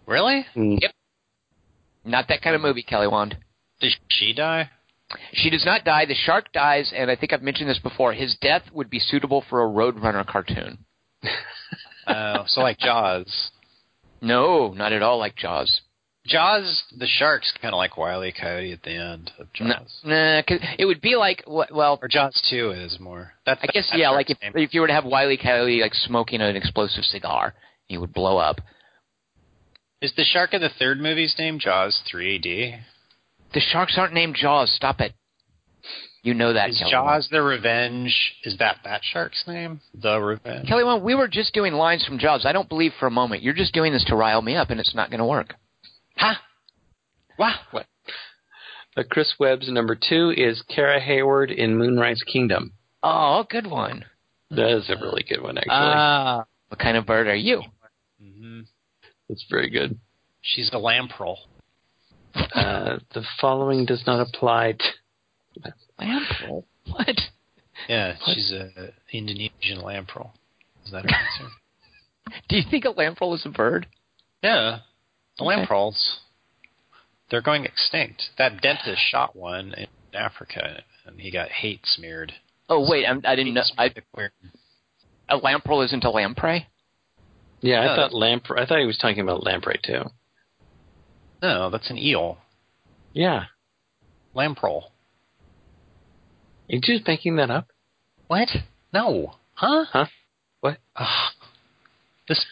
Really? 0.05 0.45
Yep. 0.55 0.91
Not 2.05 2.27
that 2.27 2.41
kind 2.41 2.55
of 2.55 2.61
movie, 2.61 2.83
Kelly 2.83 3.07
Wand. 3.07 3.37
Does 3.79 3.95
she 4.09 4.33
die? 4.33 4.69
She 5.31 5.49
does 5.49 5.65
not 5.65 5.85
die. 5.85 6.05
The 6.05 6.13
shark 6.15 6.51
dies, 6.51 6.91
and 6.95 7.09
I 7.09 7.15
think 7.15 7.33
I've 7.33 7.41
mentioned 7.41 7.69
this 7.69 7.79
before. 7.79 8.13
His 8.13 8.35
death 8.41 8.63
would 8.73 8.89
be 8.89 8.99
suitable 8.99 9.43
for 9.49 9.63
a 9.63 9.67
Roadrunner 9.67 10.25
cartoon. 10.25 10.79
Oh, 12.05 12.43
so 12.47 12.59
like 12.59 12.79
Jaws. 12.79 13.51
No, 14.21 14.73
not 14.73 14.91
at 14.91 15.01
all 15.01 15.17
like 15.19 15.37
Jaws. 15.37 15.82
Jaws, 16.25 16.83
the 16.97 17.05
shark's 17.07 17.51
kind 17.61 17.73
of 17.73 17.77
like 17.77 17.97
Wile 17.97 18.23
E. 18.23 18.31
Coyote 18.31 18.71
at 18.71 18.81
the 18.83 18.91
end 18.91 19.31
of 19.39 19.51
Jaws. 19.51 19.99
Nah, 20.05 20.35
nah 20.37 20.41
'cause 20.43 20.59
it 20.79 20.85
would 20.85 21.01
be 21.01 21.15
like 21.15 21.43
well, 21.45 21.99
Or 22.01 22.07
Jaws 22.07 22.41
2 22.49 22.71
is 22.71 22.97
more. 22.99 23.33
That's 23.45 23.61
I 23.61 23.67
guess 23.67 23.91
yeah, 23.93 24.09
like 24.09 24.29
if 24.29 24.41
name. 24.41 24.53
if 24.55 24.73
you 24.73 24.81
were 24.81 24.87
to 24.87 24.93
have 24.93 25.03
Wiley 25.05 25.37
Coyote 25.37 25.81
like 25.81 25.93
smoking 25.93 26.41
an 26.41 26.55
explosive 26.55 27.03
cigar, 27.03 27.53
he 27.87 27.97
would 27.97 28.13
blow 28.13 28.37
up. 28.37 28.61
Is 30.01 30.13
the 30.15 30.23
shark 30.23 30.53
in 30.53 30.61
the 30.61 30.69
third 30.69 30.99
movie's 30.99 31.37
name 31.37 31.59
Jaws 31.59 32.01
3D? 32.09 32.79
The 33.53 33.59
sharks 33.59 33.97
aren't 33.97 34.13
named 34.13 34.35
Jaws. 34.35 34.71
Stop 34.73 35.01
it. 35.01 35.13
You 36.23 36.33
know 36.33 36.53
that. 36.53 36.69
Is 36.69 36.79
Kelly 36.79 36.91
Jaws 36.91 37.27
the 37.29 37.41
Revenge, 37.41 38.35
is 38.45 38.57
that 38.57 38.77
that 38.85 39.01
shark's 39.03 39.43
name? 39.45 39.81
The 39.93 40.19
Revenge? 40.19 40.67
Kelly, 40.69 40.85
Wand, 40.85 41.03
we 41.03 41.15
were 41.15 41.27
just 41.27 41.53
doing 41.53 41.73
lines 41.73 42.05
from 42.05 42.17
Jaws. 42.17 42.45
I 42.45 42.53
don't 42.53 42.69
believe 42.69 42.93
for 42.97 43.07
a 43.07 43.11
moment 43.11 43.43
you're 43.43 43.53
just 43.53 43.73
doing 43.73 43.91
this 43.91 44.05
to 44.05 44.15
rile 44.15 44.41
me 44.41 44.55
up, 44.55 44.69
and 44.69 44.79
it's 44.79 44.95
not 44.95 45.09
going 45.09 45.19
to 45.19 45.25
work. 45.25 45.55
Huh? 46.17 46.35
Wow. 47.37 47.55
Uh, 48.95 49.03
Chris 49.09 49.33
Webb's 49.39 49.69
number 49.71 49.95
two 49.95 50.33
is 50.35 50.63
Kara 50.69 50.99
Hayward 50.99 51.51
in 51.51 51.77
Moonrise 51.77 52.21
Kingdom. 52.31 52.73
Oh, 53.01 53.45
good 53.49 53.67
one. 53.67 54.05
That 54.51 54.77
is 54.77 54.89
a 54.89 54.95
really 55.01 55.25
good 55.27 55.41
one, 55.41 55.57
actually. 55.57 55.71
Ah, 55.71 56.43
what 56.67 56.79
kind 56.79 56.95
of 56.95 57.05
bird 57.05 57.27
are 57.27 57.35
you? 57.35 57.63
Mm-hmm. 58.21 58.61
That's 59.27 59.45
very 59.49 59.69
good. 59.69 59.97
She's 60.41 60.69
a 60.73 60.77
lamprel. 60.77 61.39
Uh, 62.35 62.99
the 63.13 63.23
following 63.41 63.85
does 63.85 64.03
not 64.05 64.27
apply 64.27 64.73
to. 64.73 65.73
Lamprel. 65.99 66.65
What? 66.85 67.15
Yeah, 67.87 68.15
she's 68.25 68.51
a 68.51 68.91
Indonesian 69.11 69.81
lamprel. 69.81 70.33
Is 70.85 70.91
that 70.91 71.03
her 71.03 71.09
answer? 71.09 71.51
Do 72.49 72.57
you 72.57 72.63
think 72.69 72.85
a 72.85 72.89
lamprel 72.89 73.33
is 73.33 73.45
a 73.45 73.49
bird? 73.49 73.87
yeah, 74.43 74.79
the 75.37 75.45
Okay. 75.45 75.65
lamprels. 75.65 76.19
They're 77.29 77.41
going 77.41 77.65
extinct. 77.65 78.29
That 78.37 78.61
dentist 78.61 79.01
shot 79.01 79.35
one 79.35 79.73
in 79.73 79.87
Africa, 80.13 80.83
and 81.05 81.19
he 81.19 81.31
got 81.31 81.49
hate 81.49 81.81
smeared. 81.85 82.33
Oh 82.69 82.87
wait, 82.89 83.05
I'm, 83.07 83.21
I 83.25 83.35
didn't 83.35 83.53
know. 83.55 83.63
I, 83.77 83.89
Hate 83.89 84.03
smeared. 84.13 84.31
a 85.29 85.37
lamprel 85.37 85.81
isn't 85.81 86.03
a 86.03 86.09
lamprey. 86.11 86.67
Yeah, 87.61 87.81
I 87.81 87.85
No. 87.87 87.95
thought 87.95 88.13
lamprey. 88.13 88.61
I 88.61 88.65
thought 88.65 88.79
he 88.79 88.85
was 88.85 88.97
talking 88.97 89.21
about 89.21 89.43
lamprey 89.43 89.79
too. 89.83 90.03
No, 91.41 91.69
that's 91.69 91.89
an 91.89 91.97
eel. 91.97 92.37
Yeah, 93.13 93.45
Lamprel. 94.33 94.91
you 96.67 96.79
just 96.81 97.05
making 97.07 97.35
that 97.37 97.49
up? 97.51 97.67
What? 98.27 98.49
No. 98.93 99.35
Huh? 99.53 99.85
Huh? 99.91 100.05
What? 100.61 100.77
Ugh. 100.95 101.33
This 102.27 102.43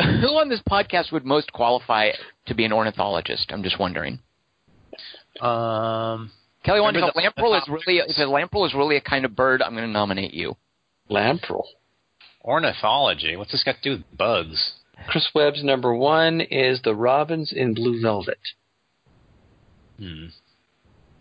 Who 0.00 0.28
on 0.38 0.48
this 0.48 0.62
podcast 0.68 1.12
would 1.12 1.24
most 1.24 1.52
qualify 1.52 2.10
to 2.46 2.54
be 2.54 2.64
an 2.64 2.72
ornithologist? 2.72 3.46
I'm 3.50 3.62
just 3.62 3.78
wondering. 3.78 4.20
um 5.40 6.30
Kelly, 6.62 6.80
Wand, 6.80 6.96
if 6.96 7.00
Remember 7.00 7.18
a 7.18 7.22
lamprel 7.22 7.54
is 7.54 7.68
really 7.68 8.00
if 8.06 8.18
a 8.18 8.30
lamprel 8.30 8.66
is 8.66 8.74
really 8.74 8.96
a 8.96 9.00
kind 9.00 9.24
of 9.24 9.34
bird, 9.34 9.62
I'm 9.62 9.72
going 9.72 9.86
to 9.86 9.92
nominate 9.92 10.34
you. 10.34 10.56
Lamprel. 11.08 11.66
ornithology. 12.44 13.36
What's 13.36 13.52
this 13.52 13.64
got 13.64 13.76
to 13.76 13.82
do 13.82 13.90
with 13.92 14.16
bugs? 14.18 14.72
Chris 15.08 15.28
Webb's 15.34 15.64
number 15.64 15.94
one 15.94 16.40
is 16.42 16.82
the 16.82 16.94
Robins 16.94 17.52
in 17.56 17.72
Blue 17.74 18.00
Velvet. 18.02 18.38
Hmm. 19.98 20.26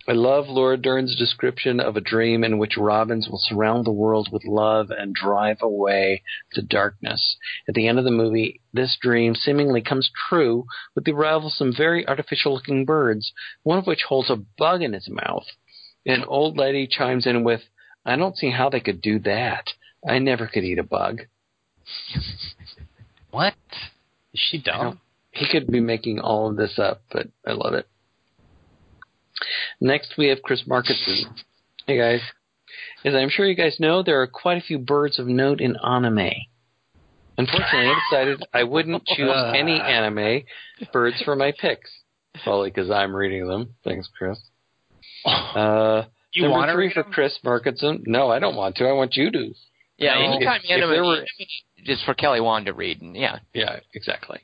I 0.10 0.14
love 0.14 0.48
Laura 0.48 0.76
Dern's 0.76 1.16
description 1.16 1.80
of 1.80 1.96
a 1.96 2.02
dream 2.02 2.44
in 2.44 2.58
which 2.58 2.78
robins 2.78 3.30
will 3.30 3.38
surround 3.38 3.86
the 3.86 3.92
world 3.92 4.30
with 4.32 4.44
love 4.44 4.90
and 4.90 5.14
drive 5.14 5.62
away 5.62 6.24
the 6.56 6.64
darkness. 6.64 7.38
At 7.68 7.76
the 7.76 7.88
end 7.88 8.00
of 8.00 8.06
the 8.06 8.10
movie, 8.10 8.60
this 8.74 8.98
dream 9.00 9.36
seemingly 9.36 9.82
comes 9.84 10.10
true 10.28 10.66
with 10.96 11.04
the 11.06 11.12
arrival 11.12 11.50
of 11.50 11.54
some 11.54 11.72
very 11.78 12.08
artificial 12.08 12.56
looking 12.56 12.86
birds, 12.86 13.32
one 13.62 13.78
of 13.78 13.86
which 13.86 14.02
holds 14.02 14.32
a 14.32 14.44
bug 14.58 14.82
in 14.82 14.96
its 14.96 15.08
mouth. 15.08 15.46
An 16.08 16.24
old 16.24 16.58
lady 16.58 16.88
chimes 16.88 17.28
in 17.28 17.44
with, 17.44 17.62
I 18.04 18.16
don't 18.16 18.36
see 18.36 18.50
how 18.50 18.68
they 18.68 18.80
could 18.80 19.02
do 19.02 19.20
that. 19.20 19.68
I 20.10 20.18
never 20.18 20.48
could 20.48 20.64
eat 20.64 20.80
a 20.80 20.84
bug. 20.84 21.22
What? 23.30 23.54
Is 24.34 24.40
she 24.50 24.58
dumb? 24.60 25.02
He 25.30 25.48
could 25.48 25.68
be 25.68 25.80
making 25.80 26.20
all 26.20 26.50
of 26.50 26.56
this 26.56 26.80
up, 26.80 27.04
but 27.12 27.28
I 27.46 27.52
love 27.52 27.76
it. 27.76 27.88
Next, 29.82 30.14
we 30.18 30.28
have 30.28 30.42
Chris 30.42 30.64
Markinson. 30.68 31.26
Hey 31.88 31.98
guys. 31.98 32.22
As 33.06 33.14
I'm 33.16 33.30
sure 33.30 33.46
you 33.48 33.56
guys 33.56 33.78
know, 33.80 34.04
there 34.04 34.22
are 34.22 34.28
quite 34.28 34.58
a 34.58 34.62
few 34.66 34.78
birds 34.78 35.20
of 35.20 35.28
note 35.28 35.62
in 35.62 35.76
anime. 35.78 36.30
Unfortunately, 37.38 37.90
I 37.90 38.00
decided 38.12 38.44
I 38.54 38.64
wouldn't 38.64 39.06
choose 39.06 39.32
any 39.56 39.80
anime 39.80 40.42
birds 40.92 41.22
for 41.24 41.36
my 41.36 41.54
picks. 41.60 41.90
Probably 42.44 42.70
because 42.70 42.92
I'm 42.92 43.16
reading 43.16 43.48
them. 43.48 43.76
Thanks, 43.84 44.08
Chris. 44.18 44.38
Uh, 45.26 46.04
you 46.34 46.44
number 46.44 46.58
want 46.58 46.72
three 46.72 46.86
read 46.88 46.94
for 46.94 47.04
them? 47.04 47.12
Chris 47.12 47.38
Markinson. 47.44 48.04
No, 48.06 48.30
I 48.30 48.40
don't 48.40 48.56
want 48.56 48.76
to. 48.78 48.86
I 48.86 48.92
want 48.92 49.16
you 49.16 49.32
to. 49.32 49.54
Yeah, 49.98 50.16
No, 50.16 50.22
anytime 50.34 50.58
if- 50.64 50.66
if 50.66 50.72
anime 50.72 50.90
there 50.92 51.04
were- 51.06 51.26
just 51.86 52.04
for 52.06 52.14
Kelly 52.14 52.40
Wand 52.42 52.68
to 52.68 52.74
read. 52.74 53.02
and 53.02 53.16
Yeah, 53.16 53.40
Yeah, 53.54 53.80
exactly. 53.94 54.40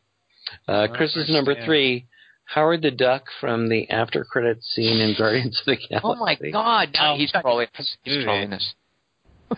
Uh, 0.67 0.83
I 0.83 0.87
Chris 0.87 1.15
is 1.15 1.29
number 1.29 1.53
three. 1.65 2.07
Howard 2.45 2.81
the 2.83 2.91
Duck 2.91 3.25
from 3.41 3.69
the 3.69 3.89
after 3.89 4.23
credits 4.23 4.67
scene 4.73 4.99
in 4.99 5.15
Guardians 5.17 5.59
of 5.61 5.65
the 5.65 5.75
Galaxy. 5.75 5.99
Oh 6.03 6.15
my 6.15 6.35
God! 6.35 6.89
Now 6.93 7.13
Oh, 7.13 7.17
he's 7.17 7.31
fuck. 7.31 7.41
trolling. 7.41 7.67
us. 7.77 7.97
He's 8.03 8.13
Dude. 8.15 8.23
trolling 8.25 8.53
us. 8.53 8.73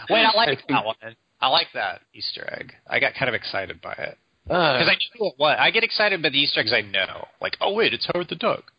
Wait, 0.09 0.23
I 0.23 0.31
I 0.31 0.35
like 0.35 0.47
think- 0.59 0.67
that 0.69 0.85
one. 0.85 0.95
I 1.39 1.49
like 1.49 1.67
that 1.75 2.01
Easter 2.13 2.47
egg. 2.59 2.73
I 2.89 2.99
got 2.99 3.13
kind 3.13 3.29
of 3.29 3.35
excited 3.35 3.79
by 3.81 3.91
it 3.93 4.17
Uh, 4.49 4.73
because 4.79 4.89
I 4.89 4.95
knew 5.19 5.31
what 5.37 5.59
I 5.59 5.69
get 5.71 5.83
excited 5.83 6.21
by 6.23 6.29
the 6.29 6.39
Easter 6.39 6.61
eggs 6.61 6.73
I 6.73 6.81
know. 6.81 7.27
Like, 7.41 7.57
oh 7.61 7.73
wait, 7.73 7.93
it's 7.93 8.07
Howard 8.11 8.27
the 8.29 8.35
Duck, 8.35 8.71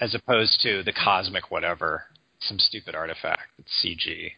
as 0.00 0.14
opposed 0.14 0.60
to 0.62 0.82
the 0.84 0.92
cosmic 0.92 1.50
whatever, 1.50 2.04
some 2.40 2.58
stupid 2.58 2.94
artifact. 2.94 3.50
It's 3.58 3.72
CG. 3.84 4.32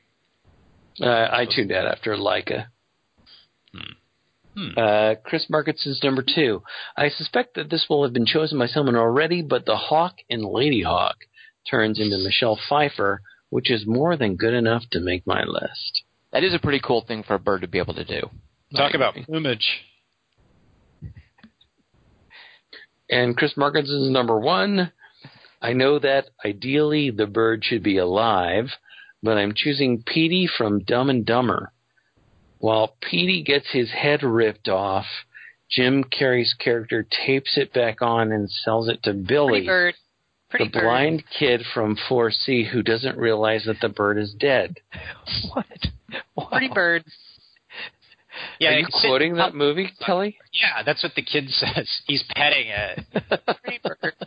Uh, 1.01 1.29
I 1.31 1.47
tuned 1.47 1.73
out 1.73 1.87
after 1.87 2.15
Leica. 2.17 2.67
Hmm. 3.73 3.93
Uh, 4.77 5.15
Chris 5.25 5.47
Markinson's 5.49 6.01
number 6.03 6.23
two. 6.23 6.63
I 6.97 7.09
suspect 7.09 7.55
that 7.55 7.71
this 7.71 7.87
will 7.89 8.03
have 8.03 8.13
been 8.13 8.27
chosen 8.27 8.59
by 8.59 8.67
someone 8.67 8.97
already, 8.97 9.43
but 9.43 9.65
the 9.65 9.77
Hawk 9.77 10.17
and 10.29 10.43
Ladyhawke 10.43 11.23
turns 11.71 11.99
into 11.99 12.19
Michelle 12.19 12.59
Pfeiffer, 12.69 13.23
which 13.49 13.71
is 13.71 13.87
more 13.87 14.17
than 14.17 14.37
good 14.37 14.55
enough 14.55 14.83
to 14.93 15.01
make 15.01 15.27
my 15.27 15.45
list. 15.45 16.03
that 16.33 16.45
is 16.45 16.55
a 16.55 16.59
pretty 16.59 16.81
cool 16.81 17.05
thing 17.07 17.23
for 17.23 17.35
a 17.35 17.39
bird 17.39 17.63
to 17.63 17.69
be 17.69 17.79
able 17.79 17.95
to 17.95 18.05
do. 18.05 18.29
Talk 18.77 18.95
about 18.95 19.15
plumage. 19.27 19.67
And 23.09 23.37
Chris 23.37 23.57
Markinson's 23.57 24.11
number 24.11 24.39
one. 24.39 24.93
I 25.63 25.73
know 25.73 25.99
that 25.99 26.27
ideally 26.45 27.11
the 27.11 27.27
bird 27.27 27.65
should 27.65 27.83
be 27.83 27.99
alive, 27.99 28.71
but 29.23 29.37
I'm 29.37 29.53
choosing 29.55 30.03
Petey 30.07 30.47
from 30.57 30.81
Dumb 30.85 31.11
and 31.11 31.27
Dumber. 31.27 31.73
While 32.61 32.95
Petey 33.01 33.43
gets 33.43 33.67
his 33.73 33.91
head 33.91 34.23
ripped 34.23 34.69
off, 34.69 35.07
Jim 35.71 36.05
Carrey's 36.05 36.55
character 36.55 37.07
tapes 37.27 37.57
it 37.57 37.73
back 37.73 38.03
on 38.03 38.33
and 38.33 38.49
sells 38.51 38.89
it 38.89 39.03
to 39.05 39.13
Billy, 39.15 39.67
bird. 39.67 39.95
the 40.53 40.67
blind 40.71 41.25
kid 41.39 41.63
from 41.75 41.97
4C 42.09 42.69
who 42.69 42.83
doesn't 42.83 43.17
realize 43.17 43.65
that 43.65 43.81
the 43.81 43.89
bird 43.89 44.19
is 44.19 44.33
dead. 44.39 44.77
What? 45.55 46.51
Pretty 46.51 46.69
bird. 46.73 47.05
Yeah, 48.59 48.71
Are 48.71 48.79
you 48.79 48.87
quoting 48.93 49.35
that 49.37 49.55
movie, 49.55 49.91
Kelly? 50.05 50.37
Yeah, 50.53 50.83
that's 50.85 51.03
what 51.03 51.15
the 51.15 51.23
kid 51.23 51.45
says. 51.51 51.89
He's 52.07 52.25
petting 52.35 52.69
it. 52.69 53.05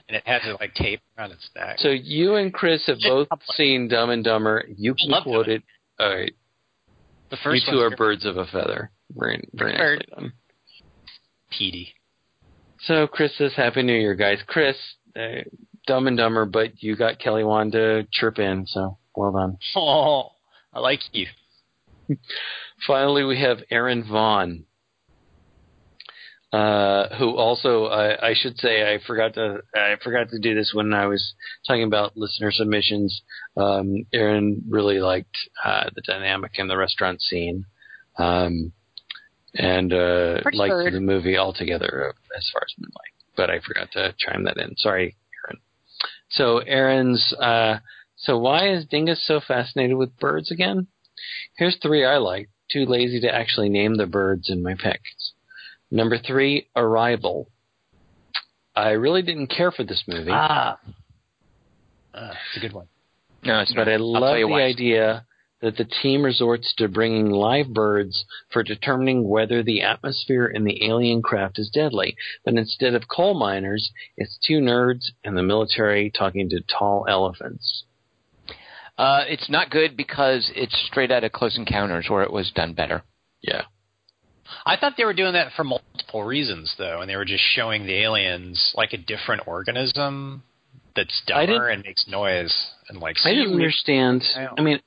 And 0.10 0.18
it 0.18 0.24
has 0.28 0.42
it 0.46 0.60
like 0.60 0.74
tape 0.76 1.02
around 1.18 1.32
its 1.32 1.50
neck. 1.56 1.78
So 1.80 1.90
you 1.90 2.36
and 2.36 2.54
Chris 2.54 2.86
have 2.88 2.98
both 3.02 3.28
seen 3.56 3.88
Dumb 3.88 4.10
and 4.12 4.24
Dumber. 4.24 4.66
You 4.76 4.94
can 4.94 5.10
quote 5.24 5.46
Dumb 5.48 5.56
it. 5.56 5.64
All 6.00 6.16
right. 6.16 6.34
The 7.34 7.38
You 7.50 7.52
first 7.52 7.66
two 7.70 7.78
one's 7.78 7.94
are 7.94 7.96
birds 7.98 8.26
of 8.26 8.38
a 8.38 8.46
feather. 8.46 8.92
Very, 9.12 9.44
very 9.54 9.76
Bird. 9.76 10.06
nicely 10.10 10.14
done. 10.16 10.34
Petey. 11.50 11.94
So 12.86 13.08
Chris 13.08 13.32
says 13.38 13.54
Happy 13.56 13.82
New 13.82 13.94
Year, 13.98 14.14
guys. 14.16 14.38
Chris, 14.46 14.76
uh, 15.16 15.42
Dumb 15.88 16.08
and 16.08 16.18
Dumber, 16.18 16.46
but 16.46 16.82
you 16.84 16.96
got 16.96 17.20
Kelly 17.20 17.44
Wand 17.44 17.72
to 17.72 18.06
chirp 18.12 18.38
in, 18.40 18.66
so 18.68 18.98
well 19.16 19.32
done. 19.32 19.58
Oh, 19.76 20.30
I 20.74 20.80
like 20.80 21.00
you. 21.12 21.28
Finally, 22.88 23.24
we 23.24 23.40
have 23.42 23.60
Aaron 23.72 24.04
Vaughn, 24.04 24.66
uh, 26.54 27.10
who 27.18 27.36
also 27.36 27.86
I, 27.86 28.30
I 28.30 28.34
should 28.36 28.58
say 28.60 28.84
I 28.84 29.00
forgot 29.06 29.34
to 29.34 29.62
I 29.74 29.96
forgot 30.04 30.30
to 30.30 30.40
do 30.40 30.54
this 30.54 30.72
when 30.72 30.94
I 30.94 31.08
was 31.08 31.34
talking 31.68 31.84
about 31.84 32.16
listener 32.16 32.52
submissions. 32.52 33.24
Um, 33.58 34.06
Aaron 34.14 34.62
really 34.70 35.00
liked 35.00 35.36
uh, 35.66 35.90
the 35.96 36.02
dynamic 36.02 36.52
in 36.60 36.68
the 36.68 36.78
restaurant 36.78 37.22
scene, 37.22 37.66
um, 38.20 38.72
and 39.56 39.92
uh, 39.92 40.42
liked 40.54 40.70
bird. 40.70 40.94
the 40.94 41.00
movie 41.00 41.38
altogether 41.38 42.14
uh, 42.14 42.38
as 42.38 42.48
far 42.54 42.62
as 42.68 42.76
Moonlight. 42.78 43.14
But 43.36 43.50
I 43.50 43.60
forgot 43.60 43.92
to 43.94 44.14
chime 44.20 44.44
that 44.44 44.58
in. 44.58 44.78
Sorry, 44.78 45.18
Aaron. 45.48 45.62
So 46.30 46.60
Aaron's. 46.60 47.34
Uh, 47.34 47.80
so 48.16 48.38
why 48.38 48.72
is 48.72 48.86
Dingus 48.86 49.26
so 49.26 49.42
fascinated 49.46 49.98
with 49.98 50.20
birds 50.20 50.52
again? 50.52 50.86
Here's 51.58 51.78
three 51.82 52.06
I 52.06 52.18
like. 52.18 52.50
Too 52.72 52.86
lazy 52.86 53.20
to 53.22 53.34
actually 53.34 53.70
name 53.70 53.96
the 53.96 54.06
birds 54.06 54.52
in 54.52 54.62
my 54.62 54.76
picks. 54.76 55.34
Number 55.94 56.18
three, 56.18 56.68
Arrival. 56.76 57.48
I 58.76 58.90
really 58.92 59.22
didn't 59.22 59.48
care 59.48 59.72
for 59.72 59.84
this 59.84 60.04
movie, 60.08 60.32
Ah, 60.34 60.80
Uh, 62.16 62.34
it's 62.48 62.58
a 62.58 62.60
good 62.60 62.74
one. 62.74 62.88
no, 63.44 63.60
it's 63.60 63.72
but 63.74 63.86
not. 63.86 63.94
I 63.94 63.98
love 63.98 64.36
the 64.36 64.44
why. 64.46 64.64
idea 64.64 65.26
that 65.62 65.78
the 65.78 65.86
team 65.86 66.24
resorts 66.24 66.74
to 66.78 66.88
bringing 66.88 67.30
live 67.30 67.68
birds 67.74 68.26
for 68.52 68.64
determining 68.64 69.30
whether 69.30 69.62
the 69.62 69.82
atmosphere 69.84 70.48
in 70.48 70.64
the 70.64 70.84
alien 70.86 71.22
craft 71.22 71.60
is 71.60 71.70
deadly. 71.70 72.16
But 72.44 72.56
instead 72.56 72.96
of 72.96 73.08
coal 73.08 73.36
miners, 73.36 73.92
it's 74.18 74.38
two 74.46 74.60
nerds 74.62 75.12
and 75.24 75.38
the 75.38 75.44
military 75.44 76.10
talking 76.10 76.50
to 76.50 76.60
tall 76.62 77.06
elephants. 77.08 77.84
Uh, 78.98 79.24
it's 79.28 79.50
not 79.50 79.70
good 79.70 79.96
because 79.96 80.52
it's 80.56 80.76
straight 80.88 81.12
out 81.12 81.24
of 81.24 81.32
Close 81.32 81.56
Encounters, 81.58 82.10
where 82.10 82.24
it 82.24 82.34
was 82.34 82.52
done 82.52 82.74
better. 82.74 83.04
Yeah. 83.42 83.64
I 84.66 84.78
thought 84.78 84.94
they 84.98 85.06
were 85.06 85.14
doing 85.14 85.34
that 85.34 85.52
for 85.56 85.64
multiple 85.64 86.24
reasons, 86.24 86.74
though, 86.78 87.02
and 87.02 87.10
they 87.10 87.16
were 87.16 87.26
just 87.26 87.44
showing 87.56 87.86
the 87.86 88.02
aliens 88.04 88.74
like 88.76 88.94
a 88.94 88.98
different 88.98 89.48
organism 89.48 90.44
that's 90.96 91.22
dumber 91.26 91.70
and 91.70 91.84
makes 91.84 92.08
noise 92.08 92.54
and 92.90 93.00
like. 93.00 93.18
I 93.26 93.34
didn't 93.34 93.54
understand. 93.54 94.24
I 94.36 94.50
I 94.58 94.62
mean, 94.62 94.80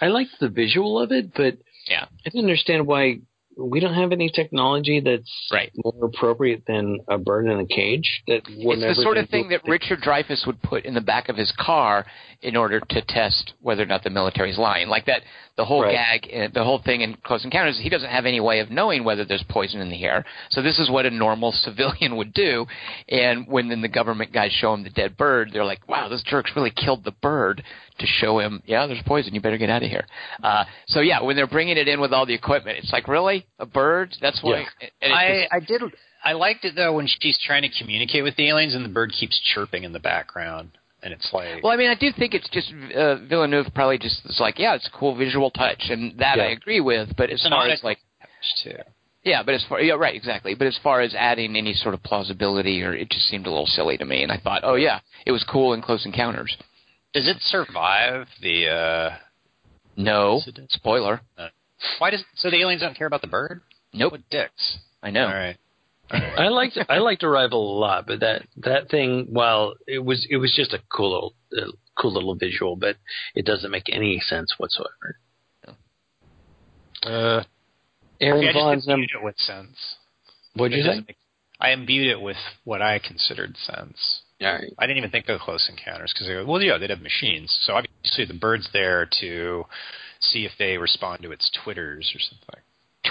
I 0.00 0.08
liked 0.08 0.32
the 0.40 0.48
visual 0.48 0.98
of 0.98 1.12
it, 1.12 1.32
but 1.34 1.58
Yeah. 1.88 2.04
I 2.04 2.28
didn't 2.28 2.44
understand 2.44 2.86
why 2.86 3.20
we 3.56 3.80
don't 3.80 3.94
have 3.94 4.12
any 4.12 4.30
technology 4.30 5.00
that's 5.00 5.30
Right. 5.52 5.70
more 5.84 6.06
appropriate 6.06 6.64
than 6.66 7.00
a 7.08 7.18
bird 7.18 7.46
in 7.46 7.60
a 7.60 7.66
cage. 7.66 8.22
That 8.26 8.42
It's 8.48 8.96
the 8.98 9.02
sort 9.02 9.18
of 9.18 9.28
thing 9.28 9.48
that 9.48 9.62
Richard 9.66 10.00
Dreyfuss 10.00 10.46
would 10.46 10.60
put 10.62 10.84
in 10.84 10.94
the 10.94 11.00
back 11.00 11.28
of 11.28 11.36
his 11.36 11.52
car 11.52 12.06
in 12.40 12.56
order 12.56 12.80
to 12.80 13.02
test 13.02 13.52
whether 13.60 13.82
or 13.82 13.86
not 13.86 14.02
the 14.02 14.10
military 14.10 14.50
is 14.50 14.58
lying. 14.58 14.88
Like 14.88 15.04
that, 15.06 15.22
the 15.56 15.64
whole 15.64 15.82
Right. 15.82 15.92
gag, 16.22 16.34
uh, 16.34 16.48
the 16.52 16.64
whole 16.64 16.78
thing 16.78 17.02
in 17.02 17.14
Close 17.22 17.44
Encounters, 17.44 17.78
he 17.78 17.88
doesn't 17.88 18.08
have 18.08 18.26
any 18.26 18.40
way 18.40 18.60
of 18.60 18.70
knowing 18.70 19.04
whether 19.04 19.24
there's 19.24 19.42
poison 19.44 19.80
in 19.80 19.90
the 19.90 20.02
air. 20.04 20.24
So 20.50 20.62
this 20.62 20.78
is 20.78 20.90
what 20.90 21.06
a 21.06 21.10
normal 21.10 21.52
civilian 21.64 22.16
would 22.16 22.32
do. 22.32 22.66
And 23.08 23.46
when 23.46 23.68
then 23.68 23.82
the 23.82 23.88
government 23.88 24.32
guys 24.32 24.50
show 24.52 24.72
him 24.74 24.82
the 24.82 24.90
dead 24.90 25.16
bird, 25.16 25.50
they're 25.52 25.64
like, 25.64 25.86
"Wow, 25.88 26.08
those 26.08 26.22
jerks 26.22 26.50
really 26.56 26.70
killed 26.70 27.04
the 27.04 27.12
bird 27.12 27.62
to 27.98 28.06
show 28.06 28.38
him, 28.38 28.62
yeah, 28.66 28.86
there's 28.86 29.02
poison. 29.02 29.34
You 29.34 29.40
better 29.40 29.58
get 29.58 29.70
out 29.70 29.82
of 29.82 29.90
here." 29.90 30.06
Uh, 30.42 30.64
so 30.86 31.00
yeah, 31.00 31.20
when 31.20 31.36
they're 31.36 31.46
bringing 31.46 31.76
it 31.76 31.86
in 31.86 32.00
with 32.00 32.12
all 32.12 32.24
the 32.26 32.34
equipment, 32.34 32.78
it's 32.78 32.92
like, 32.92 33.06
really, 33.06 33.41
a 33.58 33.66
bird? 33.66 34.14
That's 34.20 34.40
why. 34.42 34.60
Yeah. 34.80 34.88
and 35.00 35.12
it 35.12 35.48
I, 35.52 35.56
I 35.56 35.60
did. 35.60 35.82
I 36.24 36.32
liked 36.34 36.64
it 36.64 36.74
though 36.76 36.92
when 36.94 37.06
she's 37.20 37.38
trying 37.44 37.62
to 37.62 37.70
communicate 37.78 38.22
with 38.22 38.36
the 38.36 38.48
aliens 38.48 38.74
and 38.74 38.84
the 38.84 38.88
bird 38.88 39.12
keeps 39.18 39.40
chirping 39.54 39.82
in 39.84 39.92
the 39.92 39.98
background, 40.00 40.70
and 41.02 41.12
it's 41.12 41.28
like, 41.32 41.62
Well, 41.64 41.72
I 41.72 41.76
mean, 41.76 41.90
I 41.90 41.94
do 41.96 42.10
think 42.16 42.34
it's 42.34 42.48
just 42.50 42.72
uh, 42.96 43.16
Villeneuve 43.26 43.66
probably 43.74 43.98
just 43.98 44.22
was 44.24 44.38
like, 44.40 44.58
yeah, 44.58 44.74
it's 44.74 44.86
a 44.86 44.96
cool 44.96 45.14
visual 45.16 45.50
touch, 45.50 45.82
and 45.90 46.18
that 46.20 46.38
I 46.38 46.50
agree 46.52 46.80
with. 46.80 47.16
But 47.16 47.30
as 47.30 47.40
It's 47.40 47.48
far 47.48 47.68
as 47.68 47.82
like, 47.82 47.98
too. 48.62 48.76
yeah, 49.24 49.42
but 49.42 49.54
as 49.54 49.64
far 49.68 49.80
yeah, 49.80 49.94
right, 49.94 50.14
exactly. 50.14 50.54
But 50.54 50.68
as 50.68 50.78
far 50.82 51.00
as 51.00 51.14
adding 51.14 51.56
any 51.56 51.74
sort 51.74 51.94
of 51.94 52.02
plausibility, 52.04 52.82
or 52.84 52.94
it 52.94 53.10
just 53.10 53.26
seemed 53.28 53.46
a 53.46 53.50
little 53.50 53.66
silly 53.66 53.96
to 53.98 54.04
me. 54.04 54.22
And 54.22 54.30
I 54.30 54.38
thought, 54.38 54.62
oh 54.64 54.74
yeah, 54.76 55.00
it 55.26 55.32
was 55.32 55.44
cool 55.50 55.72
in 55.74 55.82
Close 55.82 56.06
Encounters. 56.06 56.56
Does 57.14 57.28
it 57.28 57.38
survive 57.40 58.28
the? 58.40 58.68
uh 58.68 59.16
No 59.96 60.36
Incident. 60.36 60.70
spoiler. 60.70 61.20
Why 61.98 62.10
does 62.10 62.24
so 62.36 62.50
the 62.50 62.60
aliens 62.60 62.82
don't 62.82 62.96
care 62.96 63.06
about 63.06 63.20
the 63.22 63.26
bird? 63.28 63.60
Nope, 63.92 64.12
What 64.12 64.30
dicks? 64.30 64.78
I 65.02 65.10
know. 65.10 65.26
All 65.26 65.32
right. 65.34 65.56
I 66.10 66.48
liked 66.48 66.78
I 66.88 66.98
liked 66.98 67.22
Arrival 67.24 67.76
a 67.76 67.78
lot, 67.78 68.06
but 68.06 68.20
that 68.20 68.42
that 68.58 68.90
thing, 68.90 69.28
while 69.30 69.74
it 69.86 70.00
was 70.04 70.26
it 70.28 70.36
was 70.36 70.52
just 70.54 70.72
a 70.74 70.80
cool 70.90 71.10
little 71.12 71.34
uh, 71.56 71.72
cool 71.98 72.12
little 72.12 72.34
visual, 72.34 72.76
but 72.76 72.96
it 73.34 73.46
doesn't 73.46 73.70
make 73.70 73.84
any 73.90 74.20
sense 74.20 74.54
whatsoever. 74.58 75.16
Uh, 77.04 77.42
Aaron 78.20 78.44
I 78.44 78.52
just 78.52 78.54
Vaughn's 78.54 78.86
number. 78.86 79.02
imbued 79.04 79.20
it 79.20 79.24
with 79.24 79.38
sense. 79.38 79.96
What'd 80.54 80.76
you 80.76 80.84
It 80.84 80.94
say? 80.94 81.04
make- 81.08 81.16
I 81.60 81.70
imbued 81.70 82.08
it 82.08 82.20
with 82.20 82.36
what 82.64 82.82
I 82.82 82.98
considered 82.98 83.56
sense. 83.56 84.22
All 84.40 84.52
right. 84.52 84.72
I 84.78 84.86
didn't 84.86 84.98
even 84.98 85.10
think 85.10 85.28
of 85.28 85.40
Close 85.40 85.68
Encounters 85.70 86.12
because 86.12 86.26
they 86.26 86.34
go, 86.34 86.44
well, 86.44 86.60
yeah, 86.60 86.76
they'd 86.76 86.90
have 86.90 87.00
machines. 87.00 87.56
So 87.62 87.74
obviously 87.74 88.24
the 88.24 88.34
bird's 88.34 88.68
there 88.72 89.08
to 89.20 89.64
see 90.24 90.44
if 90.44 90.52
they 90.58 90.78
respond 90.78 91.22
to 91.22 91.32
its 91.32 91.50
twitters 91.64 92.10
or 92.14 92.20
something. 92.20 92.62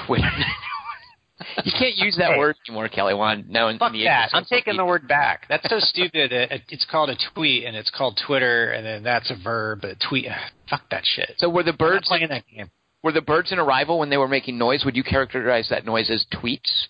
Twitter. 0.08 0.30
you 1.66 1.72
can't 1.78 1.96
use 1.98 2.16
that 2.18 2.32
Hey. 2.34 2.38
word 2.40 2.56
anymore, 2.68 2.88
Kelly. 2.88 3.14
Wand. 3.14 3.50
No, 3.50 3.68
in, 3.68 3.78
Fuck 3.78 3.94
in 3.94 4.00
the 4.00 4.06
that. 4.06 4.30
I'm 4.34 4.46
taking 4.46 4.78
the 4.78 4.86
word 4.86 5.08
back. 5.08 5.46
That's 5.50 5.68
so 5.70 5.80
stupid. 5.80 6.32
It- 6.32 6.52
it- 6.52 6.62
It's 6.70 6.86
called 6.86 7.10
a 7.10 7.16
tweet 7.34 7.66
and 7.66 7.76
it's 7.76 7.90
called 7.90 8.20
Twitter 8.26 8.72
and 8.72 8.86
then 8.86 9.04
that's 9.04 9.30
a 9.32 9.36
verb. 9.44 9.82
But 9.82 9.98
tweet. 10.00 10.28
Fuck 10.70 10.84
that 10.92 11.04
shit. 11.06 11.34
So 11.38 11.50
were 11.50 11.64
the 11.64 11.70
I'm 11.72 11.74
not 11.74 11.80
birds 11.80 12.08
playing 12.08 12.30
that 12.30 12.44
game. 12.48 12.70
were 13.04 13.12
the 13.12 13.22
birds 13.22 13.52
in 13.52 13.60
Arrival 13.60 14.00
when 14.00 14.10
they 14.10 14.18
were 14.18 14.28
making 14.28 14.58
noise? 14.58 14.86
Would 14.86 14.96
you 14.96 15.04
characterize 15.04 15.68
that 15.70 15.86
noise 15.86 16.10
as 16.10 16.26
tweets? 16.32 16.88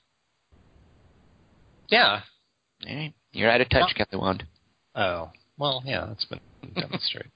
Yeah. 1.89 2.21
All 2.87 2.95
right. 2.95 3.13
You're 3.33 3.49
out 3.49 3.61
of 3.61 3.69
touch, 3.69 3.93
Kelly 3.95 4.21
Wand. 4.21 4.45
Oh. 4.95 5.31
Well, 5.57 5.83
yeah, 5.85 6.05
that's 6.07 6.25
been 6.25 6.39
demonstrated. 6.75 7.31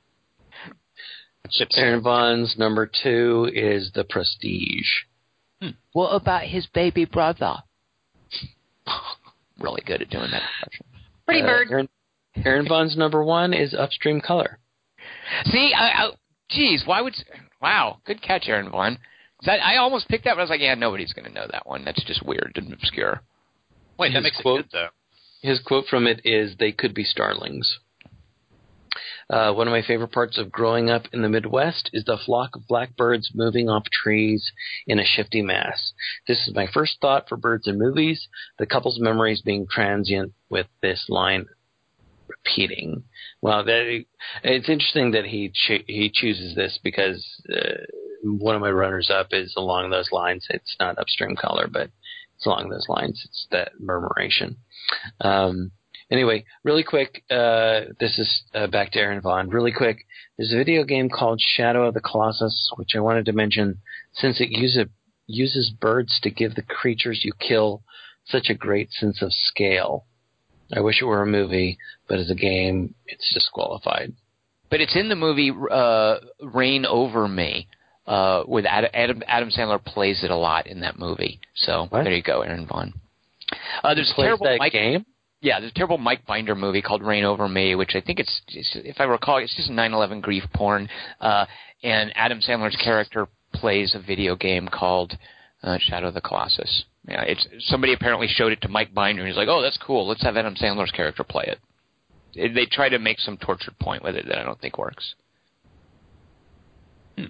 Chips. 1.51 1.77
Aaron 1.77 2.01
Vaughn's 2.01 2.55
number 2.57 2.89
two 3.03 3.49
is 3.53 3.91
The 3.93 4.03
Prestige. 4.03 4.87
What 5.93 6.09
about 6.09 6.43
his 6.43 6.67
baby 6.67 7.05
brother? 7.05 7.55
really 9.59 9.81
good 9.85 10.01
at 10.01 10.09
doing 10.09 10.29
that 10.31 10.43
impression. 10.61 10.85
Pretty 11.25 11.41
Uh, 11.41 11.45
bird. 11.45 11.67
Aaron, 11.71 11.89
Aaron 12.45 12.67
Vaughn's 12.67 12.97
number 12.97 13.23
one 13.23 13.53
is 13.53 13.73
Upstream 13.73 14.21
Color. 14.21 14.59
See, 15.45 15.71
I, 15.75 16.05
I, 16.05 16.11
geez, 16.49 16.83
why 16.85 17.01
would? 17.01 17.15
Wow, 17.61 17.99
good 18.05 18.21
catch, 18.21 18.43
Aaron 18.47 18.69
Vaughn. 18.69 18.97
'Cause 19.39 19.49
I, 19.49 19.73
I 19.73 19.77
almost 19.77 20.07
picked 20.07 20.23
that, 20.25 20.31
but 20.35 20.39
I 20.39 20.43
was 20.43 20.49
like, 20.49 20.61
yeah, 20.61 20.75
nobody's 20.75 21.13
going 21.13 21.25
to 21.27 21.33
know 21.33 21.45
that 21.51 21.67
one. 21.67 21.83
That's 21.83 22.03
just 22.05 22.25
weird 22.25 22.53
and 22.55 22.71
obscure. 22.71 23.21
Wait, 23.97 24.09
that 24.09 24.15
his 24.17 24.23
makes 24.23 24.41
quote- 24.41 24.59
it 24.61 24.71
good 24.71 24.77
though. 24.79 24.87
His 25.41 25.59
quote 25.59 25.85
from 25.87 26.07
it 26.07 26.21
is, 26.25 26.55
"They 26.57 26.71
could 26.71 26.93
be 26.95 27.03
starlings." 27.03 27.79
Uh, 29.29 29.53
one 29.53 29.67
of 29.67 29.71
my 29.71 29.81
favorite 29.81 30.11
parts 30.11 30.37
of 30.37 30.51
growing 30.51 30.89
up 30.89 31.03
in 31.13 31.21
the 31.21 31.29
Midwest 31.29 31.89
is 31.93 32.03
the 32.05 32.17
flock 32.25 32.55
of 32.55 32.67
blackbirds 32.67 33.31
moving 33.33 33.69
off 33.69 33.83
trees 33.91 34.51
in 34.87 34.99
a 34.99 35.05
shifty 35.05 35.41
mass. 35.41 35.93
This 36.27 36.47
is 36.47 36.55
my 36.55 36.67
first 36.73 36.97
thought 37.01 37.27
for 37.27 37.37
birds 37.37 37.67
in 37.67 37.77
movies, 37.77 38.27
the 38.59 38.65
couple's 38.65 38.99
memories 38.99 39.41
being 39.41 39.67
transient 39.69 40.33
with 40.49 40.67
this 40.81 41.05
line 41.09 41.45
repeating. 42.27 43.03
Well, 43.41 43.63
that, 43.65 44.05
it's 44.43 44.69
interesting 44.69 45.11
that 45.11 45.25
he 45.25 45.51
cho- 45.53 45.83
he 45.87 46.11
chooses 46.13 46.55
this 46.55 46.79
because 46.83 47.25
uh, 47.51 47.83
one 48.23 48.55
of 48.55 48.61
my 48.61 48.71
runners 48.71 49.09
up 49.09 49.27
is 49.31 49.53
along 49.55 49.89
those 49.89 50.11
lines. 50.11 50.45
It's 50.49 50.75
not 50.79 50.97
upstream 50.97 51.35
color, 51.35 51.67
but 51.71 51.89
it's 52.35 52.45
along 52.45 52.69
those 52.69 52.87
lines. 52.89 53.21
It's 53.25 53.47
that 53.51 53.79
murmuration. 53.79 54.57
Um, 55.21 55.71
anyway, 56.11 56.45
really 56.63 56.83
quick, 56.83 57.23
uh, 57.29 57.81
this 57.99 58.17
is 58.19 58.43
uh, 58.53 58.67
back 58.67 58.91
to 58.91 58.99
Aaron 58.99 59.21
Vaughn. 59.21 59.49
Really 59.49 59.71
quick, 59.71 60.05
there's 60.37 60.53
a 60.53 60.57
video 60.57 60.83
game 60.83 61.09
called 61.09 61.41
Shadow 61.41 61.87
of 61.87 61.93
the 61.93 62.01
Colossus, 62.01 62.71
which 62.75 62.91
I 62.95 62.99
wanted 62.99 63.25
to 63.25 63.33
mention 63.33 63.79
since 64.13 64.39
it 64.41 64.49
uses 64.51 64.87
uses 65.27 65.71
birds 65.71 66.19
to 66.21 66.29
give 66.29 66.53
the 66.53 66.61
creatures 66.61 67.21
you 67.23 67.31
kill 67.39 67.81
such 68.25 68.47
a 68.49 68.53
great 68.53 68.91
sense 68.91 69.21
of 69.23 69.33
scale. 69.33 70.05
I 70.75 70.81
wish 70.81 71.01
it 71.01 71.05
were 71.05 71.21
a 71.21 71.27
movie, 71.27 71.77
but 72.07 72.19
as 72.19 72.29
a 72.29 72.35
game, 72.35 72.93
it's 73.07 73.33
disqualified. 73.33 74.13
But 74.69 74.81
it's 74.81 74.95
in 74.95 75.09
the 75.09 75.15
movie 75.15 75.51
uh, 75.71 76.17
Reign 76.41 76.85
Over 76.85 77.27
Me. 77.27 77.67
Uh, 78.07 78.43
with 78.47 78.65
Adam, 78.67 78.91
Adam 78.93 79.23
Adam 79.27 79.49
Sandler 79.49 79.83
plays 79.83 80.23
it 80.23 80.29
a 80.29 80.35
lot 80.35 80.67
in 80.67 80.81
that 80.81 80.99
movie. 80.99 81.39
So 81.55 81.87
What? 81.89 82.03
there 82.03 82.13
you 82.13 82.21
go, 82.21 82.41
Aaron 82.41 82.67
Vaughn. 82.67 82.93
Uh, 83.83 83.95
there's 83.95 84.11
a 84.11 84.13
Plays 84.13 84.25
terrible 84.25 84.45
that 84.45 84.71
game? 84.71 85.05
Yeah, 85.41 85.59
there's 85.59 85.71
a 85.71 85.75
terrible 85.75 85.97
Mike 85.97 86.25
Binder 86.25 86.55
movie 86.55 86.81
called 86.81 87.03
Reign 87.03 87.23
Over 87.23 87.47
Me, 87.47 87.75
which 87.75 87.91
I 87.95 88.01
think 88.01 88.19
it's, 88.19 88.41
it's 88.47 88.71
if 88.75 88.95
I 88.99 89.03
recall, 89.03 89.37
it's 89.37 89.55
just 89.55 89.69
9/11 89.69 90.21
grief 90.21 90.43
porn. 90.53 90.89
Uh, 91.21 91.45
and 91.83 92.11
Adam 92.15 92.39
Sandler's 92.39 92.75
character 92.83 93.27
plays 93.53 93.93
a 93.95 93.99
video 93.99 94.35
game 94.35 94.67
called 94.67 95.17
uh, 95.63 95.77
Shadow 95.79 96.07
of 96.07 96.13
the 96.15 96.21
Colossus. 96.21 96.85
Yeah, 97.07 97.21
it's 97.23 97.47
somebody 97.59 97.93
apparently 97.93 98.27
showed 98.27 98.51
it 98.53 98.61
to 98.61 98.67
Mike 98.69 98.93
Binder, 98.93 99.21
and 99.21 99.27
he's 99.29 99.37
like, 99.37 99.47
"Oh, 99.47 99.61
that's 99.61 99.77
cool. 99.77 100.07
Let's 100.07 100.23
have 100.23 100.35
Adam 100.37 100.55
Sandler's 100.55 100.91
character 100.91 101.23
play 101.23 101.43
it." 101.47 101.59
It- 102.33 102.55
They 102.55 102.65
try 102.65 102.89
to 102.89 102.97
make 102.97 103.19
some 103.19 103.37
tortured 103.37 103.77
point 103.79 104.03
with 104.03 104.15
it 104.15 104.25
that 104.27 104.39
I 104.39 104.43
don't 104.43 104.59
think 104.59 104.77
works. 104.79 105.13
Hmm. 107.17 107.25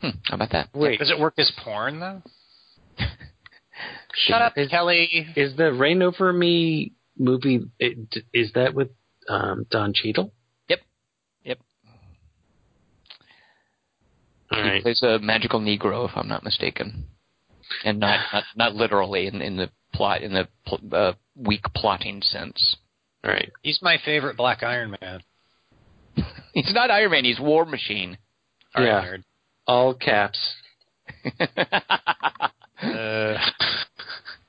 Hmm. 0.00 0.08
How 0.24 0.34
about 0.34 0.50
that? 0.50 0.68
Wait, 0.74 0.98
Does 0.98 1.10
it 1.10 1.18
work 1.20 1.34
as 1.38 1.52
porn 1.64 2.00
though? 2.00 2.22
Shut 4.14 4.42
up, 4.42 4.54
Is- 4.56 4.68
Kelly. 4.70 5.28
Is 5.36 5.56
the 5.56 5.72
Reign 5.72 6.02
Over 6.02 6.32
Me 6.32 6.92
movie? 7.18 7.60
It, 7.78 8.24
is 8.32 8.52
that 8.54 8.74
with 8.74 8.90
um, 9.28 9.66
Don 9.70 9.92
Cheadle? 9.94 10.32
Yep. 10.68 10.80
Yep. 11.44 11.58
All 14.50 14.62
he 14.62 14.68
right. 14.68 14.82
plays 14.82 15.02
a 15.02 15.18
magical 15.18 15.60
Negro, 15.60 16.08
if 16.08 16.16
I'm 16.16 16.28
not 16.28 16.44
mistaken, 16.44 17.06
and 17.84 18.00
not 18.00 18.20
not, 18.32 18.44
not 18.56 18.74
literally 18.74 19.26
in, 19.26 19.40
in 19.40 19.56
the 19.56 19.70
plot 19.92 20.22
in 20.22 20.32
the 20.32 20.48
pl- 20.66 20.80
uh, 20.92 21.12
weak 21.36 21.64
plotting 21.74 22.22
sense. 22.22 22.76
All 23.24 23.30
right. 23.30 23.50
He's 23.62 23.80
my 23.82 23.96
favorite 24.04 24.36
Black 24.36 24.62
Iron 24.62 24.96
Man. 25.00 25.20
He's 26.52 26.72
not 26.74 26.90
Iron 26.90 27.10
Man. 27.10 27.24
He's 27.24 27.40
War 27.40 27.64
Machine. 27.64 28.18
All 28.74 28.84
right, 28.84 29.04
Yeah. 29.04 29.16
All 29.66 29.94
caps. 29.94 30.38
Uh, 32.82 33.38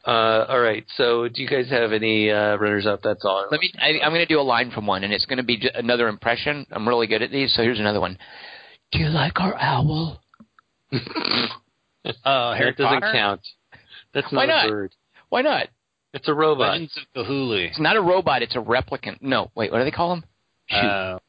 Uh, 0.05 0.45
all 0.49 0.59
right. 0.59 0.85
So, 0.97 1.27
do 1.27 1.41
you 1.41 1.47
guys 1.47 1.67
have 1.69 1.91
any 1.91 2.29
uh, 2.29 2.57
runners 2.57 2.85
up? 2.85 3.01
That's 3.03 3.25
all. 3.25 3.47
Let 3.49 3.59
me. 3.59 3.71
I, 3.79 3.99
I'm 4.03 4.11
going 4.11 4.21
to 4.21 4.25
do 4.27 4.39
a 4.39 4.43
line 4.43 4.69
from 4.71 4.85
one, 4.85 5.03
and 5.03 5.11
it's 5.11 5.25
going 5.25 5.37
to 5.37 5.43
be 5.43 5.57
j- 5.57 5.71
another 5.73 6.07
impression. 6.07 6.65
I'm 6.71 6.87
really 6.87 7.07
good 7.07 7.21
at 7.23 7.31
these, 7.31 7.53
so 7.55 7.63
here's 7.63 7.79
another 7.79 7.99
one. 7.99 8.17
Do 8.91 8.99
you 8.99 9.07
like 9.09 9.39
our 9.39 9.55
owl? 9.59 10.21
uh, 10.93 10.97
Harry 12.55 12.71
that 12.71 12.77
doesn't 12.77 12.99
Potter? 13.01 13.11
count. 13.13 13.41
That's 14.13 14.31
Why 14.31 14.45
not, 14.45 14.55
not? 14.63 14.65
a 14.67 14.69
bird. 14.71 14.95
Why 15.29 15.41
not? 15.41 15.67
It's 16.13 16.27
a 16.27 16.33
robot. 16.33 16.69
Legends 16.73 16.97
of 17.15 17.25
Cthulhu. 17.25 17.67
It's 17.67 17.79
not 17.79 17.97
a 17.97 18.01
robot. 18.01 18.41
It's 18.41 18.55
a 18.55 18.59
replicant. 18.59 19.21
No, 19.21 19.51
wait. 19.55 19.71
What 19.71 19.79
do 19.79 19.83
they 19.83 19.91
call 19.91 20.09
them? 20.15 20.23
Shoot. 20.67 20.77
Uh, 20.77 21.19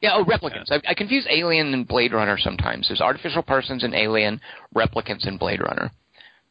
Yeah, 0.00 0.14
oh, 0.14 0.24
replicants. 0.24 0.70
I, 0.72 0.80
I 0.88 0.94
confuse 0.94 1.26
Alien 1.30 1.72
and 1.74 1.86
Blade 1.86 2.12
Runner 2.12 2.36
sometimes. 2.38 2.88
There's 2.88 3.00
artificial 3.00 3.42
persons 3.42 3.84
in 3.84 3.94
Alien, 3.94 4.40
replicants 4.74 5.28
in 5.28 5.36
Blade 5.38 5.60
Runner. 5.60 5.92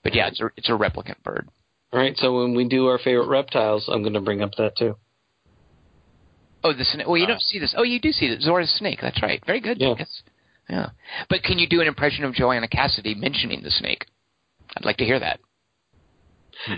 But 0.03 0.15
yeah, 0.15 0.27
it's 0.27 0.39
a, 0.39 0.49
it's 0.55 0.69
a 0.69 0.73
replicant 0.73 1.21
bird. 1.23 1.49
All 1.93 1.99
right. 1.99 2.15
So 2.17 2.41
when 2.41 2.55
we 2.55 2.67
do 2.67 2.87
our 2.87 2.97
favorite 2.99 3.27
reptiles, 3.27 3.89
I'm 3.91 4.01
going 4.01 4.13
to 4.13 4.21
bring 4.21 4.41
up 4.41 4.51
that 4.57 4.77
too. 4.77 4.95
Oh, 6.63 6.73
the 6.73 6.85
snake. 6.85 7.07
Well, 7.07 7.17
you 7.17 7.23
Uh, 7.25 7.29
don't 7.29 7.41
see 7.41 7.59
this. 7.59 7.73
Oh, 7.75 7.83
you 7.83 7.99
do 7.99 8.11
see 8.11 8.27
it. 8.27 8.41
Zhora's 8.41 8.69
snake. 8.77 8.99
That's 9.01 9.21
right. 9.21 9.43
Very 9.45 9.59
good. 9.59 9.79
Yeah. 9.81 9.95
Yes. 9.97 10.21
Yeah. 10.69 10.89
But 11.29 11.43
can 11.43 11.57
you 11.59 11.67
do 11.67 11.81
an 11.81 11.87
impression 11.87 12.23
of 12.23 12.33
Joanna 12.33 12.67
Cassidy 12.67 13.15
mentioning 13.15 13.61
the 13.63 13.71
snake? 13.71 14.05
I'd 14.77 14.85
like 14.85 14.97
to 14.97 15.05
hear 15.05 15.19
that. 15.19 15.39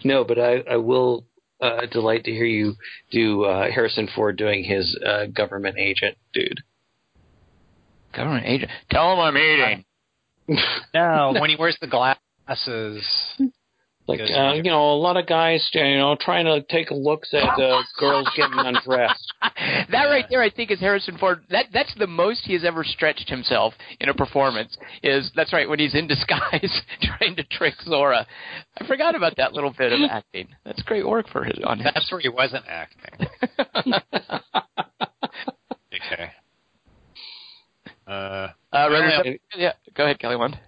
No, 0.04 0.24
but 0.24 0.40
I, 0.40 0.60
I 0.72 0.78
will 0.78 1.26
uh, 1.62 1.86
delight 1.92 2.24
to 2.24 2.32
hear 2.32 2.46
you 2.46 2.76
do 3.12 3.44
uh, 3.44 3.70
Harrison 3.70 4.08
Ford 4.16 4.38
doing 4.38 4.64
his 4.64 4.98
uh, 5.06 5.26
government 5.26 5.78
agent 5.78 6.18
dude. 6.34 6.62
Government 8.16 8.46
agent. 8.46 8.72
Tell 8.90 9.12
him 9.14 9.20
I'm 9.20 9.38
eating. 9.38 9.86
No, 10.94 11.34
when 11.40 11.50
he 11.50 11.56
wears 11.56 11.78
the 11.80 11.88
glasses. 11.88 13.06
Like 14.06 14.20
uh, 14.20 14.52
you 14.56 14.64
know, 14.64 14.92
a 14.92 15.00
lot 15.00 15.16
of 15.16 15.28
guys, 15.28 15.66
you 15.74 15.82
know, 15.98 16.18
trying 16.20 16.44
to 16.46 16.62
take 16.64 16.90
a 16.90 16.94
looks 16.94 17.34
at 17.34 17.44
uh, 17.58 17.82
girls 18.00 18.28
getting 18.36 18.58
undressed. 18.60 19.34
that 19.92 20.04
right 20.06 20.26
there, 20.30 20.42
I 20.42 20.50
think, 20.50 20.72
is 20.72 20.80
Harrison 20.82 21.18
Ford. 21.18 21.46
That 21.50 21.68
that's 21.74 21.94
the 21.98 22.08
most 22.08 22.42
he 22.44 22.52
has 22.54 22.66
ever 22.66 22.84
stretched 22.84 23.30
himself 23.30 23.74
in 24.02 24.10
a 24.10 24.14
performance. 24.14 24.78
Is 25.04 25.32
that's 25.38 25.54
right 25.54 25.70
when 25.70 25.80
he's 25.80 25.96
in 25.96 26.08
disguise 26.14 26.82
trying 27.02 27.38
to 27.38 27.44
trick 27.46 27.76
Zhora. 27.88 28.26
I 28.78 28.86
forgot 28.88 29.16
about 29.16 29.38
that 29.38 29.54
little 29.54 29.72
bit 29.78 29.94
of 29.94 30.00
acting. 30.12 30.50
That's 30.66 30.82
great 30.84 31.08
work 31.08 31.30
for 31.30 31.46
his 31.46 31.58
on 31.64 31.80
him. 31.80 31.90
That's 31.94 32.12
where 32.12 32.20
he 32.20 32.28
wasn't 32.30 32.66
acting. 32.68 33.28
Okay. 35.94 36.32
Uh, 38.06 38.48
Uh, 38.74 38.88
Really? 38.90 39.40
Yeah, 39.56 39.74
go 39.96 40.04
ahead, 40.04 40.20
Kelly. 40.20 40.36
One. 40.36 40.60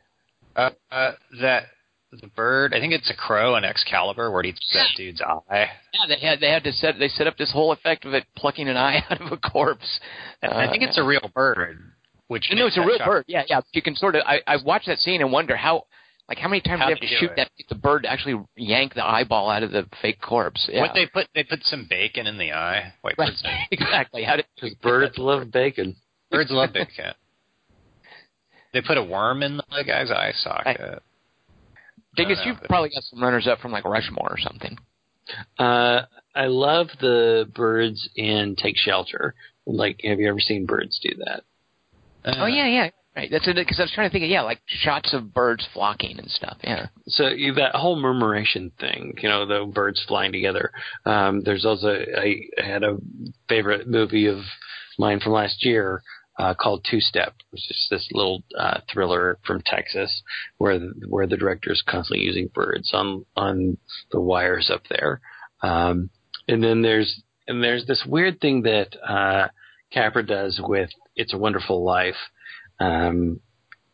uh, 0.56 0.70
uh, 0.92 1.12
that 1.42 1.64
the 2.12 2.28
bird. 2.28 2.74
I 2.74 2.80
think 2.80 2.94
it's 2.94 3.10
a 3.10 3.16
crow 3.16 3.56
in 3.58 3.64
Excalibur 3.66 4.32
where 4.32 4.42
it 4.42 4.48
eats 4.48 4.72
that 4.74 4.88
dude's 4.96 5.22
eye. 5.22 5.68
Yeah, 5.94 6.08
they 6.08 6.20
had 6.26 6.40
they 6.40 6.50
had 6.50 6.64
to 6.64 6.72
set 6.72 6.98
they 7.00 7.08
set 7.10 7.28
up 7.28 7.38
this 7.38 7.52
whole 7.52 7.72
effect 7.72 8.06
of 8.06 8.14
it 8.14 8.26
plucking 8.38 8.68
an 8.70 8.78
eye 8.78 9.04
out 9.10 9.22
of 9.22 9.32
a 9.32 9.38
corpse. 9.38 10.00
And 10.42 10.54
I 10.54 10.70
think 10.70 10.84
it's 10.84 10.98
a 10.98 11.02
uh, 11.02 11.08
real 11.08 11.30
bird. 11.34 11.78
Which 12.28 12.50
no, 12.54 12.68
it's 12.68 12.78
a 12.78 12.82
real 12.82 12.98
shot- 12.98 13.08
bird. 13.08 13.26
Yeah, 13.28 13.44
yeah. 13.48 13.62
You 13.74 13.82
can 13.82 13.96
sort 13.96 14.16
of. 14.16 14.24
I 14.26 14.40
I 14.48 14.58
watched 14.64 14.88
that 14.88 15.00
scene 15.00 15.22
and 15.22 15.32
wonder 15.32 15.56
how. 15.56 15.86
Like 16.28 16.40
how 16.40 16.48
many 16.50 16.60
times 16.62 16.82
How 16.82 16.88
do 16.90 16.96
they 16.96 17.02
have 17.02 17.02
they 17.02 17.08
to 17.08 17.16
shoot 17.20 17.30
it. 17.32 17.36
that 17.36 17.52
get 17.56 17.70
the 17.70 17.76
bird 17.76 18.02
to 18.02 18.12
actually 18.12 18.44
yank 18.58 18.96
the 18.96 19.06
eyeball 19.06 19.48
out 19.48 19.62
of 19.62 19.70
the 19.70 19.86
fake 20.02 20.20
corpse? 20.20 20.68
Yeah. 20.74 20.82
What 20.82 20.96
they 20.96 21.06
put? 21.06 21.28
They 21.36 21.44
put 21.44 21.64
some 21.66 21.86
bacon 21.88 22.26
in 22.26 22.40
the 22.40 22.52
eye. 22.52 22.94
White 23.02 23.14
right. 23.20 23.30
exactly. 23.72 24.24
How 24.24 24.38
did 24.38 24.46
Because 24.56 24.74
birds 24.82 25.20
love 25.20 25.52
bacon. 25.52 25.96
birds 26.32 26.50
love 26.50 26.74
bacon. 26.74 27.14
They 28.74 28.82
put 28.82 28.98
a 28.98 29.04
worm 29.04 29.42
in 29.44 29.58
the 29.58 29.84
guy's 29.86 30.12
eye 30.12 30.34
socket. 30.36 31.02
Dingus, 32.16 32.40
know, 32.40 32.52
you've 32.52 32.62
probably 32.64 32.90
got 32.90 33.04
some 33.04 33.22
runners 33.22 33.48
up 33.48 33.60
from 33.60 33.72
like 33.72 33.86
Rushmore 33.86 34.30
or 34.30 34.40
something. 34.40 34.78
Uh, 35.58 36.02
I 36.36 36.48
love 36.48 36.88
the 37.00 37.50
birds 37.56 38.08
in 38.16 38.56
Take 38.58 38.78
Shelter. 38.78 39.34
Like, 39.66 40.02
have 40.04 40.20
you 40.20 40.30
ever 40.30 40.40
seen 40.40 40.66
birds 40.66 41.00
do 41.02 41.16
that? 41.26 41.44
Uh, 42.24 42.44
oh 42.44 42.46
yeah, 42.46 42.68
yeah. 42.68 42.90
Right. 43.16 43.30
That's. 43.32 43.46
Because 43.46 43.80
I 43.80 43.84
was 43.84 43.92
trying 43.96 44.10
to 44.10 44.12
think 44.12 44.26
of 44.26 44.30
yeah, 44.30 44.42
like 44.42 44.60
shots 44.68 45.14
of 45.14 45.34
birds 45.34 45.66
flocking 45.74 46.20
and 46.20 46.30
stuff. 46.30 46.58
Yeah. 46.64 46.88
So 47.08 47.28
you, 47.30 47.54
that 47.54 47.74
whole 47.74 47.96
murmuration 47.96 48.72
thing, 48.80 49.14
you 49.22 49.30
know, 49.30 49.46
the 49.46 49.72
birds 49.72 50.04
flying 50.08 50.34
together. 50.34 50.72
Um, 51.06 51.42
there's 51.44 51.66
also 51.66 51.90
I 51.90 52.42
had 52.58 52.84
a 52.84 52.98
favorite 53.48 53.88
movie 53.88 54.28
of 54.28 54.40
mine 55.00 55.22
from 55.22 55.32
last 55.32 55.64
year 55.66 56.04
uh, 56.38 56.54
called 56.54 56.86
Two 56.90 57.00
Step, 57.00 57.34
which 57.52 57.70
is 57.70 57.88
this 57.90 58.08
little 58.12 58.44
uh, 58.58 58.80
thriller 58.92 59.38
from 59.46 59.62
Texas 59.66 60.22
where 60.58 60.80
the, 60.80 60.94
where 61.08 61.28
the 61.28 61.38
director 61.38 61.72
is 61.72 61.84
constantly 61.88 62.26
using 62.26 62.50
birds 62.54 62.92
on 62.94 63.26
on 63.36 63.78
the 64.12 64.20
wires 64.20 64.70
up 64.74 64.84
there. 64.90 65.22
Um, 65.62 66.10
and 66.48 66.64
then 66.64 66.82
there's 66.82 67.22
and 67.48 67.64
there's 67.64 67.86
this 67.86 68.04
weird 68.06 68.42
thing 68.42 68.64
that 68.64 68.96
uh, 69.08 69.48
Capra 69.94 70.26
does 70.26 70.60
with 70.62 70.90
It's 71.16 71.34
a 71.34 71.38
Wonderful 71.38 71.84
Life. 71.84 72.16
Um, 72.80 73.40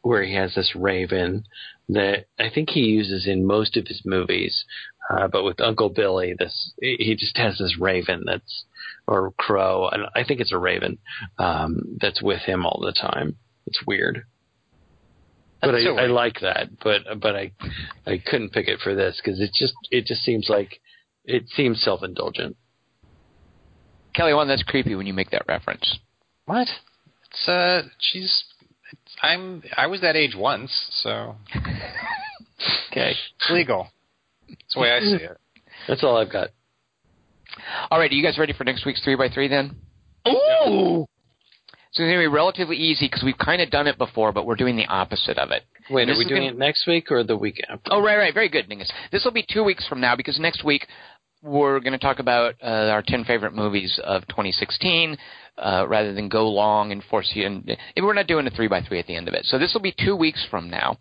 where 0.02 0.24
he 0.24 0.34
has 0.34 0.56
this 0.56 0.76
raven 0.76 1.44
that 1.90 2.26
I 2.40 2.50
think 2.54 2.70
he 2.70 2.82
uses 2.82 3.28
in 3.28 3.46
most 3.46 3.78
of 3.78 3.88
his 3.88 4.02
movies. 4.06 4.66
Uh, 5.10 5.28
but 5.28 5.44
with 5.44 5.60
Uncle 5.62 5.90
Billy, 5.90 6.34
this 6.38 6.74
he 6.80 7.16
just 7.16 7.38
has 7.38 7.58
this 7.58 7.78
raven 7.80 8.24
that's 8.26 8.66
or 9.08 9.32
crow. 9.38 9.90
and 9.90 10.04
I 10.16 10.24
think 10.24 10.40
it's 10.40 10.54
a 10.54 10.58
raven 10.58 10.98
um, 11.38 11.98
that's 12.00 12.22
with 12.22 12.42
him 12.42 12.66
all 12.66 12.82
the 12.84 12.94
time. 12.94 13.38
It's 13.66 13.86
weird. 13.86 14.24
But 15.62 15.76
I, 15.76 15.86
I 15.86 16.06
like 16.08 16.40
that. 16.42 16.70
But 16.84 17.02
but 17.22 17.36
I 17.36 17.52
I 18.08 18.18
couldn't 18.26 18.52
pick 18.52 18.68
it 18.68 18.80
for 18.80 18.96
this 18.96 19.22
because 19.24 19.40
it 19.40 19.52
just 19.54 19.74
it 19.92 20.06
just 20.06 20.24
seems 20.24 20.48
like 20.50 20.80
it 21.24 21.50
seems 21.50 21.82
self 21.84 22.02
indulgent. 22.04 22.56
Kelly, 24.16 24.34
one 24.34 24.48
that's 24.48 24.64
creepy 24.64 24.96
when 24.96 25.06
you 25.08 25.14
make 25.14 25.30
that 25.32 25.44
reference. 25.48 26.00
What? 26.46 26.68
It's 27.30 27.48
uh, 27.48 27.84
she's. 28.00 28.44
It's, 28.92 29.16
I'm. 29.22 29.64
I 29.78 29.88
was 29.88 30.02
that 30.02 30.16
age 30.16 30.36
once, 30.36 30.72
so 31.04 31.36
Okay. 32.92 33.14
it's 33.40 33.50
legal. 33.52 33.88
That's 34.50 34.74
the 34.74 34.80
way 34.82 34.92
I 34.92 35.00
see 35.00 35.24
it. 35.24 35.38
That's 35.88 36.04
all 36.04 36.18
I've 36.18 36.32
got. 36.32 36.50
All 37.90 38.00
right. 38.00 38.12
Are 38.12 38.14
you 38.14 38.24
guys 38.24 38.38
ready 38.38 38.54
for 38.54 38.64
next 38.64 38.86
week's 38.86 39.04
three 39.04 39.16
by 39.16 39.30
three 39.30 39.48
then? 39.48 39.76
Ooh. 40.28 41.06
So 41.94 42.04
it's 42.04 42.10
going 42.10 42.14
to 42.14 42.20
be 42.20 42.28
relatively 42.28 42.78
easy 42.78 43.08
because 43.08 43.24
we've 43.24 43.38
kind 43.38 43.62
of 43.62 43.70
done 43.70 43.86
it 43.88 43.98
before, 43.98 44.32
but 44.32 44.46
we're 44.46 44.56
doing 44.56 44.78
the 44.78 44.86
opposite 44.86 45.38
of 45.38 45.52
it. 45.52 45.64
Wait, 45.90 46.08
are 46.10 46.18
we 46.18 46.26
doing 46.26 46.44
gonna- 46.44 46.54
it 46.54 46.58
next 46.58 46.88
week 46.88 47.12
or 47.12 47.24
the 47.24 47.36
week 47.36 47.60
after? 47.68 47.92
Oh, 47.92 48.02
right, 48.02 48.16
right. 48.18 48.34
Very 48.34 48.48
good, 48.48 48.70
Dingus. 48.70 48.90
This 49.12 49.26
will 49.26 49.34
be 49.34 49.46
two 49.52 49.64
weeks 49.64 49.86
from 49.88 50.00
now 50.00 50.16
because 50.16 50.40
next 50.40 50.64
week 50.64 50.88
we're 51.44 51.80
going 51.82 51.92
to 51.94 52.00
talk 52.00 52.20
about 52.20 52.56
uh, 52.64 52.66
our 52.92 53.02
10 53.06 53.26
favorite 53.26 53.54
movies 53.54 54.00
of 54.06 54.26
2016 54.28 55.18
uh, 55.58 55.86
rather 55.90 56.14
than 56.14 56.30
go 56.30 56.48
long 56.50 56.92
and 56.94 57.04
force 57.06 57.30
you. 57.34 57.46
And 57.46 57.78
we're 57.98 58.14
not 58.14 58.28
doing 58.28 58.48
a 58.48 58.52
3 58.52 58.68
by 58.68 58.82
3 58.82 59.00
at 59.00 59.08
the 59.08 59.16
end 59.16 59.28
of 59.28 59.34
it. 59.34 59.44
So 59.46 59.58
this 59.58 59.74
will 59.74 59.82
be 59.82 59.94
two 60.00 60.16
weeks 60.16 60.46
from 60.50 60.70
now. 60.70 60.98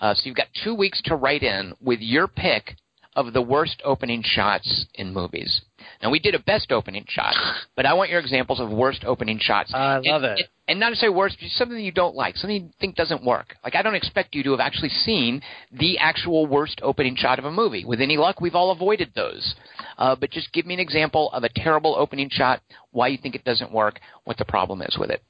Uh, 0.00 0.14
so 0.14 0.22
you've 0.24 0.36
got 0.36 0.48
two 0.64 0.74
weeks 0.74 1.00
to 1.04 1.14
write 1.14 1.42
in 1.44 1.74
with 1.80 2.00
your 2.00 2.26
pick 2.26 2.74
of 3.14 3.32
the 3.32 3.42
worst 3.42 3.80
opening 3.84 4.22
shots 4.24 4.86
in 4.94 5.12
movies. 5.12 5.60
Now 6.02 6.10
we 6.10 6.18
did 6.18 6.34
a 6.34 6.38
best 6.38 6.72
opening 6.72 7.04
shot, 7.08 7.34
but 7.76 7.86
I 7.86 7.94
want 7.94 8.10
your 8.10 8.20
examples 8.20 8.60
of 8.60 8.70
worst 8.70 9.04
opening 9.04 9.38
shots. 9.40 9.72
I 9.74 9.98
love 9.98 10.22
and, 10.22 10.38
it. 10.38 10.48
And 10.66 10.80
not 10.80 10.90
to 10.90 10.96
say 10.96 11.08
worst, 11.08 11.38
just 11.38 11.56
something 11.56 11.78
you 11.78 11.92
don't 11.92 12.14
like, 12.14 12.36
something 12.36 12.64
you 12.64 12.70
think 12.80 12.96
doesn't 12.96 13.24
work. 13.24 13.56
Like 13.62 13.74
I 13.74 13.82
don't 13.82 13.94
expect 13.94 14.34
you 14.34 14.42
to 14.44 14.50
have 14.52 14.60
actually 14.60 14.88
seen 14.88 15.42
the 15.72 15.98
actual 15.98 16.46
worst 16.46 16.80
opening 16.82 17.16
shot 17.16 17.38
of 17.38 17.44
a 17.44 17.52
movie. 17.52 17.84
With 17.84 18.00
any 18.00 18.16
luck, 18.16 18.40
we've 18.40 18.54
all 18.54 18.70
avoided 18.70 19.12
those. 19.14 19.54
Uh, 19.98 20.16
but 20.16 20.30
just 20.30 20.52
give 20.52 20.66
me 20.66 20.74
an 20.74 20.80
example 20.80 21.30
of 21.32 21.44
a 21.44 21.48
terrible 21.48 21.94
opening 21.96 22.28
shot, 22.30 22.60
why 22.92 23.08
you 23.08 23.18
think 23.18 23.34
it 23.34 23.44
doesn't 23.44 23.72
work, 23.72 24.00
what 24.24 24.38
the 24.38 24.44
problem 24.44 24.82
is 24.82 24.96
with 24.98 25.10
it. 25.10 25.22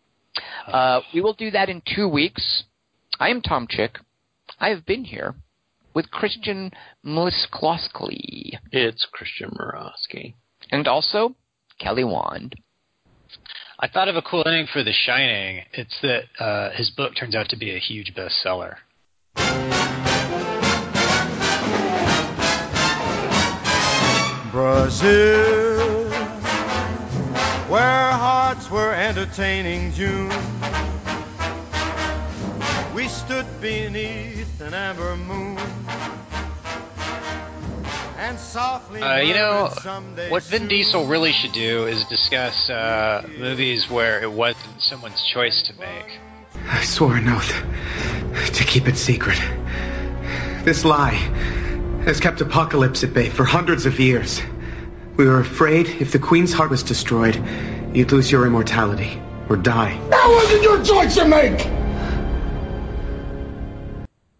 Uh, 0.66 1.00
we 1.12 1.20
will 1.20 1.34
do 1.34 1.50
that 1.50 1.68
in 1.68 1.82
two 1.94 2.08
weeks. 2.08 2.64
I 3.20 3.28
am 3.28 3.40
Tom 3.40 3.66
Chick. 3.68 3.98
I 4.58 4.68
have 4.68 4.86
been 4.86 5.04
here 5.04 5.34
with 5.94 6.10
Christian 6.10 6.72
Mliskloskli 7.04 8.58
It's 8.72 9.06
Christian 9.12 9.50
Morosky. 9.50 10.34
And 10.74 10.88
also 10.88 11.36
Kelly 11.78 12.02
Wand. 12.02 12.56
I 13.78 13.86
thought 13.86 14.08
of 14.08 14.16
a 14.16 14.22
cool 14.22 14.42
ending 14.44 14.66
for 14.72 14.82
The 14.82 14.92
Shining. 14.92 15.62
It's 15.72 15.96
that 16.02 16.24
uh, 16.40 16.70
his 16.70 16.90
book 16.90 17.12
turns 17.14 17.36
out 17.36 17.48
to 17.50 17.56
be 17.56 17.76
a 17.76 17.78
huge 17.78 18.12
bestseller. 18.12 18.74
Brazil, 24.50 26.10
where 27.70 28.10
hearts 28.10 28.68
were 28.68 28.94
entertaining 28.94 29.92
June. 29.92 30.28
We 32.94 33.06
stood 33.06 33.46
beneath 33.60 34.60
an 34.60 34.74
amber 34.74 35.16
moon. 35.16 36.23
And 38.24 38.38
softly 38.38 39.02
Uh, 39.02 39.18
you 39.18 39.34
know, 39.34 39.68
what 40.30 40.42
Vin. 40.44 40.66
Diesel 40.66 41.04
really 41.04 41.32
should 41.32 41.52
do 41.52 41.84
is 41.86 42.06
discuss 42.06 42.70
uh, 42.70 43.28
movies 43.38 43.90
where 43.90 44.22
it 44.22 44.32
wasn't 44.32 44.80
someone's 44.80 45.22
choice 45.26 45.64
to 45.64 45.78
make. 45.78 46.18
I 46.66 46.82
swore 46.84 47.16
an 47.16 47.28
oath 47.28 47.52
to 48.54 48.64
keep 48.64 48.88
it 48.88 48.96
secret. 48.96 49.38
This 50.64 50.86
lie 50.86 51.20
has 52.06 52.18
kept 52.18 52.40
Apocalypse 52.40 53.04
at 53.04 53.12
bay 53.12 53.28
for 53.28 53.44
hundreds 53.44 53.84
of 53.84 54.00
years. 54.00 54.40
We 55.18 55.26
were 55.26 55.40
afraid 55.40 55.86
if 55.88 56.10
the 56.12 56.18
Queen's 56.18 56.54
heart 56.54 56.70
was 56.70 56.82
destroyed, 56.82 57.36
you'd 57.94 58.10
lose 58.10 58.32
your 58.32 58.46
immortality 58.46 59.20
or 59.50 59.58
die. 59.58 59.98
That 60.08 60.28
wasn't 60.30 60.62
your 60.62 60.82
choice 60.82 61.14
to 61.16 61.28
make! 61.28 61.60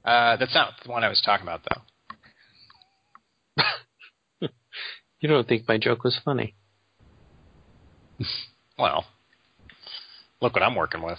Uh, 0.07 0.37
that's 0.37 0.55
not 0.55 0.73
the 0.83 0.91
one 0.91 1.05
I 1.05 1.11
was 1.11 1.21
talking 1.21 1.47
about, 1.47 1.61
though. 1.65 1.83
You 5.25 5.31
don't 5.31 5.49
think 5.49 5.67
my 5.67 5.79
joke 5.79 6.05
was 6.05 6.21
funny? 6.23 6.55
Well, 8.77 9.05
look 10.43 10.53
what 10.53 10.63
I'm 10.65 10.75
working 10.75 11.01
with. 11.01 11.19